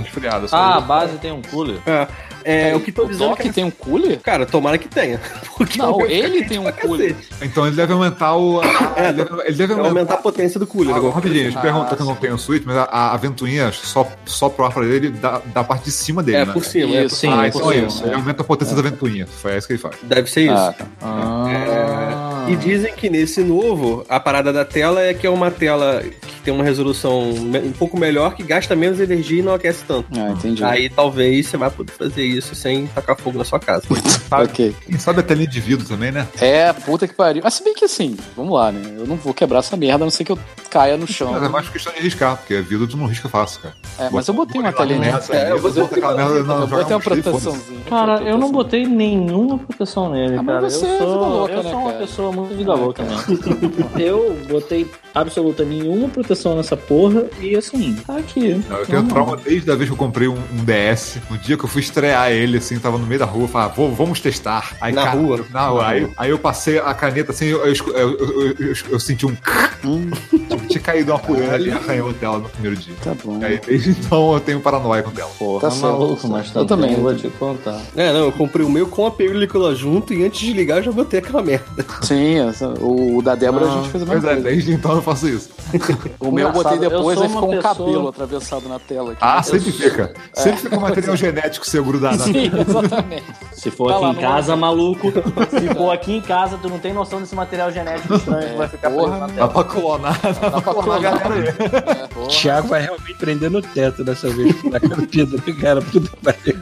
Ah, 0.51 0.77
a 0.79 0.81
base 0.81 1.19
tem 1.19 1.31
um 1.31 1.41
cooler. 1.41 1.79
é, 1.87 2.09
é, 2.47 2.75
o 2.77 2.81
que 2.81 2.93
tô 2.93 3.03
o 3.05 3.09
dizendo 3.09 3.37
que 3.37 3.53
tem 3.53 3.65
um 3.65 3.71
cooler? 3.71 4.21
Cara, 4.21 4.47
tomara 4.47 4.79
que 4.79 4.89
tenha. 4.89 5.21
Porque 5.57 5.79
Não, 5.79 6.01
ele 6.07 6.45
tem 6.45 6.59
um 6.59 6.63
pra 6.63 6.73
cooler. 6.73 7.15
cacete. 7.15 7.35
Então 7.43 7.67
ele 7.67 7.75
deve 7.77 7.93
aumentar 7.93 8.37
o. 8.37 8.63
É, 8.97 9.09
ele 9.09 9.13
deve, 9.25 9.41
ele 9.43 9.53
deve 9.57 9.73
aumentar. 9.73 9.89
aumentar 9.89 10.15
a 10.15 10.19
potência 10.19 10.61
do 10.61 10.67
cooler. 10.67 10.95
Ah, 10.95 11.11
rapidinho, 11.11 11.43
deixa 11.45 11.57
eu 11.57 11.61
Ah, 11.61 11.63
perguntar 11.63 11.97
que 11.97 12.03
eu 12.03 12.07
não 12.07 12.15
sim. 12.15 12.21
tenho 12.21 12.35
o 12.35 12.39
Switch, 12.39 12.63
mas 12.65 12.77
a, 12.77 13.13
a 13.13 13.17
ventoinha 13.17 13.73
só, 13.73 14.07
só 14.25 14.49
pro 14.49 14.65
ar 14.65 14.73
pra 14.73 14.85
ele 14.85 15.11
da, 15.11 15.41
da 15.53 15.65
parte 15.65 15.85
de 15.87 15.91
cima 15.93 16.23
dele, 16.23 16.39
É, 16.39 16.45
né? 16.47 16.53
por 16.53 16.65
cima. 16.65 16.95
é, 16.95 16.99
por 17.01 17.07
Isso, 17.07 17.17
cima. 17.17 17.41
ah, 17.41 17.45
é 17.45 17.49
então 17.49 17.61
por 17.61 17.73
é 17.73 17.77
cima, 17.77 17.87
isso. 17.89 18.03
é. 18.05 18.07
Ele 18.07 18.15
aumenta 18.15 18.43
a 18.43 18.45
potência 18.45 18.77
da 18.77 18.83
ventoinha. 18.83 19.27
Foi 19.27 19.57
isso 19.57 19.67
que 19.67 19.73
ele 19.73 19.81
faz. 19.81 19.97
Deve 20.03 20.31
ser 20.31 20.43
isso. 20.43 20.53
Ah, 20.55 20.73
tá. 20.77 20.87
Ah. 21.03 22.36
E 22.49 22.57
dizem 22.57 22.93
que 22.95 23.09
nesse 23.11 23.43
novo, 23.43 24.05
a 24.09 24.19
parada 24.21 24.53
da 24.53 24.65
tela 24.65 25.01
é 25.03 25.13
que 25.15 25.27
é 25.27 25.31
uma 25.31 25.51
tela 25.51 26.03
que 26.03 26.41
tem 26.43 26.53
uma 26.55 26.63
resolução 26.65 27.23
um 27.31 27.73
pouco 27.73 27.99
melhor, 27.99 28.35
que 28.35 28.43
gasta 28.43 28.77
menos 28.77 29.01
energia 29.01 29.41
e 29.41 29.43
não 29.43 29.55
aquece 29.55 29.85
tanto. 29.85 30.07
Ah, 30.17 30.31
entendi. 30.31 30.63
Aí 30.63 30.89
talvez 30.89 31.47
você 31.49 31.57
vai 31.57 31.71
poder 31.71 31.93
fazer 31.93 32.25
isso 32.25 32.55
sem 32.55 32.87
tacar 32.89 33.17
fogo 33.17 33.39
na 33.39 33.45
sua 33.45 33.59
casa. 33.59 33.85
Ok. 34.31 34.75
Quem 34.85 34.99
sabe 34.99 35.21
a 35.21 35.23
telinha 35.23 35.47
de 35.49 35.61
vidro 35.61 35.87
também, 35.87 36.11
né? 36.11 36.27
É, 36.41 36.73
puta 36.73 37.07
que 37.07 37.15
pariu. 37.15 37.43
Mas 37.45 37.55
se 37.55 37.63
bem 37.65 37.73
que 37.75 37.85
assim, 37.85 38.17
vamos 38.37 38.53
lá, 38.55 38.73
né? 38.73 38.83
Eu 38.99 39.07
não 39.07 39.15
vou 39.17 39.33
quebrar 39.33 39.61
essa 39.61 39.77
merda, 39.77 40.05
a 40.05 40.07
não 40.07 40.11
ser 40.11 40.25
que 40.25 40.33
eu 40.33 40.39
caia 40.69 40.97
no 40.97 41.07
chão. 41.07 41.33
Mas 41.33 41.45
é 41.45 41.49
mais 41.49 41.69
questão 41.69 41.93
de 41.93 42.01
riscar, 42.01 42.37
porque 42.37 42.61
vidro 42.61 42.89
tu 42.89 42.97
não 42.97 43.07
risca 43.07 43.29
fácil, 43.29 43.61
cara. 43.63 43.75
É, 43.99 44.11
mas 44.11 44.27
eu 44.27 44.35
botei 44.35 44.61
uma 44.61 44.73
telinha. 44.73 45.21
É, 45.31 45.53
eu 45.53 45.57
eu 45.57 45.63
botei 45.63 45.85
aquela 45.85 46.15
merda 46.17 46.43
não, 46.43 46.55
Eu 46.63 46.67
jogar 46.67 46.77
botei 46.83 46.95
uma 46.95 46.97
um 46.97 47.01
proteçãozinha. 47.01 47.81
Cara, 47.89 48.21
eu 48.23 48.37
não 48.37 48.51
botei 48.51 48.85
nenhuma 48.85 49.59
proteção 49.59 50.11
nele, 50.11 50.37
Ah, 50.37 50.43
mas 50.43 50.47
cara. 50.47 50.71
você 50.71 50.85
eu 50.85 50.91
é 50.95 50.99
sou, 50.99 51.07
vida 51.13 51.27
louca, 51.27 51.53
eu 51.53 51.63
né, 51.63 51.71
sou 51.71 51.79
uma 51.81 51.93
cara? 51.93 52.05
pessoa 52.05 52.33
muito 52.37 52.57
vida 52.57 52.75
louca 52.75 53.05
cara. 53.05 53.23
mesmo. 53.97 53.99
Eu 53.99 54.37
botei 54.49 54.87
absoluta 55.21 55.65
nenhuma 55.65 56.09
proteção 56.09 56.57
nessa 56.57 56.77
porra 56.77 57.25
e 57.41 57.57
assim, 57.57 57.95
tá 58.07 58.17
aqui. 58.19 58.63
Não, 58.69 58.77
eu 58.79 58.87
tenho 58.87 59.03
Normal. 59.03 59.25
trauma 59.27 59.37
desde 59.43 59.71
a 59.71 59.75
vez 59.75 59.89
que 59.89 59.93
eu 59.95 59.97
comprei 59.99 60.29
um, 60.29 60.35
um 60.35 60.65
DS. 60.65 61.19
No 61.31 61.39
dia 61.39 61.57
que 61.57 61.65
eu 61.65 61.69
fui 61.69 61.81
estrear 61.83 62.31
ele, 62.31 62.59
assim, 62.59 62.79
tava 62.79 62.99
no 62.99 63.07
meio 63.07 63.19
da 63.19 63.25
rua, 63.27 63.49
falei, 63.49 63.69
ah, 63.69 63.73
vou- 63.75 63.93
vamos 63.95 64.21
testar. 64.21 64.75
Aí, 64.81 64.93
Na 64.93 65.05
cara, 65.05 65.17
rua? 65.19 65.45
Na 65.51 65.69
rua. 65.69 65.87
Aí, 65.87 66.09
aí 66.17 66.31
eu 66.31 66.39
passei 66.39 66.79
a 66.79 66.93
caneta 66.95 67.33
assim, 67.33 67.47
eu, 67.47 67.65
eu, 67.67 67.75
eu, 67.95 68.19
eu- 68.19 68.55
eu- 68.59 68.75
eu 68.91 69.01
senti 69.01 69.27
um. 69.27 69.35
Tipo, 69.87 70.67
tinha 70.69 70.81
caído 70.81 71.13
uma 71.13 71.19
poeira 71.19 71.59
e 71.61 71.71
arranhou 71.71 72.11
a 72.11 72.15
tela 72.15 72.39
no 72.39 72.49
primeiro 72.49 72.77
dia. 72.77 72.95
Tá 73.03 73.13
bom. 73.25 73.39
Aí 73.43 73.61
desde 73.65 73.91
então 73.91 74.35
eu 74.35 74.41
tenho 74.41 74.61
paranoia 74.61 75.03
com 75.03 75.11
tela. 75.11 75.31
Porra, 75.39 75.69
Tá 75.69 75.75
maluco, 75.77 76.23
tá 76.23 76.29
mas 76.29 76.51
tá 76.51 76.61
Eu 76.61 76.67
também. 76.67 76.95
vou 76.97 77.15
te 77.15 77.29
contar. 77.31 77.81
É, 77.97 78.13
não, 78.13 78.25
eu 78.27 78.33
comprei 78.33 78.65
o 78.65 78.69
meu 78.71 78.87
com 78.87 79.07
a 79.07 79.11
película 79.11 79.75
junto 79.75 80.13
e 80.13 80.25
antes 80.25 80.41
de 80.41 80.53
ligar 80.53 80.79
eu 80.79 80.83
já 80.85 80.93
botei 80.93 81.19
aquela 81.21 81.43
merda. 81.43 81.85
Sim, 82.03 82.39
essa- 82.41 82.69
o, 82.81 83.19
o 83.19 83.23
da 83.23 83.35
Débora 83.35 83.67
a 83.67 83.75
gente 83.77 83.89
fez 83.91 84.03
a 84.03 84.07
Pois 84.07 84.19
mesma 84.23 84.31
é, 84.31 84.35
coisa. 84.35 84.49
desde 84.51 84.73
então 84.73 84.95
eu 84.95 85.03
faço 85.07 85.29
isso. 85.29 85.51
O 86.21 86.31
meu 86.31 86.49
eu 86.49 86.53
botei 86.53 86.77
eu 86.77 86.81
depois, 86.91 87.19
uma 87.19 87.29
ficou 87.29 87.49
um 87.49 87.51
pessoa- 87.57 87.63
cabelo 87.75 88.09
atravessado 88.09 88.69
na 88.69 88.79
tela. 88.79 89.13
aqui. 89.13 89.19
Ah, 89.21 89.43
sempre 89.43 89.73
fica. 89.73 90.13
Sempre 90.33 90.61
fica 90.61 90.77
um 90.77 90.81
material 90.81 91.17
genético 91.17 91.67
seu 91.67 91.85
grudado 91.85 92.23
Sim, 92.23 92.51
exatamente. 92.55 93.25
Se 93.53 93.71
for 93.71 93.89
Tá 93.89 93.97
aqui 93.97 94.05
lá 94.05 94.11
em 94.13 94.15
casa, 94.17 94.57
maluco. 94.57 95.13
Se 95.51 95.75
for 95.75 95.91
aqui 95.91 96.13
em 96.17 96.21
casa, 96.21 96.59
tu 96.61 96.69
não 96.69 96.79
tem 96.79 96.93
noção 96.93 97.21
desse 97.21 97.35
material 97.35 97.71
genético 97.71 98.15
estranho 98.15 98.51
que 98.51 98.57
vai 98.57 98.69
ficar 98.69 98.91
porra, 98.91 99.19
na 99.19 99.27
Dá 99.27 99.33
tela. 99.35 99.49
pra 99.49 99.65
clonar, 99.65 100.21
dá 100.23 100.61
pra 100.61 100.75
clonar 100.75 100.97
a 100.97 101.01
galera 101.01 101.35
aí. 101.35 101.49
É. 101.49 102.29
Thiago 102.29 102.69
vai 102.69 102.83
realmente 102.83 103.15
prender 103.15 103.51
no 103.51 103.61
teto 103.63 104.05
dessa 104.05 104.29
vez. 104.31 104.55
Na 104.65 104.79
campida, 104.81 105.37
cara. 105.61 105.83
Puta 105.83 106.09
que 106.09 106.17
pariu. 106.17 106.57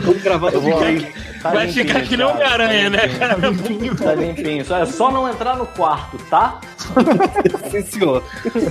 Vamos 0.00 0.22
gravar 0.22 0.52
Eu 0.52 0.60
vou- 0.60 0.78
Tá 1.42 1.50
Vai 1.50 1.66
limpinho, 1.66 1.86
ficar 1.86 2.00
que 2.02 2.16
nem. 2.16 2.26
Homem-Aranha, 2.26 2.90
né, 2.90 3.08
cara? 3.16 3.36
Tá 3.36 4.14
limpinho. 4.14 4.64
Só, 4.64 4.78
é 4.78 4.86
só 4.86 5.10
não 5.10 5.28
entrar 5.28 5.56
no 5.56 5.66
quarto, 5.66 6.18
tá? 6.28 6.58
Sim, 7.70 7.82
senhor. 7.84 8.22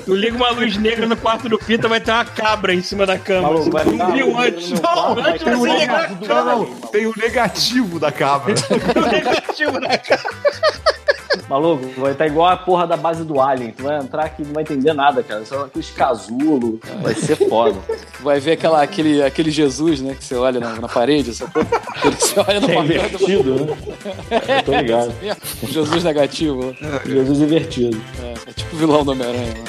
Tu 0.05 0.15
liga 0.15 0.35
uma 0.35 0.51
luz 0.51 0.77
negra 0.77 1.05
no 1.05 1.18
quarto 1.18 1.49
do 1.49 1.57
Pita, 1.57 1.88
vai 1.88 1.99
ter 1.99 2.11
uma 2.11 2.26
cabra 2.26 2.73
em 2.73 2.81
cima 2.81 3.05
da 3.05 3.18
cama. 3.18 3.49
Maluco, 3.49 3.72
vai 3.72 3.85
não 3.85 4.11
viu 4.11 4.38
antes. 4.38 4.72
Não, 4.72 5.19
antes 5.19 5.47
um 5.47 5.59
você 5.59 5.77
ligar 5.77 6.18
além, 6.31 6.76
tem 6.91 7.05
o 7.05 7.14
negativo 7.15 7.99
da 7.99 8.11
cabra. 8.11 8.53
o 8.95 9.11
negativo 9.11 9.80
na 9.80 9.97
cara. 9.97 10.23
Maluco, 11.49 11.85
vai 11.99 12.11
estar 12.11 12.27
igual 12.27 12.47
a 12.47 12.57
porra 12.57 12.85
da 12.87 12.97
base 12.97 13.23
do 13.23 13.39
Alien. 13.39 13.71
Tu 13.71 13.83
vai 13.83 13.99
entrar 13.99 14.25
aqui 14.25 14.41
e 14.41 14.45
não 14.45 14.53
vai 14.53 14.63
entender 14.63 14.93
nada, 14.93 15.23
cara. 15.23 15.45
Só 15.45 15.65
aqueles 15.65 15.89
casulo. 15.91 16.79
Vai 17.01 17.13
ser 17.15 17.35
foda. 17.49 17.77
Vai 18.21 18.39
ver 18.39 18.53
aquela, 18.53 18.81
aquele, 18.81 19.21
aquele 19.21 19.51
Jesus, 19.51 20.01
né? 20.01 20.15
Que 20.15 20.23
você 20.23 20.35
olha 20.35 20.59
na, 20.59 20.75
na 20.81 20.87
parede? 20.89 21.31
Aquele 21.31 22.15
que 22.15 22.27
você 22.27 22.39
olha 22.39 22.59
no 22.59 22.69
É 22.69 22.73
papel 22.73 22.83
do 22.83 22.93
invertido, 22.93 23.53
né? 23.53 23.77
Eu 24.57 24.63
tô 24.63 24.71
ligado. 24.73 25.13
Jesus 25.63 26.03
negativo. 26.03 26.75
Jesus 27.05 27.39
invertido. 27.39 28.01
É, 28.21 28.49
é 28.49 28.53
tipo 28.53 28.75
o 28.75 28.79
vilão 28.79 29.05
do 29.05 29.11
Homem-Aranha. 29.11 29.53
né? 29.53 29.63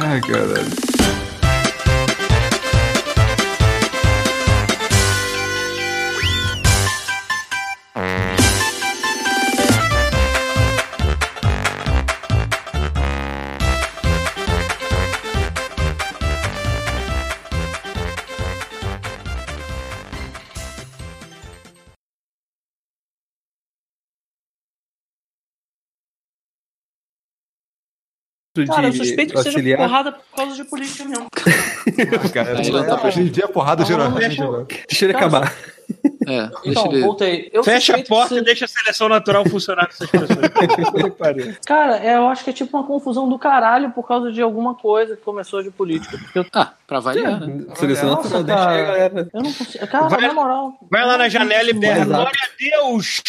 Ai, 0.00 0.20
caralho. 0.20 0.99
Cara, 28.66 28.86
eu 28.86 28.90
de 28.90 28.98
suspeito 28.98 29.32
que 29.34 29.38
seja 29.42 29.56
auxiliar. 29.58 29.78
porrada 29.78 30.12
por 30.12 30.36
causa 30.36 30.54
de 30.56 30.64
política 30.64 31.04
mesmo. 31.04 31.26
Ah, 31.26 32.28
cara, 32.28 32.54
não 32.54 32.86
tá 32.86 33.00
é, 33.02 33.06
hoje 33.08 33.20
em 33.20 33.26
dia 33.26 33.48
porrada 33.48 33.84
geral. 33.84 34.10
deixa- 34.12 34.44
Deixa 34.88 35.04
ele 35.04 35.16
acabar. 35.16 35.52
É, 36.26 36.46
deixa 36.46 36.60
Então, 36.66 36.92
ele. 36.92 37.00
voltei. 37.02 37.50
Eu 37.52 37.64
Fecha 37.64 37.96
a 37.96 38.02
porta 38.04 38.28
seja- 38.28 38.40
e 38.40 38.44
deixa 38.44 38.64
a 38.64 38.68
seleção 38.68 39.08
natural 39.08 39.44
funcionar 39.48 39.86
com 39.88 39.92
essas 39.92 40.08
pessoas. 40.08 40.38
Cara, 41.66 41.96
é, 41.98 42.16
eu 42.16 42.28
acho 42.28 42.44
que 42.44 42.50
é 42.50 42.52
tipo 42.52 42.76
uma 42.78 42.86
confusão 42.86 43.28
do 43.28 43.36
caralho 43.38 43.90
por 43.90 44.06
causa 44.06 44.30
de 44.30 44.40
alguma 44.40 44.74
coisa 44.76 45.16
que 45.16 45.22
começou 45.22 45.62
de 45.62 45.70
política. 45.70 46.16
Eu, 46.34 46.46
Ah, 46.54 46.72
pra 46.86 47.00
variar, 47.00 47.40
né? 47.40 47.64
Seleção 47.74 48.10
Nossa, 48.10 48.38
natural, 48.38 48.44
deixa 48.44 48.70
aí, 48.70 48.86
galera. 48.86 49.28
eu 49.34 49.42
não 49.42 49.52
consigo. 49.52 49.86
Cara, 49.88 50.08
Vai- 50.08 50.20
na 50.28 50.32
moral. 50.34 50.78
Vai 50.88 51.04
lá 51.04 51.18
na 51.18 51.28
janela 51.28 51.68
e 51.70 51.72
berra, 51.72 52.04
glória 52.04 52.40
a 52.40 52.48
Deus! 52.86 53.22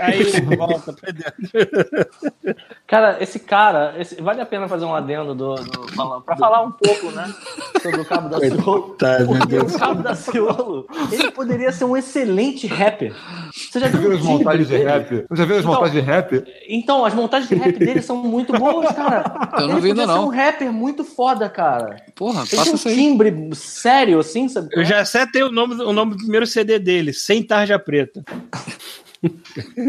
Aí 0.00 0.22
volta 0.56 0.92
pra 0.92 1.10
dentro. 1.12 1.34
Cara, 2.94 3.16
esse 3.20 3.40
cara, 3.40 3.92
esse- 3.98 4.22
vale 4.22 4.40
a 4.40 4.46
pena 4.46 4.68
fazer 4.68 4.84
um 4.84 4.94
adendo 4.94 5.34
do, 5.34 5.56
do, 5.56 6.22
pra 6.24 6.36
falar 6.36 6.62
um 6.62 6.70
pouco, 6.70 7.10
né? 7.10 7.34
Sobre 7.82 8.00
o 8.00 8.04
Cabo 8.04 8.28
da 8.28 8.38
Ciolo. 8.38 8.94
Tá, 8.96 9.16
o 9.20 9.78
Cabo 9.78 10.02
da 10.04 10.14
Ciolo, 10.14 10.86
ele 11.10 11.32
poderia 11.32 11.72
ser 11.72 11.86
um 11.86 11.96
excelente 11.96 12.68
rapper. 12.68 13.12
Você 13.52 13.80
já 13.80 13.88
Já 13.88 13.98
viu 13.98 14.12
as 14.12 14.20
montagens 14.22 14.68
de 14.68 14.76
rap? 14.76 15.26
Já 15.32 15.44
viu 15.44 15.56
as 15.56 15.60
Então, 15.64 15.72
montagens 15.74 15.92
de 15.92 16.00
rap? 16.08 16.44
Então, 16.68 17.04
as 17.04 17.14
montagens 17.14 17.48
de 17.48 17.56
rap 17.56 17.76
dele 17.80 18.00
são 18.00 18.16
muito 18.18 18.52
boas, 18.52 18.92
cara. 18.94 19.50
Eu 19.58 19.66
não 19.66 19.70
ele 19.72 19.80
vi 19.80 19.88
ainda, 19.88 20.02
ser 20.02 20.06
não. 20.06 20.26
um 20.26 20.28
rapper 20.28 20.72
muito 20.72 21.02
foda, 21.02 21.48
cara. 21.48 21.96
Porra, 22.14 22.42
Ele 22.42 22.48
tem 22.50 22.58
passa 22.60 22.70
um 22.70 22.74
isso 22.76 22.88
aí. 22.88 22.94
timbre 22.94 23.50
sério, 23.56 24.20
assim, 24.20 24.48
sabe? 24.48 24.68
Eu 24.72 24.84
já 24.84 25.00
acertei 25.00 25.42
o 25.42 25.50
nome, 25.50 25.74
o 25.82 25.92
nome 25.92 26.12
do 26.12 26.18
primeiro 26.18 26.46
CD 26.46 26.78
dele, 26.78 27.12
Sem 27.12 27.42
Tarja 27.42 27.76
Preta. 27.76 28.22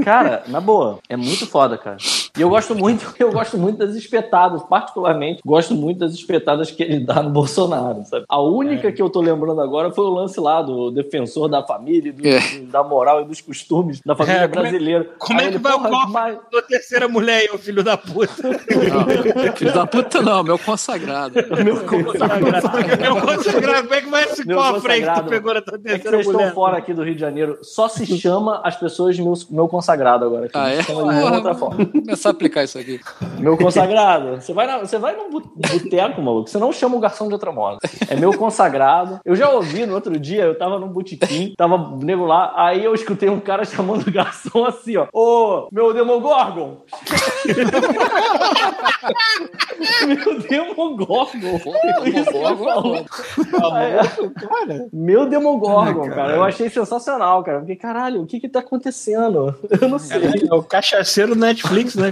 Cara, 0.03 0.43
na 0.47 0.59
boa, 0.61 0.99
é 1.09 1.15
muito 1.15 1.45
foda, 1.45 1.77
cara. 1.77 1.97
E 2.37 2.41
eu 2.41 2.49
gosto 2.49 2.75
muito, 2.75 3.13
eu 3.19 3.31
gosto 3.31 3.57
muito 3.57 3.77
das 3.77 3.95
espetadas, 3.95 4.61
particularmente, 4.63 5.41
gosto 5.45 5.73
muito 5.73 5.99
das 5.99 6.13
espetadas 6.13 6.69
que 6.71 6.83
ele 6.83 6.99
dá 6.99 7.21
no 7.23 7.29
Bolsonaro, 7.29 8.03
sabe? 8.05 8.25
A 8.27 8.41
única 8.41 8.91
que 8.91 9.01
eu 9.01 9.09
tô 9.09 9.21
lembrando 9.21 9.61
agora 9.61 9.91
foi 9.91 10.05
o 10.05 10.09
lance 10.09 10.39
lá 10.39 10.61
do 10.61 10.91
defensor 10.91 11.47
da 11.47 11.63
família, 11.63 12.11
do- 12.11 12.27
É. 12.27 12.39
da 12.71 12.83
moral 12.83 13.21
e 13.21 13.25
dos 13.25 13.39
costumes 13.41 14.01
da 14.05 14.15
família 14.15 14.41
É, 14.41 14.47
como 14.47 14.59
é- 14.59 14.61
brasileira. 14.69 15.09
Como 15.17 15.39
Aí 15.39 15.45
é 15.45 15.49
que 15.49 15.55
ele, 15.55 15.63
vai 15.63 15.73
o 15.73 15.79
cofre 15.79 16.11
mas- 16.11 16.37
da 16.51 16.61
terceira 16.61 17.07
mulher 17.07 17.41
aí, 17.41 17.49
ô 17.53 17.57
filho 17.57 17.83
da 17.83 17.97
puta? 17.97 18.33
Não, 18.43 19.53
filho 19.55 19.73
da 19.73 19.85
puta 19.87 20.21
não, 20.21 20.43
meu 20.43 20.57
consagrado. 20.59 21.35
Meu 21.65 21.77
consagrado. 21.85 22.45
Eu 23.03 23.15
consagrado, 23.21 23.83
como 23.83 23.93
é 23.95 24.01
que 24.01 24.09
vai 24.09 24.23
esse 24.25 24.45
Meu 24.47 24.57
cofre 24.57 24.91
aí 24.93 25.03
que 25.03 25.13
tu 25.13 25.23
pegou 25.25 25.53
na 25.53 25.61
tua 25.61 25.75
É 25.75 25.77
que 25.77 25.83
terceira 25.83 26.17
vocês 26.17 26.27
mulher? 26.27 26.39
estão 26.47 26.53
fora 26.55 26.77
aqui 26.77 26.93
do 26.93 27.03
Rio 27.03 27.13
de 27.15 27.21
Janeiro. 27.21 27.57
Só 27.61 27.87
se 27.87 28.05
chama 28.19 28.61
as 28.63 28.75
pessoas 28.75 29.15
de 29.15 29.21
meu, 29.21 29.33
meu 29.49 29.67
consagrado 29.67 30.25
agora. 30.25 30.45
Aqui. 30.45 30.51
Ah, 30.57 30.69
é? 30.69 30.83
Chama 30.83 31.13
de 31.13 31.35
outra 31.35 31.55
forma. 31.55 31.89
A 32.29 32.31
aplicar 32.31 32.63
isso 32.63 32.77
aqui. 32.77 32.99
Meu 33.39 33.57
consagrado. 33.57 34.41
Você 34.41 34.53
vai, 34.53 34.67
na, 34.67 34.79
você 34.79 34.97
vai 34.97 35.15
num 35.15 35.29
boteco, 35.29 36.21
maluco. 36.21 36.49
Você 36.49 36.57
não 36.57 36.71
chama 36.71 36.95
o 36.95 36.99
garçom 36.99 37.27
de 37.27 37.33
outra 37.33 37.51
moda. 37.51 37.77
É 38.09 38.15
meu 38.15 38.33
consagrado. 38.37 39.19
Eu 39.25 39.35
já 39.35 39.49
ouvi 39.49 39.85
no 39.85 39.95
outro 39.95 40.19
dia, 40.19 40.43
eu 40.43 40.57
tava 40.57 40.79
num 40.79 40.87
botequim, 40.87 41.53
tava 41.57 41.97
nego 42.01 42.25
lá, 42.25 42.53
aí 42.55 42.83
eu 42.83 42.93
escutei 42.93 43.29
um 43.29 43.39
cara 43.39 43.65
chamando 43.65 44.07
o 44.07 44.11
garçom 44.11 44.65
assim, 44.65 44.97
ó. 44.97 45.07
Ô, 45.13 45.67
meu 45.71 45.93
Demogorgon! 45.93 46.83
meu 50.07 50.39
Demogorgon! 50.41 51.25
Demogorgon, 52.03 53.05
É, 53.77 54.87
Meu 54.91 55.25
Demogorgon, 55.27 56.09
cara. 56.09 56.35
Eu 56.35 56.43
achei 56.43 56.69
sensacional, 56.69 57.43
cara. 57.43 57.59
Porque, 57.59 57.75
caralho, 57.75 58.21
o 58.21 58.25
que 58.25 58.39
que 58.39 58.49
tá 58.49 58.59
acontecendo? 58.59 59.55
Eu 59.81 59.89
não 59.89 59.99
sei. 59.99 60.21
É 60.49 60.53
o 60.53 60.63
cachaceiro 60.63 61.35
Netflix, 61.35 61.95
né, 61.95 62.11